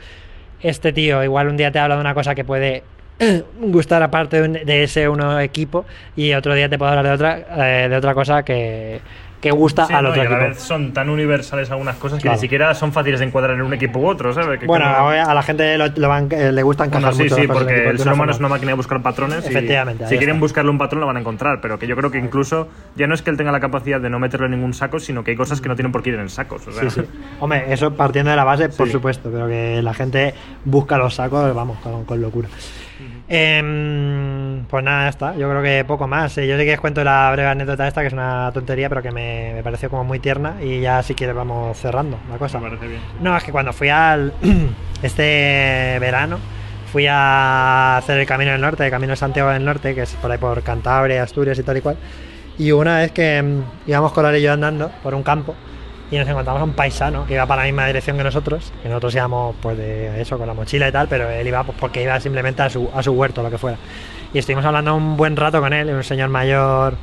este 0.62 0.92
tío 0.92 1.22
igual 1.24 1.48
un 1.48 1.56
día 1.56 1.70
te 1.70 1.78
habla 1.78 1.96
de 1.96 2.00
una 2.00 2.14
cosa 2.14 2.34
que 2.34 2.44
puede 2.44 2.82
gustar 3.60 4.02
aparte 4.02 4.42
de 4.48 4.82
ese 4.82 5.08
uno 5.08 5.40
equipo 5.40 5.86
y 6.14 6.34
otro 6.34 6.54
día 6.54 6.68
te 6.68 6.78
puede 6.78 6.90
hablar 6.90 7.06
de 7.06 7.12
otra 7.12 7.84
eh, 7.84 7.88
de 7.88 7.96
otra 7.96 8.14
cosa 8.14 8.42
que, 8.42 9.00
que 9.46 9.52
gusta 9.52 9.86
Sí, 9.86 9.92
al 9.94 10.02
no, 10.04 10.10
otro 10.10 10.22
y 10.22 10.26
a 10.26 10.28
la 10.30 10.36
equipo. 10.36 10.50
vez 10.54 10.60
son 10.62 10.92
tan 10.92 11.08
universales 11.08 11.70
algunas 11.70 11.96
cosas 11.96 12.18
que 12.18 12.22
Claro. 12.22 12.36
ni 12.36 12.40
siquiera 12.40 12.74
son 12.74 12.92
fáciles 12.92 13.20
de 13.20 13.26
encuadrar 13.26 13.54
en 13.56 13.62
un 13.62 13.72
equipo 13.74 13.98
u 14.00 14.06
otro, 14.08 14.32
¿sabes? 14.32 14.58
Que 14.58 14.66
Bueno, 14.66 14.86
como- 14.96 15.08
a 15.10 15.34
la 15.34 15.42
gente 15.42 15.78
lo- 15.78 15.86
lo 15.88 16.08
van- 16.08 16.28
eh, 16.30 16.50
le 16.52 16.62
gusta 16.62 16.84
encajar 16.84 17.12
Bueno, 17.12 17.16
sí, 17.16 17.22
mucho 17.24 17.34
sí, 17.36 17.40
en 17.42 17.48
porque 17.48 17.88
el 17.90 17.98
ser 17.98 18.12
humano 18.12 18.32
es 18.32 18.38
una 18.38 18.48
máquina 18.48 18.70
de 18.72 18.76
buscar 18.76 19.00
patrones. 19.02 19.44
y 19.44 19.48
Efectivamente, 19.48 20.04
ahí 20.04 20.10
Si 20.10 20.16
quieren 20.18 20.36
está. 20.36 20.40
buscarle 20.44 20.70
un 20.70 20.78
patrón, 20.78 21.00
lo 21.00 21.06
van 21.06 21.16
a 21.16 21.20
encontrar. 21.20 21.60
Pero 21.60 21.78
que 21.78 21.86
yo 21.86 21.94
creo 21.96 22.10
que 22.10 22.18
incluso 22.18 22.68
ya 22.96 23.06
no 23.06 23.14
es 23.14 23.22
que 23.22 23.30
él 23.30 23.36
tenga 23.36 23.52
la 23.52 23.60
capacidad 23.60 24.00
de 24.00 24.10
no 24.10 24.18
meterlo 24.18 24.46
en 24.46 24.52
ningún 24.52 24.74
saco, 24.74 24.98
sino 24.98 25.22
que 25.22 25.30
hay 25.32 25.36
cosas 25.36 25.60
que 25.60 25.68
no 25.68 25.76
tienen 25.76 25.92
por 25.92 26.02
qué 26.02 26.10
ir 26.10 26.16
en 26.16 26.28
sacos. 26.28 26.66
o 26.66 26.72
sea. 26.72 26.90
Sí, 26.90 27.00
sí. 27.02 27.06
Hombre, 27.40 27.64
eso 27.72 27.94
partiendo 27.94 28.30
de 28.30 28.36
la 28.36 28.44
base, 28.44 28.68
por 28.70 28.86
Sí. 28.86 28.92
supuesto, 28.94 29.30
pero 29.32 29.46
que 29.46 29.80
la 29.82 29.94
gente 29.94 30.34
busca 30.64 30.98
los 30.98 31.14
sacos, 31.14 31.54
vamos, 31.54 31.78
con, 31.78 32.04
con 32.04 32.20
locura. 32.20 32.48
Em, 33.28 34.64
pues 34.66 34.84
nada, 34.84 35.04
ya 35.04 35.08
está. 35.08 35.36
Yo 35.36 35.48
creo 35.50 35.62
que 35.62 35.84
poco 35.84 36.06
más. 36.06 36.36
Eh, 36.38 36.46
Yo 36.46 36.56
sí 36.58 36.64
que 36.64 36.74
os 36.74 36.80
cuento 36.80 37.02
la 37.02 37.30
breve 37.32 37.48
anécdota 37.48 37.86
esta, 37.88 38.00
que 38.00 38.06
es 38.08 38.12
una 38.12 38.50
tontería, 38.54 38.88
pero 38.88 39.02
que 39.02 39.10
me, 39.10 39.52
me 39.54 39.62
pareció 39.62 39.90
como 39.90 40.04
muy 40.04 40.20
tierna. 40.20 40.56
Y 40.62 40.80
ya, 40.80 41.02
si 41.02 41.14
quieres, 41.14 41.34
vamos 41.34 41.76
cerrando 41.78 42.18
la 42.30 42.38
cosa. 42.38 42.58
Me 42.60 42.68
parece 42.68 42.86
bien. 42.88 43.00
No, 43.20 43.36
es 43.36 43.42
que 43.42 43.52
cuando 43.52 43.72
fui 43.72 43.88
al. 43.88 44.32
este 45.02 45.98
verano, 46.00 46.38
fui 46.92 47.06
a 47.08 47.96
hacer 47.96 48.18
el 48.18 48.26
Camino 48.26 48.52
del 48.52 48.60
Norte, 48.60 48.84
el 48.84 48.90
Camino 48.90 49.10
de 49.10 49.16
Santiago 49.16 49.50
del 49.50 49.64
Norte, 49.64 49.94
que 49.94 50.02
es 50.02 50.14
por 50.14 50.30
ahí 50.30 50.38
por 50.38 50.62
Cantabria, 50.62 51.22
Asturias 51.22 51.58
y 51.58 51.62
tal 51.62 51.76
y 51.78 51.80
cual. 51.80 51.96
Y 52.58 52.72
una 52.72 52.98
vez 52.98 53.12
que 53.12 53.42
mm, 53.42 53.88
íbamos 53.88 54.12
con 54.12 54.34
y 54.34 54.40
yo 54.40 54.52
andando 54.52 54.90
por 55.02 55.14
un 55.14 55.22
campo 55.22 55.54
y 56.10 56.18
nos 56.18 56.28
encontramos 56.28 56.60
a 56.60 56.64
un 56.64 56.72
paisano 56.72 57.26
que 57.26 57.34
iba 57.34 57.46
para 57.46 57.62
la 57.62 57.66
misma 57.66 57.86
dirección 57.86 58.16
que 58.16 58.24
nosotros, 58.24 58.72
que 58.82 58.88
nosotros 58.88 59.14
íbamos 59.14 59.56
pues 59.60 59.76
de 59.76 60.20
eso, 60.20 60.38
con 60.38 60.46
la 60.46 60.54
mochila 60.54 60.88
y 60.88 60.92
tal, 60.92 61.08
pero 61.08 61.28
él 61.28 61.46
iba 61.46 61.64
pues, 61.64 61.76
porque 61.78 62.02
iba 62.02 62.18
simplemente 62.20 62.62
a 62.62 62.70
su, 62.70 62.88
a 62.94 63.02
su 63.02 63.12
huerto, 63.12 63.42
lo 63.42 63.50
que 63.50 63.58
fuera. 63.58 63.76
Y 64.32 64.38
estuvimos 64.38 64.64
hablando 64.64 64.94
un 64.94 65.16
buen 65.16 65.36
rato 65.36 65.60
con 65.60 65.72
él, 65.72 65.88
un 65.90 66.04
señor 66.04 66.28
mayor, 66.28 66.96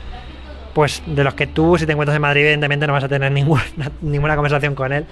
pues 0.73 1.03
de 1.05 1.23
los 1.23 1.33
que 1.33 1.47
tú, 1.47 1.77
si 1.77 1.85
te 1.85 1.91
encuentras 1.91 2.15
en 2.15 2.21
Madrid, 2.21 2.41
evidentemente 2.41 2.87
no 2.87 2.93
vas 2.93 3.03
a 3.03 3.09
tener 3.09 3.31
ninguna, 3.33 3.63
ninguna 4.01 4.35
conversación 4.35 4.75
con 4.75 4.93
él. 4.93 5.05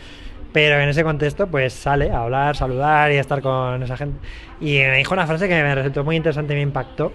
Pero 0.54 0.82
en 0.82 0.90
ese 0.90 1.04
contexto, 1.04 1.48
pues 1.48 1.72
sale 1.72 2.12
a 2.12 2.24
hablar, 2.24 2.58
saludar 2.58 3.10
y 3.12 3.18
a 3.18 3.22
estar 3.22 3.42
con 3.42 3.82
esa 3.84 3.96
gente. 3.96 4.20
Y 4.60 4.80
me 4.80 4.98
dijo 4.98 5.14
una 5.14 5.26
frase 5.26 5.48
que 5.48 5.54
me 5.54 5.74
resultó 5.74 6.04
muy 6.04 6.18
interesante 6.18 6.54
y 6.54 6.58
me 6.58 6.62
impactó, 6.62 7.14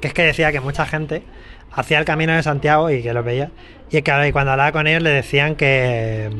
que 0.00 0.08
es 0.08 0.14
que 0.14 0.22
decía 0.22 0.50
que 0.50 0.58
mucha 0.58 0.84
gente 0.84 1.22
hacía 1.72 1.98
el 1.98 2.04
camino 2.04 2.32
de 2.34 2.42
Santiago 2.42 2.90
y 2.90 3.02
que 3.02 3.12
lo 3.12 3.22
veía. 3.22 3.50
Y 3.90 4.02
que 4.02 4.32
cuando 4.32 4.52
hablaba 4.52 4.72
con 4.72 4.86
ellos 4.86 5.02
le 5.02 5.10
decían 5.10 5.56
que, 5.56 6.30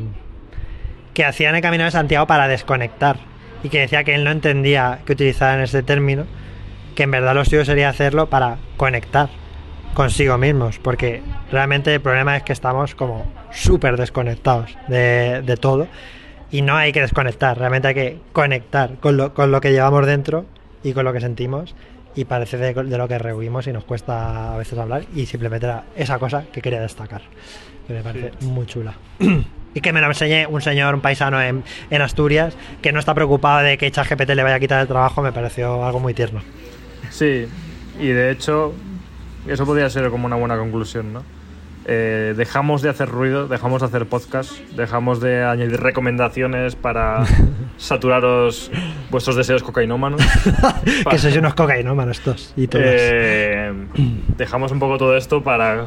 que 1.14 1.24
hacían 1.24 1.54
el 1.54 1.62
camino 1.62 1.84
de 1.84 1.90
Santiago 1.90 2.26
para 2.26 2.48
desconectar. 2.48 3.16
Y 3.62 3.70
que 3.70 3.80
decía 3.80 4.04
que 4.04 4.14
él 4.14 4.24
no 4.24 4.30
entendía 4.30 5.00
que 5.04 5.12
utilizaran 5.12 5.60
ese 5.60 5.82
término, 5.82 6.26
que 6.94 7.04
en 7.04 7.10
verdad 7.10 7.34
lo 7.34 7.44
suyo 7.44 7.64
sería 7.64 7.88
hacerlo 7.88 8.28
para 8.28 8.58
conectar 8.76 9.28
consigo 9.94 10.38
mismos, 10.38 10.78
porque 10.78 11.22
realmente 11.50 11.92
el 11.92 12.00
problema 12.00 12.36
es 12.36 12.44
que 12.44 12.52
estamos 12.52 12.94
como 12.94 13.26
súper 13.50 13.96
desconectados 13.96 14.76
de, 14.86 15.42
de 15.42 15.56
todo 15.56 15.88
y 16.50 16.62
no 16.62 16.76
hay 16.76 16.92
que 16.92 17.00
desconectar, 17.00 17.58
realmente 17.58 17.88
hay 17.88 17.94
que 17.94 18.20
conectar 18.32 18.96
con 19.00 19.16
lo, 19.16 19.34
con 19.34 19.50
lo 19.50 19.60
que 19.60 19.72
llevamos 19.72 20.06
dentro 20.06 20.46
y 20.82 20.92
con 20.92 21.04
lo 21.04 21.12
que 21.12 21.20
sentimos 21.20 21.74
y 22.18 22.24
parece 22.24 22.56
de, 22.56 22.74
de, 22.74 22.98
lo 22.98 23.06
que 23.06 23.16
rehuimos 23.16 23.68
y 23.68 23.72
nos 23.72 23.84
cuesta 23.84 24.54
a 24.54 24.58
veces 24.58 24.76
hablar 24.76 25.04
y 25.14 25.24
simplemente 25.26 25.66
era 25.66 25.84
esa 25.94 26.18
cosa 26.18 26.46
que 26.52 26.60
quería 26.60 26.80
destacar, 26.80 27.22
que 27.86 27.92
me 27.92 28.02
parece 28.02 28.32
sí. 28.40 28.46
muy 28.46 28.66
chula. 28.66 28.94
y 29.74 29.80
que 29.80 29.92
me 29.92 30.00
lo 30.00 30.08
enseñe 30.08 30.48
un 30.48 30.60
señor, 30.60 30.96
un 30.96 31.00
paisano 31.00 31.40
en, 31.40 31.62
en, 31.90 32.02
Asturias, 32.02 32.56
que 32.82 32.90
no 32.90 32.98
está 32.98 33.14
preocupado 33.14 33.60
de 33.60 33.78
que 33.78 33.88
ChatGPT 33.88 34.30
le 34.30 34.42
vaya 34.42 34.56
a 34.56 34.60
quitar 34.60 34.80
el 34.80 34.88
trabajo, 34.88 35.22
me 35.22 35.30
pareció 35.30 35.84
algo 35.84 36.00
muy 36.00 36.12
tierno. 36.12 36.42
Sí, 37.10 37.46
y 38.00 38.08
de 38.08 38.32
hecho, 38.32 38.74
eso 39.46 39.64
podría 39.64 39.88
ser 39.88 40.10
como 40.10 40.26
una 40.26 40.34
buena 40.34 40.56
conclusión, 40.56 41.12
¿no? 41.12 41.22
Eh, 41.90 42.34
dejamos 42.36 42.82
de 42.82 42.90
hacer 42.90 43.08
ruido, 43.08 43.48
dejamos 43.48 43.80
de 43.80 43.86
hacer 43.86 44.04
podcast, 44.04 44.52
dejamos 44.76 45.20
de 45.20 45.42
añadir 45.42 45.80
recomendaciones 45.80 46.76
para 46.76 47.24
saturaros 47.78 48.70
vuestros 49.10 49.36
deseos 49.36 49.62
cocainómanos. 49.62 50.20
que 51.10 51.16
sois 51.16 51.34
unos 51.38 51.54
cocainómanos 51.54 52.18
estos 52.18 52.52
y 52.56 52.66
todas. 52.66 52.84
Eh, 52.90 53.72
dejamos 54.36 54.70
un 54.70 54.80
poco 54.80 54.98
todo 54.98 55.16
esto 55.16 55.42
para 55.42 55.86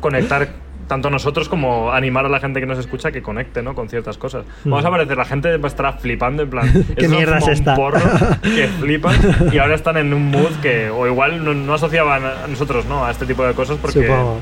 conectar 0.00 0.50
tanto 0.86 1.08
nosotros 1.08 1.48
como 1.48 1.92
animar 1.92 2.26
a 2.26 2.28
la 2.28 2.38
gente 2.38 2.60
que 2.60 2.66
nos 2.66 2.78
escucha 2.78 3.10
que 3.10 3.22
conecte 3.22 3.62
¿no? 3.62 3.74
con 3.74 3.88
ciertas 3.88 4.18
cosas. 4.18 4.44
Vamos 4.64 4.84
a 4.84 4.88
aparecer, 4.88 5.16
la 5.16 5.24
gente 5.24 5.56
va 5.56 5.64
a 5.64 5.68
estar 5.68 5.98
flipando 5.98 6.42
en 6.42 6.50
plan, 6.50 6.84
¿qué 6.98 7.08
mierda 7.08 7.38
es 7.38 7.48
esta? 7.48 7.70
Un 7.70 7.76
porro 7.76 8.00
que 8.42 8.68
flipan 8.68 9.16
y 9.50 9.56
ahora 9.56 9.76
están 9.76 9.96
en 9.96 10.12
un 10.12 10.30
mood 10.30 10.52
que 10.60 10.90
o 10.90 11.06
igual 11.06 11.42
no, 11.42 11.54
no 11.54 11.72
asociaban 11.72 12.22
a 12.22 12.46
nosotros 12.48 12.84
¿no? 12.84 13.06
a 13.06 13.10
este 13.10 13.24
tipo 13.24 13.46
de 13.46 13.54
cosas 13.54 13.78
porque... 13.80 14.02
Supongo 14.02 14.38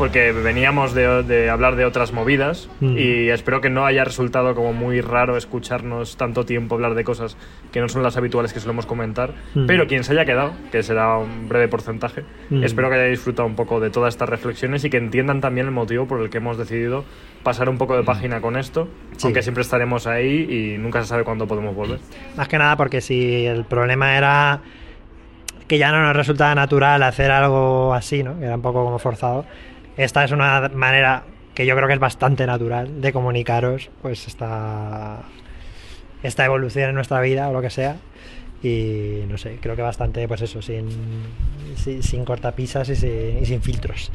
porque 0.00 0.32
veníamos 0.32 0.94
de, 0.94 1.22
de, 1.24 1.50
hablar 1.50 1.76
de 1.76 1.84
otras 1.84 2.14
movidas 2.14 2.70
mm. 2.80 2.96
y 2.96 3.28
espero 3.28 3.60
que 3.60 3.68
no 3.68 3.84
haya 3.84 4.02
resultado 4.02 4.54
como 4.54 4.72
muy 4.72 5.02
raro 5.02 5.36
escucharnos 5.36 6.16
tanto 6.16 6.46
tiempo 6.46 6.74
hablar 6.74 6.94
de 6.94 7.04
cosas 7.04 7.36
que 7.70 7.82
no 7.82 7.88
son 7.90 8.02
las 8.02 8.16
habituales 8.16 8.54
que 8.54 8.60
solemos 8.60 8.86
comentar, 8.86 9.34
mm. 9.54 9.66
pero 9.66 9.86
quien 9.86 10.02
se 10.02 10.12
haya 10.12 10.24
quedado, 10.24 10.52
que 10.72 10.82
será 10.82 11.18
un 11.18 11.50
breve 11.50 11.68
porcentaje, 11.68 12.24
mm. 12.48 12.64
espero 12.64 12.88
que 12.88 12.94
haya 12.94 13.04
disfrutado 13.10 13.46
un 13.46 13.56
poco 13.56 13.78
de 13.78 13.90
todas 13.90 14.14
estas 14.14 14.30
reflexiones 14.30 14.82
y 14.86 14.88
que 14.88 14.96
entiendan 14.96 15.42
también 15.42 15.66
el 15.66 15.72
motivo 15.72 16.06
por 16.06 16.22
el 16.22 16.30
que 16.30 16.38
hemos 16.38 16.56
decidido 16.56 17.04
pasar 17.42 17.68
un 17.68 17.76
poco 17.76 17.94
de 17.94 18.02
página 18.02 18.40
con 18.40 18.56
esto, 18.56 18.88
sí. 19.18 19.26
aunque 19.26 19.42
siempre 19.42 19.60
estaremos 19.60 20.06
ahí 20.06 20.46
y 20.48 20.78
nunca 20.78 21.02
se 21.02 21.08
sabe 21.08 21.24
cuándo 21.24 21.46
podemos 21.46 21.76
volver. 21.76 21.98
Más 22.38 22.48
que 22.48 22.56
nada 22.56 22.74
porque 22.78 23.02
si 23.02 23.44
el 23.44 23.66
problema 23.66 24.16
era 24.16 24.62
que 25.68 25.78
ya 25.78 25.92
no 25.92 26.02
nos 26.02 26.16
resultaba 26.16 26.54
natural 26.54 27.02
hacer 27.02 27.30
algo 27.30 27.94
así, 27.94 28.24
¿no? 28.24 28.38
Que 28.40 28.46
era 28.46 28.56
un 28.56 28.62
poco 28.62 28.82
como 28.82 28.98
forzado 28.98 29.44
esta 30.04 30.24
es 30.24 30.32
una 30.32 30.68
manera 30.74 31.24
que 31.54 31.66
yo 31.66 31.76
creo 31.76 31.86
que 31.88 31.94
es 31.94 32.00
bastante 32.00 32.46
natural 32.46 33.00
de 33.00 33.12
comunicaros 33.12 33.90
pues 34.02 34.26
esta, 34.26 35.22
esta 36.22 36.44
evolución 36.44 36.88
en 36.88 36.94
nuestra 36.94 37.20
vida 37.20 37.48
o 37.48 37.52
lo 37.52 37.60
que 37.60 37.70
sea 37.70 37.96
y 38.62 39.22
no 39.28 39.38
sé, 39.38 39.58
creo 39.60 39.74
que 39.74 39.82
bastante 39.82 40.26
pues 40.28 40.42
eso, 40.42 40.60
sin, 40.60 40.88
sin, 41.76 42.02
sin 42.02 42.24
cortapisas 42.24 42.88
y 42.90 42.96
sin, 42.96 43.38
y 43.42 43.46
sin 43.46 43.62
filtros. 43.62 44.10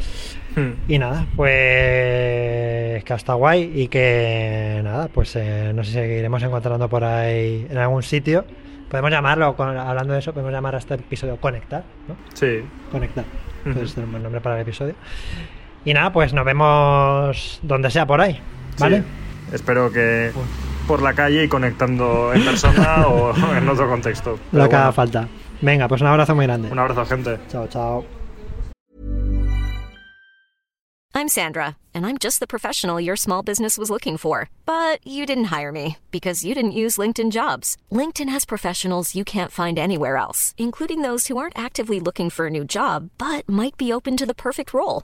Hmm. 0.55 0.73
Y 0.87 0.99
nada, 0.99 1.25
pues 1.35 3.03
que 3.03 3.13
está 3.13 3.33
guay 3.33 3.71
y 3.73 3.87
que 3.87 4.81
nada, 4.83 5.07
pues 5.07 5.35
eh, 5.35 5.71
no 5.73 5.83
sé 5.83 5.91
si 5.91 5.97
seguiremos 5.97 6.43
encontrando 6.43 6.87
por 6.89 7.03
ahí 7.03 7.65
en 7.69 7.77
algún 7.77 8.03
sitio. 8.03 8.45
Podemos 8.89 9.09
llamarlo, 9.09 9.55
con, 9.55 9.75
hablando 9.75 10.13
de 10.13 10.19
eso, 10.19 10.31
podemos 10.31 10.53
llamar 10.53 10.75
a 10.75 10.77
este 10.77 10.93
episodio 10.93 11.37
Conectar, 11.37 11.83
¿no? 12.07 12.15
Sí. 12.33 12.61
Conectar. 12.91 13.25
Entonces, 13.65 13.97
uh 13.97 13.99
-huh. 13.99 14.03
es 14.03 14.05
un 14.05 14.11
buen 14.11 14.23
nombre 14.23 14.41
para 14.41 14.55
el 14.55 14.61
episodio. 14.61 14.93
Y 15.85 15.93
nada, 15.93 16.11
pues 16.11 16.33
nos 16.33 16.43
vemos 16.45 17.59
donde 17.61 17.91
sea 17.91 18.05
por 18.07 18.19
ahí, 18.19 18.39
¿vale? 18.79 19.01
Sí, 19.01 19.55
espero 19.55 19.91
que 19.91 20.31
por 20.87 21.01
la 21.01 21.13
calle 21.13 21.43
y 21.43 21.47
conectando 21.47 22.33
en 22.33 22.43
persona 22.43 23.07
o 23.07 23.33
en 23.55 23.69
otro 23.69 23.87
contexto. 23.87 24.39
Pero 24.51 24.63
Lo 24.63 24.69
que 24.69 24.75
bueno. 24.75 24.83
haga 24.83 24.91
falta. 24.91 25.27
Venga, 25.61 25.87
pues 25.87 26.01
un 26.01 26.07
abrazo 26.07 26.35
muy 26.35 26.45
grande. 26.45 26.71
Un 26.71 26.79
abrazo, 26.79 27.05
gente. 27.05 27.39
Chao, 27.49 27.67
chao. 27.67 28.05
I'm 31.17 31.29
Sandra, 31.29 31.77
and 31.93 32.05
I'm 32.05 32.17
just 32.17 32.41
the 32.41 32.47
professional 32.47 32.99
your 32.99 33.15
small 33.15 33.41
business 33.41 33.77
was 33.77 33.89
looking 33.89 34.17
for. 34.17 34.49
But 34.65 34.99
you 35.07 35.25
didn't 35.25 35.45
hire 35.45 35.71
me 35.71 35.97
because 36.11 36.43
you 36.43 36.53
didn't 36.53 36.73
use 36.73 36.97
LinkedIn 36.97 37.31
jobs. 37.31 37.77
LinkedIn 37.89 38.27
has 38.29 38.43
professionals 38.43 39.15
you 39.15 39.23
can't 39.23 39.51
find 39.51 39.79
anywhere 39.79 40.17
else, 40.17 40.53
including 40.57 41.03
those 41.03 41.27
who 41.27 41.37
aren't 41.37 41.57
actively 41.57 41.99
looking 42.01 42.29
for 42.29 42.47
a 42.47 42.49
new 42.49 42.65
job 42.65 43.11
but 43.17 43.47
might 43.47 43.77
be 43.77 43.93
open 43.93 44.17
to 44.17 44.25
the 44.25 44.35
perfect 44.35 44.73
role. 44.73 45.03